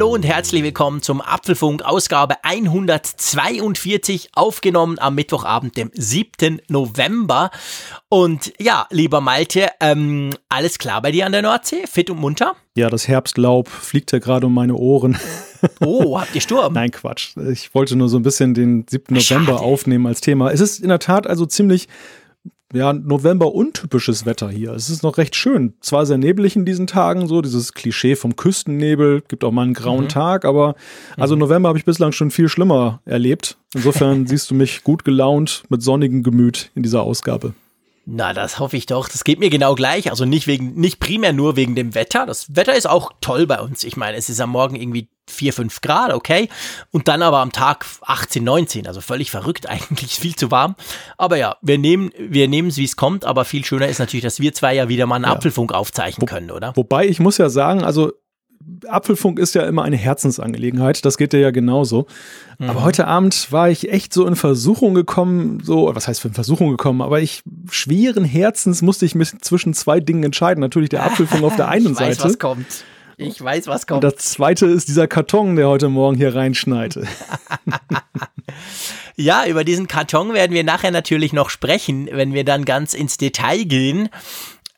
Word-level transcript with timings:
Hallo 0.00 0.14
und 0.14 0.24
herzlich 0.24 0.62
willkommen 0.62 1.02
zum 1.02 1.20
Apfelfunk 1.20 1.82
Ausgabe 1.82 2.36
142 2.42 4.30
aufgenommen 4.32 4.98
am 4.98 5.14
Mittwochabend, 5.14 5.76
dem 5.76 5.90
7. 5.92 6.62
November. 6.68 7.50
Und 8.08 8.54
ja, 8.58 8.86
lieber 8.88 9.20
Malte, 9.20 9.68
ähm, 9.78 10.30
alles 10.48 10.78
klar 10.78 11.02
bei 11.02 11.12
dir 11.12 11.26
an 11.26 11.32
der 11.32 11.42
Nordsee? 11.42 11.86
Fit 11.86 12.08
und 12.08 12.18
munter? 12.18 12.56
Ja, 12.74 12.88
das 12.88 13.08
Herbstlaub 13.08 13.68
fliegt 13.68 14.10
ja 14.12 14.20
gerade 14.20 14.46
um 14.46 14.54
meine 14.54 14.74
Ohren. 14.74 15.18
Oh, 15.80 16.18
habt 16.18 16.34
ihr 16.34 16.40
Sturm? 16.40 16.72
Nein, 16.72 16.90
Quatsch. 16.90 17.36
Ich 17.36 17.74
wollte 17.74 17.94
nur 17.94 18.08
so 18.08 18.18
ein 18.18 18.22
bisschen 18.22 18.54
den 18.54 18.86
7. 18.88 19.14
November 19.14 19.52
Schade. 19.52 19.60
aufnehmen 19.60 20.06
als 20.06 20.22
Thema. 20.22 20.50
Es 20.50 20.60
ist 20.60 20.78
in 20.80 20.88
der 20.88 21.00
Tat 21.00 21.26
also 21.26 21.44
ziemlich 21.44 21.86
ja, 22.72 22.92
November 22.92 23.54
untypisches 23.54 24.26
Wetter 24.26 24.48
hier. 24.48 24.72
Es 24.72 24.90
ist 24.90 25.02
noch 25.02 25.18
recht 25.18 25.34
schön. 25.34 25.74
Zwar 25.80 26.06
sehr 26.06 26.18
neblig 26.18 26.56
in 26.56 26.64
diesen 26.64 26.86
Tagen, 26.86 27.26
so 27.26 27.42
dieses 27.42 27.72
Klischee 27.74 28.16
vom 28.16 28.36
Küstennebel, 28.36 29.22
gibt 29.26 29.42
auch 29.44 29.50
mal 29.50 29.62
einen 29.62 29.74
grauen 29.74 30.04
mhm. 30.04 30.08
Tag, 30.08 30.44
aber 30.44 30.76
also 31.16 31.34
mhm. 31.34 31.40
November 31.40 31.68
habe 31.68 31.78
ich 31.78 31.84
bislang 31.84 32.12
schon 32.12 32.30
viel 32.30 32.48
schlimmer 32.48 33.00
erlebt. 33.04 33.58
Insofern 33.74 34.26
siehst 34.28 34.50
du 34.50 34.54
mich 34.54 34.84
gut 34.84 35.04
gelaunt 35.04 35.64
mit 35.68 35.82
sonnigem 35.82 36.22
Gemüt 36.22 36.70
in 36.74 36.82
dieser 36.82 37.02
Ausgabe. 37.02 37.54
Na, 38.06 38.32
das 38.32 38.58
hoffe 38.58 38.76
ich 38.76 38.86
doch. 38.86 39.08
Das 39.08 39.24
geht 39.24 39.38
mir 39.38 39.50
genau 39.50 39.74
gleich. 39.74 40.10
Also 40.10 40.24
nicht 40.24 40.46
wegen, 40.46 40.74
nicht 40.74 41.00
primär 41.00 41.32
nur 41.32 41.56
wegen 41.56 41.76
dem 41.76 41.94
Wetter. 41.94 42.26
Das 42.26 42.56
Wetter 42.56 42.74
ist 42.74 42.88
auch 42.88 43.12
toll 43.20 43.46
bei 43.46 43.60
uns. 43.60 43.84
Ich 43.84 43.96
meine, 43.96 44.16
es 44.16 44.28
ist 44.28 44.40
am 44.40 44.50
Morgen 44.50 44.74
irgendwie 44.74 45.08
4, 45.30 45.52
5 45.52 45.80
Grad, 45.80 46.12
okay. 46.12 46.48
Und 46.90 47.08
dann 47.08 47.22
aber 47.22 47.38
am 47.38 47.52
Tag 47.52 47.86
18, 48.02 48.42
19. 48.42 48.86
Also 48.86 49.00
völlig 49.00 49.30
verrückt 49.30 49.68
eigentlich, 49.68 50.14
viel 50.14 50.36
zu 50.36 50.50
warm. 50.50 50.76
Aber 51.16 51.36
ja, 51.36 51.56
wir 51.62 51.78
nehmen, 51.78 52.10
wir 52.18 52.48
es, 52.68 52.76
wie 52.76 52.84
es 52.84 52.96
kommt. 52.96 53.24
Aber 53.24 53.44
viel 53.44 53.64
schöner 53.64 53.88
ist 53.88 53.98
natürlich, 53.98 54.24
dass 54.24 54.40
wir 54.40 54.52
zwei 54.52 54.74
ja 54.74 54.88
wieder 54.88 55.06
mal 55.06 55.16
einen 55.16 55.24
ja. 55.24 55.32
Apfelfunk 55.32 55.72
aufzeichnen 55.72 56.26
können, 56.26 56.50
oder? 56.50 56.72
Wobei 56.76 57.06
ich 57.06 57.20
muss 57.20 57.38
ja 57.38 57.48
sagen, 57.48 57.82
also 57.82 58.12
Apfelfunk 58.86 59.38
ist 59.38 59.54
ja 59.54 59.62
immer 59.62 59.82
eine 59.84 59.96
Herzensangelegenheit, 59.96 61.04
das 61.04 61.16
geht 61.16 61.32
dir 61.32 61.40
ja 61.40 61.50
genauso. 61.50 62.06
Mhm. 62.58 62.70
Aber 62.70 62.82
heute 62.82 63.06
Abend 63.06 63.50
war 63.50 63.70
ich 63.70 63.90
echt 63.90 64.12
so 64.12 64.26
in 64.26 64.36
Versuchung 64.36 64.94
gekommen, 64.94 65.60
so, 65.62 65.90
was 65.94 66.08
heißt 66.08 66.20
für 66.20 66.28
in 66.28 66.34
Versuchung 66.34 66.70
gekommen, 66.70 67.00
aber 67.00 67.20
ich 67.20 67.42
schweren 67.70 68.24
Herzens 68.24 68.82
musste 68.82 69.06
ich 69.06 69.14
mich 69.14 69.32
zwischen 69.40 69.72
zwei 69.72 70.00
Dingen 70.00 70.24
entscheiden. 70.24 70.60
Natürlich 70.60 70.90
der 70.90 71.02
Apfelfunk 71.06 71.42
auf 71.42 71.56
der 71.56 71.68
einen 71.68 71.92
ich 71.92 71.98
Seite. 71.98 72.18
Weiß, 72.18 72.24
was 72.24 72.38
kommt. 72.38 72.66
Ich 73.20 73.42
weiß, 73.42 73.66
was 73.66 73.86
kommt. 73.86 74.04
Und 74.04 74.12
das 74.14 74.24
zweite 74.24 74.66
ist 74.66 74.88
dieser 74.88 75.06
Karton, 75.06 75.56
der 75.56 75.68
heute 75.68 75.88
Morgen 75.88 76.16
hier 76.16 76.34
reinschneit. 76.34 76.98
ja, 79.16 79.46
über 79.46 79.62
diesen 79.62 79.88
Karton 79.88 80.32
werden 80.32 80.52
wir 80.52 80.64
nachher 80.64 80.90
natürlich 80.90 81.32
noch 81.32 81.50
sprechen, 81.50 82.08
wenn 82.10 82.32
wir 82.32 82.44
dann 82.44 82.64
ganz 82.64 82.94
ins 82.94 83.18
Detail 83.18 83.64
gehen. 83.64 84.08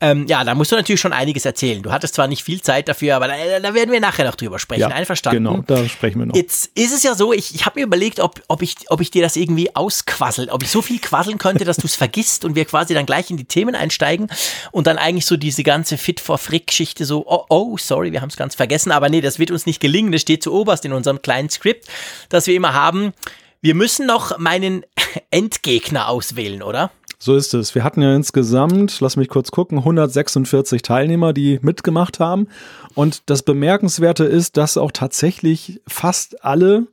Ähm, 0.03 0.27
ja, 0.27 0.42
da 0.42 0.56
musst 0.56 0.72
du 0.72 0.77
natürlich 0.77 1.00
schon 1.00 1.12
einiges 1.12 1.45
erzählen. 1.45 1.81
Du 1.81 1.92
hattest 1.92 2.14
zwar 2.14 2.27
nicht 2.27 2.42
viel 2.42 2.61
Zeit 2.61 2.89
dafür, 2.89 3.14
aber 3.14 3.28
da, 3.28 3.61
da 3.61 3.72
werden 3.72 3.92
wir 3.92 4.00
nachher 4.00 4.25
noch 4.27 4.34
drüber 4.34 4.58
sprechen. 4.58 4.81
Ja, 4.81 4.89
Einverstanden? 4.89 5.45
Genau, 5.45 5.62
da 5.64 5.89
sprechen 5.89 6.19
wir 6.19 6.27
noch. 6.27 6.34
Jetzt 6.34 6.72
ist 6.75 6.92
es 6.92 7.05
ja 7.05 7.14
so, 7.14 7.33
ich, 7.33 7.55
ich 7.55 7.67
habe 7.67 7.78
mir 7.78 7.86
überlegt, 7.86 8.19
ob, 8.19 8.42
ob, 8.48 8.62
ich, 8.62 8.75
ob 8.89 9.00
ich 9.00 9.12
dir 9.12 9.23
das 9.23 9.36
irgendwie 9.36 9.77
ausquasselt, 9.77 10.50
ob 10.50 10.64
ich 10.64 10.70
so 10.70 10.83
viel 10.83 10.98
quasseln 10.98 11.39
könnte, 11.39 11.64
dass 11.64 11.77
du 11.77 11.86
es 11.86 11.95
vergisst 12.03 12.45
und 12.45 12.56
wir 12.56 12.64
quasi 12.64 12.95
dann 12.95 13.06
gleich 13.06 13.30
in 13.30 13.36
die 13.36 13.45
Themen 13.45 13.77
einsteigen 13.77 14.27
und 14.73 14.89
dann 14.89 14.98
eigentlich 14.98 15.25
so 15.27 15.36
diese 15.36 15.62
ganze 15.62 15.97
Fit 15.97 16.19
for 16.19 16.36
Frick-Geschichte 16.36 17.05
so, 17.05 17.25
oh, 17.25 17.45
oh, 17.48 17.78
sorry, 17.78 18.11
wir 18.11 18.23
haben 18.23 18.30
es 18.30 18.36
ganz 18.36 18.56
vergessen, 18.56 18.91
aber 18.91 19.08
nee, 19.08 19.20
das 19.20 19.39
wird 19.39 19.53
uns 19.53 19.67
nicht 19.67 19.78
gelingen. 19.78 20.11
Das 20.11 20.23
steht 20.23 20.42
zu 20.42 20.53
oberst 20.53 20.84
in 20.84 20.92
unserem 20.92 21.23
kleinen 21.23 21.48
Skript, 21.48 21.86
das 22.28 22.48
wir 22.48 22.56
immer 22.56 22.75
haben. 22.75 23.12
Wir 23.61 23.77
müssen 23.77 24.06
noch 24.06 24.36
meinen 24.39 24.84
Endgegner 25.30 26.08
auswählen, 26.08 26.64
oder? 26.64 26.91
So 27.25 27.37
ist 27.37 27.55
es. 27.55 27.77
Wir 27.77 27.84
hatten 27.84 28.03
ja 28.03 28.17
insgesamt, 28.17 28.98
lass 28.98 29.14
mich 29.14 29.29
kurz 29.29 29.52
gucken, 29.52 29.79
146 29.79 30.83
Teilnehmer, 30.83 31.33
die 31.33 31.61
mitgemacht 31.63 32.19
haben. 32.19 32.48
Und 32.97 33.23
das 33.30 33.45
Bemerkenswerte 33.45 34.24
ist, 34.24 34.57
dass 34.57 34.77
auch 34.77 34.91
tatsächlich 34.91 35.80
fast 35.86 36.45
alle 36.45 36.89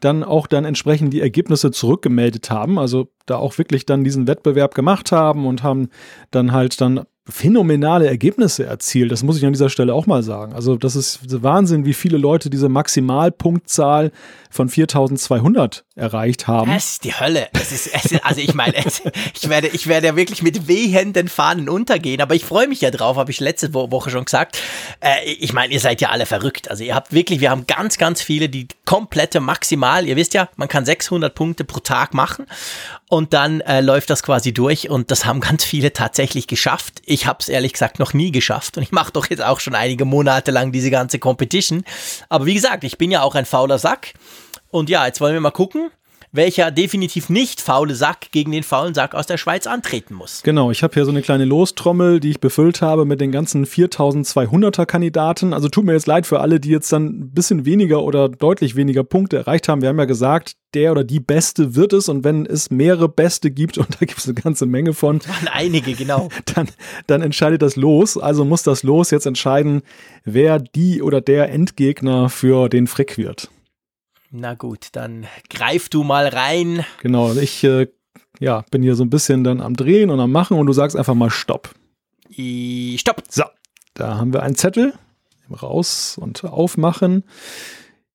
dann 0.00 0.24
auch 0.24 0.48
dann 0.48 0.64
entsprechend 0.64 1.12
die 1.12 1.20
Ergebnisse 1.20 1.70
zurückgemeldet 1.70 2.50
haben. 2.50 2.76
Also 2.76 3.06
da 3.26 3.36
auch 3.36 3.56
wirklich 3.56 3.86
dann 3.86 4.02
diesen 4.02 4.26
Wettbewerb 4.26 4.74
gemacht 4.74 5.12
haben 5.12 5.46
und 5.46 5.62
haben 5.62 5.90
dann 6.32 6.50
halt 6.50 6.80
dann 6.80 7.04
phänomenale 7.28 8.06
Ergebnisse 8.06 8.64
erzielt. 8.64 9.12
Das 9.12 9.22
muss 9.22 9.36
ich 9.36 9.44
an 9.44 9.52
dieser 9.52 9.68
Stelle 9.68 9.94
auch 9.94 10.06
mal 10.06 10.22
sagen. 10.22 10.54
Also 10.54 10.76
das 10.76 10.96
ist 10.96 11.20
Wahnsinn, 11.42 11.84
wie 11.84 11.94
viele 11.94 12.16
Leute 12.16 12.48
diese 12.48 12.68
Maximalpunktzahl 12.68 14.12
von 14.50 14.68
4200 14.68 15.84
erreicht 15.94 16.46
haben. 16.46 16.72
Das 16.72 16.92
ist 16.92 17.04
die 17.04 17.12
Hölle. 17.12 17.48
Das 17.52 17.72
ist, 17.72 17.90
also 18.24 18.40
ich 18.40 18.54
meine, 18.54 18.74
ich 19.34 19.48
werde, 19.48 19.68
ich 19.68 19.86
werde 19.86 20.06
ja 20.08 20.16
wirklich 20.16 20.42
mit 20.42 20.68
wehenden 20.68 21.28
Fahnen 21.28 21.68
untergehen, 21.68 22.20
aber 22.22 22.34
ich 22.34 22.44
freue 22.44 22.66
mich 22.66 22.80
ja 22.80 22.90
drauf, 22.90 23.16
habe 23.16 23.30
ich 23.30 23.40
letzte 23.40 23.74
Woche 23.74 24.10
schon 24.10 24.24
gesagt. 24.24 24.58
Äh, 25.00 25.30
ich 25.32 25.52
meine, 25.52 25.72
ihr 25.72 25.80
seid 25.80 26.00
ja 26.00 26.08
alle 26.08 26.24
verrückt. 26.24 26.70
Also 26.70 26.82
ihr 26.84 26.94
habt 26.94 27.12
wirklich, 27.12 27.40
wir 27.40 27.50
haben 27.50 27.66
ganz, 27.66 27.98
ganz 27.98 28.22
viele, 28.22 28.48
die 28.48 28.68
komplette 28.86 29.40
Maximal, 29.40 30.06
ihr 30.06 30.16
wisst 30.16 30.34
ja, 30.34 30.48
man 30.56 30.68
kann 30.68 30.84
600 30.84 31.34
Punkte 31.34 31.64
pro 31.64 31.80
Tag 31.80 32.14
machen 32.14 32.46
und 33.08 33.32
dann 33.32 33.60
äh, 33.62 33.80
läuft 33.80 34.10
das 34.10 34.22
quasi 34.22 34.52
durch 34.52 34.90
und 34.90 35.10
das 35.10 35.24
haben 35.24 35.40
ganz 35.40 35.64
viele 35.64 35.92
tatsächlich 35.92 36.46
geschafft. 36.46 37.00
Ich 37.04 37.26
habe 37.26 37.38
es 37.40 37.48
ehrlich 37.48 37.72
gesagt 37.72 37.98
noch 37.98 38.12
nie 38.12 38.30
geschafft 38.30 38.76
und 38.76 38.82
ich 38.82 38.92
mache 38.92 39.12
doch 39.12 39.28
jetzt 39.30 39.42
auch 39.42 39.60
schon 39.60 39.74
einige 39.74 40.04
Monate 40.04 40.50
lang 40.50 40.72
diese 40.72 40.90
ganze 40.90 41.18
Competition. 41.18 41.84
Aber 42.28 42.46
wie 42.46 42.54
gesagt, 42.54 42.84
ich 42.84 42.98
bin 42.98 43.10
ja 43.10 43.22
auch 43.22 43.34
ein 43.34 43.46
fauler 43.46 43.78
Sack. 43.78 44.14
Und 44.70 44.90
ja, 44.90 45.06
jetzt 45.06 45.20
wollen 45.22 45.32
wir 45.32 45.40
mal 45.40 45.50
gucken, 45.50 45.90
welcher 46.32 46.70
definitiv 46.70 47.28
nicht 47.28 47.60
faule 47.60 47.94
Sack 47.94 48.30
gegen 48.32 48.52
den 48.52 48.62
faulen 48.62 48.94
Sack 48.94 49.14
aus 49.14 49.26
der 49.26 49.38
Schweiz 49.38 49.66
antreten 49.66 50.14
muss. 50.14 50.42
Genau, 50.42 50.70
ich 50.70 50.82
habe 50.82 50.94
hier 50.94 51.04
so 51.04 51.10
eine 51.10 51.22
kleine 51.22 51.44
Lostrommel, 51.44 52.20
die 52.20 52.30
ich 52.30 52.40
befüllt 52.40 52.82
habe 52.82 53.04
mit 53.04 53.20
den 53.20 53.32
ganzen 53.32 53.64
4200er 53.64 54.86
Kandidaten. 54.86 55.52
Also 55.52 55.68
tut 55.68 55.84
mir 55.84 55.92
jetzt 55.92 56.06
leid 56.06 56.26
für 56.26 56.40
alle, 56.40 56.60
die 56.60 56.70
jetzt 56.70 56.92
dann 56.92 57.06
ein 57.06 57.30
bisschen 57.30 57.64
weniger 57.64 58.02
oder 58.02 58.28
deutlich 58.28 58.76
weniger 58.76 59.04
Punkte 59.04 59.38
erreicht 59.38 59.68
haben. 59.68 59.82
Wir 59.82 59.88
haben 59.88 59.98
ja 59.98 60.04
gesagt, 60.04 60.54
der 60.74 60.92
oder 60.92 61.04
die 61.04 61.20
Beste 61.20 61.74
wird 61.74 61.92
es 61.92 62.08
und 62.08 62.24
wenn 62.24 62.44
es 62.44 62.70
mehrere 62.70 63.08
Beste 63.08 63.50
gibt 63.50 63.78
und 63.78 63.88
da 64.00 64.06
gibt 64.06 64.18
es 64.18 64.26
eine 64.26 64.34
ganze 64.34 64.66
Menge 64.66 64.92
von. 64.92 65.20
Waren 65.26 65.48
einige, 65.48 65.94
genau. 65.94 66.28
Dann, 66.54 66.68
dann 67.06 67.22
entscheidet 67.22 67.62
das 67.62 67.76
Los. 67.76 68.16
Also 68.16 68.44
muss 68.44 68.62
das 68.62 68.82
Los 68.82 69.10
jetzt 69.10 69.26
entscheiden, 69.26 69.82
wer 70.24 70.58
die 70.58 71.02
oder 71.02 71.20
der 71.20 71.50
Endgegner 71.50 72.28
für 72.28 72.68
den 72.68 72.86
Frick 72.86 73.18
wird. 73.18 73.50
Na 74.30 74.54
gut, 74.54 74.88
dann 74.92 75.26
greif 75.48 75.88
du 75.88 76.04
mal 76.04 76.28
rein. 76.28 76.84
Genau, 77.02 77.32
ich 77.32 77.64
äh, 77.64 77.88
ja, 78.40 78.64
bin 78.70 78.82
hier 78.82 78.94
so 78.94 79.04
ein 79.04 79.10
bisschen 79.10 79.42
dann 79.42 79.60
am 79.60 79.74
Drehen 79.74 80.10
und 80.10 80.20
am 80.20 80.30
Machen 80.30 80.58
und 80.58 80.66
du 80.66 80.72
sagst 80.72 80.96
einfach 80.96 81.14
mal 81.14 81.30
Stopp. 81.30 81.74
I, 82.30 82.98
stopp. 82.98 83.22
So, 83.28 83.44
da 83.94 84.18
haben 84.18 84.32
wir 84.32 84.42
einen 84.42 84.54
Zettel. 84.54 84.92
Raus 85.50 86.18
und 86.20 86.44
aufmachen. 86.44 87.24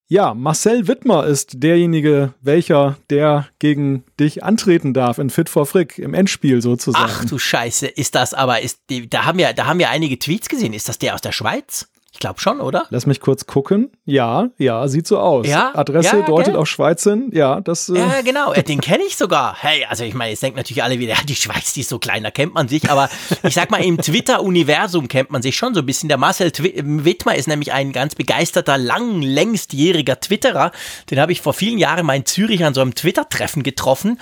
Ja, 0.08 0.36
Marcel 0.36 0.88
Wittmer 0.88 1.26
ist 1.26 1.64
derjenige, 1.64 2.36
welcher 2.42 2.98
der 3.10 3.48
gegen 3.58 4.04
dich 4.20 4.44
antreten 4.44 4.94
darf 4.94 5.18
in 5.18 5.32
Fit 5.32 5.50
for 5.50 5.66
Frick 5.66 5.98
im 5.98 6.14
Endspiel 6.14 6.62
sozusagen. 6.62 7.10
Ach 7.10 7.26
du 7.26 7.40
Scheiße, 7.40 7.88
ist 7.88 8.14
das 8.14 8.36
aber 8.36 8.62
ist 8.62 8.82
da 9.10 9.26
haben 9.26 9.40
wir 9.40 9.54
da 9.54 9.66
haben 9.66 9.80
wir 9.80 9.90
einige 9.90 10.20
Tweets 10.20 10.50
gesehen. 10.50 10.74
Ist 10.74 10.88
das 10.88 11.00
der 11.00 11.16
aus 11.16 11.22
der 11.22 11.32
Schweiz? 11.32 11.88
Ich 12.14 12.20
glaube 12.20 12.40
schon, 12.40 12.62
oder? 12.62 12.86
Lass 12.92 13.08
mich 13.08 13.20
kurz 13.20 13.48
gucken. 13.48 13.90
Ja, 14.06 14.50
ja, 14.60 14.88
sieht 14.88 15.08
so 15.08 15.18
aus. 15.18 15.48
Ja, 15.48 15.72
Adresse 15.76 16.20
ja, 16.20 16.26
deutet 16.26 16.56
auf 16.56 16.68
Schweiz 16.68 17.04
hin. 17.04 17.32
Ja, 17.34 17.60
das. 17.60 17.90
Äh 17.90 17.98
ja, 17.98 18.22
genau. 18.24 18.54
Den 18.54 18.82
kenne 18.82 19.04
ich 19.04 19.18
sogar. 19.18 19.56
Hey, 19.60 19.86
also 19.90 20.04
ich 20.04 20.14
meine, 20.14 20.30
jetzt 20.30 20.44
denken 20.44 20.58
natürlich 20.58 20.84
alle 20.84 21.00
wieder, 21.00 21.16
die 21.28 21.36
Schweiz, 21.36 21.74
die 21.74 21.82
ist 21.82 21.90
so 21.90 21.98
klein, 21.98 22.22
da 22.22 22.30
kennt 22.30 22.54
man 22.54 22.68
sich. 22.68 22.90
Aber 22.90 23.10
ich 23.42 23.56
sag 23.56 23.72
mal, 23.72 23.84
im 23.84 23.98
Twitter-Universum 23.98 25.08
kennt 25.08 25.32
man 25.32 25.42
sich 25.42 25.58
schon 25.58 25.74
so 25.74 25.80
ein 25.80 25.88
bisschen. 25.88 26.08
Der 26.08 26.20
Marcel 26.20 26.52
Twi 26.52 26.74
Wittmer 26.84 27.36
ist 27.36 27.48
nämlich 27.48 27.74
ein 27.74 27.92
ganz 27.92 28.14
begeisterter, 28.14 28.78
lang, 28.78 29.24
längstjähriger 29.24 30.20
Twitterer. 30.20 30.72
Den 31.10 31.20
habe 31.20 31.32
ich 31.32 31.42
vor 31.42 31.54
vielen 31.54 31.80
Jahren 31.80 32.06
mal 32.06 32.16
in 32.16 32.28
Zürich 32.28 32.64
an 32.64 32.76
so 32.76 32.82
einem 32.82 32.94
Twitter-Treffen 32.94 33.64
getroffen. 33.64 34.20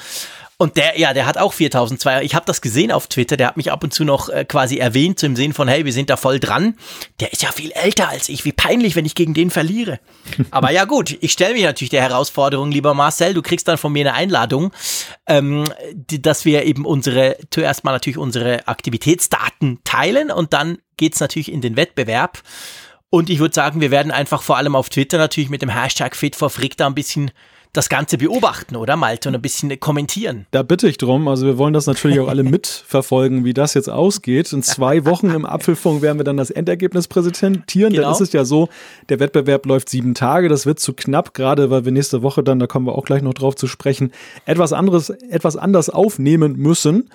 Und 0.61 0.77
der, 0.77 0.99
ja, 0.99 1.15
der 1.15 1.25
hat 1.25 1.39
auch 1.39 1.53
4200. 1.53 2.23
Ich 2.23 2.35
habe 2.35 2.45
das 2.45 2.61
gesehen 2.61 2.91
auf 2.91 3.07
Twitter. 3.07 3.35
Der 3.35 3.47
hat 3.47 3.57
mich 3.57 3.71
ab 3.71 3.83
und 3.83 3.95
zu 3.95 4.03
noch 4.03 4.29
äh, 4.29 4.45
quasi 4.45 4.77
erwähnt, 4.77 5.17
so 5.17 5.25
im 5.25 5.35
Sinn 5.35 5.53
von, 5.53 5.67
hey, 5.67 5.85
wir 5.85 5.91
sind 5.91 6.11
da 6.11 6.17
voll 6.17 6.39
dran. 6.39 6.75
Der 7.19 7.33
ist 7.33 7.41
ja 7.41 7.51
viel 7.51 7.71
älter 7.71 8.09
als 8.09 8.29
ich. 8.29 8.45
Wie 8.45 8.51
peinlich, 8.51 8.95
wenn 8.95 9.07
ich 9.07 9.15
gegen 9.15 9.33
den 9.33 9.49
verliere. 9.49 9.99
Aber 10.51 10.69
ja, 10.69 10.85
gut, 10.85 11.17
ich 11.19 11.31
stelle 11.31 11.55
mich 11.55 11.63
natürlich 11.63 11.89
der 11.89 12.03
Herausforderung, 12.03 12.69
lieber 12.69 12.93
Marcel. 12.93 13.33
Du 13.33 13.41
kriegst 13.41 13.67
dann 13.67 13.79
von 13.79 13.91
mir 13.91 14.01
eine 14.01 14.13
Einladung, 14.13 14.71
ähm, 15.25 15.63
die, 15.93 16.21
dass 16.21 16.45
wir 16.45 16.63
eben 16.63 16.85
unsere, 16.85 17.37
zuerst 17.49 17.83
mal 17.83 17.93
natürlich 17.93 18.19
unsere 18.19 18.67
Aktivitätsdaten 18.67 19.79
teilen 19.83 20.29
und 20.29 20.53
dann 20.53 20.77
geht's 20.95 21.19
natürlich 21.19 21.51
in 21.51 21.61
den 21.61 21.75
Wettbewerb. 21.75 22.37
Und 23.09 23.31
ich 23.31 23.39
würde 23.39 23.55
sagen, 23.55 23.81
wir 23.81 23.89
werden 23.89 24.11
einfach 24.11 24.43
vor 24.43 24.57
allem 24.57 24.75
auf 24.75 24.89
Twitter 24.89 25.17
natürlich 25.17 25.49
mit 25.49 25.63
dem 25.63 25.69
Hashtag 25.69 26.15
Fit 26.15 26.35
for 26.35 26.51
Frick 26.51 26.77
da 26.77 26.85
ein 26.85 26.93
bisschen 26.93 27.31
das 27.73 27.87
Ganze 27.87 28.17
beobachten, 28.17 28.75
oder 28.75 28.97
Malte, 28.97 29.29
und 29.29 29.35
ein 29.35 29.41
bisschen 29.41 29.79
kommentieren. 29.79 30.45
Da 30.51 30.61
bitte 30.61 30.87
ich 30.87 30.97
drum. 30.97 31.27
Also 31.27 31.45
wir 31.45 31.57
wollen 31.57 31.73
das 31.73 31.87
natürlich 31.87 32.19
auch 32.19 32.27
alle 32.27 32.43
mitverfolgen, 32.43 33.45
wie 33.45 33.53
das 33.53 33.73
jetzt 33.73 33.89
ausgeht. 33.89 34.51
In 34.51 34.61
zwei 34.61 35.05
Wochen 35.05 35.29
im 35.29 35.45
Apfelfunk 35.45 36.01
werden 36.01 36.19
wir 36.19 36.25
dann 36.25 36.37
das 36.37 36.49
Endergebnis 36.49 37.07
präsentieren. 37.07 37.63
Genau. 37.63 38.01
Dann 38.01 38.11
ist 38.11 38.21
es 38.21 38.33
ja 38.33 38.43
so, 38.43 38.67
der 39.09 39.19
Wettbewerb 39.19 39.65
läuft 39.65 39.89
sieben 39.89 40.13
Tage. 40.13 40.49
Das 40.49 40.65
wird 40.65 40.79
zu 40.79 40.93
knapp, 40.93 41.33
gerade 41.33 41.69
weil 41.69 41.85
wir 41.85 41.91
nächste 41.93 42.21
Woche 42.21 42.43
dann, 42.43 42.59
da 42.59 42.67
kommen 42.67 42.85
wir 42.85 42.95
auch 42.95 43.05
gleich 43.05 43.21
noch 43.21 43.33
drauf 43.33 43.55
zu 43.55 43.67
sprechen, 43.67 44.11
etwas 44.45 44.73
anderes, 44.73 45.09
etwas 45.09 45.55
anders 45.55 45.89
aufnehmen 45.89 46.57
müssen. 46.57 47.09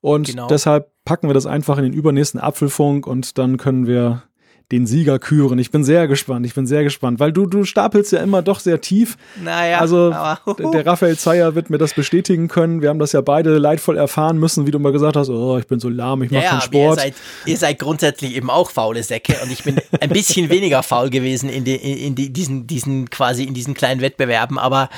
Und 0.00 0.28
genau. 0.28 0.46
deshalb 0.46 0.90
packen 1.04 1.28
wir 1.28 1.34
das 1.34 1.46
einfach 1.46 1.76
in 1.78 1.84
den 1.84 1.92
übernächsten 1.92 2.40
Apfelfunk 2.40 3.06
und 3.06 3.36
dann 3.36 3.56
können 3.56 3.86
wir 3.86 4.22
den 4.70 4.86
Sieger 4.86 5.18
küren. 5.18 5.58
Ich 5.58 5.70
bin 5.70 5.82
sehr 5.82 6.06
gespannt, 6.08 6.44
ich 6.44 6.54
bin 6.54 6.66
sehr 6.66 6.84
gespannt, 6.84 7.20
weil 7.20 7.32
du, 7.32 7.46
du 7.46 7.64
stapelst 7.64 8.12
ja 8.12 8.20
immer 8.20 8.42
doch 8.42 8.60
sehr 8.60 8.80
tief. 8.80 9.16
Naja, 9.42 9.78
also 9.78 10.10
der, 10.10 10.70
der 10.70 10.86
Raphael 10.86 11.16
Zeyer 11.16 11.54
wird 11.54 11.70
mir 11.70 11.78
das 11.78 11.94
bestätigen 11.94 12.48
können. 12.48 12.82
Wir 12.82 12.90
haben 12.90 12.98
das 12.98 13.12
ja 13.12 13.22
beide 13.22 13.56
leidvoll 13.56 13.96
erfahren 13.96 14.38
müssen, 14.38 14.66
wie 14.66 14.70
du 14.70 14.78
mal 14.78 14.92
gesagt 14.92 15.16
hast, 15.16 15.30
oh, 15.30 15.56
ich 15.56 15.66
bin 15.66 15.80
so 15.80 15.88
lahm, 15.88 16.22
ich 16.22 16.30
mache 16.30 16.44
ja, 16.44 16.50
keinen 16.50 16.60
Sport. 16.60 16.98
Ihr 16.98 17.02
seid, 17.02 17.14
ihr 17.46 17.56
seid 17.56 17.78
grundsätzlich 17.78 18.36
eben 18.36 18.50
auch 18.50 18.70
faule 18.70 19.02
Säcke 19.02 19.36
und 19.42 19.50
ich 19.50 19.64
bin 19.64 19.80
ein 20.00 20.10
bisschen 20.10 20.50
weniger 20.50 20.82
faul 20.82 21.08
gewesen 21.08 21.48
in, 21.48 21.64
die, 21.64 21.76
in 21.76 22.14
die, 22.14 22.30
diesen, 22.30 22.66
diesen 22.66 23.08
quasi 23.08 23.44
in 23.44 23.54
diesen 23.54 23.72
kleinen 23.72 24.02
Wettbewerben, 24.02 24.58
aber 24.58 24.90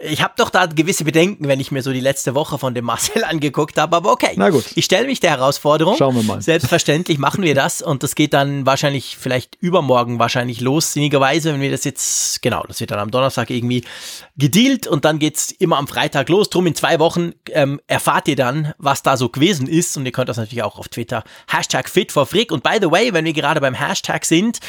ich 0.00 0.22
habe 0.22 0.34
doch 0.36 0.50
da 0.50 0.66
gewisse 0.66 1.04
Bedenken, 1.04 1.48
wenn 1.48 1.58
ich 1.58 1.72
mir 1.72 1.82
so 1.82 1.92
die 1.92 2.00
letzte 2.00 2.36
Woche 2.36 2.56
von 2.56 2.72
dem 2.72 2.84
Marcel 2.84 3.24
angeguckt 3.28 3.76
habe, 3.78 3.96
aber 3.96 4.12
okay. 4.12 4.32
Na 4.36 4.50
gut. 4.50 4.64
Ich 4.76 4.84
stelle 4.84 5.08
mich 5.08 5.18
der 5.18 5.30
Herausforderung. 5.30 5.96
Schauen 5.96 6.14
wir 6.14 6.22
mal. 6.22 6.40
Selbstverständlich 6.40 7.18
machen 7.18 7.42
wir 7.42 7.56
das 7.56 7.82
und 7.82 8.04
das 8.04 8.14
geht 8.14 8.32
dann 8.32 8.64
wahrscheinlich 8.64 9.16
vielleicht 9.16 9.56
übermorgen 9.60 10.20
wahrscheinlich 10.20 10.60
los, 10.60 10.92
sinnigerweise, 10.92 11.52
wenn 11.52 11.60
wir 11.60 11.72
das 11.72 11.82
jetzt, 11.82 12.42
genau, 12.42 12.62
das 12.68 12.78
wird 12.78 12.92
dann 12.92 13.00
am 13.00 13.10
Donnerstag 13.10 13.50
irgendwie 13.50 13.82
gedealt 14.36 14.86
und 14.86 15.04
dann 15.04 15.18
geht's 15.18 15.50
immer 15.50 15.78
am 15.78 15.88
Freitag 15.88 16.28
los. 16.28 16.48
Drum 16.48 16.68
in 16.68 16.76
zwei 16.76 17.00
Wochen 17.00 17.32
ähm, 17.50 17.80
erfahrt 17.88 18.28
ihr 18.28 18.36
dann, 18.36 18.74
was 18.78 19.02
da 19.02 19.16
so 19.16 19.28
gewesen 19.28 19.66
ist 19.66 19.96
und 19.96 20.06
ihr 20.06 20.12
könnt 20.12 20.28
das 20.28 20.36
natürlich 20.36 20.62
auch 20.62 20.78
auf 20.78 20.88
Twitter. 20.88 21.24
Hashtag 21.48 21.88
Fit 21.88 22.12
for 22.12 22.24
Frick 22.24 22.52
und 22.52 22.62
by 22.62 22.78
the 22.80 22.90
way, 22.90 23.12
wenn 23.12 23.24
wir 23.24 23.32
gerade 23.32 23.60
beim 23.60 23.74
Hashtag 23.74 24.24
sind, 24.24 24.60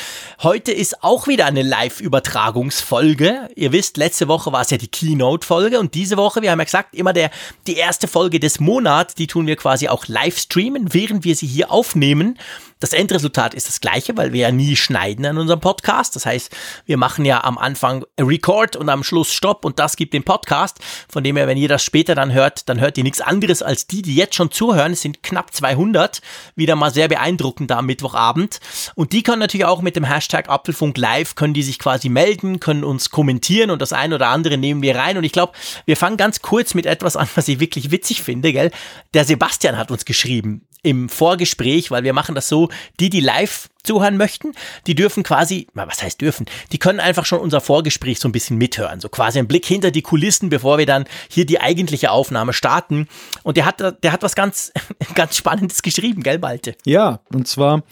heute 0.42 0.72
ist 0.72 1.04
auch 1.04 1.28
wieder 1.28 1.46
eine 1.46 1.62
Live-Übertragungsfolge. 1.62 3.50
Ihr 3.56 3.72
wisst, 3.72 3.98
letzte 3.98 4.28
Woche 4.28 4.52
war 4.52 4.62
es 4.62 4.72
ja 4.72 4.78
die 4.78 4.88
Kino 4.88 5.19
Keynote-Folge. 5.20 5.80
Und 5.80 5.94
diese 5.94 6.18
Woche, 6.18 6.42
wir 6.42 6.52
haben 6.52 6.60
ja 6.60 6.66
gesagt, 6.66 6.96
immer 6.96 7.14
der, 7.14 7.30
die 7.68 7.76
erste 7.76 8.08
Folge 8.08 8.40
des 8.40 8.60
Monats, 8.60 9.16
die 9.16 9.28
tun 9.28 9.46
wir 9.48 9.56
quasi 9.56 9.88
auch 9.88 10.08
live 10.08 10.38
streamen, 10.38 10.94
während 10.94 11.26
wir 11.26 11.36
sie 11.36 11.48
hier 11.48 11.72
aufnehmen. 11.72 12.40
Das 12.82 12.94
Endresultat 12.94 13.54
ist 13.56 13.68
das 13.68 13.82
gleiche, 13.82 14.16
weil 14.16 14.32
wir 14.32 14.40
ja 14.40 14.52
nie 14.54 14.78
schneiden 14.78 15.26
an 15.26 15.38
unserem 15.38 15.60
Podcast. 15.60 16.16
Das 16.16 16.26
heißt, 16.26 16.56
wir 16.86 16.96
machen 16.96 17.26
ja 17.26 17.44
am 17.44 17.58
Anfang 17.58 18.06
Record 18.18 18.78
und 18.78 18.88
am 18.88 19.04
Schluss 19.04 19.34
Stopp 19.34 19.66
und 19.66 19.80
das 19.80 19.98
gibt 19.98 20.14
den 20.14 20.24
Podcast. 20.24 20.78
Von 21.10 21.26
dem 21.26 21.36
her, 21.36 21.46
wenn 21.46 21.58
ihr 21.58 21.68
das 21.68 21.84
später 21.84 22.16
dann 22.16 22.32
hört, 22.32 22.70
dann 22.70 22.80
hört 22.80 22.98
ihr 22.98 23.04
nichts 23.04 23.20
anderes 23.20 23.62
als 23.62 23.86
die, 23.86 24.02
die 24.02 24.16
jetzt 24.16 24.36
schon 24.36 24.50
zuhören. 24.50 24.94
Es 24.94 25.02
sind 25.02 25.24
knapp 25.24 25.54
200. 25.54 26.22
Wieder 26.56 26.78
mal 26.78 26.90
sehr 26.90 27.10
beeindruckend 27.10 27.70
da 27.70 27.80
am 27.80 27.86
Mittwochabend. 27.86 28.62
Und 28.96 29.12
die 29.12 29.24
können 29.24 29.40
natürlich 29.40 29.66
auch 29.66 29.82
mit 29.82 29.98
dem 29.98 30.06
Hashtag 30.06 30.48
Apfelfunk 30.48 30.98
Live, 30.98 31.36
können 31.36 31.54
die 31.54 31.64
sich 31.64 31.80
quasi 31.80 32.08
melden, 32.08 32.62
können 32.62 32.86
uns 32.86 33.10
kommentieren 33.10 33.72
und 33.72 33.82
das 33.82 33.92
ein 33.92 34.14
oder 34.14 34.30
andere 34.30 34.58
nehmen 34.58 34.82
wir 34.82 34.96
rein. 34.96 35.18
Und 35.18 35.26
ich 35.26 35.34
glaube, 35.34 35.52
wir 35.84 35.98
fangen 35.98 36.16
ganz 36.16 36.42
kurz 36.42 36.74
mit 36.76 36.86
etwas 36.86 37.18
an, 37.18 37.28
was 37.36 37.50
ich 37.50 37.60
wirklich 37.60 37.92
witzig 37.92 38.24
finde, 38.24 38.54
gell? 38.54 38.72
Der 39.14 39.26
Sebastian 39.26 39.78
hat 39.78 39.92
uns 39.92 40.06
geschrieben 40.06 40.66
im 40.82 41.10
Vorgespräch, 41.10 41.92
weil 41.92 42.04
wir 42.04 42.14
machen 42.14 42.36
das 42.36 42.48
so, 42.48 42.70
die, 43.00 43.10
die 43.10 43.20
live 43.20 43.70
zuhören 43.84 44.18
möchten, 44.18 44.54
die 44.88 44.96
dürfen 44.96 45.24
quasi, 45.24 45.68
was 45.74 46.04
heißt 46.04 46.22
dürfen, 46.22 46.46
die 46.72 46.78
können 46.78 47.00
einfach 47.00 47.26
schon 47.26 47.40
unser 47.40 47.62
Vorgespräch 47.62 48.20
so 48.20 48.28
ein 48.28 48.32
bisschen 48.32 48.58
mithören, 48.58 49.00
so 49.00 49.10
quasi 49.10 49.40
ein 49.40 49.48
Blick 49.48 49.66
hinter 49.66 49.92
die 49.92 50.02
Kulissen, 50.02 50.50
bevor 50.50 50.78
wir 50.78 50.86
dann 50.86 51.06
hier 51.30 51.46
die 51.46 51.60
eigentliche 51.60 52.12
Aufnahme 52.12 52.54
starten. 52.54 53.08
Und 53.44 53.58
der 53.58 53.66
hat, 53.66 54.04
der 54.04 54.12
hat 54.12 54.24
was 54.24 54.36
ganz, 54.36 54.72
ganz 55.16 55.38
Spannendes 55.38 55.82
geschrieben, 55.82 56.24
gell, 56.24 56.40
Balte? 56.40 56.76
Ja, 56.86 57.20
und 57.34 57.48
zwar 57.48 57.84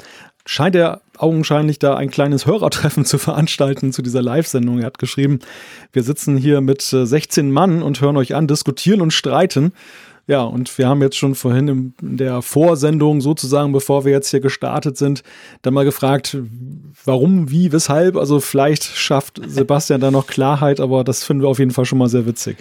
scheint 0.45 0.75
er 0.75 1.01
augenscheinlich 1.17 1.79
da 1.79 1.95
ein 1.95 2.09
kleines 2.09 2.45
Hörertreffen 2.45 3.05
zu 3.05 3.17
veranstalten 3.17 3.91
zu 3.91 4.01
dieser 4.01 4.21
Live-Sendung. 4.21 4.79
Er 4.79 4.87
hat 4.87 4.99
geschrieben, 4.99 5.39
wir 5.91 6.03
sitzen 6.03 6.37
hier 6.37 6.61
mit 6.61 6.81
16 6.81 7.45
äh, 7.45 7.51
Mann 7.51 7.83
und 7.83 8.01
hören 8.01 8.17
euch 8.17 8.35
an, 8.35 8.47
diskutieren 8.47 9.01
und 9.01 9.11
streiten. 9.11 9.73
Ja, 10.27 10.41
und 10.43 10.77
wir 10.77 10.89
haben 10.89 11.01
jetzt 11.01 11.15
schon 11.15 11.35
vorhin 11.35 11.93
in 12.01 12.17
der 12.17 12.41
Vorsendung 12.41 13.21
sozusagen, 13.21 13.71
bevor 13.71 14.03
wir 14.03 14.11
jetzt 14.11 14.29
hier 14.29 14.41
gestartet 14.41 14.97
sind, 14.97 15.23
dann 15.61 15.73
mal 15.73 15.85
gefragt, 15.85 16.37
warum, 17.05 17.49
wie, 17.49 17.71
weshalb. 17.71 18.17
Also 18.17 18.41
vielleicht 18.41 18.83
schafft 18.83 19.39
Sebastian 19.47 20.01
da 20.01 20.11
noch 20.11 20.27
Klarheit, 20.27 20.81
aber 20.81 21.05
das 21.05 21.23
finden 21.23 21.43
wir 21.43 21.49
auf 21.49 21.59
jeden 21.59 21.71
Fall 21.71 21.85
schon 21.85 21.97
mal 21.97 22.09
sehr 22.09 22.25
witzig. 22.25 22.57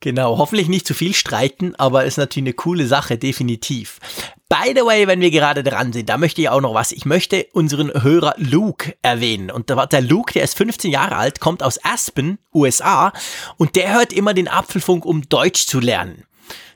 Genau, 0.00 0.38
hoffentlich 0.38 0.68
nicht 0.68 0.86
zu 0.86 0.94
viel 0.94 1.12
streiten, 1.12 1.74
aber 1.76 2.04
ist 2.06 2.16
natürlich 2.16 2.48
eine 2.48 2.54
coole 2.54 2.86
Sache, 2.86 3.18
definitiv. 3.18 4.00
By 4.48 4.72
the 4.74 4.84
way, 4.84 5.06
wenn 5.06 5.20
wir 5.20 5.30
gerade 5.30 5.62
dran 5.62 5.92
sind, 5.92 6.08
da 6.08 6.16
möchte 6.18 6.40
ich 6.40 6.48
auch 6.48 6.62
noch 6.62 6.74
was. 6.74 6.92
Ich 6.92 7.04
möchte 7.04 7.46
unseren 7.52 8.02
Hörer 8.02 8.34
Luke 8.38 8.94
erwähnen. 9.02 9.50
Und 9.50 9.70
der 9.70 10.00
Luke, 10.00 10.32
der 10.32 10.42
ist 10.42 10.56
15 10.56 10.90
Jahre 10.90 11.16
alt, 11.16 11.40
kommt 11.40 11.62
aus 11.62 11.78
Aspen, 11.84 12.38
USA, 12.52 13.12
und 13.58 13.76
der 13.76 13.94
hört 13.94 14.12
immer 14.12 14.34
den 14.34 14.48
Apfelfunk, 14.48 15.04
um 15.04 15.28
Deutsch 15.28 15.66
zu 15.66 15.78
lernen. 15.78 16.24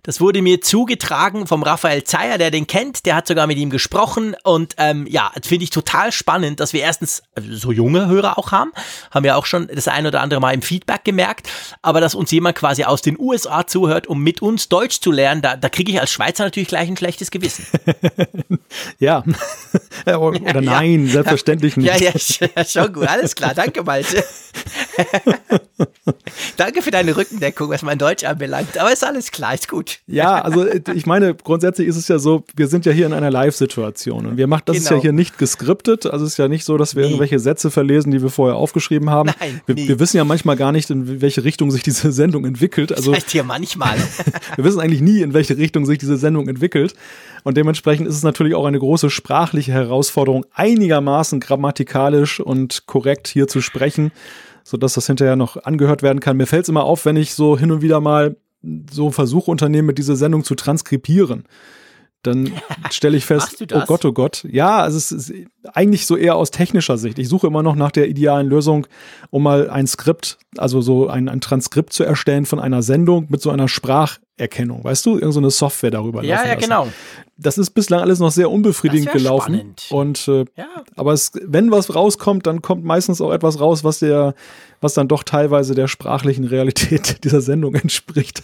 Das 0.06 0.20
wurde 0.20 0.40
mir 0.40 0.60
zugetragen 0.60 1.48
vom 1.48 1.64
Raphael 1.64 2.04
Zeyer, 2.04 2.38
der 2.38 2.52
den 2.52 2.68
kennt. 2.68 3.06
Der 3.06 3.16
hat 3.16 3.26
sogar 3.26 3.48
mit 3.48 3.58
ihm 3.58 3.70
gesprochen. 3.70 4.36
Und 4.44 4.74
ähm, 4.78 5.04
ja, 5.10 5.32
finde 5.42 5.64
ich 5.64 5.70
total 5.70 6.12
spannend, 6.12 6.60
dass 6.60 6.72
wir 6.72 6.80
erstens 6.80 7.24
also 7.34 7.54
so 7.56 7.72
junge 7.72 8.06
Hörer 8.06 8.38
auch 8.38 8.52
haben. 8.52 8.70
Haben 9.10 9.24
wir 9.24 9.36
auch 9.36 9.46
schon 9.46 9.66
das 9.66 9.88
ein 9.88 10.06
oder 10.06 10.20
andere 10.20 10.38
Mal 10.38 10.54
im 10.54 10.62
Feedback 10.62 11.02
gemerkt. 11.02 11.50
Aber 11.82 12.00
dass 12.00 12.14
uns 12.14 12.30
jemand 12.30 12.56
quasi 12.56 12.84
aus 12.84 13.02
den 13.02 13.18
USA 13.18 13.66
zuhört, 13.66 14.06
um 14.06 14.22
mit 14.22 14.42
uns 14.42 14.68
Deutsch 14.68 15.00
zu 15.00 15.10
lernen, 15.10 15.42
da, 15.42 15.56
da 15.56 15.68
kriege 15.68 15.90
ich 15.90 16.00
als 16.00 16.12
Schweizer 16.12 16.44
natürlich 16.44 16.68
gleich 16.68 16.88
ein 16.88 16.96
schlechtes 16.96 17.32
Gewissen. 17.32 17.66
ja. 19.00 19.24
oder 20.06 20.60
nein, 20.60 21.06
ja. 21.06 21.12
selbstverständlich 21.14 21.76
nicht. 21.76 22.00
Ja, 22.00 22.12
ja, 22.54 22.64
schon 22.64 22.92
gut. 22.92 23.08
Alles 23.08 23.34
klar. 23.34 23.54
Danke, 23.54 23.82
Malte. 23.82 24.24
Danke 26.56 26.82
für 26.82 26.90
deine 26.90 27.16
Rückendeckung, 27.16 27.70
was 27.70 27.82
mein 27.82 27.98
Deutsch 27.98 28.24
anbelangt. 28.24 28.78
Aber 28.78 28.92
ist 28.92 29.04
alles 29.04 29.30
klar, 29.30 29.54
ist 29.54 29.68
gut. 29.68 29.95
Ja, 30.06 30.40
also 30.40 30.66
ich 30.94 31.06
meine, 31.06 31.34
grundsätzlich 31.34 31.88
ist 31.88 31.96
es 31.96 32.08
ja 32.08 32.18
so, 32.18 32.44
wir 32.54 32.68
sind 32.68 32.86
ja 32.86 32.92
hier 32.92 33.06
in 33.06 33.12
einer 33.12 33.30
Live-Situation 33.30 34.26
und 34.26 34.36
wir 34.36 34.46
machen, 34.46 34.62
das 34.66 34.76
genau. 34.76 34.84
ist 34.84 34.90
ja 34.90 34.90
genau. 34.96 35.02
hier 35.02 35.12
nicht 35.12 35.38
geskriptet, 35.38 36.06
also 36.06 36.24
es 36.24 36.32
ist 36.32 36.38
ja 36.38 36.48
nicht 36.48 36.64
so, 36.64 36.76
dass 36.76 36.94
wir 36.94 37.02
nee. 37.02 37.08
irgendwelche 37.08 37.38
Sätze 37.38 37.70
verlesen, 37.70 38.12
die 38.12 38.22
wir 38.22 38.30
vorher 38.30 38.56
aufgeschrieben 38.56 39.10
haben. 39.10 39.30
Nein, 39.40 39.60
wir, 39.66 39.74
nee. 39.74 39.88
wir, 39.88 39.98
wissen 39.98 40.16
ja 40.16 40.24
manchmal 40.24 40.56
gar 40.56 40.72
nicht, 40.72 40.90
in 40.90 41.20
welche 41.20 41.44
Richtung 41.44 41.70
sich 41.70 41.82
diese 41.82 42.12
Sendung 42.12 42.44
entwickelt. 42.44 42.92
Also, 42.92 43.10
das 43.10 43.22
heißt 43.22 43.30
hier 43.30 43.44
manchmal. 43.44 43.96
wir 44.56 44.64
wissen 44.64 44.80
eigentlich 44.80 45.00
nie, 45.00 45.22
in 45.22 45.34
welche 45.34 45.56
Richtung 45.56 45.86
sich 45.86 45.98
diese 45.98 46.16
Sendung 46.16 46.48
entwickelt 46.48 46.94
und 47.44 47.56
dementsprechend 47.56 48.06
ist 48.06 48.16
es 48.16 48.22
natürlich 48.22 48.54
auch 48.54 48.66
eine 48.66 48.78
große 48.78 49.10
sprachliche 49.10 49.72
Herausforderung, 49.72 50.46
einigermaßen 50.52 51.40
grammatikalisch 51.40 52.40
und 52.40 52.86
korrekt 52.86 53.28
hier 53.28 53.48
zu 53.48 53.60
sprechen 53.60 54.12
sodass 54.66 54.94
das 54.94 55.06
hinterher 55.06 55.36
noch 55.36 55.62
angehört 55.62 56.02
werden 56.02 56.18
kann. 56.18 56.36
Mir 56.36 56.46
fällt 56.46 56.64
es 56.64 56.68
immer 56.68 56.82
auf, 56.82 57.04
wenn 57.04 57.14
ich 57.14 57.34
so 57.34 57.56
hin 57.56 57.70
und 57.70 57.82
wieder 57.82 58.00
mal 58.00 58.36
so 58.90 59.10
Versuch 59.10 59.48
unternehmen, 59.48 59.86
mit 59.86 59.98
dieser 59.98 60.16
Sendung 60.16 60.44
zu 60.44 60.54
transkribieren, 60.54 61.44
dann 62.22 62.52
stelle 62.90 63.16
ich 63.16 63.24
fest, 63.24 63.64
oh 63.72 63.84
Gott, 63.86 64.04
oh 64.04 64.12
Gott. 64.12 64.46
Ja, 64.50 64.78
also 64.78 64.98
es 64.98 65.12
ist 65.12 65.32
eigentlich 65.74 66.06
so 66.06 66.16
eher 66.16 66.36
aus 66.36 66.50
technischer 66.50 66.98
Sicht. 66.98 67.18
Ich 67.18 67.28
suche 67.28 67.46
immer 67.46 67.62
noch 67.62 67.76
nach 67.76 67.90
der 67.90 68.08
idealen 68.08 68.46
Lösung, 68.48 68.86
um 69.30 69.42
mal 69.42 69.70
ein 69.70 69.86
Skript, 69.86 70.38
also 70.56 70.80
so 70.80 71.08
ein, 71.08 71.28
ein 71.28 71.40
Transkript 71.40 71.92
zu 71.92 72.04
erstellen 72.04 72.46
von 72.46 72.60
einer 72.60 72.82
Sendung 72.82 73.26
mit 73.28 73.40
so 73.42 73.50
einer 73.50 73.68
Spracherkennung. 73.68 74.84
Weißt 74.84 75.04
du, 75.06 75.14
irgendeine 75.14 75.50
so 75.50 75.58
Software 75.58 75.90
darüber 75.90 76.22
Ja, 76.22 76.44
ja, 76.44 76.54
lassen. 76.54 76.60
genau. 76.60 76.88
Das 77.38 77.58
ist 77.58 77.70
bislang 77.70 78.00
alles 78.00 78.18
noch 78.18 78.30
sehr 78.30 78.50
unbefriedigend 78.50 79.12
gelaufen. 79.12 79.54
Spannend. 79.54 79.86
Und 79.90 80.28
äh, 80.28 80.44
ja. 80.56 80.66
aber 80.96 81.12
es, 81.12 81.32
wenn 81.42 81.70
was 81.70 81.94
rauskommt, 81.94 82.46
dann 82.46 82.62
kommt 82.62 82.84
meistens 82.84 83.20
auch 83.20 83.32
etwas 83.32 83.60
raus, 83.60 83.84
was 83.84 83.98
der 83.98 84.34
was 84.80 84.94
dann 84.94 85.08
doch 85.08 85.22
teilweise 85.22 85.74
der 85.74 85.88
sprachlichen 85.88 86.44
Realität 86.44 87.18
dieser 87.24 87.40
Sendung 87.40 87.74
entspricht. 87.74 88.42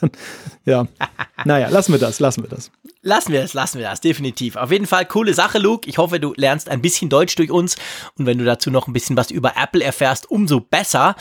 ja, 0.64 0.86
naja, 1.44 1.68
lassen 1.68 1.92
wir 1.92 1.98
das, 1.98 2.20
lassen 2.20 2.42
wir 2.42 2.48
das. 2.50 2.70
Lassen 3.02 3.32
wir 3.32 3.42
das, 3.42 3.54
lassen 3.54 3.78
wir 3.78 3.88
das, 3.88 4.00
definitiv. 4.00 4.56
Auf 4.56 4.70
jeden 4.70 4.86
Fall 4.86 5.04
coole 5.06 5.34
Sache, 5.34 5.58
Luke. 5.58 5.88
Ich 5.88 5.98
hoffe, 5.98 6.20
du 6.20 6.34
lernst 6.36 6.68
ein 6.68 6.80
bisschen 6.80 7.08
Deutsch 7.12 7.36
durch 7.36 7.50
uns 7.50 7.76
und 8.16 8.26
wenn 8.26 8.38
du 8.38 8.44
dazu 8.44 8.70
noch 8.70 8.86
ein 8.86 8.92
bisschen 8.92 9.16
was 9.16 9.30
über 9.30 9.54
Apple 9.56 9.84
erfährst, 9.84 10.30
umso 10.30 10.60
besser. 10.60 11.16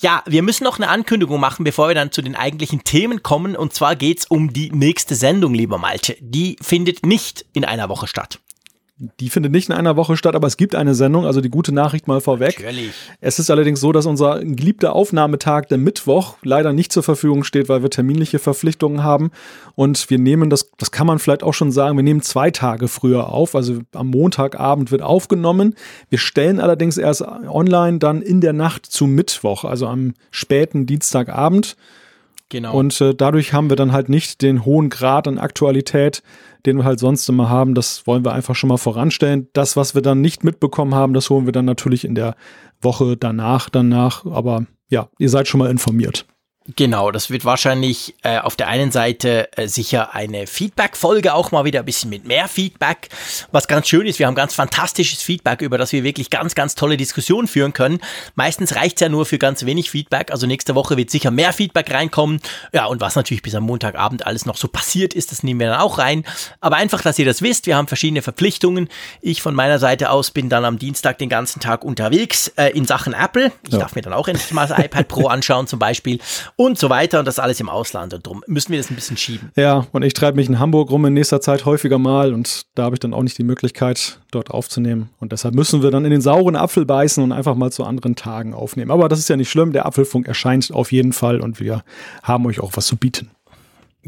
Ja, 0.00 0.22
wir 0.26 0.42
müssen 0.42 0.64
noch 0.64 0.78
eine 0.78 0.88
Ankündigung 0.88 1.40
machen, 1.40 1.64
bevor 1.64 1.88
wir 1.88 1.94
dann 1.94 2.12
zu 2.12 2.22
den 2.22 2.36
eigentlichen 2.36 2.84
Themen 2.84 3.22
kommen 3.22 3.56
und 3.56 3.72
zwar 3.74 3.96
geht's 3.96 4.26
um 4.26 4.52
die 4.52 4.70
nächste 4.70 5.14
Sendung, 5.14 5.54
lieber 5.54 5.78
Malte. 5.78 6.16
Die 6.20 6.56
findet 6.60 7.06
nicht 7.06 7.46
in 7.52 7.64
einer 7.64 7.88
Woche 7.88 8.06
statt. 8.06 8.40
Die 8.98 9.28
findet 9.28 9.52
nicht 9.52 9.68
in 9.68 9.74
einer 9.74 9.96
Woche 9.96 10.16
statt, 10.16 10.34
aber 10.34 10.46
es 10.46 10.56
gibt 10.56 10.74
eine 10.74 10.94
Sendung, 10.94 11.26
also 11.26 11.42
die 11.42 11.50
gute 11.50 11.70
Nachricht 11.70 12.08
mal 12.08 12.22
vorweg. 12.22 12.58
Natürlich. 12.60 12.92
Es 13.20 13.38
ist 13.38 13.50
allerdings 13.50 13.78
so, 13.78 13.92
dass 13.92 14.06
unser 14.06 14.40
geliebter 14.40 14.94
Aufnahmetag, 14.94 15.66
der 15.68 15.76
Mittwoch, 15.76 16.36
leider 16.42 16.72
nicht 16.72 16.92
zur 16.92 17.02
Verfügung 17.02 17.44
steht, 17.44 17.68
weil 17.68 17.82
wir 17.82 17.90
terminliche 17.90 18.38
Verpflichtungen 18.38 19.02
haben. 19.02 19.32
Und 19.74 20.08
wir 20.08 20.18
nehmen 20.18 20.48
das, 20.48 20.70
das 20.78 20.92
kann 20.92 21.06
man 21.06 21.18
vielleicht 21.18 21.42
auch 21.42 21.52
schon 21.52 21.72
sagen, 21.72 21.98
wir 21.98 22.04
nehmen 22.04 22.22
zwei 22.22 22.50
Tage 22.50 22.88
früher 22.88 23.28
auf. 23.28 23.54
Also 23.54 23.80
am 23.92 24.08
Montagabend 24.08 24.90
wird 24.90 25.02
aufgenommen. 25.02 25.74
Wir 26.08 26.18
stellen 26.18 26.58
allerdings 26.58 26.96
erst 26.96 27.20
online 27.20 27.98
dann 27.98 28.22
in 28.22 28.40
der 28.40 28.54
Nacht 28.54 28.86
zu 28.86 29.06
Mittwoch, 29.06 29.64
also 29.64 29.88
am 29.88 30.14
späten 30.30 30.86
Dienstagabend. 30.86 31.76
Genau. 32.48 32.78
Und 32.78 33.00
äh, 33.00 33.14
dadurch 33.14 33.52
haben 33.52 33.70
wir 33.70 33.76
dann 33.76 33.92
halt 33.92 34.08
nicht 34.08 34.40
den 34.40 34.64
hohen 34.64 34.88
Grad 34.88 35.26
an 35.26 35.38
Aktualität, 35.38 36.22
den 36.66 36.78
wir 36.78 36.84
halt 36.84 36.98
sonst 36.98 37.28
immer 37.28 37.48
haben. 37.48 37.74
Das 37.74 38.06
wollen 38.06 38.24
wir 38.24 38.32
einfach 38.32 38.54
schon 38.54 38.68
mal 38.68 38.76
voranstellen. 38.76 39.48
Das, 39.52 39.76
was 39.76 39.94
wir 39.94 40.02
dann 40.02 40.20
nicht 40.20 40.44
mitbekommen 40.44 40.94
haben, 40.94 41.14
das 41.14 41.30
holen 41.30 41.46
wir 41.46 41.52
dann 41.52 41.64
natürlich 41.64 42.04
in 42.04 42.14
der 42.14 42.34
Woche 42.80 43.16
danach, 43.16 43.70
danach. 43.70 44.26
Aber 44.26 44.66
ja, 44.88 45.08
ihr 45.18 45.30
seid 45.30 45.48
schon 45.48 45.58
mal 45.58 45.70
informiert. 45.70 46.26
Genau, 46.74 47.12
das 47.12 47.30
wird 47.30 47.44
wahrscheinlich 47.44 48.14
äh, 48.22 48.38
auf 48.38 48.56
der 48.56 48.66
einen 48.66 48.90
Seite 48.90 49.48
äh, 49.56 49.68
sicher 49.68 50.14
eine 50.14 50.48
Feedback-Folge, 50.48 51.32
auch 51.32 51.52
mal 51.52 51.64
wieder 51.64 51.80
ein 51.80 51.84
bisschen 51.84 52.10
mit 52.10 52.24
mehr 52.24 52.48
Feedback. 52.48 53.08
Was 53.52 53.68
ganz 53.68 53.86
schön 53.86 54.04
ist, 54.04 54.18
wir 54.18 54.26
haben 54.26 54.34
ganz 54.34 54.54
fantastisches 54.54 55.22
Feedback, 55.22 55.60
über 55.60 55.78
das 55.78 55.92
wir 55.92 56.02
wirklich 56.02 56.28
ganz, 56.28 56.56
ganz 56.56 56.74
tolle 56.74 56.96
Diskussionen 56.96 57.46
führen 57.46 57.72
können. 57.72 58.00
Meistens 58.34 58.74
reicht's 58.74 59.00
ja 59.00 59.08
nur 59.08 59.26
für 59.26 59.38
ganz 59.38 59.64
wenig 59.64 59.90
Feedback, 59.90 60.32
also 60.32 60.48
nächste 60.48 60.74
Woche 60.74 60.96
wird 60.96 61.10
sicher 61.10 61.30
mehr 61.30 61.52
Feedback 61.52 61.92
reinkommen. 61.94 62.40
Ja, 62.72 62.86
und 62.86 63.00
was 63.00 63.14
natürlich 63.14 63.42
bis 63.42 63.54
am 63.54 63.62
Montagabend 63.62 64.26
alles 64.26 64.44
noch 64.44 64.56
so 64.56 64.66
passiert 64.66 65.14
ist, 65.14 65.30
das 65.30 65.44
nehmen 65.44 65.60
wir 65.60 65.68
dann 65.68 65.80
auch 65.80 65.98
rein. 65.98 66.24
Aber 66.60 66.76
einfach, 66.76 67.00
dass 67.02 67.16
ihr 67.20 67.26
das 67.26 67.42
wisst, 67.42 67.66
wir 67.66 67.76
haben 67.76 67.86
verschiedene 67.86 68.22
Verpflichtungen. 68.22 68.88
Ich 69.20 69.40
von 69.40 69.54
meiner 69.54 69.78
Seite 69.78 70.10
aus 70.10 70.32
bin 70.32 70.48
dann 70.48 70.64
am 70.64 70.80
Dienstag 70.80 71.18
den 71.18 71.28
ganzen 71.28 71.60
Tag 71.60 71.84
unterwegs 71.84 72.48
äh, 72.56 72.70
in 72.70 72.86
Sachen 72.86 73.12
Apple. 73.12 73.52
Ich 73.66 73.74
ja. 73.74 73.78
darf 73.78 73.94
mir 73.94 74.02
dann 74.02 74.12
auch 74.12 74.26
endlich 74.26 74.50
mal 74.50 74.66
das 74.66 74.76
iPad 74.76 75.06
Pro 75.06 75.26
anschauen 75.28 75.68
zum 75.68 75.78
Beispiel 75.78 76.18
und 76.56 76.78
so 76.78 76.88
weiter 76.88 77.18
und 77.18 77.26
das 77.26 77.38
alles 77.38 77.60
im 77.60 77.68
Ausland 77.68 78.14
und 78.14 78.26
drum 78.26 78.42
müssen 78.46 78.72
wir 78.72 78.78
das 78.78 78.90
ein 78.90 78.94
bisschen 78.94 79.18
schieben. 79.18 79.50
Ja, 79.56 79.86
und 79.92 80.02
ich 80.02 80.14
treibe 80.14 80.36
mich 80.36 80.48
in 80.48 80.58
Hamburg 80.58 80.90
rum 80.90 81.04
in 81.04 81.12
nächster 81.12 81.40
Zeit 81.40 81.66
häufiger 81.66 81.98
mal 81.98 82.32
und 82.32 82.62
da 82.74 82.84
habe 82.84 82.96
ich 82.96 83.00
dann 83.00 83.12
auch 83.12 83.22
nicht 83.22 83.36
die 83.36 83.44
Möglichkeit, 83.44 84.20
dort 84.30 84.50
aufzunehmen. 84.50 85.10
Und 85.20 85.32
deshalb 85.32 85.54
müssen 85.54 85.82
wir 85.82 85.90
dann 85.90 86.04
in 86.04 86.10
den 86.10 86.22
sauren 86.22 86.56
Apfel 86.56 86.86
beißen 86.86 87.22
und 87.22 87.32
einfach 87.32 87.54
mal 87.54 87.70
zu 87.70 87.84
anderen 87.84 88.16
Tagen 88.16 88.54
aufnehmen. 88.54 88.90
Aber 88.90 89.08
das 89.08 89.18
ist 89.18 89.28
ja 89.28 89.36
nicht 89.36 89.50
schlimm, 89.50 89.72
der 89.72 89.86
Apfelfunk 89.86 90.26
erscheint 90.26 90.70
auf 90.72 90.92
jeden 90.92 91.12
Fall 91.12 91.40
und 91.40 91.60
wir 91.60 91.84
haben 92.22 92.46
euch 92.46 92.60
auch 92.60 92.72
was 92.74 92.86
zu 92.86 92.96
bieten. 92.96 93.30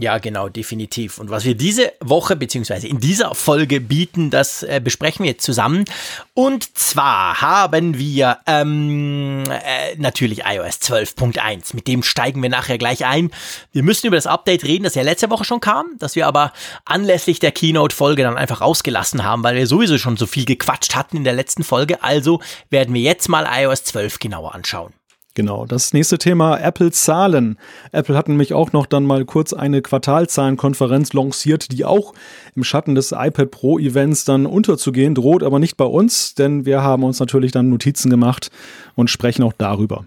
Ja, 0.01 0.19
genau, 0.19 0.49
definitiv. 0.49 1.19
Und 1.19 1.29
was 1.29 1.45
wir 1.45 1.57
diese 1.57 1.93
Woche 1.99 2.37
beziehungsweise 2.37 2.87
in 2.87 3.01
dieser 3.01 3.35
Folge 3.35 3.81
bieten, 3.81 4.31
das 4.31 4.63
äh, 4.63 4.81
besprechen 4.83 5.25
wir 5.25 5.33
jetzt 5.33 5.43
zusammen. 5.43 5.87
Und 6.35 6.79
zwar 6.79 7.41
haben 7.41 7.99
wir 7.99 8.39
ähm, 8.47 9.43
äh, 9.51 9.97
natürlich 9.97 10.43
iOS 10.45 10.77
12.1. 10.83 11.75
Mit 11.75 11.89
dem 11.89 12.05
steigen 12.05 12.41
wir 12.41 12.49
nachher 12.49 12.79
gleich 12.79 13.07
ein. 13.07 13.33
Wir 13.73 13.83
müssen 13.83 14.07
über 14.07 14.15
das 14.15 14.29
Update 14.29 14.63
reden, 14.63 14.85
das 14.85 14.95
ja 14.95 15.03
letzte 15.03 15.31
Woche 15.31 15.43
schon 15.43 15.59
kam, 15.59 15.87
das 15.99 16.15
wir 16.15 16.29
aber 16.29 16.53
anlässlich 16.85 17.41
der 17.41 17.51
Keynote-Folge 17.51 18.23
dann 18.23 18.37
einfach 18.37 18.61
rausgelassen 18.61 19.25
haben, 19.25 19.43
weil 19.43 19.57
wir 19.57 19.67
sowieso 19.67 19.99
schon 19.99 20.17
so 20.17 20.29
viel 20.29 20.45
gequatscht 20.45 20.95
hatten 20.95 21.17
in 21.17 21.25
der 21.25 21.33
letzten 21.33 21.65
Folge. 21.65 22.05
Also 22.05 22.41
werden 22.71 22.95
wir 22.95 23.03
jetzt 23.03 23.29
mal 23.29 23.49
iOS 23.51 23.83
12 23.83 24.21
genauer 24.21 24.55
anschauen. 24.55 24.93
Genau, 25.39 25.67
das 25.67 25.93
nächste 25.93 26.19
Thema 26.19 26.59
Apple 26.59 26.91
Zahlen. 26.91 27.59
Apple 27.93 28.17
hat 28.17 28.27
nämlich 28.27 28.55
auch 28.55 28.73
noch 28.73 28.87
dann 28.87 29.07
mal 29.07 29.25
kurz 29.25 29.53
eine 29.53 29.83
Quartalzahlenkonferenz 29.83 31.13
lanciert, 31.13 31.71
die 31.71 31.85
auch 31.85 32.13
im 32.57 32.65
Schatten 32.65 32.97
des 32.97 33.13
iPad 33.13 33.53
Pro 33.53 33.79
Events 33.79 34.25
dann 34.25 34.47
unterzugehen 34.47 35.15
droht, 35.15 35.45
aber 35.45 35.61
nicht 35.61 35.77
bei 35.77 35.85
uns, 35.85 36.35
denn 36.35 36.67
wir 36.67 36.83
haben 36.83 37.05
uns 37.05 37.21
natürlich 37.21 37.53
dann 37.53 37.69
Notizen 37.69 38.11
gemacht 38.11 38.51
und 38.97 39.11
sprechen 39.11 39.45
auch 39.45 39.53
darüber. 39.57 40.07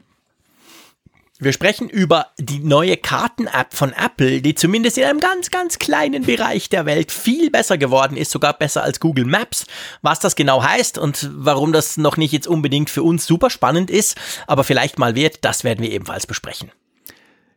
Wir 1.43 1.53
sprechen 1.53 1.89
über 1.89 2.27
die 2.37 2.59
neue 2.59 2.97
Karten-App 2.97 3.73
von 3.73 3.93
Apple, 3.93 4.43
die 4.43 4.53
zumindest 4.53 4.99
in 4.99 5.05
einem 5.05 5.19
ganz, 5.19 5.49
ganz 5.49 5.79
kleinen 5.79 6.21
Bereich 6.27 6.69
der 6.69 6.85
Welt 6.85 7.11
viel 7.11 7.49
besser 7.49 7.79
geworden 7.79 8.15
ist, 8.15 8.29
sogar 8.29 8.53
besser 8.53 8.83
als 8.83 8.99
Google 8.99 9.25
Maps. 9.25 9.65
Was 10.03 10.19
das 10.19 10.35
genau 10.35 10.61
heißt 10.61 10.99
und 10.99 11.31
warum 11.33 11.73
das 11.73 11.97
noch 11.97 12.15
nicht 12.15 12.31
jetzt 12.31 12.47
unbedingt 12.47 12.91
für 12.91 13.01
uns 13.01 13.25
super 13.25 13.49
spannend 13.49 13.89
ist, 13.89 14.15
aber 14.45 14.63
vielleicht 14.63 14.99
mal 14.99 15.15
wird, 15.15 15.43
das 15.43 15.63
werden 15.63 15.81
wir 15.83 15.91
ebenfalls 15.91 16.27
besprechen. 16.27 16.69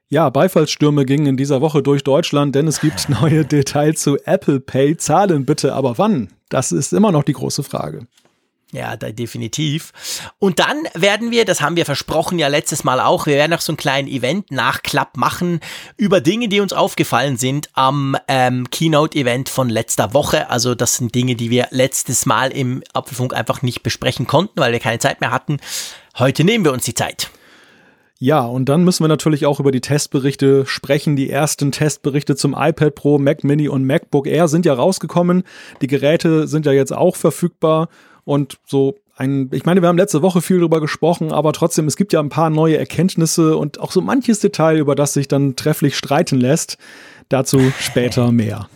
Ja, 0.08 0.30
Beifallsstürme 0.30 1.04
gingen 1.04 1.26
in 1.26 1.36
dieser 1.36 1.60
Woche 1.60 1.82
durch 1.82 2.02
Deutschland, 2.02 2.54
denn 2.54 2.66
es 2.66 2.80
gibt 2.80 3.08
neue 3.20 3.44
Details 3.44 4.00
zu 4.00 4.16
Apple 4.24 4.60
Pay. 4.60 4.96
Zahlen 4.96 5.44
bitte, 5.44 5.74
aber 5.74 5.98
wann? 5.98 6.30
Das 6.48 6.72
ist 6.72 6.94
immer 6.94 7.12
noch 7.12 7.22
die 7.22 7.34
große 7.34 7.62
Frage. 7.62 8.06
Ja, 8.74 8.96
da 8.96 9.12
definitiv. 9.12 9.92
Und 10.40 10.58
dann 10.58 10.82
werden 10.94 11.30
wir, 11.30 11.44
das 11.44 11.60
haben 11.60 11.76
wir 11.76 11.84
versprochen 11.84 12.40
ja 12.40 12.48
letztes 12.48 12.82
Mal 12.82 12.98
auch, 12.98 13.26
wir 13.26 13.36
werden 13.36 13.52
noch 13.52 13.60
so 13.60 13.70
einen 13.70 13.76
kleinen 13.76 14.08
Event-Nachklapp 14.08 15.16
machen 15.16 15.60
über 15.96 16.20
Dinge, 16.20 16.48
die 16.48 16.58
uns 16.58 16.72
aufgefallen 16.72 17.36
sind 17.36 17.70
am 17.74 18.16
ähm, 18.26 18.68
Keynote-Event 18.68 19.48
von 19.48 19.68
letzter 19.68 20.12
Woche. 20.12 20.50
Also 20.50 20.74
das 20.74 20.96
sind 20.96 21.14
Dinge, 21.14 21.36
die 21.36 21.50
wir 21.50 21.68
letztes 21.70 22.26
Mal 22.26 22.50
im 22.50 22.82
Apfelfunk 22.92 23.32
einfach 23.32 23.62
nicht 23.62 23.84
besprechen 23.84 24.26
konnten, 24.26 24.58
weil 24.60 24.72
wir 24.72 24.80
keine 24.80 24.98
Zeit 24.98 25.20
mehr 25.20 25.30
hatten. 25.30 25.58
Heute 26.18 26.42
nehmen 26.42 26.64
wir 26.64 26.72
uns 26.72 26.84
die 26.84 26.94
Zeit. 26.94 27.30
Ja, 28.18 28.44
und 28.44 28.68
dann 28.68 28.82
müssen 28.82 29.04
wir 29.04 29.08
natürlich 29.08 29.46
auch 29.46 29.60
über 29.60 29.70
die 29.70 29.80
Testberichte 29.80 30.66
sprechen. 30.66 31.14
Die 31.14 31.30
ersten 31.30 31.70
Testberichte 31.70 32.34
zum 32.34 32.56
iPad 32.58 32.94
Pro, 32.96 33.18
Mac 33.18 33.44
Mini 33.44 33.68
und 33.68 33.84
MacBook 33.84 34.26
Air 34.26 34.48
sind 34.48 34.66
ja 34.66 34.74
rausgekommen. 34.74 35.44
Die 35.80 35.86
Geräte 35.86 36.48
sind 36.48 36.66
ja 36.66 36.72
jetzt 36.72 36.92
auch 36.92 37.14
verfügbar 37.14 37.88
und 38.24 38.58
so 38.66 38.96
ein, 39.16 39.48
ich 39.52 39.64
meine, 39.64 39.80
wir 39.80 39.88
haben 39.88 39.98
letzte 39.98 40.22
Woche 40.22 40.42
viel 40.42 40.58
darüber 40.58 40.80
gesprochen, 40.80 41.32
aber 41.32 41.52
trotzdem, 41.52 41.86
es 41.86 41.96
gibt 41.96 42.12
ja 42.12 42.20
ein 42.20 42.30
paar 42.30 42.50
neue 42.50 42.76
Erkenntnisse 42.76 43.56
und 43.56 43.80
auch 43.80 43.92
so 43.92 44.00
manches 44.00 44.40
Detail, 44.40 44.78
über 44.78 44.94
das 44.94 45.12
sich 45.12 45.28
dann 45.28 45.56
trefflich 45.56 45.96
streiten 45.96 46.40
lässt. 46.40 46.78
Dazu 47.28 47.72
später 47.78 48.32
mehr. 48.32 48.68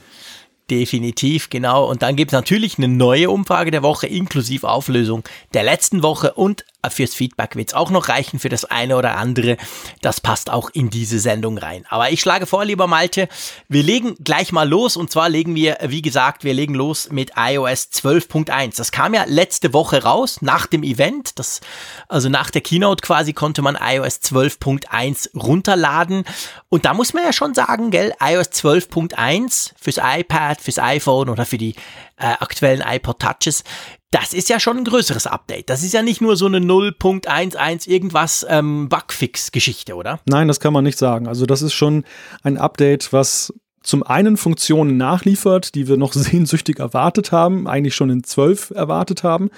Definitiv, 0.71 1.49
genau. 1.49 1.88
Und 1.88 2.02
dann 2.02 2.14
gibt 2.14 2.31
es 2.31 2.35
natürlich 2.35 2.78
eine 2.78 2.88
neue 2.88 3.31
Umfrage 3.31 3.71
der 3.71 3.83
Woche 3.83 4.07
inklusive 4.07 4.69
Auflösung 4.69 5.25
der 5.55 5.64
letzten 5.64 6.02
Woche 6.02 6.35
und 6.35 6.64
fürs 6.88 7.14
Feedback 7.14 7.56
wird 7.56 7.68
es 7.68 7.75
auch 7.75 7.90
noch 7.90 8.08
reichen 8.08 8.38
für 8.38 8.49
das 8.49 8.64
eine 8.64 8.97
oder 8.97 9.16
andere. 9.16 9.56
Das 10.00 10.20
passt 10.20 10.49
auch 10.50 10.70
in 10.70 10.90
diese 10.90 11.18
Sendung 11.18 11.58
rein. 11.58 11.85
Aber 11.88 12.11
ich 12.11 12.20
schlage 12.20 12.47
vor, 12.47 12.64
lieber 12.64 12.87
Malte, 12.87 13.28
wir 13.68 13.82
legen 13.82 14.14
gleich 14.23 14.52
mal 14.52 14.68
los. 14.68 14.97
Und 14.97 15.11
zwar 15.11 15.28
legen 15.28 15.54
wir, 15.54 15.78
wie 15.82 16.02
gesagt, 16.02 16.44
wir 16.44 16.54
legen 16.54 16.75
los 16.75 17.11
mit 17.11 17.32
iOS 17.37 17.88
12.1. 17.92 18.76
Das 18.76 18.92
kam 18.92 19.12
ja 19.12 19.25
letzte 19.26 19.73
Woche 19.73 20.04
raus, 20.04 20.40
nach 20.40 20.66
dem 20.66 20.82
Event. 20.85 21.38
Das, 21.38 21.61
also 22.08 22.28
nach 22.28 22.50
der 22.50 22.61
Keynote 22.61 23.02
quasi 23.02 23.32
konnte 23.32 23.61
man 23.61 23.76
iOS 23.76 24.20
12.1 24.23 25.37
runterladen. 25.37 26.25
Und 26.68 26.85
da 26.85 26.94
muss 26.94 27.12
man 27.12 27.25
ja 27.25 27.32
schon 27.32 27.54
sagen, 27.54 27.90
gell, 27.90 28.14
iOS 28.20 28.50
12.1 28.50 29.73
fürs 29.78 29.99
iPad, 29.99 30.61
fürs 30.61 30.78
iPhone 30.78 31.28
oder 31.28 31.44
für 31.44 31.58
die 31.58 31.75
äh, 32.18 32.35
aktuellen 32.40 32.82
iPod 32.87 33.20
Touches 33.20 33.64
das 34.11 34.33
ist 34.33 34.49
ja 34.49 34.59
schon 34.59 34.79
ein 34.79 34.85
größeres 34.85 35.27
Update. 35.27 35.69
Das 35.69 35.83
ist 35.83 35.93
ja 35.93 36.03
nicht 36.03 36.21
nur 36.21 36.37
so 36.37 36.47
eine 36.47 36.59
0.11 36.59 37.88
irgendwas 37.88 38.47
ähm, 38.49 38.88
Bugfix-Geschichte, 38.88 39.95
oder? 39.95 40.21
Nein, 40.27 40.49
das 40.49 40.61
kann 40.61 40.73
man 40.73 40.85
nicht 40.85 40.99
sagen. 40.99 41.29
Also 41.29 41.45
das 41.45 41.61
ist 41.61 41.75
schon 41.75 42.05
ein 42.43 42.57
Update, 42.57 43.12
was 43.12 43.53
zum 43.83 44.03
einen 44.03 44.37
Funktionen 44.37 44.97
nachliefert, 44.97 45.75
die 45.75 45.88
wir 45.88 45.97
noch 45.97 46.12
sehnsüchtig 46.15 46.79
erwartet 46.79 47.33
haben, 47.33 47.67
eigentlich 47.67 47.95
schon 47.95 48.11
in 48.11 48.25
12 48.25 48.71
erwartet 48.71 49.23
haben, 49.23 49.50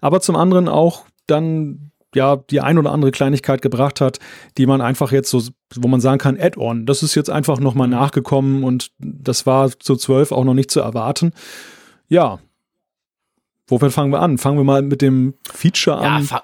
aber 0.00 0.20
zum 0.20 0.36
anderen 0.36 0.68
auch 0.68 1.04
dann 1.26 1.90
ja 2.14 2.36
die 2.36 2.62
ein 2.62 2.78
oder 2.78 2.92
andere 2.92 3.10
Kleinigkeit 3.10 3.60
gebracht 3.60 4.00
hat, 4.00 4.18
die 4.56 4.66
man 4.66 4.80
einfach 4.80 5.12
jetzt 5.12 5.28
so, 5.28 5.42
wo 5.74 5.88
man 5.88 6.00
sagen 6.00 6.18
kann, 6.18 6.40
Add-on. 6.40 6.86
Das 6.86 7.02
ist 7.02 7.14
jetzt 7.14 7.28
einfach 7.28 7.60
nochmal 7.60 7.88
nachgekommen 7.88 8.64
und 8.64 8.90
das 8.98 9.44
war 9.44 9.70
zu 9.78 9.96
12 9.96 10.32
auch 10.32 10.44
noch 10.44 10.54
nicht 10.54 10.70
zu 10.70 10.80
erwarten. 10.80 11.32
Ja, 12.08 12.38
Wofür 13.68 13.90
fangen 13.90 14.12
wir 14.12 14.20
an? 14.20 14.38
Fangen 14.38 14.58
wir 14.58 14.64
mal 14.64 14.82
mit 14.82 15.02
dem 15.02 15.34
Feature 15.54 15.98
an. 15.98 16.26
Ja, 16.30 16.42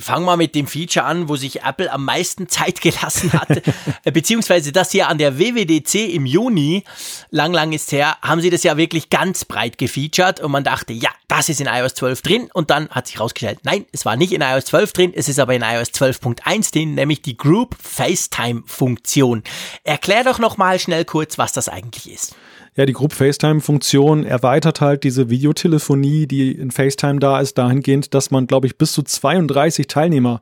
fangen 0.00 0.24
wir 0.24 0.36
mit 0.36 0.54
dem 0.54 0.66
Feature 0.66 1.04
an, 1.04 1.28
wo 1.28 1.36
sich 1.36 1.62
Apple 1.62 1.92
am 1.92 2.04
meisten 2.04 2.48
Zeit 2.48 2.80
gelassen 2.80 3.32
hat. 3.32 3.48
Äh, 4.04 4.12
beziehungsweise 4.12 4.72
das 4.72 4.92
hier 4.92 5.08
an 5.08 5.18
der 5.18 5.38
WWDC 5.38 6.14
im 6.14 6.24
Juni, 6.24 6.84
lang, 7.30 7.52
lang 7.52 7.72
ist 7.72 7.92
her, 7.92 8.16
haben 8.22 8.40
sie 8.40 8.48
das 8.48 8.62
ja 8.62 8.76
wirklich 8.76 9.10
ganz 9.10 9.44
breit 9.44 9.78
gefeatured 9.78 10.40
und 10.40 10.52
man 10.52 10.64
dachte, 10.64 10.92
ja, 10.92 11.10
das 11.28 11.48
ist 11.48 11.60
in 11.60 11.66
iOS 11.66 11.94
12 11.94 12.22
drin 12.22 12.50
und 12.54 12.70
dann 12.70 12.88
hat 12.88 13.08
sich 13.08 13.16
herausgestellt, 13.16 13.60
nein, 13.64 13.84
es 13.92 14.06
war 14.06 14.16
nicht 14.16 14.32
in 14.32 14.40
iOS 14.42 14.66
12 14.66 14.92
drin, 14.92 15.12
es 15.14 15.28
ist 15.28 15.38
aber 15.38 15.54
in 15.54 15.62
iOS 15.62 15.88
12.1 15.88 16.72
drin, 16.72 16.94
nämlich 16.94 17.20
die 17.20 17.36
Group 17.36 17.76
FaceTime 17.82 18.62
Funktion. 18.66 19.42
Erklär 19.84 20.24
doch 20.24 20.38
nochmal 20.38 20.78
schnell 20.78 21.04
kurz, 21.04 21.36
was 21.36 21.52
das 21.52 21.68
eigentlich 21.68 22.10
ist. 22.10 22.34
Ja, 22.76 22.86
die 22.86 22.92
Group 22.92 23.12
FaceTime-Funktion 23.12 24.24
erweitert 24.24 24.80
halt 24.80 25.02
diese 25.02 25.28
Videotelefonie, 25.28 26.26
die 26.26 26.52
in 26.52 26.70
FaceTime 26.70 27.18
da 27.18 27.40
ist, 27.40 27.58
dahingehend, 27.58 28.14
dass 28.14 28.30
man, 28.30 28.46
glaube 28.46 28.68
ich, 28.68 28.78
bis 28.78 28.92
zu 28.92 29.02
32 29.02 29.88
Teilnehmer 29.88 30.40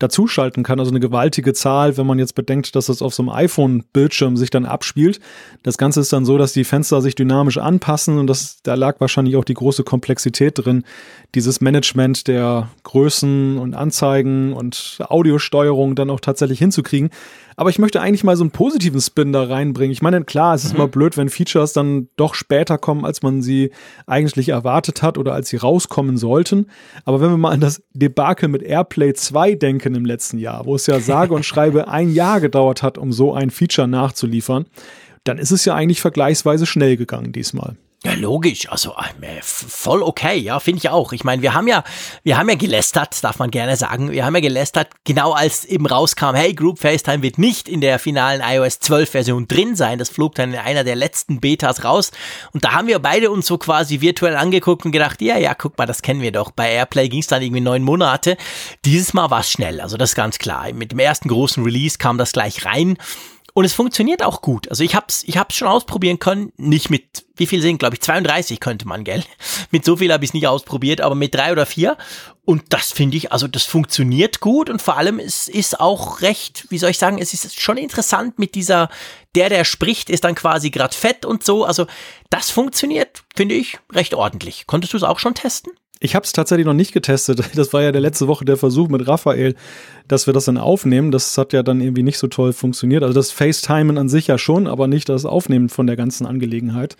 dazuschalten 0.00 0.62
kann. 0.64 0.80
Also 0.80 0.90
eine 0.90 0.98
gewaltige 0.98 1.52
Zahl, 1.52 1.96
wenn 1.96 2.06
man 2.06 2.18
jetzt 2.18 2.34
bedenkt, 2.34 2.74
dass 2.74 2.86
das 2.86 3.02
auf 3.02 3.14
so 3.14 3.22
einem 3.22 3.30
iPhone-Bildschirm 3.30 4.36
sich 4.36 4.50
dann 4.50 4.64
abspielt. 4.64 5.20
Das 5.62 5.78
Ganze 5.78 6.00
ist 6.00 6.12
dann 6.12 6.24
so, 6.24 6.38
dass 6.38 6.52
die 6.52 6.64
Fenster 6.64 7.00
sich 7.02 7.14
dynamisch 7.14 7.58
anpassen 7.58 8.18
und 8.18 8.26
das, 8.26 8.62
da 8.62 8.74
lag 8.74 8.98
wahrscheinlich 8.98 9.36
auch 9.36 9.44
die 9.44 9.54
große 9.54 9.84
Komplexität 9.84 10.58
drin, 10.58 10.84
dieses 11.34 11.60
Management 11.60 12.26
der 12.26 12.70
Größen 12.82 13.58
und 13.58 13.74
Anzeigen 13.74 14.54
und 14.54 14.98
Audiosteuerung 15.00 15.94
dann 15.94 16.10
auch 16.10 16.20
tatsächlich 16.20 16.58
hinzukriegen. 16.58 17.10
Aber 17.56 17.70
ich 17.70 17.78
möchte 17.78 18.00
eigentlich 18.00 18.24
mal 18.24 18.36
so 18.36 18.44
einen 18.44 18.50
positiven 18.50 19.00
Spin 19.00 19.32
da 19.32 19.44
reinbringen. 19.44 19.92
Ich 19.92 20.02
meine, 20.02 20.22
klar, 20.24 20.54
es 20.54 20.64
ist 20.64 20.72
mhm. 20.72 20.76
immer 20.76 20.88
blöd, 20.88 21.16
wenn 21.16 21.28
Features 21.28 21.72
dann 21.72 22.08
doch 22.16 22.34
später 22.34 22.78
kommen, 22.78 23.04
als 23.04 23.22
man 23.22 23.42
sie 23.42 23.70
eigentlich 24.06 24.48
erwartet 24.48 25.02
hat 25.02 25.18
oder 25.18 25.34
als 25.34 25.48
sie 25.48 25.56
rauskommen 25.56 26.16
sollten. 26.16 26.66
Aber 27.04 27.20
wenn 27.20 27.30
wir 27.30 27.38
mal 27.38 27.52
an 27.52 27.60
das 27.60 27.82
Debakel 27.92 28.48
mit 28.48 28.62
Airplay 28.62 29.14
2 29.14 29.54
denken 29.54 29.94
im 29.94 30.04
letzten 30.04 30.38
Jahr, 30.38 30.66
wo 30.66 30.74
es 30.74 30.86
ja 30.86 31.00
sage 31.00 31.34
und 31.34 31.44
schreibe 31.46 31.88
ein 31.88 32.12
Jahr 32.12 32.40
gedauert 32.40 32.82
hat, 32.82 32.98
um 32.98 33.12
so 33.12 33.34
ein 33.34 33.50
Feature 33.50 33.88
nachzuliefern, 33.88 34.66
dann 35.24 35.38
ist 35.38 35.50
es 35.50 35.64
ja 35.64 35.74
eigentlich 35.74 36.00
vergleichsweise 36.00 36.66
schnell 36.66 36.96
gegangen 36.96 37.32
diesmal. 37.32 37.76
Ja, 38.02 38.14
logisch. 38.14 38.70
Also 38.70 38.94
äh, 38.94 39.42
voll 39.42 40.02
okay, 40.02 40.38
ja, 40.38 40.58
finde 40.58 40.78
ich 40.78 40.88
auch. 40.88 41.12
Ich 41.12 41.22
meine, 41.22 41.42
wir 41.42 41.52
haben 41.52 41.68
ja, 41.68 41.84
wir 42.22 42.38
haben 42.38 42.48
ja 42.48 42.54
gelästert, 42.54 43.22
darf 43.22 43.38
man 43.38 43.50
gerne 43.50 43.76
sagen. 43.76 44.10
Wir 44.10 44.24
haben 44.24 44.34
ja 44.34 44.40
gelästert, 44.40 44.88
genau 45.04 45.32
als 45.32 45.66
eben 45.66 45.84
rauskam, 45.84 46.34
hey, 46.34 46.54
Group 46.54 46.78
FaceTime 46.78 47.22
wird 47.22 47.36
nicht 47.36 47.68
in 47.68 47.82
der 47.82 47.98
finalen 47.98 48.40
iOS 48.42 48.80
12 48.80 49.10
Version 49.10 49.48
drin 49.48 49.76
sein. 49.76 49.98
Das 49.98 50.08
flog 50.08 50.34
dann 50.36 50.54
in 50.54 50.58
einer 50.58 50.82
der 50.82 50.96
letzten 50.96 51.40
Betas 51.40 51.84
raus. 51.84 52.10
Und 52.52 52.64
da 52.64 52.72
haben 52.72 52.88
wir 52.88 53.00
beide 53.00 53.30
uns 53.30 53.46
so 53.46 53.58
quasi 53.58 54.00
virtuell 54.00 54.34
angeguckt 54.34 54.86
und 54.86 54.92
gedacht, 54.92 55.20
ja, 55.20 55.36
ja, 55.36 55.52
guck 55.52 55.76
mal, 55.76 55.84
das 55.84 56.00
kennen 56.00 56.22
wir 56.22 56.32
doch. 56.32 56.52
Bei 56.52 56.72
Airplay 56.72 57.10
ging 57.10 57.20
es 57.20 57.26
dann 57.26 57.42
irgendwie 57.42 57.60
neun 57.60 57.82
Monate. 57.82 58.38
Dieses 58.86 59.12
Mal 59.12 59.30
war 59.30 59.40
es 59.40 59.50
schnell, 59.50 59.78
also 59.78 59.98
das 59.98 60.10
ist 60.10 60.16
ganz 60.16 60.38
klar. 60.38 60.72
Mit 60.72 60.92
dem 60.92 61.00
ersten 61.00 61.28
großen 61.28 61.62
Release 61.62 61.98
kam 61.98 62.16
das 62.16 62.32
gleich 62.32 62.64
rein. 62.64 62.96
Und 63.60 63.66
es 63.66 63.74
funktioniert 63.74 64.22
auch 64.22 64.40
gut. 64.40 64.70
Also 64.70 64.84
ich 64.84 64.94
hab's, 64.94 65.22
ich 65.26 65.36
hab's 65.36 65.54
schon 65.54 65.68
ausprobieren 65.68 66.18
können. 66.18 66.50
Nicht 66.56 66.88
mit, 66.88 67.26
wie 67.36 67.44
viel 67.44 67.60
sind, 67.60 67.76
glaube 67.76 67.94
ich, 67.94 68.00
32 68.00 68.58
könnte 68.58 68.88
man, 68.88 69.04
gell? 69.04 69.22
Mit 69.70 69.84
so 69.84 69.98
viel 69.98 70.10
habe 70.10 70.24
ich 70.24 70.30
es 70.30 70.32
nicht 70.32 70.46
ausprobiert, 70.46 71.02
aber 71.02 71.14
mit 71.14 71.34
drei 71.34 71.52
oder 71.52 71.66
vier. 71.66 71.98
Und 72.46 72.72
das 72.72 72.90
finde 72.90 73.18
ich, 73.18 73.32
also 73.32 73.48
das 73.48 73.64
funktioniert 73.64 74.40
gut 74.40 74.70
und 74.70 74.80
vor 74.80 74.96
allem 74.96 75.18
es 75.18 75.46
ist 75.46 75.78
auch 75.78 76.22
recht, 76.22 76.68
wie 76.70 76.78
soll 76.78 76.88
ich 76.88 76.96
sagen, 76.96 77.18
es 77.18 77.34
ist 77.34 77.60
schon 77.60 77.76
interessant 77.76 78.38
mit 78.38 78.54
dieser, 78.54 78.88
der, 79.34 79.50
der 79.50 79.64
spricht, 79.64 80.08
ist 80.08 80.24
dann 80.24 80.36
quasi 80.36 80.70
grad 80.70 80.94
fett 80.94 81.26
und 81.26 81.44
so. 81.44 81.66
Also 81.66 81.86
das 82.30 82.50
funktioniert, 82.50 83.24
finde 83.36 83.56
ich, 83.56 83.78
recht 83.92 84.14
ordentlich. 84.14 84.66
Konntest 84.66 84.94
du 84.94 84.96
es 84.96 85.02
auch 85.02 85.18
schon 85.18 85.34
testen? 85.34 85.74
Ich 86.02 86.14
habe 86.14 86.24
es 86.24 86.32
tatsächlich 86.32 86.66
noch 86.66 86.74
nicht 86.74 86.92
getestet. 86.92 87.42
Das 87.54 87.72
war 87.72 87.82
ja 87.82 87.92
der 87.92 88.00
letzte 88.00 88.26
Woche 88.26 88.44
der 88.44 88.56
Versuch 88.56 88.88
mit 88.88 89.06
Raphael, 89.06 89.54
dass 90.08 90.26
wir 90.26 90.32
das 90.32 90.46
dann 90.46 90.56
aufnehmen. 90.56 91.10
Das 91.10 91.36
hat 91.36 91.52
ja 91.52 91.62
dann 91.62 91.80
irgendwie 91.80 92.02
nicht 92.02 92.18
so 92.18 92.26
toll 92.26 92.52
funktioniert. 92.52 93.02
Also 93.02 93.14
das 93.14 93.30
FaceTimen 93.30 93.98
an 93.98 94.08
sich 94.08 94.26
ja 94.26 94.38
schon, 94.38 94.66
aber 94.66 94.86
nicht 94.86 95.08
das 95.08 95.26
Aufnehmen 95.26 95.68
von 95.68 95.86
der 95.86 95.96
ganzen 95.96 96.26
Angelegenheit. 96.26 96.96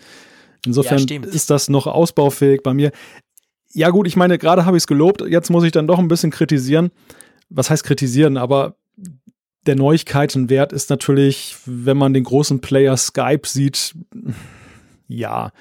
Insofern 0.67 1.07
ja, 1.07 1.23
ist 1.23 1.49
das 1.49 1.71
noch 1.71 1.87
ausbaufähig 1.87 2.63
bei 2.63 2.75
mir. 2.75 2.93
Ja 3.73 3.89
gut, 3.89 4.07
ich 4.07 4.17
meine, 4.17 4.37
gerade 4.37 4.67
habe 4.67 4.77
ich 4.77 4.83
es 4.83 4.87
gelobt. 4.87 5.23
Jetzt 5.23 5.51
muss 5.51 5.65
ich 5.65 5.73
dann 5.73 5.87
doch 5.87 5.99
ein 5.99 6.09
bisschen 6.09 6.31
kritisieren. 6.31 6.91
Was 7.49 7.71
heißt 7.71 7.85
kritisieren? 7.85 8.37
Aber 8.37 8.77
der 9.67 9.77
Neuigkeitenwert 9.77 10.73
ist 10.73 10.91
natürlich, 10.91 11.57
wenn 11.65 11.97
man 11.97 12.13
den 12.13 12.25
großen 12.25 12.61
Player 12.61 12.97
Skype 12.97 13.47
sieht, 13.47 13.95
ja, 15.07 15.53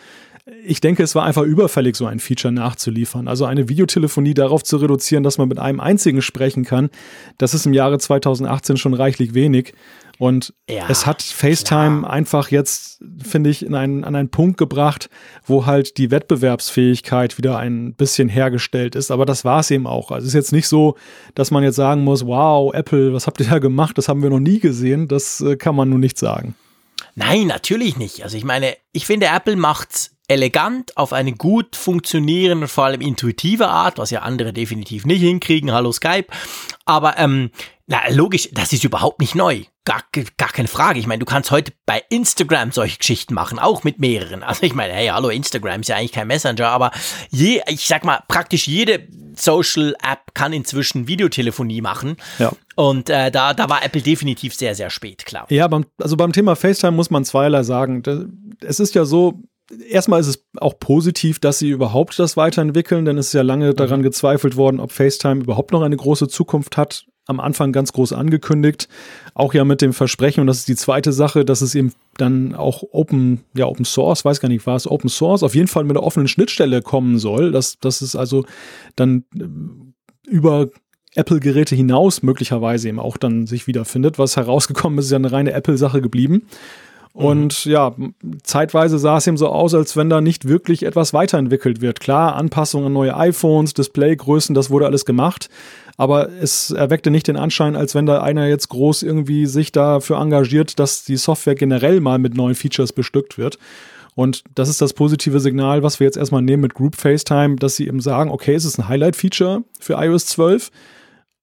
ich 0.65 0.81
denke, 0.81 1.03
es 1.03 1.15
war 1.15 1.23
einfach 1.23 1.43
überfällig, 1.43 1.95
so 1.95 2.05
ein 2.05 2.19
Feature 2.19 2.51
nachzuliefern. 2.51 3.27
Also 3.27 3.45
eine 3.45 3.69
Videotelefonie 3.69 4.33
darauf 4.33 4.63
zu 4.63 4.77
reduzieren, 4.77 5.23
dass 5.23 5.37
man 5.37 5.47
mit 5.47 5.59
einem 5.59 5.79
einzigen 5.79 6.21
sprechen 6.21 6.65
kann, 6.65 6.89
das 7.37 7.53
ist 7.53 7.65
im 7.65 7.73
Jahre 7.73 7.99
2018 7.99 8.77
schon 8.77 8.93
reichlich 8.93 9.33
wenig. 9.33 9.73
Und 10.19 10.53
ja, 10.69 10.83
es 10.89 11.05
hat 11.05 11.21
FaceTime 11.21 12.01
klar. 12.01 12.11
einfach 12.11 12.51
jetzt, 12.51 13.01
finde 13.23 13.49
ich, 13.49 13.65
in 13.65 13.73
einen, 13.73 14.03
an 14.03 14.15
einen 14.15 14.29
Punkt 14.29 14.57
gebracht, 14.57 15.09
wo 15.45 15.65
halt 15.65 15.97
die 15.97 16.11
Wettbewerbsfähigkeit 16.11 17.37
wieder 17.37 17.57
ein 17.57 17.93
bisschen 17.93 18.27
hergestellt 18.27 18.95
ist. 18.95 19.11
Aber 19.11 19.25
das 19.25 19.45
war 19.45 19.61
es 19.61 19.71
eben 19.71 19.87
auch. 19.87 20.11
Also 20.11 20.25
es 20.25 20.29
ist 20.29 20.33
jetzt 20.33 20.51
nicht 20.51 20.67
so, 20.67 20.95
dass 21.35 21.51
man 21.51 21.63
jetzt 21.63 21.77
sagen 21.77 22.03
muss, 22.03 22.25
wow, 22.25 22.73
Apple, 22.73 23.13
was 23.13 23.27
habt 23.27 23.39
ihr 23.39 23.47
da 23.47 23.59
gemacht? 23.59 23.97
Das 23.97 24.09
haben 24.09 24.21
wir 24.21 24.29
noch 24.29 24.41
nie 24.41 24.59
gesehen. 24.59 25.07
Das 25.07 25.39
äh, 25.39 25.55
kann 25.55 25.73
man 25.73 25.89
nun 25.89 26.01
nicht 26.01 26.17
sagen. 26.17 26.53
Nein, 27.15 27.47
natürlich 27.47 27.95
nicht. 27.95 28.23
Also 28.23 28.35
ich 28.35 28.43
meine, 28.43 28.75
ich 28.91 29.05
finde, 29.05 29.27
Apple 29.27 29.55
macht 29.55 30.11
elegant 30.29 30.95
auf 30.95 31.11
eine 31.11 31.33
gut 31.33 31.75
funktionierende, 31.75 32.67
vor 32.67 32.85
allem 32.85 33.01
intuitive 33.01 33.67
Art, 33.67 33.97
was 33.97 34.11
ja 34.11 34.21
andere 34.21 34.53
definitiv 34.53 35.05
nicht 35.05 35.21
hinkriegen. 35.21 35.71
Hallo 35.71 35.91
Skype. 35.91 36.27
Aber 36.85 37.17
ähm, 37.17 37.51
na, 37.87 38.01
logisch, 38.11 38.49
das 38.51 38.71
ist 38.71 38.83
überhaupt 38.83 39.19
nicht 39.19 39.33
neu. 39.33 39.63
Gar, 39.83 40.03
gar 40.37 40.49
keine 40.49 40.67
Frage. 40.67 40.99
Ich 40.99 41.07
meine, 41.07 41.17
du 41.17 41.25
kannst 41.25 41.49
heute 41.49 41.73
bei 41.87 42.03
Instagram 42.09 42.71
solche 42.71 42.99
Geschichten 42.99 43.33
machen, 43.33 43.57
auch 43.57 43.83
mit 43.83 43.97
mehreren. 43.99 44.43
Also 44.43 44.63
ich 44.63 44.75
meine, 44.75 44.93
hey, 44.93 45.07
hallo, 45.07 45.29
Instagram 45.29 45.81
ist 45.81 45.89
ja 45.89 45.95
eigentlich 45.95 46.11
kein 46.11 46.27
Messenger, 46.27 46.67
aber 46.67 46.91
je, 47.31 47.61
ich 47.67 47.87
sag 47.87 48.05
mal, 48.05 48.21
praktisch 48.27 48.67
jede 48.67 49.07
Social 49.35 49.95
App 50.03 50.35
kann 50.35 50.53
inzwischen 50.53 51.07
Videotelefonie 51.07 51.81
machen. 51.81 52.17
Ja. 52.37 52.51
Und 52.75 53.09
äh, 53.09 53.31
da, 53.31 53.55
da 53.55 53.67
war 53.69 53.83
Apple 53.83 54.03
definitiv 54.03 54.53
sehr, 54.53 54.75
sehr 54.75 54.91
spät, 54.91 55.25
klar. 55.25 55.47
Ja, 55.49 55.67
beim, 55.67 55.85
also 55.99 56.15
beim 56.15 56.31
Thema 56.31 56.55
FaceTime 56.55 56.91
muss 56.91 57.09
man 57.09 57.25
zweierlei 57.25 57.63
sagen. 57.63 58.03
Es 58.61 58.79
ist 58.79 58.93
ja 58.93 59.05
so, 59.05 59.41
erstmal 59.89 60.19
ist 60.19 60.27
es 60.27 60.45
auch 60.57 60.79
positiv, 60.79 61.39
dass 61.39 61.59
sie 61.59 61.69
überhaupt 61.69 62.17
das 62.19 62.37
weiterentwickeln, 62.37 63.05
denn 63.05 63.17
es 63.17 63.27
ist 63.27 63.33
ja 63.33 63.41
lange 63.41 63.71
mhm. 63.71 63.75
daran 63.75 64.03
gezweifelt 64.03 64.55
worden, 64.55 64.79
ob 64.79 64.91
FaceTime 64.91 65.41
überhaupt 65.41 65.71
noch 65.71 65.81
eine 65.81 65.97
große 65.97 66.27
Zukunft 66.27 66.77
hat. 66.77 67.05
Am 67.25 67.39
Anfang 67.39 67.71
ganz 67.71 67.93
groß 67.93 68.13
angekündigt, 68.13 68.89
auch 69.35 69.53
ja 69.53 69.63
mit 69.63 69.83
dem 69.83 69.93
Versprechen, 69.93 70.41
und 70.41 70.47
das 70.47 70.59
ist 70.59 70.67
die 70.67 70.75
zweite 70.75 71.13
Sache, 71.13 71.45
dass 71.45 71.61
es 71.61 71.75
eben 71.75 71.93
dann 72.17 72.55
auch 72.55 72.81
Open, 72.91 73.41
ja, 73.55 73.67
Open 73.67 73.85
Source, 73.85 74.25
weiß 74.25 74.39
gar 74.39 74.49
nicht, 74.49 74.65
war 74.65 74.75
es 74.75 74.89
Open 74.89 75.11
Source, 75.11 75.43
auf 75.43 75.53
jeden 75.53 75.67
Fall 75.67 75.83
mit 75.83 75.95
einer 75.95 76.03
offenen 76.05 76.27
Schnittstelle 76.27 76.81
kommen 76.81 77.19
soll, 77.19 77.51
dass, 77.51 77.77
dass 77.77 78.01
es 78.01 78.15
also 78.15 78.45
dann 78.95 79.25
äh, 79.37 80.27
über 80.27 80.69
Apple-Geräte 81.13 81.75
hinaus 81.75 82.23
möglicherweise 82.23 82.89
eben 82.89 82.99
auch 82.99 83.17
dann 83.17 83.45
sich 83.45 83.67
wiederfindet. 83.67 84.17
Was 84.17 84.35
herausgekommen 84.35 84.97
ist, 84.97 85.05
ist 85.05 85.11
ja 85.11 85.17
eine 85.17 85.31
reine 85.31 85.53
Apple-Sache 85.53 86.01
geblieben. 86.01 86.47
Und 87.13 87.65
mhm. 87.65 87.71
ja, 87.71 87.95
zeitweise 88.43 88.99
sah 88.99 89.17
es 89.17 89.27
ihm 89.27 89.37
so 89.37 89.47
aus, 89.47 89.73
als 89.73 89.97
wenn 89.97 90.09
da 90.09 90.21
nicht 90.21 90.47
wirklich 90.47 90.83
etwas 90.83 91.13
weiterentwickelt 91.13 91.81
wird. 91.81 91.99
Klar, 91.99 92.35
Anpassungen 92.35 92.87
an 92.87 92.93
neue 92.93 93.15
iPhones, 93.17 93.73
Displaygrößen, 93.73 94.55
das 94.55 94.69
wurde 94.69 94.85
alles 94.85 95.05
gemacht. 95.05 95.49
Aber 95.97 96.29
es 96.29 96.71
erweckte 96.71 97.11
nicht 97.11 97.27
den 97.27 97.35
Anschein, 97.35 97.75
als 97.75 97.93
wenn 97.93 98.05
da 98.05 98.21
einer 98.21 98.47
jetzt 98.47 98.69
groß 98.69 99.03
irgendwie 99.03 99.47
sich 99.47 99.73
dafür 99.73 100.17
engagiert, 100.17 100.79
dass 100.79 101.03
die 101.03 101.17
Software 101.17 101.55
generell 101.55 101.99
mal 101.99 102.19
mit 102.19 102.35
neuen 102.35 102.55
Features 102.55 102.93
bestückt 102.93 103.37
wird. 103.37 103.57
Und 104.15 104.43
das 104.55 104.69
ist 104.69 104.81
das 104.81 104.93
positive 104.93 105.39
Signal, 105.39 105.83
was 105.83 105.99
wir 105.99 106.05
jetzt 106.05 106.17
erstmal 106.17 106.41
nehmen 106.41 106.61
mit 106.61 106.73
Group 106.73 106.95
FaceTime, 106.95 107.57
dass 107.57 107.75
sie 107.75 107.87
eben 107.87 107.99
sagen, 107.99 108.31
okay, 108.31 108.53
es 108.53 108.65
ist 108.65 108.77
ein 108.77 108.87
Highlight-Feature 108.87 109.63
für 109.79 109.93
iOS 109.93 110.25
12 110.27 110.71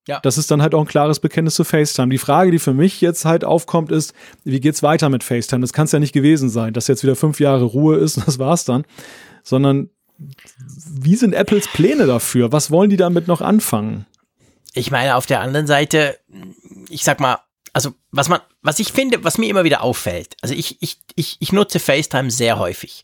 ja. 0.07 0.19
Das 0.21 0.37
ist 0.37 0.49
dann 0.49 0.61
halt 0.61 0.73
auch 0.73 0.81
ein 0.81 0.87
klares 0.87 1.19
Bekenntnis 1.19 1.55
zu 1.55 1.63
FaceTime. 1.63 2.09
Die 2.09 2.17
Frage, 2.17 2.51
die 2.51 2.59
für 2.59 2.73
mich 2.73 3.01
jetzt 3.01 3.25
halt 3.25 3.43
aufkommt, 3.43 3.91
ist, 3.91 4.13
wie 4.43 4.59
geht's 4.59 4.81
weiter 4.81 5.09
mit 5.09 5.23
FaceTime? 5.23 5.61
Das 5.61 5.73
kann 5.73 5.85
es 5.85 5.91
ja 5.91 5.99
nicht 5.99 6.13
gewesen 6.13 6.49
sein, 6.49 6.73
dass 6.73 6.87
jetzt 6.87 7.03
wieder 7.03 7.15
fünf 7.15 7.39
Jahre 7.39 7.65
Ruhe 7.65 7.97
ist 7.97 8.17
und 8.17 8.27
das 8.27 8.39
war's 8.39 8.65
dann. 8.65 8.85
Sondern 9.43 9.89
wie 10.17 11.15
sind 11.15 11.33
Apples 11.33 11.67
Pläne 11.67 12.07
dafür? 12.07 12.51
Was 12.51 12.71
wollen 12.71 12.89
die 12.89 12.97
damit 12.97 13.27
noch 13.27 13.41
anfangen? 13.41 14.05
Ich 14.73 14.91
meine, 14.91 15.15
auf 15.15 15.25
der 15.25 15.41
anderen 15.41 15.67
Seite, 15.67 16.17
ich 16.89 17.03
sag 17.03 17.19
mal, 17.19 17.39
also 17.73 17.93
was 18.11 18.29
man, 18.29 18.39
was 18.61 18.79
ich 18.79 18.91
finde, 18.91 19.23
was 19.23 19.37
mir 19.37 19.49
immer 19.49 19.63
wieder 19.63 19.81
auffällt, 19.81 20.35
also 20.41 20.53
ich, 20.55 20.81
ich, 20.81 20.99
ich, 21.15 21.37
ich 21.39 21.51
nutze 21.51 21.79
FaceTime 21.79 22.31
sehr 22.31 22.57
häufig. 22.57 23.03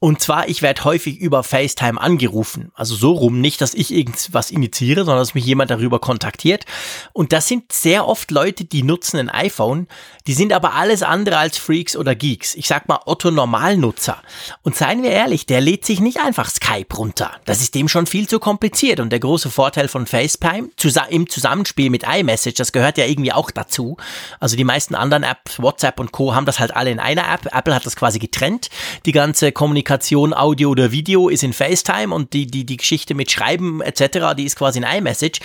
Und 0.00 0.20
zwar, 0.20 0.48
ich 0.48 0.62
werde 0.62 0.84
häufig 0.84 1.18
über 1.18 1.42
FaceTime 1.42 2.00
angerufen. 2.00 2.70
Also 2.74 2.94
so 2.94 3.12
rum, 3.12 3.40
nicht, 3.40 3.60
dass 3.60 3.74
ich 3.74 3.92
irgendwas 3.92 4.50
initiiere, 4.50 5.04
sondern 5.04 5.18
dass 5.18 5.34
mich 5.34 5.44
jemand 5.44 5.70
darüber 5.70 5.98
kontaktiert. 5.98 6.64
Und 7.12 7.32
das 7.32 7.48
sind 7.48 7.72
sehr 7.72 8.06
oft 8.06 8.30
Leute, 8.30 8.64
die 8.64 8.82
nutzen 8.82 9.18
ein 9.18 9.28
iPhone, 9.28 9.88
die 10.26 10.34
sind 10.34 10.52
aber 10.52 10.74
alles 10.74 11.02
andere 11.02 11.38
als 11.38 11.58
Freaks 11.58 11.96
oder 11.96 12.14
Geeks. 12.14 12.54
Ich 12.54 12.68
sag 12.68 12.86
mal 12.86 13.00
Otto 13.06 13.30
Normalnutzer. 13.30 14.22
Und 14.62 14.76
seien 14.76 15.02
wir 15.02 15.10
ehrlich, 15.10 15.46
der 15.46 15.60
lädt 15.60 15.84
sich 15.84 16.00
nicht 16.00 16.20
einfach 16.20 16.50
Skype 16.50 16.94
runter. 16.94 17.32
Das 17.44 17.60
ist 17.60 17.74
dem 17.74 17.88
schon 17.88 18.06
viel 18.06 18.28
zu 18.28 18.38
kompliziert. 18.38 19.00
Und 19.00 19.10
der 19.10 19.20
große 19.20 19.50
Vorteil 19.50 19.88
von 19.88 20.06
FaceTime 20.06 20.68
im 21.08 21.28
Zusammenspiel 21.28 21.90
mit 21.90 22.04
iMessage, 22.04 22.56
das 22.56 22.72
gehört 22.72 22.98
ja 22.98 23.06
irgendwie 23.06 23.32
auch 23.32 23.50
dazu. 23.50 23.96
Also 24.40 24.56
die 24.56 24.64
meisten 24.64 24.94
anderen 24.94 25.22
Apps, 25.22 25.60
WhatsApp 25.60 26.00
und 26.00 26.12
Co. 26.12 26.34
haben 26.34 26.46
das 26.46 26.58
halt 26.58 26.74
alle 26.74 26.90
in 26.90 27.00
einer 27.00 27.32
App. 27.32 27.54
Apple 27.54 27.74
hat 27.74 27.86
das 27.86 27.96
quasi 27.96 28.18
getrennt. 28.18 28.68
Die 29.06 29.12
ganze 29.12 29.52
Kommunikation, 29.52 30.34
Audio 30.34 30.70
oder 30.70 30.92
Video 30.92 31.28
ist 31.28 31.42
in 31.42 31.52
FaceTime 31.52 32.14
und 32.14 32.32
die, 32.32 32.46
die, 32.46 32.64
die 32.64 32.76
Geschichte 32.76 33.14
mit 33.14 33.30
Schreiben 33.30 33.80
etc., 33.80 34.34
die 34.36 34.44
ist 34.44 34.56
quasi 34.56 34.78
in 34.78 34.84
iMessage. 34.84 35.40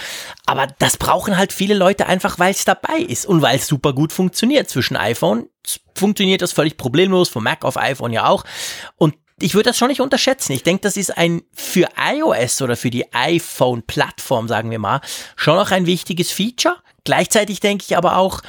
Aber 0.45 0.67
das 0.79 0.97
brauchen 0.97 1.37
halt 1.37 1.53
viele 1.53 1.73
Leute 1.73 2.07
einfach, 2.07 2.39
weil 2.39 2.51
es 2.51 2.65
dabei 2.65 2.99
ist 2.99 3.25
und 3.25 3.41
weil 3.41 3.57
es 3.57 3.67
super 3.67 3.93
gut 3.93 4.11
funktioniert 4.11 4.69
zwischen 4.69 4.97
iPhone. 4.97 5.47
Funktioniert 5.95 6.41
das 6.41 6.51
völlig 6.51 6.77
problemlos, 6.77 7.29
von 7.29 7.43
Mac 7.43 7.63
auf 7.63 7.77
iPhone 7.77 8.11
ja 8.11 8.27
auch. 8.27 8.43
Und 8.97 9.15
ich 9.39 9.55
würde 9.55 9.69
das 9.69 9.77
schon 9.77 9.89
nicht 9.89 10.01
unterschätzen. 10.01 10.53
Ich 10.53 10.63
denke, 10.63 10.81
das 10.81 10.97
ist 10.97 11.17
ein 11.17 11.41
für 11.53 11.89
iOS 11.97 12.61
oder 12.61 12.75
für 12.75 12.89
die 12.89 13.13
iPhone-Plattform, 13.13 14.47
sagen 14.47 14.71
wir 14.71 14.79
mal, 14.79 15.01
schon 15.35 15.55
noch 15.55 15.71
ein 15.71 15.85
wichtiges 15.85 16.31
Feature. 16.31 16.77
Gleichzeitig 17.03 17.59
denke 17.59 17.83
ich 17.87 17.97
aber 17.97 18.17
auch, 18.17 18.41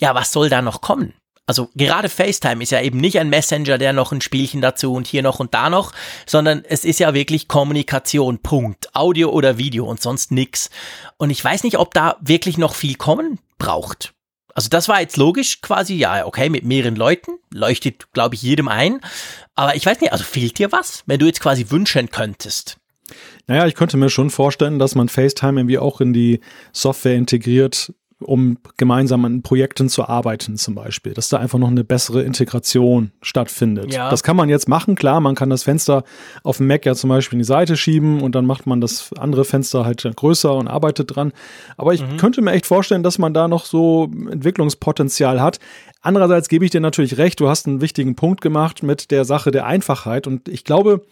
ja, 0.00 0.14
was 0.14 0.32
soll 0.32 0.48
da 0.48 0.62
noch 0.62 0.80
kommen? 0.80 1.14
Also 1.46 1.68
gerade 1.74 2.08
FaceTime 2.08 2.62
ist 2.62 2.70
ja 2.70 2.80
eben 2.80 2.98
nicht 2.98 3.18
ein 3.18 3.28
Messenger, 3.28 3.76
der 3.76 3.92
noch 3.92 4.12
ein 4.12 4.20
Spielchen 4.20 4.60
dazu 4.60 4.92
und 4.92 5.08
hier 5.08 5.22
noch 5.22 5.40
und 5.40 5.52
da 5.52 5.68
noch, 5.68 5.92
sondern 6.24 6.64
es 6.64 6.84
ist 6.84 7.00
ja 7.00 7.12
wirklich 7.12 7.48
Kommunikation, 7.48 8.38
Punkt. 8.38 8.94
Audio 8.94 9.30
oder 9.30 9.58
Video 9.58 9.84
und 9.84 10.00
sonst 10.00 10.30
nix. 10.30 10.70
Und 11.16 11.30
ich 11.30 11.44
weiß 11.44 11.64
nicht, 11.64 11.78
ob 11.78 11.92
da 11.92 12.16
wirklich 12.20 12.56
noch 12.56 12.74
viel 12.74 12.94
kommen 12.94 13.40
braucht. 13.58 14.12
Also 14.54 14.68
das 14.68 14.88
war 14.88 15.00
jetzt 15.00 15.16
logisch 15.16 15.60
quasi, 15.60 15.94
ja, 15.94 16.24
okay, 16.24 16.50
mit 16.50 16.64
mehreren 16.64 16.94
Leuten, 16.94 17.32
leuchtet, 17.52 18.12
glaube 18.12 18.36
ich, 18.36 18.42
jedem 18.42 18.68
ein. 18.68 19.00
Aber 19.56 19.74
ich 19.74 19.84
weiß 19.84 20.00
nicht, 20.00 20.12
also 20.12 20.22
fehlt 20.22 20.58
dir 20.58 20.70
was, 20.70 21.02
wenn 21.06 21.18
du 21.18 21.26
jetzt 21.26 21.40
quasi 21.40 21.70
wünschen 21.70 22.10
könntest? 22.10 22.76
Naja, 23.48 23.66
ich 23.66 23.74
könnte 23.74 23.96
mir 23.96 24.10
schon 24.10 24.30
vorstellen, 24.30 24.78
dass 24.78 24.94
man 24.94 25.08
FaceTime 25.08 25.58
irgendwie 25.60 25.78
auch 25.78 26.00
in 26.00 26.12
die 26.12 26.40
Software 26.72 27.16
integriert, 27.16 27.92
um 28.20 28.58
gemeinsam 28.76 29.24
an 29.24 29.42
Projekten 29.42 29.88
zu 29.88 30.06
arbeiten 30.06 30.56
zum 30.56 30.74
Beispiel, 30.74 31.14
dass 31.14 31.28
da 31.28 31.38
einfach 31.38 31.58
noch 31.58 31.68
eine 31.68 31.84
bessere 31.84 32.22
Integration 32.22 33.12
stattfindet. 33.22 33.92
Ja. 33.94 34.10
Das 34.10 34.22
kann 34.22 34.36
man 34.36 34.48
jetzt 34.48 34.68
machen, 34.68 34.94
klar, 34.94 35.20
man 35.20 35.34
kann 35.34 35.50
das 35.50 35.62
Fenster 35.62 36.04
auf 36.42 36.58
dem 36.58 36.66
Mac 36.66 36.84
ja 36.84 36.94
zum 36.94 37.08
Beispiel 37.08 37.36
in 37.36 37.40
die 37.40 37.46
Seite 37.46 37.76
schieben 37.76 38.20
und 38.20 38.34
dann 38.34 38.46
macht 38.46 38.66
man 38.66 38.80
das 38.80 39.10
andere 39.18 39.44
Fenster 39.44 39.84
halt 39.84 40.06
größer 40.14 40.54
und 40.54 40.68
arbeitet 40.68 41.16
dran. 41.16 41.32
Aber 41.76 41.94
ich 41.94 42.02
mhm. 42.02 42.16
könnte 42.18 42.42
mir 42.42 42.52
echt 42.52 42.66
vorstellen, 42.66 43.02
dass 43.02 43.18
man 43.18 43.34
da 43.34 43.48
noch 43.48 43.64
so 43.64 44.10
Entwicklungspotenzial 44.30 45.40
hat. 45.40 45.58
Andererseits 46.02 46.48
gebe 46.48 46.64
ich 46.64 46.70
dir 46.70 46.80
natürlich 46.80 47.18
recht, 47.18 47.40
du 47.40 47.48
hast 47.48 47.66
einen 47.66 47.80
wichtigen 47.80 48.16
Punkt 48.16 48.40
gemacht 48.40 48.82
mit 48.82 49.10
der 49.10 49.24
Sache 49.24 49.50
der 49.50 49.66
Einfachheit 49.66 50.26
und 50.26 50.48
ich 50.48 50.64
glaube, 50.64 51.02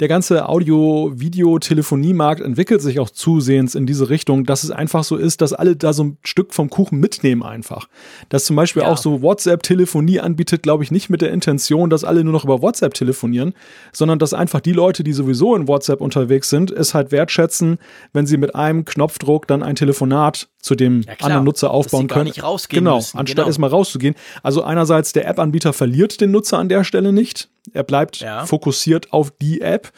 der 0.00 0.08
ganze 0.08 0.48
Audio-Video-Telefoniemarkt 0.48 2.40
entwickelt 2.40 2.80
sich 2.80 2.98
auch 2.98 3.10
zusehends 3.10 3.76
in 3.76 3.86
diese 3.86 4.08
Richtung, 4.08 4.44
dass 4.44 4.64
es 4.64 4.70
einfach 4.70 5.04
so 5.04 5.16
ist, 5.16 5.40
dass 5.42 5.52
alle 5.52 5.76
da 5.76 5.92
so 5.92 6.04
ein 6.04 6.18
Stück 6.24 6.54
vom 6.54 6.70
Kuchen 6.70 6.98
mitnehmen 6.98 7.42
einfach. 7.42 7.88
Dass 8.28 8.44
zum 8.44 8.56
Beispiel 8.56 8.82
ja. 8.82 8.88
auch 8.88 8.96
so 8.96 9.22
WhatsApp-Telefonie 9.22 10.18
anbietet, 10.20 10.62
glaube 10.62 10.82
ich, 10.82 10.90
nicht 10.90 11.10
mit 11.10 11.20
der 11.20 11.30
Intention, 11.30 11.90
dass 11.90 12.04
alle 12.04 12.24
nur 12.24 12.32
noch 12.32 12.44
über 12.44 12.62
WhatsApp 12.62 12.94
telefonieren, 12.94 13.54
sondern 13.92 14.18
dass 14.18 14.34
einfach 14.34 14.60
die 14.60 14.72
Leute, 14.72 15.04
die 15.04 15.12
sowieso 15.12 15.54
in 15.54 15.68
WhatsApp 15.68 16.00
unterwegs 16.00 16.50
sind, 16.50 16.70
es 16.70 16.94
halt 16.94 17.12
wertschätzen, 17.12 17.78
wenn 18.12 18.26
sie 18.26 18.38
mit 18.38 18.54
einem 18.54 18.84
Knopfdruck 18.84 19.46
dann 19.46 19.62
ein 19.62 19.76
Telefonat 19.76 20.48
zu 20.62 20.76
dem 20.76 21.02
ja, 21.02 21.14
anderen 21.20 21.44
Nutzer 21.44 21.70
aufbauen 21.70 22.06
können. 22.06 22.24
Nicht 22.24 22.42
rausgehen 22.42 22.84
genau, 22.84 22.96
müssen. 22.96 23.18
anstatt 23.18 23.36
genau. 23.36 23.48
erstmal 23.48 23.70
rauszugehen. 23.70 24.14
Also 24.42 24.62
einerseits 24.62 25.12
der 25.12 25.28
App-Anbieter 25.28 25.72
verliert 25.72 26.20
den 26.20 26.30
Nutzer 26.30 26.58
an 26.58 26.68
der 26.68 26.84
Stelle 26.84 27.12
nicht. 27.12 27.48
Er 27.72 27.82
bleibt 27.82 28.20
ja. 28.20 28.46
fokussiert 28.46 29.12
auf 29.12 29.32
die 29.42 29.60
App. 29.60 29.90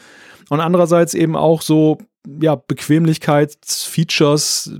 Und 0.49 0.59
andererseits 0.59 1.13
eben 1.13 1.35
auch 1.35 1.61
so, 1.61 1.99
ja, 2.41 2.55
Bequemlichkeitsfeatures. 2.55 4.79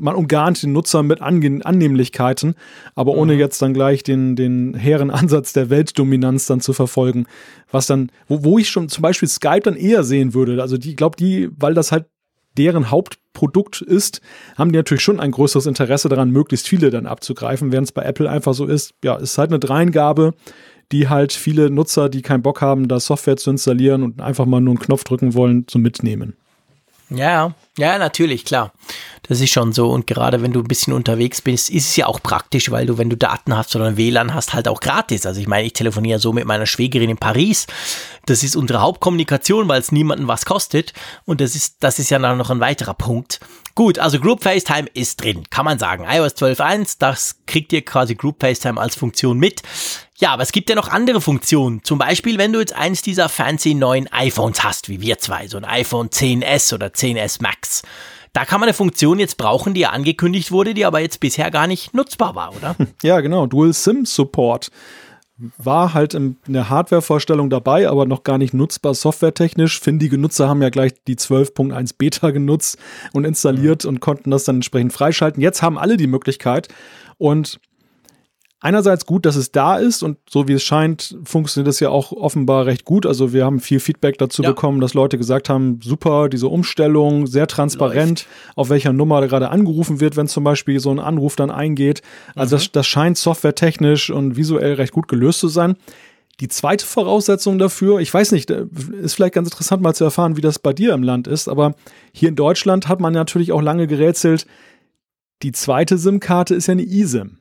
Man 0.00 0.14
umgarnt 0.14 0.62
den 0.62 0.72
Nutzer 0.72 1.02
mit 1.02 1.20
Ange 1.20 1.58
Annehmlichkeiten, 1.64 2.54
aber 2.94 3.14
ohne 3.14 3.34
mhm. 3.34 3.40
jetzt 3.40 3.60
dann 3.60 3.74
gleich 3.74 4.04
den, 4.04 4.36
den 4.36 4.74
hehren 4.74 5.10
Ansatz 5.10 5.52
der 5.52 5.70
Weltdominanz 5.70 6.46
dann 6.46 6.60
zu 6.60 6.72
verfolgen. 6.72 7.26
Was 7.70 7.86
dann, 7.86 8.10
wo, 8.28 8.44
wo 8.44 8.58
ich 8.58 8.70
schon 8.70 8.88
zum 8.88 9.02
Beispiel 9.02 9.28
Skype 9.28 9.62
dann 9.64 9.76
eher 9.76 10.04
sehen 10.04 10.34
würde. 10.34 10.62
Also 10.62 10.78
die, 10.78 10.96
glaube 10.96 11.16
die, 11.16 11.50
weil 11.56 11.74
das 11.74 11.92
halt 11.92 12.06
deren 12.58 12.90
Hauptprodukt 12.90 13.80
ist, 13.80 14.20
haben 14.56 14.72
die 14.72 14.78
natürlich 14.78 15.02
schon 15.02 15.20
ein 15.20 15.30
größeres 15.30 15.66
Interesse 15.66 16.08
daran, 16.08 16.30
möglichst 16.30 16.68
viele 16.68 16.90
dann 16.90 17.06
abzugreifen, 17.06 17.72
während 17.72 17.88
es 17.88 17.92
bei 17.92 18.02
Apple 18.02 18.28
einfach 18.28 18.54
so 18.54 18.66
ist, 18.66 18.94
ja, 19.02 19.16
ist 19.16 19.38
halt 19.38 19.50
eine 19.50 19.58
Dreingabe, 19.58 20.34
die 20.92 21.08
halt 21.08 21.32
viele 21.32 21.70
Nutzer, 21.70 22.08
die 22.08 22.22
keinen 22.22 22.42
Bock 22.42 22.60
haben, 22.60 22.88
da 22.88 22.98
Software 22.98 23.36
zu 23.36 23.50
installieren 23.50 24.02
und 24.02 24.20
einfach 24.20 24.46
mal 24.46 24.60
nur 24.60 24.72
einen 24.72 24.80
Knopf 24.80 25.04
drücken 25.04 25.34
wollen, 25.34 25.66
zu 25.68 25.78
mitnehmen. 25.78 26.36
Ja, 27.10 27.54
ja, 27.78 27.98
natürlich, 27.98 28.44
klar. 28.44 28.72
Das 29.22 29.40
ist 29.40 29.50
schon 29.50 29.72
so. 29.72 29.90
Und 29.90 30.06
gerade 30.06 30.42
wenn 30.42 30.52
du 30.52 30.60
ein 30.60 30.68
bisschen 30.68 30.92
unterwegs 30.92 31.40
bist, 31.40 31.70
ist 31.70 31.88
es 31.88 31.96
ja 31.96 32.06
auch 32.06 32.22
praktisch, 32.22 32.70
weil 32.70 32.86
du, 32.86 32.98
wenn 32.98 33.10
du 33.10 33.16
Daten 33.16 33.56
hast 33.56 33.74
oder 33.76 33.96
WLAN 33.96 34.34
hast, 34.34 34.52
halt 34.52 34.68
auch 34.68 34.80
gratis. 34.80 35.24
Also 35.26 35.40
ich 35.40 35.46
meine, 35.46 35.66
ich 35.66 35.72
telefoniere 35.72 36.18
so 36.18 36.32
mit 36.32 36.44
meiner 36.44 36.66
Schwägerin 36.66 37.10
in 37.10 37.16
Paris. 37.16 37.66
Das 38.26 38.42
ist 38.42 38.56
unsere 38.56 38.80
Hauptkommunikation, 38.80 39.68
weil 39.68 39.80
es 39.80 39.92
niemanden 39.92 40.28
was 40.28 40.44
kostet. 40.44 40.92
Und 41.24 41.40
das 41.40 41.54
ist, 41.54 41.76
das 41.80 41.98
ist 41.98 42.10
ja 42.10 42.18
dann 42.18 42.38
noch 42.38 42.50
ein 42.50 42.60
weiterer 42.60 42.94
Punkt. 42.94 43.40
Gut, 43.74 43.98
also 43.98 44.18
Group 44.18 44.42
FaceTime 44.42 44.88
ist 44.92 45.22
drin, 45.22 45.44
kann 45.50 45.64
man 45.64 45.78
sagen. 45.78 46.04
iOS 46.08 46.34
12.1, 46.34 46.96
das 46.98 47.36
kriegt 47.46 47.72
ihr 47.72 47.84
quasi 47.84 48.16
Group 48.16 48.40
FaceTime 48.40 48.80
als 48.80 48.96
Funktion 48.96 49.38
mit. 49.38 49.62
Ja, 50.20 50.32
aber 50.32 50.42
es 50.42 50.50
gibt 50.50 50.68
ja 50.68 50.74
noch 50.74 50.88
andere 50.88 51.20
Funktionen. 51.20 51.84
Zum 51.84 51.98
Beispiel, 51.98 52.38
wenn 52.38 52.52
du 52.52 52.58
jetzt 52.58 52.74
eins 52.74 53.02
dieser 53.02 53.28
fancy 53.28 53.74
neuen 53.74 54.08
iPhones 54.12 54.64
hast, 54.64 54.88
wie 54.88 55.00
wir 55.00 55.18
zwei, 55.18 55.46
so 55.46 55.56
ein 55.58 55.64
iPhone 55.64 56.08
10s 56.08 56.74
oder 56.74 56.88
10s 56.88 57.40
Max. 57.40 57.82
Da 58.32 58.44
kann 58.44 58.58
man 58.58 58.68
eine 58.68 58.74
Funktion 58.74 59.20
jetzt 59.20 59.36
brauchen, 59.36 59.74
die 59.74 59.80
ja 59.80 59.90
angekündigt 59.90 60.50
wurde, 60.50 60.74
die 60.74 60.84
aber 60.84 60.98
jetzt 60.98 61.20
bisher 61.20 61.52
gar 61.52 61.68
nicht 61.68 61.94
nutzbar 61.94 62.34
war, 62.34 62.54
oder? 62.56 62.74
Ja, 63.02 63.20
genau. 63.20 63.46
Dual 63.46 63.72
SIM 63.72 64.04
Support 64.06 64.70
war 65.56 65.94
halt 65.94 66.14
in 66.14 66.36
der 66.48 66.68
Hardware-Vorstellung 66.68 67.48
dabei, 67.48 67.88
aber 67.88 68.04
noch 68.04 68.24
gar 68.24 68.38
nicht 68.38 68.52
nutzbar 68.52 68.94
softwaretechnisch. 68.94 69.78
Findige 69.78 70.18
Nutzer 70.18 70.48
haben 70.48 70.60
ja 70.62 70.70
gleich 70.70 70.94
die 71.06 71.14
12.1 71.14 71.94
Beta 71.96 72.32
genutzt 72.32 72.76
und 73.12 73.24
installiert 73.24 73.84
und 73.84 74.00
konnten 74.00 74.32
das 74.32 74.42
dann 74.42 74.56
entsprechend 74.56 74.92
freischalten. 74.92 75.40
Jetzt 75.40 75.62
haben 75.62 75.78
alle 75.78 75.96
die 75.96 76.08
Möglichkeit 76.08 76.66
und 77.18 77.60
einerseits 78.60 79.06
gut, 79.06 79.24
dass 79.24 79.36
es 79.36 79.52
da 79.52 79.76
ist 79.76 80.02
und 80.02 80.18
so 80.28 80.48
wie 80.48 80.54
es 80.54 80.62
scheint, 80.62 81.16
funktioniert 81.24 81.68
es 81.68 81.80
ja 81.80 81.90
auch 81.90 82.12
offenbar 82.12 82.66
recht 82.66 82.84
gut. 82.84 83.06
Also 83.06 83.32
wir 83.32 83.44
haben 83.44 83.60
viel 83.60 83.80
Feedback 83.80 84.18
dazu 84.18 84.42
ja. 84.42 84.50
bekommen, 84.50 84.80
dass 84.80 84.94
Leute 84.94 85.16
gesagt 85.16 85.48
haben, 85.48 85.80
super, 85.82 86.28
diese 86.28 86.48
Umstellung, 86.48 87.26
sehr 87.26 87.46
transparent, 87.46 88.20
Läuft. 88.20 88.56
auf 88.56 88.70
welcher 88.70 88.92
Nummer 88.92 89.26
gerade 89.26 89.50
angerufen 89.50 90.00
wird, 90.00 90.16
wenn 90.16 90.26
zum 90.26 90.44
Beispiel 90.44 90.80
so 90.80 90.90
ein 90.90 90.98
Anruf 90.98 91.36
dann 91.36 91.50
eingeht. 91.50 92.02
Also 92.34 92.56
mhm. 92.56 92.58
das, 92.58 92.72
das 92.72 92.86
scheint 92.86 93.16
softwaretechnisch 93.16 94.10
und 94.10 94.36
visuell 94.36 94.74
recht 94.74 94.92
gut 94.92 95.08
gelöst 95.08 95.40
zu 95.40 95.48
sein. 95.48 95.76
Die 96.40 96.48
zweite 96.48 96.86
Voraussetzung 96.86 97.58
dafür, 97.58 97.98
ich 97.98 98.14
weiß 98.14 98.30
nicht, 98.30 98.50
ist 98.50 99.14
vielleicht 99.14 99.34
ganz 99.34 99.48
interessant 99.48 99.82
mal 99.82 99.94
zu 99.94 100.04
erfahren, 100.04 100.36
wie 100.36 100.40
das 100.40 100.60
bei 100.60 100.72
dir 100.72 100.94
im 100.94 101.02
Land 101.02 101.26
ist, 101.26 101.48
aber 101.48 101.74
hier 102.12 102.28
in 102.28 102.36
Deutschland 102.36 102.86
hat 102.86 103.00
man 103.00 103.12
natürlich 103.12 103.50
auch 103.50 103.60
lange 103.60 103.88
gerätselt, 103.88 104.46
die 105.42 105.50
zweite 105.50 105.98
SIM-Karte 105.98 106.54
ist 106.54 106.68
ja 106.68 106.72
eine 106.72 106.84
eSIM. 106.84 107.37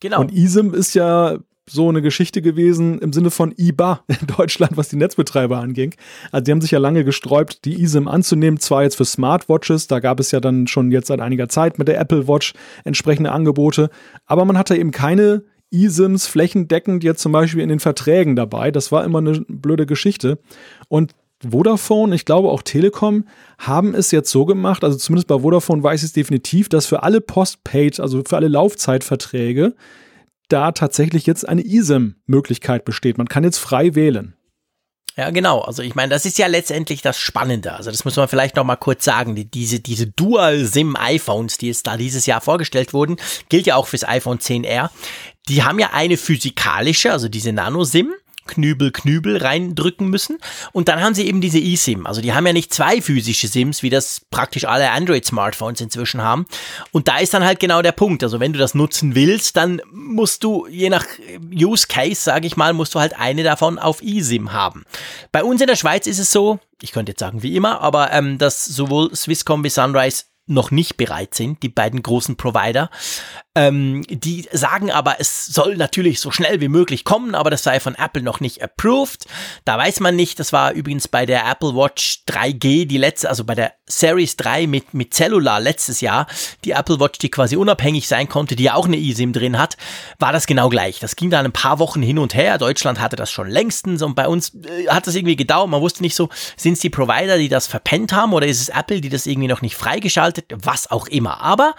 Genau. 0.00 0.20
Und 0.20 0.32
eSIM 0.32 0.74
ist 0.74 0.94
ja 0.94 1.38
so 1.68 1.88
eine 1.88 2.00
Geschichte 2.00 2.42
gewesen 2.42 3.00
im 3.00 3.12
Sinne 3.12 3.30
von 3.30 3.52
IBA 3.56 4.04
in 4.06 4.26
Deutschland, 4.36 4.76
was 4.76 4.88
die 4.88 4.96
Netzbetreiber 4.96 5.58
anging. 5.58 5.94
Also 6.30 6.44
die 6.44 6.52
haben 6.52 6.60
sich 6.60 6.70
ja 6.70 6.78
lange 6.78 7.04
gesträubt, 7.04 7.64
die 7.64 7.82
eSIM 7.82 8.06
anzunehmen, 8.06 8.60
zwar 8.60 8.84
jetzt 8.84 8.96
für 8.96 9.04
Smartwatches, 9.04 9.88
da 9.88 9.98
gab 9.98 10.20
es 10.20 10.30
ja 10.30 10.40
dann 10.40 10.68
schon 10.68 10.92
jetzt 10.92 11.08
seit 11.08 11.20
einiger 11.20 11.48
Zeit 11.48 11.78
mit 11.78 11.88
der 11.88 11.98
Apple 11.98 12.28
Watch 12.28 12.54
entsprechende 12.84 13.32
Angebote, 13.32 13.90
aber 14.26 14.44
man 14.44 14.56
hatte 14.56 14.76
eben 14.76 14.92
keine 14.92 15.42
eSIMs 15.72 16.26
flächendeckend 16.26 17.02
jetzt 17.02 17.20
zum 17.20 17.32
Beispiel 17.32 17.62
in 17.62 17.68
den 17.68 17.80
Verträgen 17.80 18.36
dabei. 18.36 18.70
Das 18.70 18.92
war 18.92 19.04
immer 19.04 19.18
eine 19.18 19.40
blöde 19.48 19.84
Geschichte. 19.84 20.38
Und 20.88 21.14
Vodafone, 21.42 22.14
ich 22.14 22.24
glaube 22.24 22.48
auch 22.48 22.62
Telekom, 22.62 23.26
haben 23.58 23.94
es 23.94 24.10
jetzt 24.10 24.30
so 24.30 24.46
gemacht, 24.46 24.84
also 24.84 24.96
zumindest 24.96 25.28
bei 25.28 25.38
Vodafone 25.40 25.82
weiß 25.82 26.00
ich 26.00 26.06
es 26.06 26.12
definitiv, 26.12 26.68
dass 26.68 26.86
für 26.86 27.02
alle 27.02 27.20
Postpaid, 27.20 28.00
also 28.00 28.22
für 28.26 28.36
alle 28.36 28.48
Laufzeitverträge, 28.48 29.74
da 30.48 30.72
tatsächlich 30.72 31.26
jetzt 31.26 31.48
eine 31.48 31.64
eSIM-Möglichkeit 31.64 32.84
besteht. 32.84 33.18
Man 33.18 33.28
kann 33.28 33.44
jetzt 33.44 33.58
frei 33.58 33.94
wählen. 33.94 34.36
Ja, 35.16 35.30
genau. 35.30 35.60
Also 35.62 35.82
ich 35.82 35.94
meine, 35.94 36.10
das 36.10 36.26
ist 36.26 36.38
ja 36.38 36.46
letztendlich 36.46 37.00
das 37.00 37.18
Spannende. 37.18 37.72
Also 37.72 37.90
das 37.90 38.04
muss 38.04 38.16
man 38.16 38.28
vielleicht 38.28 38.56
noch 38.56 38.64
mal 38.64 38.76
kurz 38.76 39.04
sagen. 39.04 39.34
Die, 39.34 39.50
diese, 39.50 39.80
diese 39.80 40.06
Dual-SIM-iPhones, 40.06 41.56
die 41.56 41.68
jetzt 41.68 41.86
da 41.86 41.96
dieses 41.96 42.26
Jahr 42.26 42.42
vorgestellt 42.42 42.92
wurden, 42.92 43.16
gilt 43.48 43.66
ja 43.66 43.76
auch 43.76 43.86
fürs 43.86 44.06
iPhone 44.06 44.38
10R. 44.38 44.90
Die 45.48 45.62
haben 45.62 45.78
ja 45.78 45.90
eine 45.92 46.18
physikalische, 46.18 47.12
also 47.12 47.28
diese 47.28 47.52
Nano-SIM 47.52 48.12
Knübel, 48.46 48.90
Knübel 48.92 49.36
reindrücken 49.36 50.08
müssen. 50.08 50.38
Und 50.72 50.88
dann 50.88 51.00
haben 51.00 51.14
sie 51.14 51.26
eben 51.26 51.40
diese 51.40 51.58
eSIM. 51.58 52.06
Also 52.06 52.20
die 52.20 52.32
haben 52.32 52.46
ja 52.46 52.52
nicht 52.52 52.72
zwei 52.72 53.00
physische 53.00 53.48
SIMs, 53.48 53.82
wie 53.82 53.90
das 53.90 54.22
praktisch 54.30 54.64
alle 54.64 54.90
Android-Smartphones 54.90 55.80
inzwischen 55.80 56.22
haben. 56.22 56.46
Und 56.92 57.08
da 57.08 57.18
ist 57.18 57.34
dann 57.34 57.44
halt 57.44 57.60
genau 57.60 57.82
der 57.82 57.92
Punkt. 57.92 58.22
Also 58.22 58.40
wenn 58.40 58.52
du 58.52 58.58
das 58.58 58.74
nutzen 58.74 59.14
willst, 59.14 59.56
dann 59.56 59.80
musst 59.92 60.44
du, 60.44 60.66
je 60.68 60.90
nach 60.90 61.04
Use 61.52 61.86
Case, 61.88 62.22
sage 62.22 62.46
ich 62.46 62.56
mal, 62.56 62.72
musst 62.72 62.94
du 62.94 63.00
halt 63.00 63.18
eine 63.18 63.42
davon 63.42 63.78
auf 63.78 64.02
eSIM 64.02 64.52
haben. 64.52 64.84
Bei 65.32 65.44
uns 65.44 65.60
in 65.60 65.66
der 65.66 65.76
Schweiz 65.76 66.06
ist 66.06 66.18
es 66.18 66.30
so, 66.32 66.58
ich 66.82 66.92
könnte 66.92 67.12
jetzt 67.12 67.20
sagen 67.20 67.42
wie 67.42 67.56
immer, 67.56 67.80
aber 67.80 68.12
ähm, 68.12 68.38
dass 68.38 68.64
sowohl 68.64 69.14
Swisscom 69.14 69.64
wie 69.64 69.70
Sunrise 69.70 70.24
noch 70.46 70.70
nicht 70.70 70.96
bereit 70.96 71.34
sind, 71.34 71.62
die 71.62 71.68
beiden 71.68 72.02
großen 72.02 72.36
Provider. 72.36 72.90
Ähm, 73.56 74.04
die 74.10 74.46
sagen 74.52 74.90
aber, 74.90 75.16
es 75.18 75.46
soll 75.46 75.78
natürlich 75.78 76.20
so 76.20 76.30
schnell 76.30 76.60
wie 76.60 76.68
möglich 76.68 77.04
kommen, 77.04 77.34
aber 77.34 77.48
das 77.48 77.62
sei 77.62 77.80
von 77.80 77.94
Apple 77.94 78.22
noch 78.22 78.38
nicht 78.38 78.62
approved. 78.62 79.24
Da 79.64 79.78
weiß 79.78 80.00
man 80.00 80.14
nicht, 80.14 80.38
das 80.38 80.52
war 80.52 80.72
übrigens 80.72 81.08
bei 81.08 81.24
der 81.24 81.50
Apple 81.50 81.74
Watch 81.74 82.22
3G, 82.28 82.86
die 82.86 82.98
letzte, 82.98 83.30
also 83.30 83.44
bei 83.44 83.54
der 83.54 83.72
Series 83.86 84.36
3 84.36 84.66
mit, 84.66 84.92
mit 84.92 85.14
Cellular 85.14 85.58
letztes 85.58 86.02
Jahr, 86.02 86.26
die 86.66 86.72
Apple 86.72 87.00
Watch, 87.00 87.18
die 87.18 87.30
quasi 87.30 87.56
unabhängig 87.56 88.08
sein 88.08 88.28
konnte, 88.28 88.56
die 88.56 88.64
ja 88.64 88.74
auch 88.74 88.84
eine 88.84 88.98
eSIM 88.98 89.32
drin 89.32 89.58
hat, 89.58 89.78
war 90.18 90.34
das 90.34 90.46
genau 90.46 90.68
gleich. 90.68 90.98
Das 90.98 91.16
ging 91.16 91.30
dann 91.30 91.46
ein 91.46 91.52
paar 91.52 91.78
Wochen 91.78 92.02
hin 92.02 92.18
und 92.18 92.34
her. 92.34 92.58
Deutschland 92.58 93.00
hatte 93.00 93.16
das 93.16 93.30
schon 93.30 93.48
längstens 93.48 94.02
und 94.02 94.14
bei 94.14 94.28
uns 94.28 94.54
äh, 94.54 94.88
hat 94.88 95.06
das 95.06 95.14
irgendwie 95.14 95.36
gedauert. 95.36 95.70
Man 95.70 95.80
wusste 95.80 96.02
nicht 96.02 96.14
so, 96.14 96.28
sind 96.58 96.74
es 96.74 96.80
die 96.80 96.90
Provider, 96.90 97.38
die 97.38 97.48
das 97.48 97.66
verpennt 97.66 98.12
haben 98.12 98.34
oder 98.34 98.46
ist 98.46 98.60
es 98.60 98.68
Apple, 98.68 99.00
die 99.00 99.08
das 99.08 99.24
irgendwie 99.24 99.48
noch 99.48 99.62
nicht 99.62 99.76
freigeschaltet, 99.76 100.52
was 100.54 100.90
auch 100.90 101.06
immer. 101.06 101.40
Aber 101.40 101.74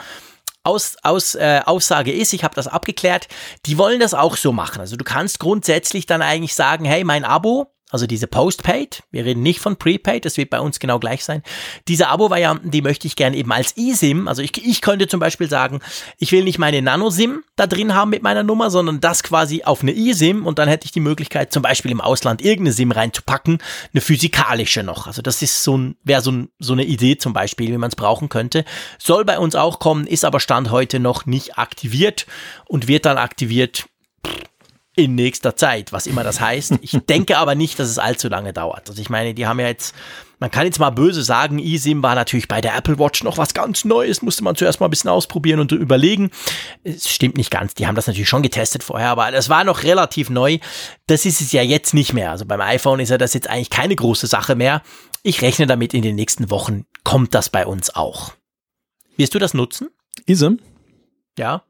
aus, 0.67 0.97
aus, 1.01 1.36
äh, 1.36 1.62
Aussage 1.65 2.12
ist, 2.12 2.34
ich 2.34 2.43
habe 2.43 2.56
das 2.56 2.67
abgeklärt, 2.67 3.27
die 3.65 3.77
wollen 3.77 3.99
das 3.99 4.13
auch 4.13 4.36
so 4.36 4.51
machen. 4.51 4.82
Also 4.82 4.97
du 4.97 5.03
kannst 5.03 5.39
grundsätzlich 5.39 6.06
dann 6.06 6.21
eigentlich 6.21 6.56
sagen, 6.56 6.86
hey, 6.86 7.03
mein 7.03 7.25
Abo, 7.25 7.73
also 7.89 8.06
diese 8.06 8.28
Postpaid, 8.28 9.04
wir 9.12 9.23
reden 9.23 9.41
nicht 9.41 9.60
von 9.60 9.78
Prepaid, 9.78 10.26
das 10.26 10.36
wird 10.36 10.50
bei 10.50 10.60
uns 10.60 10.80
genau 10.80 11.00
gleich 11.00 11.23
sein. 11.23 11.41
Diese 11.88 12.10
Abo-Varianten, 12.10 12.69
die 12.69 12.82
möchte 12.82 13.08
ich 13.08 13.15
gerne 13.15 13.38
eben 13.38 13.52
als 13.54 13.78
eSIM, 13.78 14.28
also 14.28 14.41
ich, 14.41 14.58
ich 14.58 14.82
könnte 14.82 15.08
zum 15.08 15.21
Beispiel 15.21 15.47
sagen, 15.47 15.80
ich 16.17 16.34
will 16.34 16.43
nicht 16.43 16.60
meine 16.60 16.82
Nano-SIM 16.82 17.43
da 17.56 17.65
drin 17.65 17.93
haben 17.93 18.10
mit 18.10 18.23
meiner 18.23 18.43
Nummer, 18.43 18.69
sondern 18.71 19.00
das 19.00 19.23
quasi 19.23 19.63
auf 19.63 19.84
eine 19.84 19.95
eSIM 19.95 20.45
und 20.45 20.60
dann 20.60 20.67
hätte 20.67 20.86
ich 20.86 20.91
die 20.91 21.00
Möglichkeit, 21.00 21.54
zum 21.54 21.63
Beispiel 21.63 21.91
im 21.91 22.02
Ausland 22.02 22.41
irgendeine 22.41 22.73
SIM 22.73 22.91
reinzupacken, 22.91 23.60
eine 23.93 24.02
physikalische 24.02 24.84
noch. 24.84 25.08
Also 25.08 25.21
das 25.21 25.41
ist 25.41 25.63
so 25.63 25.78
ein, 25.78 25.95
wäre 26.04 26.21
so, 26.21 26.32
ein, 26.32 26.50
so 26.60 26.73
eine 26.73 26.84
Idee 26.84 27.17
zum 27.17 27.32
Beispiel, 27.32 27.71
wie 27.71 27.78
man 27.78 27.89
es 27.89 27.95
brauchen 27.95 28.28
könnte. 28.28 28.65
Soll 29.00 29.23
bei 29.23 29.39
uns 29.39 29.56
auch 29.56 29.80
kommen, 29.80 30.08
ist 30.08 30.26
aber 30.26 30.41
Stand 30.41 30.71
heute 30.71 31.00
noch 31.00 31.26
nicht 31.26 31.58
aktiviert 31.58 32.26
und 32.65 32.89
wird 32.89 33.06
dann 33.06 33.17
aktiviert 33.17 33.86
in 34.97 35.13
nächster 35.13 35.55
Zeit, 35.55 35.93
was 35.93 36.07
immer 36.07 36.23
das 36.23 36.41
heißt. 36.41 36.73
Ich 36.81 36.91
denke 37.07 37.38
aber 37.38 37.53
nicht, 37.55 37.79
dass 37.79 37.88
es 37.88 37.99
allzu 37.99 38.27
lange 38.29 38.51
dauert. 38.51 38.89
Also 38.89 38.99
ich 38.99 39.12
meine, 39.12 39.36
die 39.36 39.45
haben 39.45 39.60
ja 39.60 39.67
jetzt, 39.67 39.93
man 40.39 40.49
kann 40.49 40.65
jetzt 40.65 40.79
mal 40.79 40.89
böse 40.89 41.21
sagen, 41.21 41.60
eSIM 41.60 42.01
war 42.01 42.15
natürlich 42.15 42.47
bei 42.47 42.62
der 42.62 42.75
Apple 42.75 42.97
Watch 42.97 43.23
noch 43.23 43.38
was 43.38 43.53
ganz 43.53 43.86
Neues, 43.86 44.23
musste 44.23 44.43
man 44.43 44.55
zuerst 44.55 44.79
mal 44.79 44.88
ein 44.88 44.89
bisschen 44.89 45.12
ausprobieren 45.12 45.60
und 45.60 45.71
überlegen. 45.71 46.31
Es 46.83 47.10
stimmt 47.10 47.38
nicht 47.38 47.51
ganz, 47.51 47.75
die 47.75 47.86
haben 47.86 47.93
das 47.93 48.07
natürlich 48.07 48.27
schon 48.27 48.41
getestet 48.41 48.83
vorher, 48.83 49.10
aber 49.10 49.31
das 49.31 49.49
war 49.49 49.63
noch 49.63 49.83
relativ 49.83 50.31
neu. 50.31 50.57
Das 51.05 51.25
ist 51.25 51.41
es 51.41 51.51
ja 51.51 51.62
jetzt 51.62 51.93
nicht 51.93 52.13
mehr. 52.13 52.31
Also 52.31 52.45
beim 52.45 52.62
iPhone 52.62 52.99
ist 52.99 53.10
ja 53.10 53.19
das 53.19 53.36
jetzt 53.36 53.49
eigentlich 53.49 53.69
keine 53.69 53.95
große 53.95 54.25
Sache 54.25 54.55
mehr. 54.55 54.81
Ich 55.21 55.43
rechne 55.43 55.67
damit, 55.67 55.93
in 55.93 56.01
den 56.01 56.15
nächsten 56.15 56.49
Wochen 56.49 56.86
kommt 57.03 57.36
das 57.36 57.49
bei 57.49 57.67
uns 57.67 57.93
auch. 57.95 58.33
Wirst 59.15 59.36
du 59.36 59.39
das 59.39 59.53
nutzen? 59.53 59.89
eSIM? 60.25 60.60
Ja. 61.38 61.66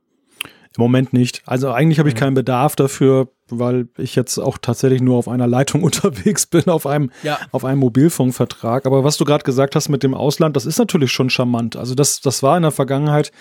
Im 0.77 0.81
Moment 0.83 1.11
nicht. 1.13 1.41
Also 1.45 1.71
eigentlich 1.71 1.99
habe 1.99 2.07
ich 2.09 2.15
Mhm. 2.15 2.19
keinen 2.19 2.33
Bedarf 2.35 2.75
dafür, 2.75 3.29
weil 3.49 3.87
ich 3.97 4.15
jetzt 4.15 4.37
auch 4.37 4.57
tatsächlich 4.61 5.01
nur 5.01 5.17
auf 5.17 5.27
einer 5.27 5.47
Leitung 5.47 5.81
unterwegs 5.83 6.45
bin, 6.45 6.67
auf 6.67 6.85
einem, 6.85 7.11
Ja. 7.23 7.39
auf 7.51 7.65
einem 7.65 7.79
Mobilfunkvertrag. 7.79 8.85
Aber 8.85 9.03
was 9.03 9.17
du 9.17 9.25
gerade 9.25 9.43
gesagt 9.43 9.75
hast 9.75 9.89
mit 9.89 10.03
dem 10.03 10.13
Ausland, 10.13 10.55
das 10.55 10.65
ist 10.65 10.77
natürlich 10.77 11.11
schon 11.11 11.29
charmant. 11.29 11.75
Also 11.75 11.95
das, 11.95 12.21
das 12.21 12.43
war 12.43 12.55
in 12.57 12.63
der 12.63 12.71
Vergangenheit 12.71 13.31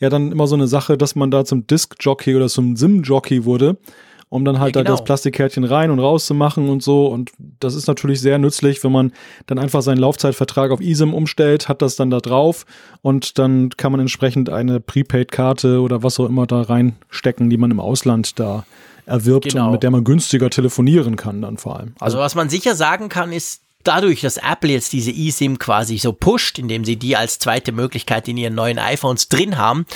ja 0.00 0.08
dann 0.08 0.32
immer 0.32 0.46
so 0.46 0.54
eine 0.54 0.66
Sache, 0.68 0.96
dass 0.96 1.14
man 1.14 1.30
da 1.30 1.44
zum 1.44 1.66
Disc-Jockey 1.66 2.36
oder 2.36 2.48
zum 2.48 2.76
SIM-Jockey 2.76 3.44
wurde, 3.44 3.76
um 4.34 4.44
dann 4.44 4.58
halt 4.58 4.74
Ja, 4.74 4.82
da 4.82 4.90
das 4.90 4.98
genau. 4.98 5.04
Plastikkärtchen 5.04 5.62
rein 5.62 5.92
und 5.92 6.00
raus 6.00 6.26
zu 6.26 6.34
machen 6.34 6.68
und 6.68 6.82
so. 6.82 7.06
Und 7.06 7.30
das 7.60 7.76
ist 7.76 7.86
natürlich 7.86 8.20
sehr 8.20 8.38
nützlich, 8.38 8.82
wenn 8.82 8.90
man 8.90 9.12
dann 9.46 9.60
einfach 9.60 9.80
seinen 9.80 9.98
Laufzeitvertrag 9.98 10.72
auf 10.72 10.80
eSIM 10.80 11.14
umstellt, 11.14 11.68
hat 11.68 11.82
das 11.82 11.94
dann 11.94 12.10
da 12.10 12.18
drauf 12.18 12.66
und 13.00 13.38
dann 13.38 13.68
kann 13.76 13.92
man 13.92 14.00
entsprechend 14.00 14.50
eine 14.50 14.80
Prepaid-Karte 14.80 15.80
oder 15.80 16.02
was 16.02 16.18
auch 16.18 16.26
immer 16.28 16.48
da 16.48 16.62
reinstecken, 16.62 17.48
die 17.48 17.56
man 17.56 17.70
im 17.70 17.78
Ausland 17.78 18.40
da 18.40 18.64
erwirbt 19.06 19.50
Genau. 19.50 19.66
und 19.66 19.72
mit 19.72 19.84
der 19.84 19.92
man 19.92 20.02
günstiger 20.02 20.50
telefonieren 20.50 21.14
kann 21.14 21.40
dann 21.40 21.56
vor 21.56 21.78
allem. 21.78 21.94
Also 22.00 22.18
was 22.18 22.34
man 22.34 22.48
sicher 22.48 22.74
sagen 22.74 23.08
kann, 23.08 23.30
ist, 23.32 23.60
dadurch, 23.84 24.20
dass 24.22 24.38
Apple 24.38 24.70
jetzt 24.70 24.92
diese 24.92 25.10
eSIM 25.10 25.58
quasi 25.58 25.98
so 25.98 26.12
pusht, 26.12 26.58
indem 26.58 26.84
sie 26.84 26.96
die 26.96 27.16
als 27.16 27.38
zweite 27.38 27.72
Möglichkeit 27.72 28.28
in 28.28 28.36
ihren 28.36 28.54
neuen 28.54 28.78
iPhones 28.78 29.28
drin 29.28 29.56
haben, 29.56 29.86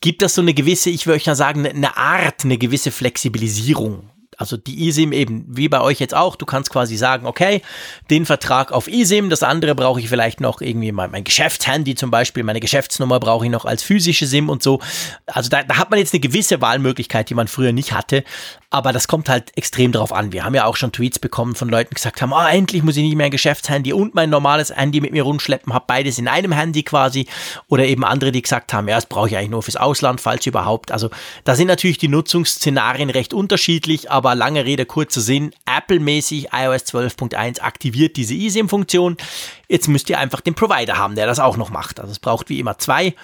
gibt 0.00 0.22
das 0.22 0.34
so 0.34 0.42
eine 0.42 0.54
gewisse, 0.54 0.90
ich 0.90 1.06
würde 1.06 1.24
ja 1.24 1.34
sagen, 1.34 1.66
eine 1.66 1.96
Art, 1.96 2.44
eine 2.44 2.58
gewisse 2.58 2.90
Flexibilisierung. 2.90 4.10
Also 4.38 4.56
die 4.56 4.88
eSIM 4.88 5.12
eben, 5.12 5.44
wie 5.48 5.68
bei 5.68 5.80
euch 5.80 6.00
jetzt 6.00 6.14
auch, 6.14 6.36
du 6.36 6.46
kannst 6.46 6.70
quasi 6.70 6.96
sagen, 6.96 7.26
okay, 7.26 7.62
den 8.10 8.26
Vertrag 8.26 8.72
auf 8.72 8.88
eSIM, 8.88 9.30
das 9.30 9.42
andere 9.42 9.74
brauche 9.74 10.00
ich 10.00 10.08
vielleicht 10.08 10.40
noch 10.40 10.60
irgendwie 10.60 10.92
mein, 10.92 11.10
mein 11.10 11.24
Geschäftshandy 11.24 11.94
zum 11.94 12.10
Beispiel, 12.10 12.42
meine 12.42 12.60
Geschäftsnummer 12.60 13.20
brauche 13.20 13.44
ich 13.44 13.50
noch 13.50 13.64
als 13.64 13.82
physische 13.82 14.26
SIM 14.26 14.48
und 14.48 14.62
so. 14.62 14.80
Also 15.26 15.48
da, 15.48 15.62
da 15.62 15.76
hat 15.76 15.90
man 15.90 15.98
jetzt 15.98 16.14
eine 16.14 16.20
gewisse 16.20 16.60
Wahlmöglichkeit, 16.60 17.30
die 17.30 17.34
man 17.34 17.48
früher 17.48 17.72
nicht 17.72 17.92
hatte, 17.92 18.24
aber 18.74 18.92
das 18.92 19.06
kommt 19.06 19.28
halt 19.28 19.56
extrem 19.56 19.92
drauf 19.92 20.12
an. 20.12 20.32
Wir 20.32 20.44
haben 20.44 20.52
ja 20.52 20.64
auch 20.64 20.74
schon 20.74 20.90
Tweets 20.90 21.20
bekommen 21.20 21.54
von 21.54 21.68
Leuten, 21.68 21.90
die 21.90 21.94
gesagt 21.94 22.20
haben, 22.20 22.32
ah, 22.32 22.50
endlich 22.50 22.82
muss 22.82 22.96
ich 22.96 23.04
nicht 23.04 23.14
mehr 23.14 23.26
ein 23.26 23.30
Geschäftshandy 23.30 23.92
und 23.92 24.16
mein 24.16 24.30
normales 24.30 24.74
Handy 24.74 25.00
mit 25.00 25.12
mir 25.12 25.22
rumschleppen, 25.22 25.72
habe 25.72 25.84
beides 25.86 26.18
in 26.18 26.26
einem 26.26 26.50
Handy 26.50 26.82
quasi. 26.82 27.28
Oder 27.68 27.86
eben 27.86 28.04
andere, 28.04 28.32
die 28.32 28.42
gesagt 28.42 28.72
haben, 28.72 28.88
ja, 28.88 28.96
das 28.96 29.06
brauche 29.06 29.28
ich 29.28 29.36
eigentlich 29.36 29.50
nur 29.50 29.62
fürs 29.62 29.76
Ausland, 29.76 30.20
falls 30.20 30.44
überhaupt. 30.46 30.90
Also 30.90 31.10
da 31.44 31.54
sind 31.54 31.68
natürlich 31.68 31.98
die 31.98 32.08
Nutzungsszenarien 32.08 33.10
recht 33.10 33.32
unterschiedlich, 33.32 34.10
aber 34.10 34.23
lange 34.32 34.64
Rede, 34.64 34.86
kurzer 34.86 35.20
Sinn, 35.20 35.50
Apple-mäßig 35.66 36.48
iOS 36.52 36.84
12.1 36.84 37.60
aktiviert 37.60 38.16
diese 38.16 38.34
eSIM-Funktion. 38.34 39.18
Jetzt 39.68 39.88
müsst 39.88 40.08
ihr 40.08 40.18
einfach 40.18 40.40
den 40.40 40.54
Provider 40.54 40.96
haben, 40.96 41.14
der 41.14 41.26
das 41.26 41.40
auch 41.40 41.58
noch 41.58 41.70
macht. 41.70 42.00
Also 42.00 42.12
es 42.12 42.18
braucht 42.18 42.48
wie 42.48 42.60
immer 42.60 42.78
zwei 42.78 43.14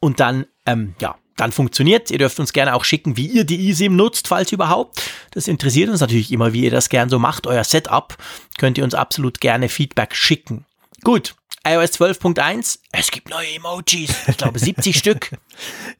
und 0.00 0.20
dann, 0.20 0.46
ähm, 0.64 0.94
ja, 1.00 1.16
dann 1.36 1.52
funktioniert. 1.52 2.10
Ihr 2.10 2.18
dürft 2.18 2.40
uns 2.40 2.52
gerne 2.52 2.74
auch 2.74 2.84
schicken, 2.84 3.16
wie 3.16 3.26
ihr 3.26 3.44
die 3.44 3.70
eSIM 3.70 3.94
nutzt, 3.94 4.28
falls 4.28 4.50
überhaupt. 4.52 5.02
Das 5.32 5.48
interessiert 5.48 5.90
uns 5.90 6.00
natürlich 6.00 6.32
immer, 6.32 6.52
wie 6.52 6.64
ihr 6.64 6.70
das 6.70 6.88
gern 6.88 7.08
so 7.08 7.18
macht. 7.18 7.46
Euer 7.46 7.64
Setup 7.64 8.16
könnt 8.58 8.78
ihr 8.78 8.84
uns 8.84 8.94
absolut 8.94 9.40
gerne 9.40 9.68
Feedback 9.68 10.16
schicken. 10.16 10.64
Gut, 11.04 11.34
iOS 11.70 12.00
12.1, 12.00 12.78
es 12.92 13.10
gibt 13.10 13.28
neue 13.28 13.46
Emojis. 13.54 14.10
Ich 14.26 14.36
glaube 14.38 14.58
70 14.58 14.96
Stück. 14.98 15.32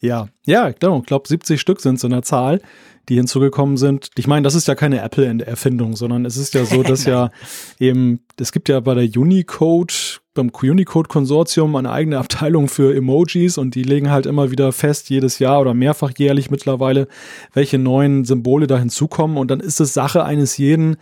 Ja, 0.00 0.28
ja, 0.46 0.70
genau. 0.70 1.00
Ich 1.00 1.06
glaube, 1.06 1.28
70 1.28 1.60
Stück 1.60 1.80
sind 1.80 2.00
so 2.00 2.06
eine 2.06 2.22
Zahl, 2.22 2.62
die 3.10 3.16
hinzugekommen 3.16 3.76
sind. 3.76 4.10
Ich 4.16 4.26
meine, 4.26 4.44
das 4.44 4.54
ist 4.54 4.66
ja 4.66 4.74
keine 4.74 5.02
Apple-Erfindung, 5.02 5.94
sondern 5.94 6.24
es 6.24 6.38
ist 6.38 6.54
ja 6.54 6.64
so, 6.64 6.82
dass 6.82 7.04
ja 7.06 7.30
eben, 7.78 8.20
es 8.40 8.52
gibt 8.52 8.70
ja 8.70 8.80
bei 8.80 8.94
der 8.94 9.20
Unicode, 9.20 9.92
beim 10.32 10.50
Unicode-Konsortium 10.50 11.76
eine 11.76 11.90
eigene 11.90 12.18
Abteilung 12.18 12.68
für 12.68 12.96
Emojis 12.96 13.58
und 13.58 13.74
die 13.74 13.82
legen 13.82 14.10
halt 14.10 14.24
immer 14.24 14.50
wieder 14.50 14.72
fest, 14.72 15.10
jedes 15.10 15.38
Jahr 15.38 15.60
oder 15.60 15.74
mehrfach 15.74 16.12
jährlich 16.16 16.50
mittlerweile, 16.50 17.08
welche 17.52 17.78
neuen 17.78 18.24
Symbole 18.24 18.66
da 18.66 18.78
hinzukommen. 18.78 19.36
Und 19.36 19.50
dann 19.50 19.60
ist 19.60 19.80
es 19.80 19.92
Sache 19.92 20.24
eines 20.24 20.56
jeden, 20.56 20.96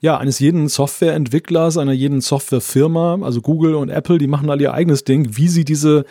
ja, 0.00 0.16
eines 0.18 0.38
jeden 0.38 0.68
Softwareentwicklers, 0.68 1.76
einer 1.76 1.92
jeden 1.92 2.20
Softwarefirma, 2.20 3.18
also 3.22 3.40
Google 3.40 3.74
und 3.74 3.90
Apple, 3.90 4.18
die 4.18 4.26
machen 4.26 4.50
alle 4.50 4.62
ihr 4.62 4.74
eigenes 4.74 5.04
Ding, 5.04 5.36
wie 5.36 5.48
sie 5.48 5.64
diese 5.64 6.04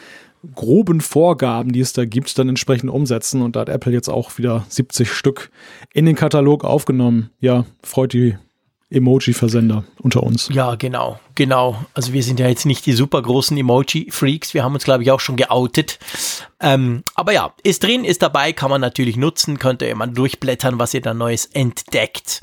groben 0.56 1.02
Vorgaben, 1.02 1.74
die 1.74 1.82
es 1.82 1.94
da 1.94 2.06
gibt, 2.06 2.38
dann 2.38 2.50
entsprechend 2.50 2.90
umsetzen. 2.90 3.42
Und 3.42 3.56
da 3.56 3.62
hat 3.62 3.70
Apple 3.70 3.92
jetzt 3.92 4.10
auch 4.10 4.38
wieder 4.38 4.66
70 4.70 5.12
Stück 5.12 5.52
in 5.94 6.06
den 6.06 6.16
Katalog 6.16 6.64
aufgenommen. 6.64 7.32
Ja, 7.40 7.66
freut 7.84 8.14
die 8.14 8.38
Emoji-Versender 8.92 9.84
unter 10.02 10.24
uns. 10.24 10.50
Ja, 10.52 10.76
genau, 10.76 11.20
genau. 11.36 11.84
Also 11.94 12.14
wir 12.14 12.24
sind 12.24 12.40
ja 12.40 12.48
jetzt 12.48 12.66
nicht 12.66 12.86
die 12.86 12.94
super 12.94 13.22
großen 13.22 13.56
Emoji-Freaks. 13.56 14.54
Wir 14.54 14.64
haben 14.64 14.74
uns, 14.74 14.84
glaube 14.84 15.04
ich, 15.04 15.12
auch 15.12 15.20
schon 15.20 15.36
geoutet. 15.36 16.00
Ähm, 16.60 17.04
aber 17.16 17.34
ja, 17.34 17.54
ist 17.64 17.84
drin, 17.84 18.04
ist 18.04 18.22
dabei, 18.22 18.52
kann 18.52 18.72
man 18.72 18.82
natürlich 18.82 19.16
nutzen, 19.16 19.60
könnt 19.60 19.82
ihr 19.82 19.90
immer 19.90 20.08
durchblättern, 20.08 20.80
was 20.80 20.94
ihr 20.94 21.02
da 21.02 21.14
Neues 21.14 21.46
entdeckt. 21.46 22.42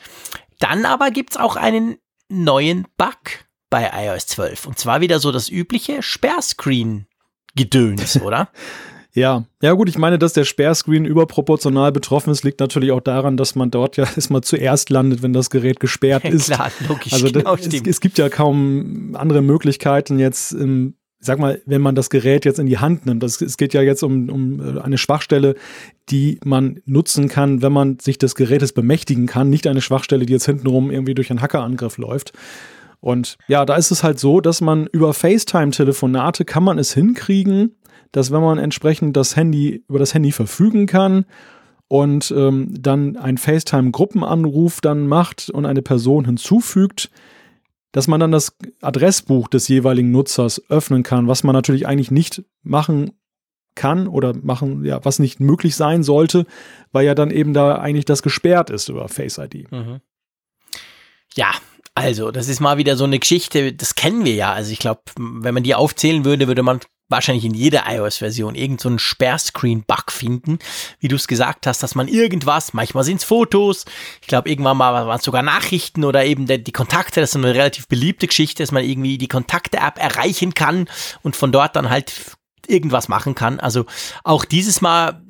Dann 0.59 0.85
aber 0.85 1.11
gibt's 1.11 1.37
auch 1.37 1.57
einen 1.57 1.97
neuen 2.29 2.87
Bug 2.97 3.17
bei 3.71 3.91
iOS 3.93 4.27
12. 4.29 4.67
Und 4.67 4.79
zwar 4.79 5.01
wieder 5.01 5.19
so 5.19 5.33
das 5.33 5.49
übliche 5.49 6.03
Sperrscreen-Gedöns, 6.03 8.21
oder? 8.23 8.51
Ja, 9.13 9.47
ja 9.63 9.73
gut, 9.73 9.89
ich 9.89 9.97
meine, 9.97 10.19
dass 10.19 10.35
der 10.35 10.45
Sperrscreen 10.45 11.07
überproportional 11.07 11.91
betroffen 11.91 12.31
ist, 12.31 12.45
liegt 12.45 12.61
natürlich 12.61 12.93
auch 12.93 13.01
daran, 13.01 13.39
dass 13.39 13.55
man 13.55 13.71
dort 13.71 13.97
ja 13.97 14.05
erstmal 14.17 14.43
zuerst 14.43 14.91
landet, 14.91 15.23
wenn 15.23 15.33
das 15.33 15.49
Gerät 15.49 15.81
gesperrt 15.81 16.25
ist. 16.25 16.53
Klar, 16.53 16.71
logisch, 16.87 17.15
Also 17.15 17.33
genau, 17.33 17.57
das, 17.57 17.67
es, 17.67 17.83
es 17.87 18.01
gibt 18.01 18.19
ja 18.19 18.29
kaum 18.29 19.17
andere 19.17 19.41
Möglichkeiten 19.41 20.19
jetzt, 20.19 20.53
ähm, 20.53 20.97
sag 21.27 21.39
mal, 21.39 21.61
wenn 21.67 21.83
man 21.83 21.95
das 21.95 22.11
Gerät 22.11 22.45
jetzt 22.45 22.59
in 22.59 22.67
die 22.67 22.79
Hand 22.79 23.07
nimmt. 23.07 23.23
Das, 23.23 23.41
es 23.41 23.57
geht 23.57 23.75
ja 23.75 23.83
jetzt 23.83 24.03
um, 24.03 24.29
um 24.31 24.61
äh, 24.61 24.81
eine 24.81 24.99
Schwachstelle, 24.99 25.55
die 26.09 26.39
man 26.45 26.81
nutzen 26.87 27.29
kann, 27.29 27.63
wenn 27.63 27.73
man 27.73 27.99
sich 27.99 28.19
des 28.19 28.35
Gerätes 28.35 28.73
bemächtigen 28.73 29.27
kann, 29.27 29.51
nicht 29.51 29.67
eine 29.67 29.81
Schwachstelle, 29.81 30.27
die 30.27 30.33
jetzt 30.33 30.47
hintenrum 30.47 30.91
irgendwie 30.91 31.15
durch 31.15 31.31
einen 31.31 31.43
Hackerangriff 31.43 31.99
läuft. 31.99 32.33
Und 33.01 33.37
ja, 33.47 33.65
da 33.65 33.77
ist 33.77 33.91
es 33.91 34.03
halt 34.03 34.19
so, 34.19 34.41
dass 34.41 34.61
man 34.61 34.87
über 34.87 35.13
FaceTime-Telefonate 35.13 36.45
kann 36.45 36.65
man 36.65 36.79
es 36.79 36.95
hinkriegen, 36.95 37.77
dass 38.13 38.31
wenn 38.31 38.41
man 38.41 38.59
entsprechend 38.59 39.17
das 39.17 39.37
Handy 39.37 39.85
über 39.89 39.99
das 39.99 40.15
Handy 40.15 40.33
verfügen 40.33 40.87
kann 40.87 41.27
und 41.89 42.33
ähm, 42.37 42.69
dann 42.73 43.17
einen 43.17 43.39
FaceTime-Gruppenanruf 43.39 44.81
dann 44.81 45.07
macht 45.07 45.51
und 45.51 45.67
eine 45.67 45.83
Person 45.83 46.25
hinzufügt, 46.25 47.11
dass 47.93 48.09
man 48.09 48.21
dann 48.21 48.33
das 48.33 48.57
Adressbuch 48.81 49.49
des 49.49 49.69
jeweiligen 49.69 50.11
Nutzers 50.11 50.63
öffnen 50.69 51.03
kann, 51.03 51.29
was 51.29 51.45
man 51.45 51.55
natürlich 51.55 51.87
eigentlich 51.87 52.11
nicht 52.11 52.45
machen 52.63 53.13
kann 53.75 54.09
oder 54.09 54.35
machen, 54.35 54.85
ja, 54.85 55.05
was 55.05 55.19
nicht 55.19 55.39
möglich 55.39 55.77
sein 55.77 56.03
sollte, 56.03 56.47
weil 56.93 57.07
ja 57.07 57.15
dann 57.15 57.31
eben 57.31 57.55
da 57.55 57.79
eigentlich 57.79 58.07
das 58.07 58.23
gesperrt 58.23 58.71
ist 58.71 58.89
über 58.89 59.09
Face 59.09 59.39
ID. 59.39 59.71
Mhm. 59.71 60.01
Ja, 61.35 61.51
also, 61.95 62.31
das 62.31 62.49
ist 62.49 62.61
mal 62.61 62.77
wieder 62.79 62.97
so 62.97 63.05
eine 63.05 63.19
Geschichte, 63.19 63.73
das 63.73 63.95
kennen 63.95 64.25
wir 64.25 64.35
ja. 64.35 64.53
Also 64.53 64.71
ich 64.71 64.79
glaube, 64.79 65.01
wenn 65.17 65.55
man 65.55 65.63
die 65.63 65.75
aufzählen 65.75 66.25
würde, 66.25 66.47
würde 66.47 66.63
man 66.63 66.81
wahrscheinlich 67.09 67.45
in 67.45 67.55
jeder 67.55 67.85
iOS-Version 67.89 68.55
irgendeinen 68.55 68.99
so 68.99 69.05
Sperrscreen-Bug 69.05 70.11
finden, 70.11 70.59
wie 71.01 71.09
du 71.09 71.17
es 71.17 71.29
gesagt 71.29 71.67
hast, 71.67 71.83
dass 71.83 71.95
man 71.95 72.09
irgendwas, 72.09 72.75
manchmal 72.75 73.05
sind 73.05 73.19
es 73.19 73.25
Fotos, 73.25 73.85
ich 74.21 74.27
glaube 74.27 74.49
irgendwann 74.49 74.77
mal 74.77 75.07
waren 75.07 75.19
es 75.19 75.25
sogar 75.25 75.43
Nachrichten 75.43 76.05
oder 76.05 76.25
eben 76.25 76.47
die, 76.47 76.63
die 76.63 76.73
Kontakte, 76.73 77.21
das 77.21 77.31
ist 77.31 77.37
eine 77.37 77.55
relativ 77.55 77.87
beliebte 77.89 78.27
Geschichte, 78.27 78.63
dass 78.63 78.73
man 78.73 78.85
irgendwie 78.85 79.19
die 79.19 79.29
Kontakte-App 79.29 79.99
erreichen 79.99 80.55
kann 80.55 80.89
und 81.23 81.37
von 81.37 81.53
dort 81.53 81.77
dann 81.77 81.91
halt 81.91 82.13
irgendwas 82.69 83.09
machen 83.09 83.35
kann. 83.35 83.61
Also 83.61 83.87
auch 84.25 84.45
dieses 84.45 84.81
Mal, 84.81 85.23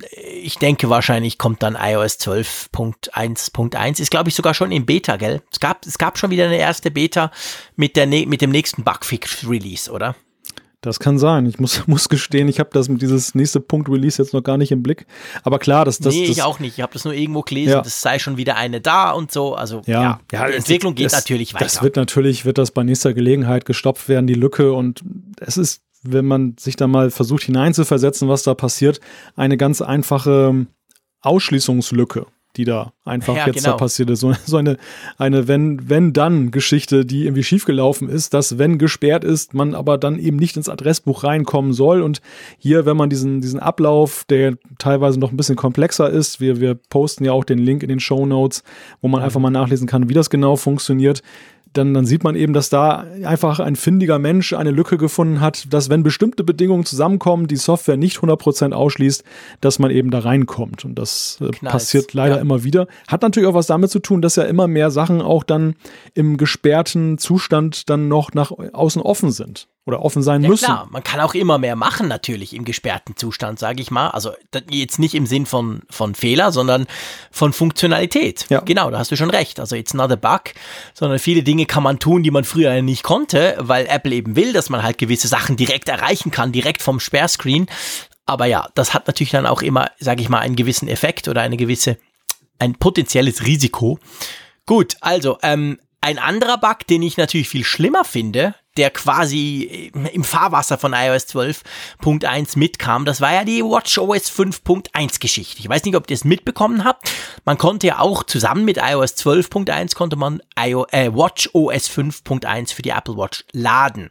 ich 0.42 0.56
denke 0.56 0.88
wahrscheinlich 0.88 1.38
kommt 1.38 1.62
dann 1.62 1.76
iOS 1.78 2.18
12.1.1, 2.20 4.00
ist 4.00 4.10
glaube 4.10 4.30
ich 4.30 4.34
sogar 4.34 4.54
schon 4.54 4.72
im 4.72 4.86
Beta, 4.86 5.16
gell? 5.16 5.42
Es 5.50 5.60
gab, 5.60 5.84
es 5.86 5.98
gab 5.98 6.18
schon 6.18 6.30
wieder 6.30 6.46
eine 6.46 6.56
erste 6.56 6.90
Beta 6.90 7.30
mit, 7.76 7.96
der, 7.96 8.06
mit 8.06 8.40
dem 8.40 8.50
nächsten 8.50 8.84
Bugfix-Release, 8.84 9.90
oder? 9.90 10.16
Das 10.86 11.00
kann 11.00 11.18
sein. 11.18 11.46
Ich 11.46 11.58
muss, 11.58 11.82
muss 11.88 12.08
gestehen, 12.08 12.46
ich 12.46 12.60
habe 12.60 12.70
das 12.72 12.88
mit 12.88 13.02
dieses 13.02 13.34
nächste 13.34 13.58
Punkt 13.60 13.88
Release 13.88 14.22
jetzt 14.22 14.32
noch 14.32 14.42
gar 14.42 14.56
nicht 14.56 14.70
im 14.70 14.84
Blick. 14.84 15.06
Aber 15.42 15.58
klar, 15.58 15.84
das 15.84 15.98
das. 15.98 16.14
Nee, 16.14 16.28
das, 16.28 16.36
ich 16.36 16.42
auch 16.44 16.60
nicht. 16.60 16.78
Ich 16.78 16.82
habe 16.82 16.92
das 16.92 17.04
nur 17.04 17.12
irgendwo 17.12 17.42
gelesen, 17.42 17.72
ja. 17.72 17.82
es 17.84 18.00
sei 18.00 18.20
schon 18.20 18.36
wieder 18.36 18.56
eine 18.56 18.80
da 18.80 19.10
und 19.10 19.32
so. 19.32 19.56
Also 19.56 19.82
ja, 19.86 20.00
ja, 20.00 20.20
ja 20.32 20.46
die 20.46 20.54
Entwicklung 20.54 20.94
geht 20.94 21.06
das, 21.06 21.14
natürlich 21.14 21.54
weiter. 21.54 21.64
Das 21.64 21.82
wird 21.82 21.96
natürlich, 21.96 22.44
wird 22.44 22.58
das 22.58 22.70
bei 22.70 22.84
nächster 22.84 23.14
Gelegenheit 23.14 23.64
gestopft 23.64 24.08
werden, 24.08 24.28
die 24.28 24.34
Lücke. 24.34 24.72
Und 24.72 25.02
es 25.40 25.56
ist, 25.56 25.82
wenn 26.04 26.24
man 26.24 26.54
sich 26.56 26.76
da 26.76 26.86
mal 26.86 27.10
versucht 27.10 27.42
hineinzuversetzen, 27.42 28.28
was 28.28 28.44
da 28.44 28.54
passiert, 28.54 29.00
eine 29.34 29.56
ganz 29.56 29.82
einfache 29.82 30.66
Ausschließungslücke 31.20 32.26
die 32.56 32.64
da 32.64 32.92
einfach 33.04 33.36
ja, 33.36 33.46
jetzt 33.46 33.56
genau. 33.56 33.72
da 33.72 33.76
passiert 33.76 34.10
ist. 34.10 34.20
So, 34.20 34.32
so 34.44 34.56
eine, 34.56 34.76
eine 35.18 35.48
Wenn-Wenn-Dann-Geschichte, 35.48 37.04
die 37.04 37.24
irgendwie 37.24 37.42
schiefgelaufen 37.42 38.08
ist, 38.08 38.34
dass 38.34 38.58
wenn 38.58 38.78
gesperrt 38.78 39.24
ist, 39.24 39.54
man 39.54 39.74
aber 39.74 39.98
dann 39.98 40.18
eben 40.18 40.36
nicht 40.36 40.56
ins 40.56 40.68
Adressbuch 40.68 41.24
reinkommen 41.24 41.72
soll. 41.72 42.02
Und 42.02 42.20
hier, 42.58 42.86
wenn 42.86 42.96
man 42.96 43.10
diesen, 43.10 43.40
diesen 43.40 43.60
Ablauf, 43.60 44.24
der 44.28 44.56
teilweise 44.78 45.18
noch 45.20 45.30
ein 45.30 45.36
bisschen 45.36 45.56
komplexer 45.56 46.10
ist, 46.10 46.40
wir, 46.40 46.60
wir 46.60 46.74
posten 46.74 47.24
ja 47.24 47.32
auch 47.32 47.44
den 47.44 47.58
Link 47.58 47.82
in 47.82 47.88
den 47.88 48.00
Show 48.00 48.26
Notes, 48.26 48.62
wo 49.00 49.08
man 49.08 49.20
mhm. 49.20 49.24
einfach 49.24 49.40
mal 49.40 49.50
nachlesen 49.50 49.86
kann, 49.86 50.08
wie 50.08 50.14
das 50.14 50.30
genau 50.30 50.56
funktioniert 50.56 51.22
dann, 51.76 51.94
dann 51.94 52.06
sieht 52.06 52.24
man 52.24 52.36
eben, 52.36 52.52
dass 52.52 52.68
da 52.68 53.04
einfach 53.24 53.60
ein 53.60 53.76
findiger 53.76 54.18
Mensch 54.18 54.52
eine 54.52 54.70
Lücke 54.70 54.96
gefunden 54.96 55.40
hat, 55.40 55.72
dass 55.72 55.90
wenn 55.90 56.02
bestimmte 56.02 56.44
Bedingungen 56.44 56.84
zusammenkommen, 56.84 57.46
die 57.46 57.56
Software 57.56 57.96
nicht 57.96 58.18
100% 58.18 58.72
ausschließt, 58.72 59.24
dass 59.60 59.78
man 59.78 59.90
eben 59.90 60.10
da 60.10 60.20
reinkommt. 60.20 60.84
Und 60.84 60.96
das 60.96 61.38
äh, 61.40 61.50
passiert 61.66 62.14
leider 62.14 62.36
ja. 62.36 62.40
immer 62.40 62.64
wieder. 62.64 62.86
Hat 63.08 63.22
natürlich 63.22 63.48
auch 63.48 63.54
was 63.54 63.66
damit 63.66 63.90
zu 63.90 63.98
tun, 63.98 64.22
dass 64.22 64.36
ja 64.36 64.44
immer 64.44 64.68
mehr 64.68 64.90
Sachen 64.90 65.20
auch 65.20 65.44
dann 65.44 65.74
im 66.14 66.36
gesperrten 66.36 67.18
Zustand 67.18 67.90
dann 67.90 68.08
noch 68.08 68.32
nach 68.34 68.50
außen 68.50 69.02
offen 69.02 69.30
sind 69.30 69.68
oder 69.86 70.02
offen 70.02 70.22
sein 70.22 70.42
ja, 70.42 70.48
müssen. 70.48 70.64
Klar, 70.64 70.88
man 70.90 71.02
kann 71.04 71.20
auch 71.20 71.34
immer 71.34 71.58
mehr 71.58 71.76
machen 71.76 72.08
natürlich 72.08 72.54
im 72.54 72.64
gesperrten 72.64 73.16
Zustand, 73.16 73.60
sage 73.60 73.80
ich 73.80 73.92
mal. 73.92 74.08
Also 74.08 74.32
jetzt 74.68 74.98
nicht 74.98 75.14
im 75.14 75.26
Sinn 75.26 75.46
von, 75.46 75.82
von 75.88 76.16
Fehler, 76.16 76.50
sondern 76.50 76.86
von 77.30 77.52
Funktionalität. 77.52 78.46
Ja. 78.48 78.60
Genau, 78.60 78.90
da 78.90 78.98
hast 78.98 79.12
du 79.12 79.16
schon 79.16 79.30
recht. 79.30 79.60
Also 79.60 79.76
it's 79.76 79.94
not 79.94 80.10
a 80.10 80.16
bug, 80.16 80.54
sondern 80.92 81.20
viele 81.20 81.44
Dinge 81.44 81.66
kann 81.66 81.84
man 81.84 82.00
tun, 82.00 82.24
die 82.24 82.32
man 82.32 82.42
früher 82.42 82.82
nicht 82.82 83.04
konnte, 83.04 83.56
weil 83.60 83.86
Apple 83.86 84.12
eben 84.12 84.34
will, 84.34 84.52
dass 84.52 84.70
man 84.70 84.82
halt 84.82 84.98
gewisse 84.98 85.28
Sachen 85.28 85.56
direkt 85.56 85.88
erreichen 85.88 86.32
kann, 86.32 86.50
direkt 86.50 86.82
vom 86.82 86.98
Sperrscreen. 86.98 87.68
Aber 88.26 88.46
ja, 88.46 88.68
das 88.74 88.92
hat 88.92 89.06
natürlich 89.06 89.30
dann 89.30 89.46
auch 89.46 89.62
immer, 89.62 89.90
sage 90.00 90.20
ich 90.20 90.28
mal, 90.28 90.40
einen 90.40 90.56
gewissen 90.56 90.88
Effekt 90.88 91.28
oder 91.28 91.42
eine 91.42 91.56
gewisse, 91.56 91.96
ein 92.58 92.74
potenzielles 92.74 93.46
Risiko. 93.46 94.00
Gut, 94.66 94.96
also 95.00 95.38
ähm, 95.42 95.78
ein 96.06 96.20
anderer 96.20 96.56
Bug, 96.56 96.86
den 96.88 97.02
ich 97.02 97.16
natürlich 97.16 97.48
viel 97.48 97.64
schlimmer 97.64 98.04
finde, 98.04 98.54
der 98.76 98.90
quasi 98.90 99.90
im 100.12 100.22
Fahrwasser 100.22 100.78
von 100.78 100.92
iOS 100.92 101.26
12.1 101.26 102.56
mitkam, 102.56 103.04
das 103.04 103.20
war 103.20 103.32
ja 103.32 103.42
die 103.42 103.64
WatchOS 103.64 104.30
5.1 104.30 105.18
Geschichte. 105.18 105.58
Ich 105.58 105.68
weiß 105.68 105.82
nicht, 105.82 105.96
ob 105.96 106.08
ihr 106.08 106.14
es 106.14 106.22
mitbekommen 106.22 106.84
habt. 106.84 107.10
Man 107.44 107.58
konnte 107.58 107.88
ja 107.88 107.98
auch 107.98 108.22
zusammen 108.22 108.64
mit 108.64 108.76
iOS 108.76 109.16
12.1 109.16 109.96
konnte 109.96 110.14
man 110.14 110.40
IO, 110.56 110.86
äh, 110.92 111.12
WatchOS 111.12 111.90
5.1 111.90 112.72
für 112.72 112.82
die 112.82 112.90
Apple 112.90 113.16
Watch 113.16 113.44
laden. 113.50 114.10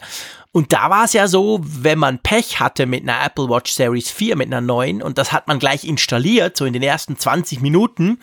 Und 0.52 0.74
da 0.74 0.90
war 0.90 1.06
es 1.06 1.14
ja 1.14 1.30
so, 1.30 1.62
wenn 1.64 2.00
man 2.00 2.20
Pech 2.20 2.60
hatte 2.60 2.88
mit 2.88 3.04
einer 3.04 3.26
Apple 3.26 3.48
Watch 3.48 3.72
Series 3.72 4.12
4, 4.12 4.36
mit 4.36 4.48
einer 4.48 4.60
neuen, 4.60 5.02
und 5.02 5.18
das 5.18 5.32
hat 5.32 5.48
man 5.48 5.60
gleich 5.60 5.86
installiert, 5.86 6.58
so 6.58 6.66
in 6.66 6.74
den 6.74 6.84
ersten 6.84 7.18
20 7.18 7.62
Minuten, 7.62 8.20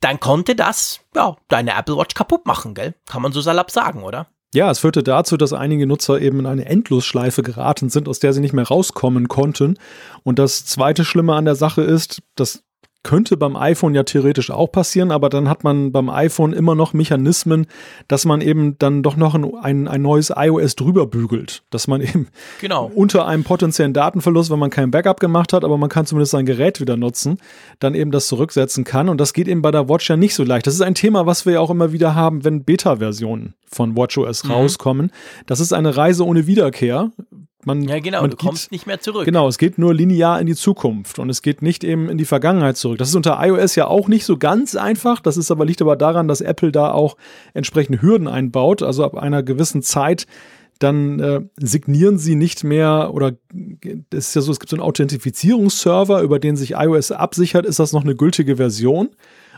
dann 0.00 0.20
konnte 0.20 0.54
das, 0.54 1.00
ja, 1.14 1.36
deine 1.48 1.76
Apple 1.76 1.96
Watch 1.96 2.14
kaputt 2.14 2.46
machen, 2.46 2.74
gell? 2.74 2.94
Kann 3.06 3.22
man 3.22 3.32
so 3.32 3.40
salopp 3.40 3.70
sagen, 3.70 4.02
oder? 4.02 4.28
Ja, 4.54 4.70
es 4.70 4.78
führte 4.78 5.02
dazu, 5.02 5.36
dass 5.36 5.52
einige 5.52 5.86
Nutzer 5.86 6.20
eben 6.20 6.40
in 6.40 6.46
eine 6.46 6.64
Endlosschleife 6.64 7.42
geraten 7.42 7.90
sind, 7.90 8.08
aus 8.08 8.18
der 8.18 8.32
sie 8.32 8.40
nicht 8.40 8.54
mehr 8.54 8.66
rauskommen 8.66 9.28
konnten. 9.28 9.78
Und 10.22 10.38
das 10.38 10.64
zweite 10.64 11.04
Schlimme 11.04 11.34
an 11.34 11.44
der 11.44 11.54
Sache 11.54 11.82
ist, 11.82 12.22
dass 12.34 12.62
könnte 13.02 13.36
beim 13.36 13.56
iPhone 13.56 13.94
ja 13.94 14.02
theoretisch 14.02 14.50
auch 14.50 14.70
passieren, 14.70 15.10
aber 15.10 15.28
dann 15.28 15.48
hat 15.48 15.64
man 15.64 15.92
beim 15.92 16.10
iPhone 16.10 16.52
immer 16.52 16.74
noch 16.74 16.92
Mechanismen, 16.92 17.66
dass 18.08 18.24
man 18.24 18.40
eben 18.40 18.76
dann 18.78 19.02
doch 19.02 19.16
noch 19.16 19.34
ein, 19.34 19.88
ein 19.88 20.02
neues 20.02 20.32
iOS 20.34 20.76
drüber 20.76 21.06
bügelt. 21.06 21.62
Dass 21.70 21.86
man 21.86 22.00
eben 22.00 22.28
genau. 22.60 22.90
unter 22.94 23.26
einem 23.26 23.44
potenziellen 23.44 23.94
Datenverlust, 23.94 24.50
wenn 24.50 24.58
man 24.58 24.70
kein 24.70 24.90
Backup 24.90 25.20
gemacht 25.20 25.52
hat, 25.52 25.64
aber 25.64 25.78
man 25.78 25.88
kann 25.88 26.06
zumindest 26.06 26.32
sein 26.32 26.46
Gerät 26.46 26.80
wieder 26.80 26.96
nutzen, 26.96 27.38
dann 27.78 27.94
eben 27.94 28.10
das 28.10 28.26
zurücksetzen 28.26 28.84
kann. 28.84 29.08
Und 29.08 29.20
das 29.20 29.32
geht 29.32 29.48
eben 29.48 29.62
bei 29.62 29.70
der 29.70 29.88
Watch 29.88 30.10
ja 30.10 30.16
nicht 30.16 30.34
so 30.34 30.44
leicht. 30.44 30.66
Das 30.66 30.74
ist 30.74 30.82
ein 30.82 30.94
Thema, 30.94 31.24
was 31.26 31.46
wir 31.46 31.54
ja 31.54 31.60
auch 31.60 31.70
immer 31.70 31.92
wieder 31.92 32.14
haben, 32.14 32.44
wenn 32.44 32.64
Beta-Versionen 32.64 33.54
von 33.70 33.96
WatchOS 33.96 34.44
mhm. 34.44 34.50
rauskommen. 34.50 35.12
Das 35.46 35.60
ist 35.60 35.72
eine 35.72 35.96
Reise 35.96 36.26
ohne 36.26 36.46
Wiederkehr. 36.46 37.10
Man, 37.68 37.82
ja, 37.82 38.00
genau, 38.00 38.22
man 38.22 38.30
du 38.30 38.36
geht, 38.36 38.46
kommst 38.46 38.72
nicht 38.72 38.86
mehr 38.86 38.98
zurück. 38.98 39.26
Genau, 39.26 39.46
es 39.46 39.58
geht 39.58 39.76
nur 39.76 39.92
linear 39.92 40.40
in 40.40 40.46
die 40.46 40.54
Zukunft 40.54 41.18
und 41.18 41.28
es 41.28 41.42
geht 41.42 41.60
nicht 41.60 41.84
eben 41.84 42.08
in 42.08 42.16
die 42.16 42.24
Vergangenheit 42.24 42.78
zurück. 42.78 42.96
Das 42.96 43.10
ist 43.10 43.14
unter 43.14 43.38
iOS 43.46 43.74
ja 43.74 43.86
auch 43.86 44.08
nicht 44.08 44.24
so 44.24 44.38
ganz 44.38 44.74
einfach. 44.74 45.20
Das 45.20 45.36
ist 45.36 45.50
aber, 45.50 45.66
liegt 45.66 45.82
aber 45.82 45.94
daran, 45.94 46.28
dass 46.28 46.40
Apple 46.40 46.72
da 46.72 46.92
auch 46.92 47.18
entsprechende 47.52 48.00
Hürden 48.00 48.26
einbaut. 48.26 48.82
Also 48.82 49.04
ab 49.04 49.18
einer 49.18 49.42
gewissen 49.42 49.82
Zeit 49.82 50.26
dann 50.78 51.20
äh, 51.20 51.40
signieren 51.58 52.18
sie 52.18 52.36
nicht 52.36 52.64
mehr 52.64 53.10
oder 53.12 53.32
es 54.10 54.28
ist 54.28 54.34
ja 54.34 54.40
so, 54.40 54.50
es 54.50 54.60
gibt 54.60 54.70
so 54.70 54.76
einen 54.76 54.82
Authentifizierungsserver, 54.82 56.22
über 56.22 56.38
den 56.38 56.56
sich 56.56 56.70
iOS 56.70 57.12
absichert, 57.12 57.66
ist 57.66 57.80
das 57.80 57.92
noch 57.92 58.04
eine 58.04 58.14
gültige 58.14 58.56
Version. 58.56 59.10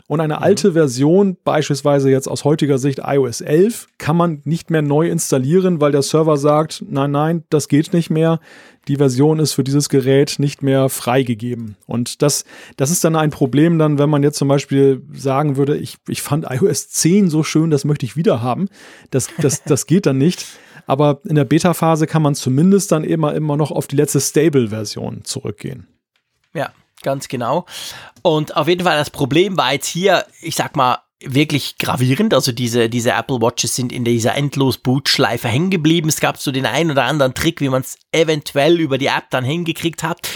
Und 0.07 0.19
eine 0.19 0.37
mhm. 0.37 0.43
alte 0.43 0.73
Version, 0.73 1.37
beispielsweise 1.43 2.09
jetzt 2.09 2.27
aus 2.27 2.43
heutiger 2.43 2.77
Sicht 2.77 3.01
iOS 3.03 3.41
11, 3.41 3.87
kann 3.97 4.17
man 4.17 4.41
nicht 4.43 4.69
mehr 4.69 4.81
neu 4.81 5.09
installieren, 5.09 5.81
weil 5.81 5.91
der 5.91 6.01
Server 6.01 6.37
sagt, 6.37 6.83
nein, 6.87 7.11
nein, 7.11 7.43
das 7.49 7.67
geht 7.67 7.93
nicht 7.93 8.09
mehr. 8.09 8.39
Die 8.87 8.95
Version 8.95 9.39
ist 9.39 9.53
für 9.53 9.63
dieses 9.63 9.89
Gerät 9.89 10.35
nicht 10.39 10.63
mehr 10.63 10.89
freigegeben. 10.89 11.77
Und 11.85 12.21
das, 12.21 12.45
das 12.77 12.89
ist 12.89 13.03
dann 13.03 13.15
ein 13.15 13.29
Problem 13.29 13.77
dann, 13.77 13.99
wenn 13.99 14.09
man 14.09 14.23
jetzt 14.23 14.37
zum 14.37 14.47
Beispiel 14.47 15.03
sagen 15.13 15.55
würde, 15.55 15.77
ich, 15.77 15.97
ich 16.07 16.21
fand 16.21 16.45
iOS 16.49 16.89
10 16.89 17.29
so 17.29 17.43
schön, 17.43 17.69
das 17.69 17.85
möchte 17.85 18.05
ich 18.05 18.15
wieder 18.15 18.41
haben. 18.41 18.69
Das, 19.11 19.29
das, 19.39 19.63
das 19.65 19.85
geht 19.85 20.05
dann 20.05 20.17
nicht. 20.17 20.45
Aber 20.87 21.21
in 21.25 21.35
der 21.35 21.45
Beta-Phase 21.45 22.07
kann 22.07 22.21
man 22.21 22.35
zumindest 22.35 22.91
dann 22.91 23.03
immer, 23.03 23.35
immer 23.35 23.55
noch 23.55 23.71
auf 23.71 23.87
die 23.87 23.95
letzte 23.95 24.19
Stable-Version 24.19 25.23
zurückgehen. 25.23 25.87
Ja, 26.53 26.71
ganz 27.01 27.27
genau. 27.27 27.65
Und 28.21 28.55
auf 28.55 28.67
jeden 28.67 28.83
Fall 28.83 28.97
das 28.97 29.09
Problem 29.09 29.57
war 29.57 29.73
jetzt 29.73 29.87
hier, 29.87 30.25
ich 30.41 30.55
sag 30.55 30.75
mal, 30.75 30.99
wirklich 31.23 31.77
gravierend. 31.77 32.33
Also 32.33 32.51
diese, 32.51 32.89
diese 32.89 33.11
Apple 33.11 33.41
Watches 33.41 33.75
sind 33.75 33.91
in 33.91 34.03
dieser 34.03 34.35
endlos 34.35 34.77
Bootschleife 34.77 35.47
hängen 35.47 35.69
geblieben. 35.69 36.09
Es 36.09 36.19
gab 36.19 36.37
so 36.37 36.51
den 36.51 36.65
einen 36.65 36.91
oder 36.91 37.03
anderen 37.03 37.33
Trick, 37.33 37.61
wie 37.61 37.69
man 37.69 37.81
es 37.81 37.97
eventuell 38.11 38.79
über 38.79 38.97
die 38.97 39.07
App 39.07 39.29
dann 39.29 39.45
hingekriegt 39.45 40.03
hat. 40.03 40.27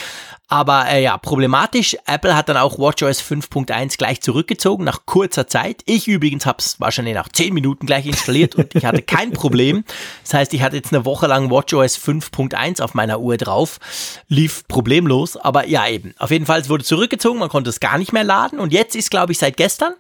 Aber 0.48 0.88
äh, 0.90 1.02
ja, 1.02 1.18
problematisch. 1.18 1.98
Apple 2.06 2.36
hat 2.36 2.50
dann 2.50 2.58
auch 2.58 2.78
WatchOS 2.78 3.22
5.1 3.22 3.98
gleich 3.98 4.22
zurückgezogen 4.22 4.84
nach 4.84 5.06
kurzer 5.08 5.48
Zeit. 5.48 5.82
Ich 5.86 6.08
übrigens 6.08 6.46
habe 6.46 6.60
es 6.60 6.80
wahrscheinlich 6.80 7.16
nach 7.16 7.30
10 7.30 7.54
Minuten 7.54 7.88
gleich 7.88 8.06
installiert 8.06 8.54
und 8.56 8.76
ich 8.76 8.86
hatte 8.86 9.02
kein 9.02 9.32
Problem. 9.32 9.84
Das 10.24 10.36
heißt, 10.36 10.54
ich 10.54 10.62
hatte 10.62 10.76
jetzt 10.76 10.94
eine 10.94 11.04
Woche 11.04 11.26
lang 11.26 11.50
WatchOS 11.50 11.98
5.1 11.98 12.82
auf 12.82 12.94
meiner 12.94 13.20
Uhr 13.20 13.38
drauf. 13.38 13.80
Lief 14.28 14.68
problemlos, 14.68 15.36
aber 15.36 15.68
ja 15.68 15.88
eben. 15.88 16.14
Auf 16.20 16.30
jeden 16.30 16.46
Fall, 16.46 16.68
wurde 16.70 16.84
zurückgezogen, 16.84 17.40
man 17.40 17.50
konnte 17.50 17.70
es 17.70 17.80
gar 17.80 17.98
nicht 17.98 18.14
mehr 18.14 18.24
laden. 18.24 18.60
Und 18.60 18.72
jetzt 18.72 18.96
ist, 18.96 19.10
glaube 19.10 19.32
ich, 19.32 19.40
seit 19.40 19.58
gestern 19.58 19.94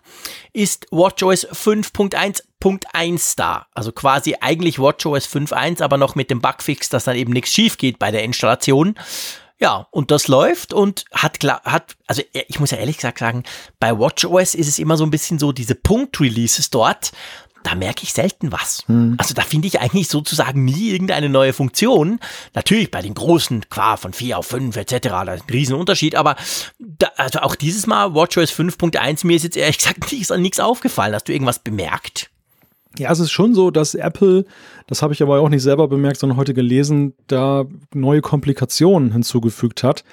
ist 0.53 0.85
WatchOS 0.91 1.47
5.1.1 1.49 3.33
da. 3.35 3.65
Also 3.73 3.91
quasi 3.91 4.35
eigentlich 4.39 4.79
WatchOS 4.79 5.27
5.1, 5.27 5.81
aber 5.81 5.97
noch 5.97 6.13
mit 6.13 6.29
dem 6.29 6.39
Bugfix, 6.39 6.89
dass 6.89 7.05
dann 7.05 7.15
eben 7.15 7.33
nichts 7.33 7.51
schief 7.51 7.77
geht 7.77 7.97
bei 7.97 8.11
der 8.11 8.23
Installation. 8.23 8.95
Ja, 9.59 9.87
und 9.91 10.11
das 10.11 10.27
läuft 10.27 10.73
und 10.73 11.05
hat 11.13 11.39
klar, 11.39 11.61
hat, 11.63 11.95
also 12.07 12.21
ich 12.31 12.59
muss 12.59 12.71
ja 12.71 12.77
ehrlich 12.77 12.97
gesagt 12.97 13.19
sagen, 13.19 13.43
bei 13.79 13.97
WatchOS 13.97 14.53
ist 14.53 14.67
es 14.67 14.79
immer 14.79 14.97
so 14.97 15.05
ein 15.05 15.11
bisschen 15.11 15.39
so, 15.39 15.53
diese 15.53 15.75
Punkt-Releases 15.75 16.69
dort, 16.71 17.13
da 17.63 17.73
merke 17.73 18.03
ich 18.03 18.13
selten 18.13 18.51
was. 18.51 18.83
Hm. 18.87 19.15
Also 19.17 19.33
da 19.33 19.41
finde 19.41 19.67
ich 19.67 19.79
eigentlich 19.79 20.07
sozusagen 20.07 20.65
nie 20.65 20.91
irgendeine 20.91 21.29
neue 21.29 21.53
Funktion. 21.53 22.19
Natürlich 22.53 22.91
bei 22.91 23.01
den 23.01 23.15
großen, 23.15 23.69
qua 23.69 23.97
von 23.97 24.13
4 24.13 24.37
auf 24.37 24.47
5 24.47 24.75
etc., 24.75 24.99
da 25.01 25.33
ist 25.33 25.45
ein 25.47 25.51
Riesenunterschied, 25.51 26.15
aber 26.15 26.35
da, 26.77 27.07
also 27.17 27.39
auch 27.39 27.55
dieses 27.55 27.87
Mal 27.87 28.13
WatchOS 28.13 28.51
5.1, 28.51 29.25
mir 29.25 29.35
ist 29.35 29.43
jetzt 29.43 29.57
ehrlich 29.57 29.79
gesagt 29.79 30.11
nichts 30.37 30.59
aufgefallen. 30.59 31.15
Hast 31.15 31.27
du 31.27 31.33
irgendwas 31.33 31.59
bemerkt? 31.59 32.29
Ja, 32.99 33.11
es 33.11 33.19
ist 33.19 33.31
schon 33.31 33.53
so, 33.53 33.71
dass 33.71 33.95
Apple, 33.95 34.45
das 34.87 35.01
habe 35.01 35.13
ich 35.13 35.21
aber 35.21 35.39
auch 35.39 35.49
nicht 35.49 35.63
selber 35.63 35.87
bemerkt, 35.87 36.19
sondern 36.19 36.37
heute 36.37 36.53
gelesen, 36.53 37.13
da 37.27 37.65
neue 37.93 38.21
Komplikationen 38.21 39.11
hinzugefügt 39.11 39.83
hat, 39.83 40.03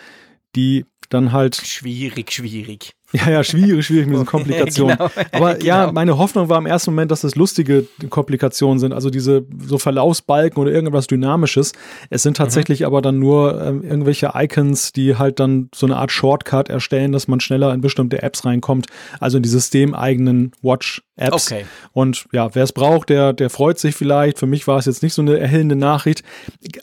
die 0.56 0.84
dann 1.12 1.32
halt. 1.32 1.56
Schwierig, 1.56 2.32
schwierig. 2.32 2.94
Ja, 3.12 3.30
ja, 3.30 3.44
schwierig, 3.44 3.84
schwierig 3.84 4.06
mit 4.06 4.14
diesen 4.14 4.26
Komplikationen. 4.26 4.96
genau, 4.96 5.10
Aber 5.32 5.54
genau. 5.54 5.66
ja, 5.66 5.92
meine 5.92 6.16
Hoffnung 6.16 6.48
war 6.48 6.58
im 6.58 6.66
ersten 6.66 6.92
Moment, 6.92 7.10
dass 7.10 7.20
das 7.20 7.34
lustige 7.34 7.86
Komplikationen 8.08 8.78
sind, 8.78 8.92
also 8.92 9.10
diese 9.10 9.44
so 9.66 9.78
Verlaufsbalken 9.78 10.60
oder 10.60 10.72
irgendwas 10.72 11.06
Dynamisches. 11.08 11.72
Es 12.08 12.22
sind 12.22 12.38
tatsächlich 12.38 12.80
mhm. 12.80 12.86
aber 12.86 13.02
dann 13.02 13.18
nur 13.18 13.60
ähm, 13.62 13.82
irgendwelche 13.82 14.32
Icons, 14.34 14.92
die 14.92 15.16
halt 15.16 15.40
dann 15.40 15.68
so 15.74 15.86
eine 15.86 15.96
Art 15.96 16.10
Shortcut 16.10 16.70
erstellen, 16.70 17.12
dass 17.12 17.28
man 17.28 17.40
schneller 17.40 17.74
in 17.74 17.82
bestimmte 17.82 18.22
Apps 18.22 18.44
reinkommt, 18.46 18.86
also 19.20 19.36
in 19.36 19.42
die 19.42 19.50
systemeigenen 19.50 20.52
Watch-Apps. 21.16 21.52
Okay. 21.52 21.66
Und 21.92 22.26
ja, 22.32 22.54
wer 22.54 22.64
es 22.64 22.72
braucht, 22.72 23.08
der, 23.08 23.32
der 23.32 23.50
freut 23.50 23.78
sich 23.78 23.94
vielleicht. 23.94 24.38
Für 24.38 24.46
mich 24.46 24.66
war 24.66 24.78
es 24.78 24.86
jetzt 24.86 25.02
nicht 25.02 25.14
so 25.14 25.22
eine 25.22 25.38
erhellende 25.38 25.76
Nachricht. 25.76 26.22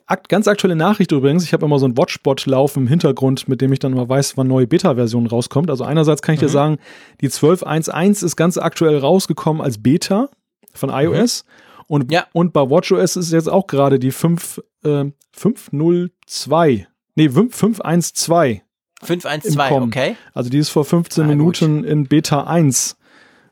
Akt, 0.06 0.30
ganz 0.30 0.48
aktuelle 0.48 0.76
Nachricht 0.76 1.12
übrigens, 1.12 1.44
ich 1.44 1.54
habe 1.54 1.66
immer 1.66 1.80
so 1.80 1.88
ein 1.88 1.98
Watchbot 1.98 2.46
laufen 2.46 2.84
im 2.84 2.88
Hintergrund, 2.88 3.48
mit 3.48 3.62
dem 3.62 3.74
ich 3.74 3.80
dann 3.80 3.94
mal 3.94 4.08
weiß, 4.08 4.38
wann 4.38 4.48
neue 4.48 4.68
Beta-Version 4.68 5.28
rauskommt. 5.28 5.70
Also 5.70 5.84
einerseits 5.84 6.22
kann 6.22 6.36
ich 6.36 6.42
mhm. 6.42 6.46
dir 6.46 6.52
sagen, 6.52 6.78
die 7.22 7.30
12.1.1 7.30 8.26
ist 8.26 8.36
ganz 8.36 8.58
aktuell 8.58 8.98
rausgekommen 8.98 9.62
als 9.62 9.82
Beta 9.82 10.30
von 10.74 10.90
iOS. 10.90 11.46
Mhm. 11.46 11.70
Und, 11.88 12.12
ja. 12.12 12.28
und 12.34 12.54
bei 12.54 12.70
WatchOS 12.70 13.16
ist 13.16 13.32
jetzt 13.32 13.50
auch 13.50 13.66
gerade 13.66 13.98
die 13.98 14.12
5, 14.12 14.62
äh, 14.84 15.06
502. 15.32 16.88
Nee, 17.16 17.26
5.1.2. 17.26 18.62
5.1.2, 19.04 19.82
okay. 19.82 20.16
Also 20.34 20.50
die 20.50 20.58
ist 20.58 20.70
vor 20.70 20.86
15 20.86 21.24
ah, 21.24 21.28
Minuten 21.28 21.84
in 21.84 22.08
Beta 22.08 22.44
1 22.44 22.99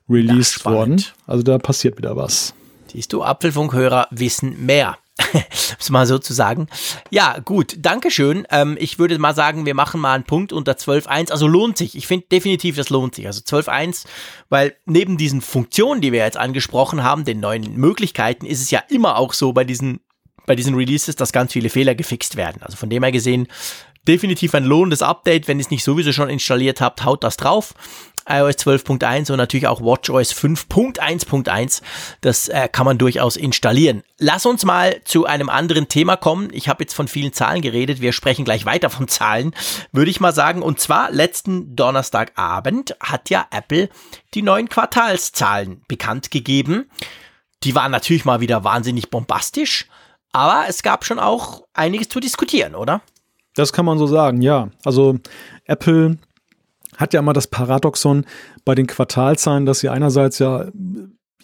released 0.09 0.65
worden. 0.65 1.03
Also 1.25 1.43
da 1.43 1.57
passiert 1.57 1.97
wieder 1.97 2.15
was. 2.15 2.53
Siehst 2.91 3.13
du, 3.13 3.23
Apfelfunkhörer 3.23 4.07
wissen 4.11 4.65
mehr. 4.65 4.97
es 5.79 5.89
mal 5.89 6.05
so 6.05 6.19
zu 6.19 6.33
sagen. 6.33 6.67
Ja, 7.09 7.39
gut, 7.43 7.75
Dankeschön. 7.79 8.45
Ähm, 8.51 8.77
ich 8.79 8.99
würde 8.99 9.17
mal 9.17 9.33
sagen, 9.33 9.65
wir 9.65 9.73
machen 9.73 9.99
mal 9.99 10.13
einen 10.13 10.23
Punkt 10.23 10.53
unter 10.53 10.73
12.1. 10.73 11.31
Also 11.31 11.47
lohnt 11.47 11.77
sich. 11.77 11.95
Ich 11.95 12.07
finde 12.07 12.27
definitiv, 12.31 12.75
das 12.75 12.89
lohnt 12.89 13.15
sich. 13.15 13.25
Also 13.25 13.41
12.1, 13.41 14.05
weil 14.49 14.75
neben 14.85 15.17
diesen 15.17 15.41
Funktionen, 15.41 16.01
die 16.01 16.11
wir 16.11 16.19
jetzt 16.19 16.37
angesprochen 16.37 17.03
haben, 17.03 17.25
den 17.25 17.39
neuen 17.39 17.75
Möglichkeiten, 17.75 18.45
ist 18.45 18.61
es 18.61 18.71
ja 18.71 18.83
immer 18.89 19.17
auch 19.17 19.33
so 19.33 19.53
bei 19.53 19.63
diesen, 19.63 20.01
bei 20.45 20.55
diesen 20.55 20.75
Releases, 20.75 21.15
dass 21.15 21.33
ganz 21.33 21.51
viele 21.51 21.69
Fehler 21.69 21.95
gefixt 21.95 22.35
werden. 22.35 22.61
Also 22.61 22.77
von 22.77 22.89
dem 22.89 23.03
her 23.03 23.11
gesehen, 23.11 23.47
definitiv 24.07 24.53
ein 24.53 24.65
lohnendes 24.65 25.01
Update. 25.01 25.47
Wenn 25.47 25.57
ihr 25.57 25.65
es 25.65 25.71
nicht 25.71 25.83
sowieso 25.83 26.11
schon 26.11 26.29
installiert 26.29 26.79
habt, 26.79 27.03
haut 27.03 27.23
das 27.23 27.37
drauf 27.37 27.73
iOS 28.27 28.55
12.1 28.57 29.31
und 29.31 29.37
natürlich 29.37 29.67
auch 29.67 29.81
WatchOS 29.81 30.33
5.1.1. 30.33 31.81
Das 32.21 32.49
äh, 32.49 32.67
kann 32.71 32.85
man 32.85 32.97
durchaus 32.97 33.35
installieren. 33.37 34.03
Lass 34.17 34.45
uns 34.45 34.65
mal 34.65 35.01
zu 35.03 35.25
einem 35.25 35.49
anderen 35.49 35.87
Thema 35.87 36.15
kommen. 36.15 36.49
Ich 36.51 36.69
habe 36.69 36.83
jetzt 36.83 36.93
von 36.93 37.07
vielen 37.07 37.33
Zahlen 37.33 37.61
geredet. 37.61 38.01
Wir 38.01 38.13
sprechen 38.13 38.45
gleich 38.45 38.65
weiter 38.65 38.89
von 38.89 39.07
Zahlen, 39.07 39.53
würde 39.91 40.11
ich 40.11 40.19
mal 40.19 40.33
sagen. 40.33 40.61
Und 40.61 40.79
zwar 40.79 41.11
letzten 41.11 41.75
Donnerstagabend 41.75 42.95
hat 42.99 43.29
ja 43.29 43.45
Apple 43.51 43.89
die 44.33 44.41
neuen 44.41 44.69
Quartalszahlen 44.69 45.81
bekannt 45.87 46.31
gegeben. 46.31 46.89
Die 47.63 47.75
waren 47.75 47.91
natürlich 47.91 48.25
mal 48.25 48.39
wieder 48.39 48.63
wahnsinnig 48.63 49.09
bombastisch, 49.09 49.87
aber 50.31 50.65
es 50.67 50.83
gab 50.83 51.05
schon 51.05 51.19
auch 51.19 51.63
einiges 51.73 52.09
zu 52.09 52.19
diskutieren, 52.19 52.75
oder? 52.75 53.01
Das 53.55 53.73
kann 53.73 53.85
man 53.85 53.97
so 53.97 54.05
sagen, 54.05 54.41
ja. 54.41 54.69
Also 54.85 55.17
Apple 55.65 56.17
hat 56.97 57.13
ja 57.13 57.21
immer 57.21 57.33
das 57.33 57.47
Paradoxon 57.47 58.25
bei 58.65 58.75
den 58.75 58.87
Quartalzahlen, 58.87 59.65
dass 59.65 59.79
sie 59.79 59.89
einerseits 59.89 60.39
ja 60.39 60.65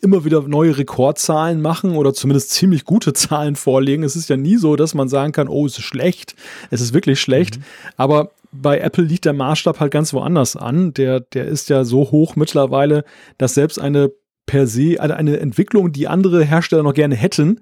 immer 0.01 0.25
wieder 0.25 0.41
neue 0.41 0.77
Rekordzahlen 0.77 1.61
machen 1.61 1.95
oder 1.95 2.13
zumindest 2.13 2.51
ziemlich 2.51 2.83
gute 2.83 3.13
Zahlen 3.13 3.55
vorlegen. 3.55 4.03
Es 4.03 4.15
ist 4.15 4.29
ja 4.29 4.35
nie 4.35 4.57
so, 4.57 4.75
dass 4.75 4.93
man 4.93 5.07
sagen 5.07 5.31
kann, 5.31 5.47
oh, 5.47 5.65
es 5.65 5.77
ist 5.77 5.85
schlecht. 5.85 6.35
Es 6.69 6.81
ist 6.81 6.93
wirklich 6.93 7.21
schlecht. 7.21 7.57
Mhm. 7.57 7.63
Aber 7.95 8.31
bei 8.51 8.79
Apple 8.79 9.05
liegt 9.05 9.25
der 9.25 9.33
Maßstab 9.33 9.79
halt 9.79 9.91
ganz 9.91 10.13
woanders 10.13 10.55
an. 10.55 10.93
Der, 10.93 11.21
der 11.21 11.45
ist 11.45 11.69
ja 11.69 11.85
so 11.85 12.11
hoch 12.11 12.35
mittlerweile, 12.35 13.05
dass 13.37 13.53
selbst 13.53 13.79
eine 13.79 14.11
per 14.45 14.67
se, 14.67 14.97
also 14.99 15.15
eine 15.15 15.39
Entwicklung, 15.39 15.93
die 15.93 16.07
andere 16.07 16.43
Hersteller 16.43 16.83
noch 16.83 16.93
gerne 16.93 17.15
hätten, 17.15 17.61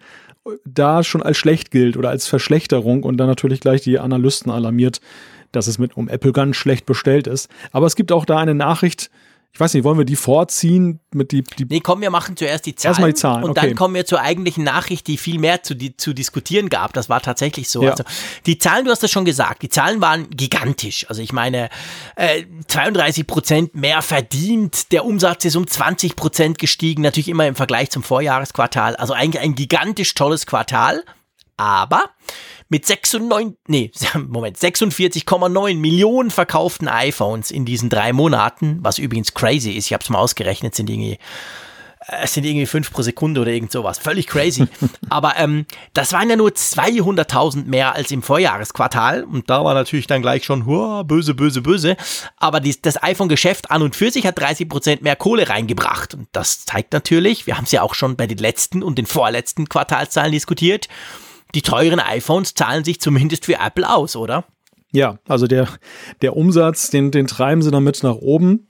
da 0.66 1.04
schon 1.04 1.22
als 1.22 1.38
schlecht 1.38 1.70
gilt 1.70 1.96
oder 1.96 2.10
als 2.10 2.28
Verschlechterung 2.28 3.04
und 3.04 3.18
dann 3.18 3.28
natürlich 3.28 3.60
gleich 3.60 3.82
die 3.82 4.00
Analysten 4.00 4.52
alarmiert, 4.52 5.00
dass 5.52 5.68
es 5.68 5.78
mit 5.78 5.97
um 5.97 6.10
Apple 6.10 6.32
ganz 6.32 6.56
schlecht 6.56 6.86
bestellt 6.86 7.28
ist. 7.28 7.49
Aber 7.72 7.86
es 7.88 7.95
gibt 7.95 8.12
auch 8.12 8.26
da 8.26 8.38
eine 8.38 8.56
Nachricht, 8.56 9.10
ich 9.54 9.60
weiß 9.60 9.74
nicht, 9.74 9.84
wollen 9.84 9.97
wir 9.97 10.06
die 10.06 10.16
vorziehen 10.16 11.02
mit 11.14 11.34
die, 11.34 11.43
die 11.43 11.66
Nee, 11.66 11.82
komm, 11.82 11.99
wir 11.99 12.10
machen 12.10 12.38
zuerst 12.38 12.66
die 12.66 12.74
Zahlen, 12.74 12.91
Erstmal 12.91 13.10
die 13.10 13.16
Zahlen 13.16 13.43
und 13.43 13.49
okay. 13.52 13.68
dann 13.68 13.76
kommen 13.76 13.95
wir 13.95 14.06
zur 14.06 14.22
eigentlichen 14.22 14.64
Nachricht, 14.64 15.08
die 15.08 15.18
viel 15.18 15.39
mehr 15.39 15.62
zu, 15.62 15.76
die, 15.76 15.97
zu 15.97 16.14
diskutieren 16.14 16.70
gab. 16.70 16.93
Das 16.93 17.10
war 17.10 17.22
tatsächlich 17.22 17.70
so. 17.70 17.84
Ja. 17.84 17.91
Also 17.91 18.06
die 18.45 18.58
Zahlen, 18.60 18.86
du 18.86 18.91
hast 18.91 19.04
das 19.04 19.12
schon 19.12 19.26
gesagt, 19.26 19.62
die 19.62 19.68
Zahlen 19.68 19.99
waren 19.99 20.30
gigantisch. 20.30 21.06
Also 21.10 21.22
ich 21.22 21.34
meine, 21.34 21.70
äh, 22.16 22.45
32 22.68 23.28
Prozent 23.28 23.76
mehr 23.76 24.02
verdient, 24.02 24.93
der 24.93 25.04
Umsatz 25.04 25.43
ist 25.43 25.58
um 25.58 25.68
20 25.68 26.16
Prozent 26.16 26.58
gestiegen, 26.58 27.02
natürlich 27.02 27.28
immer 27.28 27.45
im 27.45 27.56
Vergleich 27.56 27.89
zum 27.89 28.04
Vorjahresquartal. 28.04 28.95
Also 28.95 29.14
eigentlich 29.14 29.43
ein 29.43 29.56
gigantisch 29.56 30.14
tolles 30.14 30.45
Quartal. 30.45 31.04
Aber 31.62 32.09
mit 32.70 32.88
96, 32.88 33.55
nee, 33.68 33.91
Moment, 34.28 34.57
46,9 34.57 35.78
Millionen 35.78 36.32
verkauften 36.32 36.88
iPhones 36.88 37.51
in 37.51 37.66
diesen 37.66 37.91
drei 37.91 38.14
Monaten, 38.14 38.80
was 38.82 38.97
übrigens 38.97 39.36
crazy 39.36 39.74
ist, 39.74 39.86
ich 39.86 39.93
habe 39.93 40.03
es 40.03 40.09
mal 40.09 40.18
ausgerechnet, 40.18 40.74
sind 40.74 40.89
irgendwie 40.89 41.20
äh, 42.07 42.24
es 42.24 42.34
sind 42.34 42.45
irgendwie 42.45 42.66
fünf 42.66 42.91
pro 42.91 43.03
Sekunde 43.03 43.41
oder 43.41 43.51
irgend 43.51 43.72
sowas. 43.72 43.99
Völlig 43.99 44.26
crazy. 44.26 44.66
Aber 45.09 45.38
ähm, 45.38 45.68
das 45.93 46.14
waren 46.14 46.32
ja 46.32 46.36
nur 46.36 46.49
200.000 46.49 47.66
mehr 47.66 47.93
als 47.93 48.09
im 48.09 48.24
Vorjahresquartal. 48.24 49.24
Und 49.24 49.51
da 49.51 49.64
war 49.64 49.76
natürlich 49.76 50.07
dann 50.07 50.24
gleich 50.24 50.43
schon, 50.43 50.66
hua, 50.66 51.03
böse, 51.03 51.36
böse, 51.36 51.62
böse. 51.62 51.95
Aber 52.38 52.59
die, 52.59 52.76
das 52.82 53.03
iPhone-Geschäft 53.03 53.70
an 53.70 53.84
und 53.84 53.95
für 53.95 54.09
sich 54.09 54.26
hat 54.26 54.39
30 54.39 54.68
Prozent 54.68 55.01
mehr 55.03 55.16
Kohle 55.16 55.47
reingebracht. 55.47 56.16
Und 56.16 56.28
das 56.32 56.66
zeigt 56.66 56.93
natürlich, 56.93 57.45
wir 57.45 57.57
haben 57.57 57.66
es 57.66 57.72
ja 57.72 57.84
auch 57.84 57.93
schon 57.93 58.16
bei 58.16 58.26
den 58.26 58.39
letzten 58.39 58.82
und 58.82 58.97
den 58.97 59.05
vorletzten 59.05 59.70
Quartalszahlen 59.70 60.32
diskutiert, 60.32 60.88
die 61.56 61.62
teuren 61.62 61.99
iPhones 61.99 62.54
zahlen 62.54 62.84
sich 62.84 62.99
zumindest 62.99 63.45
für 63.45 63.56
Apple 63.56 63.89
aus, 63.89 64.16
oder? 64.16 64.45
Ja, 64.91 65.20
also 65.28 65.47
der, 65.47 65.68
der 66.22 66.36
Umsatz, 66.36 66.89
den, 66.89 67.12
den 67.12 67.28
treiben 67.28 67.62
sie 67.62 67.72
damit 67.72 68.04
nach 68.04 68.16
oben, 68.16 68.68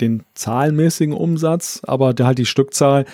den 0.00 0.22
zahlenmäßigen 0.34 1.14
Umsatz, 1.14 1.80
aber 1.84 2.14
der 2.14 2.26
halt 2.26 2.38
die 2.38 2.46
Stückzahl, 2.46 3.04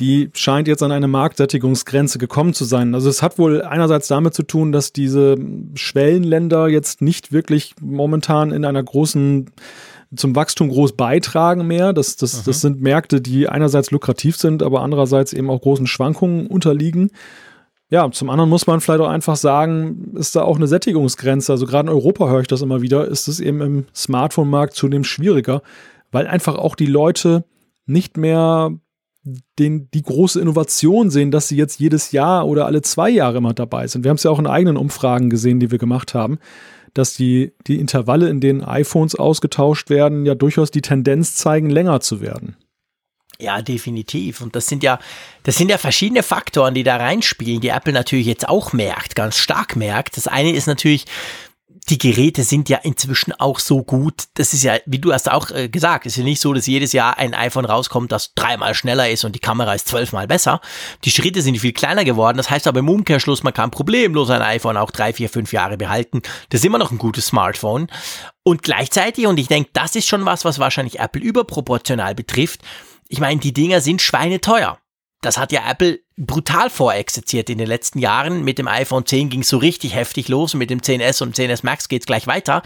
die 0.00 0.30
scheint 0.34 0.68
jetzt 0.68 0.82
an 0.82 0.90
eine 0.90 1.06
Marktsättigungsgrenze 1.06 2.18
gekommen 2.18 2.54
zu 2.54 2.64
sein. 2.64 2.94
Also 2.94 3.08
es 3.08 3.22
hat 3.22 3.38
wohl 3.38 3.62
einerseits 3.62 4.08
damit 4.08 4.34
zu 4.34 4.42
tun, 4.42 4.72
dass 4.72 4.92
diese 4.92 5.36
Schwellenländer 5.74 6.68
jetzt 6.68 7.02
nicht 7.02 7.30
wirklich 7.30 7.74
momentan 7.80 8.52
in 8.52 8.64
einer 8.64 8.82
großen 8.82 9.50
zum 10.14 10.36
Wachstum 10.36 10.68
groß 10.68 10.92
beitragen 10.92 11.66
mehr. 11.66 11.92
Das, 11.92 12.16
das, 12.16 12.42
das 12.42 12.60
sind 12.60 12.82
Märkte, 12.82 13.20
die 13.20 13.48
einerseits 13.48 13.90
lukrativ 13.90 14.36
sind, 14.36 14.62
aber 14.62 14.82
andererseits 14.82 15.32
eben 15.32 15.48
auch 15.50 15.60
großen 15.60 15.86
Schwankungen 15.86 16.46
unterliegen. 16.48 17.10
Ja, 17.92 18.10
zum 18.10 18.30
anderen 18.30 18.48
muss 18.48 18.66
man 18.66 18.80
vielleicht 18.80 19.02
auch 19.02 19.08
einfach 19.08 19.36
sagen, 19.36 20.14
ist 20.14 20.34
da 20.34 20.44
auch 20.44 20.56
eine 20.56 20.66
Sättigungsgrenze. 20.66 21.52
Also 21.52 21.66
gerade 21.66 21.90
in 21.90 21.94
Europa 21.94 22.26
höre 22.26 22.40
ich 22.40 22.46
das 22.46 22.62
immer 22.62 22.80
wieder, 22.80 23.06
ist 23.06 23.28
es 23.28 23.38
eben 23.38 23.60
im 23.60 23.84
Smartphone-Markt 23.94 24.72
zunehmend 24.72 25.06
schwieriger, 25.06 25.60
weil 26.10 26.26
einfach 26.26 26.56
auch 26.56 26.74
die 26.74 26.86
Leute 26.86 27.44
nicht 27.84 28.16
mehr 28.16 28.70
den, 29.58 29.90
die 29.90 30.00
große 30.00 30.40
Innovation 30.40 31.10
sehen, 31.10 31.30
dass 31.30 31.48
sie 31.48 31.56
jetzt 31.58 31.80
jedes 31.80 32.12
Jahr 32.12 32.48
oder 32.48 32.64
alle 32.64 32.80
zwei 32.80 33.10
Jahre 33.10 33.36
immer 33.36 33.52
dabei 33.52 33.86
sind. 33.86 34.04
Wir 34.04 34.08
haben 34.08 34.16
es 34.16 34.22
ja 34.22 34.30
auch 34.30 34.38
in 34.38 34.46
eigenen 34.46 34.78
Umfragen 34.78 35.28
gesehen, 35.28 35.60
die 35.60 35.70
wir 35.70 35.78
gemacht 35.78 36.14
haben, 36.14 36.38
dass 36.94 37.12
die, 37.12 37.52
die 37.66 37.78
Intervalle, 37.78 38.30
in 38.30 38.40
denen 38.40 38.64
iPhones 38.64 39.16
ausgetauscht 39.16 39.90
werden, 39.90 40.24
ja 40.24 40.34
durchaus 40.34 40.70
die 40.70 40.80
Tendenz 40.80 41.34
zeigen, 41.34 41.68
länger 41.68 42.00
zu 42.00 42.22
werden. 42.22 42.56
Ja, 43.42 43.60
definitiv. 43.60 44.40
Und 44.40 44.54
das 44.54 44.68
sind 44.68 44.84
ja, 44.84 45.00
das 45.42 45.56
sind 45.56 45.68
ja 45.68 45.76
verschiedene 45.76 46.22
Faktoren, 46.22 46.74
die 46.74 46.84
da 46.84 46.96
reinspielen, 46.96 47.60
die 47.60 47.70
Apple 47.70 47.92
natürlich 47.92 48.26
jetzt 48.26 48.48
auch 48.48 48.72
merkt, 48.72 49.16
ganz 49.16 49.36
stark 49.36 49.74
merkt. 49.74 50.16
Das 50.16 50.28
eine 50.28 50.52
ist 50.52 50.68
natürlich 50.68 51.06
die 51.88 51.98
Geräte 51.98 52.44
sind 52.44 52.68
ja 52.68 52.78
inzwischen 52.78 53.32
auch 53.32 53.58
so 53.58 53.82
gut. 53.82 54.24
Das 54.34 54.54
ist 54.54 54.62
ja, 54.62 54.76
wie 54.86 54.98
du 54.98 55.12
hast 55.12 55.30
auch 55.30 55.50
äh, 55.50 55.68
gesagt, 55.68 56.06
ist 56.06 56.16
ja 56.16 56.22
nicht 56.22 56.40
so, 56.40 56.52
dass 56.52 56.66
jedes 56.66 56.92
Jahr 56.92 57.18
ein 57.18 57.34
iPhone 57.34 57.64
rauskommt, 57.64 58.12
das 58.12 58.34
dreimal 58.34 58.74
schneller 58.74 59.10
ist 59.10 59.24
und 59.24 59.34
die 59.34 59.40
Kamera 59.40 59.74
ist 59.74 59.88
zwölfmal 59.88 60.28
besser. 60.28 60.60
Die 61.04 61.10
Schritte 61.10 61.42
sind 61.42 61.58
viel 61.58 61.72
kleiner 61.72 62.04
geworden. 62.04 62.36
Das 62.36 62.50
heißt 62.50 62.66
aber 62.66 62.80
im 62.80 62.88
Umkehrschluss, 62.88 63.42
man 63.42 63.52
kann 63.52 63.70
problemlos 63.70 64.30
ein 64.30 64.42
iPhone 64.42 64.76
auch 64.76 64.92
drei, 64.92 65.12
vier, 65.12 65.28
fünf 65.28 65.52
Jahre 65.52 65.76
behalten. 65.76 66.22
Das 66.50 66.60
ist 66.60 66.64
immer 66.64 66.78
noch 66.78 66.92
ein 66.92 66.98
gutes 66.98 67.26
Smartphone. 67.26 67.88
Und 68.44 68.62
gleichzeitig, 68.62 69.26
und 69.26 69.38
ich 69.38 69.48
denke, 69.48 69.70
das 69.72 69.96
ist 69.96 70.06
schon 70.06 70.24
was, 70.24 70.44
was 70.44 70.58
wahrscheinlich 70.58 71.00
Apple 71.00 71.22
überproportional 71.22 72.14
betrifft. 72.14 72.60
Ich 73.12 73.20
meine, 73.20 73.38
die 73.38 73.52
Dinger 73.52 73.82
sind 73.82 74.00
schweineteuer 74.00 74.78
das 75.22 75.38
hat 75.38 75.52
ja 75.52 75.62
Apple 75.70 76.00
brutal 76.18 76.68
vorexerziert 76.68 77.48
in 77.48 77.56
den 77.56 77.68
letzten 77.68 78.00
Jahren. 78.00 78.42
Mit 78.42 78.58
dem 78.58 78.66
iPhone 78.66 79.06
10 79.06 79.30
ging 79.30 79.40
es 79.40 79.48
so 79.48 79.56
richtig 79.56 79.94
heftig 79.94 80.28
los 80.28 80.52
und 80.52 80.58
mit 80.58 80.68
dem 80.68 80.80
10S 80.80 81.22
und 81.22 81.36
10S 81.36 81.60
Max 81.62 81.88
geht 81.88 82.02
es 82.02 82.06
gleich 82.06 82.26
weiter. 82.26 82.62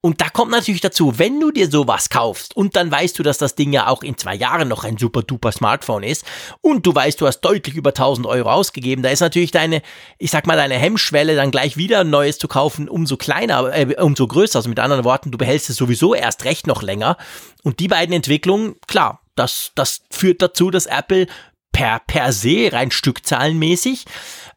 Und 0.00 0.22
da 0.22 0.30
kommt 0.30 0.50
natürlich 0.50 0.80
dazu, 0.80 1.18
wenn 1.18 1.38
du 1.38 1.50
dir 1.50 1.70
sowas 1.70 2.08
kaufst 2.08 2.56
und 2.56 2.76
dann 2.76 2.90
weißt 2.90 3.18
du, 3.18 3.22
dass 3.22 3.36
das 3.36 3.56
Ding 3.56 3.74
ja 3.74 3.88
auch 3.88 4.02
in 4.02 4.16
zwei 4.16 4.34
Jahren 4.34 4.68
noch 4.68 4.84
ein 4.84 4.96
super 4.96 5.22
duper 5.22 5.52
Smartphone 5.52 6.02
ist 6.02 6.24
und 6.62 6.86
du 6.86 6.94
weißt, 6.94 7.20
du 7.20 7.26
hast 7.26 7.42
deutlich 7.42 7.76
über 7.76 7.90
1000 7.90 8.26
Euro 8.26 8.50
ausgegeben, 8.50 9.02
da 9.02 9.10
ist 9.10 9.20
natürlich 9.20 9.50
deine, 9.50 9.82
ich 10.18 10.30
sag 10.30 10.46
mal, 10.46 10.56
deine 10.56 10.76
Hemmschwelle 10.76 11.36
dann 11.36 11.50
gleich 11.50 11.76
wieder 11.76 12.00
ein 12.00 12.10
neues 12.10 12.38
zu 12.38 12.48
kaufen 12.48 12.88
umso 12.88 13.18
kleiner, 13.18 13.70
äh, 13.74 13.94
umso 14.00 14.26
größer. 14.26 14.58
Also 14.58 14.70
mit 14.70 14.80
anderen 14.80 15.04
Worten, 15.04 15.30
du 15.30 15.36
behältst 15.36 15.68
es 15.68 15.76
sowieso 15.76 16.14
erst 16.14 16.44
recht 16.44 16.66
noch 16.66 16.82
länger. 16.82 17.18
Und 17.62 17.80
die 17.80 17.88
beiden 17.88 18.14
Entwicklungen, 18.14 18.76
klar, 18.86 19.20
das, 19.38 19.72
das 19.74 20.02
führt 20.10 20.42
dazu, 20.42 20.70
dass 20.70 20.86
Apple 20.86 21.26
per, 21.72 22.00
per 22.00 22.32
se, 22.32 22.70
rein 22.72 22.90
stückzahlenmäßig, 22.90 24.04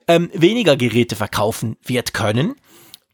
ähm, 0.07 0.29
weniger 0.33 0.75
Geräte 0.75 1.15
verkaufen 1.15 1.77
wird 1.83 2.13
können. 2.13 2.55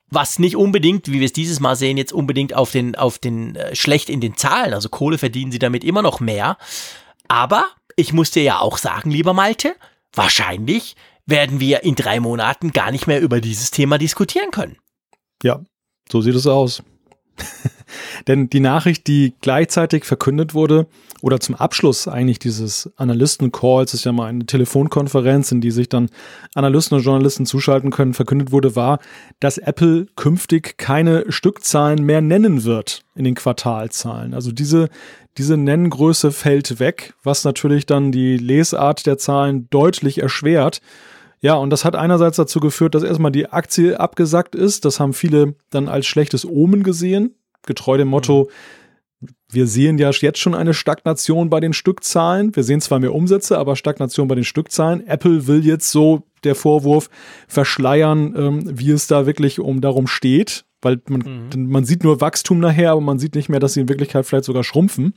Was 0.09 0.39
nicht 0.39 0.55
unbedingt, 0.55 1.09
wie 1.09 1.19
wir 1.19 1.25
es 1.25 1.33
dieses 1.33 1.59
Mal 1.59 1.75
sehen, 1.75 1.97
jetzt 1.97 2.13
unbedingt 2.13 2.53
auf 2.53 2.71
den, 2.71 2.95
auf 2.95 3.19
den, 3.19 3.55
äh, 3.55 3.75
schlecht 3.75 4.09
in 4.09 4.21
den 4.21 4.37
Zahlen, 4.37 4.73
also 4.73 4.87
Kohle 4.87 5.17
verdienen 5.17 5.51
sie 5.51 5.59
damit 5.59 5.83
immer 5.83 6.01
noch 6.01 6.21
mehr. 6.21 6.57
Aber 7.27 7.65
ich 7.97 8.13
muss 8.13 8.31
dir 8.31 8.43
ja 8.43 8.59
auch 8.59 8.77
sagen, 8.77 9.11
lieber 9.11 9.33
Malte, 9.33 9.75
wahrscheinlich 10.13 10.95
werden 11.25 11.59
wir 11.59 11.83
in 11.83 11.95
drei 11.95 12.21
Monaten 12.21 12.71
gar 12.71 12.91
nicht 12.91 13.05
mehr 13.05 13.19
über 13.19 13.41
dieses 13.41 13.71
Thema 13.71 13.97
diskutieren 13.97 14.51
können. 14.51 14.77
Ja, 15.43 15.61
so 16.09 16.21
sieht 16.21 16.35
es 16.35 16.47
aus. 16.47 16.81
Denn 18.27 18.49
die 18.49 18.59
Nachricht, 18.59 19.07
die 19.07 19.33
gleichzeitig 19.41 20.05
verkündet 20.05 20.53
wurde, 20.53 20.87
oder 21.21 21.39
zum 21.39 21.55
Abschluss 21.55 22.07
eigentlich 22.07 22.39
dieses 22.39 22.91
Analysten-Calls, 22.97 23.93
ist 23.93 24.05
ja 24.05 24.11
mal 24.11 24.27
eine 24.27 24.45
Telefonkonferenz, 24.45 25.51
in 25.51 25.61
die 25.61 25.71
sich 25.71 25.89
dann 25.89 26.09
Analysten 26.53 26.97
und 26.97 27.03
Journalisten 27.03 27.45
zuschalten 27.45 27.91
können, 27.91 28.13
verkündet 28.13 28.51
wurde, 28.51 28.75
war, 28.75 28.99
dass 29.39 29.57
Apple 29.57 30.07
künftig 30.15 30.77
keine 30.77 31.25
Stückzahlen 31.31 32.03
mehr 32.03 32.21
nennen 32.21 32.63
wird 32.63 33.03
in 33.15 33.23
den 33.23 33.35
Quartalzahlen. 33.35 34.33
Also 34.33 34.51
diese, 34.51 34.89
diese 35.37 35.57
Nenngröße 35.57 36.31
fällt 36.31 36.79
weg, 36.79 37.13
was 37.23 37.43
natürlich 37.43 37.85
dann 37.85 38.11
die 38.11 38.37
Lesart 38.37 39.05
der 39.05 39.17
Zahlen 39.17 39.67
deutlich 39.69 40.21
erschwert. 40.21 40.81
Ja, 41.39 41.55
und 41.55 41.69
das 41.69 41.85
hat 41.85 41.95
einerseits 41.95 42.37
dazu 42.37 42.59
geführt, 42.59 42.95
dass 42.95 43.03
erstmal 43.03 43.31
die 43.31 43.49
Aktie 43.49 43.99
abgesackt 43.99 44.55
ist. 44.55 44.85
Das 44.85 44.99
haben 44.99 45.13
viele 45.13 45.55
dann 45.69 45.87
als 45.87 46.05
schlechtes 46.05 46.45
Omen 46.45 46.83
gesehen 46.83 47.35
getreu 47.67 47.97
dem 47.97 48.07
Motto, 48.07 48.49
wir 49.49 49.67
sehen 49.67 49.97
ja 49.97 50.11
jetzt 50.11 50.39
schon 50.39 50.55
eine 50.55 50.73
Stagnation 50.73 51.49
bei 51.49 51.59
den 51.59 51.73
Stückzahlen. 51.73 52.55
Wir 52.55 52.63
sehen 52.63 52.81
zwar 52.81 52.99
mehr 52.99 53.15
Umsätze, 53.15 53.57
aber 53.57 53.75
Stagnation 53.75 54.27
bei 54.27 54.35
den 54.35 54.43
Stückzahlen. 54.43 55.07
Apple 55.07 55.47
will 55.47 55.65
jetzt 55.65 55.91
so 55.91 56.23
der 56.43 56.55
Vorwurf 56.55 57.09
verschleiern, 57.47 58.35
ähm, 58.37 58.79
wie 58.79 58.91
es 58.91 59.07
da 59.07 59.25
wirklich 59.25 59.59
um 59.59 59.81
darum 59.81 60.07
steht, 60.07 60.65
weil 60.81 61.01
man, 61.07 61.49
mhm. 61.53 61.69
man 61.69 61.85
sieht 61.85 62.03
nur 62.03 62.21
Wachstum 62.21 62.59
nachher, 62.59 62.91
aber 62.91 63.01
man 63.01 63.19
sieht 63.19 63.35
nicht 63.35 63.49
mehr, 63.49 63.59
dass 63.59 63.73
sie 63.73 63.81
in 63.81 63.89
Wirklichkeit 63.89 64.25
vielleicht 64.25 64.45
sogar 64.45 64.63
schrumpfen. 64.63 65.13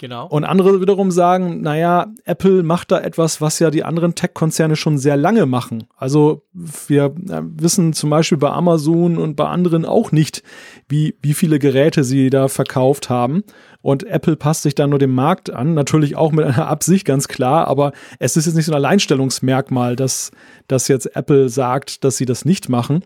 Genau. 0.00 0.26
Und 0.28 0.44
andere 0.44 0.80
wiederum 0.80 1.10
sagen, 1.10 1.60
naja, 1.60 2.06
Apple 2.24 2.62
macht 2.62 2.90
da 2.90 3.00
etwas, 3.00 3.42
was 3.42 3.58
ja 3.58 3.70
die 3.70 3.84
anderen 3.84 4.14
Tech-Konzerne 4.14 4.74
schon 4.74 4.96
sehr 4.96 5.18
lange 5.18 5.44
machen. 5.44 5.88
Also 5.94 6.40
wir 6.54 7.14
äh, 7.28 7.42
wissen 7.42 7.92
zum 7.92 8.08
Beispiel 8.08 8.38
bei 8.38 8.48
Amazon 8.48 9.18
und 9.18 9.36
bei 9.36 9.44
anderen 9.44 9.84
auch 9.84 10.10
nicht, 10.10 10.42
wie, 10.88 11.16
wie 11.20 11.34
viele 11.34 11.58
Geräte 11.58 12.02
sie 12.02 12.30
da 12.30 12.48
verkauft 12.48 13.10
haben. 13.10 13.44
Und 13.82 14.04
Apple 14.04 14.36
passt 14.36 14.62
sich 14.62 14.74
da 14.74 14.86
nur 14.86 14.98
dem 14.98 15.14
Markt 15.14 15.50
an, 15.50 15.74
natürlich 15.74 16.16
auch 16.16 16.32
mit 16.32 16.46
einer 16.46 16.66
Absicht, 16.66 17.04
ganz 17.04 17.28
klar, 17.28 17.68
aber 17.68 17.92
es 18.18 18.38
ist 18.38 18.46
jetzt 18.46 18.54
nicht 18.54 18.64
so 18.64 18.72
ein 18.72 18.76
Alleinstellungsmerkmal, 18.76 19.96
dass, 19.96 20.30
dass 20.66 20.88
jetzt 20.88 21.14
Apple 21.14 21.50
sagt, 21.50 22.04
dass 22.04 22.16
sie 22.16 22.24
das 22.24 22.46
nicht 22.46 22.70
machen. 22.70 23.04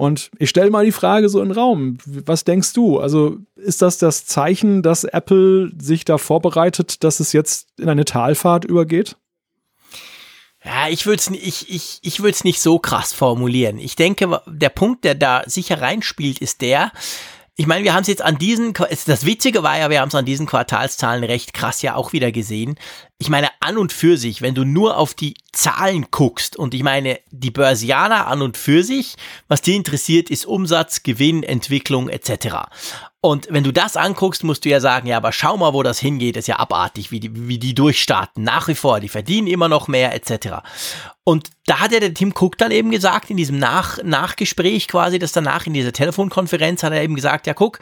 Und 0.00 0.30
ich 0.38 0.48
stelle 0.48 0.70
mal 0.70 0.86
die 0.86 0.92
Frage 0.92 1.28
so 1.28 1.42
in 1.42 1.50
den 1.50 1.58
Raum. 1.58 1.98
Was 2.06 2.44
denkst 2.44 2.72
du? 2.72 2.98
Also 2.98 3.36
ist 3.54 3.82
das 3.82 3.98
das 3.98 4.24
Zeichen, 4.24 4.82
dass 4.82 5.04
Apple 5.04 5.72
sich 5.78 6.06
da 6.06 6.16
vorbereitet, 6.16 7.04
dass 7.04 7.20
es 7.20 7.34
jetzt 7.34 7.68
in 7.78 7.86
eine 7.86 8.06
Talfahrt 8.06 8.64
übergeht? 8.64 9.18
Ja, 10.64 10.88
ich 10.88 11.04
würde 11.04 11.20
es 11.20 11.28
ich, 11.28 11.68
ich, 11.68 11.98
ich 12.00 12.44
nicht 12.44 12.62
so 12.62 12.78
krass 12.78 13.12
formulieren. 13.12 13.76
Ich 13.76 13.94
denke, 13.94 14.40
der 14.46 14.70
Punkt, 14.70 15.04
der 15.04 15.16
da 15.16 15.42
sicher 15.44 15.82
reinspielt, 15.82 16.38
ist 16.38 16.62
der, 16.62 16.92
ich 17.60 17.66
meine, 17.66 17.84
wir 17.84 17.92
haben 17.92 18.00
es 18.00 18.08
jetzt 18.08 18.22
an 18.22 18.38
diesen, 18.38 18.72
das 18.72 19.26
Witzige 19.26 19.62
war 19.62 19.76
ja, 19.76 19.90
wir 19.90 20.00
haben 20.00 20.08
es 20.08 20.14
an 20.14 20.24
diesen 20.24 20.46
Quartalszahlen 20.46 21.22
recht 21.22 21.52
krass 21.52 21.82
ja 21.82 21.94
auch 21.94 22.14
wieder 22.14 22.32
gesehen. 22.32 22.76
Ich 23.18 23.28
meine, 23.28 23.50
an 23.60 23.76
und 23.76 23.92
für 23.92 24.16
sich, 24.16 24.40
wenn 24.40 24.54
du 24.54 24.64
nur 24.64 24.96
auf 24.96 25.12
die 25.12 25.34
Zahlen 25.52 26.06
guckst 26.10 26.56
und 26.56 26.72
ich 26.72 26.82
meine, 26.82 27.20
die 27.30 27.50
Börsianer 27.50 28.28
an 28.28 28.40
und 28.40 28.56
für 28.56 28.82
sich, 28.82 29.16
was 29.46 29.60
die 29.60 29.76
interessiert, 29.76 30.30
ist 30.30 30.46
Umsatz, 30.46 31.02
Gewinn, 31.02 31.42
Entwicklung 31.42 32.08
etc. 32.08 32.70
Und 33.22 33.48
wenn 33.50 33.64
du 33.64 33.72
das 33.72 33.98
anguckst, 33.98 34.44
musst 34.44 34.64
du 34.64 34.70
ja 34.70 34.80
sagen, 34.80 35.06
ja, 35.06 35.18
aber 35.18 35.32
schau 35.32 35.58
mal, 35.58 35.74
wo 35.74 35.82
das 35.82 35.98
hingeht, 35.98 36.38
ist 36.38 36.48
ja 36.48 36.58
abartig, 36.58 37.10
wie 37.10 37.20
die, 37.20 37.48
wie 37.48 37.58
die 37.58 37.74
durchstarten. 37.74 38.42
Nach 38.42 38.66
wie 38.66 38.74
vor, 38.74 38.98
die 39.00 39.10
verdienen 39.10 39.46
immer 39.46 39.68
noch 39.68 39.88
mehr, 39.88 40.14
etc. 40.14 40.62
Und 41.22 41.50
da 41.66 41.80
hat 41.80 41.92
ja 41.92 42.00
der 42.00 42.14
Tim 42.14 42.32
Cook 42.34 42.56
dann 42.56 42.70
eben 42.70 42.90
gesagt, 42.90 43.28
in 43.28 43.36
diesem 43.36 43.58
Nach 43.58 44.02
Nachgespräch 44.02 44.88
quasi, 44.88 45.18
das 45.18 45.32
danach 45.32 45.66
in 45.66 45.74
dieser 45.74 45.92
Telefonkonferenz, 45.92 46.82
hat 46.82 46.94
er 46.94 47.02
eben 47.02 47.14
gesagt, 47.14 47.46
ja, 47.46 47.52
guck, 47.52 47.80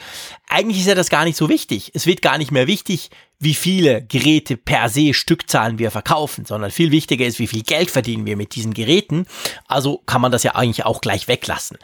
eigentlich 0.49 0.81
ist 0.81 0.89
ja 0.89 0.97
das 0.97 1.09
gar 1.09 1.25
nicht 1.25 1.37
so 1.37 1.49
wichtig. 1.49 1.93
Es 1.95 2.07
wird 2.07 2.21
gar 2.21 2.37
nicht 2.37 2.51
mehr 2.51 2.67
wichtig, 2.67 3.11
wie 3.41 3.55
viele 3.55 4.03
Geräte 4.03 4.57
per 4.57 4.89
se 4.89 5.15
Stückzahlen 5.15 5.79
wir 5.79 5.91
verkaufen, 5.91 6.45
sondern 6.45 6.71
viel 6.71 6.91
wichtiger 6.91 7.25
ist, 7.25 7.39
wie 7.39 7.47
viel 7.47 7.63
Geld 7.63 7.91
verdienen 7.91 8.27
wir 8.27 8.37
mit 8.37 8.55
diesen 8.55 8.75
Geräten. 8.75 9.27
Also 9.69 10.03
kann 10.07 10.21
man 10.21 10.33
das 10.33 10.43
ja 10.43 10.55
eigentlich 10.57 10.85
auch 10.85 11.01
gleich 11.01 11.29
weglassen. 11.29 11.79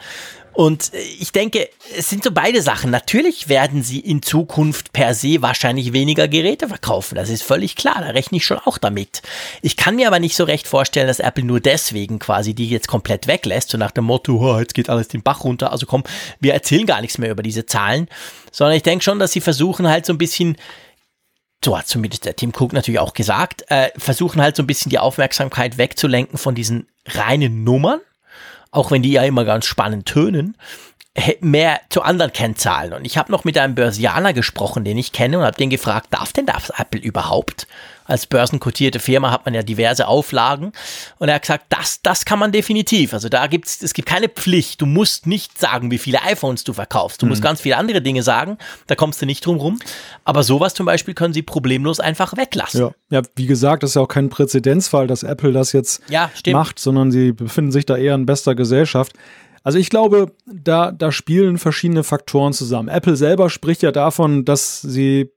Und 0.55 0.93
äh, 0.93 0.99
ich 1.19 1.31
denke, 1.31 1.69
es 1.95 2.09
sind 2.09 2.23
so 2.23 2.31
beide 2.31 2.61
Sachen. 2.61 2.89
Natürlich 2.89 3.49
werden 3.49 3.83
sie 3.83 3.99
in 3.99 4.21
Zukunft 4.21 4.93
per 4.93 5.13
se 5.13 5.41
wahrscheinlich 5.41 5.93
weniger 5.93 6.27
Geräte 6.27 6.67
verkaufen. 6.67 7.15
Das 7.15 7.29
ist 7.29 7.43
völlig 7.43 7.75
klar. 7.75 7.97
Da 7.99 8.07
rechne 8.07 8.37
ich 8.37 8.45
schon 8.45 8.59
auch 8.59 8.77
damit. 8.77 9.21
Ich 9.61 9.77
kann 9.77 9.95
mir 9.95 10.07
aber 10.07 10.19
nicht 10.19 10.35
so 10.35 10.45
recht 10.45 10.67
vorstellen, 10.67 11.07
dass 11.07 11.19
Apple 11.19 11.43
nur 11.43 11.59
deswegen 11.59 12.19
quasi 12.19 12.53
die 12.53 12.69
jetzt 12.69 12.87
komplett 12.87 13.27
weglässt. 13.27 13.69
So 13.69 13.77
nach 13.77 13.91
dem 13.91 14.05
Motto, 14.05 14.37
oh, 14.39 14.59
jetzt 14.59 14.73
geht 14.73 14.89
alles 14.89 15.09
den 15.09 15.23
Bach 15.23 15.43
runter. 15.43 15.71
Also 15.71 15.85
komm, 15.85 16.03
wir 16.39 16.53
erzählen 16.53 16.85
gar 16.85 17.01
nichts 17.01 17.17
mehr 17.17 17.31
über 17.31 17.43
diese 17.43 17.65
Zahlen. 17.65 18.07
Sondern 18.51 18.77
ich 18.77 18.83
denke 18.83 19.03
schon, 19.03 19.19
dass 19.19 19.33
sie 19.33 19.41
versuchen 19.41 19.87
halt 19.89 20.05
so 20.05 20.13
ein 20.13 20.17
bisschen 20.17 20.57
so 21.65 21.77
hat 21.77 21.87
zumindest 21.87 22.23
der 22.23 22.35
Tim 22.35 22.53
Cook 22.57 22.71
natürlich 22.71 22.99
auch 22.99 23.13
gesagt, 23.13 23.69
äh, 23.69 23.89
versuchen 23.97 24.41
halt 24.41 24.55
so 24.55 24.63
ein 24.63 24.67
bisschen 24.67 24.89
die 24.89 24.99
Aufmerksamkeit 24.99 25.77
wegzulenken 25.77 26.37
von 26.37 26.55
diesen 26.55 26.87
reinen 27.05 27.63
Nummern 27.63 27.99
auch 28.75 28.91
wenn 28.91 29.01
die 29.01 29.11
ja 29.11 29.23
immer 29.23 29.45
ganz 29.45 29.65
spannend 29.65 30.05
tönen, 30.05 30.57
mehr 31.39 31.79
zu 31.89 32.01
anderen 32.01 32.33
Kennzahlen. 32.33 32.93
Und 32.93 33.05
ich 33.05 33.17
habe 33.17 33.31
noch 33.31 33.45
mit 33.45 33.57
einem 33.57 33.75
Börsianer 33.75 34.33
gesprochen, 34.33 34.83
den 34.83 34.97
ich 34.97 35.13
kenne, 35.13 35.39
und 35.39 35.45
habe 35.45 35.55
den 35.55 35.69
gefragt, 35.69 36.07
darf 36.11 36.33
denn 36.33 36.45
das 36.45 36.71
Apple 36.77 36.99
überhaupt? 36.99 37.67
Als 38.07 38.27
börsenkotierte 38.27 38.99
Firma 38.99 39.31
hat 39.31 39.45
man 39.45 39.55
ja 39.55 39.63
diverse 39.63 40.07
Auflagen. 40.07 40.73
Und 41.17 41.29
er 41.29 41.35
hat 41.35 41.41
gesagt, 41.41 41.65
das, 41.69 42.01
das 42.03 42.25
kann 42.25 42.37
man 42.37 42.51
definitiv. 42.51 43.13
Also 43.13 43.29
da 43.29 43.47
gibt's, 43.47 43.81
es 43.81 43.95
gibt 43.95 44.07
keine 44.07 44.29
Pflicht. 44.29 44.81
Du 44.81 44.85
musst 44.85 45.25
nicht 45.25 45.57
sagen, 45.57 45.89
wie 45.89 45.97
viele 45.97 46.21
iPhones 46.21 46.63
du 46.65 46.73
verkaufst. 46.73 47.21
Du 47.21 47.25
mhm. 47.25 47.31
musst 47.31 47.41
ganz 47.41 47.61
viele 47.61 47.77
andere 47.77 48.01
Dinge 48.01 48.21
sagen. 48.21 48.57
Da 48.85 48.93
kommst 48.93 49.21
du 49.21 49.25
nicht 49.25 49.43
drum 49.43 49.57
rum. 49.57 49.79
Aber 50.23 50.43
sowas 50.43 50.75
zum 50.75 50.85
Beispiel 50.85 51.15
können 51.15 51.33
sie 51.33 51.41
problemlos 51.41 51.99
einfach 51.99 52.37
weglassen. 52.37 52.81
Ja, 52.81 52.91
ja 53.09 53.21
wie 53.35 53.47
gesagt, 53.47 53.81
das 53.81 53.91
ist 53.91 53.95
ja 53.95 54.01
auch 54.01 54.07
kein 54.07 54.29
Präzedenzfall, 54.29 55.07
dass 55.07 55.23
Apple 55.23 55.51
das 55.51 55.71
jetzt 55.71 56.01
ja, 56.07 56.29
macht, 56.51 56.77
sondern 56.77 57.11
sie 57.11 57.31
befinden 57.31 57.71
sich 57.71 57.87
da 57.87 57.97
eher 57.97 58.13
in 58.13 58.27
bester 58.27 58.53
Gesellschaft. 58.53 59.13
Also 59.65 59.79
ich 59.79 59.89
glaube, 59.89 60.31
da, 60.45 60.91
da 60.91 61.11
spielen 61.11 61.57
verschiedene 61.57 62.03
Faktoren 62.03 62.53
zusammen. 62.53 62.87
Apple 62.87 63.15
selber 63.15 63.49
spricht 63.49 63.81
ja 63.81 63.91
davon, 63.91 64.45
dass 64.45 64.79
sie 64.81 65.31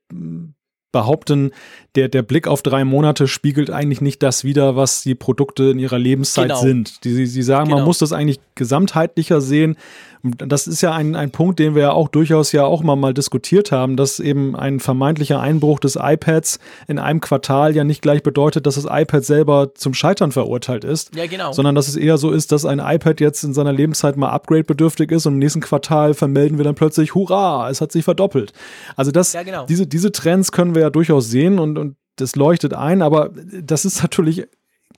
behaupten, 0.92 1.50
der, 1.96 2.08
der 2.08 2.22
Blick 2.22 2.46
auf 2.46 2.62
drei 2.62 2.84
Monate 2.84 3.26
spiegelt 3.26 3.70
eigentlich 3.70 4.00
nicht 4.02 4.22
das 4.22 4.44
wider, 4.44 4.76
was 4.76 5.02
die 5.02 5.14
Produkte 5.14 5.64
in 5.64 5.78
ihrer 5.78 5.98
Lebenszeit 5.98 6.48
Genau. 6.48 6.60
sind. 6.60 7.04
Die, 7.04 7.12
sie, 7.12 7.26
sie 7.26 7.42
sagen, 7.42 7.68
man 7.70 7.78
Genau. 7.78 7.86
muss 7.86 7.98
das 7.98 8.12
eigentlich 8.12 8.40
gesamtheitlicher 8.54 9.40
sehen. 9.40 9.76
Das 10.22 10.66
ist 10.66 10.80
ja 10.82 10.92
ein, 10.92 11.14
ein 11.14 11.30
Punkt, 11.30 11.58
den 11.58 11.74
wir 11.74 11.82
ja 11.82 11.92
auch 11.92 12.08
durchaus 12.08 12.52
ja 12.52 12.64
auch 12.64 12.82
mal, 12.82 12.96
mal 12.96 13.14
diskutiert 13.14 13.70
haben, 13.72 13.96
dass 13.96 14.20
eben 14.20 14.56
ein 14.56 14.80
vermeintlicher 14.80 15.40
Einbruch 15.40 15.78
des 15.78 15.96
iPads 16.00 16.58
in 16.86 16.98
einem 16.98 17.20
Quartal 17.20 17.76
ja 17.76 17.84
nicht 17.84 18.02
gleich 18.02 18.22
bedeutet, 18.22 18.66
dass 18.66 18.74
das 18.74 18.84
iPad 18.84 19.24
selber 19.24 19.74
zum 19.74 19.94
Scheitern 19.94 20.32
verurteilt 20.32 20.84
ist. 20.84 21.14
Ja, 21.14 21.26
genau. 21.26 21.52
Sondern 21.52 21.74
dass 21.74 21.88
es 21.88 21.96
eher 21.96 22.18
so 22.18 22.30
ist, 22.30 22.52
dass 22.52 22.64
ein 22.64 22.80
iPad 22.80 23.20
jetzt 23.20 23.44
in 23.44 23.54
seiner 23.54 23.72
Lebenszeit 23.72 24.16
mal 24.16 24.30
upgrade-bedürftig 24.30 25.10
ist 25.12 25.26
und 25.26 25.34
im 25.34 25.38
nächsten 25.38 25.60
Quartal 25.60 26.14
vermelden 26.14 26.58
wir 26.58 26.64
dann 26.64 26.74
plötzlich, 26.74 27.14
hurra, 27.14 27.70
es 27.70 27.80
hat 27.80 27.92
sich 27.92 28.04
verdoppelt. 28.04 28.52
Also 28.96 29.10
das, 29.12 29.32
Ja, 29.32 29.42
genau. 29.42 29.66
diese, 29.66 29.86
diese 29.86 30.12
Trends 30.12 30.52
können 30.52 30.74
wir 30.74 30.82
ja 30.82 30.90
durchaus 30.90 31.30
sehen 31.30 31.58
und, 31.58 31.78
und 31.78 31.96
das 32.16 32.36
leuchtet 32.36 32.74
ein, 32.74 33.02
aber 33.02 33.30
das 33.62 33.84
ist 33.84 34.02
natürlich, 34.02 34.46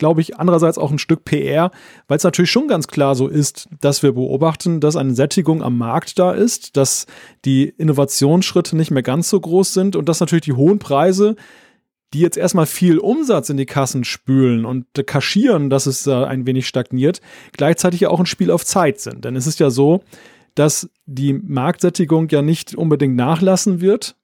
glaube 0.01 0.21
ich, 0.21 0.37
andererseits 0.39 0.79
auch 0.79 0.91
ein 0.91 0.99
Stück 0.99 1.25
PR, 1.25 1.71
weil 2.09 2.17
es 2.17 2.25
natürlich 2.25 2.51
schon 2.51 2.67
ganz 2.67 2.89
klar 2.89 3.15
so 3.15 3.29
ist, 3.29 3.69
dass 3.81 4.03
wir 4.03 4.13
beobachten, 4.13 4.81
dass 4.81 4.97
eine 4.97 5.15
Sättigung 5.15 5.63
am 5.63 5.79
Markt 5.79 6.19
da 6.19 6.33
ist, 6.33 6.77
dass 6.77 7.07
die 7.45 7.69
Innovationsschritte 7.69 8.77
nicht 8.77 8.91
mehr 8.91 9.05
ganz 9.05 9.31
so 9.31 9.39
groß 9.39 9.73
sind 9.73 9.95
und 9.95 10.09
dass 10.09 10.19
natürlich 10.19 10.45
die 10.45 10.55
hohen 10.55 10.81
Preise 10.81 11.37
die 12.13 12.19
jetzt 12.19 12.37
erstmal 12.37 12.67
viel 12.67 12.99
Umsatz 12.99 13.51
in 13.51 13.57
die 13.57 13.67
Kassen 13.67 14.03
spülen 14.03 14.65
und 14.65 14.87
kaschieren, 15.07 15.71
dass 15.71 15.87
es 15.87 16.03
da 16.03 16.25
ein 16.25 16.45
wenig 16.45 16.67
stagniert, 16.67 17.21
gleichzeitig 17.53 18.01
ja 18.01 18.09
auch 18.09 18.19
ein 18.19 18.27
Spiel 18.27 18.51
auf 18.51 18.65
Zeit 18.65 18.99
sind. 18.99 19.25
Denn 19.25 19.37
es 19.37 19.47
ist 19.47 19.61
ja 19.61 19.71
so, 19.71 20.03
dass 20.57 20.91
die 21.07 21.33
Marktsättigung 21.33 22.29
ja 22.29 22.43
nicht 22.43 22.75
unbedingt 22.75 23.15
nachlassen 23.15 23.81
wird. 23.81 24.17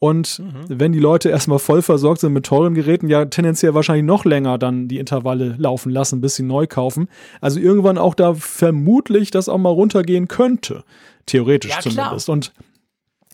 Und 0.00 0.40
wenn 0.68 0.92
die 0.92 1.00
Leute 1.00 1.28
erstmal 1.28 1.58
voll 1.58 1.82
versorgt 1.82 2.20
sind 2.20 2.32
mit 2.32 2.46
teuren 2.46 2.74
Geräten, 2.74 3.08
ja 3.08 3.24
tendenziell 3.24 3.74
wahrscheinlich 3.74 4.04
noch 4.04 4.24
länger 4.24 4.56
dann 4.56 4.86
die 4.86 4.98
Intervalle 4.98 5.56
laufen 5.58 5.90
lassen, 5.90 6.20
bis 6.20 6.36
sie 6.36 6.44
neu 6.44 6.68
kaufen. 6.68 7.08
Also 7.40 7.58
irgendwann 7.58 7.98
auch 7.98 8.14
da 8.14 8.34
vermutlich 8.34 9.32
das 9.32 9.48
auch 9.48 9.58
mal 9.58 9.70
runtergehen 9.70 10.28
könnte. 10.28 10.84
Theoretisch 11.26 11.72
Ja, 11.72 11.78
klar. 11.80 11.94
zumindest. 11.94 12.28
Und 12.28 12.52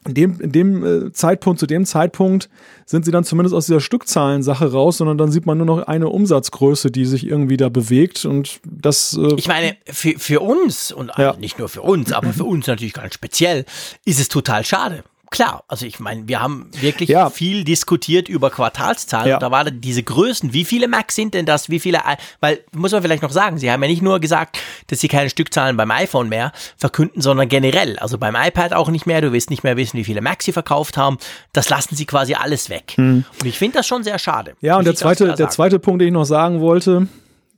in 0.06 0.14
dem, 0.14 0.40
in 0.40 0.52
dem 0.52 0.84
äh, 0.84 1.12
Zeitpunkt, 1.12 1.60
zu 1.60 1.66
dem 1.66 1.84
Zeitpunkt 1.86 2.48
sind 2.86 3.04
sie 3.04 3.10
dann 3.10 3.24
zumindest 3.24 3.54
aus 3.54 3.66
dieser 3.66 3.80
Stückzahlensache 3.80 4.70
raus, 4.72 4.98
sondern 4.98 5.16
dann 5.18 5.30
sieht 5.30 5.46
man 5.46 5.56
nur 5.58 5.66
noch 5.66 5.82
eine 5.86 6.08
Umsatzgröße, 6.08 6.90
die 6.90 7.04
sich 7.06 7.26
irgendwie 7.26 7.56
da 7.56 7.68
bewegt 7.70 8.24
und 8.26 8.60
das 8.66 9.18
äh, 9.18 9.34
Ich 9.36 9.48
meine, 9.48 9.76
für, 9.86 10.18
für 10.18 10.40
uns 10.40 10.92
und 10.92 11.12
Ja. 11.16 11.34
nicht 11.38 11.58
nur 11.58 11.68
für 11.68 11.82
uns, 11.82 12.12
aber 12.12 12.32
für 12.34 12.44
uns 12.44 12.66
natürlich 12.66 12.92
ganz 12.94 13.14
speziell, 13.14 13.64
ist 14.04 14.20
es 14.20 14.28
total 14.28 14.64
schade. 14.64 15.04
Klar, 15.34 15.64
also 15.68 15.84
ich 15.84 15.98
meine, 15.98 16.28
wir 16.28 16.40
haben 16.40 16.70
wirklich 16.80 17.08
Ja. 17.08 17.28
viel 17.28 17.64
diskutiert 17.64 18.28
über 18.28 18.50
Quartalszahlen. 18.50 19.28
Ja. 19.28 19.34
Und 19.36 19.42
da 19.42 19.50
waren 19.50 19.80
diese 19.80 20.02
Größen. 20.02 20.52
Wie 20.52 20.64
viele 20.64 20.86
Macs 20.88 21.14
sind 21.16 21.34
denn 21.34 21.44
das? 21.44 21.68
Wie 21.68 21.80
viele? 21.80 22.00
Weil, 22.40 22.60
muss 22.72 22.92
man 22.92 23.02
vielleicht 23.02 23.22
noch 23.22 23.32
sagen, 23.32 23.58
sie 23.58 23.70
haben 23.70 23.82
ja 23.82 23.88
nicht 23.88 24.00
nur 24.02 24.20
gesagt, 24.20 24.58
dass 24.86 25.00
sie 25.00 25.08
keine 25.08 25.28
Stückzahlen 25.30 25.76
beim 25.76 25.90
iPhone 25.90 26.28
mehr 26.28 26.52
verkünden, 26.76 27.20
sondern 27.20 27.48
generell. 27.48 27.98
Also 27.98 28.16
beim 28.16 28.36
iPad 28.36 28.72
auch 28.74 28.88
nicht 28.90 29.06
mehr. 29.06 29.20
Du 29.20 29.32
wirst 29.32 29.50
nicht 29.50 29.64
mehr 29.64 29.76
wissen, 29.76 29.96
wie 29.96 30.04
viele 30.04 30.20
Macs 30.20 30.44
sie 30.44 30.52
verkauft 30.52 30.96
haben. 30.96 31.18
Das 31.52 31.68
lassen 31.68 31.96
sie 31.96 32.06
quasi 32.06 32.34
alles 32.34 32.70
weg. 32.70 32.94
Und 32.96 33.24
ich 33.44 33.58
finde 33.58 33.78
das 33.78 33.86
schon 33.88 34.04
sehr 34.04 34.18
schade. 34.20 34.54
Ja, 34.60 34.76
und 34.78 34.84
der 34.86 34.94
zweite, 34.94 35.34
der 35.34 35.50
zweite 35.50 35.78
Punkt, 35.80 36.00
den 36.00 36.08
ich 36.08 36.14
noch 36.14 36.24
sagen 36.24 36.60
wollte, 36.60 37.08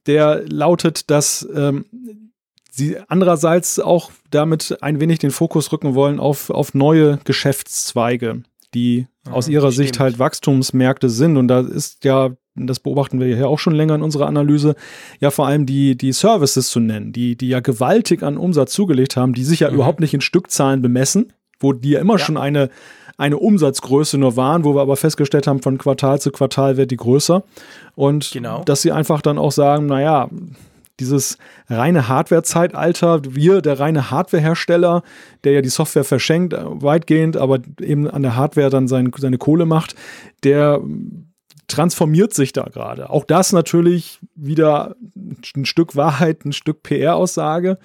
der 0.07 0.43
lautet, 0.49 1.11
dass 1.11 1.47
ähm, 1.55 1.85
sie 2.77 2.99
andererseits 3.09 3.81
auch 3.81 4.11
damit 4.31 4.77
ein 4.83 5.01
wenig 5.01 5.18
den 5.18 5.31
Fokus 5.31 5.72
rücken 5.72 5.95
wollen 5.95 6.20
auf, 6.20 6.51
auf 6.51 6.74
neue 6.74 7.18
Geschäftszweige, 7.24 8.43
die 8.74 9.07
aus 9.31 9.49
ihrer 9.49 9.72
Sicht 9.72 9.97
stimmt. 9.97 10.01
halt 10.01 10.18
Wachstumsmärkte 10.18 11.09
sind. 11.09 11.37
Und 11.37 11.49
da 11.49 11.61
ist 11.61 12.05
ja, 12.05 12.31
das 12.55 12.79
beobachten 12.81 13.18
wir 13.18 13.29
ja 13.29 13.47
auch 13.47 13.59
schon 13.59 13.74
länger 13.74 13.95
in 13.95 14.03
unserer 14.03 14.27
Analyse, 14.27 14.77
ja 15.20 15.31
vor 15.31 15.47
allem 15.47 15.66
die, 15.66 15.97
die 15.97 16.12
Services 16.12 16.68
zu 16.68 16.81
nennen, 16.81 17.12
die, 17.12 17.37
die 17.37 17.49
ja 17.49 17.61
gewaltig 17.61 18.22
an 18.22 18.37
Umsatz 18.37 18.72
zugelegt 18.72 19.16
haben, 19.16 19.33
die 19.33 19.45
sich 19.45 19.61
ja 19.61 19.70
überhaupt 19.70 20.01
nicht 20.01 20.14
in 20.14 20.20
Stückzahlen 20.20 20.83
bemessen, 20.83 21.33
wo 21.59 21.72
die 21.72 21.91
ja 21.91 22.01
immer 22.01 22.18
schon 22.18 22.37
eine, 22.37 22.68
eine 23.16 23.39
Umsatzgröße 23.39 24.18
nur 24.18 24.37
waren, 24.37 24.64
wo 24.64 24.74
wir 24.74 24.83
aber 24.83 24.97
festgestellt 24.97 25.47
haben, 25.47 25.62
von 25.62 25.79
Quartal 25.79 26.20
zu 26.20 26.31
Quartal 26.31 26.77
wird 26.77 26.91
die 26.91 26.97
größer. 26.99 27.43
Und 27.95 28.31
Genau. 28.33 28.62
dass 28.64 28.83
sie 28.83 28.93
einfach 28.93 29.22
dann 29.22 29.39
auch 29.39 29.53
sagen, 29.53 29.87
naja, 29.87 30.29
dieses 31.01 31.38
reine 31.68 32.09
Hardware-Zeitalter, 32.09 33.22
wir, 33.28 33.61
der 33.61 33.78
reine 33.78 34.11
Hardware-Hersteller, 34.11 35.03
der 35.44 35.53
ja 35.53 35.61
die 35.62 35.68
Software 35.68 36.05
verschenkt, 36.05 36.55
äh, 36.55 36.61
weitgehend, 36.64 37.36
aber 37.36 37.61
eben 37.80 38.09
an 38.11 38.22
der 38.22 38.36
Hardware 38.36 38.70
dann 38.70 38.88
sein, 38.88 39.12
seine 39.16 39.38
Kohle 39.38 39.66
macht, 39.66 39.94
der 40.44 40.80
transformiert 41.68 42.32
sich 42.32 42.53
da 42.53 42.64
gerade. 42.64 43.11
Auch 43.11 43.24
das 43.24 43.53
natürlich 43.53 44.20
wieder 44.34 44.94
ein 45.16 45.64
Stück 45.64 45.97
Wahrheit, 45.97 46.44
ein 46.44 46.53
Stück 46.53 46.82
PR-Aussage. 46.82 47.78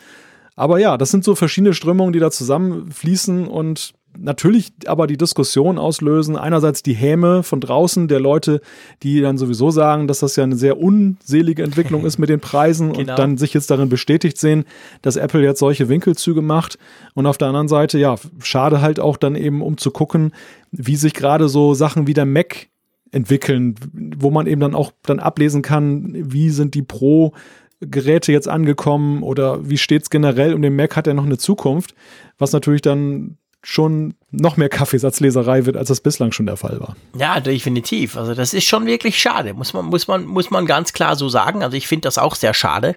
Aber 0.55 0.79
ja, 0.79 0.97
das 0.97 1.09
sind 1.09 1.23
so 1.23 1.35
verschiedene 1.35 1.73
Strömungen, 1.73 2.13
die 2.13 2.19
da 2.19 2.29
zusammenfließen 2.29 3.47
und 3.47 3.93
natürlich 4.17 4.71
aber 4.85 5.07
die 5.07 5.17
Diskussion 5.17 5.77
auslösen. 5.77 6.35
Einerseits 6.37 6.83
die 6.83 6.93
Häme 6.93 7.43
von 7.43 7.59
draußen 7.59 8.07
der 8.07 8.19
Leute, 8.19 8.61
die 9.03 9.21
dann 9.21 9.37
sowieso 9.37 9.71
sagen, 9.71 10.07
dass 10.07 10.19
das 10.19 10.35
ja 10.35 10.43
eine 10.43 10.55
sehr 10.55 10.77
unselige 10.79 11.63
Entwicklung 11.63 12.05
ist 12.05 12.17
mit 12.17 12.29
den 12.29 12.39
Preisen 12.39 12.93
Genau. 12.93 12.99
und 12.99 13.19
dann 13.19 13.37
sich 13.37 13.53
jetzt 13.53 13.71
darin 13.71 13.89
bestätigt 13.89 14.37
sehen, 14.37 14.65
dass 15.01 15.15
Apple 15.15 15.43
jetzt 15.43 15.59
solche 15.59 15.89
Winkelzüge 15.89 16.41
macht. 16.41 16.77
Und 17.13 17.25
auf 17.25 17.37
der 17.37 17.47
anderen 17.47 17.67
Seite, 17.67 17.97
ja, 17.99 18.15
schade 18.43 18.81
halt 18.81 18.99
auch 18.99 19.17
dann 19.17 19.35
eben, 19.35 19.61
um 19.61 19.77
zu 19.77 19.91
gucken, 19.91 20.31
wie 20.71 20.95
sich 20.95 21.13
gerade 21.13 21.49
so 21.49 21.73
Sachen 21.73 22.07
wie 22.07 22.13
der 22.13 22.25
Mac 22.25 22.67
entwickeln, 23.11 23.75
wo 24.17 24.31
man 24.31 24.47
eben 24.47 24.61
dann 24.61 24.75
auch 24.75 24.91
dann 25.03 25.19
ablesen 25.19 25.61
kann, 25.61 26.13
wie 26.15 26.49
sind 26.49 26.75
die 26.75 26.83
Pro 26.83 27.33
Geräte 27.81 28.31
jetzt 28.31 28.47
angekommen 28.47 29.23
oder 29.23 29.67
wie 29.67 29.77
steht 29.77 30.03
es 30.03 30.09
generell 30.11 30.53
um 30.53 30.61
den 30.61 30.75
Mac, 30.75 30.95
hat 30.95 31.07
er 31.07 31.15
noch 31.15 31.25
eine 31.25 31.39
Zukunft, 31.39 31.95
was 32.37 32.53
natürlich 32.53 32.81
dann 32.81 33.37
schon 33.63 34.15
noch 34.31 34.57
mehr 34.57 34.69
Kaffeesatzleserei 34.69 35.65
wird, 35.65 35.77
als 35.77 35.89
das 35.89 36.01
bislang 36.01 36.31
schon 36.31 36.45
der 36.47 36.57
Fall 36.57 36.79
war. 36.79 36.95
Ja, 37.15 37.39
definitiv. 37.39 38.17
Also 38.17 38.33
das 38.33 38.53
ist 38.53 38.65
schon 38.65 38.85
wirklich 38.85 39.19
schade, 39.19 39.53
muss 39.53 39.73
man, 39.73 39.85
muss 39.85 40.07
man, 40.07 40.25
muss 40.25 40.49
man 40.49 40.65
ganz 40.65 40.93
klar 40.93 41.15
so 41.15 41.29
sagen. 41.29 41.63
Also 41.63 41.77
ich 41.77 41.87
finde 41.87 42.03
das 42.03 42.17
auch 42.17 42.35
sehr 42.35 42.53
schade. 42.53 42.95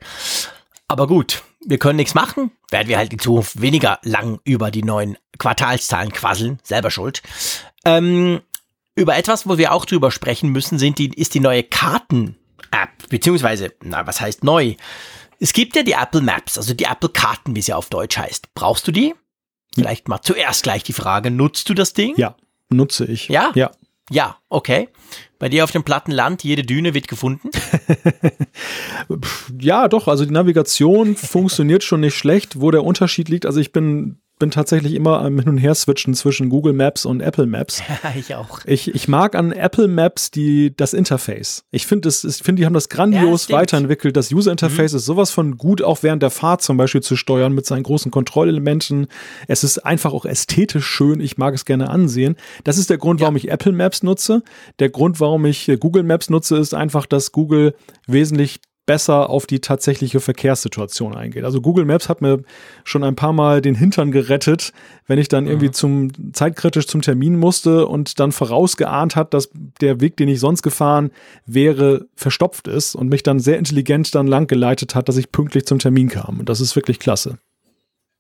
Aber 0.89 1.07
gut, 1.07 1.43
wir 1.65 1.79
können 1.79 1.97
nichts 1.97 2.15
machen. 2.15 2.51
Werden 2.71 2.89
wir 2.89 2.99
halt 2.99 3.13
in 3.13 3.19
Zukunft 3.19 3.61
weniger 3.61 3.99
lang 4.03 4.41
über 4.45 4.71
die 4.71 4.83
neuen 4.83 5.19
Quartalszahlen 5.39 6.13
quasseln. 6.13 6.59
Selber 6.63 6.91
schuld. 6.91 7.23
Ähm, 7.85 8.41
über 8.95 9.17
etwas, 9.17 9.49
wo 9.49 9.59
wir 9.59 9.73
auch 9.73 9.85
drüber 9.85 10.11
sprechen 10.11 10.51
müssen, 10.51 10.79
sind 10.79 10.99
die, 10.99 11.09
ist 11.09 11.35
die 11.35 11.41
neue 11.41 11.63
Karten-App. 11.63 13.09
Beziehungsweise, 13.09 13.73
na, 13.83 14.07
was 14.07 14.21
heißt 14.21 14.45
neu? 14.45 14.75
Es 15.41 15.53
gibt 15.53 15.75
ja 15.77 15.83
die 15.83 15.93
Apple 15.93 16.21
Maps, 16.21 16.57
also 16.57 16.75
die 16.75 16.85
Apple 16.85 17.09
Karten, 17.09 17.57
wie 17.57 17.63
sie 17.63 17.73
auf 17.73 17.91
Deutsch 17.91 18.17
heißt. 18.17 18.55
Brauchst 18.55 18.87
du 18.87 18.93
die? 18.93 19.15
Vielleicht 19.75 20.09
mal 20.09 20.21
zuerst 20.23 20.63
gleich 20.63 20.83
die 20.83 20.93
Frage, 20.93 21.31
nutzt 21.31 21.69
du 21.69 21.75
das 21.75 21.93
Ding? 21.93 22.15
Ja, 22.17 22.37
nutze 22.71 23.05
ich. 23.07 23.29
Ja? 23.29 23.53
Ja. 23.55 23.71
Ja, 24.11 24.37
okay. 24.51 24.91
Bei 25.39 25.49
dir 25.49 25.65
auf 25.65 25.71
dem 25.71 25.83
platten 25.83 26.13
Land, 26.13 26.45
jede 26.45 26.63
Düne 26.63 26.95
wird 26.95 27.09
gefunden. 27.09 27.51
Ja, 29.61 29.89
doch, 29.89 30.09
also 30.09 30.25
die 30.25 30.33
Navigation 30.33 31.17
funktioniert 31.17 31.85
schon 31.85 32.01
nicht 32.01 32.17
schlecht. 32.17 32.61
Wo 32.61 32.71
der 32.71 32.85
Unterschied 32.85 33.29
liegt, 33.29 33.45
also 33.47 33.61
ich 33.61 33.73
bin, 33.73 34.19
bin 34.39 34.51
tatsächlich 34.51 34.95
immer 34.95 35.21
am 35.21 35.39
Hin- 35.39 35.49
und 35.49 35.59
Her-Switchen 35.59 36.15
zwischen 36.15 36.49
Google 36.49 36.73
Maps 36.73 37.07
und 37.07 37.21
Apple 37.21 37.47
Maps. 37.47 37.83
ich 38.19 38.35
auch. 38.35 38.61
Ich, 38.67 38.93
ich 38.95 39.07
mag 39.07 39.37
an 39.37 39.53
Apple 39.53 39.87
Maps 39.87 40.31
die, 40.31 40.77
das 40.77 40.93
Interface. 40.93 41.65
Ich 41.71 41.87
finde, 41.87 42.11
finde, 42.11 42.61
die 42.61 42.67
haben 42.67 42.75
das 42.75 42.89
Ja, 42.91 42.97
grandios 42.97 43.45
stimmt. 43.45 43.61
weiterentwickelt. 43.61 44.17
Das 44.17 44.33
User-Interface 44.33 44.95
ist 44.95 45.05
sowas 45.05 45.31
von 45.31 45.57
gut, 45.57 45.83
auch 45.83 46.03
während 46.03 46.23
der 46.23 46.31
Fahrt 46.31 46.63
zum 46.63 46.77
Beispiel 46.77 47.03
zu 47.03 47.17
steuern 47.17 47.53
mit 47.53 47.65
seinen 47.67 47.85
großen 47.85 48.11
Kontrollelementen. 48.11 49.07
Es 49.47 49.63
ist 49.63 49.79
einfach 49.79 50.13
auch 50.13 50.25
ästhetisch 50.25 50.87
schön. 50.87 51.21
Ich 51.21 51.39
mag 51.39 51.55
es 51.55 51.65
gerne 51.65 51.89
ansehen. 51.89 52.37
Das 52.65 52.77
ist 52.77 52.91
der 52.91 52.99
Grund, 52.99 53.21
warum 53.21 53.37
ich 53.37 53.51
Apple 53.51 53.73
Maps 53.73 54.03
nutze. 54.03 54.43
Der 54.81 54.91
Grund, 54.91 55.21
warum 55.21 55.45
ich 55.47 55.69
äh, 55.69 55.77
Google 55.77 56.03
Maps 56.03 56.29
nutze, 56.29 56.57
ist 56.57 56.75
einfach, 56.75 57.07
dass 57.07 57.31
Google 57.33 57.75
wesentlich 58.07 58.61
besser 58.87 59.31
auf 59.31 59.47
die 59.47 59.61
tatsächliche 59.61 60.21
Verkehrssituation 60.21 61.15
eingeht. 61.15 61.45
Also 61.45 61.61
Google 61.61 61.85
Maps 61.85 62.09
hat 62.09 62.21
mir 62.21 62.43
schon 62.85 63.05
ein 63.05 63.17
paar 63.17 63.33
Mal 63.33 63.61
den 63.61 63.75
Hintern 63.75 64.13
gerettet, 64.13 64.73
wenn 65.07 65.19
ich 65.19 65.29
dann 65.29 65.47
irgendwie 65.47 65.71
zum 65.71 66.11
zeitkritisch 66.33 66.87
zum 66.87 67.03
Termin 67.03 67.39
musste 67.39 67.87
und 67.87 68.21
dann 68.21 68.33
vorausgeahnt 68.33 69.17
hat, 69.17 69.35
dass 69.35 69.51
der 69.81 70.01
Weg, 70.01 70.17
den 70.17 70.29
ich 70.29 70.41
sonst 70.41 70.63
gefahren 70.63 71.11
wäre, 71.47 72.07
verstopft 72.15 72.69
ist 72.69 72.95
und 72.95 73.09
mich 73.09 73.23
dann 73.23 73.41
sehr 73.41 73.59
intelligent 73.59 74.15
dann 74.15 74.27
lang 74.27 74.47
geleitet 74.47 74.95
hat, 74.95 75.09
dass 75.09 75.17
ich 75.17 75.33
pünktlich 75.33 75.67
zum 75.67 75.79
Termin 75.79 76.09
kam. 76.09 76.41
Und 76.41 76.49
das 76.49 76.61
ist 76.61 76.77
wirklich 76.77 76.99
klasse. 76.99 77.39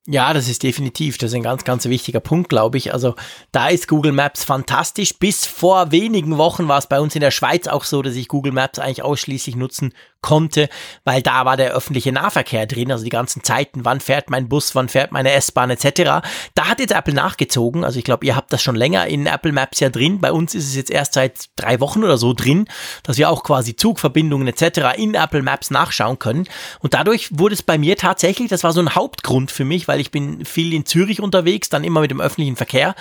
Ja, 0.06 0.34
das 0.34 0.48
ist 0.48 0.62
definitiv, 0.62 1.16
das 1.16 1.30
ist 1.30 1.34
ein 1.34 1.42
ganz, 1.42 1.64
ganz 1.64 1.86
wichtiger 1.86 2.20
Punkt, 2.20 2.50
glaube 2.50 2.76
ich. 2.76 2.92
Also 2.92 3.14
da 3.52 3.68
ist 3.68 3.88
Google 3.88 4.12
Maps 4.12 4.44
fantastisch. 4.44 5.18
Bis 5.18 5.46
vor 5.46 5.92
wenigen 5.92 6.36
Wochen 6.36 6.68
war 6.68 6.76
es 6.76 6.86
bei 6.86 7.00
uns 7.00 7.14
in 7.14 7.22
der 7.22 7.30
Schweiz 7.30 7.66
auch 7.68 7.84
so, 7.84 8.02
dass 8.02 8.14
ich 8.14 8.28
Google 8.28 8.52
Maps 8.52 8.78
eigentlich 8.78 9.02
ausschließlich 9.02 9.56
nutzen 9.56 9.94
konnte, 10.24 10.70
weil 11.04 11.20
da 11.20 11.44
war 11.44 11.58
der 11.58 11.72
öffentliche 11.72 12.10
Nahverkehr 12.10 12.64
drin, 12.64 12.90
also 12.90 13.04
die 13.04 13.10
ganzen 13.10 13.44
Zeiten, 13.44 13.84
wann 13.84 14.00
fährt 14.00 14.30
mein 14.30 14.48
Bus, 14.48 14.74
wann 14.74 14.88
fährt 14.88 15.12
meine 15.12 15.32
S-Bahn 15.32 15.68
etc. 15.68 16.26
Da 16.54 16.64
hat 16.64 16.80
jetzt 16.80 16.94
Apple 16.94 17.12
nachgezogen, 17.12 17.84
also 17.84 17.98
ich 17.98 18.06
glaube, 18.06 18.24
ihr 18.24 18.34
habt 18.34 18.50
das 18.50 18.62
schon 18.62 18.74
länger 18.74 19.06
in 19.06 19.26
Apple 19.26 19.52
Maps 19.52 19.80
ja 19.80 19.90
drin, 19.90 20.20
bei 20.20 20.32
uns 20.32 20.54
ist 20.54 20.68
es 20.68 20.76
jetzt 20.76 20.90
erst 20.90 21.12
seit 21.12 21.50
drei 21.56 21.78
Wochen 21.80 22.02
oder 22.02 22.16
so 22.16 22.32
drin, 22.32 22.66
dass 23.02 23.18
wir 23.18 23.28
auch 23.28 23.44
quasi 23.44 23.76
Zugverbindungen 23.76 24.48
etc. 24.48 24.96
in 24.96 25.14
Apple 25.14 25.42
Maps 25.42 25.70
nachschauen 25.70 26.18
können 26.18 26.48
und 26.80 26.94
dadurch 26.94 27.28
wurde 27.38 27.54
es 27.54 27.62
bei 27.62 27.76
mir 27.76 27.98
tatsächlich, 27.98 28.48
das 28.48 28.64
war 28.64 28.72
so 28.72 28.80
ein 28.80 28.94
Hauptgrund 28.94 29.50
für 29.50 29.66
mich, 29.66 29.88
weil 29.88 30.00
ich 30.00 30.10
bin 30.10 30.46
viel 30.46 30.72
in 30.72 30.86
Zürich 30.86 31.20
unterwegs, 31.20 31.68
dann 31.68 31.84
immer 31.84 32.00
mit 32.00 32.10
dem 32.10 32.22
öffentlichen 32.22 32.56
Verkehr 32.56 32.94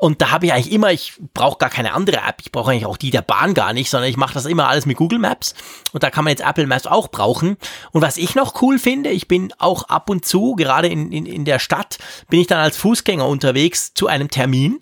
und 0.00 0.22
da 0.22 0.30
habe 0.30 0.46
ich 0.46 0.52
eigentlich 0.54 0.72
immer, 0.72 0.90
ich 0.92 1.12
brauche 1.34 1.58
gar 1.58 1.68
keine 1.68 1.92
andere 1.92 2.16
App, 2.26 2.36
ich 2.40 2.50
brauche 2.50 2.70
eigentlich 2.70 2.86
auch 2.86 2.96
die 2.96 3.10
der 3.10 3.20
Bahn 3.20 3.52
gar 3.52 3.74
nicht, 3.74 3.90
sondern 3.90 4.08
ich 4.08 4.16
mache 4.16 4.32
das 4.32 4.46
immer 4.46 4.66
alles 4.66 4.86
mit 4.86 4.96
Google 4.96 5.18
Maps. 5.18 5.54
Und 5.92 6.02
da 6.02 6.08
kann 6.08 6.24
man 6.24 6.30
jetzt 6.30 6.42
Apple 6.42 6.66
Maps 6.66 6.86
auch 6.86 7.08
brauchen. 7.08 7.58
Und 7.92 8.00
was 8.00 8.16
ich 8.16 8.34
noch 8.34 8.62
cool 8.62 8.78
finde, 8.78 9.10
ich 9.10 9.28
bin 9.28 9.52
auch 9.58 9.84
ab 9.84 10.08
und 10.08 10.24
zu, 10.24 10.54
gerade 10.54 10.88
in, 10.88 11.12
in, 11.12 11.26
in 11.26 11.44
der 11.44 11.58
Stadt, 11.58 11.98
bin 12.30 12.40
ich 12.40 12.46
dann 12.46 12.60
als 12.60 12.78
Fußgänger 12.78 13.26
unterwegs 13.26 13.92
zu 13.92 14.06
einem 14.06 14.30
Termin. 14.30 14.78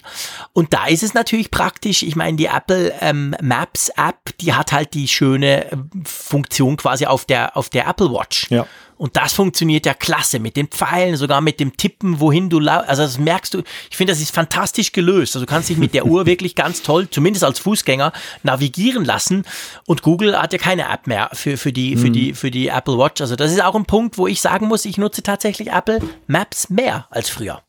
Und 0.53 0.73
da 0.73 0.87
ist 0.87 1.03
es 1.03 1.15
natürlich 1.15 1.51
praktisch, 1.51 2.05
ich 2.05 2.15
meine, 2.15 2.37
die 2.37 2.47
Apple 2.47 2.95
ähm, 3.01 3.35
Maps 3.43 3.89
App, 3.97 4.39
die 4.41 4.55
hat 4.55 4.71
halt 4.71 4.95
die 4.95 5.09
schöne 5.09 5.73
äh, 5.73 5.77
Funktion 6.05 6.77
quasi 6.77 7.07
auf 7.07 7.25
der, 7.25 7.57
auf 7.57 7.71
der 7.71 7.89
Apple 7.89 8.13
Watch. 8.13 8.49
Ja. 8.51 8.67
Und 8.99 9.17
das 9.17 9.33
funktioniert 9.33 9.87
ja 9.87 9.95
klasse 9.95 10.41
mit 10.41 10.57
den 10.57 10.69
Pfeilen, 10.69 11.17
sogar 11.17 11.41
mit 11.41 11.61
dem 11.61 11.77
Tippen, 11.77 12.21
wohin 12.21 12.51
du 12.51 12.59
Also 12.59 13.03
das 13.03 13.19
merkst 13.19 13.55
du, 13.55 13.63
ich 13.91 13.97
finde, 13.97 14.13
das 14.13 14.21
ist 14.21 14.35
fantastisch 14.35 14.93
gelöst. 14.93 15.37
Also 15.37 15.47
du 15.47 15.51
kannst 15.51 15.69
dich 15.69 15.79
mit 15.79 15.95
der 15.95 16.07
Uhr 16.07 16.27
wirklich 16.27 16.55
ganz 16.55 16.83
toll, 16.83 17.09
zumindest 17.09 17.45
als 17.45 17.59
Fußgänger, 17.61 18.13
navigieren 18.43 19.05
lassen. 19.05 19.45
Und 19.87 20.03
Google 20.03 20.37
hat 20.37 20.53
ja 20.53 20.59
keine 20.59 20.89
App 20.89 21.07
mehr 21.07 21.31
für, 21.33 21.57
für, 21.57 21.73
die, 21.73 21.97
für, 21.97 22.11
die, 22.11 22.35
für 22.35 22.51
die 22.51 22.69
Apple 22.69 22.99
Watch. 22.99 23.21
Also 23.21 23.37
das 23.37 23.53
ist 23.53 23.63
auch 23.63 23.75
ein 23.75 23.87
Punkt, 23.87 24.19
wo 24.19 24.27
ich 24.27 24.41
sagen 24.41 24.67
muss, 24.67 24.85
ich 24.85 24.99
nutze 24.99 25.23
tatsächlich 25.23 25.71
Apple 25.71 26.01
Maps 26.27 26.69
mehr 26.69 27.07
als 27.11 27.31
früher. 27.31 27.63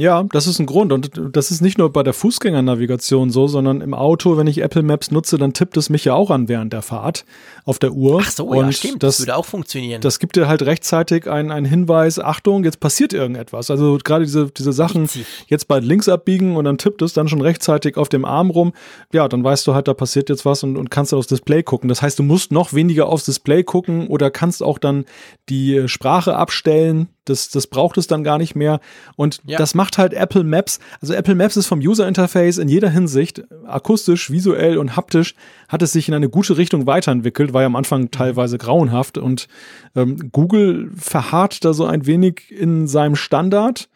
Ja, 0.00 0.24
das 0.32 0.46
ist 0.46 0.58
ein 0.58 0.66
Grund. 0.66 0.92
Und 0.92 1.10
das 1.32 1.50
ist 1.50 1.60
nicht 1.60 1.76
nur 1.76 1.92
bei 1.92 2.02
der 2.02 2.14
Fußgängernavigation 2.14 3.28
so, 3.30 3.46
sondern 3.46 3.82
im 3.82 3.92
Auto, 3.92 4.38
wenn 4.38 4.46
ich 4.46 4.62
Apple 4.62 4.82
Maps 4.82 5.10
nutze, 5.10 5.36
dann 5.36 5.52
tippt 5.52 5.76
es 5.76 5.90
mich 5.90 6.06
ja 6.06 6.14
auch 6.14 6.30
an 6.30 6.48
während 6.48 6.72
der 6.72 6.80
Fahrt 6.80 7.26
auf 7.66 7.78
der 7.78 7.92
Uhr. 7.92 8.22
Ach 8.24 8.30
so, 8.30 8.46
und 8.46 8.56
ja, 8.56 8.72
stimmt. 8.72 9.02
Das, 9.02 9.18
das, 9.18 9.26
würde 9.26 9.36
auch 9.36 9.44
funktionieren. 9.44 10.00
Das 10.00 10.18
gibt 10.18 10.36
dir 10.36 10.48
halt 10.48 10.62
rechtzeitig 10.62 11.28
einen, 11.28 11.66
Hinweis, 11.66 12.18
Achtung, 12.18 12.64
jetzt 12.64 12.80
passiert 12.80 13.12
irgendetwas. 13.12 13.70
Also 13.70 13.98
gerade 14.02 14.24
diese, 14.24 14.50
diese 14.50 14.72
Sachen, 14.72 15.04
Witzig. 15.04 15.26
jetzt 15.48 15.68
bald 15.68 15.84
links 15.84 16.08
abbiegen 16.08 16.56
und 16.56 16.64
dann 16.64 16.78
tippt 16.78 17.02
es 17.02 17.12
dann 17.12 17.28
schon 17.28 17.42
rechtzeitig 17.42 17.98
auf 17.98 18.08
dem 18.08 18.24
Arm 18.24 18.48
rum. 18.48 18.72
Ja, 19.12 19.28
dann 19.28 19.44
weißt 19.44 19.66
du 19.66 19.74
halt, 19.74 19.86
da 19.86 19.92
passiert 19.92 20.30
jetzt 20.30 20.46
was 20.46 20.62
und, 20.62 20.78
und 20.78 20.90
kannst 20.90 21.12
dann 21.12 21.18
aufs 21.18 21.28
Display 21.28 21.62
gucken. 21.62 21.88
Das 21.90 22.00
heißt, 22.00 22.18
du 22.18 22.22
musst 22.22 22.52
noch 22.52 22.72
weniger 22.72 23.06
aufs 23.06 23.26
Display 23.26 23.64
gucken 23.64 24.06
oder 24.06 24.30
kannst 24.30 24.62
auch 24.62 24.78
dann 24.78 25.04
die 25.50 25.88
Sprache 25.88 26.36
abstellen, 26.36 27.08
das, 27.24 27.50
das 27.50 27.66
braucht 27.66 27.98
es 27.98 28.06
dann 28.06 28.24
gar 28.24 28.38
nicht 28.38 28.54
mehr. 28.54 28.80
Und 29.16 29.40
ja. 29.44 29.58
das 29.58 29.74
macht 29.74 29.98
halt 29.98 30.12
Apple 30.12 30.44
Maps. 30.44 30.78
Also 31.00 31.14
Apple 31.14 31.34
Maps 31.34 31.56
ist 31.56 31.66
vom 31.66 31.80
User 31.80 32.08
Interface 32.08 32.58
in 32.58 32.68
jeder 32.68 32.90
Hinsicht, 32.90 33.42
akustisch, 33.66 34.30
visuell 34.30 34.78
und 34.78 34.96
haptisch, 34.96 35.34
hat 35.68 35.82
es 35.82 35.92
sich 35.92 36.08
in 36.08 36.14
eine 36.14 36.28
gute 36.28 36.56
Richtung 36.56 36.86
weiterentwickelt, 36.86 37.52
war 37.52 37.62
ja 37.62 37.66
am 37.66 37.76
Anfang 37.76 38.10
teilweise 38.10 38.58
grauenhaft. 38.58 39.18
Und 39.18 39.48
ähm, 39.94 40.30
Google 40.32 40.90
verharrt 40.96 41.64
da 41.64 41.72
so 41.72 41.84
ein 41.84 42.06
wenig 42.06 42.50
in 42.50 42.86
seinem 42.86 43.16
Standard 43.16 43.88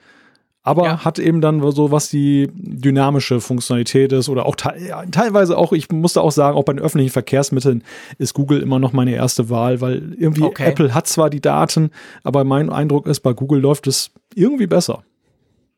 aber 0.65 0.85
ja. 0.85 1.05
hat 1.05 1.19
eben 1.19 1.43
dann 1.43 1.61
so, 1.73 1.91
was 1.91 2.09
die 2.09 2.51
dynamische 2.55 3.41
Funktionalität 3.41 4.13
ist 4.13 4.31
oder 4.31 4.47
auch 4.47 4.57
te 4.57 4.73
ja, 4.89 5.05
teilweise 5.05 5.59
auch, 5.59 5.73
ich 5.73 5.91
musste 5.93 6.23
auch 6.23 6.33
sagen, 6.33 6.57
auch 6.57 6.65
bei 6.65 6.73
den 6.73 6.83
öffentlichen 6.83 7.13
Verkehrsmitteln 7.13 7.85
ist 8.19 8.33
Google 8.33 8.61
immer 8.61 8.79
noch 8.79 8.95
meine 8.95 9.15
erste 9.15 9.51
Wahl, 9.51 9.83
weil 9.83 10.15
irgendwie 10.19 10.43
okay. 10.43 10.71
Apple 10.71 10.95
hat 10.95 11.07
zwar 11.07 11.29
die 11.29 11.43
Daten, 11.43 11.91
aber 12.25 12.45
mein 12.45 12.71
Eindruck 12.71 13.07
ist, 13.07 13.21
bei 13.21 13.35
Google 13.35 13.61
läuft 13.61 13.87
es 13.87 14.11
irgendwie 14.35 14.67
besser. 14.67 15.05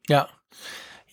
Ja, 0.09 0.29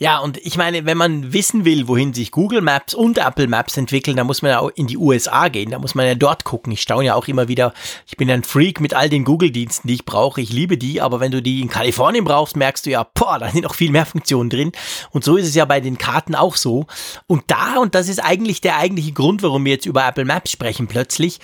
ja, 0.03 0.17
und 0.19 0.37
ich 0.39 0.57
meine, 0.57 0.85
wenn 0.85 0.97
man 0.97 1.31
wissen 1.31 1.63
will, 1.63 1.87
wohin 1.87 2.13
sich 2.13 2.31
Google 2.31 2.59
Maps 2.59 2.93
und 2.93 3.19
Apple 3.19 3.47
Maps 3.47 3.77
entwickeln, 3.77 4.17
dann 4.17 4.27
muss 4.27 4.41
man 4.41 4.51
ja 4.51 4.59
auch 4.59 4.69
in 4.75 4.85
die 4.85 4.97
USA 4.97 5.47
gehen, 5.47 5.71
da 5.71 5.79
muss 5.79 5.95
man 5.95 6.05
ja 6.05 6.13
dort 6.13 6.43
gucken. 6.43 6.73
Ich 6.73 6.81
staune 6.81 7.05
ja 7.05 7.15
auch 7.15 7.29
immer 7.29 7.47
wieder, 7.47 7.73
ich 8.05 8.17
bin 8.17 8.29
ein 8.29 8.43
Freak 8.43 8.81
mit 8.81 8.93
all 8.93 9.07
den 9.07 9.23
Google-Diensten, 9.23 9.87
die 9.87 9.93
ich 9.93 10.03
brauche. 10.03 10.41
Ich 10.41 10.51
liebe 10.51 10.77
die, 10.77 10.99
aber 10.99 11.21
wenn 11.21 11.31
du 11.31 11.41
die 11.41 11.61
in 11.61 11.69
Kalifornien 11.69 12.25
brauchst, 12.25 12.57
merkst 12.57 12.85
du 12.85 12.89
ja, 12.89 13.07
boah, 13.13 13.39
da 13.39 13.49
sind 13.49 13.63
noch 13.63 13.75
viel 13.75 13.91
mehr 13.91 14.05
Funktionen 14.05 14.49
drin. 14.49 14.73
Und 15.11 15.23
so 15.23 15.37
ist 15.37 15.47
es 15.47 15.55
ja 15.55 15.63
bei 15.63 15.79
den 15.79 15.97
Karten 15.97 16.35
auch 16.35 16.57
so. 16.57 16.85
Und 17.25 17.43
da, 17.47 17.77
und 17.77 17.95
das 17.95 18.09
ist 18.09 18.19
eigentlich 18.19 18.59
der 18.59 18.75
eigentliche 18.75 19.13
Grund, 19.13 19.41
warum 19.41 19.63
wir 19.63 19.71
jetzt 19.71 19.85
über 19.85 20.05
Apple 20.05 20.25
Maps 20.25 20.51
sprechen 20.51 20.87
plötzlich, 20.87 21.39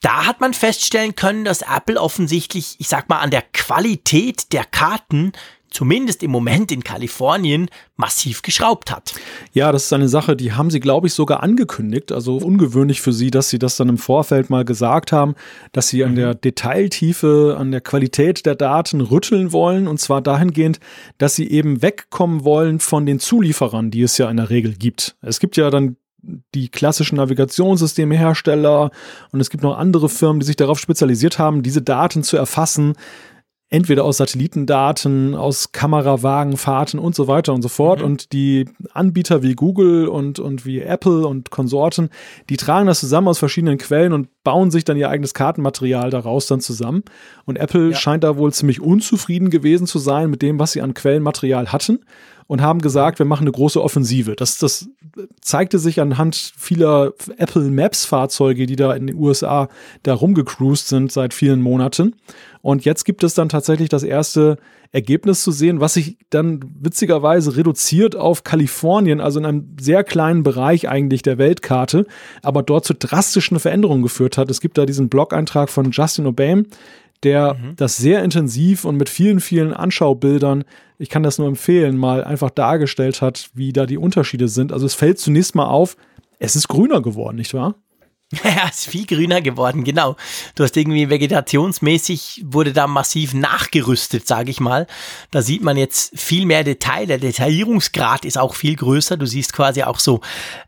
da 0.00 0.26
hat 0.26 0.40
man 0.40 0.54
feststellen 0.54 1.16
können, 1.16 1.44
dass 1.44 1.62
Apple 1.62 2.00
offensichtlich, 2.00 2.76
ich 2.78 2.86
sag 2.86 3.08
mal, 3.08 3.18
an 3.18 3.32
der 3.32 3.42
Qualität 3.42 4.52
der 4.52 4.64
Karten 4.64 5.32
zumindest 5.76 6.22
im 6.22 6.30
Moment 6.30 6.72
in 6.72 6.82
Kalifornien, 6.82 7.68
massiv 7.96 8.40
geschraubt 8.40 8.90
hat. 8.90 9.12
Ja, 9.52 9.72
das 9.72 9.84
ist 9.84 9.92
eine 9.92 10.08
Sache, 10.08 10.34
die 10.34 10.54
haben 10.54 10.70
sie, 10.70 10.80
glaube 10.80 11.06
ich, 11.06 11.12
sogar 11.12 11.42
angekündigt. 11.42 12.12
Also 12.12 12.38
ungewöhnlich 12.38 13.02
für 13.02 13.12
sie, 13.12 13.30
dass 13.30 13.50
sie 13.50 13.58
das 13.58 13.76
dann 13.76 13.90
im 13.90 13.98
Vorfeld 13.98 14.48
mal 14.48 14.64
gesagt 14.64 15.12
haben, 15.12 15.34
dass 15.72 15.88
sie 15.88 16.02
an 16.02 16.12
mhm. 16.12 16.16
der 16.16 16.34
Detailtiefe, 16.34 17.56
an 17.58 17.72
der 17.72 17.82
Qualität 17.82 18.46
der 18.46 18.54
Daten 18.54 19.02
rütteln 19.02 19.52
wollen. 19.52 19.86
Und 19.86 20.00
zwar 20.00 20.22
dahingehend, 20.22 20.80
dass 21.18 21.34
sie 21.34 21.50
eben 21.50 21.82
wegkommen 21.82 22.44
wollen 22.44 22.80
von 22.80 23.04
den 23.04 23.20
Zulieferern, 23.20 23.90
die 23.90 24.00
es 24.00 24.16
ja 24.16 24.30
in 24.30 24.38
der 24.38 24.48
Regel 24.48 24.74
gibt. 24.74 25.16
Es 25.20 25.40
gibt 25.40 25.58
ja 25.58 25.68
dann 25.68 25.96
die 26.54 26.70
klassischen 26.70 27.16
Navigationssystemhersteller 27.16 28.90
und 29.30 29.40
es 29.40 29.50
gibt 29.50 29.62
noch 29.62 29.76
andere 29.76 30.08
Firmen, 30.08 30.40
die 30.40 30.46
sich 30.46 30.56
darauf 30.56 30.78
spezialisiert 30.78 31.38
haben, 31.38 31.62
diese 31.62 31.82
Daten 31.82 32.22
zu 32.22 32.36
erfassen, 32.36 32.94
entweder 33.68 34.04
aus 34.04 34.18
Satellitendaten, 34.18 35.34
aus 35.34 35.72
Kamerawagenfahrten 35.72 37.00
und 37.00 37.16
so 37.16 37.26
weiter 37.26 37.52
und 37.52 37.62
so 37.62 37.68
fort. 37.68 37.98
Mhm. 37.98 38.04
Und 38.04 38.32
die 38.32 38.66
Anbieter 38.92 39.42
wie 39.42 39.54
Google 39.54 40.06
und, 40.06 40.38
und 40.38 40.64
wie 40.64 40.80
Apple 40.80 41.26
und 41.26 41.50
Konsorten, 41.50 42.10
die 42.48 42.56
tragen 42.56 42.86
das 42.86 43.00
zusammen 43.00 43.28
aus 43.28 43.38
verschiedenen 43.38 43.78
Quellen 43.78 44.12
und 44.12 44.28
bauen 44.44 44.70
sich 44.70 44.84
dann 44.84 44.96
ihr 44.96 45.10
eigenes 45.10 45.34
Kartenmaterial 45.34 46.10
daraus 46.10 46.46
dann 46.46 46.60
zusammen. 46.60 47.02
Und 47.44 47.56
Apple 47.56 47.90
ja. 47.90 47.96
scheint 47.96 48.22
da 48.22 48.36
wohl 48.36 48.52
ziemlich 48.52 48.80
unzufrieden 48.80 49.50
gewesen 49.50 49.88
zu 49.88 49.98
sein 49.98 50.30
mit 50.30 50.42
dem, 50.42 50.60
was 50.60 50.72
sie 50.72 50.82
an 50.82 50.94
Quellenmaterial 50.94 51.72
hatten 51.72 52.00
und 52.46 52.62
haben 52.62 52.80
gesagt, 52.80 53.18
wir 53.18 53.26
machen 53.26 53.42
eine 53.42 53.52
große 53.52 53.82
Offensive. 53.82 54.36
Das, 54.36 54.58
das 54.58 54.88
zeigte 55.40 55.78
sich 55.78 56.00
anhand 56.00 56.52
vieler 56.56 57.12
Apple 57.38 57.62
Maps 57.70 58.04
Fahrzeuge, 58.04 58.66
die 58.66 58.76
da 58.76 58.94
in 58.94 59.08
den 59.08 59.16
USA 59.16 59.68
da 60.04 60.14
rumgecruised 60.14 60.86
sind 60.86 61.10
seit 61.10 61.34
vielen 61.34 61.60
Monaten. 61.60 62.14
Und 62.66 62.84
jetzt 62.84 63.04
gibt 63.04 63.22
es 63.22 63.34
dann 63.34 63.48
tatsächlich 63.48 63.90
das 63.90 64.02
erste 64.02 64.58
Ergebnis 64.90 65.44
zu 65.44 65.52
sehen, 65.52 65.78
was 65.78 65.94
sich 65.94 66.18
dann 66.30 66.58
witzigerweise 66.80 67.56
reduziert 67.56 68.16
auf 68.16 68.42
Kalifornien, 68.42 69.20
also 69.20 69.38
in 69.38 69.46
einem 69.46 69.76
sehr 69.80 70.02
kleinen 70.02 70.42
Bereich 70.42 70.88
eigentlich 70.88 71.22
der 71.22 71.38
Weltkarte, 71.38 72.06
aber 72.42 72.64
dort 72.64 72.84
zu 72.84 72.92
drastischen 72.92 73.60
Veränderungen 73.60 74.02
geführt 74.02 74.36
hat. 74.36 74.50
Es 74.50 74.60
gibt 74.60 74.78
da 74.78 74.84
diesen 74.84 75.08
Blog-Eintrag 75.08 75.70
von 75.70 75.92
Justin 75.92 76.26
Obame, 76.26 76.64
der 77.22 77.54
mhm. 77.54 77.76
das 77.76 77.98
sehr 77.98 78.24
intensiv 78.24 78.84
und 78.84 78.96
mit 78.96 79.10
vielen, 79.10 79.38
vielen 79.38 79.72
Anschaubildern, 79.72 80.64
ich 80.98 81.08
kann 81.08 81.22
das 81.22 81.38
nur 81.38 81.46
empfehlen, 81.46 81.96
mal 81.96 82.24
einfach 82.24 82.50
dargestellt 82.50 83.22
hat, 83.22 83.48
wie 83.54 83.72
da 83.72 83.86
die 83.86 83.96
Unterschiede 83.96 84.48
sind. 84.48 84.72
Also 84.72 84.86
es 84.86 84.94
fällt 84.94 85.20
zunächst 85.20 85.54
mal 85.54 85.66
auf, 85.66 85.96
es 86.40 86.56
ist 86.56 86.66
grüner 86.66 87.00
geworden, 87.00 87.36
nicht 87.36 87.54
wahr? 87.54 87.76
Ja, 88.44 88.68
ist 88.70 88.86
viel 88.86 89.06
grüner 89.06 89.40
geworden, 89.40 89.84
genau. 89.84 90.16
Du 90.54 90.64
hast 90.64 90.76
irgendwie 90.76 91.10
vegetationsmäßig 91.10 92.44
wurde 92.46 92.72
da 92.72 92.86
massiv 92.86 93.34
nachgerüstet, 93.34 94.26
sage 94.26 94.50
ich 94.50 94.60
mal. 94.60 94.86
Da 95.30 95.42
sieht 95.42 95.62
man 95.62 95.76
jetzt 95.76 96.18
viel 96.18 96.46
mehr 96.46 96.64
Detail. 96.64 97.06
Der 97.06 97.18
Detaillierungsgrad 97.18 98.24
ist 98.24 98.38
auch 98.38 98.54
viel 98.54 98.76
größer. 98.76 99.16
Du 99.16 99.26
siehst 99.26 99.52
quasi 99.52 99.82
auch 99.82 99.98
so 99.98 100.20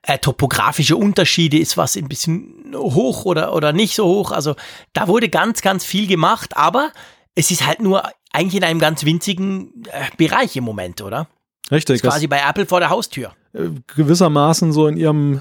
äh, 0.02 0.18
topografische 0.18 0.96
Unterschiede. 0.96 1.58
Ist 1.58 1.76
was 1.76 1.96
ein 1.96 2.08
bisschen 2.08 2.74
hoch 2.74 3.24
oder, 3.24 3.54
oder 3.54 3.72
nicht 3.72 3.94
so 3.94 4.06
hoch? 4.06 4.32
Also 4.32 4.54
da 4.92 5.08
wurde 5.08 5.28
ganz, 5.28 5.62
ganz 5.62 5.84
viel 5.84 6.06
gemacht, 6.06 6.56
aber 6.56 6.92
es 7.34 7.50
ist 7.50 7.66
halt 7.66 7.80
nur 7.80 8.02
eigentlich 8.32 8.56
in 8.56 8.64
einem 8.64 8.80
ganz 8.80 9.04
winzigen 9.04 9.84
äh, 9.90 10.06
Bereich 10.16 10.56
im 10.56 10.64
Moment, 10.64 11.00
oder? 11.00 11.28
Richtig. 11.70 11.96
Ist 11.96 12.02
quasi 12.02 12.26
bei 12.26 12.40
Apple 12.40 12.66
vor 12.66 12.80
der 12.80 12.90
Haustür. 12.90 13.32
Äh, 13.52 13.68
gewissermaßen 13.94 14.72
so 14.72 14.86
in 14.86 14.96
ihrem 14.96 15.40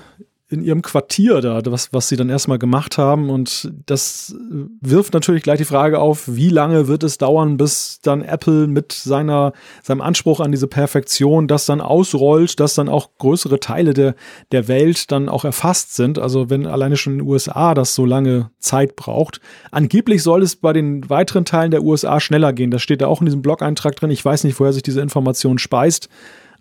in 0.50 0.64
ihrem 0.64 0.82
Quartier 0.82 1.42
da, 1.42 1.62
was, 1.66 1.92
was 1.92 2.08
sie 2.08 2.16
dann 2.16 2.30
erstmal 2.30 2.58
gemacht 2.58 2.98
haben. 2.98 3.30
Und 3.30 3.70
das 3.86 4.34
wirft 4.80 5.14
natürlich 5.14 5.44
gleich 5.44 5.58
die 5.58 5.66
Frage 5.66 6.00
auf, 6.00 6.24
wie 6.28 6.50
lange 6.50 6.88
wird 6.88 7.04
es 7.04 7.18
dauern, 7.18 7.58
bis 7.58 8.00
dann 8.02 8.22
Apple 8.22 8.68
mit 8.68 8.94
seiner, 8.94 9.52
seinem 9.84 10.00
Anspruch 10.00 10.40
an 10.40 10.52
diese 10.52 10.68
Perfektion 10.68 11.50
das 11.50 11.66
dann 11.66 11.82
ausrollt, 11.82 12.62
dass 12.62 12.76
dann 12.76 12.88
auch 12.88 13.10
größere 13.18 13.60
Teile 13.60 13.94
der, 13.94 14.16
der 14.54 14.70
Welt 14.70 15.12
dann 15.12 15.28
auch 15.28 15.44
erfasst 15.44 15.96
sind. 15.96 16.18
Also 16.18 16.50
wenn 16.50 16.66
alleine 16.66 16.96
schon 16.96 17.14
in 17.14 17.20
den 17.20 17.28
USA 17.28 17.74
das 17.74 17.94
so 17.94 18.06
lange 18.06 18.50
Zeit 18.60 18.96
braucht. 18.96 19.42
Angeblich 19.72 20.24
soll 20.24 20.44
es 20.44 20.56
bei 20.56 20.72
den 20.72 21.10
weiteren 21.10 21.44
Teilen 21.44 21.72
der 21.72 21.84
USA 21.84 22.22
schneller 22.22 22.54
gehen. 22.54 22.72
Das 22.72 22.82
steht 22.82 23.02
da 23.02 23.08
auch 23.08 23.20
in 23.20 23.26
diesem 23.26 23.42
Blog-Eintrag 23.42 23.98
drin. 23.98 24.12
Ich 24.12 24.24
weiß 24.24 24.46
nicht, 24.46 24.58
woher 24.62 24.72
sich 24.72 24.84
diese 24.84 25.02
Information 25.02 25.58
speist. 25.58 26.08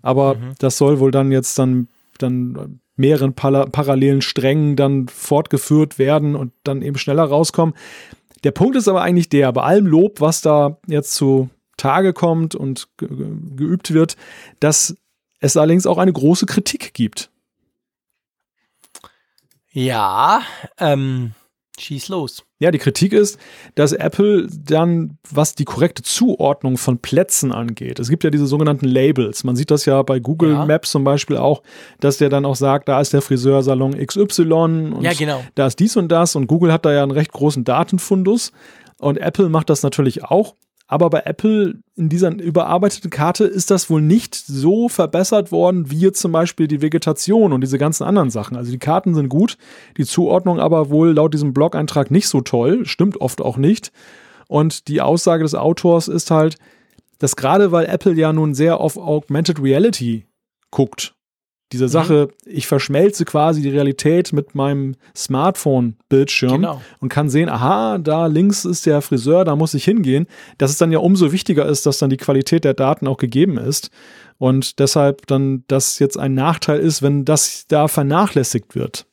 Aber 0.03 0.35
mhm. 0.35 0.55
das 0.59 0.77
soll 0.77 0.99
wohl 0.99 1.13
dann 1.13 1.31
jetzt 1.31 1.57
dann, 1.59 1.87
dann 2.19 2.81
mehreren 2.97 3.35
parallelen 3.35 4.23
Strängen 4.23 4.75
dann 4.77 5.09
fortgeführt 5.09 5.99
werden 5.99 6.35
und 6.35 6.53
dann 6.65 6.83
eben 6.83 6.99
schneller 6.99 7.25
rauskommen. 7.25 7.75
Der 8.45 8.51
Punkt 8.53 8.77
ist 8.77 8.89
aber 8.89 9.03
eigentlich 9.03 9.29
der, 9.29 9.53
bei 9.53 9.63
allem 9.63 9.87
Lob, 9.87 10.21
was 10.21 10.41
da 10.41 10.79
jetzt 10.87 11.15
zu 11.15 11.51
Tage 11.77 12.13
kommt 12.13 12.55
und 12.55 12.89
ge 12.97 13.09
geübt 13.57 13.93
wird, 13.93 14.17
dass 14.61 14.97
es 15.41 15.57
allerdings 15.57 15.87
auch 15.87 15.99
eine 15.99 16.13
große 16.13 16.47
Kritik 16.47 16.95
gibt. 16.95 17.31
Ja, 19.73 20.41
ähm, 20.79 21.33
schieß 21.79 22.09
los. 22.09 22.45
Ja, 22.59 22.71
die 22.71 22.79
Kritik 22.79 23.13
ist, 23.13 23.39
dass 23.75 23.93
Apple 23.93 24.47
dann, 24.51 25.19
was 25.31 25.55
die 25.55 25.65
korrekte 25.65 26.03
Zuordnung 26.03 26.79
von 26.79 26.99
Plätzen 26.99 27.53
angeht, 27.53 27.99
es 27.99 28.09
gibt 28.09 28.25
ja 28.25 28.31
diese 28.31 28.47
sogenannten 28.47 28.87
Labels. 28.87 29.45
Man 29.45 29.57
sieht 29.57 29.71
das 29.71 29.85
ja 29.85 30.03
bei 30.03 30.19
Google 30.19 30.53
ja. 30.53 30.65
Maps 30.65 30.91
zum 30.91 31.05
Beispiel 31.05 31.37
auch, 31.37 31.63
dass 32.01 32.19
der 32.19 32.29
dann 32.29 32.45
auch 32.45 32.57
sagt, 32.57 32.89
da 32.89 33.01
ist 33.01 33.13
der 33.13 33.23
Friseursalon 33.23 33.95
XY 34.05 34.43
und 34.53 35.03
ja, 35.03 35.13
genau. 35.13 35.43
da 35.55 35.67
ist 35.67 35.79
dies 35.79 35.97
und 35.97 36.09
das 36.09 36.35
und 36.35 36.47
Google 36.47 36.73
hat 36.73 36.85
da 36.85 36.93
ja 36.93 37.03
einen 37.03 37.13
recht 37.13 37.33
großen 37.33 37.65
Datenfundus 37.65 38.53
und 38.99 39.19
Apple 39.19 39.49
macht 39.49 39.71
das 39.71 39.83
natürlich 39.83 40.25
auch. 40.25 40.55
Aber 40.89 41.11
bei 41.11 41.23
Apple 41.25 41.81
in 41.97 42.09
dieser 42.09 42.33
überarbeiteten 42.33 43.11
Karte 43.11 43.45
ist 43.45 43.71
das 43.73 43.91
wohl 43.91 44.01
nicht 44.01 44.37
so 44.37 44.89
verbessert 44.89 45.51
worden 45.51 45.91
wie 45.91 45.99
jetzt 45.99 46.21
zum 46.21 46.31
Beispiel 46.31 46.69
die 46.69 46.81
Vegetation 46.81 47.53
und 47.53 47.61
diese 47.61 47.79
ganzen 47.79 48.05
anderen 48.05 48.31
Sachen. 48.31 48.57
Also 48.57 48.71
die 48.71 48.79
Karten 48.79 49.15
sind 49.15 49.29
gut, 49.29 49.59
die 49.97 50.05
Zuordnung 50.05 50.61
aber 50.61 50.89
wohl 50.89 51.13
laut 51.13 51.35
diesem 51.35 51.53
Blog-Eintrag 51.53 52.11
nicht 52.13 52.29
so 52.29 52.41
toll, 52.41 52.87
stimmt 52.87 53.21
oft 53.21 53.41
auch 53.41 53.57
nicht. 53.57 53.91
Und 54.47 54.87
die 54.87 55.01
Aussage 55.01 55.43
des 55.43 55.57
Autors 55.57 56.07
ist 56.07 56.31
halt, 56.31 56.57
dass 57.19 57.35
gerade 57.35 57.73
weil 57.73 57.87
Apple 57.87 58.13
ja 58.13 58.33
nun 58.33 58.55
sehr 58.55 58.79
auf 58.79 58.97
Augmented 58.97 59.61
Reality 59.61 60.27
guckt 60.71 61.16
diese 61.73 61.89
Sache, 61.89 62.29
mhm. 62.31 62.53
ich 62.53 62.67
verschmelze 62.67 63.25
quasi 63.25 63.61
die 63.61 63.71
Realität 63.71 64.33
mit 64.33 64.55
meinem 64.55 64.95
Smartphone-Bildschirm 65.17 66.53
genau. 66.53 66.81
und 67.01 67.09
kann 67.09 67.29
sehen, 67.29 67.49
aha, 67.49 67.99
da 67.99 68.27
links 68.27 68.65
ist 68.65 68.87
der 68.87 69.03
Friseur, 69.03 69.45
da 69.45 69.57
muss 69.57 69.75
ich 69.75 69.85
hingehen. 69.85 70.27
Dass 70.59 70.71
es 70.71 70.79
dann 70.79 70.93
ja 70.93 71.01
umso 71.01 71.33
wichtiger 71.33 71.67
ist, 71.67 71.85
dass 71.85 71.99
dann 71.99 72.11
die 72.11 72.19
Qualität 72.19 72.65
der 72.65 72.75
Daten 72.75 73.09
auch 73.09 73.17
gegeben 73.17 73.59
ist. 73.59 73.91
Und 74.39 74.79
deshalb 74.79 75.27
dann 75.27 75.65
das 75.67 75.99
jetzt 75.99 76.19
ein 76.19 76.35
Nachteil 76.35 76.79
ist, 76.79 77.03
wenn 77.03 77.25
das 77.25 77.67
da 77.67 77.89
vernachlässigt 77.89 78.75
wird. 78.75 79.07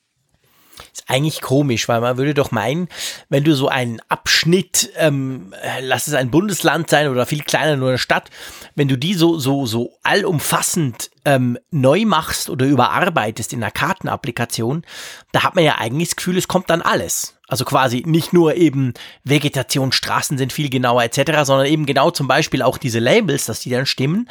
Ist 0.91 1.03
eigentlich 1.07 1.41
komisch, 1.41 1.87
weil 1.87 2.01
man 2.01 2.17
würde 2.17 2.33
doch 2.33 2.51
meinen, 2.51 2.87
wenn 3.29 3.43
du 3.43 3.55
so 3.55 3.67
einen 3.67 4.01
Abschnitt, 4.09 4.91
ähm, 4.97 5.53
lass 5.81 6.07
es 6.07 6.13
ein 6.13 6.31
Bundesland 6.31 6.89
sein 6.89 7.07
oder 7.07 7.25
viel 7.25 7.43
kleiner 7.43 7.75
nur 7.75 7.89
eine 7.89 7.97
Stadt, 7.97 8.29
wenn 8.75 8.87
du 8.87 8.97
die 8.97 9.13
so, 9.13 9.37
so, 9.37 9.65
so 9.65 9.97
allumfassend 10.03 11.11
ähm, 11.25 11.57
neu 11.71 12.05
machst 12.05 12.49
oder 12.49 12.65
überarbeitest 12.65 13.53
in 13.53 13.63
einer 13.63 13.71
Kartenapplikation, 13.71 14.83
da 15.31 15.43
hat 15.43 15.55
man 15.55 15.63
ja 15.63 15.77
eigentlich 15.77 16.09
das 16.09 16.15
Gefühl, 16.15 16.37
es 16.37 16.47
kommt 16.47 16.69
dann 16.69 16.81
alles. 16.81 17.37
Also 17.47 17.65
quasi 17.65 18.03
nicht 18.05 18.33
nur 18.33 18.55
eben 18.55 18.93
Vegetation, 19.23 19.91
Straßen 19.91 20.37
sind 20.37 20.53
viel 20.53 20.69
genauer 20.69 21.03
etc., 21.03 21.43
sondern 21.43 21.67
eben 21.67 21.85
genau 21.85 22.09
zum 22.09 22.27
Beispiel 22.27 22.61
auch 22.61 22.77
diese 22.77 22.99
Labels, 22.99 23.45
dass 23.45 23.59
die 23.59 23.69
dann 23.69 23.85
stimmen. 23.85 24.27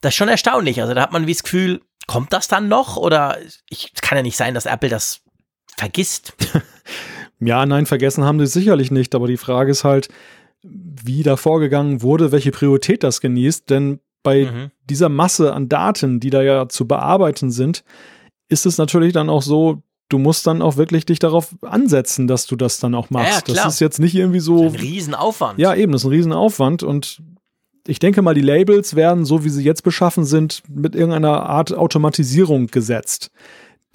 Das 0.00 0.10
ist 0.12 0.16
schon 0.16 0.28
erstaunlich. 0.28 0.80
Also 0.80 0.94
da 0.94 1.02
hat 1.02 1.12
man 1.12 1.26
wie 1.26 1.32
das 1.32 1.42
Gefühl, 1.42 1.80
kommt 2.06 2.32
das 2.32 2.48
dann 2.48 2.68
noch? 2.68 2.96
Oder 2.96 3.38
ich, 3.68 3.92
es 3.94 4.00
kann 4.00 4.18
ja 4.18 4.22
nicht 4.22 4.36
sein, 4.36 4.54
dass 4.54 4.66
Apple 4.66 4.88
das 4.88 5.22
vergisst. 5.80 6.34
ja, 7.40 7.64
nein, 7.64 7.86
vergessen 7.86 8.24
haben 8.24 8.38
sie 8.38 8.46
sicherlich 8.46 8.90
nicht, 8.90 9.14
aber 9.14 9.26
die 9.26 9.38
Frage 9.38 9.70
ist 9.70 9.84
halt, 9.84 10.08
wie 10.62 11.22
da 11.22 11.36
vorgegangen 11.36 12.02
wurde, 12.02 12.32
welche 12.32 12.50
Priorität 12.50 13.02
das 13.02 13.20
genießt, 13.20 13.70
denn 13.70 14.00
bei 14.22 14.44
mhm. 14.44 14.70
dieser 14.84 15.08
Masse 15.08 15.54
an 15.54 15.70
Daten, 15.70 16.20
die 16.20 16.28
da 16.28 16.42
ja 16.42 16.68
zu 16.68 16.86
bearbeiten 16.86 17.50
sind, 17.50 17.82
ist 18.48 18.66
es 18.66 18.76
natürlich 18.76 19.14
dann 19.14 19.30
auch 19.30 19.40
so, 19.40 19.82
du 20.10 20.18
musst 20.18 20.46
dann 20.46 20.60
auch 20.60 20.76
wirklich 20.76 21.06
dich 21.06 21.18
darauf 21.18 21.54
ansetzen, 21.62 22.26
dass 22.26 22.46
du 22.46 22.56
das 22.56 22.78
dann 22.78 22.94
auch 22.94 23.08
machst. 23.08 23.48
Ja, 23.48 23.54
das 23.54 23.74
ist 23.74 23.80
jetzt 23.80 24.00
nicht 24.00 24.14
irgendwie 24.14 24.40
so. 24.40 24.64
ein 24.64 24.74
Riesenaufwand. 24.74 25.58
Ja, 25.58 25.74
eben, 25.74 25.92
das 25.92 26.02
ist 26.02 26.06
ein 26.06 26.12
Riesenaufwand 26.12 26.82
und 26.82 27.22
ich 27.86 27.98
denke 27.98 28.20
mal, 28.20 28.34
die 28.34 28.42
Labels 28.42 28.94
werden, 28.94 29.24
so 29.24 29.44
wie 29.44 29.48
sie 29.48 29.64
jetzt 29.64 29.82
beschaffen 29.82 30.24
sind, 30.24 30.62
mit 30.68 30.94
irgendeiner 30.94 31.46
Art 31.46 31.72
Automatisierung 31.72 32.66
gesetzt 32.66 33.30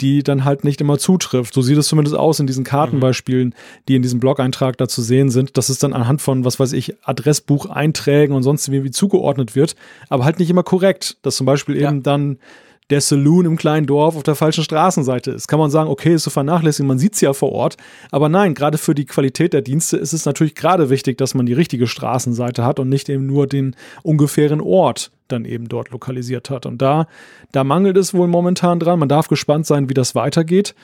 die 0.00 0.22
dann 0.22 0.44
halt 0.44 0.64
nicht 0.64 0.80
immer 0.80 0.98
zutrifft. 0.98 1.54
So 1.54 1.62
sieht 1.62 1.78
es 1.78 1.88
zumindest 1.88 2.16
aus 2.16 2.38
in 2.38 2.46
diesen 2.46 2.64
Kartenbeispielen, 2.64 3.54
die 3.88 3.96
in 3.96 4.02
diesem 4.02 4.20
Blog-Eintrag 4.20 4.76
da 4.76 4.88
zu 4.88 5.02
sehen 5.02 5.30
sind, 5.30 5.56
dass 5.56 5.68
es 5.68 5.78
dann 5.78 5.92
anhand 5.92 6.20
von, 6.20 6.44
was 6.44 6.60
weiß 6.60 6.72
ich, 6.72 6.96
Adressbucheinträgen 7.02 8.34
und 8.34 8.42
sonst 8.42 8.68
irgendwie 8.68 8.90
zugeordnet 8.90 9.56
wird, 9.56 9.74
aber 10.08 10.24
halt 10.24 10.38
nicht 10.38 10.50
immer 10.50 10.62
korrekt. 10.62 11.16
Dass 11.22 11.36
zum 11.36 11.46
Beispiel 11.46 11.80
ja. 11.80 11.88
eben 11.88 12.02
dann 12.02 12.38
der 12.90 13.00
Saloon 13.00 13.46
im 13.46 13.56
kleinen 13.56 13.86
Dorf 13.86 14.16
auf 14.16 14.22
der 14.22 14.36
falschen 14.36 14.62
Straßenseite 14.62 15.32
ist. 15.32 15.48
Kann 15.48 15.58
man 15.58 15.70
sagen, 15.70 15.90
okay, 15.90 16.14
ist 16.14 16.22
so 16.22 16.30
vernachlässigt, 16.30 16.86
man 16.86 16.98
sieht 16.98 17.14
es 17.14 17.20
ja 17.20 17.32
vor 17.32 17.52
Ort. 17.52 17.76
Aber 18.10 18.28
nein, 18.28 18.54
gerade 18.54 18.78
für 18.78 18.94
die 18.94 19.06
Qualität 19.06 19.52
der 19.52 19.62
Dienste 19.62 19.96
ist 19.96 20.12
es 20.12 20.24
natürlich 20.24 20.54
gerade 20.54 20.88
wichtig, 20.88 21.18
dass 21.18 21.34
man 21.34 21.46
die 21.46 21.52
richtige 21.52 21.86
Straßenseite 21.86 22.64
hat 22.64 22.78
und 22.78 22.88
nicht 22.88 23.08
eben 23.08 23.26
nur 23.26 23.46
den 23.46 23.74
ungefähren 24.02 24.60
Ort 24.60 25.10
dann 25.28 25.44
eben 25.44 25.68
dort 25.68 25.90
lokalisiert 25.90 26.50
hat. 26.50 26.66
Und 26.66 26.80
da, 26.80 27.08
da 27.50 27.64
mangelt 27.64 27.96
es 27.96 28.14
wohl 28.14 28.28
momentan 28.28 28.78
dran. 28.78 29.00
Man 29.00 29.08
darf 29.08 29.26
gespannt 29.26 29.66
sein, 29.66 29.88
wie 29.88 29.94
das 29.94 30.14
weitergeht. 30.14 30.76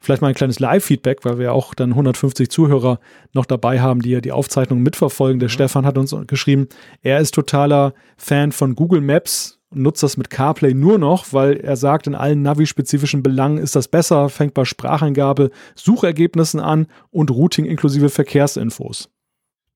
Vielleicht 0.00 0.22
mal 0.22 0.28
ein 0.28 0.34
kleines 0.34 0.58
Live-Feedback, 0.58 1.24
weil 1.24 1.38
wir 1.38 1.52
auch 1.52 1.74
dann 1.74 1.90
150 1.90 2.50
Zuhörer 2.50 2.98
noch 3.34 3.46
dabei 3.46 3.80
haben, 3.80 4.00
die 4.00 4.10
ja 4.10 4.20
die 4.20 4.32
Aufzeichnung 4.32 4.80
mitverfolgen. 4.80 5.38
Der 5.38 5.48
mhm. 5.48 5.52
Stefan 5.52 5.86
hat 5.86 5.98
uns 5.98 6.16
geschrieben, 6.26 6.68
er 7.02 7.20
ist 7.20 7.34
totaler 7.34 7.94
Fan 8.16 8.50
von 8.50 8.74
Google 8.74 9.02
Maps 9.02 9.61
nutzt 9.74 10.02
das 10.02 10.16
mit 10.16 10.30
CarPlay 10.30 10.74
nur 10.74 10.98
noch, 10.98 11.32
weil 11.32 11.58
er 11.58 11.76
sagt, 11.76 12.06
in 12.06 12.14
allen 12.14 12.42
Navi-spezifischen 12.42 13.22
Belangen 13.22 13.58
ist 13.58 13.76
das 13.76 13.88
besser, 13.88 14.28
fängt 14.28 14.54
bei 14.54 14.64
Spracheingabe, 14.64 15.50
Suchergebnissen 15.74 16.60
an 16.60 16.86
und 17.10 17.30
Routing 17.30 17.64
inklusive 17.64 18.08
Verkehrsinfos. 18.08 19.08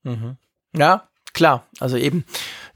Mhm. 0.02 0.36
Ja, 0.76 1.08
klar. 1.32 1.66
Also 1.80 1.96
eben, 1.96 2.24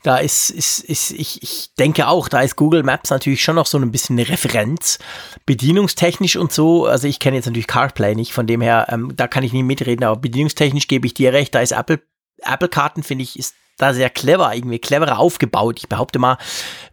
da 0.03 0.19
ist, 0.19 0.51
ist, 0.51 0.81
ist 0.81 1.11
ich, 1.13 1.43
ich 1.43 1.75
denke 1.79 2.09
auch, 2.09 2.29
da 2.29 2.41
ist 2.41 2.57
Google 2.57 2.83
Maps 2.83 3.11
natürlich 3.11 3.43
schon 3.43 3.57
noch 3.57 3.67
so 3.67 3.79
ein 3.79 3.91
bisschen 3.91 4.19
eine 4.19 4.29
Referenz, 4.29 4.99
bedienungstechnisch 5.47 6.37
und 6.37 6.53
so. 6.53 6.87
Also 6.87 7.07
ich 7.07 7.19
kenne 7.19 7.37
jetzt 7.37 7.47
natürlich 7.47 7.67
CarPlay 7.67 8.15
nicht, 8.15 8.33
von 8.33 8.47
dem 8.47 8.61
her, 8.61 8.87
ähm, 8.91 9.13
da 9.17 9.29
kann 9.29 9.45
ich 9.45 9.53
nicht 9.53 9.65
mitreden, 9.65 10.05
aber 10.05 10.21
bedienungstechnisch 10.21 10.89
gebe 10.89 11.07
ich 11.07 11.15
dir 11.15 11.33
recht, 11.33 11.55
da 11.55 11.61
ist 11.61 11.73
Apple, 11.73 12.01
Apple-Karten, 12.43 13.03
finde 13.03 13.25
ich, 13.25 13.39
ist 13.39 13.55
da 13.81 13.95
sehr 13.95 14.11
clever, 14.11 14.55
irgendwie 14.55 14.79
cleverer 14.79 15.19
aufgebaut. 15.19 15.79
Ich 15.79 15.89
behaupte 15.89 16.19
mal, 16.19 16.39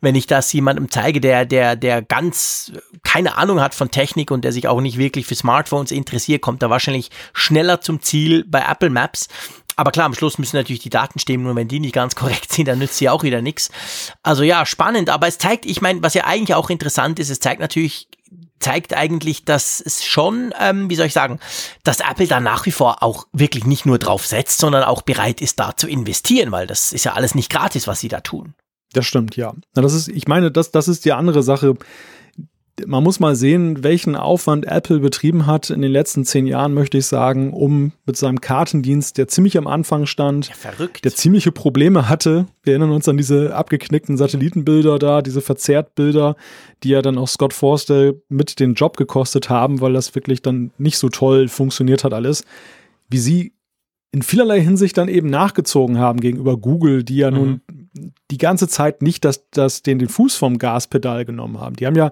wenn 0.02 0.16
ich 0.16 0.28
das 0.28 0.52
jemandem 0.54 0.90
zeige, 0.90 1.22
der, 1.22 1.46
der, 1.46 1.76
der 1.76 2.02
ganz 2.02 2.72
keine 3.04 3.38
Ahnung 3.38 3.62
hat 3.62 3.76
von 3.76 3.92
Technik 3.92 4.32
und 4.32 4.44
der 4.44 4.52
sich 4.52 4.68
auch 4.68 4.82
nicht 4.82 4.98
wirklich 4.98 5.26
für 5.26 5.36
Smartphones 5.36 5.92
interessiert, 5.92 6.42
kommt 6.42 6.64
er 6.64 6.70
wahrscheinlich 6.70 7.10
schneller 7.34 7.82
zum 7.82 8.02
Ziel 8.02 8.46
bei 8.46 8.62
Apple 8.62 8.90
Maps. 8.90 9.28
Aber 9.76 9.92
klar, 9.92 10.08
am 10.08 10.16
Schluss 10.16 10.40
müssen 10.40 10.56
natürlich 10.56 10.82
die 10.82 10.90
Daten 10.90 11.20
stimmen 11.20 11.46
und 11.46 11.56
wenn 11.56 11.68
die 11.68 11.80
nicht 11.80 11.94
ganz 11.94 12.16
korrekt 12.16 12.52
sind, 12.52 12.68
dann 12.68 12.80
nützt 12.80 12.98
sie 12.98 13.10
auch 13.10 13.24
wieder 13.24 13.42
nichts. 13.42 13.70
Also 14.24 14.44
ja, 14.44 14.66
spannend, 14.66 15.10
aber 15.10 15.28
es 15.28 15.38
zeigt, 15.38 15.66
ich 15.66 15.82
meine, 15.82 16.02
was 16.02 16.16
ja 16.16 16.26
eigentlich 16.26 16.56
auch 16.56 16.70
interessant 16.70 17.20
ist, 17.20 17.30
es 17.30 17.40
zeigt 17.40 17.62
natürlich 17.62 18.08
zeigt 18.60 18.94
eigentlich, 18.94 19.46
dass 19.46 19.82
es 19.82 20.04
schon, 20.04 20.54
ähm, 20.60 20.90
wie 20.90 20.96
soll 20.96 21.08
ich 21.08 21.14
sagen, 21.14 21.40
dass 21.84 22.00
Apple 22.00 22.28
da 22.28 22.40
nach 22.40 22.66
wie 22.66 22.72
vor 22.72 23.04
auch 23.04 23.28
wirklich 23.32 23.66
nicht 23.66 23.86
nur 23.86 24.00
drauf 24.00 24.26
setzt, 24.26 24.60
sondern 24.60 24.84
auch 24.84 25.02
bereit 25.02 25.42
ist, 25.42 25.60
da 25.60 25.76
zu 25.76 25.88
investieren, 25.88 26.52
weil 26.52 26.68
das 26.68 26.94
ist 26.94 27.06
ja 27.06 27.14
alles 27.14 27.36
nicht 27.36 27.52
gratis, 27.52 27.88
was 27.88 28.00
sie 28.00 28.08
da 28.08 28.22
tun. 28.22 28.54
Das 28.94 29.06
stimmt, 29.06 29.36
ja. 29.36 29.54
Das 29.74 29.94
ist, 29.94 30.08
ich 30.08 30.28
meine, 30.28 30.52
das, 30.52 30.72
das 30.72 30.88
ist 30.88 31.06
die 31.06 31.14
andere 31.14 31.44
Sache 31.44 31.76
man 32.86 33.04
muss 33.04 33.20
mal 33.20 33.36
sehen, 33.36 33.84
welchen 33.84 34.16
Aufwand 34.16 34.68
Apple 34.68 35.00
betrieben 35.00 35.48
hat 35.48 35.70
in 35.70 35.82
den 35.82 35.92
letzten 35.92 36.26
zehn 36.26 36.46
Jahren, 36.46 36.74
möchte 36.74 36.98
ich 36.98 37.08
sagen, 37.08 37.52
um 37.54 37.92
mit 38.06 38.18
seinem 38.18 38.40
Kartendienst, 38.40 39.18
der 39.18 39.28
ziemlich 39.28 39.58
am 39.58 39.66
Anfang 39.66 40.06
stand, 40.06 40.50
ja, 40.50 40.88
der 41.04 41.14
ziemliche 41.14 41.52
Probleme 41.52 42.08
hatte. 42.08 42.46
Wir 42.64 42.74
erinnern 42.74 42.92
uns 42.92 43.10
an 43.10 43.18
diese 43.18 43.56
abgeknickten 43.56 44.18
Satellitenbilder 44.18 45.00
da, 45.00 45.22
diese 45.22 45.42
Verzerrtbilder, 45.42 46.36
die 46.84 46.90
ja 46.90 47.02
dann 47.02 47.18
auch 47.18 47.28
Scott 47.28 47.54
Forster 47.54 48.14
mit 48.30 48.60
den 48.60 48.76
Job 48.76 48.98
gekostet 48.98 49.50
haben, 49.50 49.82
weil 49.82 49.94
das 49.94 50.14
wirklich 50.14 50.42
dann 50.44 50.72
nicht 50.78 51.00
so 51.00 51.10
toll 51.10 51.48
funktioniert 51.48 52.04
hat 52.04 52.14
alles. 52.14 52.44
Wie 53.10 53.18
sie 53.18 53.54
in 54.12 54.22
vielerlei 54.22 54.62
Hinsicht 54.62 54.98
dann 54.98 55.10
eben 55.10 55.30
nachgezogen 55.30 55.98
haben 55.98 56.20
gegenüber 56.20 56.58
Google, 56.58 57.04
die 57.04 57.18
ja 57.18 57.32
mhm. 57.32 57.38
nun 57.38 57.62
die 58.32 58.38
ganze 58.38 58.68
Zeit 58.68 59.02
nicht 59.02 59.26
das, 59.26 59.50
das, 59.50 59.82
den, 59.82 60.00
den 60.00 60.10
Fuß 60.10 60.36
vom 60.36 60.60
Gaspedal 60.60 61.26
genommen 61.26 61.60
haben. 61.60 61.76
Die 61.76 61.86
haben 61.86 61.96
ja 61.96 62.12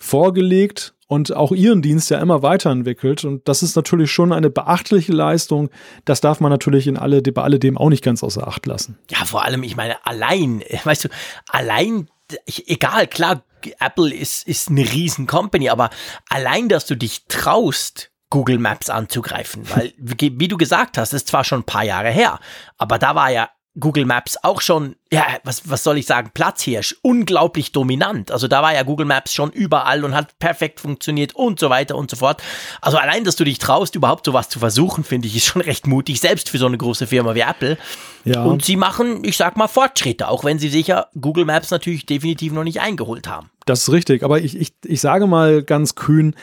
vorgelegt 0.00 0.94
und 1.06 1.34
auch 1.34 1.52
ihren 1.52 1.82
Dienst 1.82 2.08
ja 2.10 2.18
immer 2.18 2.42
weiterentwickelt. 2.42 3.24
Und 3.24 3.48
das 3.48 3.62
ist 3.62 3.76
natürlich 3.76 4.10
schon 4.10 4.32
eine 4.32 4.48
beachtliche 4.48 5.12
Leistung. 5.12 5.68
Das 6.04 6.20
darf 6.20 6.40
man 6.40 6.50
natürlich 6.50 6.86
in 6.86 6.96
alle, 6.96 7.20
bei 7.20 7.42
alledem 7.42 7.76
auch 7.76 7.88
nicht 7.88 8.04
ganz 8.04 8.22
außer 8.22 8.46
Acht 8.46 8.66
lassen. 8.66 8.98
Ja, 9.10 9.24
vor 9.24 9.44
allem, 9.44 9.62
ich 9.62 9.76
meine, 9.76 10.04
allein, 10.06 10.62
weißt 10.84 11.04
du, 11.04 11.08
allein, 11.48 12.08
egal, 12.46 13.06
klar, 13.06 13.42
Apple 13.78 14.14
ist, 14.14 14.46
ist 14.46 14.70
eine 14.70 14.82
riesen 14.82 15.26
Company, 15.26 15.68
aber 15.68 15.90
allein, 16.28 16.68
dass 16.68 16.86
du 16.86 16.96
dich 16.96 17.26
traust, 17.28 18.10
Google 18.30 18.58
Maps 18.58 18.88
anzugreifen, 18.88 19.68
weil, 19.74 19.92
wie 19.98 20.48
du 20.48 20.56
gesagt 20.56 20.96
hast, 20.96 21.12
ist 21.12 21.28
zwar 21.28 21.44
schon 21.44 21.60
ein 21.60 21.64
paar 21.64 21.84
Jahre 21.84 22.10
her, 22.10 22.38
aber 22.78 22.98
da 22.98 23.16
war 23.16 23.30
ja 23.30 23.50
Google 23.80 24.04
Maps 24.04 24.36
auch 24.42 24.60
schon, 24.60 24.94
ja, 25.10 25.24
was, 25.42 25.68
was 25.68 25.82
soll 25.82 25.98
ich 25.98 26.06
sagen, 26.06 26.30
Platzhirsch, 26.32 26.96
unglaublich 27.02 27.72
dominant. 27.72 28.30
Also 28.30 28.46
da 28.46 28.62
war 28.62 28.74
ja 28.74 28.82
Google 28.82 29.06
Maps 29.06 29.34
schon 29.34 29.50
überall 29.50 30.04
und 30.04 30.14
hat 30.14 30.38
perfekt 30.38 30.80
funktioniert 30.80 31.34
und 31.34 31.58
so 31.58 31.70
weiter 31.70 31.96
und 31.96 32.10
so 32.10 32.16
fort. 32.16 32.42
Also 32.80 32.98
allein, 32.98 33.24
dass 33.24 33.36
du 33.36 33.44
dich 33.44 33.58
traust, 33.58 33.96
überhaupt 33.96 34.26
sowas 34.26 34.48
zu 34.48 34.58
versuchen, 34.58 35.02
finde 35.02 35.26
ich, 35.28 35.36
ist 35.36 35.46
schon 35.46 35.62
recht 35.62 35.86
mutig, 35.86 36.20
selbst 36.20 36.50
für 36.50 36.58
so 36.58 36.66
eine 36.66 36.78
große 36.78 37.06
Firma 37.06 37.34
wie 37.34 37.40
Apple. 37.40 37.78
Ja. 38.24 38.44
Und 38.44 38.64
sie 38.64 38.76
machen, 38.76 39.24
ich 39.24 39.36
sag 39.36 39.56
mal, 39.56 39.68
Fortschritte, 39.68 40.28
auch 40.28 40.44
wenn 40.44 40.58
sie 40.58 40.68
sicher 40.68 41.08
Google 41.18 41.46
Maps 41.46 41.70
natürlich 41.70 42.06
definitiv 42.06 42.52
noch 42.52 42.64
nicht 42.64 42.80
eingeholt 42.80 43.26
haben. 43.26 43.50
Das 43.66 43.82
ist 43.82 43.92
richtig, 43.92 44.22
aber 44.22 44.40
ich, 44.40 44.56
ich, 44.56 44.74
ich 44.84 45.00
sage 45.00 45.26
mal 45.26 45.62
ganz 45.62 45.94
kühn, 45.94 46.34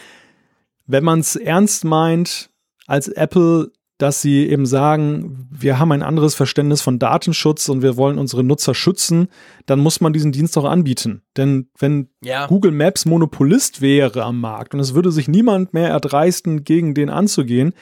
wenn 0.87 1.03
man 1.03 1.19
es 1.19 1.35
ernst 1.35 1.83
meint, 1.83 2.49
als 2.87 3.09
Apple 3.09 3.71
dass 3.97 4.21
sie 4.21 4.47
eben 4.47 4.65
sagen, 4.65 5.47
wir 5.49 5.79
haben 5.79 5.91
ein 5.91 6.03
anderes 6.03 6.35
Verständnis 6.35 6.81
von 6.81 6.99
Datenschutz 6.99 7.67
und 7.67 7.81
wir 7.81 7.97
wollen 7.97 8.19
unsere 8.19 8.43
Nutzer 8.43 8.75
schützen, 8.75 9.27
dann 9.65 9.79
muss 9.79 10.01
man 10.01 10.13
diesen 10.13 10.31
Dienst 10.31 10.57
auch 10.57 10.65
anbieten. 10.65 11.23
Denn 11.35 11.69
wenn 11.79 12.09
ja. 12.23 12.45
Google 12.45 12.71
Maps 12.71 13.05
Monopolist 13.05 13.81
wäre 13.81 14.23
am 14.23 14.39
Markt 14.39 14.75
und 14.75 14.79
es 14.79 14.93
würde 14.93 15.11
sich 15.11 15.27
niemand 15.27 15.73
mehr 15.73 15.89
erdreisten, 15.89 16.63
gegen 16.63 16.93
den 16.93 17.09
anzugehen, 17.09 17.73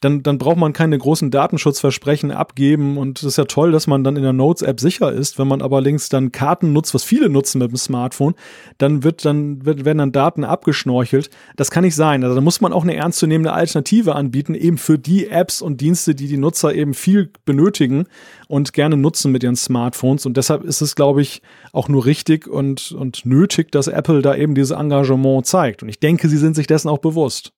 dann, 0.00 0.22
dann 0.22 0.38
braucht 0.38 0.56
man 0.56 0.72
keine 0.72 0.96
großen 0.96 1.30
Datenschutzversprechen 1.30 2.30
abgeben. 2.30 2.96
Und 2.96 3.18
es 3.18 3.24
ist 3.24 3.36
ja 3.36 3.44
toll, 3.44 3.70
dass 3.70 3.86
man 3.86 4.02
dann 4.02 4.16
in 4.16 4.22
der 4.22 4.32
Notes-App 4.32 4.80
sicher 4.80 5.12
ist. 5.12 5.38
Wenn 5.38 5.46
man 5.46 5.60
aber 5.60 5.82
links 5.82 6.08
dann 6.08 6.32
Karten 6.32 6.72
nutzt, 6.72 6.94
was 6.94 7.04
viele 7.04 7.28
nutzen 7.28 7.58
mit 7.58 7.70
dem 7.70 7.76
Smartphone, 7.76 8.34
dann 8.78 9.04
wird 9.04 9.26
dann, 9.26 9.64
wird, 9.66 9.84
werden 9.84 9.98
dann 9.98 10.12
Daten 10.12 10.44
abgeschnorchelt. 10.44 11.28
Das 11.56 11.70
kann 11.70 11.84
nicht 11.84 11.94
sein. 11.94 12.24
Also 12.24 12.34
da 12.34 12.40
muss 12.40 12.62
man 12.62 12.72
auch 12.72 12.82
eine 12.82 12.96
ernstzunehmende 12.96 13.52
Alternative 13.52 14.14
anbieten, 14.14 14.54
eben 14.54 14.78
für 14.78 14.98
die 14.98 15.28
Apps 15.28 15.60
und 15.60 15.82
Dienste, 15.82 16.14
die 16.14 16.28
die 16.28 16.38
Nutzer 16.38 16.74
eben 16.74 16.94
viel 16.94 17.30
benötigen 17.44 18.06
und 18.48 18.72
gerne 18.72 18.96
nutzen 18.96 19.32
mit 19.32 19.42
ihren 19.42 19.56
Smartphones. 19.56 20.24
Und 20.24 20.38
deshalb 20.38 20.64
ist 20.64 20.80
es, 20.80 20.96
glaube 20.96 21.20
ich, 21.20 21.42
auch 21.72 21.88
nur 21.88 22.06
richtig 22.06 22.48
und, 22.48 22.92
und 22.92 23.26
nötig, 23.26 23.70
dass 23.70 23.86
Apple 23.86 24.22
da 24.22 24.34
eben 24.34 24.54
dieses 24.54 24.70
Engagement 24.70 25.44
zeigt. 25.44 25.82
Und 25.82 25.90
ich 25.90 26.00
denke, 26.00 26.30
sie 26.30 26.38
sind 26.38 26.56
sich 26.56 26.66
dessen 26.66 26.88
auch 26.88 26.98
bewusst. 26.98 27.52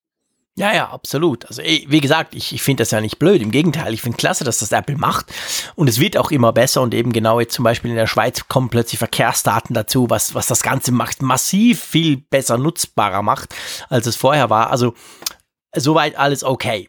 Ja, 0.55 0.74
ja, 0.74 0.90
absolut. 0.90 1.46
Also 1.46 1.62
wie 1.62 2.00
gesagt, 2.00 2.34
ich, 2.34 2.53
ich 2.53 2.62
finde 2.62 2.82
das 2.82 2.90
ja 2.90 3.00
nicht 3.00 3.18
blöd. 3.18 3.40
Im 3.40 3.50
Gegenteil, 3.50 3.94
ich 3.94 4.03
finde 4.03 4.18
klasse, 4.18 4.44
dass 4.44 4.59
das 4.59 4.70
Apple 4.70 4.98
macht. 4.98 5.32
Und 5.76 5.88
es 5.88 5.98
wird 5.98 6.18
auch 6.18 6.30
immer 6.30 6.53
besser. 6.53 6.82
Und 6.82 6.92
eben 6.92 7.12
genau 7.12 7.40
jetzt 7.40 7.55
zum 7.55 7.64
Beispiel 7.64 7.90
in 7.90 7.96
der 7.96 8.07
Schweiz 8.07 8.48
kommen 8.48 8.68
plötzlich 8.68 8.98
Verkehrsdaten 8.98 9.72
dazu, 9.72 10.11
was, 10.11 10.34
was 10.34 10.46
das 10.46 10.62
Ganze 10.62 10.92
macht, 10.92 11.22
massiv 11.22 11.82
viel 11.82 12.18
besser 12.18 12.59
nutzbarer 12.59 13.22
macht, 13.22 13.55
als 13.88 14.07
es 14.07 14.16
vorher 14.16 14.50
war. 14.50 14.70
Also 14.70 14.94
soweit 15.74 16.16
alles 16.16 16.44
okay. 16.44 16.88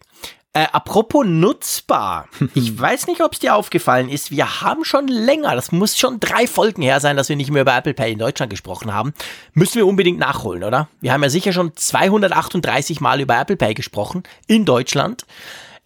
Äh, 0.56 0.68
apropos 0.72 1.26
nutzbar. 1.26 2.28
Ich 2.56 2.80
weiß 2.80 3.08
nicht, 3.08 3.22
ob 3.22 3.34
es 3.34 3.40
dir 3.40 3.56
aufgefallen 3.56 4.10
ist. 4.10 4.30
Wir 4.30 4.62
haben 4.62 4.86
schon 4.86 5.08
länger, 5.08 5.56
das 5.56 5.72
muss 5.72 5.98
schon 5.98 6.20
drei 6.20 6.46
Folgen 6.46 6.84
her 6.84 7.00
sein, 7.00 7.18
dass 7.18 7.30
wir 7.30 7.36
nicht 7.36 7.50
mehr 7.50 7.64
über 7.64 7.76
Apple 7.76 7.96
Pay 7.96 8.12
in 8.14 8.20
Deutschland 8.20 8.52
gesprochen 8.52 8.94
haben. 8.94 9.14
Müssen 9.54 9.76
wir 9.76 9.88
unbedingt 9.88 10.20
nachholen, 10.20 10.64
oder? 10.64 10.88
Wir 11.02 11.12
haben 11.12 11.24
ja 11.24 11.30
sicher 11.30 11.54
schon 11.54 11.76
238 11.76 13.02
Mal 13.02 13.22
über 13.22 13.40
Apple 13.40 13.58
Pay 13.58 13.74
gesprochen 13.74 14.24
in 14.46 14.66
Deutschland 14.66 15.26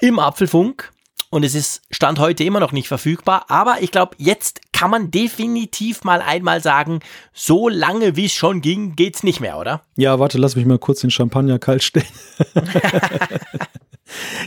im 0.02 0.20
Apfelfunk. 0.20 0.92
Und 1.30 1.44
es 1.44 1.56
ist 1.56 1.82
Stand 1.90 2.20
heute 2.20 2.44
immer 2.44 2.60
noch 2.60 2.74
nicht 2.74 2.90
verfügbar. 2.90 3.46
Aber 3.50 3.78
ich 3.82 3.92
glaube, 3.92 4.16
jetzt 4.18 4.62
kann 4.74 4.92
man 4.92 5.12
definitiv 5.12 6.04
mal 6.04 6.22
einmal 6.22 6.62
sagen, 6.62 7.00
so 7.34 7.70
lange 7.70 8.16
wie 8.18 8.26
es 8.26 8.34
schon 8.34 8.62
ging, 8.62 8.96
geht's 8.96 9.24
nicht 9.24 9.40
mehr, 9.40 9.58
oder? 9.58 9.82
Ja, 9.96 10.20
warte, 10.20 10.38
lass 10.38 10.56
mich 10.56 10.66
mal 10.66 10.80
kurz 10.80 11.02
den 11.02 11.12
Champagner 11.12 11.60
kalt 11.60 11.84
stellen. 11.84 12.06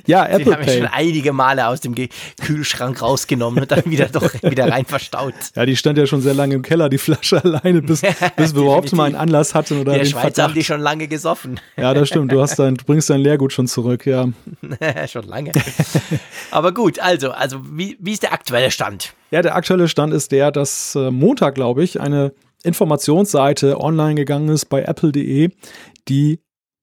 Ja, 0.06 0.26
Apple 0.26 0.44
Den 0.44 0.54
haben 0.54 0.64
Pay. 0.64 0.78
schon 0.78 0.86
einige 0.86 1.32
Male 1.32 1.66
aus 1.68 1.80
dem 1.80 1.94
Kühlschrank 2.40 3.02
rausgenommen 3.02 3.62
und 3.62 3.70
dann 3.70 3.84
wieder 3.86 4.06
doch 4.06 4.32
wieder 4.42 4.70
rein 4.70 4.84
verstaut. 4.84 5.34
Ja, 5.54 5.66
die 5.66 5.76
stand 5.76 5.98
ja 5.98 6.06
schon 6.06 6.20
sehr 6.20 6.34
lange 6.34 6.54
im 6.54 6.62
Keller, 6.62 6.88
die 6.88 6.98
Flasche 6.98 7.42
alleine, 7.44 7.82
bis, 7.82 8.02
bis 8.36 8.54
wir 8.54 8.62
überhaupt 8.62 8.92
mal 8.92 9.04
einen 9.04 9.16
Anlass 9.16 9.54
hatten 9.54 9.80
oder 9.80 9.92
In 9.92 9.98
der 10.00 10.04
Schweiz 10.06 10.22
Verdacht. 10.22 10.48
haben 10.48 10.54
die 10.54 10.64
schon 10.64 10.80
lange 10.80 11.08
gesoffen. 11.08 11.60
Ja, 11.76 11.94
das 11.94 12.08
stimmt. 12.08 12.32
Du 12.32 12.40
hast 12.40 12.58
dein, 12.58 12.76
du 12.76 12.84
bringst 12.84 13.10
dein 13.10 13.20
Leergut 13.20 13.52
schon 13.52 13.66
zurück, 13.66 14.06
ja. 14.06 14.28
schon 15.08 15.24
lange. 15.26 15.52
Aber 16.50 16.72
gut, 16.72 16.98
also, 16.98 17.30
also 17.30 17.60
wie, 17.70 17.96
wie 18.00 18.12
ist 18.12 18.22
der 18.22 18.32
aktuelle 18.32 18.70
Stand? 18.70 19.14
Ja, 19.30 19.42
der 19.42 19.54
aktuelle 19.54 19.88
Stand 19.88 20.12
ist 20.12 20.32
der, 20.32 20.50
dass 20.50 20.94
äh, 20.94 21.10
Montag, 21.10 21.54
glaube 21.54 21.84
ich, 21.84 22.00
eine 22.00 22.32
Informationsseite 22.62 23.80
online 23.80 24.16
gegangen 24.16 24.48
ist 24.48 24.66
bei 24.66 24.82
apple.de, 24.82 25.50
die 26.08 26.40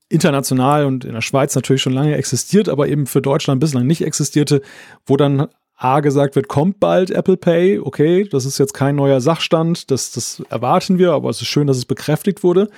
international 0.10 0.86
und 0.86 1.06
in 1.06 1.14
der 1.14 1.22
Schweiz 1.22 1.56
natürlich 1.56 1.82
schon 1.82 1.94
lange 1.94 2.16
existiert, 2.16 2.70
aber 2.70 2.88
eben 2.88 3.08
für 3.08 3.22
Deutschland 3.22 3.60
bislang 3.60 3.86
nicht 3.86 4.04
existierte, 4.04 4.62
wo 5.06 5.18
dann 5.18 5.48
A 5.80 6.00
gesagt 6.00 6.36
wird, 6.36 6.48
kommt 6.48 6.80
bald 6.80 7.12
Apple 7.12 7.38
Pay, 7.38 7.80
okay, 7.80 8.28
das 8.28 8.46
ist 8.46 8.58
jetzt 8.58 8.74
kein 8.74 8.96
neuer 8.96 9.22
Sachstand, 9.22 9.92
das, 9.92 10.12
das 10.12 10.42
erwarten 10.50 10.98
wir, 10.98 11.12
aber 11.12 11.30
es 11.30 11.42
ist 11.42 11.48
schön, 11.48 11.68
dass 11.68 11.78
es 11.78 11.86
bekräftigt 11.86 12.44
wurde. 12.44 12.70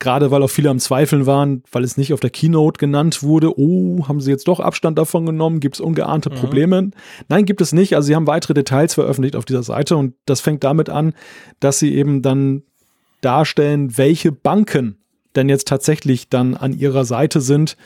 Gerade 0.00 0.30
weil 0.30 0.44
auch 0.44 0.50
viele 0.50 0.70
am 0.70 0.78
Zweifeln 0.78 1.26
waren, 1.26 1.64
weil 1.72 1.82
es 1.82 1.96
nicht 1.96 2.12
auf 2.12 2.20
der 2.20 2.30
Keynote 2.30 2.78
genannt 2.78 3.24
wurde, 3.24 3.58
oh, 3.58 4.06
haben 4.06 4.20
sie 4.20 4.30
jetzt 4.30 4.46
doch 4.46 4.60
Abstand 4.60 4.96
davon 4.96 5.26
genommen, 5.26 5.58
gibt 5.58 5.74
es 5.74 5.80
ungeahnte 5.80 6.30
mhm. 6.30 6.34
Probleme? 6.34 6.90
Nein, 7.28 7.44
gibt 7.46 7.60
es 7.60 7.72
nicht. 7.72 7.96
Also 7.96 8.06
sie 8.06 8.14
haben 8.14 8.28
weitere 8.28 8.54
Details 8.54 8.94
veröffentlicht 8.94 9.34
auf 9.34 9.44
dieser 9.44 9.64
Seite 9.64 9.96
und 9.96 10.14
das 10.24 10.40
fängt 10.40 10.62
damit 10.62 10.88
an, 10.88 11.14
dass 11.58 11.80
sie 11.80 11.94
eben 11.96 12.22
dann 12.22 12.62
darstellen, 13.22 13.98
welche 13.98 14.30
Banken 14.30 14.98
denn 15.38 15.48
jetzt 15.48 15.68
tatsächlich 15.68 16.28
dann 16.28 16.56
an 16.56 16.72
ihrer 16.72 17.04
Seite 17.04 17.40
sind, 17.40 17.76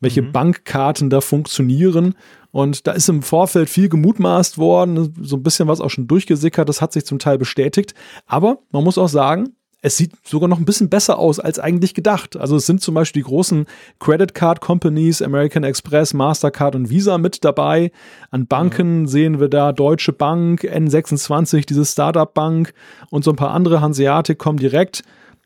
welche 0.00 0.22
mhm. 0.22 0.32
Bankkarten 0.32 1.10
da 1.10 1.20
funktionieren. 1.20 2.14
Und 2.50 2.86
da 2.86 2.92
ist 2.92 3.08
im 3.08 3.22
Vorfeld 3.22 3.70
viel 3.70 3.88
gemutmaßt 3.88 4.58
worden, 4.58 5.14
so 5.20 5.36
ein 5.36 5.42
bisschen 5.42 5.68
was 5.68 5.80
auch 5.80 5.90
schon 5.90 6.08
durchgesickert, 6.08 6.68
das 6.68 6.82
hat 6.82 6.92
sich 6.92 7.06
zum 7.06 7.18
Teil 7.18 7.38
bestätigt. 7.38 7.94
Aber 8.26 8.58
man 8.72 8.84
muss 8.84 8.98
auch 8.98 9.08
sagen, 9.08 9.54
es 9.84 9.96
sieht 9.96 10.12
sogar 10.24 10.48
noch 10.48 10.58
ein 10.58 10.64
bisschen 10.64 10.88
besser 10.88 11.18
aus 11.18 11.40
als 11.40 11.58
eigentlich 11.58 11.92
gedacht. 11.92 12.36
Also 12.36 12.56
es 12.56 12.66
sind 12.66 12.80
zum 12.80 12.94
Beispiel 12.94 13.22
die 13.22 13.28
großen 13.28 13.66
Credit 13.98 14.32
Card 14.32 14.60
Companies, 14.60 15.20
American 15.20 15.64
Express, 15.64 16.14
Mastercard 16.14 16.76
und 16.76 16.88
Visa 16.88 17.18
mit 17.18 17.44
dabei. 17.44 17.90
An 18.30 18.46
Banken 18.46 19.00
mhm. 19.00 19.06
sehen 19.08 19.40
wir 19.40 19.48
da 19.48 19.72
Deutsche 19.72 20.12
Bank, 20.12 20.62
N26, 20.62 21.66
diese 21.66 21.84
Startup 21.84 22.32
Bank 22.32 22.74
und 23.10 23.24
so 23.24 23.32
ein 23.32 23.36
paar 23.36 23.50
andere 23.50 23.80
Hanseatic 23.80 24.38
kommen 24.38 24.58
direkt. 24.58 25.02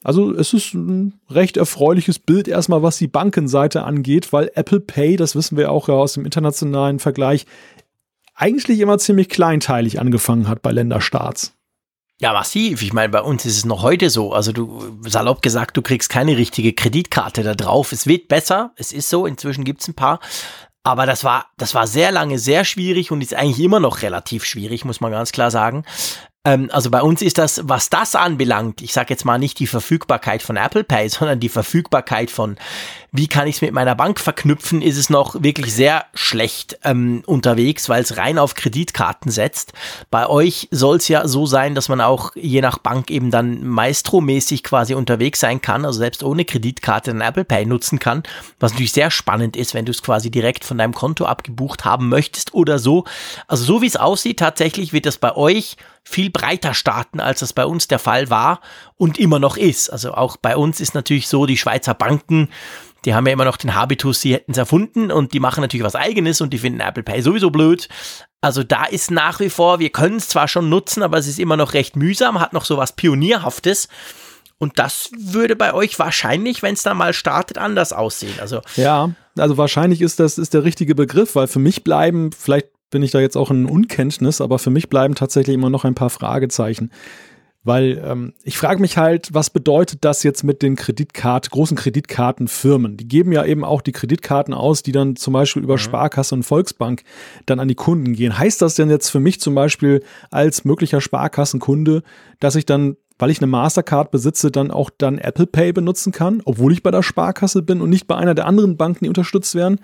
Also 0.07 0.33
es 0.33 0.53
ist 0.53 0.73
ein 0.73 1.19
recht 1.29 1.57
erfreuliches 1.57 2.21
Bild 2.21 2.47
erstmal, 2.47 2.81
was 2.81 2.97
die 2.97 3.09
Bankenseite 3.09 3.83
angeht, 3.83 4.33
weil 4.33 4.53
Apple 4.55 4.79
Pay, 4.79 5.17
das 5.17 5.35
wissen 5.35 5.57
wir 5.57 5.73
auch 5.73 5.89
ja 5.89 5.95
aus 5.95 6.13
dem 6.13 6.25
internationalen 6.25 7.01
Vergleich, 7.01 7.45
eigentlich 8.37 8.79
immer 8.79 8.99
ziemlich 8.99 9.29
kleinteilig 9.29 9.99
angefangen 9.99 10.47
hat 10.47 10.63
bei 10.63 10.71
Länderstarts. 10.71 11.55
Ja, 12.21 12.33
massiv. 12.33 12.83
Ich 12.83 12.93
meine, 12.93 13.09
bei 13.09 13.21
uns 13.21 13.45
ist 13.47 13.57
es 13.57 13.65
noch 13.65 13.83
heute 13.83 14.09
so. 14.09 14.33
Also 14.33 14.53
du, 14.53 14.97
salopp 15.03 15.43
gesagt, 15.43 15.77
du 15.77 15.83
kriegst 15.83 16.09
keine 16.09 16.37
richtige 16.37 16.73
Kreditkarte 16.73 17.43
da 17.43 17.57
drauf. 17.57 17.91
Es 17.91 18.07
wird 18.07 18.29
besser. 18.29 18.71
Es 18.77 18.93
ist 18.93 19.11
so. 19.11 19.27
Inzwischen 19.27 19.65
gibt 19.65 19.81
es 19.81 19.89
ein 19.89 19.95
paar. 19.95 20.21
Aber 20.85 21.05
das 21.05 21.25
war, 21.25 21.47
das 21.57 21.75
war 21.75 21.89
sehr 21.89 22.13
lange 22.13 22.39
sehr 22.39 22.65
schwierig 22.65 23.11
und 23.11 23.21
ist 23.21 23.35
eigentlich 23.35 23.59
immer 23.59 23.81
noch 23.81 24.03
relativ 24.03 24.45
schwierig, 24.45 24.85
muss 24.85 25.01
man 25.01 25.11
ganz 25.11 25.33
klar 25.33 25.51
sagen. 25.51 25.85
Ähm, 26.47 26.71
also 26.73 26.91
bei 26.91 27.03
uns 27.03 27.21
ist 27.21 27.39
das, 27.39 27.61
was 27.65 27.91
das 27.91 28.15
anbelangt, 28.15 28.81
ich 28.81 28.93
sage 28.93 29.09
jetzt 29.11 29.25
mal 29.25 29.39
nicht 29.39 29.59
die 29.59 29.67
Verfügbarkeit 29.67 30.43
von 30.43 30.57
Apple 30.57 30.85
Pay, 30.85 31.09
sondern 31.11 31.41
die 31.41 31.49
Verfügbarkeit 31.49 32.31
von, 32.31 32.57
wie 33.17 33.29
kann 33.29 33.47
ich 33.47 33.57
es 33.57 33.63
mit 33.63 33.73
meiner 33.73 33.95
Bank 33.95 34.21
verknüpfen, 34.21 34.83
ist 34.83 34.97
es 34.97 35.11
noch 35.11 35.43
wirklich 35.43 35.75
sehr 35.75 36.07
schlecht 36.15 36.79
ähm, 36.85 37.23
unterwegs, 37.27 37.89
weil 37.89 38.03
es 38.03 38.17
rein 38.17 38.39
auf 38.39 38.55
Kreditkarten 38.55 39.31
setzt. 39.31 39.73
Bei 40.11 40.29
euch 40.29 40.69
soll 40.71 40.97
es 40.97 41.09
ja 41.09 41.27
so 41.27 41.47
sein, 41.47 41.75
dass 41.75 41.89
man 41.89 42.01
auch 42.01 42.33
je 42.35 42.61
nach 42.61 42.79
Bank 42.79 43.11
eben 43.11 43.31
dann 43.31 43.67
Maestro-mäßig 43.67 44.63
quasi 44.63 44.95
unterwegs 44.95 45.41
sein 45.41 45.61
kann, 45.61 45.85
also 45.85 45.99
selbst 45.99 46.23
ohne 46.23 46.45
Kreditkarte 46.45 47.13
dann 47.13 47.21
Apple 47.21 47.45
Pay 47.45 47.67
nutzen 47.67 47.99
kann, 47.99 48.23
was 48.61 48.73
natürlich 48.73 48.93
sehr 48.93 49.11
spannend 49.11 49.57
ist, 49.57 49.75
wenn 49.75 49.85
du 49.85 49.93
es 49.93 50.03
quasi 50.03 50.31
direkt 50.31 50.65
von 50.65 50.79
deinem 50.79 50.95
Konto 50.95 51.25
abgebucht 51.25 51.85
haben 51.85 52.09
möchtest 52.09 52.55
oder 52.55 52.79
so. 52.79 53.05
Also 53.49 53.65
so 53.65 53.83
wie 53.83 53.87
es 53.87 53.97
aussieht, 53.97 54.39
tatsächlich 54.39 54.93
wird 54.93 55.07
das 55.07 55.19
bei 55.19 55.35
euch 55.35 55.77
viel 56.09 56.31
breiter 56.31 56.73
starten, 56.73 57.19
als 57.19 57.41
das 57.41 57.53
bei 57.53 57.67
uns 57.67 57.89
der 57.89 57.99
Fall 57.99 58.31
war 58.31 58.61
und 58.97 59.19
immer 59.19 59.41
noch 59.41 59.57
ist. 59.57 59.91
Also 59.91 60.15
auch 60.15 60.37
bei 60.37 60.57
uns 60.57 60.79
ist 60.79 60.95
natürlich 60.95 61.27
so, 61.27 61.47
die 61.47 61.57
Schweizer 61.57 61.95
Banken, 61.95 62.49
die 63.05 63.15
haben 63.15 63.27
ja 63.27 63.33
immer 63.33 63.45
noch 63.45 63.57
den 63.57 63.75
Habitus, 63.75 64.21
sie 64.21 64.35
hätten 64.35 64.53
es 64.53 64.59
erfunden 64.59 65.13
und 65.13 65.33
die 65.33 65.41
machen 65.41 65.61
natürlich 65.61 65.85
was 65.85 65.95
eigenes 65.95 66.41
und 66.41 66.53
die 66.53 66.59
finden 66.59 66.81
Apple 66.81 67.03
Pay 67.03 67.23
sowieso 67.23 67.51
blöd. 67.51 67.89
Also 68.41 68.63
da 68.63 68.85
ist 68.85 69.11
nach 69.11 69.41
wie 69.41 69.51
vor, 69.51 69.79
wir 69.79 69.91
können 69.91 70.17
es 70.17 70.29
zwar 70.29 70.49
schon 70.49 70.69
nutzen, 70.69 71.03
aber 71.03 71.19
es 71.19 71.27
ist 71.27 71.39
immer 71.39 71.57
noch 71.57 71.75
recht 71.75 71.97
mühsam, 71.97 72.41
hat 72.41 72.53
noch 72.53 72.65
so 72.65 72.77
was 72.77 72.93
Pionierhaftes. 72.93 73.89
Und 74.59 74.79
das 74.79 75.11
würde 75.17 75.55
bei 75.55 75.75
euch 75.75 75.99
wahrscheinlich, 75.99 76.63
wenn 76.63 76.75
es 76.75 76.83
dann 76.83 76.97
mal 76.97 77.13
startet, 77.13 77.59
anders 77.59 77.93
aussehen. 77.93 78.39
Also 78.41 78.63
ja, 78.77 79.11
also 79.37 79.59
wahrscheinlich 79.59 80.01
ist 80.01 80.19
das 80.19 80.39
ist 80.39 80.55
der 80.55 80.65
richtige 80.65 80.95
Begriff, 80.95 81.35
weil 81.35 81.47
für 81.47 81.59
mich 81.59 81.85
bleiben 81.85 82.31
vielleicht 82.33 82.69
bin 82.91 83.03
ich 83.03 83.11
da 83.11 83.21
jetzt 83.21 83.37
auch 83.37 83.51
in 83.51 83.67
Unkenntnis, 83.67 84.41
aber 84.41 84.59
für 84.59 84.71
mich 84.71 84.89
bleiben 84.89 85.15
tatsächlich 85.15 85.55
immer 85.55 85.71
noch 85.71 85.85
ein 85.85 85.95
paar 85.95 86.11
Fragezeichen. 86.11 86.91
Weil 87.67 88.01
ähm, 88.05 88.33
ich 88.45 88.57
frage 88.59 88.81
mich 88.81 88.97
halt, 88.97 89.35
was 89.35 89.51
bedeutet 89.51 90.05
das 90.05 90.23
jetzt 90.23 90.45
mit 90.45 90.63
den 90.63 90.77
Kreditkart, 90.77 91.51
großen 91.51 91.77
Kreditkartenfirmen? 91.77 92.97
Die 92.97 93.09
geben 93.09 93.33
ja 93.33 93.45
eben 93.45 93.65
auch 93.65 93.83
die 93.83 93.91
Kreditkarten 93.91 94.55
aus, 94.55 94.85
die 94.85 94.93
dann 94.93 95.17
zum 95.17 95.33
Beispiel 95.33 95.65
über 95.65 95.75
mhm. 95.75 95.79
Sparkasse 95.79 96.37
und 96.37 96.45
Volksbank 96.45 97.03
dann 97.45 97.59
an 97.59 97.67
die 97.67 97.75
Kunden 97.75 98.13
gehen. 98.13 98.39
Heißt 98.39 98.63
das 98.63 98.77
denn 98.77 98.89
jetzt 98.89 99.11
für 99.11 99.19
mich 99.19 99.41
zum 99.41 99.57
Beispiel 99.57 100.05
als 100.31 100.65
möglicher 100.65 101.01
Sparkassenkunde, 101.01 102.05
dass 102.39 102.55
ich 102.55 102.67
dann 102.67 102.97
weil 103.19 103.31
ich 103.31 103.39
eine 103.39 103.47
Mastercard 103.47 104.11
besitze, 104.11 104.51
dann 104.51 104.71
auch 104.71 104.91
dann 104.91 105.17
Apple 105.17 105.47
Pay 105.47 105.73
benutzen 105.73 106.13
kann, 106.13 106.43
obwohl 106.45 106.73
ich 106.73 106.83
bei 106.83 106.91
der 106.91 107.03
Sparkasse 107.03 107.63
bin 107.63 107.81
und 107.81 107.89
nicht 107.89 108.07
bei 108.07 108.15
einer 108.15 108.35
der 108.35 108.45
anderen 108.45 108.77
Banken, 108.77 109.05
die 109.05 109.09
unterstützt 109.09 109.55
werden. 109.55 109.81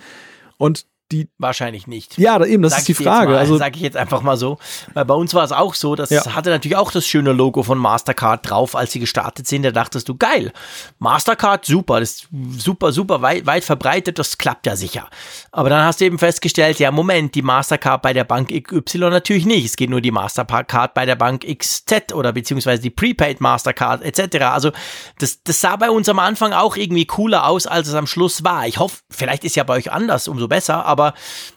Und 0.59 0.85
die 1.13 1.29
wahrscheinlich 1.39 1.87
nicht. 1.87 2.19
Ja, 2.19 2.43
eben, 2.45 2.63
das 2.63 2.73
sag 2.73 2.79
ist 2.81 2.89
die 2.89 2.95
Frage. 2.95 3.37
also 3.39 3.57
sage 3.57 3.77
ich 3.77 3.83
jetzt 3.83 3.97
einfach 3.97 4.23
mal 4.23 4.37
so, 4.37 4.59
weil 4.95 5.05
bei 5.05 5.15
uns 5.15 5.35
war 5.35 5.45
es 5.45 5.53
auch 5.53 5.75
so, 5.75 5.95
das 5.95 6.11
ja. 6.11 6.35
hatte 6.35 6.51
natürlich 6.51 6.77
auch 6.77 6.91
das 6.91 7.07
schöne 7.07 7.33
Logo 7.33 7.63
von 7.63 7.79
Mastercard 7.79 8.49
drauf, 8.49 8.75
als 8.75 8.93
sie 8.93 9.01
gestartet 9.01 9.47
sind. 9.47 9.63
Da 9.63 9.71
dachtest 9.71 10.09
du, 10.09 10.17
geil, 10.17 10.53
Mastercard, 10.99 11.65
super, 11.65 12.01
das 12.01 12.11
ist 12.11 12.29
super, 12.57 12.93
super 12.93 13.23
weit, 13.23 13.47
weit 13.47 13.65
verbreitet, 13.65 14.19
das 14.19 14.39
klappt 14.39 14.67
ja 14.67 14.77
sicher. 14.77 15.09
Aber 15.51 15.69
dann 15.69 15.85
hast 15.85 16.01
du 16.01 16.05
eben 16.05 16.19
festgestellt, 16.19 16.79
ja, 16.79 16.91
Moment, 16.91 17.35
die 17.35 17.43
Mastercard 17.43 18.03
bei 18.03 18.13
der 18.13 18.25
Bank 18.25 18.49
XY 18.51 19.11
natürlich 19.11 19.47
nicht. 19.47 19.67
Es 19.67 19.77
geht 19.77 19.91
nur 19.91 20.01
die 20.01 20.11
Mastercard 20.11 20.95
bei 20.95 21.05
der 21.05 21.17
Bank 21.17 21.45
XZ 21.47 22.13
oder 22.15 22.33
beziehungsweise 22.33 22.83
die 22.83 22.91
Prepaid 22.91 23.41
Mastercard 23.41 24.03
etc. 24.03 24.45
Also 24.45 24.71
das, 25.19 25.43
das 25.43 25.61
sah 25.61 25.77
bei 25.77 25.91
uns 25.91 26.09
am 26.09 26.19
Anfang 26.19 26.53
auch 26.53 26.77
irgendwie 26.77 27.07
cooler 27.07 27.47
aus, 27.47 27.67
als 27.67 27.89
es 27.89 27.95
am 27.95 28.07
Schluss 28.07 28.45
war. 28.45 28.67
Ich 28.67 28.79
hoffe, 28.79 28.99
vielleicht 29.11 29.45
ist 29.45 29.57
ja 29.57 29.65
bei 29.65 29.75
euch 29.75 29.93
anders, 29.93 30.29
umso 30.29 30.49
besser, 30.49 30.85
aber 30.87 31.02
aber 31.03 31.15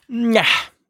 ja, 0.10 0.44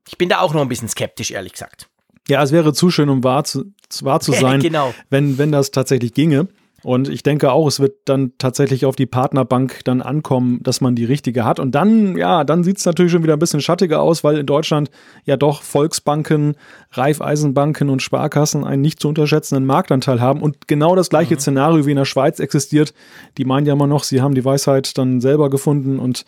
ich 0.08 0.18
bin 0.18 0.30
da 0.30 0.39
auch 0.39 0.53
noch 0.53 0.62
ein 0.62 0.70
bisschen 0.70 0.89
skeptisch, 0.89 1.32
ehrlich 1.32 1.53
gesagt. 1.53 1.89
Ja, 2.28 2.41
es 2.41 2.51
wäre 2.51 2.74
zu 2.74 2.89
schön, 2.89 3.10
um 3.10 3.24
wahr 3.24 3.43
zu, 3.43 3.66
wahr 4.01 4.20
zu 4.20 4.32
sein, 4.34 4.60
genau. 4.60 4.93
wenn, 5.10 5.38
wenn 5.38 5.51
das 5.51 5.72
tatsächlich 5.72 6.14
ginge. 6.14 6.47
Und 6.84 7.10
ich 7.10 7.24
denke 7.24 7.51
auch, 7.51 7.68
es 7.68 7.80
wird 7.80 7.95
dann 8.06 8.34
tatsächlich 8.38 8.86
auf 8.86 8.95
die 8.95 9.08
Partnerbank 9.08 9.80
dann 9.86 10.03
ankommen, 10.03 10.60
dass 10.62 10.82
man 10.82 10.93
die 10.93 11.06
richtige 11.06 11.43
hat. 11.43 11.60
Und 11.60 11.74
dann, 11.74 12.16
ja, 12.16 12.43
dann 12.43 12.64
sieht 12.64 12.78
es 12.78 12.86
natürlich 12.86 13.12
schon 13.12 13.24
wieder 13.24 13.34
ein 13.34 13.39
bisschen 13.39 13.60
schattiger 13.60 14.03
aus, 14.03 14.24
weil 14.24 14.38
in 14.38 14.45
Deutschland 14.45 14.91
ja 15.24 15.36
doch 15.36 15.64
Volksbanken, 15.64 16.56
Raiffeisenbanken 16.91 17.89
und 17.89 18.03
Sparkassen 18.03 18.64
einen 18.64 18.84
nicht 18.84 18.99
zu 18.99 19.08
unterschätzenden 19.08 19.66
Marktanteil 19.66 20.22
haben. 20.22 20.43
Und 20.43 20.68
genau 20.68 20.95
das 20.95 21.10
gleiche 21.10 21.34
mhm. 21.34 21.39
Szenario 21.39 21.88
wie 21.88 21.91
in 21.91 21.97
der 21.97 22.06
Schweiz 22.06 22.39
existiert. 22.39 22.93
Die 23.39 23.45
meinen 23.45 23.66
ja 23.66 23.74
immer 23.74 23.88
noch, 23.88 24.03
sie 24.03 24.22
haben 24.22 24.36
die 24.36 24.45
Weisheit 24.45 24.95
dann 24.99 25.22
selber 25.22 25.49
gefunden 25.49 25.97
und 25.97 26.24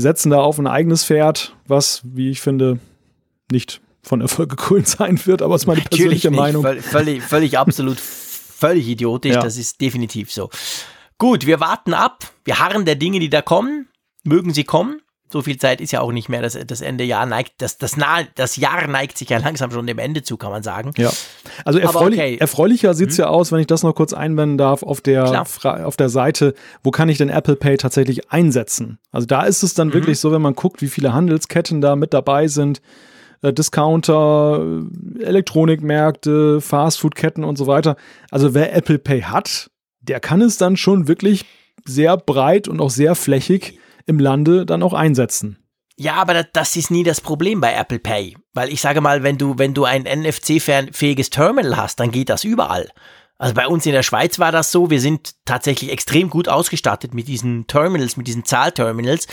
setzen 0.00 0.30
da 0.30 0.40
auf 0.40 0.58
ein 0.58 0.66
eigenes 0.66 1.04
Pferd, 1.04 1.54
was, 1.66 2.02
wie 2.04 2.30
ich 2.30 2.40
finde, 2.40 2.78
nicht 3.50 3.80
von 4.02 4.20
Erfolg 4.20 4.50
gekrönt 4.50 4.88
sein 4.88 5.24
wird, 5.26 5.42
aber 5.42 5.54
es 5.54 5.62
ist 5.62 5.66
meine 5.66 5.80
persönliche 5.82 6.30
nicht. 6.30 6.38
Meinung. 6.38 6.62
Völlig, 6.80 7.22
völlig 7.22 7.58
absolut, 7.58 7.98
völlig 7.98 8.88
idiotisch, 8.88 9.34
ja. 9.34 9.42
das 9.42 9.56
ist 9.56 9.80
definitiv 9.80 10.32
so. 10.32 10.50
Gut, 11.18 11.46
wir 11.46 11.60
warten 11.60 11.94
ab, 11.94 12.24
wir 12.44 12.58
harren 12.58 12.84
der 12.84 12.96
Dinge, 12.96 13.20
die 13.20 13.30
da 13.30 13.40
kommen, 13.40 13.88
mögen 14.24 14.52
sie 14.52 14.64
kommen 14.64 15.00
so 15.32 15.42
viel 15.42 15.56
Zeit 15.56 15.80
ist 15.80 15.90
ja 15.90 16.00
auch 16.00 16.12
nicht 16.12 16.28
mehr. 16.28 16.42
Das, 16.42 16.56
das 16.66 16.80
Ende 16.80 17.04
Jahr 17.04 17.26
neigt, 17.26 17.54
das, 17.58 17.78
das, 17.78 17.96
nahe, 17.96 18.28
das 18.36 18.56
Jahr 18.56 18.86
neigt 18.86 19.18
sich 19.18 19.30
ja 19.30 19.38
langsam 19.38 19.70
schon 19.70 19.86
dem 19.86 19.98
Ende 19.98 20.22
zu, 20.22 20.36
kann 20.36 20.50
man 20.50 20.62
sagen. 20.62 20.92
Ja. 20.96 21.10
Also 21.64 21.78
erfreulich, 21.78 22.20
okay. 22.20 22.36
erfreulicher 22.38 22.94
sieht 22.94 23.10
es 23.10 23.18
hm. 23.18 23.24
ja 23.24 23.28
aus, 23.30 23.50
wenn 23.50 23.60
ich 23.60 23.66
das 23.66 23.82
noch 23.82 23.94
kurz 23.94 24.12
einwenden 24.12 24.58
darf, 24.58 24.82
auf 24.82 25.00
der, 25.00 25.44
auf 25.64 25.96
der 25.96 26.08
Seite, 26.08 26.54
wo 26.82 26.90
kann 26.90 27.08
ich 27.08 27.18
denn 27.18 27.30
Apple 27.30 27.56
Pay 27.56 27.78
tatsächlich 27.78 28.30
einsetzen? 28.30 28.98
Also 29.10 29.26
da 29.26 29.42
ist 29.42 29.62
es 29.62 29.74
dann 29.74 29.88
mhm. 29.88 29.94
wirklich 29.94 30.20
so, 30.20 30.30
wenn 30.30 30.42
man 30.42 30.54
guckt, 30.54 30.82
wie 30.82 30.88
viele 30.88 31.12
Handelsketten 31.12 31.80
da 31.80 31.96
mit 31.96 32.14
dabei 32.14 32.46
sind. 32.48 32.80
Äh, 33.42 33.52
Discounter, 33.52 34.82
Elektronikmärkte, 35.20 36.60
Fastfoodketten 36.60 37.44
und 37.44 37.56
so 37.56 37.66
weiter. 37.66 37.96
Also 38.30 38.54
wer 38.54 38.74
Apple 38.74 38.98
Pay 38.98 39.22
hat, 39.22 39.70
der 40.00 40.20
kann 40.20 40.40
es 40.40 40.58
dann 40.58 40.76
schon 40.76 41.08
wirklich 41.08 41.44
sehr 41.84 42.16
breit 42.16 42.68
und 42.68 42.80
auch 42.80 42.90
sehr 42.90 43.14
flächig 43.14 43.78
im 44.06 44.18
Lande 44.18 44.66
dann 44.66 44.82
auch 44.82 44.92
einsetzen. 44.92 45.58
Ja, 45.96 46.14
aber 46.14 46.42
das 46.42 46.74
ist 46.76 46.90
nie 46.90 47.04
das 47.04 47.20
Problem 47.20 47.60
bei 47.60 47.72
Apple 47.72 48.00
Pay. 48.00 48.36
Weil 48.52 48.68
ich 48.70 48.80
sage 48.80 49.00
mal, 49.00 49.22
wenn 49.22 49.38
du, 49.38 49.58
wenn 49.58 49.74
du 49.74 49.84
ein 49.84 50.02
NFC-fähiges 50.02 51.30
Terminal 51.30 51.76
hast, 51.76 52.00
dann 52.00 52.10
geht 52.10 52.30
das 52.30 52.42
überall. 52.42 52.88
Also 53.44 53.52
bei 53.52 53.68
uns 53.68 53.84
in 53.84 53.92
der 53.92 54.02
Schweiz 54.02 54.38
war 54.38 54.52
das 54.52 54.72
so, 54.72 54.88
wir 54.88 55.02
sind 55.02 55.34
tatsächlich 55.44 55.92
extrem 55.92 56.30
gut 56.30 56.48
ausgestattet 56.48 57.12
mit 57.12 57.28
diesen 57.28 57.66
Terminals, 57.66 58.16
mit 58.16 58.26
diesen 58.26 58.46
Zahlterminals. 58.46 59.26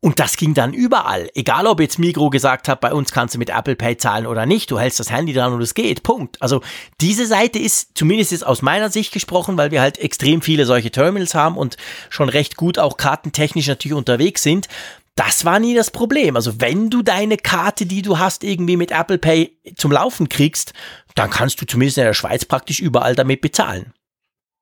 Und 0.00 0.18
das 0.18 0.36
ging 0.36 0.52
dann 0.52 0.72
überall. 0.72 1.30
Egal, 1.36 1.68
ob 1.68 1.78
jetzt 1.78 2.00
Migro 2.00 2.28
gesagt 2.28 2.66
hat, 2.66 2.80
bei 2.80 2.92
uns 2.92 3.12
kannst 3.12 3.36
du 3.36 3.38
mit 3.38 3.50
Apple 3.50 3.76
Pay 3.76 3.98
zahlen 3.98 4.26
oder 4.26 4.46
nicht. 4.46 4.68
Du 4.72 4.80
hältst 4.80 4.98
das 4.98 5.12
Handy 5.12 5.32
dran 5.32 5.52
und 5.52 5.62
es 5.62 5.74
geht. 5.74 6.02
Punkt. 6.02 6.42
Also 6.42 6.60
diese 7.00 7.24
Seite 7.24 7.60
ist, 7.60 7.90
zumindest 7.94 8.32
ist 8.32 8.44
aus 8.44 8.62
meiner 8.62 8.90
Sicht 8.90 9.12
gesprochen, 9.12 9.56
weil 9.56 9.70
wir 9.70 9.80
halt 9.80 9.96
extrem 9.96 10.42
viele 10.42 10.66
solche 10.66 10.90
Terminals 10.90 11.36
haben 11.36 11.56
und 11.56 11.76
schon 12.10 12.28
recht 12.28 12.56
gut 12.56 12.80
auch 12.80 12.96
kartentechnisch 12.96 13.68
natürlich 13.68 13.96
unterwegs 13.96 14.42
sind. 14.42 14.66
Das 15.14 15.44
war 15.44 15.58
nie 15.58 15.74
das 15.74 15.90
Problem. 15.90 16.36
Also 16.36 16.60
wenn 16.60 16.88
du 16.88 17.02
deine 17.02 17.36
Karte, 17.36 17.84
die 17.86 18.02
du 18.02 18.18
hast, 18.18 18.44
irgendwie 18.44 18.76
mit 18.76 18.90
Apple 18.90 19.18
Pay 19.18 19.58
zum 19.76 19.92
Laufen 19.92 20.28
kriegst, 20.28 20.72
dann 21.14 21.30
kannst 21.30 21.60
du 21.60 21.66
zumindest 21.66 21.98
in 21.98 22.04
der 22.04 22.14
Schweiz 22.14 22.44
praktisch 22.44 22.80
überall 22.80 23.14
damit 23.14 23.42
bezahlen. 23.42 23.92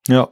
Ja, 0.09 0.31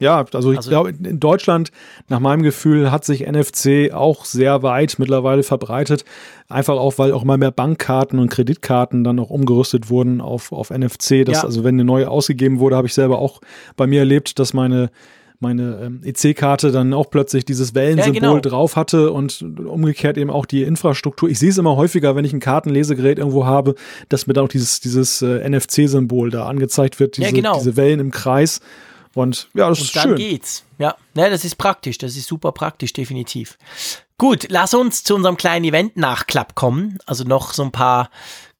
ja, 0.00 0.24
also 0.32 0.50
ich 0.50 0.58
also, 0.58 0.70
glaube, 0.70 0.90
in 0.90 1.20
Deutschland, 1.20 1.70
nach 2.08 2.18
meinem 2.18 2.42
Gefühl, 2.42 2.90
hat 2.90 3.04
sich 3.04 3.26
NFC 3.26 3.92
auch 3.92 4.24
sehr 4.24 4.62
weit 4.64 4.96
mittlerweile 4.98 5.44
verbreitet. 5.44 6.04
Einfach 6.48 6.74
auch, 6.74 6.98
weil 6.98 7.12
auch 7.12 7.22
mal 7.22 7.38
mehr 7.38 7.52
Bankkarten 7.52 8.18
und 8.18 8.28
Kreditkarten 8.28 9.04
dann 9.04 9.20
auch 9.20 9.30
umgerüstet 9.30 9.90
wurden 9.90 10.20
auf, 10.20 10.50
auf 10.50 10.70
NFC. 10.70 11.24
Das, 11.24 11.38
ja. 11.38 11.44
Also 11.44 11.62
wenn 11.62 11.76
eine 11.76 11.84
neue 11.84 12.10
ausgegeben 12.10 12.58
wurde, 12.58 12.76
habe 12.76 12.88
ich 12.88 12.94
selber 12.94 13.20
auch 13.20 13.40
bei 13.76 13.86
mir 13.86 14.00
erlebt, 14.00 14.38
dass 14.40 14.52
meine 14.52 14.90
meine 15.44 15.78
ähm, 15.82 16.00
EC-Karte 16.04 16.72
dann 16.72 16.92
auch 16.92 17.10
plötzlich 17.10 17.44
dieses 17.44 17.74
Wellensymbol 17.74 18.14
ja, 18.14 18.20
genau. 18.20 18.40
drauf 18.40 18.76
hatte 18.76 19.12
und 19.12 19.42
umgekehrt 19.42 20.18
eben 20.18 20.30
auch 20.30 20.46
die 20.46 20.62
Infrastruktur. 20.62 21.28
Ich 21.28 21.38
sehe 21.38 21.50
es 21.50 21.58
immer 21.58 21.76
häufiger, 21.76 22.16
wenn 22.16 22.24
ich 22.24 22.32
ein 22.32 22.40
Kartenlesegerät 22.40 23.18
irgendwo 23.18 23.44
habe, 23.44 23.74
dass 24.08 24.26
mir 24.26 24.32
dann 24.32 24.44
auch 24.44 24.48
dieses, 24.48 24.80
dieses 24.80 25.22
äh, 25.22 25.48
NFC-Symbol 25.48 26.30
da 26.30 26.46
angezeigt 26.46 26.98
wird, 26.98 27.16
diese, 27.16 27.28
ja, 27.28 27.34
genau. 27.34 27.58
diese 27.58 27.76
Wellen 27.76 28.00
im 28.00 28.10
Kreis. 28.10 28.60
Und 29.14 29.48
ja, 29.54 29.68
das 29.68 29.78
und 29.78 29.84
ist 29.84 29.96
dann 29.96 30.08
schön. 30.08 30.16
geht's. 30.16 30.64
Ja, 30.78 30.96
ne, 31.14 31.30
das 31.30 31.44
ist 31.44 31.56
praktisch. 31.56 31.98
Das 31.98 32.16
ist 32.16 32.26
super 32.26 32.52
praktisch, 32.52 32.92
definitiv. 32.92 33.58
Gut, 34.18 34.46
lass 34.48 34.74
uns 34.74 35.04
zu 35.04 35.14
unserem 35.14 35.36
kleinen 35.36 35.64
Event-Nachklapp 35.64 36.54
kommen. 36.54 36.98
Also 37.06 37.24
noch 37.24 37.52
so 37.52 37.62
ein 37.62 37.72
paar 37.72 38.10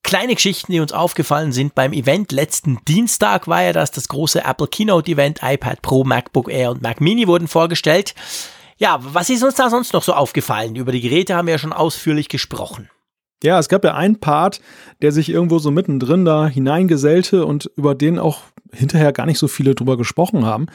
kleine 0.04 0.36
Geschichten, 0.36 0.70
die 0.70 0.78
uns 0.78 0.92
aufgefallen 0.92 1.50
sind 1.50 1.74
beim 1.74 1.92
Event. 1.92 2.30
Letzten 2.30 2.78
Dienstag 2.86 3.48
war 3.48 3.62
ja 3.62 3.72
das, 3.72 3.90
das 3.90 4.06
große 4.06 4.44
Apple 4.44 4.68
Keynote 4.68 5.10
Event. 5.10 5.40
iPad 5.42 5.82
Pro, 5.82 6.04
MacBook 6.04 6.48
Air 6.48 6.70
und 6.70 6.82
Mac 6.82 7.00
Mini 7.00 7.26
wurden 7.26 7.48
vorgestellt. 7.48 8.14
Ja, 8.76 8.98
was 9.00 9.30
ist 9.30 9.42
uns 9.42 9.54
da 9.54 9.70
sonst 9.70 9.92
noch 9.92 10.02
so 10.02 10.12
aufgefallen? 10.12 10.76
Über 10.76 10.92
die 10.92 11.00
Geräte 11.00 11.34
haben 11.34 11.46
wir 11.46 11.54
ja 11.54 11.58
schon 11.58 11.72
ausführlich 11.72 12.28
gesprochen. 12.28 12.88
Ja, 13.44 13.58
es 13.58 13.68
gab 13.68 13.84
ja 13.84 13.94
einen 13.94 14.20
Part, 14.20 14.60
der 15.02 15.12
sich 15.12 15.28
irgendwo 15.28 15.58
so 15.58 15.70
mittendrin 15.70 16.24
da 16.24 16.46
hineingesellte 16.46 17.44
und 17.44 17.70
über 17.76 17.94
den 17.94 18.18
auch 18.18 18.40
hinterher 18.72 19.12
gar 19.12 19.26
nicht 19.26 19.38
so 19.38 19.48
viele 19.48 19.74
drüber 19.74 19.96
gesprochen 19.96 20.46
haben. 20.46 20.66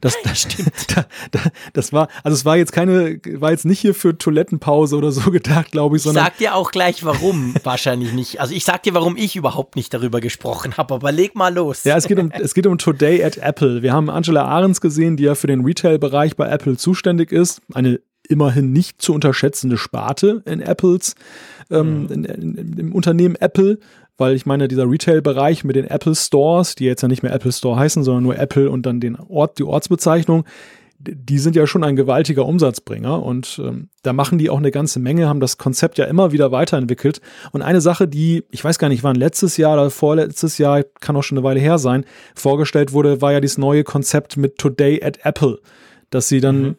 Das, 0.00 0.14
das 0.24 0.42
stimmt. 0.42 0.68
Da, 0.94 1.04
da, 1.30 1.40
das 1.74 1.92
war, 1.92 2.08
also 2.22 2.34
es 2.34 2.44
war 2.44 2.56
jetzt 2.56 2.72
keine, 2.72 3.20
war 3.34 3.50
jetzt 3.50 3.64
nicht 3.64 3.80
hier 3.80 3.94
für 3.94 4.16
Toilettenpause 4.16 4.96
oder 4.96 5.12
so 5.12 5.30
gedacht, 5.30 5.70
glaube 5.70 5.96
ich, 5.96 6.02
sondern. 6.02 6.24
Ich 6.24 6.30
sag 6.30 6.38
dir 6.38 6.54
auch 6.54 6.70
gleich, 6.70 7.04
warum 7.04 7.54
wahrscheinlich 7.62 8.12
nicht. 8.12 8.40
Also 8.40 8.54
ich 8.54 8.64
sag 8.64 8.82
dir, 8.82 8.94
warum 8.94 9.16
ich 9.16 9.36
überhaupt 9.36 9.76
nicht 9.76 9.92
darüber 9.92 10.20
gesprochen 10.20 10.76
habe, 10.76 10.94
aber 10.94 11.12
leg 11.12 11.34
mal 11.34 11.54
los. 11.54 11.84
Ja, 11.84 11.96
es 11.96 12.06
geht 12.06 12.18
um, 12.18 12.30
es 12.30 12.54
geht 12.54 12.66
um 12.66 12.78
Today 12.78 13.22
at 13.24 13.38
Apple. 13.38 13.82
Wir 13.82 13.92
haben 13.92 14.10
Angela 14.10 14.44
Ahrens 14.44 14.80
gesehen, 14.80 15.16
die 15.16 15.24
ja 15.24 15.34
für 15.34 15.46
den 15.46 15.64
Retail-Bereich 15.64 16.36
bei 16.36 16.48
Apple 16.48 16.76
zuständig 16.76 17.32
ist. 17.32 17.60
Eine 17.74 18.00
immerhin 18.28 18.72
nicht 18.72 19.00
zu 19.02 19.14
unterschätzende 19.14 19.78
Sparte 19.78 20.42
in 20.44 20.60
Apples, 20.60 21.14
ähm, 21.70 22.04
mhm. 22.04 22.12
in, 22.12 22.24
in, 22.24 22.78
im 22.78 22.92
Unternehmen 22.92 23.36
Apple, 23.36 23.78
weil 24.16 24.34
ich 24.34 24.46
meine, 24.46 24.68
dieser 24.68 24.90
Retail-Bereich 24.90 25.64
mit 25.64 25.76
den 25.76 25.86
Apple 25.86 26.14
Stores, 26.14 26.74
die 26.74 26.84
jetzt 26.84 27.02
ja 27.02 27.08
nicht 27.08 27.22
mehr 27.22 27.32
Apple 27.32 27.52
Store 27.52 27.78
heißen, 27.78 28.02
sondern 28.02 28.24
nur 28.24 28.38
Apple 28.38 28.70
und 28.70 28.84
dann 28.84 29.00
den 29.00 29.16
Ort, 29.16 29.58
die 29.58 29.64
Ortsbezeichnung, 29.64 30.44
die 31.00 31.38
sind 31.38 31.54
ja 31.54 31.66
schon 31.68 31.84
ein 31.84 31.94
gewaltiger 31.94 32.44
Umsatzbringer 32.44 33.22
und 33.22 33.60
ähm, 33.64 33.88
da 34.02 34.12
machen 34.12 34.38
die 34.38 34.50
auch 34.50 34.58
eine 34.58 34.72
ganze 34.72 34.98
Menge, 34.98 35.28
haben 35.28 35.38
das 35.38 35.56
Konzept 35.56 35.96
ja 35.96 36.06
immer 36.06 36.32
wieder 36.32 36.50
weiterentwickelt. 36.50 37.20
Und 37.52 37.62
eine 37.62 37.80
Sache, 37.80 38.08
die, 38.08 38.42
ich 38.50 38.64
weiß 38.64 38.80
gar 38.80 38.88
nicht, 38.88 39.04
wann 39.04 39.14
letztes 39.14 39.56
Jahr 39.56 39.74
oder 39.74 39.90
vorletztes 39.90 40.58
Jahr, 40.58 40.82
kann 40.82 41.14
auch 41.14 41.22
schon 41.22 41.38
eine 41.38 41.44
Weile 41.44 41.60
her 41.60 41.78
sein, 41.78 42.04
vorgestellt 42.34 42.92
wurde, 42.92 43.22
war 43.22 43.32
ja 43.32 43.40
dieses 43.40 43.58
neue 43.58 43.84
Konzept 43.84 44.36
mit 44.36 44.58
Today 44.58 45.00
at 45.00 45.20
Apple, 45.22 45.60
dass 46.10 46.28
sie 46.28 46.40
dann 46.40 46.62
mhm 46.62 46.76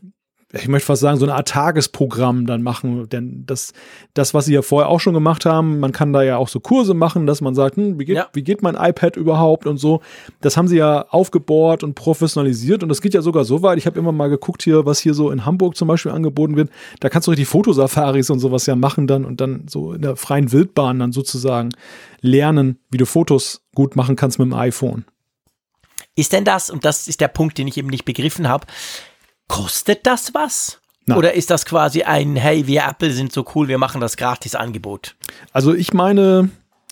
ich 0.51 0.67
möchte 0.67 0.87
fast 0.87 1.01
sagen, 1.01 1.19
so 1.19 1.25
eine 1.25 1.35
Art 1.35 1.47
Tagesprogramm 1.47 2.47
dann 2.47 2.63
machen. 2.63 3.07
Denn 3.09 3.43
das, 3.45 3.71
das, 4.15 4.33
was 4.33 4.45
sie 4.45 4.53
ja 4.53 4.63
vorher 4.63 4.89
auch 4.89 4.99
schon 4.99 5.13
gemacht 5.13 5.45
haben, 5.45 5.79
man 5.79 5.91
kann 5.91 6.11
da 6.11 6.23
ja 6.23 6.37
auch 6.37 6.47
so 6.47 6.59
Kurse 6.59 6.95
machen, 6.95 7.27
dass 7.27 7.39
man 7.41 7.53
sagt, 7.53 7.77
hm, 7.77 7.99
wie, 7.99 8.05
geht, 8.05 8.15
ja. 8.15 8.27
wie 8.33 8.43
geht 8.43 8.63
mein 8.63 8.75
iPad 8.75 9.15
überhaupt 9.15 9.67
und 9.67 9.77
so. 9.77 10.01
Das 10.41 10.57
haben 10.57 10.67
sie 10.67 10.77
ja 10.77 11.05
aufgebohrt 11.09 11.83
und 11.83 11.93
professionalisiert. 11.93 12.81
Und 12.81 12.89
das 12.89 13.01
geht 13.01 13.13
ja 13.13 13.21
sogar 13.21 13.45
so 13.45 13.61
weit. 13.61 13.77
Ich 13.77 13.85
habe 13.85 13.99
immer 13.99 14.11
mal 14.11 14.29
geguckt 14.29 14.63
hier, 14.63 14.87
was 14.87 14.99
hier 14.99 15.13
so 15.13 15.29
in 15.29 15.45
Hamburg 15.45 15.77
zum 15.77 15.87
Beispiel 15.87 16.11
angeboten 16.11 16.55
wird. 16.55 16.71
Da 16.99 17.09
kannst 17.09 17.27
du 17.27 17.31
richtig 17.31 17.47
Fotosafaris 17.47 18.31
und 18.31 18.39
sowas 18.39 18.65
ja 18.65 18.75
machen 18.75 19.05
dann 19.05 19.25
und 19.25 19.41
dann 19.41 19.67
so 19.69 19.93
in 19.93 20.01
der 20.01 20.15
freien 20.15 20.51
Wildbahn 20.51 20.97
dann 20.97 21.11
sozusagen 21.11 21.69
lernen, 22.21 22.79
wie 22.89 22.97
du 22.97 23.05
Fotos 23.05 23.61
gut 23.75 23.95
machen 23.95 24.15
kannst 24.15 24.39
mit 24.39 24.47
dem 24.47 24.53
iPhone. 24.53 25.05
Ist 26.15 26.33
denn 26.33 26.43
das, 26.43 26.69
und 26.69 26.85
das 26.85 27.07
ist 27.07 27.21
der 27.21 27.27
Punkt, 27.27 27.57
den 27.57 27.67
ich 27.67 27.77
eben 27.77 27.87
nicht 27.87 28.03
begriffen 28.03 28.49
habe, 28.49 28.65
kostet 29.49 30.07
das 30.07 30.33
was? 30.33 30.79
Nein. 31.05 31.17
Oder 31.17 31.33
ist 31.33 31.49
das 31.49 31.65
quasi 31.65 32.03
ein, 32.03 32.37
hey, 32.37 32.67
wir 32.67 32.83
Apple 32.83 33.11
sind 33.11 33.33
so 33.33 33.45
cool, 33.53 33.67
wir 33.67 33.77
machen 33.77 33.99
das 33.99 34.15
Gratis-Angebot? 34.15 35.15
Also 35.51 35.73
ich 35.73 35.91
meine, 35.91 36.49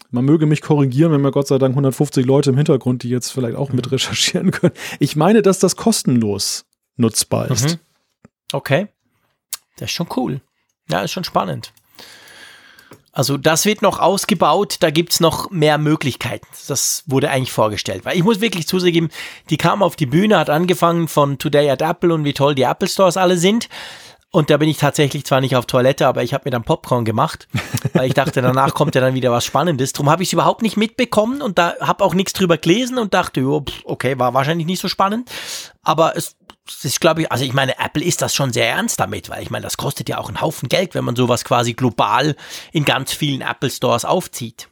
man 0.09 0.25
möge 0.25 0.45
mich 0.45 0.61
korrigieren, 0.61 1.11
wir 1.11 1.17
haben 1.17 1.23
ja 1.23 1.29
Gott 1.29 1.47
sei 1.47 1.57
Dank 1.59 1.73
150 1.73 2.25
Leute 2.25 2.49
im 2.49 2.57
Hintergrund, 2.57 3.03
die 3.03 3.09
jetzt 3.09 3.31
vielleicht 3.31 3.55
auch 3.55 3.71
mit 3.71 3.91
recherchieren 3.91 4.51
können. 4.51 4.73
Ich 4.99 5.15
meine, 5.15 5.41
dass 5.41 5.59
das 5.59 5.75
kostenlos 5.75 6.65
nutzbar 6.97 7.49
ist. 7.51 7.75
Mhm. 7.75 7.79
Okay. 8.51 8.87
Das 9.77 9.89
ist 9.89 9.95
schon 9.95 10.07
cool. 10.15 10.41
Ja, 10.89 11.01
ist 11.01 11.11
schon 11.11 11.23
spannend. 11.23 11.71
Also 13.18 13.36
das 13.36 13.65
wird 13.65 13.82
noch 13.82 13.97
ausgebaut, 13.97 14.76
da 14.82 14.91
gibt's 14.91 15.20
noch 15.20 15.49
mehr 15.49 15.80
Möglichkeiten. 15.80 16.45
Das 16.68 17.03
wurde 17.07 17.32
eigentlich 17.32 17.51
vorgestellt. 17.51 18.05
Weil 18.05 18.15
ich 18.15 18.24
muss 18.24 18.41
wirklich 18.41 18.68
zugeben, 18.68 19.09
die 19.49 19.57
kam 19.57 19.82
auf 19.82 19.95
die 19.95 20.05
Bühne, 20.05 20.38
hat 20.38 20.51
angefangen 20.51 21.07
von 21.07 21.39
Today 21.39 21.68
at 21.72 21.82
Apple 21.82 22.13
und 22.13 22.26
wie 22.26 22.34
toll 22.34 22.53
die 22.53 22.61
Apple 22.61 22.88
Stores 22.88 23.18
alle 23.18 23.39
sind. 23.39 23.70
Und 24.30 24.51
da 24.51 24.57
bin 24.57 24.70
ich 24.70 24.78
tatsächlich 24.78 25.26
zwar 25.26 25.41
nicht 25.41 25.55
auf 25.55 25.65
Toilette, 25.65 26.05
aber 26.05 26.22
ich 26.22 26.36
habe 26.36 26.43
mir 26.45 26.51
dann 26.51 26.63
Popcorn 26.63 27.05
gemacht, 27.05 27.47
weil 27.93 28.05
ich 28.05 28.13
dachte, 28.13 28.43
danach 28.43 28.76
kommt 28.76 28.93
ja 28.93 29.01
dann 29.01 29.15
wieder 29.15 29.32
was 29.32 29.45
Spannendes. 29.45 29.93
Drum 29.93 30.11
habe 30.11 30.22
ich 30.22 30.30
es 30.30 30.34
überhaupt 30.34 30.61
nicht 30.61 30.78
mitbekommen 30.78 31.41
und 31.41 31.57
da 31.57 31.74
habe 31.80 32.03
auch 32.03 32.13
nichts 32.13 32.34
drüber 32.34 32.59
gelesen 32.59 32.99
und 32.99 33.15
dachte, 33.15 33.39
jo, 33.39 33.65
okay, 33.86 34.20
war 34.20 34.36
wahrscheinlich 34.36 34.68
nicht 34.68 34.80
so 34.80 34.89
spannend. 34.89 35.28
Aber 35.82 36.15
es 36.15 36.36
das 36.68 36.86
ist, 36.86 37.01
glaube 37.01 37.22
ich, 37.22 37.32
also 37.32 37.43
ich 37.43 37.53
meine, 37.53 37.80
Apple 37.80 38.03
ist 38.03 38.22
das 38.22 38.36
schon 38.36 38.53
sehr 38.53 38.70
ernst 38.70 38.99
damit, 38.99 39.30
weil 39.30 39.41
ich 39.41 39.49
meine, 39.49 39.63
das 39.63 39.78
kostet 39.78 40.09
ja 40.09 40.18
auch 40.18 40.28
einen 40.28 40.41
Haufen 40.41 40.70
Geld, 40.70 40.93
wenn 40.95 41.03
man 41.03 41.15
sowas 41.15 41.43
quasi 41.43 41.74
global 41.74 42.36
in 42.72 42.86
ganz 42.86 43.13
vielen 43.13 43.41
Apple 43.41 43.70
Stores 43.70 44.05
aufzieht. 44.05 44.70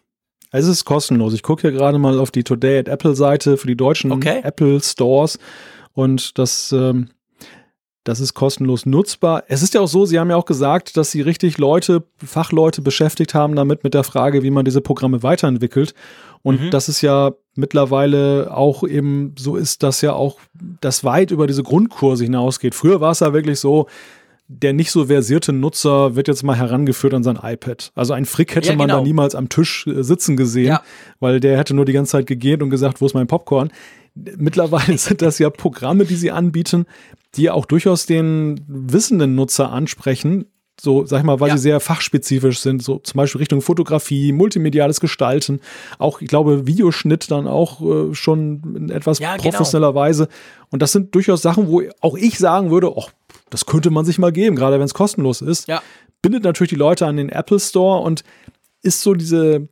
Es 0.51 0.67
ist 0.67 0.85
kostenlos. 0.85 1.33
Ich 1.33 1.43
gucke 1.43 1.63
hier 1.63 1.71
gerade 1.71 1.97
mal 1.97 2.19
auf 2.19 2.31
die 2.31 2.43
Today 2.43 2.79
at 2.79 2.87
Apple 2.87 3.15
Seite 3.15 3.57
für 3.57 3.67
die 3.67 3.75
deutschen 3.75 4.11
Okay. 4.11 4.41
Apple 4.43 4.81
Stores 4.81 5.39
und 5.93 6.37
das, 6.37 6.71
ähm, 6.71 7.09
das 8.05 8.21
ist 8.21 8.33
kostenlos 8.35 8.85
nutzbar. 8.85 9.43
Es 9.47 9.61
ist 9.61 9.73
ja 9.73 9.81
auch 9.81 9.87
so, 9.87 10.05
Sie 10.05 10.19
haben 10.19 10.29
ja 10.29 10.37
auch 10.37 10.45
gesagt, 10.45 10.95
dass 10.95 11.11
Sie 11.11 11.21
richtig 11.21 11.57
Leute, 11.57 12.03
Fachleute 12.23 12.81
beschäftigt 12.81 13.33
haben 13.33 13.55
damit 13.55 13.83
mit 13.83 13.93
der 13.93 14.03
Frage, 14.05 14.43
wie 14.43 14.51
man 14.51 14.63
diese 14.63 14.79
Programme 14.79 15.23
weiterentwickelt. 15.23 15.93
Und 16.43 16.61
Mhm. 16.61 16.69
das 16.69 16.87
ist 16.87 17.01
ja 17.01 17.31
mittlerweile 17.55 18.55
auch 18.55 18.83
eben 18.87 19.33
so 19.37 19.55
ist, 19.55 19.81
dass 19.81 20.01
ja 20.01 20.13
auch 20.13 20.37
das 20.81 21.03
weit 21.03 21.31
über 21.31 21.47
diese 21.47 21.63
Grundkurse 21.63 22.23
hinausgeht. 22.23 22.75
Früher 22.75 23.01
war 23.01 23.11
es 23.11 23.21
ja 23.21 23.33
wirklich 23.33 23.59
so, 23.59 23.87
der 24.47 24.73
nicht 24.73 24.91
so 24.91 25.05
versierte 25.05 25.53
Nutzer 25.53 26.15
wird 26.15 26.27
jetzt 26.27 26.43
mal 26.43 26.55
herangeführt 26.55 27.13
an 27.15 27.23
sein 27.23 27.39
iPad. 27.41 27.91
Also 27.95 28.13
ein 28.13 28.25
Frick 28.25 28.55
hätte 28.55 28.69
Ja, 28.69 28.75
man 28.75 28.87
da 28.87 28.95
genau. 28.95 29.05
niemals 29.05 29.33
am 29.35 29.49
Tisch 29.49 29.87
äh, 29.87 30.03
sitzen 30.03 30.37
gesehen, 30.37 30.67
Ja. 30.67 30.81
weil 31.19 31.39
der 31.39 31.57
hätte 31.57 31.73
nur 31.73 31.85
die 31.85 31.93
ganze 31.93 32.11
Zeit 32.11 32.27
gegähnt 32.27 32.61
und 32.61 32.69
gesagt, 32.69 33.01
wo 33.01 33.05
ist 33.07 33.13
mein 33.15 33.27
Popcorn? 33.27 33.71
Mittlerweile 34.13 34.97
sind 34.97 35.21
das 35.21 35.39
ja 35.39 35.49
Programme, 35.49 36.05
die 36.05 36.15
sie 36.15 36.31
anbieten, 36.31 36.85
die 37.35 37.49
auch 37.49 37.65
durchaus 37.65 38.05
den 38.05 38.61
wissenden 38.67 39.35
Nutzer 39.35 39.71
ansprechen. 39.71 40.45
So, 40.79 41.05
sag 41.05 41.19
ich 41.19 41.23
mal, 41.25 41.39
weil 41.39 41.49
Ja. 41.49 41.57
sie 41.57 41.63
sehr 41.63 41.79
fachspezifisch 41.79 42.59
sind, 42.59 42.83
so 42.83 42.99
zum 42.99 43.17
Beispiel 43.17 43.39
Richtung 43.39 43.61
Fotografie, 43.61 44.31
multimediales 44.33 44.99
Gestalten, 44.99 45.61
auch, 45.99 46.19
ich 46.21 46.27
glaube, 46.27 46.67
Videoschnitt 46.67 47.31
dann 47.31 47.47
auch 47.47 47.81
äh, 47.81 48.13
schon 48.13 48.75
in 48.75 48.89
etwas 48.89 49.19
Ja, 49.19 49.37
genau. 49.37 49.49
professioneller 49.51 49.95
Weise. 49.95 50.27
Und 50.71 50.81
das 50.81 50.91
sind 50.91 51.15
durchaus 51.15 51.41
Sachen, 51.41 51.67
wo 51.69 51.81
auch 52.01 52.15
ich 52.17 52.37
sagen 52.37 52.71
würde, 52.71 52.91
ach, 52.97 53.09
das 53.55 53.65
könnte 53.65 53.89
man 53.89 54.03
sich 54.03 54.19
mal 54.19 54.33
geben, 54.33 54.57
gerade 54.57 54.79
wenn 54.79 54.85
es 54.85 54.93
kostenlos 54.93 55.41
ist 55.41 55.69
Ja. 55.69 55.81
bindet 56.21 56.43
natürlich 56.43 56.71
die 56.71 56.75
Leute 56.75 57.05
an 57.05 57.15
den 57.15 57.29
Apple 57.29 57.59
Store 57.61 58.01
und 58.01 58.25
ist 58.81 58.99
so 59.01 59.13
diese 59.13 59.69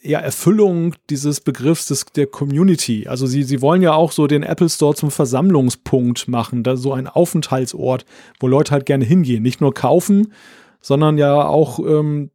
ja, 0.00 0.20
Erfüllung 0.20 0.94
dieses 1.10 1.42
Begriffs 1.42 1.86
des, 1.88 2.06
der 2.06 2.26
Community. 2.26 3.06
Also 3.06 3.26
sie, 3.26 3.42
sie 3.42 3.60
wollen 3.60 3.82
ja 3.82 3.92
auch 3.92 4.10
so 4.10 4.26
den 4.26 4.42
Apple 4.42 4.70
Store 4.70 4.94
zum 4.94 5.10
Versammlungspunkt 5.10 6.28
machen, 6.28 6.62
da 6.62 6.76
so 6.76 6.94
ein 6.94 7.06
Aufenthaltsort, 7.06 8.06
wo 8.40 8.48
Leute 8.48 8.72
halt 8.72 8.86
gerne 8.86 9.04
hingehen. 9.04 9.42
Nicht 9.42 9.60
nur 9.60 9.74
kaufen, 9.74 10.32
sondern 10.80 11.18
ja 11.18 11.46
auch, 11.46 11.78
ähm, 11.78 12.30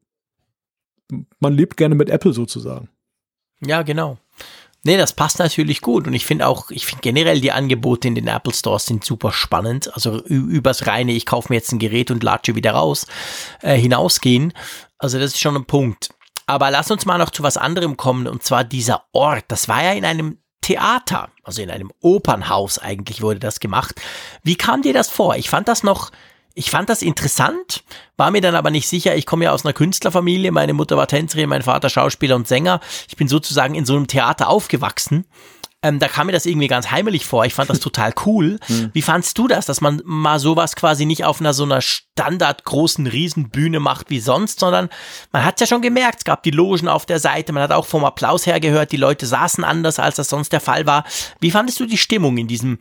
man 1.40 1.54
lebt 1.54 1.78
gerne 1.78 1.96
mit 1.96 2.12
Apple 2.12 2.34
sozusagen. 2.34 2.90
Ja, 3.66 3.82
genau. 3.82 4.20
Nee, 4.90 4.98
das 4.98 5.14
passt 5.14 5.38
natürlich 5.38 5.82
gut. 5.82 6.08
Und 6.08 6.16
ich 6.16 6.26
finde 6.26 6.48
auch, 6.48 6.72
ich 6.72 6.88
finde 6.88 7.04
generell 7.04 7.42
die 7.42 7.52
Angebote 7.52 8.08
in 8.08 8.16
den 8.16 8.28
Apple 8.28 8.56
Stores 8.56 8.88
sind 8.88 9.06
super 9.06 9.32
spannend. 9.32 9.94
Also 9.94 10.24
übers 10.24 10.88
reine, 10.88 11.12
ich 11.12 11.28
kaufe 11.28 11.54
mir 11.54 11.58
jetzt 11.58 11.72
ein 11.72 11.78
Gerät 11.78 12.10
und 12.10 12.24
latsche 12.24 12.56
wieder 12.56 12.72
raus, 12.72 13.06
äh, 13.62 13.78
hinausgehen. 13.78 14.52
Also 14.98 15.20
das 15.20 15.34
ist 15.34 15.40
schon 15.40 15.56
ein 15.56 15.66
Punkt. 15.66 16.10
Aber 16.48 16.72
lass 16.72 16.90
uns 16.90 17.06
mal 17.06 17.20
noch 17.20 17.30
zu 17.30 17.44
was 17.44 17.56
anderem 17.56 17.98
kommen. 17.98 18.26
Und 18.26 18.42
zwar 18.42 18.64
dieser 18.64 19.04
Ort. 19.12 19.46
Das 19.50 19.68
war 19.68 19.84
ja 19.84 19.92
in 19.92 20.06
einem 20.06 20.40
Theater, 20.62 21.30
also 21.44 21.62
in 21.62 21.70
einem 21.70 21.92
Opernhaus 22.02 22.80
eigentlich 22.80 23.22
wurde 23.22 23.40
das 23.40 23.60
gemacht. 23.60 23.94
Wie 24.42 24.56
kam 24.56 24.82
dir 24.82 24.94
das 24.94 25.12
vor? 25.12 25.36
Ich 25.36 25.52
fand 25.52 25.68
das 25.68 25.84
noch, 25.84 26.10
ich 26.54 26.72
fand 26.72 26.90
das 26.90 27.02
interessant, 27.02 27.84
war 28.18 28.32
mir 28.32 28.42
dann 28.42 28.56
aber 28.56 28.72
nicht 28.72 28.88
sicher. 28.88 29.16
Ich 29.16 29.26
komme 29.26 29.46
ja 29.46 29.52
aus 29.52 29.66
einer 29.66 29.74
Künstlerfamilie. 29.74 30.52
Meine 30.52 30.74
Mutter 30.74 30.98
war 30.98 31.08
Tänzerin, 31.08 31.50
mein 31.50 31.62
Vater 31.62 31.90
Schauspieler 31.90 32.36
und 32.36 32.48
Sänger. 32.48 32.80
Ich 33.08 33.16
bin 33.16 33.28
sozusagen 33.28 33.76
in 33.76 33.86
so 33.86 33.96
einem 33.96 34.08
Theater 34.08 34.50
aufgewachsen. 34.50 35.26
Ähm, 35.82 36.00
da 36.00 36.10
kam 36.10 36.28
mir 36.28 36.34
das 36.34 36.46
irgendwie 36.46 36.68
ganz 36.68 36.92
heimelig 36.92 37.26
vor. 37.26 37.46
Ich 37.46 37.54
fand 37.54 37.70
das 37.70 37.80
total 37.80 38.14
cool. 38.26 38.60
Wie 38.92 39.02
fandst 39.02 39.38
du 39.38 39.48
das, 39.48 39.66
dass 39.66 39.80
man 39.80 40.02
mal 40.04 40.38
sowas 40.40 40.76
quasi 40.76 41.06
nicht 41.06 41.24
auf 41.24 41.40
einer 41.40 41.54
so 41.54 41.64
einer 41.64 41.80
standard 42.20 42.66
großen 42.66 43.08
Riesenbühne 43.08 43.80
macht 43.80 44.10
wie 44.10 44.20
sonst, 44.20 44.60
sondern 44.60 44.90
man 45.32 45.46
hat 45.46 45.62
ja 45.62 45.68
schon 45.68 45.82
gemerkt, 45.82 46.20
es 46.20 46.26
gab 46.26 46.44
die 46.44 46.52
Logen 46.52 46.90
auf 46.90 47.06
der 47.06 47.20
Seite, 47.20 47.54
man 47.54 47.64
hat 47.64 47.72
auch 47.72 47.86
vom 47.86 48.04
Applaus 48.04 48.46
her 48.46 48.60
gehört, 48.60 48.92
die 48.92 48.98
Leute 48.98 49.26
saßen 49.26 49.64
anders, 49.64 50.00
als 50.00 50.18
das 50.18 50.28
sonst 50.28 50.52
der 50.52 50.60
Fall 50.60 50.86
war. 50.86 51.06
Wie 51.40 51.50
fandest 51.50 51.80
du 51.80 51.86
die 51.86 51.98
Stimmung 51.98 52.38
in 52.38 52.48
diesem 52.48 52.78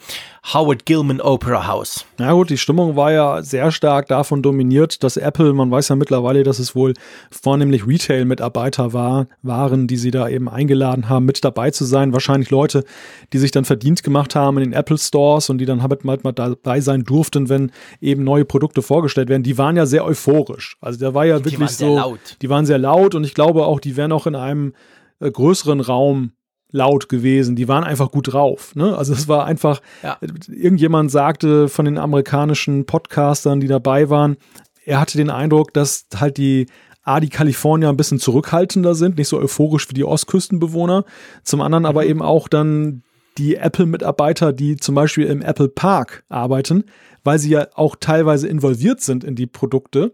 Howard 0.52 0.86
Gilman 0.86 1.20
Opera 1.20 1.68
House? 1.68 2.04
Na 2.16 2.32
gut, 2.32 2.50
die 2.50 2.58
Stimmung 2.58 2.96
war 2.96 3.12
ja 3.12 3.42
sehr 3.42 3.70
stark 3.70 4.08
davon 4.08 4.42
dominiert, 4.42 5.04
dass 5.04 5.16
Apple, 5.16 5.52
man 5.52 5.70
weiß 5.70 5.88
ja 5.88 5.94
mittlerweile, 5.96 6.42
dass 6.42 6.58
es 6.58 6.74
wohl 6.74 6.94
vornehmlich 7.30 7.86
Retail-Mitarbeiter 7.86 8.92
war, 8.92 9.28
waren, 9.42 9.86
die 9.86 9.98
sie 9.98 10.10
da 10.10 10.28
eben 10.28 10.48
eingeladen 10.48 11.08
haben, 11.08 11.26
mit 11.26 11.44
dabei 11.44 11.70
zu 11.70 11.84
sein. 11.84 12.12
Wahrscheinlich 12.12 12.50
Leute, 12.50 12.84
die 13.32 13.38
sich 13.38 13.52
dann 13.52 13.64
verdient 13.64 14.02
gemacht 14.02 14.34
haben 14.34 14.58
in 14.58 14.64
den 14.64 14.72
Apple 14.72 14.98
Stores 14.98 15.48
und 15.48 15.58
die 15.58 15.66
dann 15.66 15.82
halt 15.82 16.04
mal 16.04 16.32
dabei 16.32 16.80
sein 16.80 17.04
durften, 17.04 17.48
wenn 17.48 17.70
eben 18.00 18.24
neue 18.24 18.44
Produkte 18.44 18.82
vorgestellt 18.82 19.27
werden. 19.28 19.42
Die 19.42 19.58
waren 19.58 19.76
ja 19.76 19.86
sehr 19.86 20.04
euphorisch. 20.04 20.76
Also 20.80 20.98
der 20.98 21.14
war 21.14 21.24
ja 21.26 21.36
wirklich 21.38 21.58
waren 21.60 21.68
sehr 21.68 21.88
so, 21.88 21.96
laut. 21.96 22.20
die 22.42 22.48
waren 22.50 22.66
sehr 22.66 22.78
laut 22.78 23.14
und 23.14 23.24
ich 23.24 23.34
glaube 23.34 23.64
auch, 23.66 23.80
die 23.80 23.96
wären 23.96 24.12
auch 24.12 24.26
in 24.26 24.34
einem 24.34 24.74
äh, 25.20 25.30
größeren 25.30 25.80
Raum 25.80 26.32
laut 26.70 27.08
gewesen. 27.08 27.56
Die 27.56 27.66
waren 27.68 27.84
einfach 27.84 28.10
gut 28.10 28.32
drauf. 28.32 28.74
Ne? 28.76 28.96
Also 28.96 29.12
es 29.14 29.26
war 29.28 29.46
einfach, 29.46 29.80
Ja. 30.02 30.18
irgendjemand 30.48 31.10
sagte 31.10 31.68
von 31.68 31.84
den 31.86 31.96
amerikanischen 31.98 32.84
Podcastern, 32.84 33.60
die 33.60 33.68
dabei 33.68 34.10
waren, 34.10 34.36
er 34.84 35.00
hatte 35.00 35.16
den 35.18 35.30
Eindruck, 35.30 35.72
dass 35.74 36.06
halt 36.16 36.36
die 36.36 36.66
A, 37.02 37.20
die 37.20 37.30
Kalifornier 37.30 37.88
ein 37.88 37.96
bisschen 37.96 38.18
zurückhaltender 38.18 38.94
sind, 38.94 39.16
nicht 39.16 39.28
so 39.28 39.38
euphorisch 39.38 39.88
wie 39.88 39.94
die 39.94 40.04
Ostküstenbewohner. 40.04 41.04
Zum 41.42 41.62
anderen 41.62 41.86
aber 41.86 42.04
eben 42.04 42.20
auch 42.20 42.48
dann 42.48 43.02
die 43.38 43.56
Apple-Mitarbeiter, 43.56 44.52
die 44.52 44.76
zum 44.76 44.94
Beispiel 44.94 45.24
im 45.26 45.40
Apple 45.40 45.68
Park 45.68 46.24
arbeiten, 46.28 46.84
weil 47.24 47.38
sie 47.38 47.50
ja 47.50 47.66
auch 47.74 47.96
teilweise 47.98 48.48
involviert 48.48 49.00
sind 49.00 49.24
in 49.24 49.34
die 49.34 49.46
Produkte, 49.46 50.12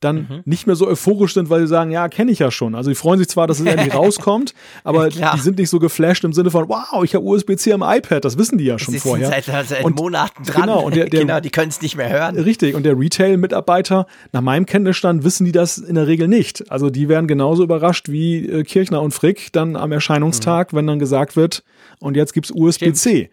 dann 0.00 0.42
nicht 0.44 0.66
mehr 0.66 0.76
so 0.76 0.86
euphorisch 0.86 1.32
sind, 1.32 1.48
weil 1.48 1.62
sie 1.62 1.66
sagen, 1.68 1.90
ja, 1.90 2.08
kenne 2.10 2.30
ich 2.30 2.38
ja 2.38 2.50
schon. 2.50 2.74
Also 2.74 2.90
die 2.90 2.94
freuen 2.94 3.18
sich 3.18 3.28
zwar, 3.28 3.46
dass 3.46 3.60
es 3.60 3.66
endlich 3.66 3.94
rauskommt, 3.94 4.52
aber 4.84 5.08
Klar. 5.08 5.34
die 5.34 5.40
sind 5.40 5.56
nicht 5.58 5.70
so 5.70 5.78
geflasht 5.78 6.22
im 6.22 6.34
Sinne 6.34 6.50
von, 6.50 6.68
wow, 6.68 7.02
ich 7.02 7.14
habe 7.14 7.24
USB-C 7.24 7.72
am 7.72 7.80
iPad, 7.82 8.22
das 8.22 8.36
wissen 8.36 8.58
die 8.58 8.64
ja 8.66 8.78
schon 8.78 8.92
Sie 8.92 8.98
sind 8.98 9.08
vorher. 9.08 9.28
seit, 9.42 9.66
seit 9.66 9.82
Und- 9.84 9.96
Monaten 9.96 10.44
dran. 10.44 10.66
Genau, 10.66 10.82
und 10.84 10.94
der- 10.94 11.08
der- 11.08 11.20
genau, 11.20 11.40
die 11.40 11.48
können 11.48 11.70
es 11.70 11.80
nicht 11.80 11.96
mehr 11.96 12.10
hören. 12.10 12.38
Richtig, 12.38 12.74
und 12.74 12.82
der 12.82 12.98
Retail-Mitarbeiter, 12.98 14.06
nach 14.32 14.42
meinem 14.42 14.66
Kenntnisstand, 14.66 15.24
wissen 15.24 15.46
die 15.46 15.52
das 15.52 15.78
in 15.78 15.94
der 15.94 16.06
Regel 16.06 16.28
nicht. 16.28 16.70
Also 16.70 16.90
die 16.90 17.08
werden 17.08 17.26
genauso 17.26 17.62
überrascht 17.64 18.10
wie 18.10 18.46
äh, 18.46 18.64
Kirchner 18.64 19.00
und 19.00 19.12
Frick 19.12 19.50
dann 19.52 19.76
am 19.76 19.92
Erscheinungstag, 19.92 20.74
wenn 20.74 20.86
dann 20.86 20.98
gesagt 20.98 21.36
wird, 21.36 21.64
und 22.00 22.16
jetzt 22.16 22.34
gibt's 22.34 22.50
USB-C. 22.54 23.30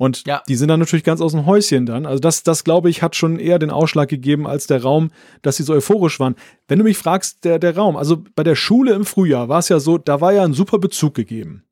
Und 0.00 0.26
Ja. 0.26 0.42
die 0.48 0.54
sind 0.54 0.68
dann 0.68 0.78
natürlich 0.78 1.04
ganz 1.04 1.20
aus 1.20 1.32
dem 1.32 1.44
Häuschen 1.44 1.84
dann. 1.84 2.06
Also 2.06 2.20
das, 2.20 2.44
das 2.44 2.62
glaube 2.62 2.88
ich, 2.88 3.02
hat 3.02 3.16
schon 3.16 3.38
eher 3.38 3.58
den 3.58 3.70
Ausschlag 3.70 4.08
gegeben 4.08 4.46
als 4.46 4.68
der 4.68 4.82
Raum, 4.82 5.10
dass 5.42 5.56
sie 5.56 5.64
so 5.64 5.72
euphorisch 5.74 6.20
waren. 6.20 6.36
Wenn 6.68 6.78
du 6.78 6.84
mich 6.84 6.96
fragst, 6.96 7.44
der, 7.44 7.58
der 7.58 7.76
Raum, 7.76 7.96
also 7.96 8.22
bei 8.36 8.44
der 8.44 8.54
Schule 8.54 8.92
im 8.94 9.04
Frühjahr 9.04 9.48
war 9.48 9.58
es 9.58 9.68
ja 9.68 9.80
so, 9.80 9.98
da 9.98 10.20
war 10.20 10.32
ja 10.32 10.44
ein 10.44 10.54
super 10.54 10.78
Bezug 10.78 11.14
gegeben. 11.14 11.64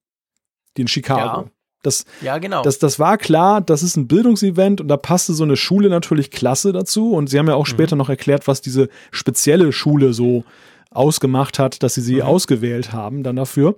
Die 0.76 0.82
in 0.82 0.88
Chicago. 0.88 1.42
Ja. 1.42 1.50
Das, 1.82 2.04
Ja, 2.20 2.38
genau. 2.38 2.62
das, 2.62 2.80
das 2.80 2.98
war 2.98 3.16
klar, 3.16 3.60
das 3.60 3.84
ist 3.84 3.96
ein 3.96 4.08
Bildungsevent 4.08 4.80
und 4.80 4.88
da 4.88 4.96
passte 4.96 5.32
so 5.32 5.44
eine 5.44 5.56
Schule 5.56 5.88
natürlich 5.88 6.32
klasse 6.32 6.72
dazu. 6.72 7.12
Und 7.12 7.30
sie 7.30 7.38
haben 7.38 7.46
ja 7.46 7.54
auch 7.54 7.66
später 7.66 7.94
noch 7.94 8.08
erklärt, 8.08 8.48
was 8.48 8.60
diese 8.60 8.88
spezielle 9.12 9.70
Schule 9.72 10.12
so 10.12 10.42
ausgemacht 10.90 11.60
hat, 11.60 11.84
dass 11.84 11.94
sie 11.94 12.00
sie 12.00 12.24
ausgewählt 12.24 12.92
haben 12.92 13.22
dann 13.22 13.36
dafür. 13.36 13.76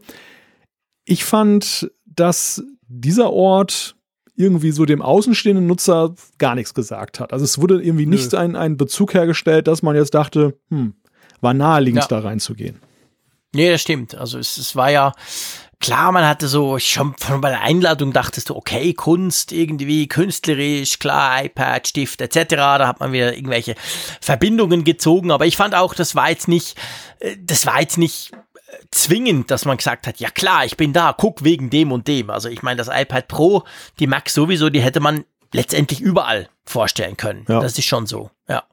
Ich 1.04 1.24
fand, 1.26 1.90
dass 2.06 2.62
dieser 2.86 3.30
Ort 3.30 3.94
irgendwie 4.38 4.70
so 4.70 4.84
dem 4.84 5.02
außenstehenden 5.02 5.66
Nutzer 5.66 6.14
gar 6.38 6.54
nichts 6.54 6.72
gesagt 6.72 7.18
hat. 7.20 7.32
Also 7.32 7.44
es 7.44 7.60
wurde 7.60 7.82
irgendwie 7.82 8.06
Nö. 8.06 8.12
nicht 8.14 8.34
ein, 8.34 8.54
ein 8.56 8.76
Bezug 8.76 9.12
hergestellt, 9.14 9.66
dass 9.66 9.82
man 9.82 9.96
jetzt 9.96 10.14
dachte, 10.14 10.56
hm, 10.70 10.94
war 11.40 11.54
naheliegend 11.54 12.02
Ja. 12.04 12.08
da 12.08 12.20
reinzugehen. 12.20 12.80
Nee, 13.54 13.70
das 13.70 13.80
stimmt. 13.82 14.14
Also 14.14 14.38
es, 14.38 14.56
es 14.58 14.76
war 14.76 14.90
ja, 14.90 15.12
klar, 15.80 16.12
man 16.12 16.26
hatte 16.26 16.46
so, 16.48 16.78
schon, 16.78 17.14
bei 17.40 17.48
der 17.50 17.62
Einladung 17.62 18.12
dachtest 18.12 18.50
du, 18.50 18.56
okay, 18.56 18.92
Kunst, 18.94 19.52
irgendwie 19.52 20.06
künstlerisch, 20.06 20.98
klar, 20.98 21.44
iPad, 21.44 21.88
Stift 21.88 22.20
etc., 22.20 22.44
da 22.56 22.86
hat 22.88 23.00
man 23.00 23.10
wieder 23.12 23.34
irgendwelche 23.34 23.74
Verbindungen 24.20 24.84
gezogen, 24.84 25.30
aber 25.30 25.46
ich 25.46 25.56
fand 25.56 25.74
auch, 25.74 25.94
das 25.94 26.14
war 26.14 26.30
jetzt 26.30 26.46
nicht, 26.46 26.76
äh, 27.20 27.36
das 27.42 27.66
war 27.66 27.80
jetzt 27.80 27.98
nicht 27.98 28.32
zwingend, 28.90 29.50
dass 29.50 29.64
man 29.64 29.76
gesagt 29.76 30.06
hat, 30.06 30.18
ja 30.18 30.30
klar, 30.30 30.64
ich 30.64 30.76
bin 30.76 30.92
da, 30.92 31.14
guck 31.16 31.44
wegen 31.44 31.70
dem 31.70 31.92
und 31.92 32.08
dem. 32.08 32.30
Also 32.30 32.48
ich 32.48 32.62
meine, 32.62 32.76
das 32.76 32.88
iPad 32.88 33.28
Pro, 33.28 33.64
die 33.98 34.06
Mac 34.06 34.28
sowieso, 34.28 34.70
die 34.70 34.80
hätte 34.80 35.00
man 35.00 35.24
letztendlich 35.52 36.00
überall 36.00 36.48
vorstellen 36.64 37.16
können. 37.16 37.44
Ja. 37.48 37.60
Das 37.60 37.78
ist 37.78 37.86
schon 37.86 38.06
so, 38.06 38.30
ja. 38.48 38.64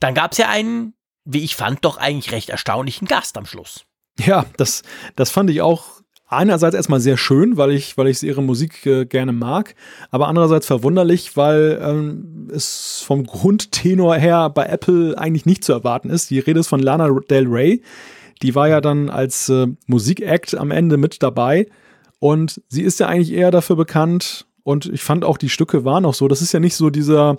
Dann 0.00 0.14
gab 0.14 0.32
es 0.32 0.38
ja 0.38 0.48
einen, 0.48 0.94
wie 1.24 1.44
ich 1.44 1.56
fand, 1.56 1.84
doch 1.84 1.96
eigentlich 1.96 2.32
recht 2.32 2.50
erstaunlichen 2.50 3.06
Gast 3.06 3.38
am 3.38 3.46
Schluss. 3.46 3.84
Ja, 4.18 4.46
das, 4.56 4.82
das 5.14 5.30
fand 5.30 5.50
ich 5.50 5.60
auch 5.60 5.96
einerseits 6.28 6.74
erstmal 6.74 7.00
sehr 7.00 7.16
schön, 7.16 7.56
weil 7.56 7.70
ich, 7.70 7.96
weil 7.96 8.08
ich 8.08 8.22
ihre 8.22 8.42
Musik 8.42 8.84
äh, 8.86 9.04
gerne 9.04 9.32
mag, 9.32 9.74
aber 10.10 10.28
andererseits 10.28 10.66
verwunderlich, 10.66 11.36
weil 11.36 11.80
ähm, 11.80 12.50
es 12.52 13.02
vom 13.06 13.24
Grundtenor 13.24 14.16
her 14.16 14.50
bei 14.50 14.66
Apple 14.66 15.16
eigentlich 15.16 15.46
nicht 15.46 15.64
zu 15.64 15.72
erwarten 15.72 16.10
ist. 16.10 16.30
Die 16.30 16.40
Rede 16.40 16.60
ist 16.60 16.68
von 16.68 16.80
Lana 16.80 17.08
Del 17.30 17.46
Rey. 17.46 17.82
Die 18.42 18.54
war 18.54 18.68
ja 18.68 18.80
dann 18.80 19.10
als 19.10 19.48
äh, 19.48 19.66
Musikact 19.86 20.54
am 20.54 20.70
Ende 20.70 20.96
mit 20.96 21.22
dabei 21.22 21.66
und 22.18 22.60
sie 22.68 22.82
ist 22.82 23.00
ja 23.00 23.08
eigentlich 23.08 23.32
eher 23.32 23.50
dafür 23.50 23.76
bekannt, 23.76 24.46
und 24.66 24.86
ich 24.86 25.04
fand 25.04 25.24
auch, 25.24 25.38
die 25.38 25.48
Stücke 25.48 25.84
waren 25.84 26.04
auch 26.04 26.14
so. 26.14 26.26
Das 26.26 26.42
ist 26.42 26.50
ja 26.50 26.58
nicht 26.58 26.74
so 26.74 26.90
dieser 26.90 27.38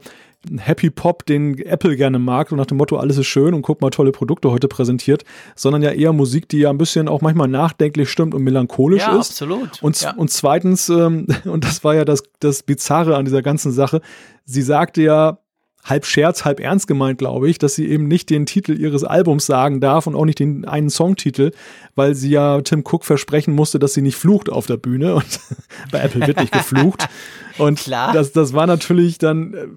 Happy 0.59 0.89
Pop, 0.89 1.25
den 1.25 1.59
Apple 1.59 1.97
gerne 1.97 2.19
mag 2.19 2.53
und 2.53 2.57
nach 2.57 2.67
dem 2.67 2.77
Motto, 2.77 2.95
alles 2.95 3.17
ist 3.17 3.27
schön 3.27 3.53
und 3.53 3.63
guck 3.63 3.81
mal, 3.81 3.89
tolle 3.89 4.13
Produkte 4.13 4.49
heute 4.49 4.69
präsentiert, 4.69 5.25
sondern 5.53 5.81
ja 5.81 5.91
eher 5.91 6.13
Musik, 6.13 6.47
die 6.47 6.59
ja 6.59 6.69
ein 6.69 6.77
bisschen 6.77 7.09
auch 7.09 7.19
manchmal 7.19 7.49
nachdenklich 7.49 8.09
stimmt 8.09 8.33
und 8.33 8.43
melancholisch 8.43 9.01
ja, 9.01 9.19
ist. 9.19 9.31
Absolut. 9.31 9.83
Und, 9.83 9.99
ja. 9.99 10.13
und 10.13 10.31
zweitens, 10.31 10.87
ähm, 10.87 11.27
und 11.43 11.65
das 11.65 11.83
war 11.83 11.95
ja 11.95 12.05
das, 12.05 12.23
das 12.39 12.63
Bizarre 12.63 13.17
an 13.17 13.25
dieser 13.25 13.41
ganzen 13.41 13.73
Sache, 13.73 13.99
sie 14.45 14.61
sagte 14.61 15.01
ja, 15.01 15.39
halb 15.89 16.05
Scherz, 16.05 16.45
halb 16.45 16.59
ernst 16.59 16.87
gemeint, 16.87 17.17
glaube 17.17 17.49
ich, 17.49 17.57
dass 17.57 17.75
sie 17.75 17.87
eben 17.87 18.07
nicht 18.07 18.29
den 18.29 18.45
Titel 18.45 18.73
ihres 18.79 19.03
Albums 19.03 19.45
sagen 19.45 19.79
darf 19.79 20.07
und 20.07 20.15
auch 20.15 20.25
nicht 20.25 20.39
den 20.39 20.65
einen 20.65 20.89
Songtitel, 20.89 21.51
weil 21.95 22.15
sie 22.15 22.29
ja 22.29 22.61
Tim 22.61 22.83
Cook 22.85 23.05
versprechen 23.05 23.53
musste, 23.53 23.79
dass 23.79 23.93
sie 23.93 24.01
nicht 24.01 24.15
flucht 24.15 24.49
auf 24.49 24.67
der 24.67 24.77
Bühne 24.77 25.15
und 25.15 25.39
bei 25.91 25.99
Apple 25.99 26.27
wird 26.27 26.39
nicht 26.39 26.53
geflucht. 26.53 27.07
Und 27.57 27.79
Klar. 27.79 28.13
Das, 28.13 28.33
das 28.33 28.53
war 28.53 28.67
natürlich 28.67 29.17
dann 29.17 29.53
äh, 29.55 29.67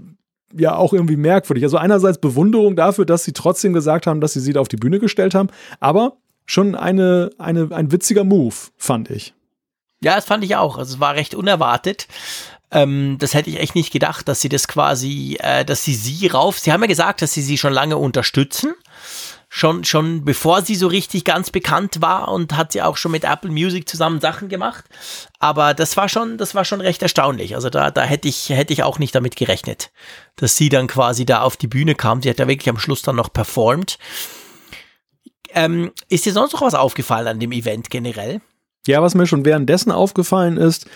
ja 0.60 0.76
auch 0.76 0.92
irgendwie 0.92 1.16
merkwürdig. 1.16 1.64
Also 1.64 1.78
einerseits 1.78 2.18
Bewunderung 2.18 2.76
dafür, 2.76 3.06
dass 3.06 3.24
sie 3.24 3.32
trotzdem 3.32 3.72
gesagt 3.72 4.06
haben, 4.06 4.20
dass 4.20 4.34
sie 4.34 4.40
sie 4.40 4.52
da 4.52 4.60
auf 4.60 4.68
die 4.68 4.76
Bühne 4.76 4.98
gestellt 4.98 5.34
haben, 5.34 5.48
aber 5.78 6.18
schon 6.44 6.74
eine, 6.74 7.30
eine, 7.38 7.68
ein 7.70 7.90
witziger 7.90 8.24
Move, 8.24 8.54
fand 8.76 9.08
ich. 9.08 9.32
Ja, 10.02 10.16
das 10.16 10.24
fand 10.24 10.44
ich 10.44 10.56
auch. 10.56 10.78
Also 10.78 10.94
es 10.94 11.00
war 11.00 11.14
recht 11.14 11.34
unerwartet. 11.34 12.08
Ähm, 12.72 13.16
das 13.18 13.34
hätte 13.34 13.50
ich 13.50 13.58
echt 13.58 13.74
nicht 13.74 13.92
gedacht, 13.92 14.28
dass 14.28 14.40
sie 14.40 14.48
das 14.48 14.68
quasi, 14.68 15.36
äh, 15.40 15.64
dass 15.64 15.84
sie 15.84 15.94
sie 15.94 16.28
rauf. 16.28 16.58
Sie 16.58 16.72
haben 16.72 16.82
ja 16.82 16.86
gesagt, 16.86 17.22
dass 17.22 17.32
sie 17.32 17.42
sie 17.42 17.58
schon 17.58 17.72
lange 17.72 17.96
unterstützen. 17.96 18.74
Schon, 19.52 19.82
schon 19.82 20.24
bevor 20.24 20.62
sie 20.62 20.76
so 20.76 20.86
richtig 20.86 21.24
ganz 21.24 21.50
bekannt 21.50 22.00
war 22.00 22.28
und 22.28 22.56
hat 22.56 22.70
sie 22.70 22.82
auch 22.82 22.96
schon 22.96 23.10
mit 23.10 23.24
Apple 23.24 23.50
Music 23.50 23.88
zusammen 23.88 24.20
Sachen 24.20 24.48
gemacht. 24.48 24.84
Aber 25.40 25.74
das 25.74 25.96
war 25.96 26.08
schon, 26.08 26.38
das 26.38 26.54
war 26.54 26.64
schon 26.64 26.80
recht 26.80 27.02
erstaunlich. 27.02 27.56
Also 27.56 27.68
da, 27.68 27.90
da 27.90 28.02
hätte 28.02 28.28
ich, 28.28 28.50
hätte 28.50 28.72
ich 28.72 28.84
auch 28.84 29.00
nicht 29.00 29.12
damit 29.12 29.34
gerechnet, 29.34 29.90
dass 30.36 30.56
sie 30.56 30.68
dann 30.68 30.86
quasi 30.86 31.26
da 31.26 31.40
auf 31.40 31.56
die 31.56 31.66
Bühne 31.66 31.96
kam. 31.96 32.22
Sie 32.22 32.30
hat 32.30 32.38
da 32.38 32.46
wirklich 32.46 32.68
am 32.68 32.78
Schluss 32.78 33.02
dann 33.02 33.16
noch 33.16 33.32
performt. 33.32 33.98
Ähm, 35.52 35.90
ist 36.08 36.26
dir 36.26 36.32
sonst 36.32 36.52
noch 36.52 36.62
was 36.62 36.74
aufgefallen 36.76 37.26
an 37.26 37.40
dem 37.40 37.50
Event 37.50 37.90
generell? 37.90 38.40
Ja, 38.86 39.02
was 39.02 39.16
mir 39.16 39.26
schon 39.26 39.44
währenddessen 39.44 39.90
aufgefallen 39.90 40.58
ist, 40.58 40.86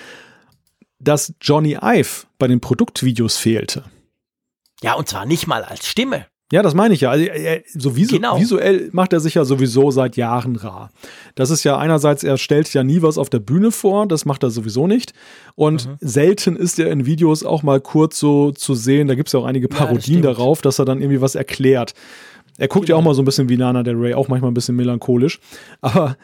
dass 1.04 1.34
Johnny 1.40 1.78
Ive 1.80 2.26
bei 2.38 2.48
den 2.48 2.60
Produktvideos 2.60 3.36
fehlte. 3.36 3.84
Ja, 4.82 4.94
und 4.94 5.08
zwar 5.08 5.26
nicht 5.26 5.46
mal 5.46 5.62
als 5.62 5.86
Stimme. 5.86 6.26
Ja, 6.52 6.62
das 6.62 6.74
meine 6.74 6.94
ich 6.94 7.00
ja. 7.00 7.10
Also, 7.10 7.26
so 7.74 7.96
visu 7.96 8.16
genau. 8.16 8.38
visuell 8.38 8.90
macht 8.92 9.12
er 9.12 9.20
sich 9.20 9.34
ja 9.34 9.44
sowieso 9.44 9.90
seit 9.90 10.16
Jahren 10.16 10.56
rar. 10.56 10.90
Das 11.34 11.50
ist 11.50 11.64
ja 11.64 11.78
einerseits, 11.78 12.22
er 12.22 12.36
stellt 12.36 12.72
ja 12.74 12.84
nie 12.84 13.00
was 13.00 13.16
auf 13.16 13.30
der 13.30 13.38
Bühne 13.38 13.72
vor, 13.72 14.06
das 14.06 14.24
macht 14.26 14.42
er 14.42 14.50
sowieso 14.50 14.86
nicht. 14.86 15.14
Und 15.54 15.86
mhm. 15.86 15.96
selten 16.00 16.56
ist 16.56 16.78
er 16.78 16.90
in 16.92 17.06
Videos 17.06 17.44
auch 17.44 17.62
mal 17.62 17.80
kurz 17.80 18.18
so 18.18 18.52
zu 18.52 18.74
sehen. 18.74 19.08
Da 19.08 19.14
gibt 19.14 19.30
es 19.30 19.32
ja 19.32 19.40
auch 19.40 19.46
einige 19.46 19.68
Parodien 19.68 20.22
ja, 20.22 20.28
das 20.28 20.36
darauf, 20.36 20.60
dass 20.60 20.78
er 20.78 20.84
dann 20.84 21.00
irgendwie 21.00 21.22
was 21.22 21.34
erklärt. 21.34 21.94
Er 22.58 22.68
guckt 22.68 22.86
genau. 22.86 22.98
ja 22.98 23.00
auch 23.00 23.04
mal 23.04 23.14
so 23.14 23.22
ein 23.22 23.24
bisschen 23.24 23.48
wie 23.48 23.56
Nana 23.56 23.82
Del 23.82 23.96
Rey, 23.96 24.14
auch 24.14 24.28
manchmal 24.28 24.50
ein 24.50 24.54
bisschen 24.54 24.76
melancholisch. 24.76 25.40
Aber 25.80 26.16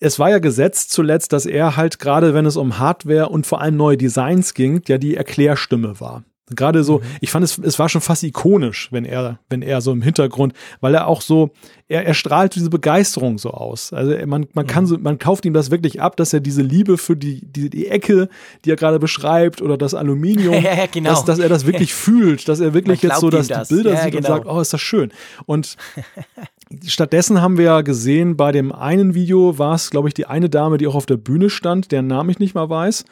es 0.00 0.18
war 0.18 0.30
ja 0.30 0.38
gesetzt 0.38 0.92
zuletzt, 0.92 1.32
dass 1.32 1.46
er 1.46 1.76
halt 1.76 1.98
gerade, 1.98 2.34
wenn 2.34 2.46
es 2.46 2.56
um 2.56 2.78
Hardware 2.78 3.28
und 3.28 3.46
vor 3.46 3.60
allem 3.60 3.76
neue 3.76 3.96
Designs 3.96 4.54
ging, 4.54 4.82
ja 4.86 4.98
die 4.98 5.16
Erklärstimme 5.16 6.00
war. 6.00 6.24
Gerade 6.50 6.82
so, 6.82 6.98
mhm. 6.98 7.02
ich 7.20 7.30
fand 7.30 7.44
es, 7.44 7.58
es 7.58 7.78
war 7.78 7.88
schon 7.88 8.00
fast 8.00 8.22
ikonisch, 8.22 8.88
wenn 8.90 9.04
er, 9.04 9.38
wenn 9.50 9.62
er 9.62 9.80
so 9.80 9.92
im 9.92 10.00
Hintergrund, 10.02 10.54
weil 10.80 10.94
er 10.94 11.06
auch 11.06 11.20
so, 11.20 11.50
er, 11.88 12.06
er 12.06 12.14
strahlt 12.14 12.54
diese 12.54 12.70
Begeisterung 12.70 13.38
so 13.38 13.50
aus. 13.50 13.92
Also 13.92 14.14
man, 14.26 14.46
man 14.54 14.66
kann 14.66 14.84
mhm. 14.84 14.88
so, 14.88 14.98
man 14.98 15.18
kauft 15.18 15.44
ihm 15.44 15.52
das 15.52 15.70
wirklich 15.70 16.00
ab, 16.00 16.16
dass 16.16 16.32
er 16.32 16.40
diese 16.40 16.62
Liebe 16.62 16.96
für 16.96 17.16
die, 17.16 17.44
die, 17.44 17.68
die 17.68 17.88
Ecke, 17.88 18.28
die 18.64 18.70
er 18.70 18.76
gerade 18.76 18.98
beschreibt, 18.98 19.60
oder 19.60 19.76
das 19.76 19.94
Aluminium, 19.94 20.54
ja, 20.62 20.86
genau. 20.86 21.10
dass, 21.10 21.24
dass 21.24 21.38
er 21.38 21.48
das 21.48 21.66
wirklich 21.66 21.94
fühlt, 21.94 22.48
dass 22.48 22.60
er 22.60 22.72
wirklich 22.72 23.02
jetzt 23.02 23.20
so, 23.20 23.30
dass 23.30 23.48
das. 23.48 23.68
die 23.68 23.74
Bilder 23.74 23.92
ja, 23.94 24.02
sieht 24.02 24.12
genau. 24.12 24.28
und 24.28 24.34
sagt, 24.34 24.46
oh, 24.46 24.60
ist 24.60 24.72
das 24.72 24.80
schön. 24.80 25.12
Und 25.44 25.76
Stattdessen 26.86 27.40
haben 27.40 27.56
wir 27.56 27.64
ja 27.64 27.80
gesehen, 27.80 28.36
bei 28.36 28.52
dem 28.52 28.72
einen 28.72 29.14
Video 29.14 29.58
war 29.58 29.74
es, 29.74 29.90
glaube 29.90 30.08
ich, 30.08 30.14
die 30.14 30.26
eine 30.26 30.50
Dame, 30.50 30.78
die 30.78 30.86
auch 30.86 30.94
auf 30.94 31.06
der 31.06 31.16
Bühne 31.16 31.48
stand, 31.50 31.92
deren 31.92 32.06
Namen 32.06 32.30
ich 32.30 32.38
nicht 32.38 32.54
mal 32.54 32.68
weiß. 32.68 33.04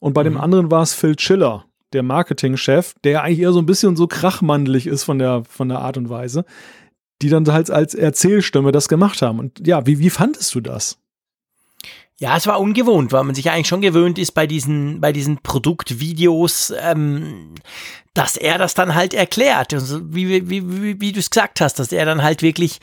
Und 0.00 0.14
bei 0.14 0.22
mhm. 0.22 0.30
dem 0.34 0.40
anderen 0.40 0.70
war 0.70 0.82
es 0.82 0.94
Phil 0.94 1.18
Schiller, 1.18 1.64
der 1.92 2.02
Marketingchef, 2.02 2.94
der 3.04 3.22
eigentlich 3.22 3.40
eher 3.40 3.52
so 3.52 3.60
ein 3.60 3.66
bisschen 3.66 3.96
so 3.96 4.06
krachmandelig 4.06 4.86
ist 4.86 5.04
von 5.04 5.18
der, 5.18 5.44
von 5.48 5.68
der 5.68 5.78
Art 5.78 5.96
und 5.96 6.10
Weise, 6.10 6.44
die 7.22 7.28
dann 7.28 7.46
halt 7.50 7.70
als 7.70 7.94
Erzählstimme 7.94 8.72
das 8.72 8.88
gemacht 8.88 9.22
haben. 9.22 9.38
Und 9.38 9.66
ja, 9.66 9.86
wie, 9.86 10.00
wie 10.00 10.10
fandest 10.10 10.54
du 10.54 10.60
das? 10.60 10.98
Ja, 12.18 12.36
es 12.36 12.46
war 12.46 12.60
ungewohnt, 12.60 13.12
weil 13.12 13.24
man 13.24 13.34
sich 13.34 13.50
eigentlich 13.50 13.66
schon 13.66 13.80
gewöhnt 13.80 14.18
ist 14.18 14.32
bei 14.32 14.46
diesen, 14.46 15.00
bei 15.00 15.12
diesen 15.12 15.38
Produktvideos, 15.38 16.72
ähm, 16.80 17.54
dass 18.14 18.36
er 18.36 18.58
das 18.58 18.74
dann 18.74 18.94
halt 18.94 19.12
erklärt, 19.12 19.74
also 19.74 20.00
wie, 20.04 20.48
wie, 20.48 20.62
wie, 20.70 21.00
wie 21.00 21.12
du 21.12 21.18
es 21.18 21.30
gesagt 21.30 21.60
hast, 21.60 21.80
dass 21.80 21.90
er 21.90 22.06
dann 22.06 22.22
halt 22.22 22.42
wirklich 22.42 22.78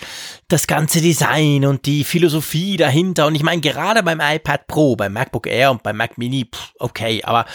das 0.49 0.68
ganze 0.68 0.99
Design 0.99 1.66
und 1.66 1.86
die 1.86 2.03
Philosophie 2.03 2.76
dahinter 2.76 3.28
und 3.28 3.36
ich 3.36 3.44
meine 3.44 3.62
gerade 3.62 4.03
beim 4.03 4.20
iPad 4.20 4.68
Pro, 4.68 4.98
beim 4.98 5.14
MacBook 5.14 5.48
Air 5.48 5.72
und 5.72 5.84
beim 5.84 5.95
Mac 5.95 6.18
Mini, 6.18 6.49
pff, 6.53 6.74
okay, 6.80 7.24
aber 7.24 7.45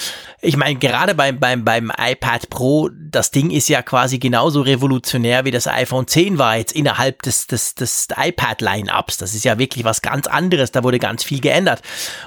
ich 0.40 0.56
meine 0.56 0.78
gerade 0.78 1.14
beim, 1.14 1.38
beim, 1.38 1.66
beim 1.66 1.92
iPad 1.98 2.48
Pro, 2.48 2.88
das 2.88 3.30
Ding 3.30 3.50
ist 3.50 3.68
ja 3.68 3.82
quasi 3.82 4.18
genauso 4.18 4.62
revolutionär 4.62 5.44
wie 5.44 5.50
das 5.50 5.66
iPhone 5.66 6.06
10 6.06 6.38
war 6.38 6.56
jetzt 6.56 6.72
innerhalb 6.72 7.20
des, 7.22 7.46
des, 7.46 7.74
des 7.74 8.08
iPad-Line-Ups, 8.16 9.18
das 9.18 9.34
ist 9.34 9.44
ja 9.44 9.58
wirklich 9.58 9.84
was 9.84 10.00
ganz 10.00 10.26
anderes, 10.26 10.72
da 10.72 10.82
wurde 10.82 10.98
ganz 10.98 11.24
viel 11.24 11.42
geändert. 11.42 11.82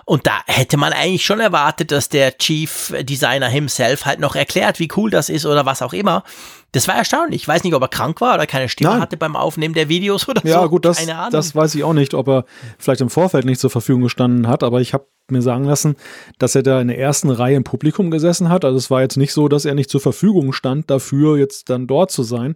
Und 0.06 0.28
da 0.28 0.42
hätte 0.46 0.78
man 0.78 0.94
eigentlich 0.94 1.26
schon 1.26 1.40
erwartet, 1.40 1.92
dass 1.92 2.10
der 2.10 2.38
Chief 2.38 2.94
Designer 3.02 3.50
himself 3.50 4.06
halt 4.06 4.20
noch 4.20 4.36
erklärt, 4.36 4.80
wie 4.80 4.90
cool 4.96 5.10
das 5.10 5.30
ist 5.30 5.39
ist 5.44 5.52
oder 5.52 5.66
was 5.66 5.82
auch 5.82 5.94
immer. 5.94 6.24
Das 6.72 6.88
war 6.88 6.96
erstaunlich. 6.96 7.42
Ich 7.42 7.48
weiß 7.48 7.64
nicht, 7.64 7.74
ob 7.74 7.82
er 7.82 7.88
krank 7.88 8.22
war 8.22 8.36
oder 8.36 8.46
keine 8.46 8.70
Stimme 8.70 8.92
Nein. 8.92 9.02
hatte 9.02 9.18
beim 9.18 9.36
Aufnehmen 9.36 9.74
der 9.74 9.90
Videos 9.90 10.28
oder 10.28 10.42
ja, 10.46 10.56
so. 10.56 10.62
Ja, 10.62 10.66
gut, 10.68 10.86
das, 10.86 11.06
das 11.32 11.56
weiß 11.56 11.76
ich 11.76 11.84
auch 11.84 11.94
nicht, 11.94 12.14
ob 12.14 12.28
er 12.28 12.46
vielleicht 12.78 13.02
im 13.02 13.10
Vorfeld 13.10 13.46
nicht 13.46 13.60
zur 13.60 13.70
Verfügung 13.70 14.04
gestanden 14.04 14.48
hat, 14.48 14.64
aber 14.64 14.82
ich 14.82 14.94
habe 14.94 15.06
mir 15.32 15.42
sagen 15.42 15.64
lassen, 15.64 15.96
dass 16.38 16.56
er 16.56 16.64
da 16.64 16.82
in 16.82 16.88
der 16.88 17.00
ersten 17.00 17.30
Reihe 17.30 17.56
im 17.56 17.64
Publikum 17.64 18.12
gesessen 18.12 18.50
hat. 18.50 18.66
Also 18.66 18.78
es 18.78 18.92
war 18.92 19.02
jetzt 19.02 19.18
nicht 19.18 19.34
so, 19.34 19.48
dass 19.48 19.66
er 19.66 19.76
nicht 19.76 19.90
zur 19.90 20.02
Verfügung 20.02 20.54
stand, 20.54 20.90
dafür 20.90 21.38
jetzt 21.38 21.70
dann 21.70 21.88
dort 21.88 22.12
zu 22.12 22.24
sein. 22.24 22.56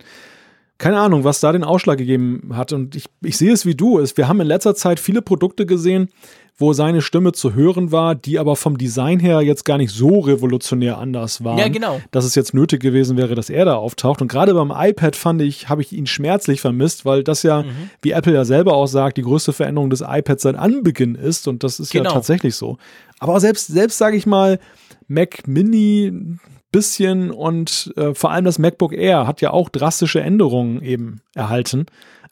Keine 0.78 1.00
Ahnung, 1.00 1.24
was 1.24 1.40
da 1.40 1.52
den 1.52 1.64
Ausschlag 1.64 1.98
gegeben 1.98 2.52
hat. 2.54 2.74
Und 2.74 2.96
ich, 2.96 3.06
ich 3.22 3.38
sehe 3.38 3.54
es 3.54 3.66
wie 3.66 3.76
du. 3.76 4.04
Wir 4.16 4.28
haben 4.28 4.42
in 4.42 4.48
letzter 4.48 4.76
Zeit 4.76 5.00
viele 5.00 5.22
Produkte 5.22 5.66
gesehen, 5.66 6.10
wo 6.58 6.74
seine 6.74 7.02
Stimme 7.02 7.32
zu 7.32 7.54
hören 7.54 7.92
war, 7.92 8.14
die 8.14 8.38
aber 8.38 8.56
vom 8.56 8.78
Design 8.78 9.20
her 9.20 9.42
jetzt 9.42 9.66
gar 9.66 9.78
nicht 9.78 9.92
so 9.92 10.20
revolutionär 10.20 11.00
anders 11.00 11.44
waren. 11.44 11.58
Ja, 11.58 11.68
genau. 11.68 12.00
Dass 12.12 12.26
es 12.26 12.36
jetzt 12.36 12.54
nötig 12.54 12.82
gewesen 12.82 13.18
wäre, 13.18 13.34
dass 13.36 13.50
er 13.50 13.66
da 13.66 13.76
auftaucht. 13.76 14.22
Und 14.22 14.28
gerade 14.28 14.54
beim 14.54 14.72
iPad 14.76 15.16
fand 15.16 15.42
ich, 15.42 15.70
habe 15.70 15.82
ich 15.82 15.92
ihn 15.92 16.06
schmerzlich 16.06 16.62
vermisst, 16.62 17.06
weil 17.06 17.24
das 17.24 17.44
ja, 17.44 17.64
mhm. 17.64 17.90
wie 18.02 18.12
Apple 18.12 18.34
ja 18.34 18.46
selber 18.46 18.74
auch 18.74 18.88
sagt, 18.88 19.18
die 19.18 19.24
größte 19.24 19.52
Veränderung 19.52 19.90
des 19.90 20.02
iPads 20.02 20.44
seit 20.44 20.56
Anbeginn 20.56 21.16
ist. 21.16 21.48
Und 21.48 21.64
das 21.64 21.80
ist 21.80 21.92
genau. 21.92 22.10
ja 22.10 22.14
tatsächlich 22.14 22.56
so. 22.56 22.78
Aber 23.20 23.40
selbst, 23.40 23.68
selbst 23.68 23.98
sage 23.98 24.16
ich 24.16 24.26
mal, 24.26 24.60
Mac 25.08 25.48
Mini 25.48 26.38
bisschen 26.72 27.32
und 27.32 27.94
äh, 27.96 28.14
vor 28.14 28.32
allem 28.32 28.46
das 28.46 28.60
MacBook 28.60 28.94
Air 28.94 29.28
hat 29.28 29.42
ja 29.42 29.52
auch 29.52 29.70
drastische 29.70 30.22
Änderungen 30.22 30.82
eben 30.82 31.22
erhalten. 31.34 31.86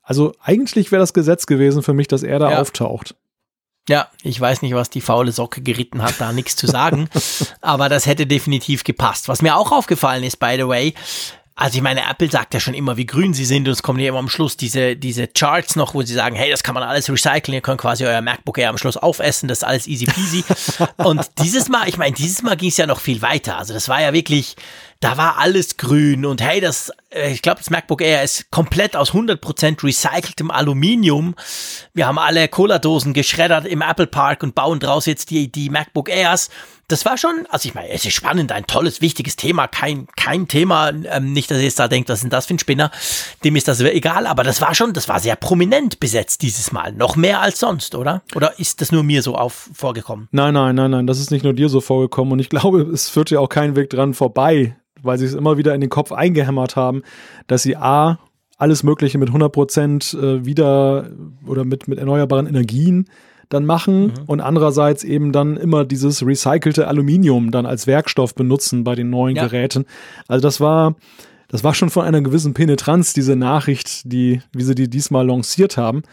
Also 0.04 0.34
eigentlich 0.42 0.92
wäre 0.92 1.00
das 1.00 1.14
Gesetz 1.14 1.46
gewesen 1.46 1.84
für 1.84 1.94
mich, 1.94 2.08
dass 2.08 2.24
er 2.24 2.40
da 2.40 2.52
ja. 2.52 2.60
auftaucht. 2.60 3.16
Ja, 3.90 4.08
ich 4.22 4.40
weiß 4.40 4.62
nicht, 4.62 4.76
was 4.76 4.90
die 4.90 5.02
faule 5.02 5.32
Socke 5.32 5.62
geritten 5.62 6.04
hat, 6.04 6.16
da 6.20 6.32
nichts 6.32 6.56
zu 6.56 6.68
sagen. 6.68 7.10
aber 7.62 7.90
das 7.90 8.06
hätte 8.06 8.28
definitiv 8.28 8.84
gepasst. 8.84 9.28
Was 9.28 9.42
mir 9.42 9.56
auch 9.56 9.72
aufgefallen 9.72 10.24
ist, 10.24 10.38
by 10.38 10.56
the 10.58 10.68
way, 10.68 10.94
Also 11.56 11.76
ich 11.76 11.84
meine, 11.84 12.02
Apple 12.10 12.32
sagt 12.32 12.54
ja 12.54 12.60
schon 12.60 12.74
immer, 12.74 12.98
wie 12.98 13.06
grün 13.06 13.34
sie 13.34 13.46
sind 13.46 13.68
und 13.68 13.74
es 13.74 13.84
kommen 13.84 14.00
ja 14.00 14.10
immer 14.10 14.20
am 14.20 14.30
Schluss 14.30 14.58
diese, 14.58 14.96
diese 14.96 15.28
Charts 15.28 15.76
noch, 15.76 15.94
wo 15.94 16.02
sie 16.02 16.14
sagen, 16.14 16.36
hey, 16.36 16.50
das 16.50 16.64
kann 16.64 16.74
man 16.74 16.84
alles 16.84 17.10
recyceln, 17.10 17.54
ihr 17.54 17.62
könnt 17.62 17.82
quasi 17.82 18.06
euer 18.06 18.22
MacBook 18.22 18.58
Air 18.58 18.70
am 18.70 18.78
Schluss 18.78 18.98
aufessen, 18.98 19.48
das 19.48 19.60
ist 19.60 19.64
alles 19.64 19.88
easy 19.88 20.06
peasy. 20.06 20.44
und 20.98 21.30
dieses 21.40 21.70
Mal, 21.70 21.88
ich 21.88 21.98
meine, 21.98 22.16
dieses 22.16 22.42
Mal 22.42 22.56
ging 22.56 22.70
es 22.70 22.78
ja 22.78 22.88
noch 22.88 23.00
viel 23.00 23.22
weiter. 23.22 23.58
Also 23.58 23.74
das 23.74 23.90
war 23.90 24.02
ja 24.02 24.14
wirklich, 24.14 24.56
da 25.02 25.18
war 25.18 25.38
alles 25.38 25.76
grün 25.78 26.26
und 26.26 26.42
hey, 26.42 26.62
das, 26.62 26.92
äh, 27.10 27.32
ich 27.32 27.42
glaube, 27.42 27.58
das 27.58 27.70
MacBook 27.70 28.02
Air 28.02 28.24
ist 28.24 28.50
komplett 28.52 28.96
aus 28.96 29.12
100% 29.12 29.84
recyceltem 29.84 30.50
Aluminium. 30.50 31.36
Wir 31.94 32.08
haben 32.08 32.18
alle 32.18 32.48
Cola-Dosen 32.48 33.14
geschreddert 33.14 33.66
im 33.66 33.82
Apple 33.82 34.08
Park 34.08 34.44
und 34.44 34.56
bauen 34.56 34.80
draus 34.80 35.06
jetzt 35.06 35.30
die, 35.30 35.52
die 35.52 35.70
MacBook 35.70 36.10
Airs 36.10 36.50
das 36.92 37.06
war 37.06 37.18
schon, 37.18 37.46
also 37.50 37.68
ich 37.68 37.74
meine, 37.74 37.90
es 37.90 38.06
ist 38.06 38.14
spannend, 38.14 38.52
ein 38.52 38.68
tolles, 38.68 39.02
wichtiges 39.02 39.36
Thema, 39.36 39.68
kein, 39.68 40.08
kein 40.18 40.48
Thema, 40.48 40.90
ähm, 40.90 41.32
nicht, 41.32 41.50
dass 41.50 41.60
ihr 41.60 41.64
jetzt 41.64 41.80
da 41.80 41.88
denkt, 41.88 42.10
was 42.10 42.22
denn 42.22 42.30
das 42.30 42.48
für 42.48 42.56
ein 42.56 42.60
Spinner, 42.60 42.92
dem 43.44 43.56
ist 43.56 43.68
das 43.68 43.80
egal, 43.80 44.28
aber 44.28 44.44
das 44.44 44.62
war 44.62 44.76
schon, 44.76 44.94
das 44.94 45.08
war 45.08 45.20
sehr 45.20 45.36
prominent 45.36 46.00
besetzt 46.00 46.42
dieses 46.42 46.72
Mal, 46.72 46.92
noch 46.92 47.16
mehr 47.16 47.42
als 47.42 47.60
sonst, 47.60 47.96
oder? 47.96 48.24
Oder 48.36 48.60
ist 48.60 48.82
das 48.82 48.92
nur 48.92 49.04
mir 49.04 49.22
so 49.22 49.36
auf, 49.36 49.70
vorgekommen? 49.74 50.28
Nein, 50.32 50.54
nein, 50.54 50.76
nein, 50.76 50.92
nein, 50.92 51.08
das 51.08 51.20
ist 51.20 51.32
nicht 51.32 51.44
nur 51.44 51.54
dir 51.54 51.70
so 51.70 51.82
vorgekommen 51.82 52.34
und 52.34 52.40
ich 52.40 52.50
glaube, 52.50 52.82
es 52.82 53.10
führt 53.10 53.32
ja 53.32 53.40
auch 53.40 53.50
keinen 53.50 53.76
Weg 53.76 53.90
dran 53.90 54.14
vorbei, 54.14 54.76
weil 55.04 55.18
sie 55.18 55.26
es 55.26 55.34
immer 55.34 55.58
wieder 55.58 55.74
in 55.76 55.82
den 55.82 55.90
Kopf 55.90 56.12
eingehämmert 56.12 56.76
haben, 56.76 57.04
dass 57.48 57.64
sie 57.64 57.76
A, 57.78 58.20
alles 58.58 58.84
Mögliche 58.84 59.18
mit 59.18 59.30
100 59.30 59.52
Prozent 59.52 60.14
äh, 60.14 60.46
wieder 60.46 61.10
oder 61.48 61.66
mit, 61.66 61.88
mit 61.88 61.98
erneuerbaren 61.98 62.48
Energien 62.48 63.08
dann 63.50 63.66
machen 63.66 64.04
mhm. 64.04 64.14
und 64.28 64.40
andererseits 64.40 65.04
eben 65.04 65.32
dann 65.32 65.58
immer 65.58 65.84
dieses 65.84 66.26
recycelte 66.26 66.88
Aluminium 66.88 67.52
dann 67.52 67.66
als 67.66 67.88
Werkstoff 67.88 68.36
benutzen 68.36 68.84
bei 68.84 68.96
den 68.96 69.10
neuen 69.10 69.36
ja. 69.36 69.44
Geräten. 69.44 69.86
Also 70.28 70.42
das 70.42 70.62
war, 70.62 70.96
das 71.48 71.64
war 71.64 71.74
schon 71.74 71.90
von 71.90 72.06
einer 72.06 72.22
gewissen 72.22 72.54
Penetranz, 72.54 73.14
diese 73.14 73.36
Nachricht, 73.36 74.12
die, 74.12 74.42
wie 74.54 74.64
sie 74.64 74.76
die 74.76 74.90
diesmal 74.90 75.28
lanciert 75.28 75.78
haben. 75.78 76.04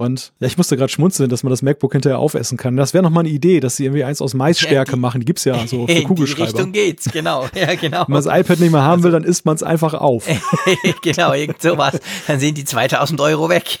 Und 0.00 0.32
ja, 0.40 0.46
ich 0.46 0.56
musste 0.56 0.78
gerade 0.78 0.90
schmunzeln, 0.90 1.28
dass 1.28 1.42
man 1.42 1.50
das 1.50 1.60
MacBook 1.60 1.92
hinterher 1.92 2.18
aufessen 2.18 2.56
kann. 2.56 2.74
Das 2.74 2.94
wäre 2.94 3.02
noch 3.02 3.10
mal 3.10 3.20
eine 3.20 3.28
Idee, 3.28 3.60
dass 3.60 3.76
sie 3.76 3.84
irgendwie 3.84 4.02
eins 4.02 4.22
aus 4.22 4.32
Maisstärke 4.32 4.92
ja, 4.92 4.94
die, 4.94 4.98
machen. 4.98 5.20
Die 5.20 5.26
gibt's 5.26 5.44
ja 5.44 5.66
so 5.66 5.86
für 5.86 6.02
Kugelschreiber. 6.04 6.40
In 6.40 6.46
die 6.46 6.56
Richtung 6.56 6.72
geht's, 6.72 7.12
genau. 7.12 7.46
Ja, 7.54 7.74
genau. 7.74 8.06
Wenn 8.06 8.14
man 8.14 8.24
das 8.24 8.34
iPad 8.34 8.60
nicht 8.60 8.72
mehr 8.72 8.80
haben 8.80 9.02
will, 9.02 9.10
dann 9.10 9.24
isst 9.24 9.44
man 9.44 9.56
es 9.56 9.62
einfach 9.62 9.92
auf. 9.92 10.26
genau, 11.02 11.34
irgend 11.34 11.60
sowas. 11.60 12.00
Dann 12.26 12.40
sind 12.40 12.56
die 12.56 12.64
2000 12.64 13.20
Euro 13.20 13.50
weg. 13.50 13.78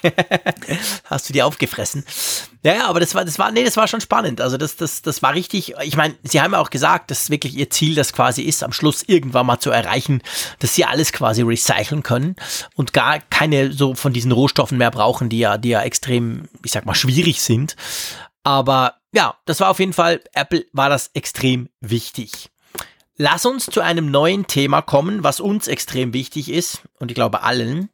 Hast 1.04 1.26
du 1.26 1.32
die 1.32 1.42
aufgefressen. 1.42 2.04
Ja, 2.62 2.74
ja, 2.74 2.86
aber 2.88 3.00
das 3.00 3.14
war, 3.14 3.24
das 3.24 3.38
war, 3.38 3.50
nee, 3.52 3.64
das 3.64 3.78
war 3.78 3.88
schon 3.88 4.02
spannend. 4.02 4.40
Also 4.40 4.58
das, 4.58 4.76
das, 4.76 5.00
das 5.00 5.22
war 5.22 5.32
richtig. 5.32 5.74
Ich 5.82 5.96
meine, 5.96 6.14
sie 6.22 6.42
haben 6.42 6.52
ja 6.52 6.58
auch 6.58 6.68
gesagt, 6.68 7.10
dass 7.10 7.30
wirklich 7.30 7.56
ihr 7.56 7.70
Ziel 7.70 7.94
das 7.94 8.12
quasi 8.12 8.42
ist, 8.42 8.62
am 8.62 8.72
Schluss 8.72 9.02
irgendwann 9.06 9.46
mal 9.46 9.60
zu 9.60 9.70
erreichen, 9.70 10.22
dass 10.58 10.74
sie 10.74 10.84
alles 10.84 11.12
quasi 11.12 11.40
recyceln 11.40 12.02
können 12.02 12.36
und 12.74 12.92
gar 12.92 13.18
keine 13.18 13.72
so 13.72 13.94
von 13.94 14.12
diesen 14.12 14.32
Rohstoffen 14.32 14.76
mehr 14.76 14.90
brauchen, 14.90 15.30
die 15.30 15.38
ja, 15.38 15.56
die 15.56 15.70
ja 15.70 15.82
extrem, 15.82 16.48
ich 16.62 16.72
sag 16.72 16.84
mal, 16.84 16.94
schwierig 16.94 17.40
sind. 17.40 17.76
Aber 18.42 18.96
ja, 19.12 19.36
das 19.46 19.60
war 19.60 19.70
auf 19.70 19.80
jeden 19.80 19.94
Fall, 19.94 20.20
Apple 20.34 20.66
war 20.72 20.90
das 20.90 21.10
extrem 21.14 21.70
wichtig. 21.80 22.50
Lass 23.16 23.44
uns 23.44 23.66
zu 23.66 23.80
einem 23.80 24.10
neuen 24.10 24.46
Thema 24.46 24.82
kommen, 24.82 25.24
was 25.24 25.40
uns 25.40 25.66
extrem 25.66 26.12
wichtig 26.12 26.50
ist 26.50 26.82
und 26.98 27.10
ich 27.10 27.14
glaube 27.14 27.42
allen. 27.42 27.88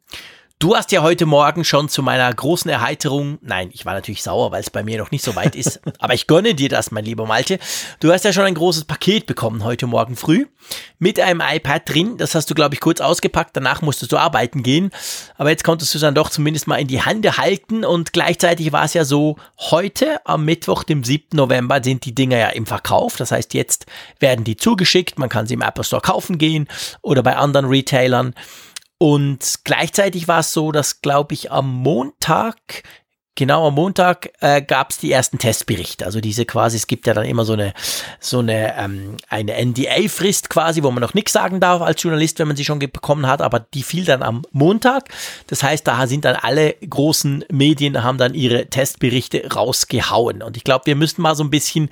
Du 0.59 0.75
hast 0.75 0.91
ja 0.91 1.03
heute 1.03 1.27
Morgen 1.27 1.63
schon 1.63 1.87
zu 1.87 2.01
meiner 2.01 2.33
großen 2.33 2.71
Erheiterung, 2.71 3.37
nein, 3.41 3.69
ich 3.73 3.85
war 3.85 3.93
natürlich 3.93 4.23
sauer, 4.23 4.51
weil 4.51 4.61
es 4.61 4.71
bei 4.71 4.81
mir 4.81 4.97
noch 4.97 5.11
nicht 5.11 5.23
so 5.23 5.35
weit 5.35 5.55
ist, 5.55 5.79
aber 5.99 6.15
ich 6.15 6.25
gönne 6.25 6.55
dir 6.55 6.67
das, 6.67 6.89
mein 6.89 7.05
lieber 7.05 7.27
Malte. 7.27 7.59
Du 7.99 8.11
hast 8.11 8.25
ja 8.25 8.33
schon 8.33 8.45
ein 8.45 8.55
großes 8.55 8.85
Paket 8.85 9.27
bekommen 9.27 9.63
heute 9.63 9.85
Morgen 9.85 10.15
früh 10.15 10.47
mit 10.97 11.19
einem 11.19 11.43
iPad 11.47 11.87
drin. 11.87 12.17
Das 12.17 12.33
hast 12.33 12.49
du, 12.49 12.55
glaube 12.55 12.73
ich, 12.73 12.81
kurz 12.81 13.01
ausgepackt. 13.01 13.55
Danach 13.55 13.83
musstest 13.83 14.11
du 14.11 14.17
arbeiten 14.17 14.63
gehen. 14.63 14.89
Aber 15.37 15.51
jetzt 15.51 15.63
konntest 15.63 15.93
du 15.93 15.99
dann 15.99 16.15
doch 16.15 16.29
zumindest 16.29 16.67
mal 16.67 16.77
in 16.77 16.87
die 16.87 17.05
Hände 17.05 17.37
halten. 17.37 17.85
Und 17.85 18.13
gleichzeitig 18.13 18.71
war 18.71 18.83
es 18.83 18.95
ja 18.95 19.05
so, 19.05 19.37
heute 19.59 20.25
am 20.25 20.43
Mittwoch, 20.45 20.83
dem 20.83 21.03
7. 21.03 21.37
November, 21.37 21.83
sind 21.83 22.05
die 22.05 22.15
Dinger 22.15 22.37
ja 22.37 22.49
im 22.49 22.65
Verkauf. 22.65 23.15
Das 23.15 23.31
heißt, 23.31 23.53
jetzt 23.53 23.85
werden 24.19 24.43
die 24.43 24.57
zugeschickt. 24.57 25.19
Man 25.19 25.29
kann 25.29 25.45
sie 25.45 25.53
im 25.53 25.61
Apple 25.61 25.83
Store 25.83 26.01
kaufen 26.01 26.37
gehen 26.37 26.67
oder 27.01 27.21
bei 27.21 27.35
anderen 27.35 27.67
Retailern. 27.67 28.33
Und 28.99 29.59
gleichzeitig 29.63 30.27
war 30.27 30.39
es 30.39 30.53
so, 30.53 30.71
dass, 30.71 31.01
glaube 31.01 31.33
ich, 31.33 31.51
am 31.51 31.71
Montag, 31.71 32.83
genau 33.35 33.67
am 33.67 33.75
Montag, 33.75 34.31
äh, 34.39 34.59
gab 34.63 34.89
es 34.89 34.97
die 34.97 35.11
ersten 35.11 35.37
Testberichte. 35.37 36.03
Also 36.03 36.19
diese 36.19 36.45
quasi, 36.45 36.77
es 36.77 36.87
gibt 36.87 37.05
ja 37.05 37.13
dann 37.13 37.25
immer 37.25 37.45
so 37.45 37.53
eine, 37.53 37.75
so 38.19 38.39
eine, 38.39 38.75
ähm, 38.75 39.17
eine 39.29 39.53
NDA-Frist 39.53 40.49
quasi, 40.49 40.81
wo 40.81 40.89
man 40.89 41.01
noch 41.01 41.13
nichts 41.13 41.31
sagen 41.31 41.59
darf 41.59 41.83
als 41.83 42.01
Journalist, 42.01 42.39
wenn 42.39 42.47
man 42.47 42.57
sie 42.57 42.65
schon 42.65 42.79
bekommen 42.79 43.27
hat, 43.27 43.43
aber 43.43 43.59
die 43.59 43.83
fiel 43.83 44.03
dann 44.03 44.23
am 44.23 44.41
Montag. 44.51 45.09
Das 45.45 45.61
heißt, 45.61 45.85
da 45.85 46.07
sind 46.07 46.25
dann 46.25 46.35
alle 46.35 46.73
großen 46.73 47.45
Medien, 47.51 48.03
haben 48.03 48.17
dann 48.17 48.33
ihre 48.33 48.65
Testberichte 48.65 49.47
rausgehauen. 49.53 50.41
Und 50.41 50.57
ich 50.57 50.63
glaube, 50.63 50.87
wir 50.87 50.95
müssen 50.95 51.21
mal 51.21 51.35
so 51.35 51.43
ein 51.43 51.51
bisschen 51.51 51.91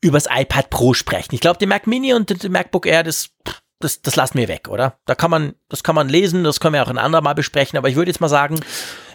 übers 0.00 0.28
iPad 0.30 0.70
Pro 0.70 0.94
sprechen. 0.94 1.34
Ich 1.34 1.40
glaube, 1.40 1.58
der 1.58 1.66
Mac 1.66 1.88
Mini 1.88 2.14
und 2.14 2.30
der 2.30 2.50
MacBook 2.50 2.86
Air, 2.86 3.02
das 3.02 3.30
das, 3.80 4.02
das 4.02 4.16
lassen 4.16 4.38
wir 4.38 4.48
weg, 4.48 4.68
oder? 4.68 4.98
Da 5.04 5.14
kann 5.14 5.30
man, 5.30 5.54
das 5.68 5.82
kann 5.82 5.94
man 5.94 6.08
lesen, 6.08 6.44
das 6.44 6.60
können 6.60 6.74
wir 6.74 6.82
auch 6.82 6.88
ein 6.88 6.98
andermal 6.98 7.34
besprechen, 7.34 7.76
aber 7.76 7.88
ich 7.88 7.96
würde 7.96 8.10
jetzt 8.10 8.20
mal 8.20 8.28
sagen, 8.28 8.60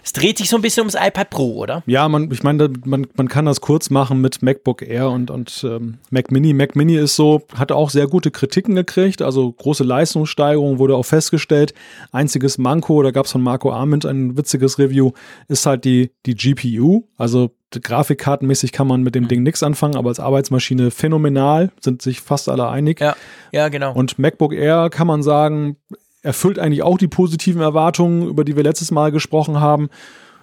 es 0.04 0.14
dreht 0.14 0.38
sich 0.38 0.50
so 0.50 0.56
ein 0.56 0.62
bisschen 0.62 0.82
ums 0.82 0.96
iPad 0.96 1.30
Pro, 1.30 1.56
oder? 1.56 1.84
Ja, 1.86 2.08
man, 2.08 2.32
ich 2.32 2.44
meine, 2.44 2.72
man, 2.86 3.08
man 3.16 3.28
kann 3.28 3.46
das 3.46 3.62
kurz 3.62 3.90
machen 3.90 4.22
mit 4.22 4.42
MacBook 4.42 4.82
Air 4.82 5.10
und, 5.10 5.30
und 5.32 5.64
ähm, 5.64 5.98
Mac 6.10 6.32
Mini. 6.32 6.54
Mac 6.54 6.76
Mini 6.76 6.96
ist 6.96 7.16
so, 7.16 7.42
hat 7.56 7.72
auch 7.72 7.90
sehr 7.90 8.08
gute 8.08 8.32
Kritiken 8.32 8.76
gekriegt, 8.76 9.22
also 9.22 9.52
große 9.52 9.84
Leistungssteigerung 9.84 10.80
wurde 10.80 10.96
auch 10.96 11.04
festgestellt. 11.04 11.74
Einziges 12.12 12.58
Manko, 12.58 13.04
da 13.04 13.12
gab 13.12 13.26
es 13.26 13.32
von 13.32 13.42
Marco 13.42 13.72
Arment 13.72 14.06
ein 14.06 14.38
witziges 14.38 14.80
Review, 14.80 15.12
ist 15.48 15.66
halt 15.66 15.86
die, 15.86 16.12
die 16.26 16.36
GPU. 16.36 17.04
Also 17.18 17.52
grafikkartenmäßig 17.72 18.72
kann 18.72 18.88
man 18.88 19.04
mit 19.04 19.16
dem 19.16 19.26
mhm. 19.26 19.28
Ding 19.30 19.44
nichts 19.44 19.64
anfangen, 19.64 19.96
aber 19.96 20.10
als 20.10 20.20
Arbeitsmaschine 20.20 20.92
phänomenal, 20.92 21.72
sind 21.80 22.02
sich 22.02 22.22
fast 22.22 22.50
alle 22.50 22.68
einig. 22.70 23.00
Ja, 23.00 23.16
ja, 23.52 23.70
genau. 23.70 23.94
Und 23.94 24.20
MacBook 24.20 24.54
Air 24.54 24.90
kann 24.90 25.08
man 25.08 25.24
sagen, 25.24 25.78
erfüllt 26.22 26.60
eigentlich 26.60 26.84
auch 26.84 26.98
die 26.98 27.08
positiven 27.08 27.62
Erwartungen, 27.62 28.28
über 28.28 28.44
die 28.44 28.56
wir 28.56 28.64
letztes 28.64 28.92
Mal 28.92 29.12
gesprochen 29.12 29.60
haben. 29.60 29.90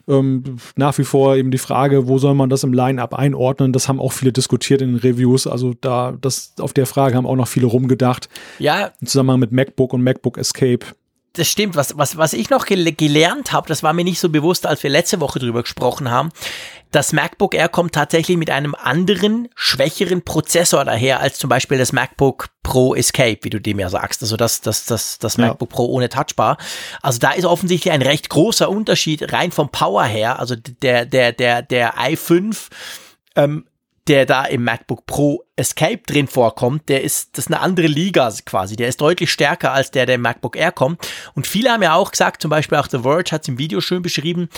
Ähm, 0.08 0.58
nach 0.76 0.96
wie 0.98 1.04
vor 1.04 1.34
eben 1.36 1.50
die 1.50 1.58
Frage, 1.58 2.06
wo 2.06 2.18
soll 2.18 2.34
man 2.34 2.48
das 2.48 2.62
im 2.62 2.72
Line-Up 2.72 3.14
einordnen? 3.14 3.72
Das 3.72 3.88
haben 3.88 4.00
auch 4.00 4.12
viele 4.12 4.32
diskutiert 4.32 4.80
in 4.80 4.92
den 4.92 4.98
Reviews. 4.98 5.46
Also 5.46 5.74
da, 5.80 6.16
das, 6.20 6.54
auf 6.60 6.72
der 6.72 6.86
Frage 6.86 7.16
haben 7.16 7.26
auch 7.26 7.34
noch 7.34 7.48
viele 7.48 7.66
rumgedacht. 7.66 8.28
Ja. 8.58 8.92
Im 9.00 9.06
Zusammenhang 9.08 9.40
mit 9.40 9.50
MacBook 9.50 9.92
und 9.92 10.02
MacBook 10.02 10.38
Escape 10.38 10.86
das 11.36 11.48
stimmt. 11.48 11.76
Was, 11.76 11.96
was, 11.96 12.16
was 12.16 12.32
ich 12.32 12.50
noch 12.50 12.66
gel 12.66 12.92
gelernt 12.92 13.52
habe, 13.52 13.68
das 13.68 13.82
war 13.82 13.92
mir 13.92 14.04
nicht 14.04 14.20
so 14.20 14.28
bewusst, 14.28 14.66
als 14.66 14.82
wir 14.82 14.90
letzte 14.90 15.20
Woche 15.20 15.38
drüber 15.38 15.62
gesprochen 15.62 16.10
haben. 16.10 16.30
Das 16.90 17.12
MacBook 17.12 17.54
Air 17.54 17.68
kommt 17.68 17.94
tatsächlich 17.94 18.36
mit 18.36 18.50
einem 18.50 18.74
anderen, 18.74 19.48
schwächeren 19.54 20.22
Prozessor 20.22 20.84
daher 20.84 21.20
als 21.20 21.38
zum 21.38 21.50
Beispiel 21.50 21.78
das 21.78 21.92
MacBook 21.92 22.48
Pro 22.62 22.94
Escape, 22.94 23.38
wie 23.42 23.50
du 23.50 23.60
dem 23.60 23.78
ja 23.78 23.88
sagst. 23.88 24.22
Also 24.22 24.36
das, 24.36 24.60
das, 24.60 24.86
das, 24.86 25.18
das 25.18 25.36
ja. 25.36 25.48
MacBook 25.48 25.68
Pro 25.68 25.86
ohne 25.86 26.08
Touchbar. 26.08 26.58
Also 27.02 27.18
da 27.18 27.32
ist 27.32 27.44
offensichtlich 27.44 27.92
ein 27.92 28.02
recht 28.02 28.28
großer 28.28 28.68
Unterschied 28.68 29.32
rein 29.32 29.52
vom 29.52 29.70
Power 29.70 30.04
her. 30.04 30.38
Also 30.38 30.56
der, 30.56 31.06
der, 31.06 31.32
der, 31.32 31.62
der 31.62 31.94
i5 31.94 32.68
ähm, 33.36 33.66
der 34.08 34.26
da 34.26 34.44
im 34.44 34.64
MacBook 34.64 35.06
Pro 35.06 35.44
Escape 35.56 36.02
drin 36.06 36.28
vorkommt, 36.28 36.88
der 36.88 37.02
ist, 37.02 37.36
das 37.36 37.46
ist 37.46 37.52
eine 37.52 37.60
andere 37.60 37.86
Liga 37.86 38.30
quasi. 38.44 38.76
Der 38.76 38.88
ist 38.88 39.00
deutlich 39.00 39.32
stärker 39.32 39.72
als 39.72 39.90
der, 39.90 40.06
der 40.06 40.16
im 40.16 40.20
MacBook 40.20 40.56
Air 40.56 40.72
kommt. 40.72 41.00
Und 41.34 41.46
viele 41.46 41.70
haben 41.70 41.82
ja 41.82 41.94
auch 41.94 42.10
gesagt, 42.10 42.42
zum 42.42 42.50
Beispiel 42.50 42.78
auch 42.78 42.88
The 42.88 43.00
Verge 43.00 43.32
hat 43.32 43.42
es 43.42 43.48
im 43.48 43.58
Video 43.58 43.80
schön 43.80 44.02
beschrieben, 44.02 44.48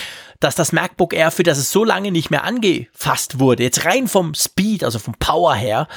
dass 0.41 0.55
das 0.55 0.73
MacBook 0.73 1.15
Air, 1.15 1.31
für 1.31 1.45
das 1.45 1.59
es 1.59 1.71
so 1.71 1.85
lange 1.85 2.11
nicht 2.11 2.31
mehr 2.31 2.45
angefasst 2.45 3.39
wurde, 3.39 3.63
jetzt 3.63 3.85
rein 3.85 4.09
vom 4.09 4.35
Speed, 4.35 4.85
also 4.85 4.99
vom 4.99 5.15
Power 5.15 5.55
her, 5.55 5.89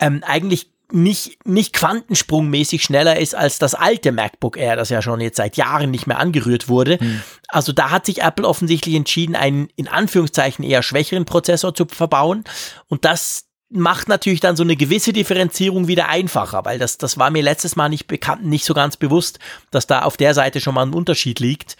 ähm, 0.00 0.22
eigentlich 0.26 0.70
nicht, 0.92 1.44
nicht 1.46 1.72
quantensprungmäßig 1.72 2.82
schneller 2.82 3.18
ist 3.18 3.34
als 3.34 3.58
das 3.58 3.74
alte 3.74 4.12
MacBook 4.12 4.56
Air, 4.56 4.76
das 4.76 4.88
ja 4.88 5.02
schon 5.02 5.20
jetzt 5.20 5.36
seit 5.36 5.56
Jahren 5.56 5.90
nicht 5.90 6.06
mehr 6.06 6.18
angerührt 6.18 6.68
wurde. 6.68 6.98
Hm. 7.00 7.22
Also 7.48 7.72
da 7.72 7.90
hat 7.90 8.06
sich 8.06 8.22
Apple 8.22 8.46
offensichtlich 8.46 8.94
entschieden, 8.94 9.34
einen 9.34 9.68
in 9.76 9.88
Anführungszeichen 9.88 10.64
eher 10.64 10.82
schwächeren 10.82 11.24
Prozessor 11.24 11.74
zu 11.74 11.86
verbauen. 11.86 12.44
Und 12.88 13.04
das 13.04 13.46
macht 13.68 14.08
natürlich 14.08 14.40
dann 14.40 14.56
so 14.56 14.62
eine 14.62 14.76
gewisse 14.76 15.12
Differenzierung 15.12 15.88
wieder 15.88 16.08
einfacher, 16.08 16.64
weil 16.64 16.78
das, 16.78 16.98
das 16.98 17.18
war 17.18 17.30
mir 17.30 17.42
letztes 17.42 17.74
Mal 17.74 17.88
nicht 17.88 18.06
bekannt, 18.06 18.44
nicht 18.44 18.64
so 18.64 18.74
ganz 18.74 18.96
bewusst, 18.96 19.38
dass 19.70 19.86
da 19.86 20.02
auf 20.02 20.16
der 20.16 20.34
Seite 20.34 20.60
schon 20.60 20.74
mal 20.74 20.86
ein 20.86 20.94
Unterschied 20.94 21.40
liegt. 21.40 21.76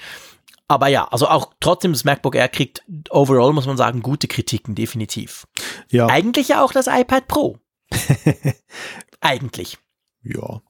Aber 0.68 0.88
ja, 0.88 1.06
also 1.06 1.28
auch 1.28 1.52
trotzdem 1.60 1.92
das 1.92 2.04
MacBook 2.04 2.34
Air 2.34 2.48
kriegt 2.48 2.82
overall, 3.10 3.52
muss 3.52 3.66
man 3.66 3.76
sagen, 3.76 4.02
gute 4.02 4.26
Kritiken, 4.26 4.74
definitiv. 4.74 5.46
Ja. 5.90 6.08
Eigentlich 6.08 6.48
ja 6.48 6.64
auch 6.64 6.72
das 6.72 6.88
iPad 6.88 7.28
Pro. 7.28 7.58
Eigentlich. 9.20 9.78
Ja. 10.22 10.60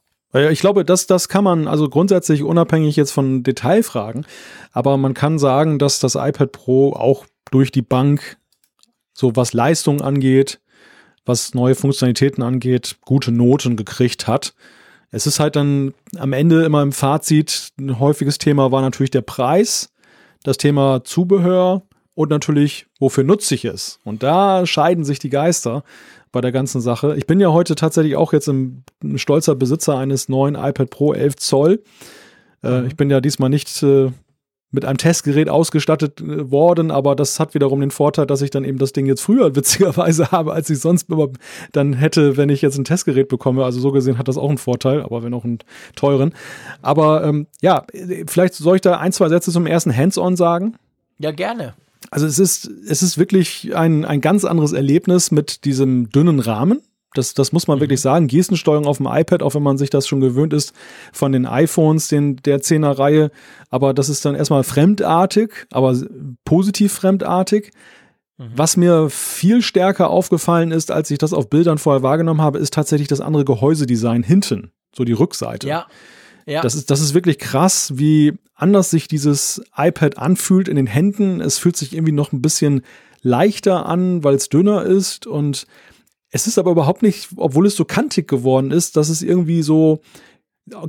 Ich 0.50 0.60
glaube, 0.60 0.84
das, 0.84 1.06
das 1.06 1.28
kann 1.28 1.44
man 1.44 1.66
also 1.66 1.88
grundsätzlich 1.88 2.42
unabhängig 2.42 2.96
jetzt 2.96 3.12
von 3.12 3.42
Detailfragen, 3.42 4.26
aber 4.72 4.96
man 4.98 5.14
kann 5.14 5.38
sagen, 5.38 5.78
dass 5.78 5.98
das 5.98 6.14
iPad 6.14 6.52
Pro 6.52 6.92
auch 6.92 7.24
durch 7.50 7.70
die 7.70 7.82
Bank, 7.82 8.36
so 9.14 9.34
was 9.34 9.54
Leistung 9.54 10.02
angeht, 10.02 10.60
was 11.24 11.54
neue 11.54 11.74
Funktionalitäten 11.74 12.42
angeht, 12.42 12.96
gute 13.00 13.32
Noten 13.32 13.76
gekriegt 13.76 14.26
hat. 14.26 14.54
Es 15.10 15.26
ist 15.26 15.40
halt 15.40 15.56
dann 15.56 15.94
am 16.18 16.32
Ende 16.32 16.64
immer 16.64 16.82
im 16.82 16.92
Fazit, 16.92 17.70
ein 17.78 17.98
häufiges 17.98 18.38
Thema 18.38 18.72
war 18.72 18.82
natürlich 18.82 19.10
der 19.10 19.22
Preis, 19.22 19.92
das 20.42 20.58
Thema 20.58 21.02
Zubehör 21.04 21.82
und 22.14 22.30
natürlich, 22.30 22.86
wofür 22.98 23.24
nutze 23.24 23.54
ich 23.54 23.64
es? 23.64 24.00
Und 24.04 24.22
da 24.22 24.66
scheiden 24.66 25.04
sich 25.04 25.18
die 25.18 25.30
Geister 25.30 25.84
bei 26.32 26.40
der 26.40 26.52
ganzen 26.52 26.80
Sache. 26.80 27.16
Ich 27.16 27.26
bin 27.26 27.40
ja 27.40 27.52
heute 27.52 27.74
tatsächlich 27.74 28.16
auch 28.16 28.32
jetzt 28.32 28.48
ein, 28.48 28.84
stolzer 29.16 29.54
Besitzer 29.54 29.96
eines 29.98 30.28
neuen 30.28 30.54
iPad 30.54 30.90
Pro 30.90 31.12
11 31.12 31.36
Zoll. 31.36 31.82
Äh, 32.62 32.80
mhm. 32.80 32.86
Ich 32.86 32.96
bin 32.96 33.10
ja 33.10 33.20
diesmal 33.20 33.50
nicht 33.50 33.82
äh, 33.82 34.10
mit 34.70 34.84
einem 34.84 34.98
Testgerät 34.98 35.48
ausgestattet 35.48 36.20
äh, 36.20 36.50
worden, 36.50 36.90
aber 36.90 37.16
das 37.16 37.40
hat 37.40 37.54
wiederum 37.54 37.80
den 37.80 37.90
Vorteil, 37.90 38.26
dass 38.26 38.42
ich 38.42 38.50
dann 38.50 38.64
eben 38.64 38.78
das 38.78 38.92
Ding 38.92 39.06
jetzt 39.06 39.22
früher 39.22 39.54
witzigerweise 39.56 40.30
habe, 40.30 40.52
als 40.52 40.70
ich 40.70 40.80
sonst 40.80 41.06
dann 41.72 41.92
hätte, 41.94 42.36
wenn 42.36 42.48
ich 42.48 42.62
jetzt 42.62 42.78
ein 42.78 42.84
Testgerät 42.84 43.28
bekomme. 43.28 43.64
Also 43.64 43.80
so 43.80 43.92
gesehen 43.92 44.18
hat 44.18 44.28
das 44.28 44.38
auch 44.38 44.48
einen 44.48 44.58
Vorteil, 44.58 45.02
aber 45.02 45.22
wenn 45.22 45.34
auch 45.34 45.44
einen 45.44 45.58
teuren. 45.94 46.34
Aber 46.82 47.24
ähm, 47.24 47.46
ja, 47.60 47.84
vielleicht 48.26 48.54
soll 48.54 48.76
ich 48.76 48.82
da 48.82 48.98
ein, 48.98 49.12
zwei 49.12 49.28
Sätze 49.28 49.50
zum 49.50 49.66
ersten 49.66 49.96
Hands-on 49.96 50.36
sagen. 50.36 50.76
Ja, 51.18 51.30
gerne. 51.30 51.74
Also 52.10 52.26
es 52.26 52.38
ist, 52.38 52.70
es 52.88 53.02
ist 53.02 53.18
wirklich 53.18 53.74
ein, 53.74 54.04
ein 54.04 54.20
ganz 54.20 54.44
anderes 54.44 54.72
Erlebnis 54.72 55.30
mit 55.30 55.64
diesem 55.64 56.10
dünnen 56.10 56.40
Rahmen. 56.40 56.80
Das, 57.14 57.34
das 57.34 57.52
muss 57.52 57.66
man 57.66 57.78
mhm. 57.78 57.82
wirklich 57.82 58.00
sagen. 58.00 58.28
Gestensteuerung 58.28 58.86
auf 58.86 58.98
dem 58.98 59.06
iPad, 59.06 59.42
auch 59.42 59.54
wenn 59.54 59.62
man 59.62 59.78
sich 59.78 59.90
das 59.90 60.06
schon 60.06 60.20
gewöhnt 60.20 60.52
ist 60.52 60.72
von 61.12 61.32
den 61.32 61.46
iPhones, 61.46 62.08
den, 62.08 62.36
der 62.36 62.60
10er 62.60 62.98
Reihe. 62.98 63.30
Aber 63.70 63.94
das 63.94 64.08
ist 64.08 64.24
dann 64.24 64.34
erstmal 64.34 64.64
fremdartig, 64.64 65.66
aber 65.70 65.96
positiv 66.44 66.92
fremdartig. 66.92 67.72
Mhm. 68.36 68.44
Was 68.54 68.76
mir 68.76 69.08
viel 69.08 69.62
stärker 69.62 70.10
aufgefallen 70.10 70.72
ist, 70.72 70.90
als 70.90 71.10
ich 71.10 71.18
das 71.18 71.32
auf 71.32 71.48
Bildern 71.48 71.78
vorher 71.78 72.02
wahrgenommen 72.02 72.42
habe, 72.42 72.58
ist 72.58 72.74
tatsächlich 72.74 73.08
das 73.08 73.20
andere 73.20 73.44
Gehäusedesign 73.44 74.22
hinten, 74.22 74.72
so 74.94 75.04
die 75.04 75.12
Rückseite. 75.12 75.68
Ja. 75.68 75.86
Ja. 76.46 76.62
Das 76.62 76.74
ist, 76.74 76.90
das 76.90 77.00
ist 77.00 77.12
wirklich 77.12 77.38
krass, 77.38 77.92
wie 77.96 78.34
anders 78.54 78.90
sich 78.90 79.08
dieses 79.08 79.62
iPad 79.76 80.18
anfühlt 80.18 80.68
in 80.68 80.76
den 80.76 80.86
Händen. 80.86 81.40
Es 81.40 81.58
fühlt 81.58 81.76
sich 81.76 81.92
irgendwie 81.92 82.12
noch 82.12 82.32
ein 82.32 82.40
bisschen 82.40 82.82
leichter 83.22 83.86
an, 83.86 84.22
weil 84.24 84.34
es 84.36 84.48
dünner 84.48 84.84
ist 84.84 85.26
und 85.26 85.66
es 86.30 86.46
ist 86.46 86.58
aber 86.58 86.70
überhaupt 86.70 87.02
nicht, 87.02 87.28
obwohl 87.36 87.66
es 87.66 87.76
so 87.76 87.84
kantig 87.84 88.28
geworden 88.28 88.70
ist, 88.70 88.96
dass 88.96 89.08
es 89.08 89.22
irgendwie 89.22 89.62
so 89.62 90.00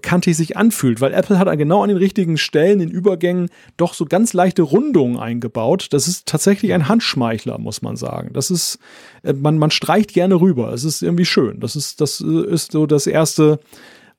kantig 0.02 0.36
sich 0.36 0.58
anfühlt, 0.58 1.02
weil 1.02 1.14
Apple 1.14 1.38
hat 1.38 1.56
genau 1.58 1.84
an 1.84 1.90
den 1.90 1.98
richtigen 1.98 2.38
Stellen, 2.38 2.80
in 2.80 2.90
Übergängen, 2.90 3.50
doch 3.78 3.94
so 3.94 4.06
ganz 4.06 4.34
leichte 4.34 4.64
Rundungen 4.64 5.18
eingebaut. 5.18 5.90
Das 5.92 6.08
ist 6.08 6.26
tatsächlich 6.26 6.74
ein 6.74 6.88
Handschmeichler, 6.88 7.60
muss 7.60 7.84
man 7.84 7.96
sagen. 7.96 8.32
Das 8.34 8.50
ist, 8.50 8.80
äh, 9.22 9.34
man, 9.34 9.60
man 9.60 9.70
streicht 9.70 10.14
gerne 10.14 10.42
rüber. 10.42 10.74
Es 10.74 10.84
ist 10.84 11.04
irgendwie 11.04 11.26
schön. 11.26 11.60
Das 11.60 11.76
ist, 11.76 12.02
das 12.02 12.22
ist 12.22 12.72
so 12.72 12.88
das 12.88 13.06
erste, 13.06 13.60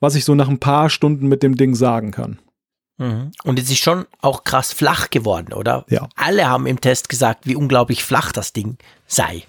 was 0.01 0.15
ich 0.15 0.25
so 0.25 0.35
nach 0.35 0.49
ein 0.49 0.61
paar 0.61 0.91
Stunden 0.91 1.29
mit 1.29 1.43
dem 1.43 1.57
Ding 1.57 1.75
sagen 1.75 2.11
kann. 2.11 2.39
Mhm. 2.99 3.31
Und 3.45 3.59
es 3.59 3.71
ist 3.71 3.79
schon 3.79 4.07
auch 4.21 4.45
krass 4.45 4.73
flach 4.73 5.11
geworden, 5.11 5.53
oder? 5.53 5.85
Ja. 5.89 6.09
Alle 6.17 6.49
haben 6.49 6.67
im 6.67 6.81
Test 6.81 7.09
gesagt, 7.09 7.47
wie 7.47 7.57
unglaublich 7.57 8.05
flach 8.05 8.33
das 8.33 8.53
Ding 8.53 8.77
sei. 9.07 9.45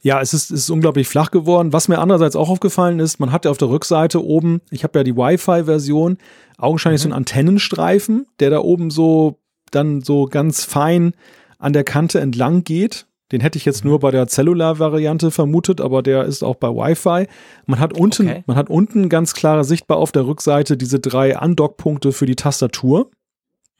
Ja, 0.00 0.20
es 0.20 0.34
ist, 0.34 0.50
es 0.50 0.60
ist 0.62 0.70
unglaublich 0.70 1.08
flach 1.08 1.30
geworden. 1.30 1.72
Was 1.72 1.88
mir 1.88 1.98
andererseits 1.98 2.36
auch 2.36 2.48
aufgefallen 2.48 2.98
ist, 2.98 3.20
man 3.20 3.32
hat 3.32 3.44
ja 3.44 3.50
auf 3.50 3.58
der 3.58 3.68
Rückseite 3.68 4.22
oben, 4.24 4.60
ich 4.70 4.84
habe 4.84 4.98
ja 4.98 5.04
die 5.04 5.16
Wi-Fi-Version, 5.16 6.18
augenscheinlich 6.58 7.00
mhm. 7.00 7.02
so 7.02 7.08
einen 7.08 7.16
Antennenstreifen, 7.18 8.26
der 8.40 8.50
da 8.50 8.60
oben 8.60 8.90
so 8.90 9.38
dann 9.70 10.02
so 10.02 10.26
ganz 10.26 10.64
fein 10.64 11.14
an 11.58 11.72
der 11.72 11.84
Kante 11.84 12.20
entlang 12.20 12.64
geht. 12.64 13.06
Den 13.32 13.40
hätte 13.40 13.56
ich 13.56 13.64
jetzt 13.64 13.84
nur 13.84 13.98
bei 13.98 14.10
der 14.10 14.26
Cellular-Variante 14.26 15.30
vermutet, 15.30 15.80
aber 15.80 16.02
der 16.02 16.24
ist 16.24 16.44
auch 16.44 16.56
bei 16.56 16.68
Wi-Fi. 16.68 17.26
Man 17.66 17.80
hat 17.80 17.98
unten, 17.98 18.28
okay. 18.28 18.44
man 18.46 18.56
hat 18.56 18.68
unten 18.68 19.08
ganz 19.08 19.32
klar 19.32 19.64
sichtbar 19.64 19.96
auf 19.96 20.12
der 20.12 20.26
Rückseite 20.26 20.76
diese 20.76 21.00
drei 21.00 21.38
Undock-Punkte 21.38 22.12
für 22.12 22.26
die 22.26 22.36
Tastatur, 22.36 23.10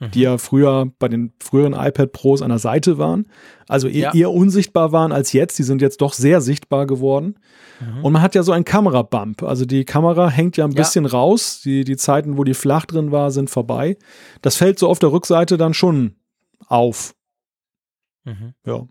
mhm. 0.01 0.11
die 0.12 0.23
ja 0.23 0.39
früher 0.39 0.91
bei 0.99 1.09
den 1.09 1.35
früheren 1.39 1.74
iPad 1.74 2.12
Pros 2.12 2.41
an 2.41 2.49
der 2.49 2.59
Seite 2.59 2.97
waren. 2.97 3.27
Also 3.69 3.89
eher, 3.89 4.12
ja. 4.15 4.15
eher 4.15 4.31
unsichtbar 4.31 4.91
waren 4.91 5.12
als 5.12 5.35
jetzt. 5.35 5.59
Die 5.59 5.65
sind 5.65 5.83
jetzt 5.83 6.01
doch 6.01 6.15
sehr 6.15 6.41
sichtbar 6.41 6.87
geworden. 6.87 7.39
Mhm. 7.79 8.05
Und 8.05 8.12
man 8.15 8.23
hat 8.23 8.35
ja 8.35 8.43
so 8.43 8.53
einen 8.53 8.65
Kamerabump. 8.65 9.43
Also 9.43 9.66
die 9.66 9.85
Kamera 9.85 10.31
hängt 10.31 10.57
ja 10.57 10.65
ein 10.65 10.74
bisschen 10.74 11.05
ja. 11.05 11.11
raus. 11.11 11.61
Die, 11.62 11.85
die 11.85 11.99
Zeiten, 11.99 12.39
wo 12.39 12.45
die 12.45 12.55
flach 12.55 12.87
drin 12.87 13.12
war, 13.12 13.31
sind 13.31 13.51
vorbei. 13.51 13.99
Das 14.41 14.57
fällt 14.57 14.79
so 14.79 14.89
auf 14.89 14.99
der 14.99 15.12
Rückseite 15.12 15.59
dann 15.59 15.74
schon 15.74 16.16
auf. 16.69 17.15
Mhm. 18.24 18.55
Ja. 18.65 18.87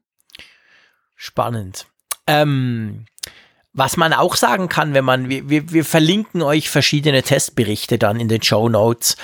Spannend. 1.23 1.85
Ähm, 2.25 3.05
was 3.73 3.95
man 3.95 4.11
auch 4.11 4.35
sagen 4.35 4.69
kann, 4.69 4.95
wenn 4.95 5.05
man, 5.05 5.29
wir, 5.29 5.71
wir 5.71 5.85
verlinken 5.85 6.41
euch 6.41 6.71
verschiedene 6.71 7.21
Testberichte 7.21 7.99
dann 7.99 8.19
in 8.19 8.27
den 8.27 8.41
Show 8.41 8.69
Notes 8.69 9.17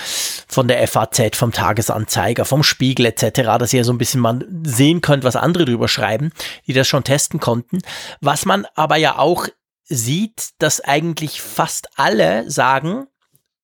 von 0.48 0.68
der 0.68 0.88
FAZ, 0.88 1.36
vom 1.36 1.52
Tagesanzeiger, 1.52 2.45
vom 2.45 2.61
Spiegel 2.61 3.07
etc., 3.07 3.57
dass 3.57 3.74
ihr 3.74 3.84
so 3.84 3.94
ein 3.94 3.98
bisschen 3.98 4.22
mal 4.22 4.45
sehen 4.64 5.02
könnt, 5.02 5.24
was 5.24 5.36
andere 5.36 5.65
drüber 5.65 5.88
schreiben, 5.88 6.32
die 6.68 6.74
das 6.74 6.88
schon 6.88 7.03
testen 7.03 7.40
konnten. 7.40 7.80
Was 8.22 8.45
man 8.45 8.68
aber 8.76 8.98
ja 8.98 9.18
auch 9.18 9.48
sieht, 9.86 10.52
dass 10.60 10.82
eigentlich 10.82 11.41
fast 11.41 11.90
alle 11.95 12.48
sagen, 12.52 13.07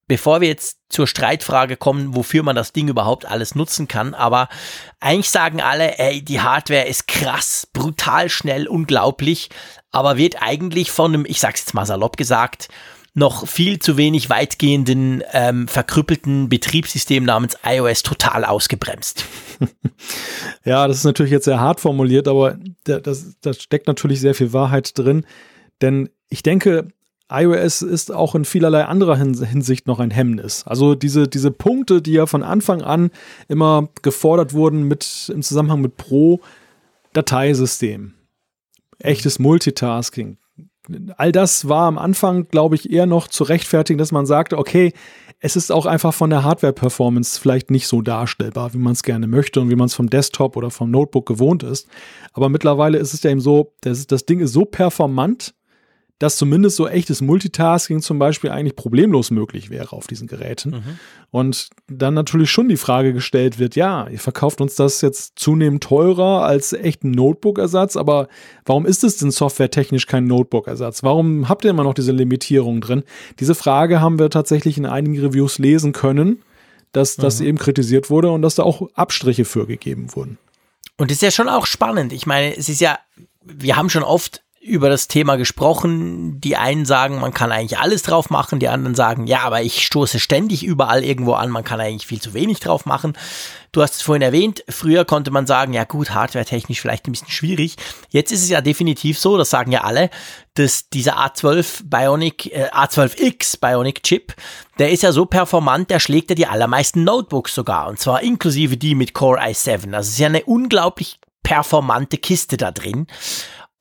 bevor 0.08 0.42
wir 0.42 0.48
jetzt 0.48 0.80
zur 0.90 1.08
Streitfrage 1.08 1.78
kommen, 1.78 2.16
wofür 2.16 2.44
man 2.44 2.56
das 2.56 2.74
Ding 2.74 2.88
überhaupt 2.88 3.26
alles 3.26 3.56
nutzen 3.56 3.88
kann, 3.88 4.14
aber 4.14 4.50
eigentlich 5.00 5.30
sagen 5.30 5.62
alle, 5.62 5.98
ey, 5.98 6.22
die 6.22 6.42
Hardware 6.42 6.88
ist 6.88 7.08
krass, 7.08 7.68
brutal 7.74 8.30
schnell, 8.30 8.68
unglaublich, 8.68 9.50
aber 9.92 10.18
wird 10.18 10.42
eigentlich 10.42 10.92
von 10.92 11.14
einem, 11.14 11.26
ich 11.26 11.40
sag's 11.40 11.62
jetzt 11.62 11.74
mal 11.74 11.86
salopp 11.86 12.18
gesagt, 12.18 12.70
noch 13.16 13.48
viel 13.48 13.78
zu 13.80 13.96
wenig 13.96 14.30
weitgehenden 14.30 15.24
ähm, 15.34 15.68
verkrüppelten 15.68 16.50
Betriebssystem 16.50 17.24
namens 17.24 17.58
iOS 17.64 18.02
total 18.02 18.44
ausgebremst. 18.44 19.26
ja, 20.66 20.88
das 20.88 20.98
ist 20.98 21.04
natürlich 21.04 21.32
jetzt 21.32 21.46
sehr 21.46 21.60
hart 21.60 21.80
formuliert, 21.80 22.28
aber 22.28 22.58
da, 22.86 23.00
das, 23.00 23.36
da 23.42 23.54
steckt 23.54 23.88
natürlich 23.88 24.20
sehr 24.20 24.34
viel 24.34 24.52
Wahrheit 24.52 24.98
drin. 24.98 25.26
Denn 25.82 26.10
ich 26.30 26.42
denke, 26.42 26.88
iOS 27.34 27.82
ist 27.82 28.12
auch 28.12 28.36
in 28.36 28.46
vielerlei 28.46 28.86
anderer 28.86 29.18
Hinsicht 29.18 29.88
noch 29.88 30.00
ein 30.00 30.12
Hemmnis. 30.12 30.64
Also 30.68 30.94
diese, 30.94 31.28
diese 31.28 31.52
Punkte, 31.52 32.02
die 32.02 32.14
ja 32.14 32.28
von 32.28 32.44
Anfang 32.44 32.82
an 32.82 33.10
immer 33.48 33.90
gefordert 34.04 34.54
wurden 34.54 34.84
mit, 34.84 35.32
im 35.34 35.42
Zusammenhang 35.42 35.82
mit 35.82 35.98
Pro, 35.98 36.42
Dateisystem, 37.14 38.14
echtes 39.00 39.40
Multitasking. 39.40 40.38
All 41.18 41.32
das 41.32 41.70
war 41.70 41.88
am 41.88 41.98
Anfang, 41.98 42.50
glaube 42.50 42.76
ich, 42.76 42.92
eher 42.92 43.06
noch 43.06 43.28
zu 43.28 43.46
rechtfertigen, 43.46 43.98
dass 43.98 44.12
man 44.12 44.26
sagte, 44.26 44.58
okay, 44.58 44.94
es 45.40 45.56
ist 45.56 45.72
auch 45.72 45.86
einfach 45.86 46.14
von 46.14 46.30
der 46.30 46.44
Hardware-Performance 46.44 47.40
vielleicht 47.40 47.72
nicht 47.72 47.88
so 47.88 48.02
darstellbar, 48.02 48.74
wie 48.74 48.78
man 48.78 48.94
es 48.94 49.04
gerne 49.04 49.28
möchte 49.28 49.60
und 49.60 49.70
wie 49.70 49.76
man 49.76 49.88
es 49.88 49.94
vom 49.94 50.10
Desktop 50.10 50.56
oder 50.56 50.70
vom 50.72 50.92
Notebook 50.92 51.26
gewohnt 51.26 51.64
ist. 51.64 51.88
Aber 52.34 52.50
mittlerweile 52.50 52.98
ist 52.98 53.14
es 53.14 53.24
ja 53.24 53.32
eben 53.32 53.42
so, 53.42 53.74
das, 53.82 54.08
das 54.08 54.26
Ding 54.26 54.40
ist 54.40 54.54
so 54.54 54.66
performant, 54.66 55.54
dass 56.24 56.38
zumindest 56.38 56.78
so 56.78 56.88
echtes 56.88 57.20
Multitasking 57.20 58.02
zum 58.02 58.18
Beispiel 58.18 58.50
eigentlich 58.50 58.78
problemlos 58.78 59.30
möglich 59.30 59.70
wäre 59.70 59.92
auf 59.92 60.08
diesen 60.08 60.26
Geräten. 60.26 60.70
Mhm. 60.70 61.00
Und 61.32 61.70
dann 61.88 62.14
natürlich 62.14 62.50
schon 62.50 62.70
die 62.70 62.78
Frage 62.78 63.12
gestellt 63.12 63.60
wird, 63.60 63.76
ja, 63.76 64.08
ihr 64.08 64.20
verkauft 64.20 64.62
uns 64.62 64.76
das 64.76 65.02
jetzt 65.02 65.38
zunehmend 65.38 65.84
teurer 65.84 66.46
als 66.46 66.72
echten 66.72 67.12
Notebook-Ersatz, 67.12 67.98
aber 67.98 68.30
warum 68.66 68.86
ist 68.86 69.04
es 69.04 69.18
denn 69.18 69.32
softwaretechnisch 69.32 70.08
kein 70.08 70.26
Notebook-Ersatz? 70.26 71.04
Warum 71.04 71.50
habt 71.50 71.66
ihr 71.66 71.72
immer 71.72 71.84
noch 71.84 71.94
diese 71.94 72.14
Limitierung 72.14 72.80
drin? 72.80 73.04
Diese 73.42 73.54
Frage 73.54 74.00
haben 74.00 74.18
wir 74.18 74.30
tatsächlich 74.30 74.78
in 74.78 74.86
einigen 74.86 75.20
Reviews 75.20 75.60
lesen 75.60 75.92
können, 75.92 76.42
dass 76.94 77.18
das 77.18 77.42
mhm. 77.42 77.48
eben 77.48 77.58
kritisiert 77.58 78.10
wurde 78.10 78.32
und 78.32 78.44
dass 78.44 78.56
da 78.56 78.64
auch 78.64 78.88
Abstriche 78.94 79.44
für 79.44 79.68
gegeben 79.68 80.16
wurden. 80.16 80.38
Und 80.96 81.12
das 81.12 81.18
ist 81.18 81.22
ja 81.22 81.32
schon 81.32 81.50
auch 81.50 81.66
spannend. 81.66 82.14
Ich 82.14 82.26
meine, 82.26 82.56
es 82.56 82.70
ist 82.70 82.80
ja, 82.80 82.98
wir 83.44 83.76
haben 83.76 83.90
schon 83.90 84.04
oft 84.04 84.43
über 84.64 84.90
das 84.90 85.10
Thema 85.10 85.36
gesprochen. 85.36 86.40
Die 86.40 86.56
einen 86.56 86.86
sagen, 86.86 87.20
man 87.20 87.34
kann 87.34 87.52
eigentlich 87.52 87.78
alles 87.78 88.02
drauf 88.02 88.30
machen, 88.30 88.60
die 88.60 88.70
anderen 88.70 88.96
sagen, 88.96 89.28
ja, 89.28 89.42
aber 89.42 89.62
ich 89.62 89.86
stoße 89.86 90.20
ständig 90.20 90.64
überall 90.64 91.04
irgendwo 91.04 91.34
an, 91.34 91.50
man 91.50 91.66
kann 91.66 91.82
eigentlich 91.82 92.08
viel 92.08 92.22
zu 92.22 92.34
wenig 92.34 92.62
drauf 92.62 92.86
machen. 92.86 93.14
Du 93.74 93.82
hast 93.82 93.96
es 93.96 94.02
vorhin 94.02 94.22
erwähnt, 94.22 94.64
früher 94.70 95.04
konnte 95.04 95.32
man 95.32 95.48
sagen, 95.48 95.74
ja 95.74 95.84
gut, 95.84 96.12
hardware-technisch 96.12 96.80
vielleicht 96.80 97.08
ein 97.08 97.12
bisschen 97.12 97.30
schwierig. 97.30 97.76
Jetzt 98.10 98.32
ist 98.32 98.44
es 98.44 98.50
ja 98.50 98.62
definitiv 98.62 99.20
so, 99.20 99.38
das 99.38 99.50
sagen 99.50 99.72
ja 99.72 99.82
alle, 99.82 100.10
dass 100.54 100.90
dieser 100.90 101.18
A12 101.18 101.82
Bionic, 101.84 102.54
äh, 102.54 102.70
A12X 102.70 103.60
Bionic 103.60 104.04
Chip, 104.04 104.34
der 104.80 104.92
ist 104.92 105.04
ja 105.04 105.12
so 105.12 105.26
performant, 105.26 105.90
der 105.90 106.00
schlägt 106.00 106.30
ja 106.30 106.36
die 106.36 106.48
allermeisten 106.48 107.04
Notebooks 107.04 107.54
sogar, 107.54 107.88
und 107.88 108.00
zwar 108.00 108.22
inklusive 108.22 108.78
die 108.78 108.96
mit 108.96 109.14
Core 109.14 109.42
i7. 109.42 109.94
Also 109.94 110.08
es 110.08 110.10
ist 110.10 110.20
ja 110.20 110.28
eine 110.28 110.44
unglaublich 110.46 111.20
performante 111.42 112.18
Kiste 112.18 112.56
da 112.56 112.72
drin. 112.72 113.08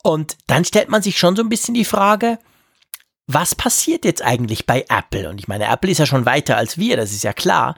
Und 0.02 0.36
dann 0.48 0.64
stellt 0.64 0.88
man 0.88 1.02
sich 1.02 1.18
schon 1.18 1.36
so 1.36 1.42
ein 1.42 1.48
bisschen 1.48 1.74
die 1.74 1.84
Frage, 1.84 2.38
was 3.26 3.54
passiert 3.54 4.04
jetzt 4.04 4.22
eigentlich 4.22 4.66
bei 4.66 4.84
Apple? 4.88 5.30
Und 5.30 5.38
ich 5.38 5.48
meine, 5.48 5.66
Apple 5.66 5.90
ist 5.90 5.98
ja 5.98 6.06
schon 6.06 6.26
weiter 6.26 6.56
als 6.56 6.76
wir, 6.76 6.96
das 6.96 7.12
ist 7.12 7.24
ja 7.24 7.32
klar. 7.32 7.76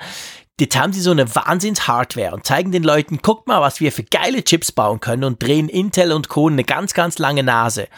Jetzt 0.59 0.77
haben 0.77 0.93
sie 0.93 1.01
so 1.01 1.11
eine 1.11 1.35
Wahnsinns-Hardware 1.35 2.33
und 2.33 2.47
zeigen 2.47 2.73
den 2.73 2.85
Leuten, 2.85 3.19
guckt 3.19 3.49
mal, 3.49 3.61
was 3.61 3.81
wir 3.81 3.93
für 3.93 4.05
geile 4.05 4.45
Chips 4.45 4.73
bauen 4.73 5.01
können 5.01 5.25
und 5.25 5.43
drehen 5.43 5.69
Intel 5.69 6.13
und 6.13 6.29
Co. 6.29 6.49
eine 6.49 6.65
ganz, 6.65 6.95
ganz 6.95 7.19
lange 7.19 7.43
Nase. 7.43 7.89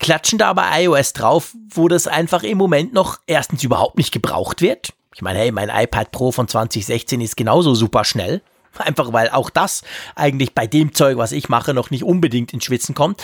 klatschen 0.00 0.38
da 0.38 0.50
aber 0.50 0.68
iOS 0.72 1.12
drauf, 1.12 1.54
wo 1.72 1.86
das 1.88 2.08
einfach 2.08 2.42
im 2.42 2.58
Moment 2.58 2.92
noch 2.92 3.20
erstens 3.26 3.62
überhaupt 3.62 3.98
nicht 3.98 4.12
gebraucht 4.12 4.60
wird. 4.60 4.92
Ich 5.14 5.22
meine, 5.22 5.38
hey, 5.38 5.52
mein 5.52 5.68
iPad 5.68 6.10
Pro 6.10 6.32
von 6.32 6.48
2016 6.48 7.20
ist 7.20 7.36
genauso 7.36 7.74
super 7.74 8.04
schnell. 8.04 8.42
Einfach 8.78 9.12
weil 9.12 9.30
auch 9.30 9.50
das 9.50 9.82
eigentlich 10.14 10.54
bei 10.54 10.66
dem 10.66 10.94
Zeug, 10.94 11.16
was 11.16 11.32
ich 11.32 11.48
mache, 11.48 11.74
noch 11.74 11.90
nicht 11.90 12.04
unbedingt 12.04 12.52
ins 12.52 12.64
Schwitzen 12.64 12.94
kommt. 12.94 13.22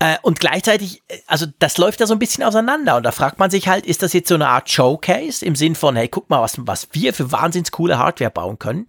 Äh, 0.00 0.16
und 0.22 0.40
gleichzeitig, 0.40 1.02
äh, 1.08 1.18
also 1.26 1.46
das 1.58 1.78
läuft 1.78 2.00
ja 2.00 2.06
so 2.06 2.14
ein 2.14 2.18
bisschen 2.18 2.44
auseinander. 2.44 2.96
Und 2.96 3.02
da 3.02 3.12
fragt 3.12 3.38
man 3.38 3.50
sich 3.50 3.68
halt, 3.68 3.86
ist 3.86 4.02
das 4.02 4.12
jetzt 4.12 4.28
so 4.28 4.34
eine 4.34 4.48
Art 4.48 4.70
Showcase 4.70 5.44
im 5.44 5.56
Sinn 5.56 5.74
von, 5.74 5.96
hey, 5.96 6.08
guck 6.08 6.30
mal, 6.30 6.40
was, 6.40 6.54
was 6.58 6.88
wir 6.92 7.12
für 7.14 7.32
wahnsinns 7.32 7.70
coole 7.70 7.98
Hardware 7.98 8.30
bauen 8.30 8.58
können 8.58 8.86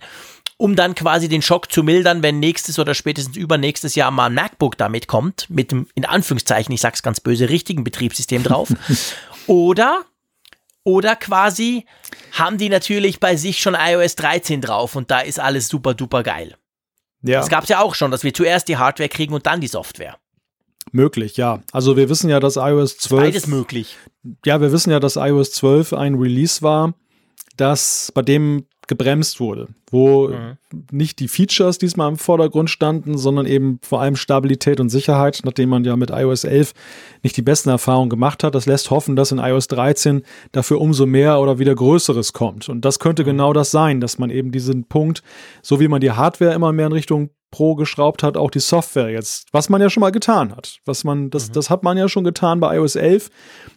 um 0.61 0.75
dann 0.75 0.93
quasi 0.93 1.29
den 1.29 1.41
Schock 1.41 1.71
zu 1.71 1.83
mildern, 1.83 2.21
wenn 2.21 2.39
nächstes 2.39 2.79
oder 2.79 2.93
spätestens 2.93 3.37
übernächstes 3.37 3.95
Jahr 3.95 4.11
mal 4.11 4.25
ein 4.25 4.33
MacBook 4.33 4.77
damit 4.77 5.07
kommt, 5.07 5.49
mit 5.49 5.71
dem, 5.71 5.87
in 5.95 6.03
Anführungszeichen, 6.03 6.73
ich 6.73 6.81
sag's 6.81 7.01
ganz 7.01 7.21
böse, 7.21 7.47
richtigen 7.47 7.85
Betriebssystem 7.85 8.43
drauf. 8.43 8.67
oder, 9.47 10.01
oder 10.83 11.15
quasi 11.15 11.85
haben 12.31 12.57
die 12.57 12.69
natürlich 12.69 13.19
bei 13.19 13.35
sich 13.35 13.59
schon 13.59 13.75
iOS 13.75 14.15
13 14.15 14.61
drauf 14.61 14.95
und 14.95 15.11
da 15.11 15.19
ist 15.19 15.39
alles 15.39 15.67
super 15.67 15.93
duper 15.93 16.23
geil. 16.23 16.55
Ja. 17.21 17.39
Das 17.39 17.49
gab's 17.49 17.69
ja 17.69 17.81
auch 17.81 17.95
schon, 17.95 18.11
dass 18.11 18.23
wir 18.23 18.33
zuerst 18.33 18.67
die 18.67 18.77
Hardware 18.77 19.09
kriegen 19.09 19.33
und 19.33 19.45
dann 19.45 19.61
die 19.61 19.67
Software. 19.67 20.17
Möglich, 20.91 21.37
ja. 21.37 21.61
Also 21.71 21.97
wir 21.97 22.09
wissen 22.09 22.29
ja, 22.29 22.39
dass 22.39 22.55
iOS 22.55 22.97
12. 22.97 23.23
Beides 23.23 23.47
möglich. 23.47 23.97
Ja, 24.45 24.61
wir 24.61 24.71
wissen 24.71 24.91
ja, 24.91 24.99
dass 24.99 25.17
iOS 25.17 25.51
12 25.51 25.93
ein 25.93 26.15
Release 26.15 26.61
war, 26.61 26.93
das 27.57 28.11
bei 28.15 28.21
dem 28.21 28.65
gebremst 28.89 29.39
wurde, 29.39 29.67
wo 29.89 30.27
mhm. 30.27 30.57
nicht 30.91 31.19
die 31.19 31.29
Features 31.29 31.77
diesmal 31.77 32.09
im 32.09 32.17
Vordergrund 32.17 32.69
standen, 32.69 33.17
sondern 33.17 33.45
eben 33.45 33.79
vor 33.81 34.01
allem 34.01 34.17
Stabilität 34.17 34.81
und 34.81 34.89
Sicherheit, 34.89 35.39
nachdem 35.45 35.69
man 35.69 35.85
ja 35.85 35.95
mit 35.95 36.09
iOS 36.09 36.43
11 36.43 36.73
nicht 37.23 37.37
die 37.37 37.41
besten 37.41 37.69
Erfahrungen 37.69 38.09
gemacht 38.09 38.43
hat. 38.43 38.55
Das 38.55 38.65
lässt 38.65 38.89
hoffen, 38.89 39.15
dass 39.15 39.31
in 39.31 39.37
iOS 39.37 39.67
13 39.67 40.23
dafür 40.51 40.81
umso 40.81 41.05
mehr 41.05 41.39
oder 41.39 41.59
wieder 41.59 41.73
Größeres 41.73 42.33
kommt. 42.33 42.67
Und 42.67 42.83
das 42.83 42.99
könnte 42.99 43.23
mhm. 43.23 43.27
genau 43.27 43.53
das 43.53 43.71
sein, 43.71 44.01
dass 44.01 44.17
man 44.17 44.29
eben 44.29 44.51
diesen 44.51 44.83
Punkt, 44.85 45.23
so 45.61 45.79
wie 45.79 45.87
man 45.87 46.01
die 46.01 46.11
Hardware 46.11 46.53
immer 46.53 46.73
mehr 46.73 46.87
in 46.87 46.93
Richtung 46.93 47.29
Pro 47.51 47.75
geschraubt 47.75 48.23
hat, 48.23 48.37
auch 48.37 48.51
die 48.51 48.59
Software 48.59 49.09
jetzt, 49.09 49.47
was 49.51 49.69
man 49.69 49.81
ja 49.81 49.89
schon 49.89 50.01
mal 50.01 50.11
getan 50.11 50.55
hat. 50.55 50.79
Was 50.85 51.03
man, 51.03 51.29
das, 51.29 51.49
mhm. 51.49 51.53
das 51.53 51.69
hat 51.69 51.83
man 51.83 51.97
ja 51.97 52.07
schon 52.07 52.23
getan 52.23 52.59
bei 52.59 52.75
iOS 52.75 52.95
11 52.95 53.29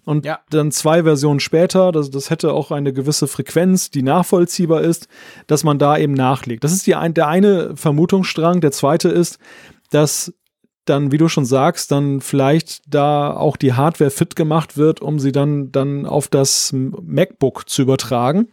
und 0.04 0.26
ja. 0.26 0.40
dann 0.50 0.70
zwei 0.72 1.02
Versionen 1.04 1.40
später, 1.40 1.92
das, 1.92 2.10
das 2.10 2.30
hätte 2.30 2.52
auch 2.52 2.70
eine 2.70 2.92
gewisse 2.92 3.26
Frequenz, 3.26 3.90
die 3.90 4.02
nachvollziehbar 4.02 4.82
ist, 4.82 5.08
dass 5.46 5.64
man 5.64 5.78
da 5.78 5.96
eben 5.96 6.14
nachlegt. 6.14 6.64
Das 6.64 6.72
ist 6.72 6.86
die, 6.86 6.92
der 6.92 7.28
eine 7.28 7.76
Vermutungsstrang. 7.76 8.60
Der 8.60 8.72
zweite 8.72 9.08
ist, 9.08 9.38
dass 9.90 10.32
dann, 10.84 11.12
wie 11.12 11.18
du 11.18 11.28
schon 11.28 11.44
sagst, 11.44 11.92
dann 11.92 12.20
vielleicht 12.20 12.82
da 12.88 13.34
auch 13.34 13.56
die 13.56 13.74
Hardware 13.74 14.10
fit 14.10 14.34
gemacht 14.34 14.76
wird, 14.76 15.00
um 15.00 15.18
sie 15.18 15.32
dann, 15.32 15.70
dann 15.70 16.06
auf 16.06 16.28
das 16.28 16.72
MacBook 16.72 17.68
zu 17.68 17.82
übertragen. 17.82 18.48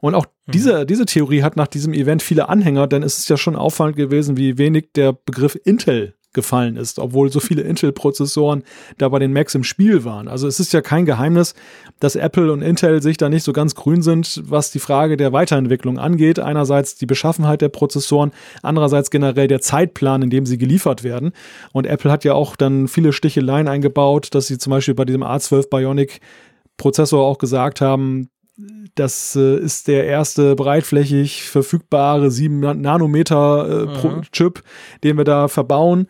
Und 0.00 0.14
auch. 0.14 0.26
Diese, 0.52 0.86
diese 0.86 1.06
Theorie 1.06 1.42
hat 1.42 1.56
nach 1.56 1.66
diesem 1.66 1.92
Event 1.92 2.22
viele 2.22 2.48
Anhänger, 2.48 2.86
denn 2.86 3.02
es 3.02 3.18
ist 3.18 3.28
ja 3.28 3.36
schon 3.36 3.56
auffallend 3.56 3.96
gewesen, 3.96 4.36
wie 4.36 4.58
wenig 4.58 4.90
der 4.94 5.12
Begriff 5.12 5.58
Intel 5.64 6.14
gefallen 6.34 6.76
ist, 6.76 6.98
obwohl 6.98 7.32
so 7.32 7.40
viele 7.40 7.62
Intel-Prozessoren 7.62 8.62
da 8.98 9.08
bei 9.08 9.18
den 9.18 9.32
Macs 9.32 9.54
im 9.54 9.64
Spiel 9.64 10.04
waren. 10.04 10.28
Also 10.28 10.46
es 10.46 10.60
ist 10.60 10.72
ja 10.72 10.82
kein 10.82 11.06
Geheimnis, 11.06 11.54
dass 12.00 12.16
Apple 12.16 12.52
und 12.52 12.62
Intel 12.62 13.02
sich 13.02 13.16
da 13.16 13.28
nicht 13.28 13.44
so 13.44 13.52
ganz 13.52 13.74
grün 13.74 14.02
sind, 14.02 14.42
was 14.44 14.70
die 14.70 14.78
Frage 14.78 15.16
der 15.16 15.32
Weiterentwicklung 15.32 15.98
angeht. 15.98 16.38
Einerseits 16.38 16.96
die 16.96 17.06
Beschaffenheit 17.06 17.62
der 17.62 17.70
Prozessoren, 17.70 18.32
andererseits 18.62 19.10
generell 19.10 19.48
der 19.48 19.60
Zeitplan, 19.60 20.22
in 20.22 20.30
dem 20.30 20.44
sie 20.44 20.58
geliefert 20.58 21.02
werden. 21.02 21.32
Und 21.72 21.86
Apple 21.86 22.12
hat 22.12 22.24
ja 22.24 22.34
auch 22.34 22.56
dann 22.56 22.88
viele 22.88 23.12
Sticheleien 23.12 23.66
eingebaut, 23.66 24.28
dass 24.32 24.46
sie 24.46 24.58
zum 24.58 24.70
Beispiel 24.70 24.94
bei 24.94 25.06
diesem 25.06 25.24
A12 25.24 25.70
Bionic 25.70 26.20
Prozessor 26.76 27.26
auch 27.26 27.38
gesagt 27.38 27.80
haben, 27.80 28.28
das 28.94 29.36
äh, 29.36 29.58
ist 29.58 29.86
der 29.86 30.06
erste 30.06 30.56
breitflächig 30.56 31.44
verfügbare 31.44 32.30
7 32.30 32.58
Nanometer 32.80 33.86
äh, 34.02 34.06
mhm. 34.08 34.22
Chip, 34.32 34.62
den 35.04 35.16
wir 35.16 35.24
da 35.24 35.48
verbauen. 35.48 36.08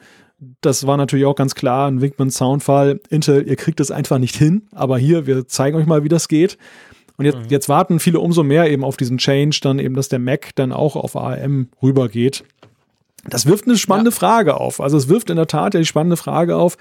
Das 0.60 0.86
war 0.86 0.96
natürlich 0.96 1.26
auch 1.26 1.34
ganz 1.34 1.54
klar 1.54 1.90
ein 1.90 2.00
Winkman 2.00 2.30
Soundfall. 2.30 3.00
Intel, 3.10 3.46
ihr 3.46 3.56
kriegt 3.56 3.80
es 3.80 3.90
einfach 3.90 4.18
nicht 4.18 4.36
hin, 4.36 4.68
aber 4.72 4.96
hier, 4.96 5.26
wir 5.26 5.46
zeigen 5.46 5.76
euch 5.76 5.86
mal, 5.86 6.04
wie 6.04 6.08
das 6.08 6.28
geht. 6.28 6.56
Und 7.16 7.24
jetzt, 7.24 7.38
mhm. 7.38 7.46
jetzt 7.48 7.68
warten 7.68 8.00
viele 8.00 8.20
umso 8.20 8.44
mehr 8.44 8.70
eben 8.70 8.84
auf 8.84 8.96
diesen 8.96 9.18
Change, 9.18 9.58
dann 9.62 9.78
eben, 9.78 9.94
dass 9.94 10.08
der 10.08 10.20
Mac 10.20 10.54
dann 10.54 10.72
auch 10.72 10.96
auf 10.96 11.16
ARM 11.16 11.68
rübergeht. 11.82 12.44
Das 13.28 13.44
wirft 13.46 13.66
eine 13.66 13.76
spannende 13.76 14.12
ja. 14.12 14.16
Frage 14.16 14.58
auf. 14.58 14.80
Also 14.80 14.96
es 14.96 15.08
wirft 15.08 15.28
in 15.28 15.36
der 15.36 15.48
Tat 15.48 15.74
ja 15.74 15.80
die 15.80 15.86
spannende 15.86 16.16
Frage 16.16 16.56
auf, 16.56 16.78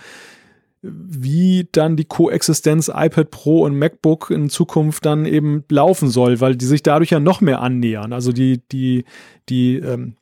wie 0.92 1.68
dann 1.72 1.96
die 1.96 2.06
Koexistenz 2.06 2.90
iPad 2.94 3.32
Pro 3.32 3.64
und 3.64 3.78
MacBook 3.78 4.30
in 4.30 4.50
Zukunft 4.50 5.06
dann 5.06 5.26
eben 5.26 5.64
laufen 5.70 6.10
soll, 6.10 6.42
weil 6.42 6.56
die 6.56 6.66
sich 6.66 6.84
dadurch 6.84 7.12
ja 7.12 7.20
noch 7.20 7.42
mehr 7.42 7.62
annähern. 7.62 8.14
Also 8.14 8.32
die, 8.32 8.62
die, 8.72 9.06
die, 9.50 9.78
ähm, 9.78 10.16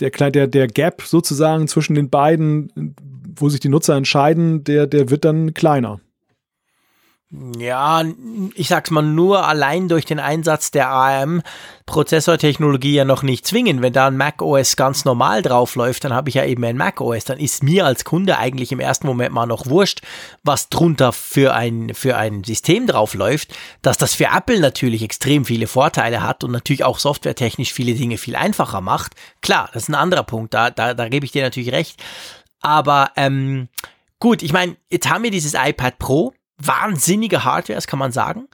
der, 0.00 0.10
der, 0.30 0.46
der 0.46 0.66
Gap 0.66 1.02
sozusagen 1.02 1.68
zwischen 1.68 1.94
den 1.94 2.10
beiden, 2.10 2.94
wo 3.36 3.48
sich 3.48 3.60
die 3.60 3.68
Nutzer 3.68 3.96
entscheiden, 3.96 4.64
der, 4.64 4.86
der 4.86 5.10
wird 5.10 5.24
dann 5.24 5.54
kleiner. 5.54 6.00
Ja, 7.32 8.02
ich 8.56 8.66
sag's 8.66 8.90
mal 8.90 9.02
nur 9.02 9.46
allein 9.46 9.86
durch 9.86 10.04
den 10.04 10.18
Einsatz 10.18 10.72
der 10.72 10.88
ARM-Prozessortechnologie 10.88 12.94
ja 12.94 13.04
noch 13.04 13.22
nicht 13.22 13.46
zwingen. 13.46 13.82
Wenn 13.82 13.92
da 13.92 14.08
ein 14.08 14.16
Mac 14.16 14.42
OS 14.42 14.74
ganz 14.74 15.04
normal 15.04 15.40
draufläuft, 15.40 16.02
dann 16.02 16.12
habe 16.12 16.28
ich 16.28 16.34
ja 16.34 16.44
eben 16.44 16.64
ein 16.64 16.76
Mac 16.76 17.00
OS. 17.00 17.26
Dann 17.26 17.38
ist 17.38 17.62
mir 17.62 17.86
als 17.86 18.04
Kunde 18.04 18.38
eigentlich 18.38 18.72
im 18.72 18.80
ersten 18.80 19.06
Moment 19.06 19.32
mal 19.32 19.46
noch 19.46 19.66
wurscht, 19.66 20.00
was 20.42 20.70
drunter 20.70 21.12
für 21.12 21.54
ein, 21.54 21.94
für 21.94 22.16
ein 22.16 22.42
System 22.42 22.88
draufläuft. 22.88 23.56
Dass 23.80 23.96
das 23.96 24.14
für 24.14 24.30
Apple 24.34 24.58
natürlich 24.58 25.04
extrem 25.04 25.44
viele 25.44 25.68
Vorteile 25.68 26.24
hat 26.24 26.42
und 26.42 26.50
natürlich 26.50 26.82
auch 26.82 26.98
softwaretechnisch 26.98 27.72
viele 27.72 27.94
Dinge 27.94 28.18
viel 28.18 28.34
einfacher 28.34 28.80
macht. 28.80 29.14
Klar, 29.40 29.70
das 29.72 29.84
ist 29.84 29.88
ein 29.88 29.94
anderer 29.94 30.24
Punkt. 30.24 30.52
Da, 30.52 30.70
da, 30.70 30.94
da 30.94 31.08
gebe 31.08 31.26
ich 31.26 31.30
dir 31.30 31.44
natürlich 31.44 31.70
recht. 31.70 32.02
Aber 32.60 33.12
ähm, 33.14 33.68
gut, 34.18 34.42
ich 34.42 34.52
meine, 34.52 34.74
jetzt 34.90 35.08
haben 35.08 35.22
wir 35.22 35.30
dieses 35.30 35.54
iPad 35.54 35.96
Pro 36.00 36.34
wahnsinnige 36.62 37.44
Hardware, 37.44 37.76
das 37.76 37.86
kann 37.86 37.98
man 37.98 38.12
sagen, 38.12 38.48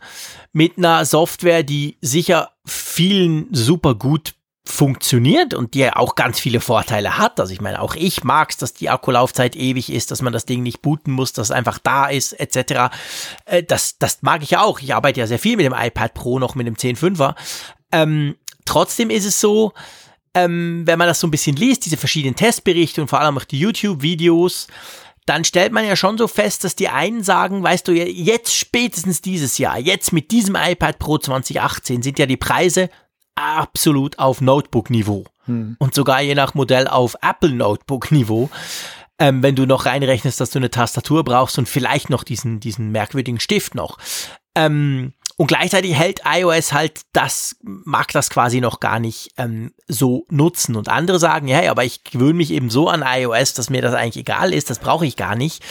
mit 0.53 0.79
einer 0.79 1.05
Software, 1.05 1.63
die 1.63 1.99
sicher 2.01 2.51
vielen 2.65 3.53
super 3.53 3.95
gut 3.95 4.35
funktioniert 4.69 5.55
und 5.55 5.75
die 5.75 5.89
auch 5.93 6.17
ganz 6.17 6.41
viele 6.41 6.61
Vorteile 6.61 7.19
hat. 7.19 7.39
Also 7.39 7.53
ich 7.53 7.61
meine, 7.61 7.81
auch 7.81 7.95
ich 7.95 8.25
mag 8.25 8.51
es, 8.51 8.57
dass 8.57 8.75
die 8.75 8.91
Akkulaufzeit 8.91 9.55
ewig 9.55 9.93
ist, 9.93 10.11
dass 10.11 10.23
man 10.23 10.33
das 10.33 10.45
Ding 10.45 10.63
nicht 10.63 10.83
booten 10.83 11.13
muss, 11.13 11.33
dass 11.33 11.49
es 11.49 11.51
einfach 11.53 11.79
da 11.79 12.07
ist, 12.07 12.33
etc. 12.33 12.93
Äh, 13.45 13.63
das, 13.63 13.99
das 13.99 14.23
mag 14.23 14.43
ich 14.43 14.51
ja 14.51 14.63
auch. 14.63 14.81
Ich 14.81 14.95
arbeite 14.95 15.21
ja 15.21 15.27
sehr 15.27 15.39
viel 15.39 15.57
mit 15.57 15.67
dem 15.67 15.75
iPad 15.75 16.15
Pro, 16.15 16.39
noch 16.39 16.57
mit 16.57 16.67
dem 16.67 16.75
10.5er. 16.75 17.37
Ähm, 17.93 18.37
trotzdem 18.65 19.11
ist 19.11 19.25
es 19.25 19.41
so, 19.41 19.73
ähm, 20.35 20.83
wenn 20.85 20.99
man 20.99 21.09
das 21.09 21.21
so 21.21 21.27
ein 21.27 21.31
bisschen 21.31 21.57
liest, 21.57 21.87
diese 21.87 21.97
verschiedenen 21.97 22.37
Testberichte 22.37 23.01
und 23.01 23.09
vor 23.09 23.21
allem 23.21 23.39
auch 23.39 23.45
die 23.45 23.61
YouTube-Videos, 23.61 24.67
dann 25.27 25.45
stellt 25.45 25.73
man 25.73 25.85
ja 25.85 25.97
schon 25.97 26.19
so 26.19 26.29
fest, 26.29 26.65
dass 26.65 26.77
die 26.77 26.89
einen 26.89 27.23
sagen, 27.23 27.63
weißt 27.63 27.89
du, 27.89 27.93
jetzt 27.93 28.57
spätestens 28.57 29.21
dieses 29.21 29.59
Jahr, 29.59 29.79
jetzt 29.79 30.13
mit 30.13 30.31
diesem 30.31 30.55
iPad 30.55 30.99
Pro 30.99 31.19
2018 31.19 32.03
sind 32.03 32.19
ja 32.19 32.27
die 32.27 32.37
Preise 32.37 32.89
absolut 33.35 34.19
auf 34.19 34.41
Notebook-Niveau. 34.41 35.25
Hm. 35.47 35.77
Und 35.79 35.95
sogar 35.95 36.23
je 36.23 36.35
nach 36.35 36.55
Modell 36.55 36.87
auf 36.89 37.17
Apple 37.23 37.53
Notebook-Niveau. 37.53 38.49
Ähm, 39.19 39.43
wenn 39.43 39.57
du 39.57 39.67
noch 39.67 39.87
reinrechnest, 39.87 40.41
dass 40.41 40.51
du 40.51 40.59
eine 40.59 40.71
Tastatur 40.71 41.25
brauchst 41.25 41.59
und 41.59 41.69
vielleicht 41.69 42.11
noch 42.11 42.23
diesen, 42.23 42.61
diesen 42.61 42.93
merkwürdigen 42.93 43.41
Stift 43.41 43.75
noch. 43.75 43.99
Ähm, 44.55 45.13
und 45.37 45.49
gleichzeitig 45.49 45.95
hält 45.95 46.23
iOS 46.25 46.73
halt 46.73 47.03
das, 47.13 47.57
mag 47.63 48.11
das 48.13 48.31
quasi 48.31 48.61
noch 48.61 48.81
gar 48.81 48.99
nicht 48.99 49.33
ähm, 49.37 49.73
so 49.87 50.25
nutzen. 50.31 50.77
Und 50.77 50.89
andere 50.89 51.19
sagen, 51.19 51.47
ja, 51.47 51.71
aber 51.71 51.85
ich 51.85 52.05
gewöhne 52.05 52.35
mich 52.35 52.51
eben 52.51 52.71
so 52.71 52.89
an 52.89 53.05
iOS, 53.07 53.53
dass 53.53 53.69
mir 53.69 53.83
das 53.83 53.93
eigentlich 53.93 54.17
egal 54.17 54.55
ist, 54.55 54.71
das 54.71 54.79
brauche 54.79 55.05
ich 55.05 55.17
gar 55.17 55.37
nicht. 55.37 55.63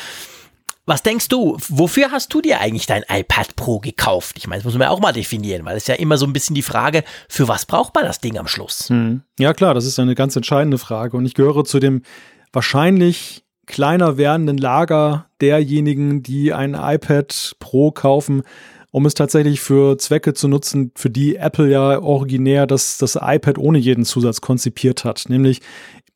Was 0.88 1.02
denkst 1.02 1.30
du, 1.30 1.58
wofür 1.68 2.12
hast 2.12 2.32
du 2.32 2.42
dir 2.42 2.60
eigentlich 2.62 2.86
dein 2.86 3.04
iPad 3.10 3.56
Pro 3.56 3.80
gekauft? 3.80 4.38
Ich 4.38 4.46
meine, 4.46 4.60
das 4.60 4.66
muss 4.66 4.76
man 4.76 4.84
ja 4.84 4.90
auch 4.92 5.00
mal 5.00 5.14
definieren, 5.14 5.66
weil 5.66 5.78
es 5.78 5.88
ja 5.88 5.96
immer 5.96 6.18
so 6.18 6.28
ein 6.28 6.34
bisschen 6.34 6.54
die 6.54 6.62
Frage, 6.62 7.04
für 7.28 7.48
was 7.48 7.66
braucht 7.66 7.96
man 7.96 8.04
das 8.04 8.22
Ding 8.22 8.38
am 8.38 8.48
Schluss? 8.48 8.90
Hm. 8.90 9.24
Ja 9.40 9.56
klar, 9.56 9.74
das 9.74 9.86
ist 9.86 9.98
eine 9.98 10.14
ganz 10.14 10.36
entscheidende 10.36 10.78
Frage. 10.78 11.18
Und 11.18 11.26
ich 11.26 11.34
gehöre 11.34 11.66
zu 11.66 11.80
dem 11.80 12.04
wahrscheinlich 12.54 13.46
kleiner 13.66 14.18
werdenden 14.18 14.60
Lager 14.60 15.26
derjenigen, 15.42 16.22
die 16.22 16.54
ein 16.54 16.76
iPad 16.76 17.56
Pro 17.60 17.90
kaufen, 17.92 18.44
um 18.96 19.06
es 19.06 19.14
tatsächlich 19.14 19.60
für 19.60 19.98
Zwecke 19.98 20.34
zu 20.34 20.48
nutzen, 20.48 20.94
für 20.96 21.10
die 21.10 21.36
Apple 21.36 21.70
ja 21.70 22.02
originär 22.02 22.66
das, 22.66 22.98
das 22.98 23.20
iPad 23.22 23.58
ohne 23.58 23.78
jeden 23.78 24.06
Zusatz 24.06 24.40
konzipiert 24.40 25.04
hat. 25.04 25.26
Nämlich 25.28 25.60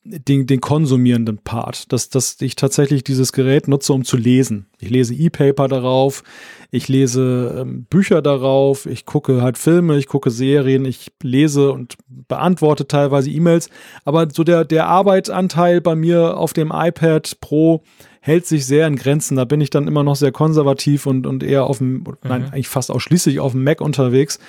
den, 0.06 0.48
den 0.48 0.62
konsumierenden 0.62 1.40
Part, 1.40 1.92
dass, 1.92 2.08
dass 2.08 2.40
ich 2.40 2.56
tatsächlich 2.56 3.04
dieses 3.04 3.34
Gerät 3.34 3.68
nutze, 3.68 3.92
um 3.92 4.06
zu 4.06 4.16
lesen. 4.16 4.68
Ich 4.80 4.90
lese 4.90 5.14
E-Paper 5.14 5.68
darauf, 5.68 6.24
ich 6.72 6.88
lese 6.88 7.58
ähm, 7.60 7.84
Bücher 7.90 8.22
darauf, 8.22 8.86
ich 8.86 9.06
gucke 9.06 9.42
halt 9.42 9.58
Filme, 9.58 9.98
ich 9.98 10.08
gucke 10.08 10.32
Serien, 10.32 10.86
ich 10.86 11.12
lese 11.22 11.74
und 11.74 11.96
beantworte 12.08 12.88
teilweise 12.88 13.30
E-Mails. 13.30 13.70
Aber 14.06 14.30
so 14.32 14.46
der, 14.46 14.64
der 14.64 14.88
Arbeitsanteil 14.88 15.82
bei 15.82 15.96
mir 15.96 16.38
auf 16.38 16.54
dem 16.54 16.72
iPad 16.74 17.42
Pro 17.42 17.84
hält 18.22 18.46
sich 18.46 18.66
sehr 18.66 18.88
in 18.88 18.96
Grenzen. 18.96 19.38
Da 19.38 19.46
bin 19.46 19.62
ich 19.62 19.70
dann 19.70 19.88
immer 19.88 20.04
noch 20.04 20.16
sehr 20.16 20.32
konservativ 20.32 21.06
und, 21.06 21.26
und 21.26 21.44
eher 21.44 21.66
auf 21.66 21.80
dem, 21.80 21.94
mhm. 21.94 22.18
nein, 22.24 22.46
eigentlich 22.46 22.68
fast 22.68 22.92
ausschließlich 22.92 23.40
auf 23.40 23.54
dem 23.54 23.64
Mac 23.64 23.82
unterwegs. 23.82 24.40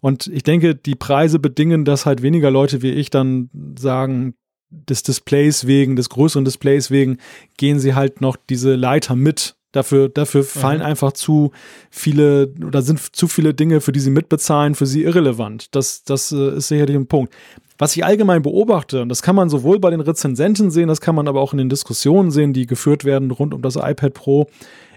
Und 0.00 0.28
ich 0.28 0.42
denke, 0.42 0.74
die 0.74 0.94
Preise 0.94 1.38
bedingen, 1.38 1.84
dass 1.84 2.06
halt 2.06 2.22
weniger 2.22 2.50
Leute 2.50 2.82
wie 2.82 2.92
ich 2.92 3.10
dann 3.10 3.50
sagen, 3.78 4.34
des 4.70 5.02
Displays 5.02 5.66
wegen, 5.66 5.96
des 5.96 6.10
größeren 6.10 6.44
Displays 6.44 6.90
wegen, 6.90 7.18
gehen 7.56 7.80
sie 7.80 7.94
halt 7.94 8.20
noch 8.20 8.36
diese 8.36 8.74
Leiter 8.74 9.16
mit. 9.16 9.54
Dafür, 9.72 10.08
dafür 10.08 10.44
fallen 10.44 10.78
mhm. 10.78 10.86
einfach 10.86 11.12
zu 11.12 11.52
viele 11.90 12.54
oder 12.64 12.80
sind 12.80 13.14
zu 13.14 13.28
viele 13.28 13.52
Dinge, 13.52 13.82
für 13.82 13.92
die 13.92 14.00
sie 14.00 14.10
mitbezahlen, 14.10 14.74
für 14.74 14.86
sie 14.86 15.02
irrelevant. 15.02 15.74
Das, 15.74 16.04
das 16.04 16.32
äh, 16.32 16.56
ist 16.56 16.68
sicherlich 16.68 16.96
ein 16.96 17.06
Punkt. 17.06 17.34
Was 17.78 17.96
ich 17.96 18.04
allgemein 18.04 18.42
beobachte, 18.42 19.02
und 19.02 19.08
das 19.08 19.22
kann 19.22 19.36
man 19.36 19.48
sowohl 19.48 19.78
bei 19.78 19.90
den 19.90 20.00
Rezensenten 20.00 20.70
sehen, 20.70 20.88
das 20.88 21.00
kann 21.00 21.14
man 21.14 21.28
aber 21.28 21.40
auch 21.40 21.52
in 21.52 21.58
den 21.58 21.68
Diskussionen 21.68 22.32
sehen, 22.32 22.52
die 22.52 22.66
geführt 22.66 23.04
werden 23.04 23.30
rund 23.30 23.54
um 23.54 23.62
das 23.62 23.76
iPad 23.76 24.14
Pro, 24.14 24.46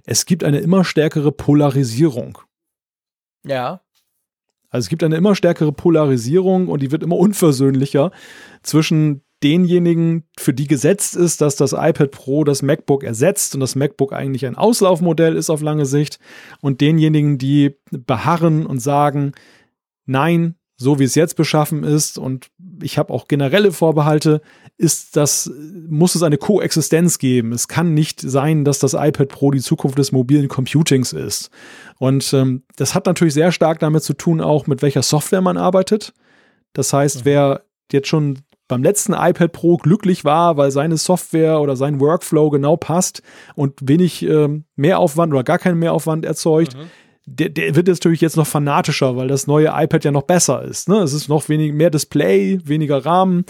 es 0.05 0.25
gibt 0.25 0.43
eine 0.43 0.59
immer 0.59 0.83
stärkere 0.83 1.31
Polarisierung. 1.31 2.39
Ja. 3.45 3.81
Also 4.69 4.85
es 4.85 4.89
gibt 4.89 5.03
eine 5.03 5.15
immer 5.15 5.35
stärkere 5.35 5.71
Polarisierung 5.71 6.69
und 6.69 6.81
die 6.81 6.91
wird 6.91 7.03
immer 7.03 7.17
unversöhnlicher 7.17 8.11
zwischen 8.63 9.21
denjenigen, 9.43 10.23
für 10.37 10.53
die 10.53 10.67
gesetzt 10.67 11.15
ist, 11.15 11.41
dass 11.41 11.55
das 11.55 11.73
iPad 11.73 12.11
Pro 12.11 12.43
das 12.43 12.61
MacBook 12.61 13.03
ersetzt 13.03 13.53
und 13.53 13.59
das 13.61 13.75
MacBook 13.75 14.13
eigentlich 14.13 14.45
ein 14.45 14.55
Auslaufmodell 14.55 15.35
ist 15.35 15.49
auf 15.49 15.61
lange 15.61 15.85
Sicht 15.85 16.19
und 16.61 16.81
denjenigen, 16.81 17.37
die 17.37 17.75
beharren 17.91 18.65
und 18.65 18.79
sagen, 18.79 19.33
nein, 20.05 20.55
so 20.81 20.99
wie 20.99 21.03
es 21.03 21.15
jetzt 21.15 21.35
beschaffen 21.35 21.83
ist 21.83 22.17
und 22.17 22.49
ich 22.81 22.97
habe 22.97 23.13
auch 23.13 23.27
generelle 23.27 23.71
Vorbehalte, 23.71 24.41
ist 24.77 25.15
das, 25.15 25.51
muss 25.87 26.15
es 26.15 26.23
eine 26.23 26.37
Koexistenz 26.37 27.19
geben. 27.19 27.51
Es 27.51 27.67
kann 27.67 27.93
nicht 27.93 28.19
sein, 28.19 28.65
dass 28.65 28.79
das 28.79 28.93
iPad 28.93 29.29
Pro 29.29 29.51
die 29.51 29.59
Zukunft 29.59 29.97
des 29.97 30.11
mobilen 30.11 30.47
Computings 30.47 31.13
ist. 31.13 31.51
Und 31.99 32.33
ähm, 32.33 32.63
das 32.77 32.95
hat 32.95 33.05
natürlich 33.05 33.35
sehr 33.35 33.51
stark 33.51 33.79
damit 33.79 34.03
zu 34.03 34.13
tun, 34.13 34.41
auch 34.41 34.65
mit 34.65 34.81
welcher 34.81 35.03
Software 35.03 35.41
man 35.41 35.57
arbeitet. 35.57 36.13
Das 36.73 36.93
heißt, 36.93 37.19
mhm. 37.19 37.25
wer 37.25 37.61
jetzt 37.91 38.07
schon 38.07 38.39
beim 38.67 38.83
letzten 38.83 39.13
iPad 39.13 39.51
Pro 39.51 39.75
glücklich 39.77 40.23
war, 40.23 40.55
weil 40.55 40.71
seine 40.71 40.95
Software 40.95 41.59
oder 41.59 41.75
sein 41.75 41.99
Workflow 41.99 42.49
genau 42.49 42.77
passt 42.77 43.21
und 43.53 43.73
wenig 43.81 44.23
ähm, 44.23 44.63
Mehraufwand 44.77 45.33
oder 45.33 45.43
gar 45.43 45.59
keinen 45.59 45.77
Mehraufwand 45.77 46.23
erzeugt, 46.25 46.77
mhm. 46.77 46.89
Der, 47.25 47.49
der, 47.49 47.75
wird 47.75 47.87
natürlich 47.87 48.21
jetzt 48.21 48.37
noch 48.37 48.47
fanatischer, 48.47 49.15
weil 49.15 49.27
das 49.27 49.47
neue 49.47 49.67
iPad 49.67 50.05
ja 50.05 50.11
noch 50.11 50.23
besser 50.23 50.63
ist. 50.63 50.89
Ne? 50.89 50.97
Es 50.97 51.13
ist 51.13 51.29
noch 51.29 51.49
wenig, 51.49 51.73
mehr 51.73 51.89
Display, 51.89 52.59
weniger 52.63 53.05
Rahmen, 53.05 53.45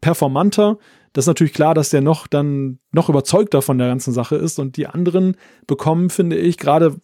performanter. 0.00 0.78
Das 1.12 1.24
ist 1.24 1.28
natürlich 1.28 1.54
klar, 1.54 1.74
dass 1.74 1.90
der 1.90 2.00
noch 2.00 2.26
dann 2.26 2.80
noch 2.92 3.08
überzeugter 3.08 3.62
von 3.62 3.78
der 3.78 3.88
ganzen 3.88 4.12
Sache 4.12 4.36
ist 4.36 4.58
und 4.58 4.76
die 4.76 4.86
anderen 4.86 5.36
bekommen, 5.66 6.10
finde 6.10 6.36
ich, 6.36 6.58
gerade 6.58 6.96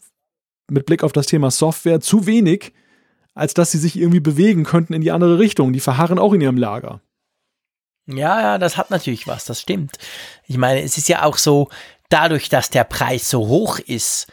mit 0.69 0.87
Blick 0.87 1.03
auf 1.03 1.13
das 1.13 1.27
Thema 1.27 1.51
Software 1.51 2.01
zu 2.01 2.27
wenig, 2.27 2.73
als 3.35 3.55
dass 3.55 3.71
sie 3.71 3.79
sich 3.79 3.99
irgendwie 3.99 4.21
bewegen 4.21 4.65
könnten 4.65 4.93
in 4.93 5.01
die 5.01 5.13
andere 5.13 5.39
Richtung. 5.39 5.73
Die 5.73 5.81
verharren 5.81 6.19
auch 6.19 6.33
in 6.33 6.41
ihrem 6.41 6.59
Lager. 6.59 7.01
Ja, 8.07 8.41
ja, 8.41 8.59
das 8.59 8.77
hat 8.77 8.91
natürlich 8.91 9.27
was, 9.27 9.45
das 9.45 9.61
stimmt. 9.61 9.93
Ich 10.47 10.59
meine, 10.59 10.83
es 10.83 10.99
ist 10.99 11.09
ja 11.09 11.25
auch 11.25 11.37
so, 11.37 11.69
dadurch, 12.09 12.49
dass 12.49 12.71
der 12.71 12.85
Preis 12.85 13.31
so 13.31 13.47
hoch 13.47 13.79
ist, 13.79 14.27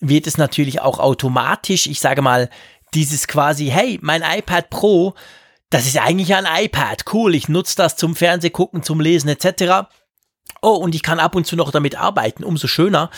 wird 0.00 0.26
es 0.26 0.38
natürlich 0.38 0.80
auch 0.80 0.98
automatisch, 0.98 1.86
ich 1.86 2.00
sage 2.00 2.22
mal, 2.22 2.50
dieses 2.94 3.26
quasi, 3.26 3.66
hey, 3.66 3.98
mein 4.02 4.22
iPad 4.22 4.70
Pro, 4.70 5.14
das 5.70 5.86
ist 5.86 5.98
eigentlich 5.98 6.34
ein 6.34 6.46
iPad, 6.46 7.04
cool, 7.12 7.34
ich 7.34 7.48
nutze 7.48 7.76
das 7.76 7.96
zum 7.96 8.14
Fernsehgucken, 8.14 8.82
zum 8.82 9.00
Lesen 9.00 9.28
etc. 9.28 9.88
Oh, 10.62 10.74
und 10.74 10.94
ich 10.94 11.02
kann 11.02 11.18
ab 11.18 11.34
und 11.34 11.46
zu 11.46 11.56
noch 11.56 11.70
damit 11.70 11.96
arbeiten, 11.96 12.44
umso 12.44 12.66
schöner. 12.66 13.10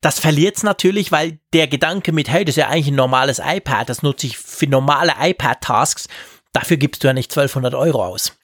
Das 0.00 0.20
verliert 0.20 0.56
es 0.56 0.62
natürlich, 0.62 1.12
weil 1.12 1.38
der 1.52 1.66
Gedanke 1.66 2.12
mit, 2.12 2.28
hey, 2.28 2.44
das 2.44 2.54
ist 2.54 2.60
ja 2.60 2.68
eigentlich 2.68 2.88
ein 2.88 2.94
normales 2.94 3.40
iPad, 3.44 3.88
das 3.88 4.02
nutze 4.02 4.26
ich 4.26 4.38
für 4.38 4.66
normale 4.66 5.14
iPad-Tasks, 5.18 6.08
dafür 6.52 6.76
gibst 6.76 7.02
du 7.02 7.08
ja 7.08 7.14
nicht 7.14 7.30
1200 7.30 7.74
Euro 7.74 8.04
aus. 8.04 8.36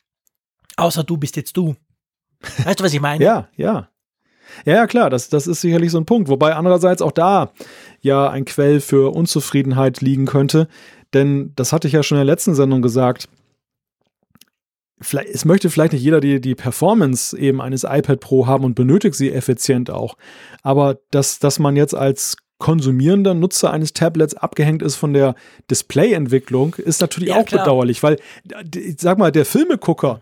Außer 0.76 1.04
du 1.04 1.16
bist 1.16 1.36
jetzt 1.36 1.56
du. 1.56 1.76
Weißt 2.64 2.80
du, 2.80 2.84
was 2.84 2.94
ich 2.94 3.00
meine? 3.00 3.22
ja, 3.22 3.48
ja. 3.56 3.88
Ja, 4.64 4.74
ja, 4.74 4.86
klar, 4.86 5.10
das, 5.10 5.28
das 5.28 5.46
ist 5.46 5.60
sicherlich 5.60 5.90
so 5.90 5.98
ein 5.98 6.06
Punkt. 6.06 6.28
Wobei 6.28 6.54
andererseits 6.54 7.02
auch 7.02 7.12
da 7.12 7.52
ja 8.00 8.28
ein 8.28 8.44
Quell 8.44 8.80
für 8.80 9.14
Unzufriedenheit 9.14 10.00
liegen 10.00 10.26
könnte. 10.26 10.68
Denn 11.14 11.52
das 11.56 11.72
hatte 11.72 11.88
ich 11.88 11.94
ja 11.94 12.02
schon 12.02 12.16
in 12.16 12.26
der 12.26 12.32
letzten 12.32 12.54
Sendung 12.54 12.82
gesagt. 12.82 13.28
Vielleicht, 15.02 15.30
es 15.30 15.44
möchte 15.46 15.70
vielleicht 15.70 15.94
nicht 15.94 16.02
jeder 16.02 16.20
die, 16.20 16.40
die 16.40 16.54
Performance 16.54 17.36
eben 17.36 17.62
eines 17.62 17.84
iPad 17.84 18.20
Pro 18.20 18.46
haben 18.46 18.64
und 18.64 18.74
benötigt 18.74 19.14
sie 19.14 19.32
effizient 19.32 19.90
auch. 19.90 20.16
Aber 20.62 20.98
dass, 21.10 21.38
dass 21.38 21.58
man 21.58 21.74
jetzt 21.74 21.94
als 21.94 22.36
konsumierender 22.60 23.34
Nutzer 23.34 23.72
eines 23.72 23.94
Tablets 23.94 24.34
abgehängt 24.34 24.82
ist 24.82 24.94
von 24.96 25.14
der 25.14 25.34
Displayentwicklung, 25.70 26.74
ist 26.74 27.00
natürlich 27.00 27.30
ja, 27.30 27.36
auch 27.36 27.46
klar. 27.46 27.64
bedauerlich, 27.64 28.02
weil, 28.02 28.18
ich 28.76 29.00
sag 29.00 29.18
mal, 29.18 29.32
der 29.32 29.46
Filmegucker, 29.46 30.20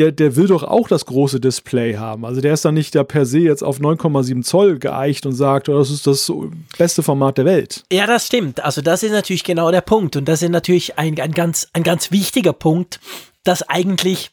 der, 0.00 0.12
der 0.12 0.34
will 0.34 0.46
doch 0.46 0.62
auch 0.62 0.88
das 0.88 1.04
große 1.04 1.40
Display 1.40 1.96
haben. 1.96 2.24
Also 2.24 2.40
der 2.40 2.54
ist 2.54 2.64
dann 2.64 2.74
nicht 2.74 2.94
da 2.94 3.04
per 3.04 3.26
se 3.26 3.40
jetzt 3.40 3.62
auf 3.62 3.80
9,7 3.80 4.42
Zoll 4.42 4.78
geeicht 4.78 5.26
und 5.26 5.32
sagt, 5.32 5.68
oh, 5.68 5.78
das 5.78 5.90
ist 5.90 6.06
das 6.06 6.32
beste 6.78 7.02
Format 7.02 7.36
der 7.36 7.44
Welt. 7.44 7.84
Ja, 7.92 8.06
das 8.06 8.26
stimmt. 8.26 8.64
Also 8.64 8.80
das 8.80 9.02
ist 9.02 9.12
natürlich 9.12 9.44
genau 9.44 9.70
der 9.70 9.82
Punkt. 9.82 10.16
Und 10.16 10.26
das 10.26 10.40
ist 10.40 10.48
natürlich 10.48 10.98
ein, 10.98 11.20
ein, 11.20 11.32
ganz, 11.32 11.68
ein 11.74 11.82
ganz 11.82 12.10
wichtiger 12.10 12.54
Punkt, 12.54 12.98
dass 13.44 13.62
eigentlich 13.62 14.30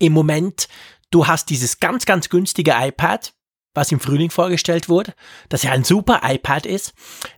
im 0.00 0.12
Moment 0.12 0.66
du 1.12 1.28
hast 1.28 1.50
dieses 1.50 1.78
ganz, 1.78 2.04
ganz 2.04 2.28
günstige 2.28 2.74
iPad, 2.76 3.32
was 3.74 3.92
im 3.92 4.00
Frühling 4.00 4.30
vorgestellt 4.30 4.88
wurde, 4.88 5.14
das 5.48 5.62
ja 5.62 5.72
ein 5.72 5.84
super 5.84 6.20
iPad 6.24 6.66
ist, 6.66 6.92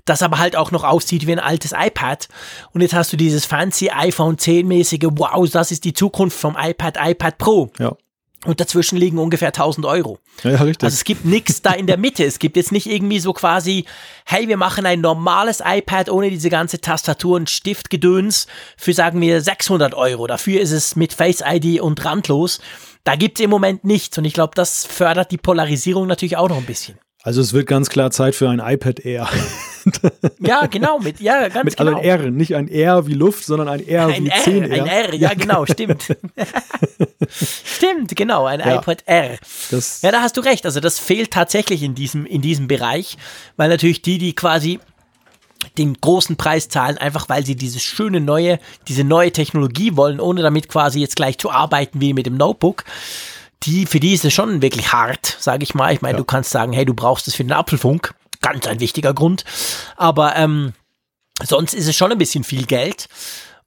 das 0.05 0.23
aber 0.23 0.39
halt 0.39 0.57
auch 0.57 0.71
noch 0.71 0.85
aussieht 0.85 1.27
wie 1.27 1.33
ein 1.33 1.41
altes 1.41 1.73
iPad. 1.73 2.29
Und 2.73 2.81
jetzt 2.81 2.95
hast 2.95 3.13
du 3.13 3.17
dieses 3.17 3.45
fancy 3.45 3.91
iPhone 3.91 4.39
10 4.39 4.67
mäßige, 4.67 5.09
wow, 5.13 5.49
das 5.49 5.71
ist 5.71 5.85
die 5.85 5.95
Zukunft 5.95 6.39
vom 6.39 6.57
iPad, 6.59 6.97
iPad 7.01 7.39
Pro. 7.39 7.71
Ja. 7.79 7.97
Und 8.45 8.61
dazwischen 8.61 8.99
liegen 8.99 9.19
ungefähr 9.19 9.49
1000 9.49 9.87
Euro. 9.87 10.19
Ja, 10.43 10.57
richtig. 10.63 10.85
Also 10.85 10.95
es 10.95 11.05
gibt 11.05 11.25
nichts 11.25 11.63
da 11.63 11.73
in 11.73 11.87
der 11.87 11.97
Mitte. 11.97 12.25
Es 12.25 12.39
gibt 12.39 12.57
jetzt 12.57 12.73
nicht 12.73 12.87
irgendwie 12.87 13.19
so 13.19 13.33
quasi, 13.33 13.87
hey, 14.27 14.49
wir 14.49 14.59
machen 14.59 14.85
ein 14.85 15.01
normales 15.01 15.63
iPad 15.65 16.11
ohne 16.11 16.29
diese 16.29 16.51
ganze 16.51 16.81
Tastatur 16.81 17.37
und 17.37 17.49
Stiftgedöns 17.49 18.47
für, 18.77 18.93
sagen 18.93 19.21
wir, 19.21 19.41
600 19.41 19.95
Euro. 19.95 20.27
Dafür 20.27 20.61
ist 20.61 20.73
es 20.73 20.95
mit 20.95 21.15
Face 21.15 21.43
ID 21.47 21.81
und 21.81 22.05
randlos. 22.05 22.61
Da 23.05 23.17
gibt 23.17 23.39
es 23.39 23.45
im 23.45 23.51
Moment 23.51 23.85
nichts 23.85 24.17
und 24.17 24.25
ich 24.25 24.33
glaube, 24.33 24.53
das 24.55 24.87
fördert 24.87 25.31
die 25.31 25.37
Polarisierung 25.37 26.07
natürlich 26.07 26.37
auch 26.37 26.49
noch 26.49 26.57
ein 26.57 26.65
bisschen. 26.65 26.99
Also 27.23 27.41
es 27.41 27.53
wird 27.55 27.67
ganz 27.67 27.89
klar 27.89 28.11
Zeit 28.11 28.35
für 28.35 28.51
ein 28.51 28.61
iPad 28.61 29.01
Air. 29.01 29.29
ja, 30.41 30.67
genau, 30.67 30.99
mit, 30.99 31.21
ja, 31.21 31.49
ganz 31.49 31.65
mit 31.65 31.77
genau. 31.77 31.97
Mit 31.97 32.05
R, 32.05 32.31
nicht 32.31 32.55
ein 32.55 32.69
R 32.69 33.07
wie 33.07 33.15
Luft, 33.15 33.45
sondern 33.45 33.69
ein 33.69 33.87
R 33.87 34.07
ein 34.09 34.25
wie 34.25 34.29
R, 34.29 34.43
10 34.43 34.71
R. 34.71 34.83
Ein 34.83 34.89
R, 34.89 35.15
ja, 35.15 35.35
genau, 35.35 35.65
stimmt. 35.65 36.05
stimmt, 37.31 38.15
genau, 38.17 38.45
ein 38.47 38.61
ja, 38.61 38.77
iPad 38.77 39.05
R. 39.07 39.39
ja, 40.03 40.11
da 40.11 40.21
hast 40.21 40.37
du 40.37 40.43
recht. 40.43 40.67
Also 40.67 40.81
das 40.81 40.99
fehlt 40.99 41.31
tatsächlich 41.31 41.83
in 41.83 41.95
diesem, 41.95 42.27
in 42.27 42.43
diesem 42.43 42.69
Bereich, 42.69 43.17
weil 43.57 43.71
natürlich 43.71 44.03
die, 44.03 44.19
die 44.19 44.35
quasi 44.35 44.81
den 45.79 45.95
großen 46.01 46.37
Preis 46.37 46.69
zahlen, 46.69 46.99
einfach 46.99 47.29
weil 47.29 47.45
sie 47.45 47.57
dieses 47.57 47.83
schöne 47.83 48.21
neue, 48.21 48.59
diese 48.89 49.05
neue 49.05 49.33
Technologie 49.33 49.97
wollen, 49.97 50.21
ohne 50.21 50.43
damit 50.43 50.69
quasi 50.69 51.01
jetzt 51.01 51.17
gleich 51.17 51.39
zu 51.39 51.51
arbeiten 51.51 52.01
wie 52.01 52.13
mit 52.13 52.27
dem 52.27 52.37
Notebook. 52.37 52.85
Die, 53.65 53.87
für 53.87 54.01
die 54.01 54.13
ist 54.13 54.25
es 54.25 54.35
schon 54.35 54.63
wirklich 54.63 54.93
hart, 54.93 55.37
sage 55.41 55.63
ich 55.63 55.75
mal. 55.75 55.93
Ich 55.93 56.03
meine, 56.03 56.15
ja. 56.15 56.19
du 56.19 56.25
kannst 56.25 56.51
sagen, 56.51 56.73
hey, 56.73 56.85
du 56.85 56.95
brauchst 56.95 57.29
es 57.29 57.35
für 57.35 57.45
den 57.45 57.53
Apfelfunk. 57.53 58.15
Ganz 58.41 58.67
ein 58.67 58.81
wichtiger 58.81 59.15
Grund. 59.15 59.45
Aber 59.97 60.37
ähm, 60.37 60.75
sonst 61.43 61.73
ist 61.73 61.89
es 61.89 61.97
schon 61.97 62.13
ein 62.13 62.19
bisschen 62.19 62.45
viel 62.45 62.67
Geld. 62.67 63.09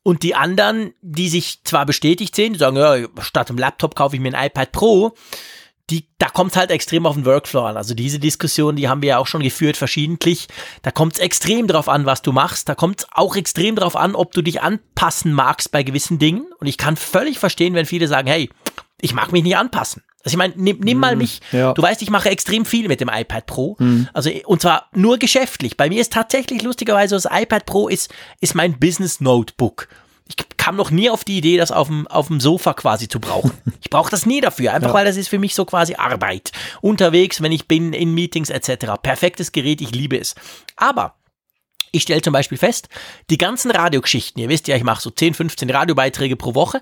Und 0.03 0.23
die 0.23 0.35
anderen, 0.35 0.93
die 1.01 1.27
sich 1.27 1.63
zwar 1.63 1.85
bestätigt 1.85 2.35
sehen, 2.35 2.53
die 2.53 2.59
sagen, 2.59 2.77
ja, 2.77 2.95
statt 3.19 3.49
dem 3.49 3.57
Laptop 3.57 3.95
kaufe 3.95 4.15
ich 4.15 4.21
mir 4.21 4.33
ein 4.33 4.45
iPad 4.47 4.71
Pro, 4.71 5.15
die, 5.89 6.07
da 6.17 6.27
kommt 6.27 6.51
es 6.51 6.57
halt 6.57 6.69
extrem 6.69 7.05
auf 7.05 7.15
den 7.15 7.25
Workflow 7.25 7.63
an. 7.63 7.77
Also 7.77 7.93
diese 7.93 8.19
Diskussion, 8.19 8.75
die 8.75 8.89
haben 8.89 9.01
wir 9.01 9.09
ja 9.09 9.17
auch 9.19 9.27
schon 9.27 9.41
geführt, 9.41 9.77
verschiedentlich. 9.77 10.47
Da 10.81 10.91
kommt 10.91 11.13
es 11.13 11.19
extrem 11.19 11.67
drauf 11.67 11.87
an, 11.87 12.05
was 12.05 12.21
du 12.21 12.33
machst. 12.33 12.67
Da 12.67 12.75
kommt 12.75 13.01
es 13.01 13.07
auch 13.11 13.35
extrem 13.37 13.75
drauf 13.75 13.95
an, 13.95 14.13
ob 14.13 14.33
du 14.33 14.41
dich 14.41 14.61
anpassen 14.61 15.31
magst 15.31 15.71
bei 15.71 15.83
gewissen 15.83 16.19
Dingen. 16.19 16.45
Und 16.59 16.67
ich 16.67 16.77
kann 16.77 16.97
völlig 16.97 17.39
verstehen, 17.39 17.73
wenn 17.73 17.85
viele 17.85 18.07
sagen, 18.07 18.27
hey, 18.27 18.49
ich 18.99 19.13
mag 19.13 19.31
mich 19.31 19.43
nicht 19.43 19.55
anpassen. 19.55 20.03
Also 20.23 20.33
ich 20.33 20.37
meine, 20.37 20.53
nimm, 20.57 20.79
nimm 20.81 20.97
mal 20.97 21.13
mhm. 21.13 21.19
mich. 21.19 21.39
Ja. 21.53 21.73
Du 21.73 21.81
weißt, 21.81 22.01
ich 22.01 22.09
mache 22.09 22.29
extrem 22.29 22.65
viel 22.65 22.89
mit 22.89 22.99
dem 22.99 23.09
iPad 23.09 23.45
Pro. 23.45 23.77
Mhm. 23.79 24.09
Also 24.11 24.29
und 24.45 24.61
zwar 24.61 24.87
nur 24.93 25.17
geschäftlich. 25.19 25.77
Bei 25.77 25.87
mir 25.87 26.01
ist 26.01 26.11
tatsächlich 26.11 26.63
lustigerweise 26.63 27.15
das 27.15 27.27
iPad 27.31 27.65
Pro 27.65 27.87
ist 27.87 28.13
ist 28.41 28.55
mein 28.55 28.77
Business 28.77 29.21
Notebook. 29.21 29.87
Ich 30.27 30.35
kam 30.57 30.75
noch 30.75 30.91
nie 30.91 31.09
auf 31.09 31.23
die 31.23 31.37
Idee, 31.37 31.57
das 31.57 31.71
auf 31.71 31.87
dem, 31.87 32.07
auf 32.07 32.27
dem 32.27 32.39
Sofa 32.39 32.73
quasi 32.73 33.07
zu 33.07 33.19
brauchen. 33.19 33.51
Ich 33.81 33.89
brauche 33.89 34.11
das 34.11 34.25
nie 34.25 34.41
dafür, 34.41 34.73
einfach 34.73 34.89
ja. 34.89 34.93
weil 34.95 35.05
das 35.05 35.15
ist 35.15 35.29
für 35.29 35.39
mich 35.39 35.55
so 35.55 35.63
quasi 35.63 35.95
Arbeit. 35.95 36.51
Unterwegs, 36.81 37.41
wenn 37.41 37.53
ich 37.53 37.69
bin, 37.69 37.93
in 37.93 38.13
Meetings 38.13 38.49
etc. 38.49 38.95
Perfektes 39.01 39.53
Gerät, 39.53 39.79
ich 39.79 39.91
liebe 39.91 40.17
es. 40.17 40.35
Aber 40.75 41.15
ich 41.93 42.03
stelle 42.03 42.21
zum 42.21 42.33
Beispiel 42.33 42.57
fest, 42.57 42.89
die 43.29 43.37
ganzen 43.37 43.71
Radiogeschichten, 43.71 44.41
ihr 44.41 44.49
wisst 44.49 44.67
ja, 44.67 44.75
ich 44.75 44.83
mache 44.83 45.01
so 45.01 45.09
10, 45.09 45.35
15 45.35 45.69
Radiobeiträge 45.69 46.35
pro 46.35 46.53
Woche, 46.53 46.81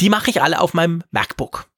die 0.00 0.10
mache 0.10 0.30
ich 0.30 0.42
alle 0.42 0.60
auf 0.60 0.74
meinem 0.74 1.04
MacBook. 1.12 1.68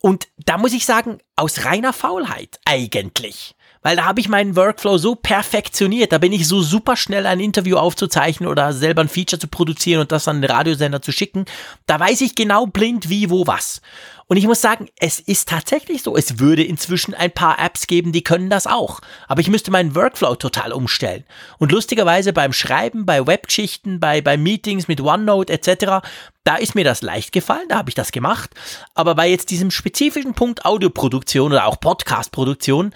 Und 0.00 0.28
da 0.36 0.58
muss 0.58 0.74
ich 0.74 0.84
sagen, 0.84 1.18
aus 1.36 1.64
reiner 1.64 1.94
Faulheit 1.94 2.60
eigentlich 2.66 3.56
weil 3.86 3.94
da 3.94 4.04
habe 4.04 4.18
ich 4.18 4.28
meinen 4.28 4.56
Workflow 4.56 4.98
so 4.98 5.14
perfektioniert. 5.14 6.10
Da 6.10 6.18
bin 6.18 6.32
ich 6.32 6.48
so 6.48 6.60
super 6.60 6.96
schnell 6.96 7.24
ein 7.24 7.38
Interview 7.38 7.76
aufzuzeichnen 7.76 8.48
oder 8.48 8.72
selber 8.72 9.02
ein 9.02 9.08
Feature 9.08 9.38
zu 9.38 9.46
produzieren 9.46 10.00
und 10.00 10.10
das 10.10 10.26
an 10.26 10.42
den 10.42 10.50
Radiosender 10.50 11.00
zu 11.02 11.12
schicken. 11.12 11.44
Da 11.86 12.00
weiß 12.00 12.20
ich 12.22 12.34
genau 12.34 12.66
blind 12.66 13.10
wie, 13.10 13.30
wo, 13.30 13.46
was. 13.46 13.80
Und 14.26 14.38
ich 14.38 14.46
muss 14.48 14.60
sagen, 14.60 14.88
es 14.98 15.20
ist 15.20 15.48
tatsächlich 15.48 16.02
so. 16.02 16.16
Es 16.16 16.40
würde 16.40 16.64
inzwischen 16.64 17.14
ein 17.14 17.30
paar 17.30 17.60
Apps 17.64 17.86
geben, 17.86 18.10
die 18.10 18.24
können 18.24 18.50
das 18.50 18.66
auch. 18.66 18.98
Aber 19.28 19.40
ich 19.40 19.50
müsste 19.50 19.70
meinen 19.70 19.94
Workflow 19.94 20.34
total 20.34 20.72
umstellen. 20.72 21.22
Und 21.58 21.70
lustigerweise 21.70 22.32
beim 22.32 22.52
Schreiben, 22.52 23.06
bei 23.06 23.24
Webgeschichten, 23.24 24.00
bei, 24.00 24.20
bei 24.20 24.36
Meetings 24.36 24.88
mit 24.88 25.00
OneNote 25.00 25.52
etc., 25.52 26.04
da 26.42 26.56
ist 26.56 26.74
mir 26.74 26.84
das 26.84 27.02
leicht 27.02 27.32
gefallen, 27.32 27.68
da 27.68 27.78
habe 27.78 27.90
ich 27.90 27.94
das 27.94 28.10
gemacht. 28.10 28.50
Aber 28.94 29.14
bei 29.14 29.28
jetzt 29.28 29.50
diesem 29.50 29.70
spezifischen 29.70 30.34
Punkt 30.34 30.64
Audioproduktion 30.64 31.52
oder 31.52 31.66
auch 31.66 31.78
Podcastproduktion, 31.78 32.92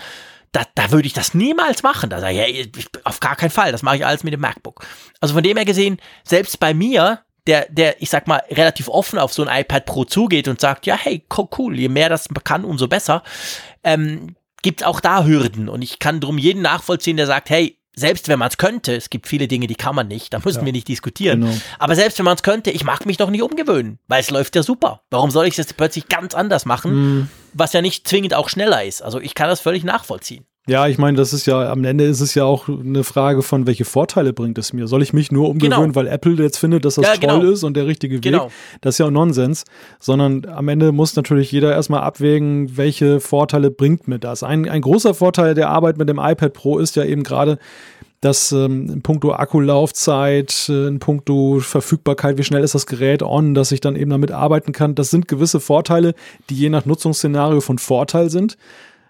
da, 0.53 0.63
da 0.75 0.91
würde 0.91 1.07
ich 1.07 1.13
das 1.13 1.35
niemals 1.35 1.83
machen. 1.83 2.11
Da 2.11 2.21
sage 2.21 2.45
ich, 2.45 2.67
ja, 2.67 2.83
auf 3.05 3.21
gar 3.21 3.37
keinen 3.37 3.51
Fall, 3.51 3.73
das 3.73 3.83
mache 3.83 3.97
ich 3.97 4.07
alles 4.07 4.25
mit 4.25 4.33
dem 4.33 4.41
MacBook. 4.41 4.85
Also 5.21 5.35
von 5.35 5.43
dem 5.43 5.57
her 5.57 5.65
gesehen, 5.67 5.99
selbst 6.25 6.59
bei 6.61 6.75
mir, 6.75 7.21
der, 7.47 7.67
der, 7.71 8.01
ich 8.03 8.11
sag 8.11 8.27
mal, 8.27 8.43
relativ 8.51 8.89
offen 8.89 9.19
auf 9.19 9.33
so 9.33 9.45
ein 9.45 9.61
iPad 9.61 9.87
Pro 9.87 10.05
zugeht 10.05 10.49
und 10.49 10.61
sagt, 10.61 10.87
ja, 10.87 10.97
hey, 10.97 11.25
cool, 11.59 11.79
je 11.79 11.89
mehr 11.89 12.09
das 12.09 12.29
kann, 12.45 12.65
umso 12.65 12.89
besser, 12.89 13.23
ähm, 13.85 14.37
gibt 14.63 14.85
auch 14.85 15.01
da 15.01 15.25
Hürden. 15.25 15.69
Und 15.69 15.83
ich 15.83 15.99
kann 15.99 16.21
drum 16.21 16.39
jeden 16.39 16.63
nachvollziehen, 16.63 17.17
der 17.17 17.27
sagt, 17.27 17.51
hey, 17.51 17.80
selbst 18.01 18.29
wenn 18.29 18.39
man 18.39 18.49
es 18.49 18.57
könnte, 18.57 18.97
es 18.97 19.11
gibt 19.11 19.29
viele 19.29 19.47
Dinge, 19.47 19.67
die 19.67 19.75
kann 19.75 19.95
man 19.95 20.09
nicht, 20.09 20.33
da 20.33 20.41
müssen 20.45 20.61
ja, 20.61 20.65
wir 20.65 20.73
nicht 20.73 20.89
diskutieren. 20.89 21.43
Genau. 21.43 21.57
Aber 21.79 21.95
selbst 21.95 22.19
wenn 22.19 22.25
man 22.25 22.35
es 22.35 22.43
könnte, 22.43 22.71
ich 22.71 22.83
mag 22.83 23.07
mich 23.07 23.19
doch 23.19 23.31
nicht 23.31 23.43
umgewöhnen, 23.43 23.99
weil 24.09 24.21
es 24.21 24.31
läuft 24.31 24.57
ja 24.57 24.63
super. 24.63 25.03
Warum 25.11 25.31
soll 25.31 25.47
ich 25.47 25.53
es 25.53 25.59
jetzt 25.59 25.77
plötzlich 25.77 26.09
ganz 26.09 26.35
anders 26.35 26.65
machen, 26.65 27.21
mm. 27.21 27.29
was 27.53 27.73
ja 27.73 27.83
nicht 27.83 28.09
zwingend 28.09 28.35
auch 28.35 28.49
schneller 28.49 28.85
ist? 28.85 29.03
Also 29.03 29.21
ich 29.21 29.35
kann 29.35 29.49
das 29.49 29.61
völlig 29.61 29.85
nachvollziehen. 29.85 30.47
Ja, 30.71 30.87
ich 30.87 30.99
meine, 30.99 31.17
das 31.17 31.33
ist 31.33 31.47
ja, 31.47 31.69
am 31.69 31.83
Ende 31.83 32.05
ist 32.05 32.21
es 32.21 32.37
ja 32.37 32.45
auch 32.45 32.69
eine 32.69 33.03
Frage 33.03 33.43
von, 33.43 33.67
welche 33.67 33.85
Vorteile 33.85 34.33
bringt 34.33 34.57
es 34.57 34.73
mir? 34.73 34.87
Soll 34.87 35.03
ich 35.03 35.13
mich 35.13 35.33
nur 35.33 35.49
umgewöhnen, 35.49 35.93
genau. 35.93 35.95
weil 35.97 36.07
Apple 36.07 36.35
jetzt 36.35 36.59
findet, 36.59 36.85
dass 36.85 36.95
das 36.95 37.07
ja, 37.07 37.17
toll 37.17 37.41
genau. 37.41 37.53
ist 37.53 37.65
und 37.65 37.77
der 37.77 37.89
richtige 37.89 38.15
Weg? 38.15 38.23
Genau. 38.23 38.53
Das 38.81 38.95
ist 38.95 38.99
ja 38.99 39.07
auch 39.07 39.11
Nonsens. 39.11 39.65
Sondern 39.99 40.47
am 40.47 40.69
Ende 40.69 40.93
muss 40.93 41.17
natürlich 41.17 41.51
jeder 41.51 41.73
erstmal 41.73 42.03
abwägen, 42.03 42.77
welche 42.77 43.19
Vorteile 43.19 43.73
bringt 43.73 44.07
mir 44.07 44.21
das. 44.21 44.45
Ein, 44.45 44.69
ein 44.69 44.83
großer 44.83 45.13
Vorteil 45.13 45.55
der 45.55 45.71
Arbeit 45.71 45.99
mit 45.99 46.09
dem 46.09 46.19
iPad 46.19 46.53
Pro 46.53 46.79
ist 46.79 46.95
ja 46.95 47.03
eben 47.03 47.25
gerade, 47.25 47.59
dass 48.21 48.53
ähm, 48.53 48.89
in 48.91 49.03
puncto 49.03 49.33
Akkulaufzeit, 49.33 50.69
äh, 50.69 50.87
in 50.87 51.01
puncto 51.01 51.59
Verfügbarkeit, 51.59 52.39
wie 52.39 52.45
schnell 52.45 52.63
ist 52.63 52.77
das 52.77 52.87
Gerät 52.87 53.25
on, 53.25 53.55
dass 53.55 53.73
ich 53.73 53.81
dann 53.81 53.97
eben 53.97 54.11
damit 54.11 54.31
arbeiten 54.31 54.71
kann, 54.71 54.95
das 54.95 55.11
sind 55.11 55.27
gewisse 55.27 55.59
Vorteile, 55.59 56.15
die 56.49 56.55
je 56.55 56.69
nach 56.69 56.85
Nutzungsszenario 56.85 57.61
von 57.61 57.79
Vorteil 57.79 58.31
sind. 58.31 58.57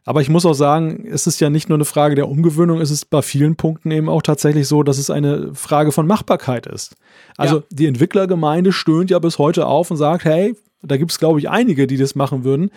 Aber 0.04 0.20
ich 0.20 0.28
muss 0.28 0.46
auch 0.46 0.54
sagen, 0.54 1.06
es 1.06 1.26
ist 1.26 1.40
ja 1.40 1.50
nicht 1.50 1.68
nur 1.68 1.76
eine 1.76 1.84
Frage 1.84 2.14
der 2.14 2.28
Umgewöhnung, 2.28 2.80
es 2.80 2.90
ist 2.90 3.10
bei 3.10 3.22
vielen 3.22 3.56
Punkten 3.56 3.90
eben 3.90 4.08
auch 4.08 4.22
tatsächlich 4.22 4.66
so, 4.66 4.82
dass 4.82 4.98
es 4.98 5.10
eine 5.10 5.54
Frage 5.54 5.92
von 5.92 6.06
Machbarkeit 6.06 6.66
ist. 6.66 6.96
Also 7.36 7.56
ja. 7.56 7.62
die 7.70 7.86
Entwicklergemeinde 7.86 8.72
stöhnt 8.72 9.10
ja 9.10 9.18
bis 9.18 9.38
heute 9.38 9.66
auf 9.66 9.90
und 9.90 9.96
sagt, 9.96 10.24
hey, 10.24 10.54
da 10.82 10.96
gibt 10.96 11.10
es, 11.10 11.18
glaube 11.18 11.38
ich, 11.38 11.50
einige, 11.50 11.86
die 11.86 11.98
das 11.98 12.14
machen 12.14 12.44
würden. 12.44 12.70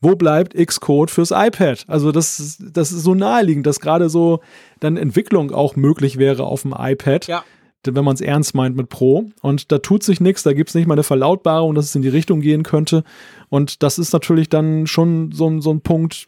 Wo 0.00 0.14
bleibt 0.14 0.54
Xcode 0.54 1.10
fürs 1.10 1.32
iPad? 1.32 1.84
Also 1.88 2.12
das, 2.12 2.58
das 2.60 2.92
ist 2.92 3.02
so 3.02 3.14
naheliegend, 3.14 3.66
dass 3.66 3.80
gerade 3.80 4.08
so 4.08 4.40
dann 4.78 4.96
Entwicklung 4.96 5.50
auch 5.50 5.74
möglich 5.74 6.18
wäre 6.18 6.44
auf 6.44 6.62
dem 6.62 6.74
iPad. 6.78 7.26
Ja 7.26 7.44
wenn 7.84 8.04
man 8.04 8.14
es 8.14 8.20
ernst 8.20 8.54
meint 8.54 8.76
mit 8.76 8.88
Pro. 8.88 9.30
Und 9.40 9.72
da 9.72 9.78
tut 9.78 10.02
sich 10.02 10.20
nichts, 10.20 10.42
da 10.42 10.52
gibt 10.52 10.68
es 10.68 10.74
nicht 10.74 10.86
mal 10.86 10.94
eine 10.94 11.02
Verlautbarung, 11.02 11.74
dass 11.74 11.86
es 11.86 11.94
in 11.94 12.02
die 12.02 12.08
Richtung 12.08 12.40
gehen 12.40 12.62
könnte. 12.62 13.04
Und 13.48 13.82
das 13.82 13.98
ist 13.98 14.12
natürlich 14.12 14.48
dann 14.48 14.86
schon 14.86 15.32
so, 15.32 15.60
so 15.60 15.70
ein 15.70 15.80
Punkt, 15.80 16.27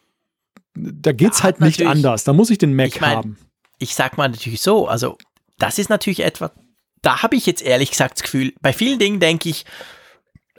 da 0.75 1.13
geht's 1.13 1.39
ja, 1.39 1.45
halt 1.45 1.61
nicht 1.61 1.85
anders. 1.85 2.25
Da 2.25 2.33
muss 2.33 2.51
ich 2.51 2.59
den 2.59 2.75
Mac 2.75 2.89
ich 2.89 3.01
mein, 3.01 3.17
haben. 3.17 3.39
Ich 3.79 3.95
sag 3.95 4.17
mal 4.17 4.29
natürlich 4.29 4.61
so, 4.61 4.87
also 4.89 5.17
das 5.59 5.79
ist 5.79 5.91
natürlich 5.91 6.21
etwas, 6.21 6.51
da 7.03 7.23
habe 7.23 7.37
ich 7.37 7.47
jetzt 7.47 7.63
ehrlich 7.63 7.91
gesagt 7.91 8.19
das 8.19 8.23
Gefühl, 8.23 8.53
bei 8.61 8.73
vielen 8.73 8.99
Dingen 8.99 9.21
denke 9.21 9.49
ich, 9.49 9.65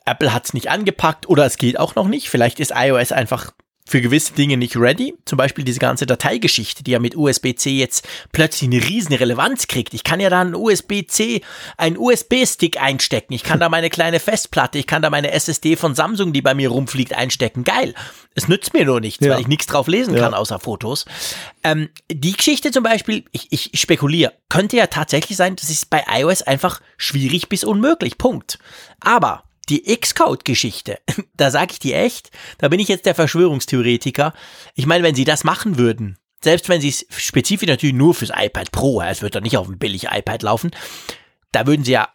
Apple 0.05 0.33
hat 0.33 0.45
es 0.45 0.53
nicht 0.53 0.69
angepackt 0.69 1.29
oder 1.29 1.45
es 1.45 1.57
geht 1.57 1.79
auch 1.79 1.95
noch 1.95 2.07
nicht. 2.07 2.29
Vielleicht 2.29 2.59
ist 2.59 2.73
iOS 2.75 3.11
einfach 3.11 3.51
für 3.85 4.01
gewisse 4.01 4.33
Dinge 4.33 4.57
nicht 4.57 4.77
ready. 4.77 5.15
Zum 5.25 5.37
Beispiel 5.37 5.63
diese 5.63 5.79
ganze 5.79 6.05
Dateigeschichte, 6.05 6.83
die 6.83 6.91
ja 6.91 6.99
mit 6.99 7.15
USB-C 7.15 7.71
jetzt 7.71 8.07
plötzlich 8.31 8.69
eine 8.69 8.87
riesen 8.87 9.13
Relevanz 9.13 9.67
kriegt. 9.67 9.93
Ich 9.93 10.03
kann 10.03 10.19
ja 10.19 10.29
da 10.29 10.41
einen 10.41 10.55
USB-C, 10.55 11.41
einen 11.77 11.97
USB-Stick 11.97 12.81
einstecken. 12.81 13.33
Ich 13.33 13.43
kann 13.43 13.59
da 13.59 13.69
meine 13.69 13.89
kleine 13.89 14.19
Festplatte, 14.19 14.77
ich 14.77 14.87
kann 14.87 15.01
da 15.01 15.09
meine 15.09 15.31
SSD 15.31 15.75
von 15.75 15.95
Samsung, 15.95 16.33
die 16.33 16.41
bei 16.41 16.53
mir 16.53 16.69
rumfliegt, 16.69 17.13
einstecken. 17.13 17.63
Geil. 17.63 17.93
Es 18.33 18.47
nützt 18.47 18.73
mir 18.73 18.85
nur 18.85 19.01
nichts, 19.01 19.25
ja. 19.25 19.33
weil 19.33 19.41
ich 19.41 19.47
nichts 19.47 19.65
drauf 19.65 19.87
lesen 19.87 20.15
kann, 20.15 20.31
ja. 20.31 20.37
außer 20.37 20.59
Fotos. 20.59 21.05
Ähm, 21.63 21.89
die 22.09 22.33
Geschichte 22.33 22.71
zum 22.71 22.83
Beispiel, 22.83 23.25
ich, 23.31 23.51
ich 23.51 23.79
spekuliere, 23.79 24.33
könnte 24.47 24.77
ja 24.77 24.87
tatsächlich 24.87 25.37
sein, 25.37 25.55
das 25.55 25.69
ist 25.69 25.89
bei 25.89 26.03
iOS 26.07 26.41
einfach 26.43 26.81
schwierig 26.97 27.49
bis 27.49 27.63
unmöglich. 27.63 28.17
Punkt. 28.17 28.59
Aber 28.99 29.43
die 29.71 29.97
Xcode-Geschichte, 29.97 30.99
da 31.35 31.49
sage 31.49 31.71
ich 31.71 31.79
dir 31.79 31.97
echt, 31.97 32.29
da 32.57 32.67
bin 32.67 32.79
ich 32.79 32.87
jetzt 32.87 33.05
der 33.05 33.15
Verschwörungstheoretiker. 33.15 34.33
Ich 34.75 34.85
meine, 34.85 35.03
wenn 35.03 35.15
sie 35.15 35.23
das 35.23 35.43
machen 35.43 35.77
würden, 35.77 36.17
selbst 36.43 36.69
wenn 36.69 36.81
sie 36.81 36.89
es 36.89 37.05
spezifisch 37.09 37.67
natürlich 37.67 37.95
nur 37.95 38.13
fürs 38.13 38.31
iPad 38.35 38.71
Pro, 38.71 39.01
es 39.01 39.21
wird 39.21 39.35
doch 39.35 39.41
nicht 39.41 39.57
auf 39.57 39.67
dem 39.67 39.77
billig 39.77 40.07
iPad 40.11 40.43
laufen, 40.43 40.71
da 41.51 41.65
würden 41.67 41.85
sie 41.85 41.93
ja 41.93 42.09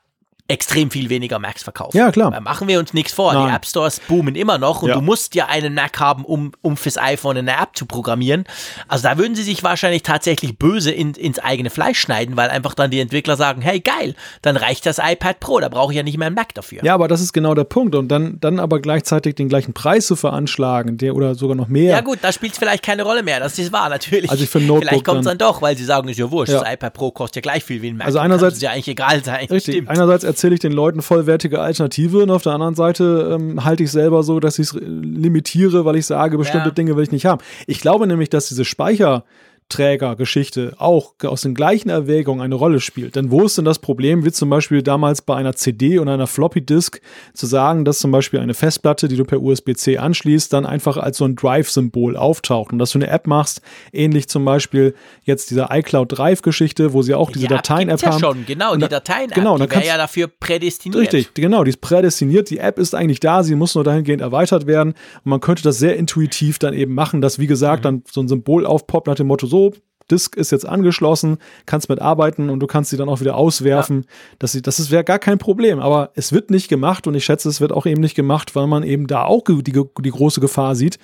extrem 0.48 0.90
viel 0.90 1.10
weniger 1.10 1.38
Macs 1.38 1.62
verkaufen. 1.62 1.96
Ja, 1.96 2.10
klar. 2.12 2.30
Da 2.30 2.40
machen 2.40 2.68
wir 2.68 2.78
uns 2.78 2.94
nichts 2.94 3.12
vor. 3.12 3.34
Nein. 3.34 3.48
Die 3.48 3.54
App 3.54 3.66
Stores 3.66 4.00
boomen 4.06 4.34
immer 4.34 4.58
noch 4.58 4.82
und 4.82 4.90
ja. 4.90 4.94
du 4.94 5.00
musst 5.00 5.34
ja 5.34 5.46
einen 5.46 5.74
Mac 5.74 5.98
haben, 5.98 6.24
um, 6.24 6.52
um 6.62 6.76
fürs 6.76 6.98
iPhone 6.98 7.36
eine 7.36 7.52
App 7.52 7.70
zu 7.74 7.86
programmieren. 7.86 8.44
Also 8.88 9.08
da 9.08 9.18
würden 9.18 9.34
sie 9.34 9.42
sich 9.42 9.64
wahrscheinlich 9.64 10.02
tatsächlich 10.02 10.58
böse 10.58 10.92
in, 10.92 11.14
ins 11.14 11.38
eigene 11.38 11.70
Fleisch 11.70 11.98
schneiden, 11.98 12.36
weil 12.36 12.48
einfach 12.50 12.74
dann 12.74 12.90
die 12.90 13.00
Entwickler 13.00 13.36
sagen, 13.36 13.60
hey 13.60 13.80
geil, 13.80 14.14
dann 14.42 14.56
reicht 14.56 14.86
das 14.86 14.98
iPad 14.98 15.40
Pro, 15.40 15.60
da 15.60 15.68
brauche 15.68 15.92
ich 15.92 15.96
ja 15.96 16.02
nicht 16.02 16.18
mehr 16.18 16.26
einen 16.26 16.36
Mac 16.36 16.54
dafür. 16.54 16.84
Ja, 16.84 16.94
aber 16.94 17.08
das 17.08 17.20
ist 17.20 17.32
genau 17.32 17.54
der 17.54 17.64
Punkt. 17.64 17.94
Und 17.94 18.08
dann, 18.08 18.38
dann 18.40 18.60
aber 18.60 18.80
gleichzeitig 18.80 19.34
den 19.34 19.48
gleichen 19.48 19.74
Preis 19.74 20.06
zu 20.06 20.16
veranschlagen, 20.16 20.96
der 20.98 21.16
oder 21.16 21.34
sogar 21.34 21.56
noch 21.56 21.68
mehr. 21.68 21.90
Ja 21.90 22.00
gut, 22.02 22.18
da 22.22 22.32
spielt 22.32 22.52
es 22.52 22.58
vielleicht 22.58 22.84
keine 22.84 23.02
Rolle 23.02 23.22
mehr. 23.22 23.40
Das 23.40 23.58
ist 23.58 23.72
wahr, 23.72 23.88
natürlich. 23.88 24.30
Also 24.30 24.46
für 24.46 24.60
Notebook 24.60 24.88
vielleicht 24.88 25.04
kommt 25.04 25.20
es 25.20 25.24
dann, 25.24 25.38
dann, 25.38 25.48
doch, 25.48 25.62
weil 25.62 25.76
sie 25.76 25.84
sagen, 25.84 26.08
ist 26.08 26.18
ja 26.18 26.30
wurscht, 26.30 26.52
ja. 26.52 26.60
das 26.60 26.72
iPad 26.72 26.94
Pro 26.94 27.10
kostet 27.10 27.36
ja 27.36 27.50
gleich 27.50 27.64
viel 27.64 27.82
wie 27.82 27.88
ein 27.88 27.96
Mac. 27.96 28.06
Also 28.06 28.18
einerseits 28.18 28.54
kann 28.54 28.56
es 28.56 28.62
ja 28.62 28.70
eigentlich 28.70 28.88
egal 28.88 29.24
sein. 29.24 29.46
Richtig. 29.46 29.74
Stimmt. 29.74 29.88
Einerseits 29.88 30.24
erzähle 30.36 30.54
ich 30.54 30.60
den 30.60 30.72
Leuten 30.72 31.00
voll 31.00 31.16
vollwertige 31.16 31.60
Alternative 31.60 32.22
und 32.22 32.30
auf 32.30 32.42
der 32.42 32.52
anderen 32.52 32.74
Seite 32.74 33.34
ähm, 33.34 33.64
halte 33.64 33.82
ich 33.82 33.90
selber 33.90 34.22
so, 34.22 34.38
dass 34.38 34.58
ich 34.58 34.66
es 34.66 34.74
limitiere, 34.74 35.86
weil 35.86 35.96
ich 35.96 36.04
sage, 36.04 36.36
bestimmte 36.36 36.68
ja. 36.68 36.74
Dinge 36.74 36.94
will 36.94 37.04
ich 37.04 37.10
nicht 37.10 37.24
haben. 37.24 37.40
Ich 37.66 37.80
glaube 37.80 38.06
nämlich, 38.06 38.28
dass 38.28 38.48
diese 38.48 38.66
Speicher 38.66 39.24
Trägergeschichte 39.68 40.74
auch 40.78 41.14
aus 41.24 41.42
den 41.42 41.54
gleichen 41.54 41.88
Erwägungen 41.88 42.40
eine 42.40 42.54
Rolle 42.54 42.78
spielt. 42.78 43.16
Denn 43.16 43.32
wo 43.32 43.42
ist 43.42 43.58
denn 43.58 43.64
das 43.64 43.80
Problem, 43.80 44.24
wie 44.24 44.30
zum 44.30 44.48
Beispiel 44.48 44.82
damals 44.82 45.22
bei 45.22 45.34
einer 45.34 45.54
CD 45.54 45.98
und 45.98 46.08
einer 46.08 46.28
Floppy 46.28 46.60
Disk 46.60 47.00
zu 47.34 47.46
sagen, 47.46 47.84
dass 47.84 47.98
zum 47.98 48.12
Beispiel 48.12 48.38
eine 48.38 48.54
Festplatte, 48.54 49.08
die 49.08 49.16
du 49.16 49.24
per 49.24 49.42
USB-C 49.42 49.98
anschließt, 49.98 50.52
dann 50.52 50.66
einfach 50.66 50.96
als 50.96 51.18
so 51.18 51.24
ein 51.24 51.34
Drive-Symbol 51.34 52.16
auftaucht 52.16 52.72
und 52.72 52.78
dass 52.78 52.92
du 52.92 52.98
eine 52.98 53.08
App 53.08 53.26
machst, 53.26 53.60
ähnlich 53.92 54.28
zum 54.28 54.44
Beispiel 54.44 54.94
jetzt 55.24 55.50
dieser 55.50 55.68
iCloud 55.72 56.16
Drive-Geschichte, 56.16 56.92
wo 56.92 57.02
sie 57.02 57.14
auch 57.14 57.32
diese 57.32 57.48
Dateien-App 57.48 58.02
ja 58.02 58.12
haben. 58.12 58.20
schon, 58.20 58.46
genau, 58.46 58.76
die 58.76 58.86
Dateien-App, 58.86 59.34
genau, 59.34 59.58
die 59.58 59.68
wäre 59.68 59.84
ja 59.84 59.96
dafür 59.96 60.28
prädestiniert. 60.28 61.02
Richtig, 61.02 61.34
genau, 61.34 61.64
die 61.64 61.70
ist 61.70 61.80
prädestiniert, 61.80 62.50
die 62.50 62.58
App 62.58 62.78
ist 62.78 62.94
eigentlich 62.94 63.18
da, 63.18 63.42
sie 63.42 63.56
muss 63.56 63.74
nur 63.74 63.82
dahingehend 63.82 64.22
erweitert 64.22 64.68
werden 64.68 64.94
und 65.24 65.30
man 65.30 65.40
könnte 65.40 65.64
das 65.64 65.78
sehr 65.78 65.96
intuitiv 65.96 66.60
dann 66.60 66.72
eben 66.72 66.94
machen, 66.94 67.20
dass 67.20 67.40
wie 67.40 67.48
gesagt 67.48 67.80
mhm. 67.80 67.82
dann 67.82 68.02
so 68.08 68.20
ein 68.20 68.28
Symbol 68.28 68.64
aufpoppt 68.64 69.08
nach 69.08 69.16
dem 69.16 69.26
Motto, 69.26 69.48
so 69.48 69.55
so, 69.56 69.72
Disk 70.10 70.36
ist 70.36 70.52
jetzt 70.52 70.66
angeschlossen, 70.66 71.38
kannst 71.64 71.88
mitarbeiten 71.88 72.48
und 72.48 72.60
du 72.60 72.66
kannst 72.66 72.90
sie 72.90 72.96
dann 72.96 73.08
auch 73.08 73.20
wieder 73.20 73.36
auswerfen. 73.36 74.02
Ja. 74.02 74.36
Das, 74.38 74.60
das 74.62 74.90
wäre 74.90 75.02
gar 75.02 75.18
kein 75.18 75.38
Problem. 75.38 75.80
Aber 75.80 76.10
es 76.14 76.32
wird 76.32 76.50
nicht 76.50 76.68
gemacht 76.68 77.06
und 77.06 77.14
ich 77.14 77.24
schätze, 77.24 77.48
es 77.48 77.60
wird 77.60 77.72
auch 77.72 77.86
eben 77.86 78.00
nicht 78.00 78.14
gemacht, 78.14 78.54
weil 78.54 78.68
man 78.68 78.84
eben 78.84 79.06
da 79.08 79.24
auch 79.24 79.42
die, 79.42 79.72
die 79.72 80.10
große 80.10 80.40
Gefahr 80.40 80.76
sieht, 80.76 80.98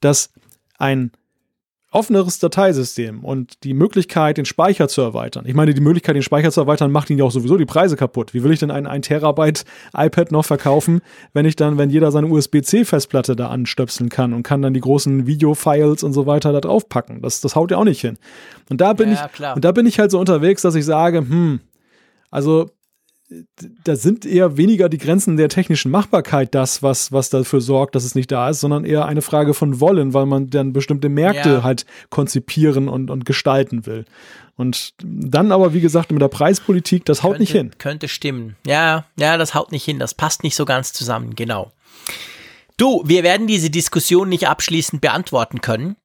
dass 0.00 0.30
ein 0.78 1.10
offeneres 1.92 2.38
Dateisystem 2.38 3.24
und 3.24 3.62
die 3.64 3.72
Möglichkeit, 3.72 4.38
den 4.38 4.44
Speicher 4.44 4.88
zu 4.88 5.02
erweitern. 5.02 5.44
Ich 5.46 5.54
meine, 5.54 5.72
die 5.72 5.80
Möglichkeit, 5.80 6.16
den 6.16 6.22
Speicher 6.22 6.50
zu 6.50 6.60
erweitern, 6.60 6.90
macht 6.90 7.10
ihnen 7.10 7.20
ja 7.20 7.24
auch 7.24 7.30
sowieso 7.30 7.56
die 7.56 7.64
Preise 7.64 7.96
kaputt. 7.96 8.34
Wie 8.34 8.42
will 8.42 8.52
ich 8.52 8.58
denn 8.58 8.70
ein 8.70 8.86
1 8.86 9.06
Terabyte 9.06 9.64
iPad 9.96 10.32
noch 10.32 10.44
verkaufen, 10.44 11.00
wenn 11.32 11.46
ich 11.46 11.56
dann, 11.56 11.78
wenn 11.78 11.90
jeder 11.90 12.10
seine 12.10 12.26
USB-C-Festplatte 12.26 13.36
da 13.36 13.48
anstöpseln 13.48 14.10
kann 14.10 14.32
und 14.32 14.42
kann 14.42 14.62
dann 14.62 14.74
die 14.74 14.80
großen 14.80 15.26
Video-Files 15.26 16.02
und 16.02 16.12
so 16.12 16.26
weiter 16.26 16.52
da 16.52 16.60
drauf 16.60 16.88
packen? 16.88 17.22
Das, 17.22 17.40
das 17.40 17.54
haut 17.54 17.70
ja 17.70 17.78
auch 17.78 17.84
nicht 17.84 18.00
hin. 18.00 18.18
Und 18.68 18.80
da 18.80 18.92
bin 18.92 19.12
ja, 19.12 19.26
ich, 19.26 19.32
klar. 19.32 19.54
und 19.54 19.64
da 19.64 19.72
bin 19.72 19.86
ich 19.86 19.98
halt 19.98 20.10
so 20.10 20.18
unterwegs, 20.18 20.62
dass 20.62 20.74
ich 20.74 20.84
sage, 20.84 21.18
hm, 21.18 21.60
also 22.30 22.68
da 23.84 23.96
sind 23.96 24.24
eher 24.24 24.56
weniger 24.56 24.88
die 24.88 24.98
Grenzen 24.98 25.36
der 25.36 25.48
technischen 25.48 25.90
Machbarkeit 25.90 26.54
das, 26.54 26.82
was, 26.82 27.10
was 27.10 27.28
dafür 27.30 27.60
sorgt, 27.60 27.94
dass 27.94 28.04
es 28.04 28.14
nicht 28.14 28.30
da 28.30 28.48
ist, 28.50 28.60
sondern 28.60 28.84
eher 28.84 29.06
eine 29.06 29.22
Frage 29.22 29.52
von 29.54 29.80
Wollen, 29.80 30.14
weil 30.14 30.26
man 30.26 30.48
dann 30.48 30.72
bestimmte 30.72 31.08
Märkte 31.08 31.48
Ja. 31.50 31.62
halt 31.62 31.86
konzipieren 32.10 32.88
und, 32.88 33.10
und 33.10 33.24
gestalten 33.24 33.86
will. 33.86 34.04
Und 34.54 34.94
dann 35.02 35.52
aber, 35.52 35.74
wie 35.74 35.80
gesagt, 35.80 36.12
mit 36.12 36.22
der 36.22 36.28
Preispolitik, 36.28 37.04
das 37.04 37.22
haut 37.22 37.32
könnte, 37.32 37.42
nicht 37.42 37.52
hin. 37.52 37.70
Könnte 37.78 38.08
stimmen. 38.08 38.56
Ja, 38.66 39.04
ja, 39.18 39.36
das 39.36 39.54
haut 39.54 39.72
nicht 39.72 39.84
hin. 39.84 39.98
Das 39.98 40.14
passt 40.14 40.42
nicht 40.44 40.56
so 40.56 40.64
ganz 40.64 40.92
zusammen. 40.92 41.34
Genau. 41.34 41.72
Du, 42.78 43.02
wir 43.06 43.22
werden 43.22 43.46
diese 43.46 43.70
Diskussion 43.70 44.28
nicht 44.28 44.48
abschließend 44.48 45.00
beantworten 45.02 45.60
können. 45.60 45.96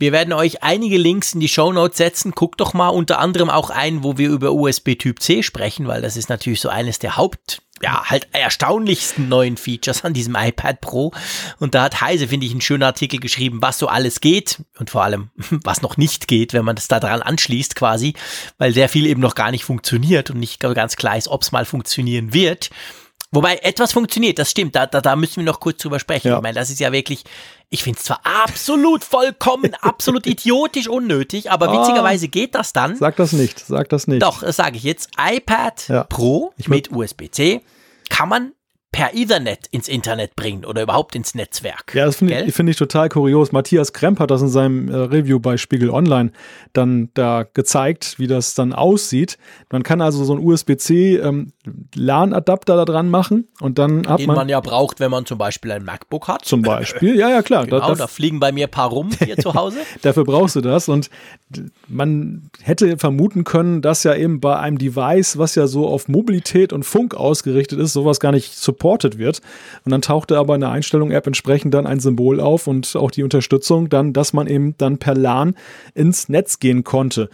Wir 0.00 0.12
werden 0.12 0.32
euch 0.32 0.62
einige 0.62 0.96
Links 0.96 1.34
in 1.34 1.40
die 1.40 1.48
Shownotes 1.48 1.98
setzen. 1.98 2.32
Guckt 2.32 2.58
doch 2.62 2.72
mal 2.72 2.88
unter 2.88 3.18
anderem 3.18 3.50
auch 3.50 3.68
ein, 3.68 4.02
wo 4.02 4.16
wir 4.16 4.30
über 4.30 4.52
USB 4.52 4.94
Typ 4.98 5.20
C 5.20 5.42
sprechen, 5.42 5.86
weil 5.88 6.00
das 6.00 6.16
ist 6.16 6.30
natürlich 6.30 6.62
so 6.62 6.70
eines 6.70 6.98
der 7.00 7.18
Haupt, 7.18 7.60
ja, 7.82 8.04
halt 8.06 8.26
erstaunlichsten 8.32 9.28
neuen 9.28 9.58
Features 9.58 10.02
an 10.02 10.14
diesem 10.14 10.36
iPad 10.36 10.80
Pro. 10.80 11.12
Und 11.58 11.74
da 11.74 11.82
hat 11.82 12.00
Heise, 12.00 12.28
finde 12.28 12.46
ich, 12.46 12.52
einen 12.52 12.62
schönen 12.62 12.82
Artikel 12.82 13.20
geschrieben, 13.20 13.60
was 13.60 13.78
so 13.78 13.88
alles 13.88 14.22
geht 14.22 14.62
und 14.78 14.88
vor 14.88 15.04
allem, 15.04 15.28
was 15.64 15.82
noch 15.82 15.98
nicht 15.98 16.28
geht, 16.28 16.54
wenn 16.54 16.64
man 16.64 16.76
das 16.76 16.88
da 16.88 16.98
dran 16.98 17.20
anschließt 17.20 17.76
quasi, 17.76 18.14
weil 18.56 18.72
sehr 18.72 18.88
viel 18.88 19.04
eben 19.04 19.20
noch 19.20 19.34
gar 19.34 19.50
nicht 19.50 19.64
funktioniert 19.64 20.30
und 20.30 20.40
nicht 20.40 20.60
ganz 20.60 20.96
klar 20.96 21.18
ist, 21.18 21.28
ob 21.28 21.42
es 21.42 21.52
mal 21.52 21.66
funktionieren 21.66 22.32
wird. 22.32 22.70
Wobei 23.32 23.58
etwas 23.58 23.92
funktioniert, 23.92 24.38
das 24.40 24.50
stimmt, 24.50 24.74
da, 24.74 24.86
da, 24.86 25.00
da 25.00 25.14
müssen 25.14 25.36
wir 25.36 25.44
noch 25.44 25.60
kurz 25.60 25.82
drüber 25.82 26.00
sprechen. 26.00 26.28
Ja. 26.28 26.36
Ich 26.36 26.42
meine, 26.42 26.58
das 26.58 26.68
ist 26.68 26.80
ja 26.80 26.90
wirklich, 26.90 27.22
ich 27.72 27.82
finde 27.84 27.98
es 27.98 28.04
zwar 28.04 28.20
absolut 28.24 29.04
vollkommen, 29.04 29.74
absolut 29.80 30.26
idiotisch 30.26 30.88
unnötig, 30.88 31.50
aber 31.50 31.68
Ah. 31.68 31.80
witzigerweise 31.80 32.28
geht 32.28 32.54
das 32.54 32.72
dann. 32.72 32.96
Sag 32.96 33.16
das 33.16 33.32
nicht, 33.32 33.58
sag 33.60 33.88
das 33.88 34.06
nicht. 34.06 34.22
Doch, 34.22 34.40
das 34.42 34.56
sage 34.56 34.76
ich 34.76 34.82
jetzt. 34.82 35.08
iPad 35.18 35.88
Ja. 35.88 36.04
Pro 36.04 36.52
Ich 36.56 36.68
mit 36.68 36.90
USB-C 36.92 37.62
kann 38.08 38.28
man 38.28 38.52
per 38.92 39.14
Ethernet 39.14 39.68
ins 39.70 39.88
Internet 39.88 40.34
bringen 40.34 40.64
oder 40.64 40.82
überhaupt 40.82 41.14
ins 41.14 41.34
Netzwerk. 41.34 41.94
Ja, 41.94 42.06
das 42.06 42.16
finde 42.16 42.42
ich, 42.42 42.54
finde 42.54 42.72
ich 42.72 42.76
total 42.76 43.08
kurios. 43.08 43.52
Matthias 43.52 43.92
Kremp 43.92 44.18
hat 44.18 44.30
das 44.32 44.42
in 44.42 44.48
seinem 44.48 44.88
äh, 44.88 44.96
Review 44.96 45.38
bei 45.38 45.56
Spiegel 45.56 45.90
Online 45.90 46.32
dann 46.72 47.08
da 47.14 47.44
gezeigt, 47.54 48.18
wie 48.18 48.26
das 48.26 48.54
dann 48.54 48.72
aussieht. 48.72 49.38
Man 49.70 49.84
kann 49.84 50.00
also 50.00 50.24
so 50.24 50.32
einen 50.32 50.44
USB-C 50.44 51.16
ähm, 51.16 51.52
LAN-Adapter 51.94 52.76
da 52.76 52.84
dran 52.84 53.10
machen 53.10 53.48
und 53.60 53.78
dann 53.78 54.08
hat 54.08 54.18
Den 54.20 54.26
man, 54.26 54.36
man 54.36 54.48
ja 54.48 54.60
braucht, 54.60 54.98
wenn 54.98 55.10
man 55.10 55.24
zum 55.24 55.38
Beispiel 55.38 55.70
ein 55.70 55.84
MacBook 55.84 56.26
hat. 56.26 56.44
zum 56.44 56.62
Beispiel, 56.62 57.16
ja, 57.16 57.30
ja, 57.30 57.42
klar, 57.42 57.64
Genau, 57.70 57.88
da, 57.88 57.94
da 57.94 58.06
fliegen 58.08 58.40
bei 58.40 58.50
mir 58.50 58.66
ein 58.66 58.70
paar 58.70 58.88
rum 58.88 59.10
hier 59.24 59.36
zu 59.36 59.54
Hause. 59.54 59.78
dafür 60.02 60.24
brauchst 60.24 60.56
du 60.56 60.60
das 60.60 60.88
und 60.88 61.10
man 61.86 62.50
hätte 62.62 62.98
vermuten 62.98 63.44
können, 63.44 63.82
dass 63.82 64.02
ja 64.02 64.14
eben 64.14 64.40
bei 64.40 64.58
einem 64.58 64.78
Device, 64.78 65.38
was 65.38 65.54
ja 65.54 65.66
so 65.66 65.86
auf 65.86 66.08
Mobilität 66.08 66.72
und 66.72 66.84
Funk 66.84 67.14
ausgerichtet 67.14 67.78
ist, 67.78 67.92
sowas 67.92 68.18
gar 68.18 68.32
nicht 68.32 68.56
supported 68.80 69.18
wird. 69.18 69.40
Und 69.84 69.92
dann 69.92 70.02
tauchte 70.02 70.38
aber 70.38 70.54
in 70.54 70.62
der 70.62 70.70
Einstellung-App 70.70 71.26
entsprechend 71.26 71.74
dann 71.74 71.86
ein 71.86 72.00
Symbol 72.00 72.40
auf 72.40 72.66
und 72.66 72.96
auch 72.96 73.10
die 73.10 73.22
Unterstützung 73.22 73.88
dann, 73.88 74.12
dass 74.12 74.32
man 74.32 74.46
eben 74.46 74.74
dann 74.78 74.98
per 74.98 75.14
LAN 75.14 75.54
ins 75.94 76.28
Netz 76.28 76.58
gehen 76.58 76.82
konnte. 76.82 77.28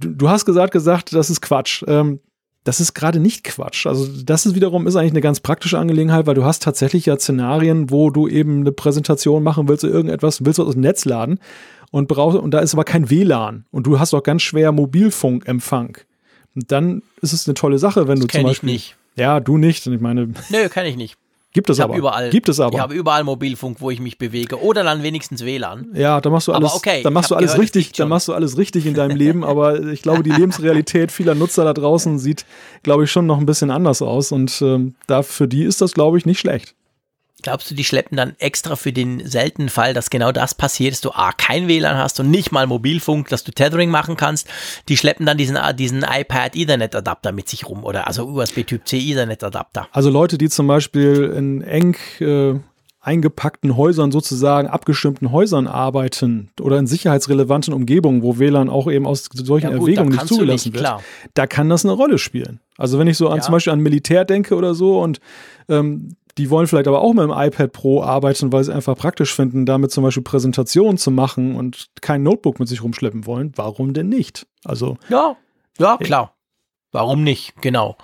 Du, 0.00 0.08
du 0.08 0.28
hast 0.28 0.46
gesagt, 0.46 0.72
gesagt, 0.72 1.12
das 1.14 1.30
ist 1.30 1.42
Quatsch. 1.42 1.84
Ähm, 1.86 2.20
das 2.64 2.78
ist 2.78 2.94
gerade 2.94 3.18
nicht 3.18 3.42
Quatsch. 3.42 3.86
Also 3.86 4.06
das 4.24 4.46
ist 4.46 4.54
wiederum 4.54 4.86
ist 4.86 4.94
eigentlich 4.94 5.12
eine 5.12 5.20
ganz 5.20 5.40
praktische 5.40 5.78
Angelegenheit, 5.78 6.26
weil 6.26 6.36
du 6.36 6.44
hast 6.44 6.62
tatsächlich 6.62 7.06
ja 7.06 7.18
Szenarien, 7.18 7.90
wo 7.90 8.10
du 8.10 8.28
eben 8.28 8.60
eine 8.60 8.70
Präsentation 8.70 9.42
machen 9.42 9.68
willst 9.68 9.84
oder 9.84 9.92
irgendetwas, 9.92 10.38
du 10.38 10.46
willst 10.46 10.60
was 10.60 10.66
aus 10.68 10.74
dem 10.74 10.82
Netz 10.82 11.04
laden 11.04 11.40
und 11.90 12.06
brauchst 12.06 12.38
und 12.38 12.52
da 12.52 12.60
ist 12.60 12.72
aber 12.72 12.84
kein 12.84 13.10
WLAN 13.10 13.66
und 13.72 13.88
du 13.88 13.98
hast 13.98 14.14
auch 14.14 14.22
ganz 14.22 14.42
schwer 14.42 14.70
Mobilfunkempfang. 14.70 15.98
Und 16.54 16.70
dann 16.70 17.02
ist 17.20 17.32
es 17.32 17.48
eine 17.48 17.54
tolle 17.54 17.78
Sache, 17.78 18.06
wenn 18.06 18.16
du 18.16 18.22
zum 18.22 18.28
Kenne 18.28 18.44
ich 18.44 18.58
Beispiel 18.58 18.72
nicht. 18.72 18.96
Ja 19.16 19.40
du 19.40 19.58
nicht. 19.58 19.86
Und 19.86 19.94
ich 19.94 20.00
meine, 20.00 20.28
Nö, 20.50 20.68
kann 20.68 20.86
ich 20.86 20.96
nicht. 20.96 21.16
gibt 21.52 21.68
es 21.70 21.78
Ich 21.78 21.84
aber. 21.84 21.96
überall. 21.96 22.30
Gibt 22.30 22.48
es 22.48 22.60
aber. 22.60 22.74
Ich 22.74 22.80
habe 22.80 22.94
überall 22.94 23.24
Mobilfunk, 23.24 23.80
wo 23.80 23.90
ich 23.90 24.00
mich 24.00 24.16
bewege. 24.18 24.62
Oder 24.62 24.84
dann 24.84 25.02
wenigstens 25.02 25.44
WLAN. 25.44 25.88
Ja, 25.94 26.20
da 26.20 26.30
machst 26.30 26.48
du 26.48 26.52
Aber 26.52 26.64
alles, 26.66 26.74
okay, 26.76 27.02
da 27.02 27.10
machst 27.10 27.30
du 27.30 27.34
alles 27.34 27.50
gehört, 27.52 27.62
richtig, 27.62 27.86
liegt 27.86 27.98
da 27.98 28.02
schon. 28.04 28.08
machst 28.08 28.28
du 28.28 28.32
alles 28.32 28.56
richtig 28.56 28.86
in 28.86 28.94
deinem 28.94 29.16
Leben, 29.16 29.44
aber 29.44 29.80
ich 29.82 30.02
glaube, 30.02 30.22
die 30.22 30.30
Lebensrealität 30.30 31.12
vieler 31.12 31.34
Nutzer 31.34 31.64
da 31.64 31.72
draußen 31.74 32.18
sieht, 32.18 32.46
glaube 32.82 33.04
ich, 33.04 33.10
schon 33.10 33.26
noch 33.26 33.38
ein 33.38 33.46
bisschen 33.46 33.70
anders 33.70 34.00
aus 34.02 34.32
und 34.32 34.60
ähm, 34.62 34.94
da 35.06 35.22
für 35.22 35.46
die 35.48 35.64
ist 35.64 35.80
das, 35.80 35.92
glaube 35.92 36.16
ich, 36.18 36.26
nicht 36.26 36.40
schlecht. 36.40 36.74
Glaubst 37.42 37.70
du, 37.70 37.74
die 37.74 37.84
schleppen 37.84 38.16
dann 38.16 38.34
extra 38.38 38.76
für 38.76 38.92
den 38.92 39.26
seltenen 39.26 39.68
Fall, 39.68 39.94
dass 39.94 40.10
genau 40.10 40.32
das 40.32 40.54
passiert, 40.54 40.92
dass 40.92 41.00
du 41.00 41.10
A, 41.10 41.32
kein 41.32 41.68
WLAN 41.68 41.96
hast 41.96 42.20
und 42.20 42.30
nicht 42.30 42.52
mal 42.52 42.66
Mobilfunk, 42.66 43.28
dass 43.28 43.44
du 43.44 43.52
Tethering 43.52 43.90
machen 43.90 44.16
kannst, 44.16 44.48
die 44.88 44.96
schleppen 44.96 45.26
dann 45.26 45.36
diesen, 45.36 45.58
diesen 45.76 46.04
iPad 46.08 46.56
Ethernet 46.56 46.94
Adapter 46.94 47.32
mit 47.32 47.48
sich 47.48 47.68
rum 47.68 47.84
oder 47.84 48.06
also 48.06 48.26
USB 48.28 48.64
Typ 48.64 48.86
C 48.86 48.98
Ethernet 48.98 49.42
Adapter. 49.44 49.88
Also 49.92 50.10
Leute, 50.10 50.38
die 50.38 50.48
zum 50.48 50.66
Beispiel 50.66 51.32
in 51.36 51.62
eng 51.62 51.96
äh, 52.20 52.54
eingepackten 53.04 53.76
Häusern, 53.76 54.12
sozusagen 54.12 54.68
abgestimmten 54.68 55.32
Häusern 55.32 55.66
arbeiten 55.66 56.50
oder 56.60 56.78
in 56.78 56.86
sicherheitsrelevanten 56.86 57.74
Umgebungen, 57.74 58.22
wo 58.22 58.38
WLAN 58.38 58.70
auch 58.70 58.88
eben 58.88 59.06
aus 59.06 59.28
solchen 59.32 59.72
Ja 59.72 59.76
gut, 59.76 59.88
Erwägungen 59.88 60.12
nicht 60.12 60.28
zugelassen 60.28 60.68
nicht, 60.68 60.74
wird, 60.74 60.84
klar. 60.84 61.02
da 61.34 61.48
kann 61.48 61.68
das 61.68 61.84
eine 61.84 61.94
Rolle 61.94 62.18
spielen. 62.18 62.60
Also 62.78 63.00
wenn 63.00 63.08
ich 63.08 63.16
so 63.16 63.28
an 63.28 63.38
Ja. 63.38 63.42
zum 63.42 63.52
Beispiel 63.52 63.72
an 63.72 63.80
Militär 63.80 64.24
denke 64.24 64.54
oder 64.54 64.74
so 64.74 65.00
und 65.00 65.18
ähm, 65.68 66.14
die 66.38 66.50
wollen 66.50 66.66
vielleicht 66.66 66.88
aber 66.88 67.02
auch 67.02 67.12
mit 67.12 67.24
dem 67.24 67.30
iPad 67.30 67.72
Pro 67.72 68.02
arbeiten, 68.02 68.52
weil 68.52 68.64
sie 68.64 68.74
einfach 68.74 68.96
praktisch 68.96 69.34
finden, 69.34 69.66
damit 69.66 69.92
zum 69.92 70.02
Beispiel 70.04 70.22
Präsentationen 70.22 70.96
zu 70.98 71.10
machen 71.10 71.56
und 71.56 71.90
kein 72.00 72.22
Notebook 72.22 72.58
mit 72.58 72.68
sich 72.68 72.82
rumschleppen 72.82 73.26
wollen. 73.26 73.52
Warum 73.56 73.92
denn 73.92 74.08
nicht? 74.08 74.46
Also 74.64 74.96
Ja, 75.08 75.36
ja, 75.78 75.96
klar. 75.98 76.34
Warum 76.90 77.24
nicht? 77.24 77.54
Genau. 77.62 77.96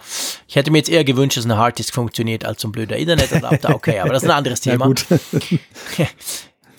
Ich 0.47 0.57
hätte 0.57 0.71
mir 0.71 0.79
jetzt 0.79 0.89
eher 0.89 1.05
gewünscht, 1.05 1.37
dass 1.37 1.45
eine 1.45 1.59
Harddisk 1.59 1.93
funktioniert 1.93 2.47
als 2.47 2.63
so 2.63 2.69
ein 2.69 2.73
blöder 2.73 2.99
Ethernet-Adapter. 2.99 3.75
Okay, 3.75 3.99
aber 4.01 4.15
das 4.15 4.23
ist 4.23 4.31
ein 4.31 4.37
anderes 4.37 4.61
Thema. 4.63 4.87
gut. 4.87 5.05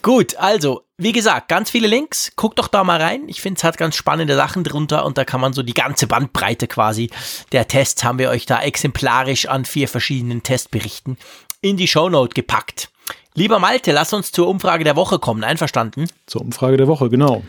Gut, 0.02 0.36
also, 0.36 0.82
wie 1.00 1.12
gesagt, 1.12 1.48
ganz 1.48 1.70
viele 1.70 1.88
Links. 1.88 2.32
Guckt 2.36 2.58
doch 2.58 2.68
da 2.68 2.84
mal 2.84 3.00
rein. 3.00 3.22
Ich 3.26 3.40
finde, 3.40 3.58
es 3.58 3.64
hat 3.64 3.78
ganz 3.78 3.96
spannende 3.96 4.36
Sachen 4.36 4.64
drunter 4.64 5.06
und 5.06 5.16
da 5.16 5.24
kann 5.24 5.40
man 5.40 5.52
so 5.52 5.62
die 5.62 5.74
ganze 5.74 6.06
Bandbreite 6.06 6.68
quasi 6.68 7.10
der 7.52 7.68
Tests 7.68 8.04
haben 8.04 8.18
wir 8.18 8.28
euch 8.30 8.46
da 8.46 8.60
exemplarisch 8.60 9.46
an 9.46 9.64
vier 9.64 9.88
verschiedenen 9.88 10.42
Testberichten 10.42 11.16
in 11.62 11.76
die 11.76 11.88
Shownote 11.88 12.34
gepackt. 12.34 12.90
Lieber 13.34 13.58
Malte, 13.58 13.92
lass 13.92 14.12
uns 14.12 14.32
zur 14.32 14.48
Umfrage 14.48 14.84
der 14.84 14.96
Woche 14.96 15.18
kommen. 15.18 15.44
Einverstanden? 15.44 16.06
Zur 16.26 16.42
Umfrage 16.42 16.76
der 16.76 16.88
Woche, 16.88 17.08
genau. 17.08 17.42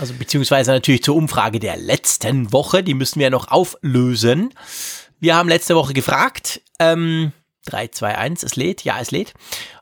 Also 0.00 0.14
beziehungsweise 0.14 0.72
natürlich 0.72 1.02
zur 1.02 1.16
Umfrage 1.16 1.60
der 1.60 1.76
letzten 1.76 2.52
Woche. 2.52 2.82
Die 2.82 2.94
müssen 2.94 3.20
wir 3.20 3.30
noch 3.30 3.48
auflösen. 3.48 4.54
Wir 5.20 5.36
haben 5.36 5.48
letzte 5.48 5.76
Woche 5.76 5.92
gefragt. 5.92 6.60
Ähm, 6.78 7.32
3, 7.68 7.88
2, 7.88 8.16
1, 8.18 8.42
es 8.42 8.56
lädt. 8.56 8.84
Ja, 8.84 8.98
es 9.00 9.10
lädt. 9.10 9.34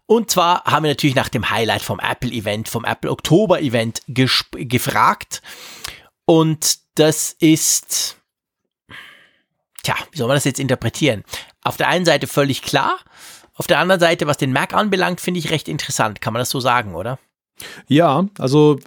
Und 0.06 0.30
zwar 0.30 0.64
haben 0.64 0.84
wir 0.84 0.90
natürlich 0.90 1.16
nach 1.16 1.28
dem 1.28 1.50
Highlight 1.50 1.82
vom 1.82 1.98
Apple-Event, 1.98 2.68
vom 2.68 2.84
Apple 2.84 3.10
Oktober-Event 3.10 4.02
gesp- 4.08 4.64
gefragt. 4.66 5.42
Und 6.24 6.78
das 6.94 7.32
ist, 7.40 8.16
tja, 9.82 9.94
wie 10.10 10.18
soll 10.18 10.28
man 10.28 10.36
das 10.36 10.44
jetzt 10.44 10.60
interpretieren? 10.60 11.24
Auf 11.62 11.76
der 11.76 11.88
einen 11.88 12.04
Seite 12.04 12.26
völlig 12.26 12.62
klar. 12.62 12.98
Auf 13.54 13.66
der 13.66 13.78
anderen 13.78 14.00
Seite, 14.00 14.26
was 14.26 14.36
den 14.36 14.52
Mac 14.52 14.74
anbelangt, 14.74 15.20
finde 15.20 15.40
ich 15.40 15.50
recht 15.50 15.68
interessant. 15.68 16.20
Kann 16.20 16.32
man 16.32 16.40
das 16.40 16.50
so 16.50 16.60
sagen, 16.60 16.94
oder? 16.94 17.18
Ja, 17.88 18.26
also 18.38 18.78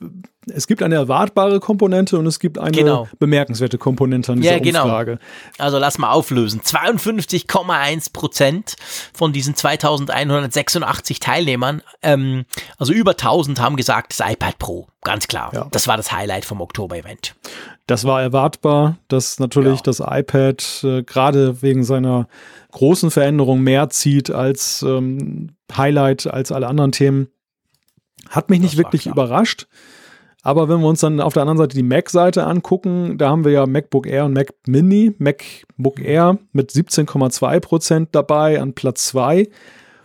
es 0.50 0.68
gibt 0.68 0.84
eine 0.84 0.96
erwartbare 0.96 1.60
Komponente 1.60 2.18
und 2.18 2.26
es 2.28 2.40
gibt 2.40 2.58
eine 2.58 2.72
Genau. 2.72 3.08
bemerkenswerte 3.20 3.78
Komponente 3.78 4.32
an 4.32 4.42
dieser 4.42 4.54
Ja, 4.54 4.60
genau. 4.60 4.84
Umfrage. 4.84 5.20
Also 5.58 5.78
lass 5.80 5.98
mal 5.98 6.12
auflösen. 6.12 6.62
52,1 6.62 8.12
Prozent 8.14 8.76
von 9.14 9.34
diesen 9.34 9.56
2186 9.56 11.20
Teilnehmern, 11.20 11.82
ähm, 12.02 12.46
also 12.78 12.94
über 12.94 13.16
1000 13.18 13.60
haben 13.60 13.76
gesagt, 13.76 14.18
das 14.18 14.28
iPad 14.32 14.58
Pro. 14.60 14.88
Ganz 15.04 15.28
klar. 15.28 15.52
Ja. 15.54 15.68
Das 15.72 15.88
war 15.88 15.98
das 15.98 16.12
Highlight 16.12 16.46
vom 16.46 16.62
Oktober-Event. 16.62 17.36
Das 17.88 18.04
war 18.06 18.22
erwartbar, 18.22 18.98
dass 19.08 19.40
natürlich 19.40 19.78
Ja. 19.80 19.84
das 19.84 20.00
iPad 20.06 20.84
äh, 20.84 21.04
gerade 21.04 21.62
wegen 21.62 21.84
seiner 21.84 22.28
großen 22.72 23.10
Veränderung 23.10 23.62
mehr 23.62 23.90
zieht 23.90 24.30
als 24.30 24.84
ähm, 24.84 25.56
Highlight 25.76 26.28
als 26.28 26.52
alle 26.52 26.68
anderen 26.68 26.92
Themen. 26.92 27.30
Hat 28.30 28.50
mich 28.50 28.60
nicht 28.60 28.74
Das 28.74 28.78
war 28.78 28.86
wirklich 28.86 29.04
klar. 29.04 29.14
überrascht. 29.14 29.68
Aber 30.42 30.70
wenn 30.70 30.80
wir 30.80 30.88
uns 30.88 31.02
dann 31.02 31.20
auf 31.20 31.34
der 31.34 31.42
anderen 31.42 31.58
Seite 31.58 31.76
die 31.76 31.84
Mac-Seite 31.84 32.46
angucken, 32.46 33.18
da 33.18 33.30
haben 33.30 33.44
wir 33.44 33.52
ja 33.52 33.66
MacBook 33.66 34.08
Air 34.08 34.26
und 34.26 34.34
Mac 34.34 34.54
Mini. 34.68 35.14
MacBook 35.18 36.00
Air 36.00 36.38
mit 36.54 36.72
17,2 36.72 37.60
Prozent 37.60 38.10
dabei 38.14 38.62
an 38.62 38.74
Platz 38.74 39.08
2 39.08 39.48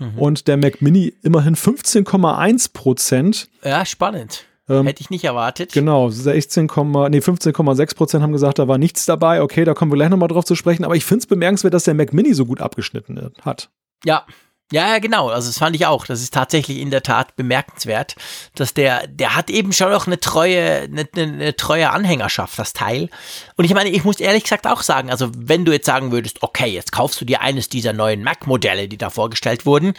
Mhm. 0.00 0.18
und 0.18 0.48
der 0.48 0.56
Mac 0.56 0.82
Mini 0.82 1.14
immerhin 1.22 1.54
15,1 1.54 2.72
Prozent. 2.72 3.48
Ja, 3.62 3.84
spannend. 3.86 4.44
Ähm, 4.68 4.86
Hätte 4.86 5.02
ich 5.02 5.10
nicht 5.10 5.24
erwartet. 5.24 5.72
Genau, 5.72 6.08
16, 6.08 6.64
nee, 6.64 7.20
15,6 7.20 7.94
Prozent 7.94 8.22
haben 8.22 8.32
gesagt, 8.32 8.58
da 8.58 8.66
war 8.66 8.78
nichts 8.78 9.04
dabei. 9.06 9.40
Okay, 9.42 9.64
da 9.64 9.74
kommen 9.74 9.92
wir 9.92 9.96
gleich 9.96 10.08
nochmal 10.08 10.28
drauf 10.28 10.44
zu 10.46 10.54
sprechen. 10.56 10.84
Aber 10.84 10.96
ich 10.96 11.04
finde 11.04 11.20
es 11.20 11.26
bemerkenswert, 11.26 11.74
dass 11.74 11.84
der 11.84 11.94
Mac 11.94 12.12
Mini 12.12 12.32
so 12.34 12.44
gut 12.46 12.60
abgeschnitten 12.60 13.30
hat. 13.42 13.70
Ja, 14.04 14.24
Ja, 14.72 14.88
ja, 14.88 14.98
genau. 14.98 15.28
Also 15.28 15.48
das 15.48 15.58
fand 15.58 15.76
ich 15.76 15.86
auch. 15.86 16.06
Das 16.06 16.22
ist 16.22 16.32
tatsächlich 16.32 16.78
in 16.78 16.90
der 16.90 17.02
Tat 17.02 17.36
bemerkenswert, 17.36 18.16
dass 18.54 18.72
der, 18.72 19.06
der 19.06 19.36
hat 19.36 19.50
eben 19.50 19.72
schon 19.72 19.90
noch 19.90 20.06
eine 20.06 20.18
treue, 20.18 20.82
eine, 20.82 21.06
eine 21.14 21.54
treue 21.54 21.90
Anhängerschaft, 21.90 22.58
das 22.58 22.72
Teil. 22.72 23.10
Und 23.56 23.66
ich 23.66 23.74
meine, 23.74 23.90
ich 23.90 24.04
muss 24.04 24.20
ehrlich 24.20 24.44
gesagt 24.44 24.66
auch 24.66 24.82
sagen, 24.82 25.10
also 25.10 25.30
wenn 25.36 25.64
du 25.64 25.72
jetzt 25.72 25.86
sagen 25.86 26.12
würdest, 26.12 26.42
okay, 26.42 26.66
jetzt 26.66 26.92
kaufst 26.92 27.20
du 27.20 27.26
dir 27.26 27.42
eines 27.42 27.68
dieser 27.68 27.92
neuen 27.92 28.24
Mac-Modelle, 28.24 28.88
die 28.88 28.96
da 28.96 29.10
vorgestellt 29.10 29.66
wurden, 29.66 29.94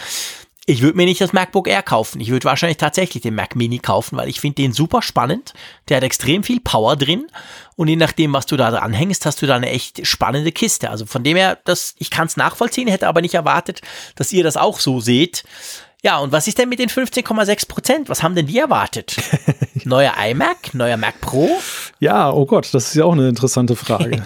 ich 0.67 0.81
würde 0.81 0.97
mir 0.97 1.05
nicht 1.05 1.21
das 1.21 1.31
MacBook 1.31 1.67
Air 1.67 1.83
kaufen. 1.83 2.19
Ich 2.19 2.29
würde 2.29 2.45
wahrscheinlich 2.45 2.77
tatsächlich 2.77 3.21
den 3.21 3.35
Mac 3.35 3.55
Mini 3.55 3.77
kaufen, 3.77 4.17
weil 4.17 4.29
ich 4.29 4.39
finde 4.39 4.55
den 4.55 4.73
super 4.73 5.03
spannend. 5.03 5.53
Der 5.89 5.97
hat 5.97 6.03
extrem 6.03 6.41
viel 6.41 6.59
Power 6.59 6.95
drin. 6.95 7.27
Und 7.75 7.87
je 7.87 7.95
nachdem, 7.95 8.33
was 8.33 8.47
du 8.47 8.57
da 8.57 8.71
dranhängst, 8.71 9.27
hast 9.27 9.41
du 9.41 9.45
da 9.45 9.55
eine 9.55 9.69
echt 9.69 10.07
spannende 10.07 10.51
Kiste. 10.51 10.89
Also 10.89 11.05
von 11.05 11.23
dem 11.23 11.37
her, 11.37 11.59
das, 11.65 11.93
ich 11.99 12.09
kann 12.09 12.25
es 12.25 12.35
nachvollziehen, 12.35 12.87
hätte 12.87 13.07
aber 13.07 13.21
nicht 13.21 13.35
erwartet, 13.35 13.81
dass 14.15 14.31
ihr 14.31 14.43
das 14.43 14.57
auch 14.57 14.79
so 14.79 14.99
seht. 14.99 15.43
Ja, 16.05 16.19
und 16.19 16.31
was 16.31 16.47
ist 16.47 16.59
denn 16.59 16.69
mit 16.69 16.77
den 16.77 16.89
15,6 16.89 17.67
Prozent? 17.67 18.09
Was 18.09 18.21
haben 18.21 18.35
denn 18.35 18.45
die 18.45 18.59
erwartet? 18.59 19.15
Neuer 19.85 20.13
iMac? 20.15 20.75
Neuer 20.75 20.97
Mac 20.97 21.19
Pro? 21.19 21.49
Ja, 21.99 22.29
oh 22.31 22.45
Gott, 22.45 22.71
das 22.73 22.89
ist 22.89 22.93
ja 22.93 23.05
auch 23.05 23.13
eine 23.13 23.27
interessante 23.27 23.75
Frage. 23.75 24.23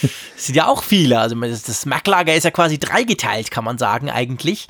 Es 0.00 0.12
sind 0.46 0.54
ja 0.54 0.68
auch 0.68 0.84
viele. 0.84 1.18
Also 1.18 1.34
das 1.34 1.86
Mac-Lager 1.86 2.36
ist 2.36 2.44
ja 2.44 2.52
quasi 2.52 2.78
dreigeteilt, 2.78 3.50
kann 3.50 3.64
man 3.64 3.78
sagen, 3.78 4.10
eigentlich. 4.10 4.68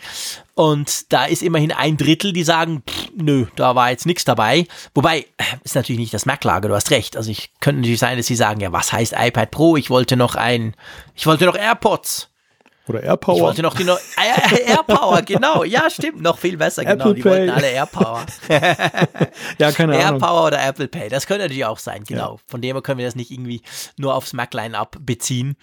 Und 0.55 1.13
da 1.13 1.27
ist 1.27 1.43
immerhin 1.43 1.71
ein 1.71 1.99
Drittel, 1.99 2.33
die 2.33 2.45
sagen, 2.45 2.83
pff, 2.89 3.11
nö, 3.15 3.45
da 3.55 3.75
war 3.75 3.91
jetzt 3.91 4.07
nichts 4.07 4.25
dabei. 4.25 4.67
Wobei, 4.95 5.27
ist 5.65 5.75
natürlich 5.75 6.01
nicht 6.01 6.15
das 6.15 6.25
Mac-Lager, 6.25 6.71
du 6.71 6.75
hast 6.75 6.91
recht. 6.91 7.19
Also 7.19 7.31
ich 7.31 7.51
könnte 7.61 7.83
natürlich 7.83 8.01
sein, 8.01 8.17
dass 8.17 8.27
sie 8.27 8.37
sagen, 8.37 8.61
ja, 8.61 8.73
was 8.73 8.91
heißt 8.91 9.15
iPad 9.15 9.51
Pro? 9.51 9.77
Ich 9.77 9.91
wollte 9.91 10.17
noch 10.17 10.35
ein, 10.35 10.75
ich 11.15 11.27
wollte 11.27 11.45
noch 11.45 11.57
AirPods. 11.57 12.31
Oder 12.89 13.03
AirPower. 13.03 13.37
Ich 13.37 13.43
wollte 13.43 13.63
noch 13.63 13.75
die 13.75 13.85
no 13.85 13.97
AirPower, 14.67 15.23
genau. 15.23 15.65
Ja, 15.65 15.91
stimmt, 15.91 16.23
noch 16.23 16.39
viel 16.39 16.57
besser, 16.57 16.85
genau. 16.85 17.05
Apple 17.05 17.15
die 17.15 17.23
Pay. 17.23 17.31
wollten 17.31 17.51
alle 17.51 17.71
AirPower. 17.71 18.27
ja, 19.59 19.73
keine 19.73 19.95
Ahnung. 19.95 20.21
AirPower 20.21 20.47
oder 20.47 20.67
Apple 20.67 20.89
Pay, 20.89 21.09
das 21.09 21.27
könnte 21.27 21.45
natürlich 21.45 21.65
auch 21.65 21.79
sein, 21.79 22.05
genau. 22.05 22.39
Von 22.47 22.61
dem 22.61 22.77
her 22.77 22.83
können 22.83 22.99
wir 22.99 23.07
das 23.07 23.17
nicht 23.17 23.31
irgendwie 23.31 23.63
nur 23.97 24.15
aufs 24.15 24.33
Mac-Line-Up 24.33 24.97
beziehen. 25.01 25.57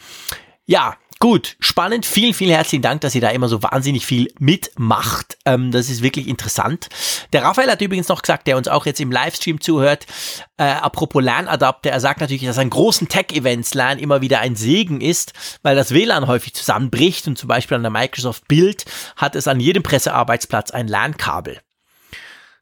Ja, 0.65 0.95
Gut, 1.19 1.55
spannend. 1.61 2.05
Vielen, 2.05 2.33
vielen 2.33 2.51
herzlichen 2.51 2.81
Dank, 2.81 3.01
dass 3.01 3.15
ihr 3.15 3.21
da 3.21 3.29
immer 3.29 3.47
so 3.47 3.63
wahnsinnig 3.63 4.05
viel 4.05 4.27
mitmacht. 4.37 5.37
Ähm, 5.45 5.71
das 5.71 5.89
ist 5.89 6.03
wirklich 6.03 6.27
interessant. 6.27 6.89
Der 7.31 7.43
Raphael 7.43 7.71
hat 7.71 7.81
übrigens 7.81 8.09
noch 8.09 8.21
gesagt, 8.21 8.47
der 8.47 8.57
uns 8.57 8.67
auch 8.67 8.85
jetzt 8.85 8.99
im 8.99 9.11
Livestream 9.11 9.61
zuhört, 9.61 10.05
äh, 10.57 10.63
apropos 10.63 11.23
LAN-Adapter, 11.23 11.89
er 11.89 12.01
sagt 12.01 12.19
natürlich, 12.19 12.43
dass 12.43 12.57
an 12.57 12.69
großen 12.69 13.07
Tech-Events 13.07 13.73
LAN 13.73 13.99
immer 13.99 14.21
wieder 14.21 14.41
ein 14.41 14.55
Segen 14.55 14.99
ist, 14.99 15.31
weil 15.63 15.75
das 15.75 15.93
WLAN 15.93 16.27
häufig 16.27 16.53
zusammenbricht 16.53 17.27
und 17.27 17.37
zum 17.37 17.47
Beispiel 17.47 17.77
an 17.77 17.83
der 17.83 17.91
Microsoft 17.91 18.47
Build 18.47 18.85
hat 19.15 19.35
es 19.35 19.47
an 19.47 19.61
jedem 19.61 19.83
Pressearbeitsplatz 19.83 20.71
ein 20.71 20.87
LAN-Kabel. 20.87 21.59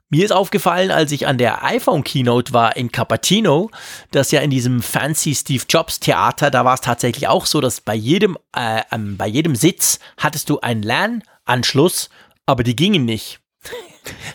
Mir 0.09 0.25
ist 0.25 0.31
aufgefallen, 0.31 0.91
als 0.91 1.11
ich 1.11 1.25
an 1.25 1.39
der 1.39 1.63
iPhone 1.63 2.03
Keynote 2.03 2.53
war 2.53 2.75
in 2.75 2.91
Cupertino, 2.91 3.71
dass 4.11 4.31
ja 4.31 4.41
in 4.41 4.51
diesem 4.51 4.81
fancy 4.81 5.34
Steve 5.34 5.63
Jobs 5.67 5.99
Theater, 5.99 6.51
da 6.51 6.65
war 6.65 6.75
es 6.75 6.81
tatsächlich 6.81 7.27
auch 7.27 7.47
so, 7.47 7.61
dass 7.61 7.81
bei 7.81 7.95
jedem, 7.95 8.38
äh, 8.55 8.81
ähm, 8.91 9.17
bei 9.17 9.27
jedem 9.27 9.55
Sitz 9.55 9.99
hattest 10.17 10.49
du 10.49 10.59
einen 10.59 10.84
LAN-Anschluss, 10.84 12.09
aber 12.45 12.63
die 12.63 12.75
gingen 12.75 13.05
nicht. 13.05 13.39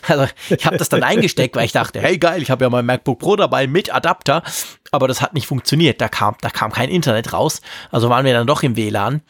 Also 0.07 0.25
ich 0.49 0.65
habe 0.65 0.77
das 0.77 0.89
dann 0.89 1.03
eingesteckt, 1.03 1.55
weil 1.55 1.65
ich 1.65 1.71
dachte, 1.71 2.01
hey 2.01 2.17
geil, 2.17 2.41
ich 2.41 2.49
habe 2.49 2.65
ja 2.65 2.69
mein 2.71 2.87
MacBook 2.87 3.19
Pro 3.19 3.35
dabei 3.35 3.67
mit 3.67 3.93
Adapter, 3.93 4.41
aber 4.91 5.07
das 5.07 5.21
hat 5.21 5.35
nicht 5.35 5.45
funktioniert. 5.45 6.01
Da 6.01 6.09
kam, 6.09 6.35
da 6.41 6.49
kam 6.49 6.71
kein 6.71 6.89
Internet 6.89 7.33
raus. 7.33 7.61
Also 7.91 8.09
waren 8.09 8.25
wir 8.25 8.33
dann 8.33 8.47
doch 8.47 8.63
im 8.63 8.75
WLAN. 8.75 9.21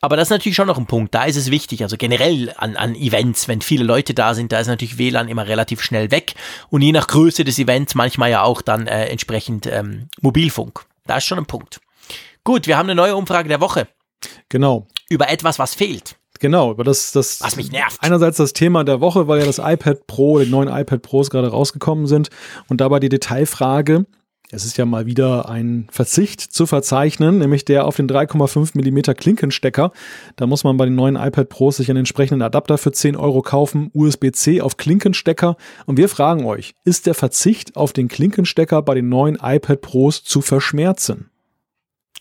Aber 0.00 0.16
das 0.16 0.28
ist 0.28 0.30
natürlich 0.30 0.56
schon 0.56 0.66
noch 0.66 0.78
ein 0.78 0.86
Punkt. 0.86 1.14
Da 1.14 1.24
ist 1.24 1.36
es 1.36 1.50
wichtig. 1.50 1.82
Also 1.82 1.96
generell 1.96 2.52
an, 2.56 2.76
an 2.76 2.94
Events, 2.94 3.48
wenn 3.48 3.60
viele 3.60 3.84
Leute 3.84 4.14
da 4.14 4.34
sind, 4.34 4.52
da 4.52 4.60
ist 4.60 4.66
natürlich 4.66 4.98
WLAN 4.98 5.28
immer 5.28 5.46
relativ 5.46 5.82
schnell 5.82 6.10
weg. 6.10 6.34
Und 6.68 6.82
je 6.82 6.92
nach 6.92 7.08
Größe 7.08 7.44
des 7.44 7.58
Events 7.58 7.94
manchmal 7.94 8.30
ja 8.30 8.42
auch 8.42 8.62
dann 8.62 8.86
äh, 8.86 9.06
entsprechend 9.06 9.66
ähm, 9.66 10.08
Mobilfunk. 10.20 10.84
Da 11.06 11.16
ist 11.16 11.24
schon 11.24 11.38
ein 11.38 11.46
Punkt. 11.46 11.80
Gut, 12.44 12.66
wir 12.66 12.76
haben 12.76 12.86
eine 12.86 12.94
neue 12.94 13.16
Umfrage 13.16 13.48
der 13.48 13.60
Woche. 13.60 13.88
Genau. 14.48 14.86
Über 15.08 15.28
etwas, 15.28 15.58
was 15.58 15.74
fehlt. 15.74 16.16
Genau, 16.38 16.70
über 16.70 16.84
das, 16.84 17.12
das. 17.12 17.40
Was 17.40 17.56
mich 17.56 17.72
nervt. 17.72 18.02
Einerseits 18.02 18.36
das 18.36 18.52
Thema 18.52 18.84
der 18.84 19.00
Woche, 19.00 19.26
weil 19.26 19.40
ja 19.40 19.46
das 19.46 19.58
iPad 19.58 20.06
Pro, 20.06 20.38
die 20.38 20.50
neuen 20.50 20.68
iPad 20.68 21.02
Pros 21.02 21.30
gerade 21.30 21.48
rausgekommen 21.48 22.06
sind. 22.06 22.30
Und 22.68 22.80
dabei 22.80 23.00
die 23.00 23.08
Detailfrage, 23.08 24.06
es 24.50 24.64
ist 24.64 24.76
ja 24.76 24.84
mal 24.84 25.06
wieder 25.06 25.48
ein 25.48 25.88
Verzicht 25.90 26.40
zu 26.40 26.66
verzeichnen, 26.66 27.38
nämlich 27.38 27.64
der 27.64 27.84
auf 27.84 27.96
den 27.96 28.08
3,5 28.08 28.72
mm 28.74 29.14
Klinkenstecker. 29.16 29.92
Da 30.36 30.46
muss 30.46 30.62
man 30.62 30.76
bei 30.76 30.84
den 30.84 30.94
neuen 30.94 31.16
iPad 31.16 31.48
Pros 31.48 31.78
sich 31.78 31.90
einen 31.90 32.00
entsprechenden 32.00 32.42
Adapter 32.42 32.78
für 32.78 32.92
10 32.92 33.16
Euro 33.16 33.42
kaufen, 33.42 33.90
USB-C 33.92 34.60
auf 34.60 34.76
Klinkenstecker. 34.76 35.56
Und 35.86 35.96
wir 35.96 36.08
fragen 36.08 36.44
euch, 36.44 36.74
ist 36.84 37.06
der 37.06 37.14
Verzicht 37.14 37.76
auf 37.76 37.92
den 37.92 38.08
Klinkenstecker 38.08 38.82
bei 38.82 38.94
den 38.94 39.08
neuen 39.08 39.36
iPad 39.42 39.80
Pros 39.80 40.22
zu 40.22 40.40
verschmerzen? 40.40 41.30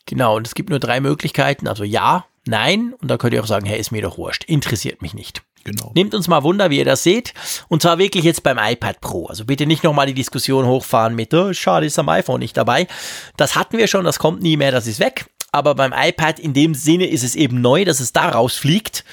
Genau, 0.07 0.38
und 0.38 0.47
es 0.47 0.56
gibt 0.56 0.69
nur 0.69 0.80
drei 0.80 0.99
Möglichkeiten, 1.02 1.68
also 1.68 1.84
ja, 1.84 2.26
nein, 2.45 2.93
und 3.02 3.10
da 3.10 3.18
könnt 3.18 3.34
ihr 3.34 3.41
auch 3.41 3.47
sagen, 3.47 3.65
hey, 3.65 3.80
ist 3.80 3.91
mir 3.91 4.03
doch 4.03 4.18
wurscht, 4.18 4.43
interessiert 4.43 5.02
mich 5.02 5.15
nicht. 5.15 5.43
Genau. 5.66 5.92
Nehmt 5.96 6.14
uns 6.14 6.28
mal 6.28 6.44
Wunder, 6.44 6.70
wie 6.70 6.78
ihr 6.78 6.86
das 6.86 7.04
seht. 7.04 7.34
Und 7.68 7.82
zwar 7.82 7.98
wirklich 7.98 8.24
jetzt 8.24 8.44
beim 8.44 8.60
iPad 8.60 9.02
Pro. 9.02 9.26
Also 9.26 9.46
bitte 9.46 9.66
nicht 9.66 9.84
nochmal 9.84 10.06
die 10.06 10.14
Diskussion 10.14 10.66
hochfahren 10.66 11.16
mit, 11.16 11.34
oh, 11.34 11.52
schade, 11.54 11.88
ist 11.88 12.00
am 12.00 12.08
iPhone 12.08 12.40
nicht 12.40 12.56
dabei. 12.56 12.88
Das 13.36 13.56
hatten 13.56 13.78
wir 13.78 13.88
schon, 13.88 14.06
das 14.06 14.20
kommt 14.20 14.44
nie 14.44 14.58
mehr, 14.58 14.72
das 14.72 14.86
ist 14.86 15.00
weg. 15.00 15.26
Aber 15.52 15.74
beim 15.74 15.92
iPad 15.92 16.40
in 16.40 16.54
dem 16.54 16.76
Sinne 16.76 17.08
ist 17.08 17.24
es 17.24 17.36
eben 17.36 17.62
neu, 17.62 17.84
dass 17.84 18.00
es 18.00 18.14
da 18.14 18.30
rausfliegt. 18.30 19.04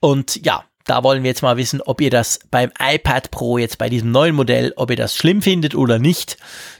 Und 0.00 0.44
ja, 0.44 0.64
da 0.86 1.04
wollen 1.04 1.22
wir 1.22 1.30
jetzt 1.30 1.42
mal 1.42 1.56
wissen, 1.56 1.80
ob 1.80 2.00
ihr 2.00 2.10
das 2.10 2.40
beim 2.50 2.72
iPad 2.80 3.30
Pro 3.30 3.58
jetzt 3.58 3.78
bei 3.78 3.88
diesem 3.88 4.10
neuen 4.10 4.34
Modell, 4.34 4.72
ob 4.76 4.90
ihr 4.90 4.96
das 4.96 5.16
schlimm 5.16 5.40
findet 5.40 5.76
oder 5.76 6.00
nicht. 6.00 6.36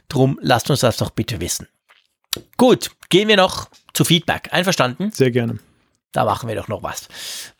Drum 0.09 0.37
lasst 0.41 0.69
uns 0.69 0.81
das 0.81 0.97
doch 0.97 1.11
bitte 1.11 1.39
wissen. 1.39 1.69
Gut, 2.57 2.91
gehen 3.09 3.29
wir 3.29 3.37
noch 3.37 3.69
zu 3.93 4.03
Feedback. 4.03 4.49
Einverstanden? 4.51 5.11
Sehr 5.11 5.31
gerne. 5.31 5.59
Da 6.13 6.25
machen 6.25 6.47
wir 6.47 6.55
doch 6.55 6.67
noch 6.67 6.83
was. 6.83 7.07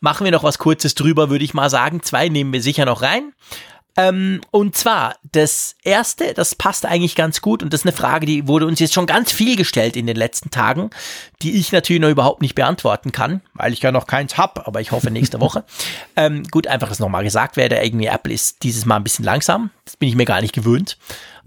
Machen 0.00 0.24
wir 0.24 0.32
noch 0.32 0.44
was 0.44 0.58
Kurzes 0.58 0.94
drüber, 0.94 1.28
würde 1.28 1.44
ich 1.44 1.54
mal 1.54 1.68
sagen. 1.68 2.02
Zwei 2.02 2.28
nehmen 2.28 2.52
wir 2.52 2.62
sicher 2.62 2.86
noch 2.86 3.02
rein. 3.02 3.32
Ähm, 3.96 4.40
und 4.50 4.76
zwar, 4.76 5.16
das 5.30 5.76
erste, 5.84 6.34
das 6.34 6.54
passt 6.54 6.84
eigentlich 6.84 7.14
ganz 7.14 7.40
gut 7.40 7.62
und 7.62 7.72
das 7.72 7.82
ist 7.82 7.86
eine 7.86 7.96
Frage, 7.96 8.26
die 8.26 8.48
wurde 8.48 8.66
uns 8.66 8.80
jetzt 8.80 8.92
schon 8.92 9.06
ganz 9.06 9.30
viel 9.30 9.56
gestellt 9.56 9.96
in 9.96 10.06
den 10.06 10.16
letzten 10.16 10.50
Tagen, 10.50 10.90
die 11.42 11.52
ich 11.52 11.70
natürlich 11.70 12.02
noch 12.02 12.08
überhaupt 12.10 12.42
nicht 12.42 12.56
beantworten 12.56 13.12
kann, 13.12 13.40
weil 13.54 13.72
ich 13.72 13.82
ja 13.82 13.92
noch 13.92 14.08
keins 14.08 14.36
hab, 14.36 14.66
aber 14.66 14.80
ich 14.80 14.90
hoffe 14.90 15.10
nächste 15.10 15.40
Woche. 15.40 15.64
Ähm, 16.16 16.44
gut, 16.48 16.68
einfach, 16.68 16.88
dass 16.88 17.00
nochmal 17.00 17.24
gesagt 17.24 17.56
werde, 17.56 17.76
irgendwie 17.76 18.06
Apple 18.06 18.32
ist 18.32 18.62
dieses 18.62 18.86
Mal 18.86 18.96
ein 18.96 19.02
bisschen 19.02 19.24
langsam. 19.24 19.70
Das 19.84 19.96
bin 19.96 20.08
ich 20.08 20.14
mir 20.14 20.24
gar 20.24 20.40
nicht 20.40 20.54
gewöhnt. 20.54 20.96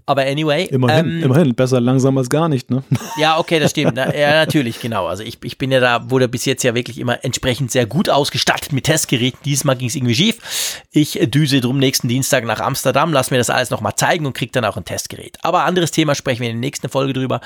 Aber 0.10 0.22
anyway. 0.22 0.64
Immerhin, 0.72 1.06
ähm, 1.06 1.24
immerhin, 1.24 1.54
besser 1.54 1.82
langsam 1.82 2.18
als 2.18 2.30
gar 2.30 2.48
nicht, 2.48 2.72
ne? 2.72 2.82
Ja, 3.20 3.38
okay, 3.38 3.60
das 3.60 3.72
stimmt. 3.72 3.94
Na, 3.96 4.16
ja, 4.16 4.32
natürlich, 4.32 4.80
genau. 4.80 5.06
Also 5.06 5.22
ich, 5.22 5.38
ich 5.44 5.58
bin 5.58 5.70
ja 5.70 5.82
da, 5.82 6.10
wurde 6.10 6.30
bis 6.30 6.46
jetzt 6.46 6.64
ja 6.64 6.74
wirklich 6.74 6.98
immer 6.98 7.24
entsprechend 7.26 7.72
sehr 7.72 7.86
gut 7.86 8.10
ausgestattet 8.10 8.72
mit 8.72 8.86
Testgeräten. 8.86 9.40
Diesmal 9.44 9.76
ging 9.76 9.90
es 9.90 9.96
irgendwie 9.96 10.16
schief. 10.16 10.84
Ich 10.92 11.20
äh, 11.20 11.28
düse 11.28 11.60
drum 11.60 11.78
nächsten 11.78 12.08
Dienstag 12.08 12.46
nach 12.46 12.62
Amsterdam, 12.62 13.12
lass 13.12 13.32
mir 13.32 13.38
das 13.38 13.50
alles 13.50 13.70
nochmal 13.70 13.96
zeigen 13.96 14.26
und 14.26 14.34
krieg 14.34 14.54
dann 14.54 14.64
auch 14.64 14.78
ein 14.78 14.86
Testgerät. 14.86 15.38
Aber 15.42 15.66
anderes 15.66 15.92
Thema 15.92 16.16
sprechen 16.16 16.42
wir 16.42 16.50
in 16.50 16.56
der 16.56 16.62
nächsten 16.62 16.88
Folge 16.88 17.12
drüber. 17.12 17.42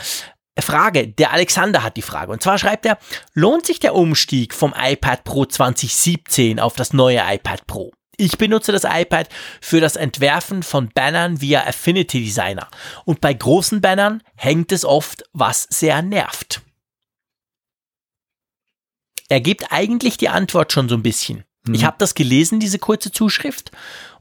Frage, 0.59 1.07
der 1.07 1.33
Alexander 1.33 1.81
hat 1.81 1.97
die 1.97 2.03
Frage. 2.03 2.31
Und 2.31 2.43
zwar 2.43 2.59
schreibt 2.59 2.85
er, 2.85 2.99
lohnt 3.33 3.65
sich 3.65 3.79
der 3.79 3.95
Umstieg 3.95 4.53
vom 4.53 4.75
iPad 4.79 5.23
Pro 5.23 5.45
2017 5.45 6.59
auf 6.59 6.75
das 6.75 6.93
neue 6.93 7.21
iPad 7.25 7.65
Pro? 7.65 7.91
Ich 8.17 8.38
benutze 8.38 8.71
das 8.71 8.83
iPad 8.83 9.29
für 9.61 9.79
das 9.79 9.95
Entwerfen 9.95 10.63
von 10.63 10.89
Bannern 10.89 11.41
via 11.41 11.65
Affinity 11.65 12.23
Designer. 12.23 12.67
Und 13.05 13.21
bei 13.21 13.33
großen 13.33 13.81
Bannern 13.81 14.21
hängt 14.35 14.71
es 14.71 14.85
oft, 14.85 15.23
was 15.33 15.63
sehr 15.69 16.01
nervt. 16.01 16.61
Er 19.29 19.39
gibt 19.39 19.71
eigentlich 19.71 20.17
die 20.17 20.29
Antwort 20.29 20.73
schon 20.73 20.89
so 20.89 20.95
ein 20.95 21.03
bisschen. 21.03 21.45
Mhm. 21.65 21.73
Ich 21.73 21.85
habe 21.85 21.95
das 21.99 22.15
gelesen, 22.15 22.59
diese 22.59 22.79
kurze 22.79 23.11
Zuschrift. 23.11 23.71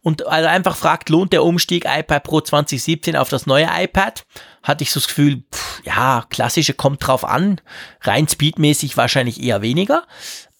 Und 0.02 0.26
also 0.26 0.48
einfach 0.48 0.76
fragt, 0.76 1.10
lohnt 1.10 1.32
der 1.32 1.44
Umstieg 1.44 1.84
iPad 1.84 2.22
Pro 2.22 2.40
2017 2.40 3.16
auf 3.16 3.28
das 3.28 3.46
neue 3.46 3.68
iPad? 3.70 4.24
Hatte 4.62 4.82
ich 4.82 4.92
so 4.92 5.00
das 5.00 5.08
Gefühl, 5.08 5.42
pff, 5.52 5.82
ja, 5.84 6.24
klassische 6.30 6.74
kommt 6.74 7.06
drauf 7.06 7.24
an. 7.24 7.60
Rein 8.00 8.26
speedmäßig 8.26 8.96
wahrscheinlich 8.96 9.42
eher 9.42 9.62
weniger. 9.62 10.06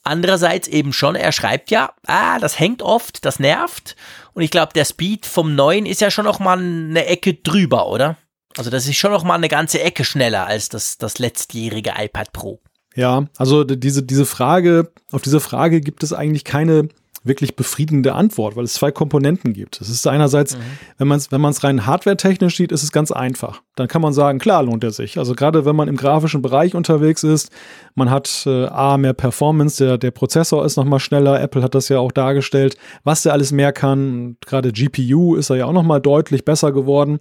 Andererseits 0.03 0.67
eben 0.67 0.93
schon, 0.93 1.15
er 1.15 1.33
schreibt 1.33 1.71
ja, 1.71 1.93
ah, 2.07 2.39
das 2.39 2.59
hängt 2.59 2.83
oft, 2.83 3.25
das 3.25 3.39
nervt. 3.39 3.97
Und 4.33 4.43
ich 4.43 4.51
glaube, 4.51 4.73
der 4.75 4.85
Speed 4.85 5.27
vom 5.27 5.55
neuen 5.55 5.85
ist 5.85 6.01
ja 6.01 6.11
schon 6.11 6.25
noch 6.25 6.39
mal 6.39 6.59
eine 6.59 7.07
Ecke 7.07 7.35
drüber, 7.35 7.89
oder? 7.89 8.17
Also 8.57 8.71
das 8.71 8.89
ist 8.89 8.97
schon 8.97 9.13
noch 9.13 9.25
mal 9.25 9.35
eine 9.35 9.49
ganze 9.49 9.81
Ecke 9.81 10.05
schneller 10.05 10.47
als 10.47 10.69
das, 10.69 10.99
das 10.99 11.19
letztjährige 11.19 11.93
iPad 11.97 12.33
Pro. 12.33 12.61
Ja, 12.97 13.27
also 13.37 13.63
diese, 13.65 14.03
diese 14.03 14.27
Frage, 14.27 14.91
auf 15.13 15.23
diese 15.23 15.41
Frage 15.41 15.81
gibt 15.81 16.03
es 16.03 16.13
eigentlich 16.13 16.45
keine 16.45 16.89
wirklich 17.23 17.55
befriedigende 17.55 18.15
Antwort, 18.15 18.57
weil 18.57 18.65
es 18.65 18.75
zwei 18.75 18.91
Komponenten 18.91 19.53
gibt. 19.53 19.81
Es 19.81 19.91
ist 19.91 20.07
einerseits, 20.07 20.57
mhm. 20.57 20.61
wenn 20.99 21.09
man 21.09 21.19
es 21.19 21.31
wenn 21.31 21.45
rein 21.45 21.87
hardware-technisch 21.87 22.57
sieht, 22.57 22.73
ist 22.73 22.83
es 22.83 22.93
ganz 22.93 23.13
einfach. 23.13 23.63
Dann 23.77 23.89
kann 23.89 24.01
man 24.01 24.13
sagen, 24.13 24.39
klar 24.39 24.63
lohnt 24.63 24.85
er 24.85 24.91
sich. 24.91 25.19
Also 25.19 25.35
gerade 25.35 25.67
wenn 25.67 25.77
man 25.77 25.89
im 25.89 25.97
grafischen 25.97 26.41
Bereich 26.41 26.75
unterwegs 26.75 27.23
ist, 27.23 27.51
man 27.95 28.11
hat 28.11 28.45
äh, 28.47 28.67
A, 28.67 28.97
mehr 28.97 29.13
Performance, 29.13 29.85
der, 29.85 29.99
der 29.99 30.13
Prozessor 30.13 30.65
ist 30.65 30.77
nochmal 30.77 31.01
schneller, 31.01 31.41
Apple 31.41 31.63
hat 31.63 31.75
das 31.75 31.91
ja 31.91 31.99
auch 31.99 32.13
dargestellt, 32.13 32.77
was 33.05 33.23
der 33.23 33.35
alles 33.35 33.53
mehr 33.53 33.73
kann. 33.73 34.37
Gerade 34.47 34.73
GPU 34.73 35.35
ist 35.37 35.51
er 35.51 35.57
ja 35.57 35.67
auch 35.67 35.73
nochmal 35.73 36.01
deutlich 36.01 36.45
besser 36.47 36.73
geworden. 36.73 37.19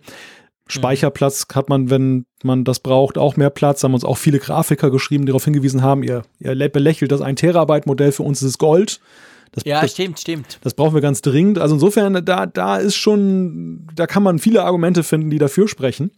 Speicherplatz 0.69 1.47
hat 1.53 1.67
man, 1.67 1.89
wenn 1.89 2.25
man 2.43 2.63
das 2.63 2.79
braucht, 2.79 3.17
auch 3.17 3.35
mehr 3.35 3.49
Platz. 3.49 3.83
Haben 3.83 3.95
uns 3.95 4.05
auch 4.05 4.17
viele 4.17 4.39
Grafiker 4.39 4.91
geschrieben, 4.91 5.25
die 5.25 5.31
darauf 5.31 5.43
hingewiesen 5.43 5.81
haben, 5.81 6.03
ihr, 6.03 6.21
ihr 6.39 6.55
belächelt 6.69 7.11
das 7.11 7.21
1 7.21 7.41
Terabyte 7.41 7.87
Modell, 7.87 8.11
für 8.11 8.23
uns 8.23 8.41
ist 8.41 8.49
es 8.49 8.57
Gold. 8.59 9.01
Das, 9.51 9.63
ja, 9.65 9.81
das, 9.81 9.91
stimmt, 9.91 10.19
stimmt. 10.19 10.59
Das 10.61 10.73
brauchen 10.73 10.93
wir 10.93 11.01
ganz 11.01 11.21
dringend. 11.21 11.59
Also 11.59 11.75
insofern, 11.75 12.23
da, 12.25 12.45
da 12.45 12.77
ist 12.77 12.95
schon, 12.95 13.87
da 13.95 14.07
kann 14.07 14.23
man 14.23 14.39
viele 14.39 14.63
Argumente 14.63 15.03
finden, 15.03 15.29
die 15.29 15.39
dafür 15.39 15.67
sprechen. 15.67 16.11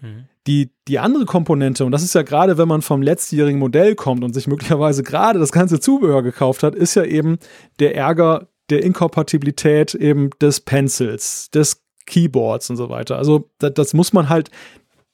Mhm. 0.00 0.24
Die, 0.46 0.70
die 0.86 0.98
andere 0.98 1.24
Komponente, 1.24 1.84
und 1.84 1.92
das 1.92 2.02
ist 2.02 2.14
ja 2.14 2.22
gerade, 2.22 2.56
wenn 2.58 2.68
man 2.68 2.82
vom 2.82 3.02
letztjährigen 3.02 3.58
Modell 3.58 3.94
kommt 3.94 4.22
und 4.22 4.32
sich 4.32 4.46
möglicherweise 4.46 5.02
gerade 5.02 5.38
das 5.38 5.50
ganze 5.50 5.80
Zubehör 5.80 6.22
gekauft 6.22 6.62
hat, 6.62 6.74
ist 6.74 6.94
ja 6.94 7.04
eben 7.04 7.38
der 7.80 7.96
Ärger 7.96 8.48
der 8.70 8.82
Inkompatibilität 8.82 9.94
eben 9.94 10.30
des 10.40 10.60
Pencils, 10.60 11.50
des 11.50 11.82
Keyboards 12.06 12.70
und 12.70 12.76
so 12.76 12.88
weiter. 12.88 13.16
Also 13.16 13.50
das, 13.58 13.74
das 13.74 13.94
muss 13.94 14.12
man 14.12 14.28
halt, 14.28 14.50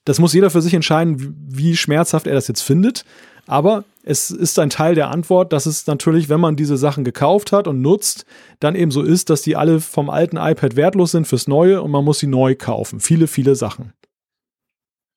das 0.04 0.18
muss 0.18 0.34
jeder 0.34 0.50
für 0.50 0.62
sich 0.62 0.74
entscheiden, 0.74 1.34
wie 1.48 1.76
schmerzhaft 1.76 2.26
er 2.26 2.34
das 2.34 2.48
jetzt 2.48 2.62
findet. 2.62 3.04
Aber 3.46 3.84
es 4.04 4.30
ist 4.30 4.58
ein 4.58 4.70
Teil 4.70 4.94
der 4.94 5.10
Antwort, 5.10 5.52
dass 5.52 5.66
es 5.66 5.86
natürlich, 5.86 6.28
wenn 6.28 6.40
man 6.40 6.56
diese 6.56 6.76
Sachen 6.76 7.04
gekauft 7.04 7.52
hat 7.52 7.68
und 7.68 7.80
nutzt, 7.80 8.26
dann 8.60 8.74
eben 8.74 8.90
so 8.90 9.02
ist, 9.02 9.30
dass 9.30 9.42
die 9.42 9.56
alle 9.56 9.80
vom 9.80 10.10
alten 10.10 10.36
iPad 10.36 10.76
wertlos 10.76 11.12
sind 11.12 11.26
fürs 11.26 11.48
neue 11.48 11.82
und 11.82 11.90
man 11.90 12.04
muss 12.04 12.18
sie 12.18 12.26
neu 12.26 12.54
kaufen. 12.54 13.00
Viele, 13.00 13.26
viele 13.26 13.54
Sachen. 13.54 13.92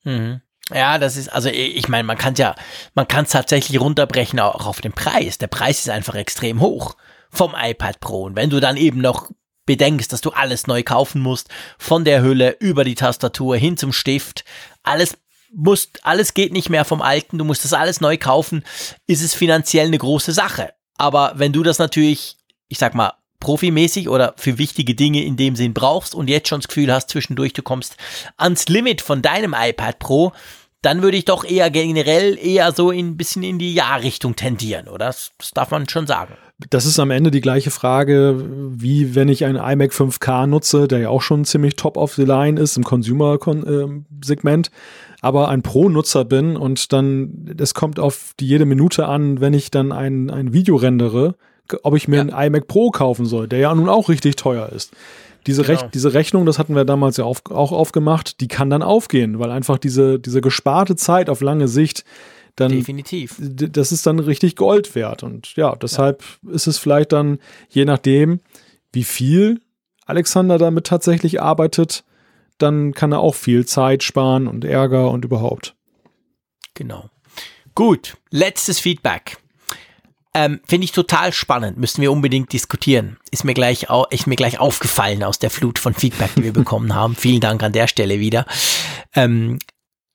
Mhm. 0.03 0.41
Ja, 0.73 0.97
das 0.97 1.15
ist, 1.15 1.29
also 1.29 1.49
ich 1.49 1.87
meine, 1.89 2.03
man 2.03 2.17
kann 2.17 2.33
ja, 2.35 2.55
man 2.95 3.07
kann 3.07 3.25
es 3.25 3.31
tatsächlich 3.31 3.79
runterbrechen 3.79 4.39
auch 4.39 4.65
auf 4.65 4.81
den 4.81 4.93
Preis. 4.93 5.37
Der 5.37 5.47
Preis 5.47 5.79
ist 5.79 5.89
einfach 5.89 6.15
extrem 6.15 6.59
hoch 6.59 6.95
vom 7.29 7.53
iPad 7.55 7.99
Pro. 7.99 8.23
Und 8.23 8.35
wenn 8.35 8.49
du 8.49 8.59
dann 8.59 8.77
eben 8.77 8.99
noch 8.99 9.29
bedenkst, 9.67 10.11
dass 10.11 10.21
du 10.21 10.31
alles 10.31 10.67
neu 10.67 10.83
kaufen 10.83 11.21
musst, 11.21 11.49
von 11.77 12.03
der 12.03 12.21
Hülle 12.21 12.55
über 12.59 12.83
die 12.83 12.95
Tastatur 12.95 13.57
hin 13.57 13.77
zum 13.77 13.93
Stift, 13.93 14.43
alles 14.83 15.17
musst, 15.55 16.05
alles 16.05 16.33
geht 16.33 16.53
nicht 16.53 16.69
mehr 16.69 16.85
vom 16.85 17.01
Alten, 17.01 17.37
du 17.37 17.45
musst 17.45 17.63
das 17.63 17.73
alles 17.73 18.01
neu 18.01 18.17
kaufen, 18.17 18.63
ist 19.07 19.23
es 19.23 19.33
finanziell 19.33 19.87
eine 19.87 19.97
große 19.97 20.33
Sache. 20.33 20.73
Aber 20.97 21.33
wenn 21.35 21.53
du 21.53 21.63
das 21.63 21.79
natürlich, 21.79 22.37
ich 22.67 22.77
sag 22.77 22.95
mal, 22.95 23.13
profimäßig 23.39 24.09
oder 24.09 24.33
für 24.37 24.57
wichtige 24.57 24.95
Dinge 24.95 25.23
in 25.23 25.37
dem 25.37 25.55
Sinn 25.55 25.73
brauchst 25.73 26.15
und 26.15 26.29
jetzt 26.29 26.47
schon 26.47 26.61
das 26.61 26.67
Gefühl 26.67 26.91
hast, 26.91 27.09
zwischendurch 27.09 27.53
du 27.53 27.61
kommst 27.61 27.95
ans 28.37 28.67
Limit 28.67 29.01
von 29.01 29.21
deinem 29.21 29.55
iPad 29.57 29.99
Pro, 29.99 30.31
dann 30.81 31.01
würde 31.01 31.17
ich 31.17 31.25
doch 31.25 31.43
eher 31.43 31.69
generell 31.71 32.37
eher 32.37 32.71
so 32.71 32.91
ein 32.91 33.17
bisschen 33.17 33.43
in 33.43 33.59
die 33.59 33.73
Ja-Richtung 33.73 34.35
tendieren, 34.35 34.87
oder? 34.87 35.07
Das, 35.07 35.31
das, 35.37 35.51
darf 35.51 35.71
man 35.71 35.89
schon 35.89 36.07
sagen. 36.07 36.37
Das 36.69 36.85
ist 36.85 36.99
am 36.99 37.11
Ende 37.11 37.31
die 37.31 37.41
gleiche 37.41 37.69
Frage, 37.69 38.41
wie 38.69 39.13
wenn 39.13 39.27
ich 39.27 39.43
einen 39.43 39.57
iMac 39.57 39.91
5K 39.91 40.47
nutze, 40.47 40.87
der 40.87 40.99
ja 40.99 41.09
auch 41.09 41.21
schon 41.21 41.43
ziemlich 41.43 41.75
top 41.75 41.97
of 41.97 42.13
the 42.13 42.23
line 42.23 42.59
ist 42.59 42.77
im 42.77 42.85
Consumer-Segment, 42.85 44.71
aber 45.21 45.49
ein 45.49 45.63
Pro-Nutzer 45.63 46.23
bin 46.23 46.55
und 46.55 46.93
dann, 46.93 47.53
es 47.57 47.73
kommt 47.73 47.99
auf 47.99 48.33
die 48.39 48.47
jede 48.47 48.65
Minute 48.65 49.07
an, 49.07 49.41
wenn 49.41 49.53
ich 49.53 49.69
dann 49.69 49.91
ein, 49.91 50.29
ein 50.29 50.53
Video 50.53 50.77
rendere, 50.77 51.35
ob 51.83 51.95
ich 51.95 52.07
mir 52.07 52.17
ja. 52.17 52.21
einen 52.21 52.53
iMac 52.53 52.67
Pro 52.67 52.89
kaufen 52.89 53.25
soll, 53.25 53.49
der 53.49 53.59
ja 53.59 53.75
nun 53.75 53.89
auch 53.89 54.07
richtig 54.07 54.37
teuer 54.37 54.69
ist. 54.69 54.93
Diese, 55.47 55.63
genau. 55.63 55.79
Rech 55.79 55.89
diese 55.91 56.13
Rechnung, 56.13 56.45
das 56.45 56.57
hatten 56.57 56.75
wir 56.75 56.85
damals 56.85 57.17
ja 57.17 57.25
auf, 57.25 57.41
auch 57.49 57.73
aufgemacht, 57.73 58.39
die 58.39 58.47
kann 58.47 58.69
dann 58.69 58.81
aufgehen, 58.81 59.39
weil 59.39 59.51
einfach 59.51 59.77
diese, 59.77 60.19
diese 60.19 60.41
gesparte 60.41 60.95
Zeit 60.95 61.29
auf 61.29 61.41
lange 61.41 61.67
Sicht 61.67 62.05
dann. 62.55 62.71
Definitiv. 62.71 63.35
Das 63.39 63.91
ist 63.91 64.05
dann 64.05 64.19
richtig 64.19 64.55
Gold 64.55 64.95
wert. 64.95 65.23
Und 65.23 65.55
ja, 65.55 65.75
deshalb 65.75 66.23
ja. 66.43 66.51
ist 66.51 66.67
es 66.67 66.77
vielleicht 66.77 67.11
dann, 67.11 67.39
je 67.69 67.85
nachdem, 67.85 68.39
wie 68.91 69.03
viel 69.03 69.61
Alexander 70.05 70.57
damit 70.57 70.87
tatsächlich 70.87 71.41
arbeitet, 71.41 72.03
dann 72.57 72.93
kann 72.93 73.11
er 73.11 73.19
auch 73.19 73.35
viel 73.35 73.65
Zeit 73.65 74.03
sparen 74.03 74.47
und 74.47 74.63
Ärger 74.63 75.11
und 75.11 75.25
überhaupt. 75.25 75.75
Genau. 76.73 77.09
Gut, 77.73 78.17
letztes 78.29 78.79
Feedback. 78.79 79.37
Ähm, 80.33 80.59
Finde 80.67 80.83
ich 80.83 80.91
total 80.91 81.31
spannend, 81.31 81.77
müssen 81.77 82.01
wir 82.01 82.11
unbedingt 82.11 82.51
diskutieren. 82.51 83.17
Ist 83.31 83.45
mir 83.45 83.53
gleich, 83.53 83.87
ist 84.09 84.27
mir 84.27 84.35
gleich 84.35 84.59
aufgefallen 84.59 85.23
aus 85.23 85.39
der 85.39 85.49
Flut 85.49 85.79
von 85.79 85.93
Feedback, 85.93 86.31
die 86.35 86.43
wir 86.43 86.53
bekommen 86.53 86.93
haben. 86.93 87.15
Vielen 87.15 87.39
Dank 87.39 87.63
an 87.63 87.71
der 87.71 87.87
Stelle 87.87 88.19
wieder. 88.19 88.45
Ähm, 89.13 89.59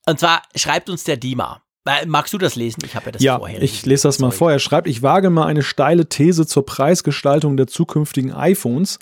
und 0.07 0.21
zwar 0.21 0.43
schreibt 0.55 0.91
uns 0.91 1.05
der 1.05 1.17
Dima. 1.17 1.63
Magst 2.07 2.33
du 2.33 2.39
das 2.39 2.57
lesen? 2.57 2.81
Ich 2.85 2.95
habe 2.95 3.07
ja 3.07 3.13
das 3.13 3.23
ja, 3.23 3.39
vorher. 3.39 3.63
Ich 3.63 3.87
lese 3.87 4.09
das 4.09 4.19
mal 4.19 4.31
vor. 4.31 4.51
Er 4.51 4.59
schreibt, 4.59 4.87
ich 4.87 5.03
wage 5.03 5.31
mal 5.31 5.47
eine 5.47 5.63
steile 5.63 6.07
These 6.07 6.47
zur 6.47 6.65
Preisgestaltung 6.65 7.57
der 7.57 7.67
zukünftigen 7.67 8.33
iPhones. 8.33 8.99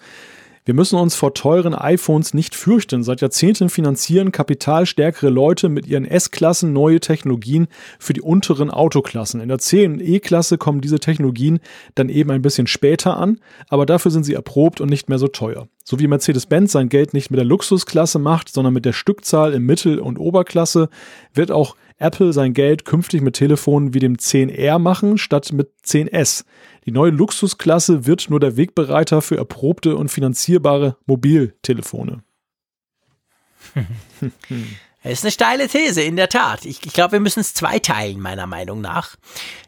Wir 0.69 0.74
müssen 0.74 0.98
uns 0.98 1.15
vor 1.15 1.32
teuren 1.32 1.74
iPhones 1.74 2.35
nicht 2.35 2.55
fürchten. 2.55 3.02
Seit 3.02 3.23
Jahrzehnten 3.23 3.70
finanzieren 3.70 4.32
kapitalstärkere 4.32 5.31
Leute 5.31 5.70
mit 5.70 5.86
ihren 5.86 6.05
S-Klassen 6.05 6.74
neue 6.74 7.01
Technologien 7.01 7.69
für 7.98 8.12
die 8.12 8.20
unteren 8.20 8.69
Autoklassen. 8.69 9.40
In 9.40 9.48
der 9.48 9.60
C- 9.60 9.86
und 9.86 10.02
E-Klasse 10.02 10.59
kommen 10.59 10.82
diese 10.82 11.01
Technologien 11.01 11.60
dann 11.94 12.10
eben 12.10 12.31
ein 12.31 12.43
bisschen 12.43 12.66
später 12.66 13.16
an, 13.16 13.40
aber 13.70 13.86
dafür 13.86 14.10
sind 14.10 14.24
sie 14.24 14.35
erprobt 14.35 14.82
und 14.82 14.90
nicht 14.90 15.09
mehr 15.09 15.19
so 15.19 15.28
teuer. 15.28 15.69
So 15.85 15.98
wie 16.01 16.06
Mercedes-Benz 16.06 16.73
sein 16.73 16.90
Geld 16.90 17.15
nicht 17.15 17.31
mit 17.31 17.39
der 17.39 17.47
Luxusklasse 17.47 18.19
macht, 18.19 18.52
sondern 18.52 18.74
mit 18.74 18.85
der 18.85 18.93
Stückzahl 18.93 19.55
in 19.55 19.62
Mittel- 19.62 20.01
und 20.01 20.19
Oberklasse, 20.19 20.90
wird 21.32 21.51
auch 21.51 21.77
Apple 21.98 22.32
sein 22.32 22.54
Geld 22.54 22.84
künftig 22.84 23.22
mit 23.22 23.34
Telefonen 23.34 23.92
wie 23.92 23.98
dem 23.98 24.16
10R 24.16 24.78
machen, 24.78 25.18
statt 25.18 25.52
mit 25.52 25.70
10S. 25.84 26.44
Die 26.86 26.92
neue 26.92 27.10
Luxusklasse 27.10 28.06
wird 28.06 28.30
nur 28.30 28.40
der 28.40 28.56
Wegbereiter 28.56 29.20
für 29.20 29.36
erprobte 29.36 29.96
und 29.96 30.08
finanzierbare 30.08 30.96
Mobiltelefone. 31.06 32.22
Das 35.02 35.12
ist 35.12 35.24
eine 35.24 35.32
steile 35.32 35.68
These, 35.68 36.02
in 36.02 36.16
der 36.16 36.28
Tat. 36.28 36.64
Ich, 36.64 36.84
ich 36.84 36.92
glaube, 36.92 37.12
wir 37.12 37.20
müssen 37.20 37.40
es 37.40 37.54
zweiteilen, 37.54 38.20
meiner 38.20 38.46
Meinung 38.46 38.80
nach. 38.80 39.16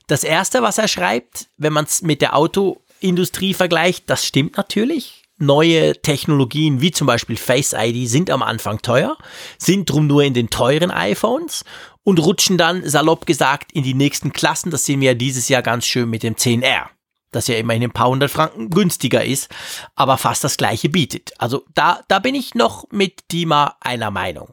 Das 0.07 0.25
erste, 0.25 0.63
was 0.63 0.79
er 0.79 0.89
schreibt, 0.89 1.49
wenn 1.57 1.73
man 1.73 1.85
es 1.85 2.03
mit 2.03 2.23
der 2.23 2.37
Autoindustrie 2.37 3.55
vergleicht, 3.55 4.09
das 4.09 4.25
stimmt 4.25 4.57
natürlich. 4.57 5.23
Neue 5.43 5.95
Technologien 6.03 6.83
wie 6.83 6.91
zum 6.91 7.07
Beispiel 7.07 7.37
Face 7.37 7.75
ID 7.75 8.09
sind 8.09 8.29
am 8.29 8.43
Anfang 8.43 8.83
teuer, 8.83 9.17
sind 9.57 9.89
drum 9.89 10.07
nur 10.07 10.23
in 10.23 10.35
den 10.35 10.51
teuren 10.51 10.91
iPhones 10.91 11.65
und 12.03 12.19
rutschen 12.19 12.59
dann, 12.59 12.89
salopp 12.89 13.27
gesagt, 13.27 13.73
in 13.73 13.83
die 13.83 13.95
nächsten 13.95 14.33
Klassen. 14.33 14.71
Das 14.71 14.85
sehen 14.85 15.01
wir 15.01 15.09
ja 15.09 15.15
dieses 15.15 15.49
Jahr 15.49 15.63
ganz 15.63 15.87
schön 15.87 16.09
mit 16.09 16.23
dem 16.23 16.35
10R. 16.35 16.87
Das 17.33 17.47
ja 17.47 17.57
immerhin 17.57 17.85
ein 17.85 17.93
paar 17.93 18.09
hundert 18.09 18.31
Franken 18.31 18.71
günstiger 18.71 19.25
ist, 19.25 19.49
aber 19.95 20.19
fast 20.19 20.43
das 20.43 20.57
gleiche 20.57 20.89
bietet. 20.89 21.33
Also 21.39 21.65
da, 21.75 22.01
da 22.09 22.19
bin 22.19 22.35
ich 22.35 22.55
noch 22.55 22.87
mit 22.91 23.31
Dima 23.31 23.77
einer 23.81 24.11
Meinung. 24.11 24.53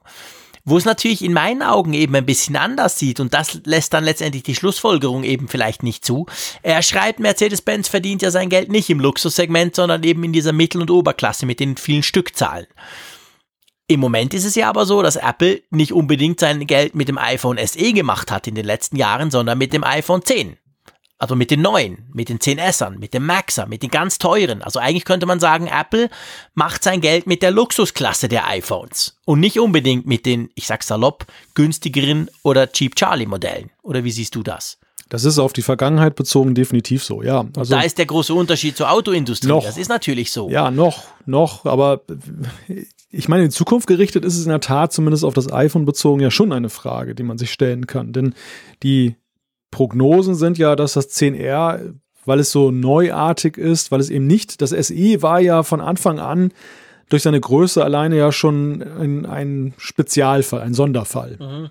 Wo 0.63 0.77
es 0.77 0.85
natürlich 0.85 1.23
in 1.23 1.31
meinen 1.31 1.63
Augen 1.63 1.93
eben 1.93 2.13
ein 2.13 2.25
bisschen 2.25 2.57
anders 2.57 2.99
sieht 2.99 3.21
und 3.21 3.33
das 3.33 3.61
lässt 3.63 3.93
dann 3.93 4.03
letztendlich 4.03 4.43
die 4.43 4.53
Schlussfolgerung 4.53 5.23
eben 5.23 5.47
vielleicht 5.47 5.81
nicht 5.81 6.05
zu. 6.05 6.25
Er 6.61 6.83
schreibt, 6.83 7.21
Mercedes-Benz 7.21 7.87
verdient 7.87 8.21
ja 8.21 8.31
sein 8.31 8.49
Geld 8.49 8.69
nicht 8.69 8.89
im 8.89 8.99
Luxussegment, 8.99 9.75
sondern 9.75 10.03
eben 10.03 10.23
in 10.25 10.33
dieser 10.33 10.51
Mittel- 10.51 10.81
und 10.81 10.91
Oberklasse 10.91 11.45
mit 11.45 11.61
den 11.61 11.77
vielen 11.77 12.03
Stückzahlen. 12.03 12.67
Im 13.89 14.01
Moment 14.01 14.33
ist 14.33 14.43
es 14.43 14.55
ja 14.55 14.67
aber 14.67 14.85
so, 14.85 15.01
dass 15.01 15.15
Apple 15.15 15.61
nicht 15.69 15.93
unbedingt 15.93 16.41
sein 16.41 16.67
Geld 16.67 16.93
mit 16.93 17.07
dem 17.07 17.17
iPhone 17.17 17.57
SE 17.65 17.93
gemacht 17.93 18.31
hat 18.31 18.45
in 18.45 18.55
den 18.55 18.65
letzten 18.65 18.97
Jahren, 18.97 19.31
sondern 19.31 19.57
mit 19.57 19.71
dem 19.71 19.85
iPhone 19.85 20.23
10. 20.23 20.57
Also 21.19 21.35
mit 21.35 21.49
den 21.49 21.61
neuen, 21.61 22.09
mit 22.13 22.29
den 22.29 22.37
10Sern, 22.37 22.99
mit 22.99 23.13
dem 23.13 23.25
Maxer, 23.25 23.65
mit 23.65 23.81
den 23.81 23.89
ganz 23.89 24.19
teuren. 24.19 24.61
Also 24.61 24.79
eigentlich 24.79 25.05
könnte 25.05 25.25
man 25.25 25.39
sagen, 25.39 25.67
Apple 25.67 26.09
macht 26.53 26.83
sein 26.83 27.01
Geld 27.01 27.25
mit 27.25 27.41
der 27.41 27.49
Luxusklasse 27.49 28.27
der 28.27 28.47
iPhones 28.49 29.17
und 29.25 29.39
nicht 29.39 29.59
unbedingt 29.59 30.05
mit 30.05 30.25
den, 30.25 30.49
ich 30.53 30.67
sag's 30.67 30.87
salopp, 30.87 31.25
günstigeren 31.55 32.29
oder 32.43 32.71
Cheap 32.71 32.95
Charlie 32.95 33.25
Modellen. 33.25 33.71
Oder 33.81 34.03
wie 34.03 34.11
siehst 34.11 34.35
du 34.35 34.43
das? 34.43 34.77
Das 35.09 35.23
ist 35.23 35.39
auf 35.39 35.53
die 35.53 35.61
Vergangenheit 35.61 36.15
bezogen 36.15 36.53
definitiv 36.53 37.03
so, 37.03 37.23
ja. 37.23 37.45
Also 37.55 37.73
da 37.73 37.81
ist 37.81 37.97
der 37.97 38.05
große 38.05 38.33
Unterschied 38.33 38.75
zur 38.75 38.91
Autoindustrie. 38.91 39.47
Noch, 39.47 39.63
das 39.63 39.77
ist 39.77 39.87
natürlich 39.87 40.31
so. 40.31 40.49
Ja, 40.49 40.69
noch, 40.69 41.05
noch, 41.25 41.65
aber 41.65 42.01
ich 43.17 43.27
meine, 43.27 43.45
in 43.45 43.51
Zukunft 43.51 43.87
gerichtet 43.87 44.23
ist 44.23 44.37
es 44.37 44.43
in 44.43 44.49
der 44.49 44.59
Tat 44.59 44.93
zumindest 44.93 45.25
auf 45.25 45.33
das 45.33 45.51
iPhone 45.51 45.85
bezogen 45.85 46.21
ja 46.21 46.29
schon 46.29 46.53
eine 46.53 46.69
Frage, 46.69 47.15
die 47.15 47.23
man 47.23 47.39
sich 47.39 47.51
stellen 47.51 47.87
kann. 47.87 48.13
Denn 48.13 48.35
die 48.83 49.15
Prognosen 49.71 50.35
sind 50.35 50.59
ja, 50.59 50.75
dass 50.75 50.93
das 50.93 51.09
10R, 51.09 51.95
weil 52.25 52.39
es 52.39 52.51
so 52.51 52.69
neuartig 52.69 53.57
ist, 53.57 53.91
weil 53.91 54.01
es 54.01 54.11
eben 54.11 54.27
nicht, 54.27 54.61
das 54.61 54.69
SE 54.69 55.21
war 55.21 55.39
ja 55.39 55.63
von 55.63 55.81
Anfang 55.81 56.19
an 56.19 56.51
durch 57.09 57.23
seine 57.23 57.39
Größe 57.39 57.83
alleine 57.83 58.17
ja 58.17 58.31
schon 58.31 58.83
ein, 58.83 59.25
ein 59.25 59.73
Spezialfall, 59.77 60.61
ein 60.61 60.75
Sonderfall. 60.75 61.37
Mhm. 61.39 61.69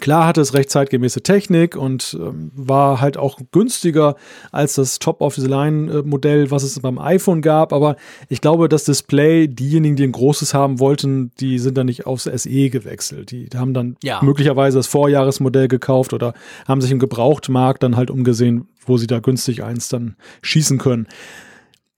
Klar 0.00 0.26
hatte 0.26 0.42
es 0.42 0.52
recht 0.52 0.68
zeitgemäße 0.68 1.22
Technik 1.22 1.74
und 1.74 2.16
ähm, 2.20 2.52
war 2.54 3.00
halt 3.00 3.16
auch 3.16 3.40
günstiger 3.52 4.16
als 4.52 4.74
das 4.74 4.98
Top-of-the-Line-Modell, 4.98 6.50
was 6.50 6.62
es 6.62 6.78
beim 6.80 6.98
iPhone 6.98 7.40
gab. 7.40 7.72
Aber 7.72 7.96
ich 8.28 8.42
glaube, 8.42 8.68
das 8.68 8.84
Display, 8.84 9.48
diejenigen, 9.48 9.96
die 9.96 10.04
ein 10.04 10.12
großes 10.12 10.52
haben 10.52 10.78
wollten, 10.78 11.30
die 11.40 11.58
sind 11.58 11.78
dann 11.78 11.86
nicht 11.86 12.04
aufs 12.04 12.24
SE 12.24 12.68
gewechselt. 12.68 13.30
Die 13.30 13.48
haben 13.56 13.72
dann 13.72 13.96
ja. 14.02 14.20
möglicherweise 14.22 14.76
das 14.76 14.86
Vorjahresmodell 14.88 15.68
gekauft 15.68 16.12
oder 16.12 16.34
haben 16.66 16.82
sich 16.82 16.90
im 16.90 16.98
Gebrauchtmarkt 16.98 17.82
dann 17.82 17.96
halt 17.96 18.10
umgesehen, 18.10 18.68
wo 18.84 18.98
sie 18.98 19.06
da 19.06 19.20
günstig 19.20 19.64
eins 19.64 19.88
dann 19.88 20.16
schießen 20.42 20.76
können. 20.76 21.08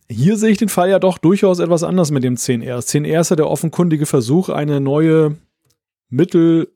Hier 0.09 0.37
sehe 0.37 0.51
ich 0.51 0.59
den 0.59 0.69
Fall 0.69 0.91
ja 0.91 1.01
doch 1.01 1.19
durchaus 1.19 1.59
etwas 1.59 1.83
anders 1.83 2.13
mit 2.13 2.23
dem 2.23 2.37
10R. 2.37 2.67
Das 2.67 2.89
10R 2.89 3.21
ist 3.21 3.31
ja 3.31 3.37
der 3.37 3.51
offenkundige 3.51 4.07
Versuch, 4.07 4.49
eine 4.49 4.81
neue 4.81 5.39
Mittel- 6.09 6.69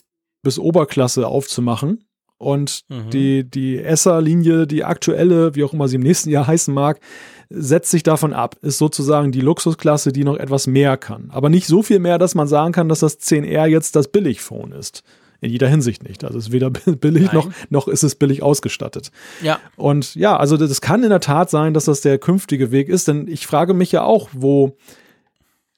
bis 0.44 0.60
Oberklasse 0.60 1.26
aufzumachen. 1.26 2.04
Und 2.38 2.82
mhm. 2.88 3.10
die, 3.10 3.48
die 3.48 3.78
Esser-Linie, 3.78 4.66
die 4.66 4.84
aktuelle, 4.84 5.54
wie 5.54 5.64
auch 5.64 5.72
immer 5.72 5.88
sie 5.88 5.96
im 5.96 6.02
nächsten 6.02 6.30
Jahr 6.30 6.46
heißen 6.46 6.74
mag, 6.74 7.00
setzt 7.48 7.90
sich 7.90 8.02
davon 8.02 8.32
ab. 8.32 8.56
Ist 8.60 8.78
sozusagen 8.78 9.32
die 9.32 9.40
Luxusklasse, 9.40 10.12
die 10.12 10.24
noch 10.24 10.36
etwas 10.36 10.66
mehr 10.66 10.96
kann. 10.96 11.30
Aber 11.30 11.48
nicht 11.48 11.66
so 11.66 11.82
viel 11.82 12.00
mehr, 12.00 12.18
dass 12.18 12.34
man 12.34 12.48
sagen 12.48 12.72
kann, 12.72 12.88
dass 12.88 13.00
das 13.00 13.18
10R 13.20 13.66
jetzt 13.66 13.96
das 13.96 14.08
Billigphone 14.08 14.74
ist. 14.74 15.02
In 15.40 15.50
jeder 15.50 15.68
Hinsicht 15.68 16.02
nicht. 16.02 16.24
Also 16.24 16.38
es 16.38 16.46
ist 16.46 16.52
weder 16.52 16.70
billig 17.00 17.32
noch, 17.32 17.50
noch 17.70 17.86
ist 17.86 18.02
es 18.02 18.14
billig 18.14 18.42
ausgestattet. 18.42 19.10
Ja. 19.42 19.60
Und 19.76 20.14
ja, 20.14 20.36
also 20.36 20.56
das 20.56 20.80
kann 20.80 21.02
in 21.02 21.10
der 21.10 21.20
Tat 21.20 21.50
sein, 21.50 21.74
dass 21.74 21.84
das 21.84 22.00
der 22.00 22.18
künftige 22.18 22.72
Weg 22.72 22.88
ist, 22.88 23.08
denn 23.08 23.28
ich 23.28 23.46
frage 23.46 23.74
mich 23.74 23.92
ja 23.92 24.02
auch, 24.02 24.28
wo 24.32 24.76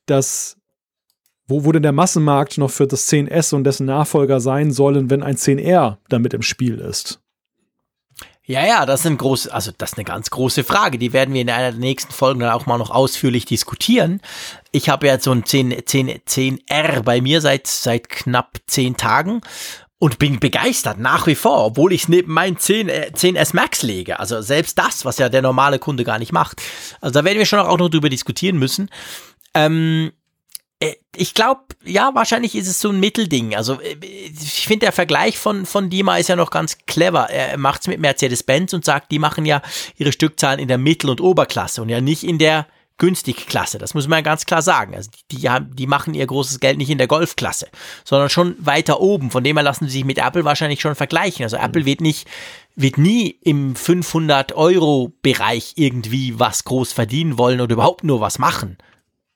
das 0.06 0.56
wo, 1.48 1.72
denn 1.72 1.82
der 1.82 1.92
Massenmarkt 1.92 2.58
noch 2.58 2.70
für 2.70 2.86
das 2.86 3.08
10S 3.08 3.54
und 3.54 3.64
dessen 3.64 3.86
Nachfolger 3.86 4.40
sein 4.40 4.72
sollen, 4.72 5.10
wenn 5.10 5.22
ein 5.22 5.36
10R 5.36 5.98
damit 6.08 6.34
im 6.34 6.42
Spiel 6.42 6.78
ist? 6.78 7.20
Ja, 8.48 8.64
ja, 8.64 8.86
das 8.86 9.00
ist 9.00 9.06
ein 9.06 9.18
groß, 9.18 9.48
also 9.48 9.72
das 9.76 9.92
ist 9.92 9.98
eine 9.98 10.04
ganz 10.04 10.30
große 10.30 10.62
Frage. 10.62 10.98
Die 10.98 11.12
werden 11.12 11.34
wir 11.34 11.40
in 11.40 11.50
einer 11.50 11.72
der 11.72 11.80
nächsten 11.80 12.12
Folgen 12.12 12.40
dann 12.40 12.52
auch 12.52 12.66
mal 12.66 12.78
noch 12.78 12.90
ausführlich 12.90 13.44
diskutieren. 13.44 14.20
Ich 14.70 14.88
habe 14.88 15.08
ja 15.08 15.18
so 15.18 15.32
ein 15.32 15.44
10, 15.44 15.82
10, 15.84 16.20
10R 16.20 17.02
bei 17.02 17.20
mir 17.20 17.40
seit, 17.40 17.66
seit 17.66 18.08
knapp 18.08 18.58
10 18.68 18.96
Tagen 18.96 19.40
und 19.98 20.20
bin 20.20 20.38
begeistert 20.38 20.98
nach 20.98 21.26
wie 21.26 21.34
vor, 21.34 21.64
obwohl 21.64 21.92
ich 21.92 22.04
es 22.04 22.08
neben 22.08 22.32
meinen 22.32 22.56
10, 22.56 22.88
10S 22.88 23.52
äh, 23.52 23.56
Max 23.56 23.82
lege. 23.82 24.20
Also 24.20 24.40
selbst 24.42 24.78
das, 24.78 25.04
was 25.04 25.18
ja 25.18 25.28
der 25.28 25.42
normale 25.42 25.80
Kunde 25.80 26.04
gar 26.04 26.20
nicht 26.20 26.32
macht. 26.32 26.62
Also 27.00 27.14
da 27.14 27.24
werden 27.24 27.38
wir 27.38 27.46
schon 27.46 27.58
auch 27.58 27.78
noch 27.78 27.88
drüber 27.88 28.10
diskutieren 28.10 28.58
müssen. 28.58 28.90
Ähm, 29.54 30.12
äh, 30.12 30.15
ich 31.16 31.34
glaube, 31.34 31.62
ja, 31.84 32.14
wahrscheinlich 32.14 32.54
ist 32.54 32.68
es 32.68 32.80
so 32.80 32.90
ein 32.90 33.00
Mittelding. 33.00 33.54
Also 33.54 33.80
äh, 33.80 33.96
ich 34.02 34.66
finde, 34.66 34.86
der 34.86 34.92
Vergleich 34.92 35.38
von, 35.38 35.66
von 35.66 35.90
Dima 35.90 36.18
ist 36.18 36.28
ja 36.28 36.36
noch 36.36 36.50
ganz 36.50 36.78
clever. 36.86 37.30
Er 37.30 37.56
macht 37.56 37.82
es 37.82 37.88
mit 37.88 38.00
Mercedes-Benz 38.00 38.72
und 38.72 38.84
sagt, 38.84 39.10
die 39.10 39.18
machen 39.18 39.46
ja 39.46 39.62
ihre 39.96 40.12
Stückzahlen 40.12 40.60
in 40.60 40.68
der 40.68 40.78
Mittel- 40.78 41.10
und 41.10 41.20
Oberklasse 41.20 41.82
und 41.82 41.88
ja 41.88 42.00
nicht 42.00 42.24
in 42.24 42.38
der 42.38 42.66
Günstigklasse. 42.98 43.78
Das 43.78 43.92
muss 43.92 44.08
man 44.08 44.18
ja 44.18 44.22
ganz 44.22 44.46
klar 44.46 44.62
sagen. 44.62 44.94
Also 44.94 45.10
die, 45.10 45.36
die, 45.36 45.48
haben, 45.48 45.74
die 45.74 45.86
machen 45.86 46.14
ihr 46.14 46.26
großes 46.26 46.60
Geld 46.60 46.78
nicht 46.78 46.90
in 46.90 46.98
der 46.98 47.06
Golfklasse, 47.06 47.68
sondern 48.04 48.30
schon 48.30 48.56
weiter 48.58 49.00
oben. 49.00 49.30
Von 49.30 49.44
dem 49.44 49.56
her 49.56 49.64
lassen 49.64 49.86
sie 49.86 49.92
sich 49.92 50.04
mit 50.04 50.18
Apple 50.18 50.44
wahrscheinlich 50.44 50.80
schon 50.80 50.94
vergleichen. 50.94 51.44
Also 51.44 51.56
Apple 51.56 51.84
wird 51.84 52.00
nicht, 52.00 52.26
wird 52.74 52.98
nie 52.98 53.38
im 53.42 53.76
500 53.76 54.52
Euro 54.52 55.12
Bereich 55.22 55.74
irgendwie 55.76 56.38
was 56.38 56.64
groß 56.64 56.92
verdienen 56.92 57.38
wollen 57.38 57.60
oder 57.60 57.74
überhaupt 57.74 58.04
nur 58.04 58.20
was 58.20 58.38
machen. 58.38 58.78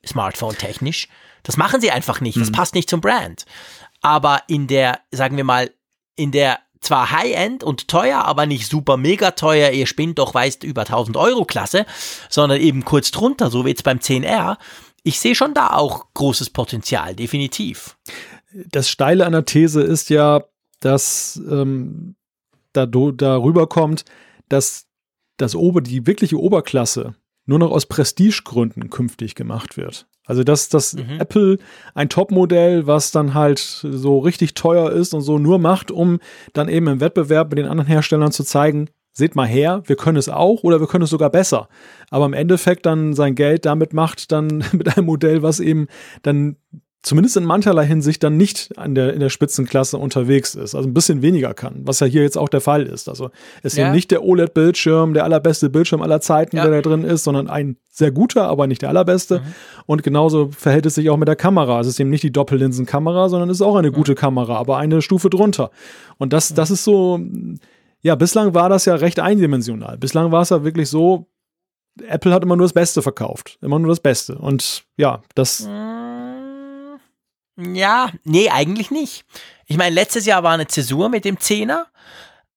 Smartphone 0.07 0.57
technisch 0.57 1.09
das 1.43 1.57
machen 1.57 1.81
sie 1.81 1.91
einfach 1.91 2.21
nicht. 2.21 2.41
Das 2.41 2.49
mhm. 2.49 2.55
passt 2.55 2.75
nicht 2.75 2.91
zum 2.91 3.01
Brand. 3.01 3.45
Aber 4.03 4.43
in 4.47 4.67
der, 4.67 5.01
sagen 5.11 5.37
wir 5.37 5.45
mal, 5.45 5.71
in 6.17 6.33
der 6.33 6.59
zwar 6.81 7.11
High-End 7.11 7.63
und 7.63 7.89
teuer, 7.89 8.25
aber 8.25 8.47
nicht 8.47 8.67
super 8.67 8.97
mega 8.97 9.33
teuer, 9.33 9.71
ihr 9.71 9.87
spinnt 9.87 10.19
doch, 10.19 10.33
weißt, 10.33 10.65
über 10.65 10.83
1000 10.83 11.17
Euro 11.17 11.45
Klasse, 11.45 11.85
sondern 12.31 12.61
eben 12.61 12.85
kurz 12.85 13.11
drunter, 13.11 13.51
so 13.51 13.65
wie 13.65 13.71
jetzt 13.71 13.85
beim 13.85 13.99
10R. 13.99 14.57
Ich 15.03 15.21
sehe 15.21 15.35
schon 15.35 15.55
da 15.55 15.71
auch 15.71 16.07
großes 16.15 16.51
Potenzial, 16.51 17.15
definitiv. 17.15 17.97
Das 18.53 18.89
Steile 18.89 19.27
an 19.27 19.33
der 19.33 19.45
These 19.45 19.83
ist 19.83 20.11
ja, 20.11 20.43
dass 20.81 21.41
ähm, 21.49 22.17
da 22.73 22.87
darüber 22.87 23.67
kommt, 23.67 24.05
dass 24.49 24.87
das 25.37 25.55
Ober, 25.55 25.81
die 25.81 26.07
wirkliche 26.07 26.39
Oberklasse 26.39 27.15
nur 27.51 27.59
noch 27.59 27.73
aus 27.73 27.87
Prestigegründen 27.87 28.91
künftig 28.91 29.35
gemacht 29.35 29.77
wird. 29.77 30.07
Also 30.25 30.45
dass 30.45 30.69
das 30.69 30.95
mhm. 30.95 31.19
Apple 31.19 31.59
ein 31.95 32.09
Topmodell, 32.09 32.87
was 32.87 33.11
dann 33.11 33.35
halt 33.35 33.59
so 33.59 34.21
richtig 34.21 34.55
teuer 34.55 34.93
ist 34.93 35.13
und 35.13 35.23
so 35.23 35.39
nur 35.39 35.59
macht, 35.59 35.91
um 35.91 36.21
dann 36.53 36.69
eben 36.69 36.87
im 36.87 37.01
Wettbewerb 37.01 37.51
mit 37.51 37.59
den 37.59 37.67
anderen 37.67 37.89
Herstellern 37.89 38.31
zu 38.31 38.45
zeigen, 38.45 38.89
seht 39.13 39.35
mal 39.35 39.49
her, 39.49 39.83
wir 39.87 39.97
können 39.97 40.17
es 40.17 40.29
auch 40.29 40.63
oder 40.63 40.79
wir 40.79 40.87
können 40.87 41.03
es 41.03 41.11
sogar 41.11 41.31
besser. 41.31 41.69
Aber 42.11 42.27
im 42.27 42.33
Endeffekt 42.33 42.87
dann 42.87 43.15
sein 43.15 43.35
Geld 43.35 43.67
damit 43.67 43.93
macht, 43.93 44.31
dann 44.31 44.65
mit 44.73 44.97
einem 44.97 45.07
Modell, 45.07 45.43
was 45.43 45.59
eben 45.59 45.89
dann 46.23 46.57
zumindest 47.03 47.37
in 47.39 47.45
mancherlei 47.45 47.87
Hinsicht 47.87 48.23
dann 48.23 48.37
nicht 48.37 48.77
an 48.77 48.95
der, 48.95 49.15
in 49.15 49.21
der 49.21 49.31
Spitzenklasse 49.31 49.97
unterwegs 49.97 50.55
ist, 50.55 50.75
also 50.75 50.87
ein 50.89 50.93
bisschen 50.93 51.23
weniger 51.23 51.55
kann, 51.55 51.81
was 51.85 52.01
ja 52.01 52.07
hier 52.07 52.23
jetzt 52.23 52.37
auch 52.37 52.49
der 52.49 52.61
Fall 52.61 52.83
ist. 52.83 53.09
Also 53.09 53.31
ist 53.63 53.79
ja. 53.79 53.87
eben 53.87 53.95
nicht 53.95 54.11
der 54.11 54.23
OLED-Bildschirm, 54.23 55.15
der 55.15 55.25
allerbeste 55.25 55.71
Bildschirm 55.71 56.03
aller 56.03 56.21
Zeiten, 56.21 56.57
ja. 56.57 56.65
der 56.65 56.83
da 56.83 56.89
drin 56.89 57.05
ist, 57.05 57.25
sondern 57.25 57.49
ein 57.49 57.77
sehr 57.91 58.11
guter, 58.11 58.49
aber 58.49 58.67
nicht 58.67 58.83
der 58.83 58.91
allerbeste. 58.91 59.39
Mhm. 59.39 59.45
Und 59.87 60.03
genauso 60.03 60.51
verhält 60.51 60.85
es 60.87 60.95
sich 60.95 61.09
auch 61.09 61.17
mit 61.17 61.29
der 61.29 61.37
Kamera. 61.37 61.81
Es 61.81 61.87
ist 61.87 61.99
eben 62.01 62.11
nicht 62.11 62.23
die 62.23 62.33
Doppellinsenkamera, 62.33 63.31
sondern 63.31 63.49
es 63.49 63.59
ist 63.59 63.63
auch 63.63 63.77
eine 63.77 63.91
mhm. 63.91 63.95
gute 63.95 64.15
Kamera, 64.15 64.57
aber 64.57 64.77
eine 64.77 65.01
Stufe 65.01 65.31
drunter. 65.31 65.71
Und 66.19 66.35
das, 66.35 66.51
mhm. 66.51 66.55
das 66.57 66.71
ist 66.71 66.85
so, 66.85 67.19
ja, 68.03 68.15
bislang 68.15 68.53
war 68.53 68.69
das 68.69 68.85
ja 68.85 68.95
recht 68.95 69.21
eindimensional. 69.21 69.97
Bislang 69.97 70.33
war 70.33 70.43
es 70.43 70.51
ja 70.51 70.65
wirklich 70.65 70.91
so, 70.91 71.29
Apple 72.07 72.33
hat 72.33 72.43
immer 72.43 72.57
nur 72.57 72.67
das 72.67 72.73
Beste 72.75 73.01
verkauft. 73.01 73.59
Immer 73.63 73.79
nur 73.79 73.89
das 73.89 74.01
Beste. 74.01 74.37
Und 74.37 74.85
ja, 74.99 75.23
das. 75.35 75.67
Mhm 75.67 76.10
ja, 77.75 78.11
nee, 78.25 78.51
eigentlich 78.51 78.91
nicht. 78.91 79.25
Ich 79.67 79.77
meine, 79.77 79.95
letztes 79.95 80.27
Jahr 80.27 80.43
war 80.43 80.53
eine 80.53 80.67
Zäsur 80.67 81.09
mit 81.09 81.25
dem 81.25 81.37
10er. 81.37 81.85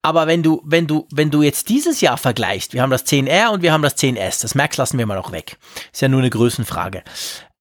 Aber 0.06 0.28
wenn 0.28 0.44
du, 0.44 0.62
wenn 0.66 0.86
du, 0.86 1.08
wenn 1.12 1.32
du 1.32 1.42
jetzt 1.42 1.70
dieses 1.70 2.02
Jahr 2.02 2.18
vergleichst, 2.18 2.74
wir 2.74 2.82
haben 2.82 2.90
das 2.90 3.06
10R 3.06 3.52
und 3.54 3.62
wir 3.62 3.72
haben 3.72 3.82
das 3.82 3.96
10S, 3.96 4.42
das 4.42 4.54
Max 4.54 4.76
lassen 4.76 4.98
wir 4.98 5.06
mal 5.06 5.16
noch 5.16 5.32
weg. 5.32 5.58
Ist 5.94 6.02
ja 6.02 6.10
nur 6.10 6.20
eine 6.20 6.30
Größenfrage. 6.30 7.04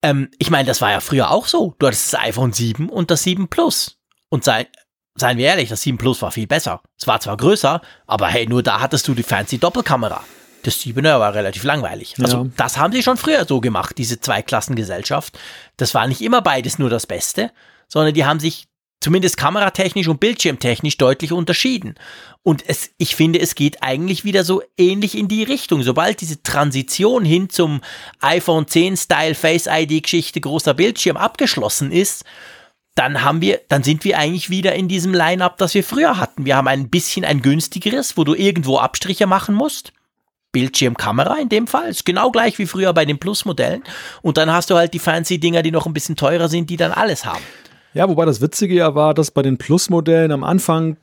Ähm, 0.03 0.29
ich 0.39 0.51
meine, 0.51 0.67
das 0.67 0.81
war 0.81 0.91
ja 0.91 0.99
früher 0.99 1.31
auch 1.31 1.47
so. 1.47 1.77
Du 1.79 1.87
hattest 1.87 2.13
das 2.13 2.21
iPhone 2.21 2.53
7 2.53 2.89
und 2.89 3.13
das 3.13 3.23
7 3.23 3.47
Plus. 3.47 3.99
Und 4.29 4.43
sei, 4.43 4.67
seien 5.15 5.39
wir 5.39 5.47
ehrlich, 5.47 5.69
das 5.69 5.83
7 5.83 5.99
Plus 5.99 6.21
war 6.21 6.33
viel 6.33 6.49
besser. 6.49 6.83
Es 6.99 7.07
war 7.07 7.21
zwar 7.21 7.37
größer, 7.37 7.81
aber 8.07 8.27
hey, 8.27 8.47
nur 8.49 8.65
da 8.65 8.81
hattest 8.81 9.07
du 9.07 9.15
die 9.15 9.23
fancy 9.23 9.59
Doppelkamera. 9.59 10.25
Das 10.63 10.79
7er 10.79 11.19
war 11.19 11.35
relativ 11.35 11.65
langweilig. 11.65 12.15
Also 12.21 12.45
ja. 12.45 12.51
das 12.57 12.79
haben 12.79 12.93
sie 12.93 13.03
schon 13.03 13.17
früher 13.17 13.45
so 13.45 13.61
gemacht, 13.61 13.99
diese 13.99 14.21
Zweiklassengesellschaft. 14.21 15.39
Das 15.77 15.95
war 15.95 16.07
nicht 16.07 16.23
immer 16.23 16.43
beides 16.43 16.79
nur 16.79 16.91
das 16.91 17.07
Beste, 17.07 17.51
sondern 17.89 18.15
die 18.15 18.25
haben 18.25 18.41
sich 18.41 18.69
zumindest 19.03 19.37
kameratechnisch 19.37 20.09
und 20.09 20.21
bildschirmtechnisch 20.21 20.97
deutlich 20.97 21.33
unterschieden. 21.33 21.97
Und 22.43 22.65
es, 22.67 22.91
ich 22.99 23.15
finde, 23.15 23.41
es 23.41 23.55
geht 23.55 23.83
eigentlich 23.83 24.25
wieder 24.25 24.45
so 24.45 24.63
ähnlich 24.79 25.17
in 25.17 25.29
die 25.29 25.43
Richtung. 25.43 25.83
Sobald 25.83 26.21
diese 26.21 26.43
Transition 26.43 27.25
hin 27.25 27.51
zum 27.51 27.81
iPhone 28.21 28.67
10 28.67 28.97
Style 28.97 29.35
Face 29.35 29.67
ID 29.67 30.05
Geschichte 30.05 30.41
großer 30.41 30.75
Bildschirm 30.75 31.17
abgeschlossen 31.17 31.93
ist, 31.93 32.25
dann 32.95 33.23
haben 33.23 33.41
wir, 33.41 33.61
dann 33.69 33.83
sind 33.83 34.05
wir 34.05 34.19
eigentlich 34.19 34.51
wieder 34.51 34.75
in 34.75 34.87
diesem 34.87 35.15
Line-up, 35.15 35.57
das 35.59 35.75
wir 35.75 35.83
früher 35.83 36.19
hatten. 36.19 36.45
Wir 36.45 36.57
haben 36.57 36.69
ein 36.69 36.91
bisschen 36.91 37.25
ein 37.25 37.43
günstigeres, 37.43 38.17
wo 38.17 38.25
du 38.25 38.35
irgendwo 38.35 38.79
Abstriche 38.79 39.27
machen 39.27 39.55
musst. 39.55 39.93
Bildschirmkamera 40.53 41.37
in 41.39 41.49
dem 41.49 41.67
Fall. 41.67 41.89
Ist 41.89 42.05
genau 42.05 42.31
gleich 42.31 42.59
wie 42.59 42.67
früher 42.67 42.93
bei 42.93 43.05
den 43.05 43.19
Plus-Modellen. 43.19 43.83
Und 44.21 44.37
dann 44.37 44.53
hast 44.53 44.71
du 44.71 44.77
halt 44.77 44.95
die 44.95 44.99
fancy 44.99 45.39
Dinger, 45.39 45.63
die 45.63 45.71
noch 45.71 45.87
ein 45.87 45.93
bisschen 45.93 46.17
teurer 46.17 46.49
sind, 46.49 46.71
die 46.71 46.77
dann 46.77 46.93
alles 46.93 47.25
haben. 47.25 47.43
Ja, 47.95 48.09
wobei 48.09 48.25
das 48.25 48.41
Witzige 48.41 48.75
ja 48.75 48.95
war, 48.95 49.15
dass 49.15 49.31
bei 49.31 49.43
den 49.43 49.59
Plus-Modellen 49.59 50.33
am 50.33 50.45
Anfang 50.45 50.97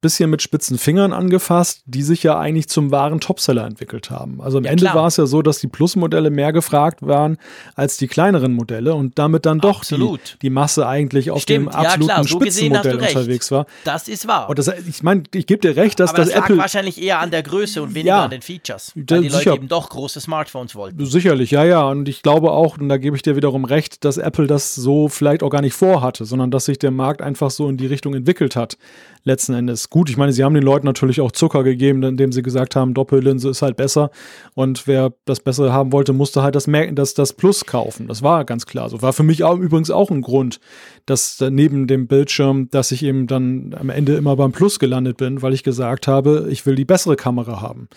bisschen 0.00 0.30
mit 0.30 0.42
spitzen 0.42 0.78
Fingern 0.78 1.12
angefasst, 1.12 1.82
die 1.86 2.02
sich 2.02 2.22
ja 2.22 2.38
eigentlich 2.38 2.68
zum 2.68 2.92
wahren 2.92 3.18
Topseller 3.20 3.66
entwickelt 3.66 4.10
haben. 4.10 4.40
Also 4.40 4.58
am 4.58 4.64
ja, 4.64 4.70
Ende 4.70 4.86
war 4.86 5.08
es 5.08 5.16
ja 5.16 5.26
so, 5.26 5.42
dass 5.42 5.58
die 5.58 5.66
Plus-Modelle 5.66 6.30
mehr 6.30 6.52
gefragt 6.52 7.02
waren 7.02 7.36
als 7.74 7.96
die 7.96 8.06
kleineren 8.06 8.54
Modelle 8.54 8.94
und 8.94 9.18
damit 9.18 9.44
dann 9.44 9.58
doch 9.58 9.84
die, 9.84 10.18
die, 10.40 10.50
Masse 10.50 10.86
eigentlich 10.86 11.32
auf 11.32 11.42
Stimmt, 11.42 11.66
dem 11.66 11.74
absoluten 11.74 12.08
ja, 12.08 12.22
so 12.22 12.40
Spitzenmodell 12.40 12.96
unterwegs 12.96 13.50
war. 13.50 13.66
Das 13.84 14.06
ist 14.06 14.28
wahr. 14.28 14.48
Und 14.48 14.58
das, 14.58 14.68
ich 14.68 15.02
meine, 15.02 15.24
ich 15.34 15.46
gebe 15.46 15.60
dir 15.60 15.76
recht, 15.76 15.98
dass 15.98 16.10
Aber 16.10 16.18
das, 16.18 16.28
das 16.28 16.38
Apple 16.38 16.58
wahrscheinlich 16.58 17.02
eher 17.02 17.18
an 17.18 17.32
der 17.32 17.42
Größe 17.42 17.82
und 17.82 17.94
weniger 17.94 18.08
ja, 18.08 18.24
an 18.24 18.30
den 18.30 18.42
Features, 18.42 18.92
weil 18.94 19.22
die 19.22 19.30
sicher, 19.30 19.50
Leute 19.50 19.54
eben 19.54 19.68
doch 19.68 19.88
große 19.88 20.20
Smartphones 20.20 20.76
wollten. 20.76 21.04
Sicherlich, 21.06 21.50
ja, 21.50 21.64
ja. 21.64 21.82
Und 21.88 22.08
ich 22.08 22.22
glaube 22.22 22.52
auch, 22.52 22.78
und 22.78 22.88
da 22.88 22.98
gebe 22.98 23.16
ich 23.16 23.22
dir 23.22 23.34
wiederum 23.34 23.64
recht, 23.64 24.04
dass 24.04 24.16
Apple 24.16 24.46
das 24.46 24.76
so 24.76 25.08
vielleicht 25.08 25.42
auch 25.42 25.50
gar 25.50 25.62
nicht 25.62 25.74
vorhatte, 25.74 26.24
sondern 26.24 26.52
dass 26.52 26.66
sich 26.66 26.78
der 26.78 26.92
Markt 26.92 27.20
einfach 27.20 27.50
so 27.50 27.68
in 27.68 27.76
die 27.76 27.86
Richtung 27.86 28.14
entwickelt 28.14 28.54
hat 28.54 28.78
letzten 29.24 29.54
Endes 29.54 29.87
ist 29.88 29.90
gut. 29.90 30.10
Ich 30.10 30.16
meine, 30.16 30.32
sie 30.32 30.44
haben 30.44 30.54
den 30.54 30.62
Leuten 30.62 30.86
natürlich 30.86 31.20
auch 31.20 31.32
Zucker 31.32 31.62
gegeben, 31.64 32.02
indem 32.02 32.30
sie 32.30 32.42
gesagt 32.42 32.76
haben, 32.76 32.94
Doppellinse 32.94 33.48
ist 33.48 33.62
halt 33.62 33.76
besser. 33.76 34.10
Und 34.54 34.86
wer 34.86 35.14
das 35.24 35.40
Bessere 35.40 35.72
haben 35.72 35.92
wollte, 35.92 36.12
musste 36.12 36.42
halt 36.42 36.54
das, 36.54 36.66
das, 36.92 37.14
das 37.14 37.32
Plus 37.32 37.64
kaufen. 37.64 38.06
Das 38.06 38.22
war 38.22 38.44
ganz 38.44 38.66
klar 38.66 38.90
so. 38.90 39.00
War 39.00 39.12
für 39.12 39.22
mich 39.22 39.44
auch, 39.44 39.58
übrigens 39.58 39.90
auch 39.90 40.10
ein 40.10 40.20
Grund, 40.20 40.60
dass 41.06 41.40
neben 41.40 41.86
dem 41.86 42.06
Bildschirm, 42.06 42.68
dass 42.70 42.92
ich 42.92 43.02
eben 43.02 43.26
dann 43.26 43.74
am 43.78 43.88
Ende 43.88 44.16
immer 44.16 44.36
beim 44.36 44.52
Plus 44.52 44.78
gelandet 44.78 45.16
bin, 45.16 45.40
weil 45.42 45.54
ich 45.54 45.62
gesagt 45.62 46.06
habe, 46.06 46.48
ich 46.50 46.66
will 46.66 46.74
die 46.74 46.84
bessere 46.84 47.16
Kamera 47.16 47.60
haben. 47.62 47.88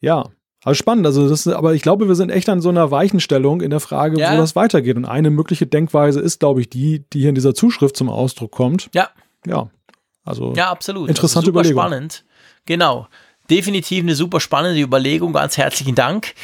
Ja, 0.00 0.30
also 0.64 0.74
spannend, 0.74 1.06
also 1.06 1.28
das, 1.28 1.46
aber 1.46 1.74
ich 1.74 1.82
glaube, 1.82 2.08
wir 2.08 2.14
sind 2.14 2.30
echt 2.30 2.48
an 2.48 2.60
so 2.60 2.70
einer 2.70 2.90
Weichenstellung 2.90 3.60
in 3.60 3.70
der 3.70 3.80
Frage, 3.80 4.18
ja. 4.18 4.32
wo 4.32 4.38
das 4.38 4.56
weitergeht. 4.56 4.96
Und 4.96 5.04
eine 5.04 5.30
mögliche 5.30 5.66
Denkweise 5.66 6.20
ist, 6.20 6.40
glaube 6.40 6.62
ich, 6.62 6.70
die, 6.70 7.04
die 7.12 7.20
hier 7.20 7.28
in 7.28 7.34
dieser 7.34 7.54
Zuschrift 7.54 7.96
zum 7.96 8.08
Ausdruck 8.08 8.50
kommt. 8.50 8.88
Ja. 8.94 9.10
Ja. 9.46 9.68
Also 10.24 10.52
ja, 10.56 10.70
absolut. 10.70 11.08
Interessante 11.08 11.46
also 11.46 11.46
super 11.46 11.60
Überlegung. 11.60 11.82
spannend. 11.82 12.24
Genau. 12.66 13.08
Definitiv 13.50 14.02
eine 14.02 14.14
super 14.14 14.40
spannende 14.40 14.80
Überlegung. 14.80 15.32
Ganz 15.34 15.58
herzlichen 15.58 15.94
Dank 15.94 16.34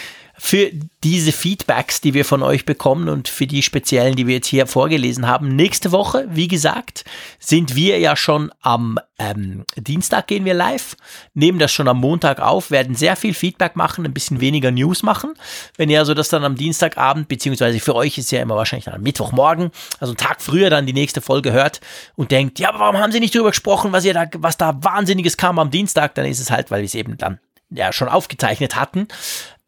für 0.43 0.71
diese 1.05 1.33
Feedbacks, 1.33 2.01
die 2.01 2.15
wir 2.15 2.25
von 2.25 2.43
euch 2.43 2.65
bekommen 2.65 3.11
und 3.11 3.29
für 3.29 3.47
die 3.47 3.63
speziellen, 3.63 4.17
die 4.17 4.27
wir 4.27 4.37
jetzt 4.37 4.47
hier 4.47 4.67
vorgelesen 4.67 5.27
haben. 5.27 5.55
Nächste 5.55 5.93
Woche, 5.93 6.27
wie 6.31 6.49
gesagt, 6.49 7.05
sind 7.39 7.77
wir 7.77 7.99
ja 7.99 8.17
schon 8.17 8.51
am 8.63 8.99
ähm, 9.19 9.65
Dienstag 9.77 10.29
gehen 10.29 10.47
wir 10.47 10.55
live, 10.55 10.97
nehmen 11.35 11.59
das 11.59 11.71
schon 11.73 11.89
am 11.89 11.99
Montag 11.99 12.41
auf, 12.41 12.71
werden 12.71 12.95
sehr 12.95 13.17
viel 13.17 13.35
Feedback 13.35 13.77
machen, 13.77 14.07
ein 14.07 14.15
bisschen 14.15 14.41
weniger 14.41 14.71
News 14.71 15.03
machen. 15.03 15.35
Wenn 15.77 15.91
ihr 15.91 15.99
also 15.99 16.15
das 16.15 16.31
dann 16.31 16.43
am 16.43 16.57
Dienstagabend, 16.57 17.29
beziehungsweise 17.29 17.79
für 17.79 17.95
euch 17.95 18.17
ist 18.17 18.33
ja 18.33 18.41
immer 18.41 18.57
wahrscheinlich 18.57 18.87
dann 18.87 18.95
am 18.95 19.03
Mittwochmorgen, 19.03 19.71
also 20.01 20.13
einen 20.13 20.17
Tag 20.17 20.41
früher 20.41 20.71
dann 20.71 20.87
die 20.87 20.95
nächste 20.95 21.21
Folge 21.21 21.53
hört 21.53 21.83
und 22.17 22.31
denkt, 22.31 22.59
ja, 22.59 22.71
aber 22.71 22.79
warum 22.79 22.97
haben 22.97 23.13
sie 23.13 23.21
nicht 23.21 23.35
drüber 23.35 23.51
gesprochen, 23.51 23.93
was 23.93 24.07
ihr 24.07 24.15
da, 24.15 24.25
was 24.39 24.57
da 24.57 24.83
Wahnsinniges 24.83 25.37
kam 25.37 25.59
am 25.59 25.71
Dienstag, 25.71 26.15
dann 26.15 26.25
ist 26.25 26.41
es 26.41 26.51
halt, 26.51 26.71
weil 26.71 26.81
wir 26.81 26.87
es 26.87 26.95
eben 26.95 27.19
dann 27.19 27.41
ja 27.71 27.93
schon 27.93 28.09
aufgezeichnet 28.09 28.77
hatten. 28.77 29.09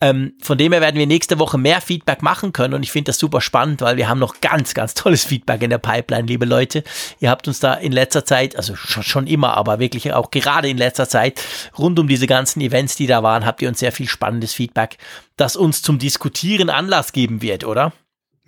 Ähm, 0.02 0.32
von 0.42 0.58
dem 0.58 0.72
her 0.72 0.80
werden 0.80 0.98
wir 0.98 1.06
nächste 1.06 1.38
Woche 1.38 1.58
mehr 1.58 1.80
Feedback 1.80 2.22
machen 2.22 2.52
können 2.52 2.74
und 2.74 2.82
ich 2.82 2.90
finde 2.90 3.10
das 3.10 3.18
super 3.18 3.40
spannend, 3.40 3.82
weil 3.82 3.96
wir 3.96 4.08
haben 4.08 4.18
noch 4.18 4.40
ganz, 4.40 4.74
ganz 4.74 4.94
tolles 4.94 5.24
Feedback 5.24 5.62
in 5.62 5.70
der 5.70 5.78
Pipeline, 5.78 6.26
liebe 6.26 6.44
Leute. 6.44 6.82
Ihr 7.20 7.30
habt 7.30 7.46
uns 7.46 7.60
da 7.60 7.74
in 7.74 7.92
letzter 7.92 8.24
Zeit, 8.24 8.56
also 8.56 8.74
schon, 8.74 9.04
schon 9.04 9.26
immer, 9.28 9.56
aber 9.56 9.78
wirklich 9.78 10.12
auch 10.12 10.32
gerade 10.32 10.68
in 10.68 10.76
letzter 10.76 11.08
Zeit, 11.08 11.40
rund 11.78 12.00
um 12.00 12.08
diese 12.08 12.26
ganzen 12.26 12.60
Events, 12.60 12.96
die 12.96 13.06
da 13.06 13.22
waren, 13.22 13.46
habt 13.46 13.62
ihr 13.62 13.68
uns 13.68 13.78
sehr 13.78 13.92
viel 13.92 14.08
spannendes 14.08 14.52
Feedback, 14.54 14.98
das 15.36 15.54
uns 15.54 15.82
zum 15.82 16.00
Diskutieren 16.00 16.68
Anlass 16.68 17.12
geben 17.12 17.40
wird, 17.40 17.62
oder? 17.62 17.92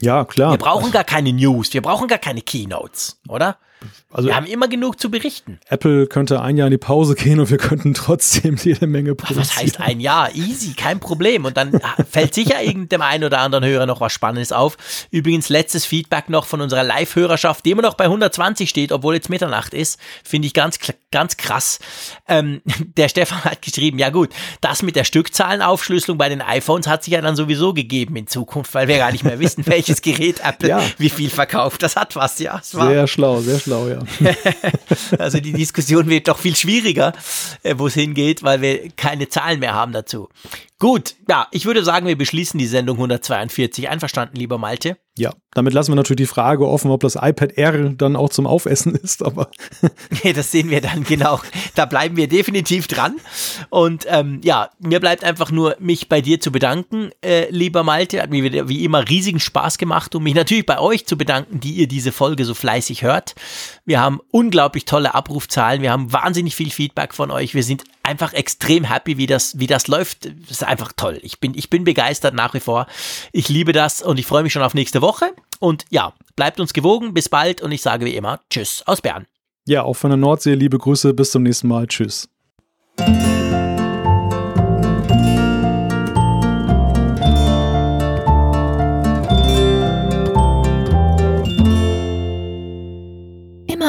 Ja, 0.00 0.24
klar. 0.24 0.50
Wir 0.50 0.58
brauchen 0.58 0.90
gar 0.90 1.04
keine 1.04 1.32
News, 1.32 1.72
wir 1.72 1.82
brauchen 1.82 2.08
gar 2.08 2.18
keine 2.18 2.42
Keynotes, 2.42 3.20
oder? 3.28 3.58
Also 4.10 4.28
wir 4.28 4.36
haben 4.36 4.46
immer 4.46 4.68
genug 4.68 5.00
zu 5.00 5.10
berichten. 5.10 5.58
Apple 5.68 6.06
könnte 6.06 6.40
ein 6.40 6.56
Jahr 6.56 6.68
in 6.68 6.70
die 6.70 6.78
Pause 6.78 7.14
gehen 7.14 7.40
und 7.40 7.50
wir 7.50 7.58
könnten 7.58 7.94
trotzdem 7.94 8.56
jede 8.62 8.86
Menge 8.86 9.14
produzieren. 9.14 9.40
Was 9.40 9.56
heißt 9.56 9.80
ein 9.80 10.00
Jahr? 10.00 10.34
Easy, 10.34 10.74
kein 10.74 11.00
Problem. 11.00 11.44
Und 11.44 11.56
dann 11.56 11.80
fällt 12.10 12.34
sicher 12.34 12.62
irgendeinem 12.62 13.02
einen 13.02 13.24
oder 13.24 13.40
anderen 13.40 13.64
Hörer 13.64 13.86
noch 13.86 14.00
was 14.00 14.12
Spannendes 14.12 14.52
auf. 14.52 14.76
Übrigens, 15.10 15.48
letztes 15.48 15.84
Feedback 15.84 16.28
noch 16.28 16.46
von 16.46 16.60
unserer 16.60 16.84
Live-Hörerschaft, 16.84 17.64
die 17.64 17.72
immer 17.72 17.82
noch 17.82 17.94
bei 17.94 18.04
120 18.04 18.70
steht, 18.70 18.92
obwohl 18.92 19.14
jetzt 19.14 19.30
Mitternacht 19.30 19.74
ist. 19.74 19.98
Finde 20.22 20.46
ich 20.46 20.54
ganz, 20.54 20.78
ganz 21.10 21.36
krass. 21.36 21.80
Ähm, 22.28 22.62
der 22.96 23.08
Stefan 23.08 23.42
hat 23.44 23.62
geschrieben, 23.62 23.98
ja 23.98 24.10
gut, 24.10 24.30
das 24.60 24.82
mit 24.82 24.96
der 24.96 25.04
Stückzahlenaufschlüsselung 25.04 26.18
bei 26.18 26.28
den 26.28 26.40
iPhones 26.40 26.86
hat 26.86 27.04
sich 27.04 27.14
ja 27.14 27.20
dann 27.20 27.36
sowieso 27.36 27.74
gegeben 27.74 28.16
in 28.16 28.26
Zukunft, 28.26 28.74
weil 28.74 28.86
wir 28.86 28.98
gar 28.98 29.12
nicht 29.12 29.24
mehr 29.24 29.40
wissen, 29.40 29.66
welches 29.66 30.02
Gerät 30.02 30.40
Apple 30.44 30.68
ja. 30.68 30.82
wie 30.98 31.10
viel 31.10 31.30
verkauft. 31.30 31.82
Das 31.82 31.96
hat 31.96 32.16
was, 32.16 32.38
ja. 32.38 32.60
Sehr 32.62 33.06
schlau, 33.06 33.40
sehr 33.40 33.58
schlau 33.58 33.73
schlau, 33.74 33.88
ja. 33.88 33.98
also 35.18 35.40
die 35.40 35.52
Diskussion 35.52 36.08
wird 36.08 36.28
doch 36.28 36.38
viel 36.38 36.56
schwieriger, 36.56 37.12
äh, 37.62 37.74
wo 37.76 37.86
es 37.86 37.94
hingeht, 37.94 38.42
weil 38.42 38.60
wir 38.60 38.90
keine 38.90 39.28
Zahlen 39.28 39.60
mehr 39.60 39.74
haben 39.74 39.92
dazu. 39.92 40.28
Gut, 40.78 41.14
ja, 41.28 41.48
ich 41.50 41.66
würde 41.66 41.84
sagen, 41.84 42.06
wir 42.06 42.16
beschließen 42.16 42.58
die 42.58 42.66
Sendung 42.66 42.96
142. 42.96 43.88
Einverstanden, 43.88 44.36
lieber 44.36 44.58
Malte? 44.58 44.96
Ja, 45.16 45.32
damit 45.52 45.72
lassen 45.72 45.92
wir 45.92 45.96
natürlich 45.96 46.28
die 46.28 46.34
Frage 46.34 46.66
offen, 46.66 46.90
ob 46.90 47.00
das 47.00 47.14
iPad 47.14 47.56
R 47.56 47.90
dann 47.90 48.16
auch 48.16 48.30
zum 48.30 48.48
Aufessen 48.48 48.94
ist, 49.02 49.24
aber. 49.24 49.48
nee, 50.24 50.32
das 50.32 50.50
sehen 50.50 50.70
wir 50.70 50.80
dann 50.80 51.04
genau. 51.04 51.40
Da 51.76 51.86
bleiben 51.86 52.16
wir 52.16 52.26
definitiv 52.26 52.88
dran. 52.88 53.16
Und 53.70 54.06
ähm, 54.08 54.40
ja, 54.42 54.70
mir 54.80 54.98
bleibt 54.98 55.22
einfach 55.22 55.52
nur, 55.52 55.76
mich 55.78 56.08
bei 56.08 56.20
dir 56.20 56.40
zu 56.40 56.50
bedanken, 56.50 57.10
äh, 57.24 57.48
lieber 57.50 57.84
Malte. 57.84 58.20
Hat 58.20 58.30
mir 58.30 58.68
wie 58.68 58.84
immer 58.84 59.08
riesigen 59.08 59.38
Spaß 59.38 59.78
gemacht 59.78 60.16
und 60.16 60.24
mich 60.24 60.34
natürlich 60.34 60.66
bei 60.66 60.80
euch 60.80 61.06
zu 61.06 61.16
bedanken, 61.16 61.60
die 61.60 61.74
ihr 61.74 61.86
diese 61.86 62.10
Folge 62.10 62.44
so 62.44 62.54
fleißig 62.54 63.02
hört. 63.02 63.36
Wir 63.86 64.00
haben 64.00 64.20
unglaublich 64.30 64.86
tolle 64.86 65.14
Abrufzahlen. 65.14 65.82
Wir 65.82 65.92
haben 65.92 66.12
wahnsinnig 66.12 66.56
viel 66.56 66.70
Feedback 66.70 67.12
von 67.12 67.30
euch. 67.30 67.54
Wir 67.54 67.62
sind 67.62 67.84
einfach 68.02 68.32
extrem 68.32 68.84
happy, 68.84 69.18
wie 69.18 69.26
das, 69.26 69.58
wie 69.58 69.66
das 69.66 69.88
läuft. 69.88 70.24
Das 70.24 70.50
ist 70.50 70.64
einfach 70.64 70.92
toll. 70.96 71.18
Ich 71.22 71.38
bin, 71.38 71.52
ich 71.54 71.68
bin 71.68 71.84
begeistert 71.84 72.34
nach 72.34 72.54
wie 72.54 72.60
vor. 72.60 72.86
Ich 73.32 73.48
liebe 73.48 73.72
das 73.72 74.00
und 74.00 74.18
ich 74.18 74.26
freue 74.26 74.42
mich 74.42 74.52
schon 74.54 74.62
auf 74.62 74.72
nächste 74.72 75.02
Woche. 75.02 75.34
Und 75.60 75.84
ja, 75.90 76.14
bleibt 76.34 76.60
uns 76.60 76.72
gewogen. 76.72 77.12
Bis 77.12 77.28
bald 77.28 77.60
und 77.60 77.72
ich 77.72 77.82
sage 77.82 78.06
wie 78.06 78.14
immer 78.14 78.40
Tschüss 78.48 78.82
aus 78.86 79.02
Bern. 79.02 79.26
Ja, 79.66 79.82
auch 79.82 79.94
von 79.94 80.10
der 80.10 80.16
Nordsee 80.16 80.54
liebe 80.54 80.78
Grüße. 80.78 81.12
Bis 81.12 81.30
zum 81.30 81.42
nächsten 81.42 81.68
Mal. 81.68 81.86
Tschüss. 81.86 82.28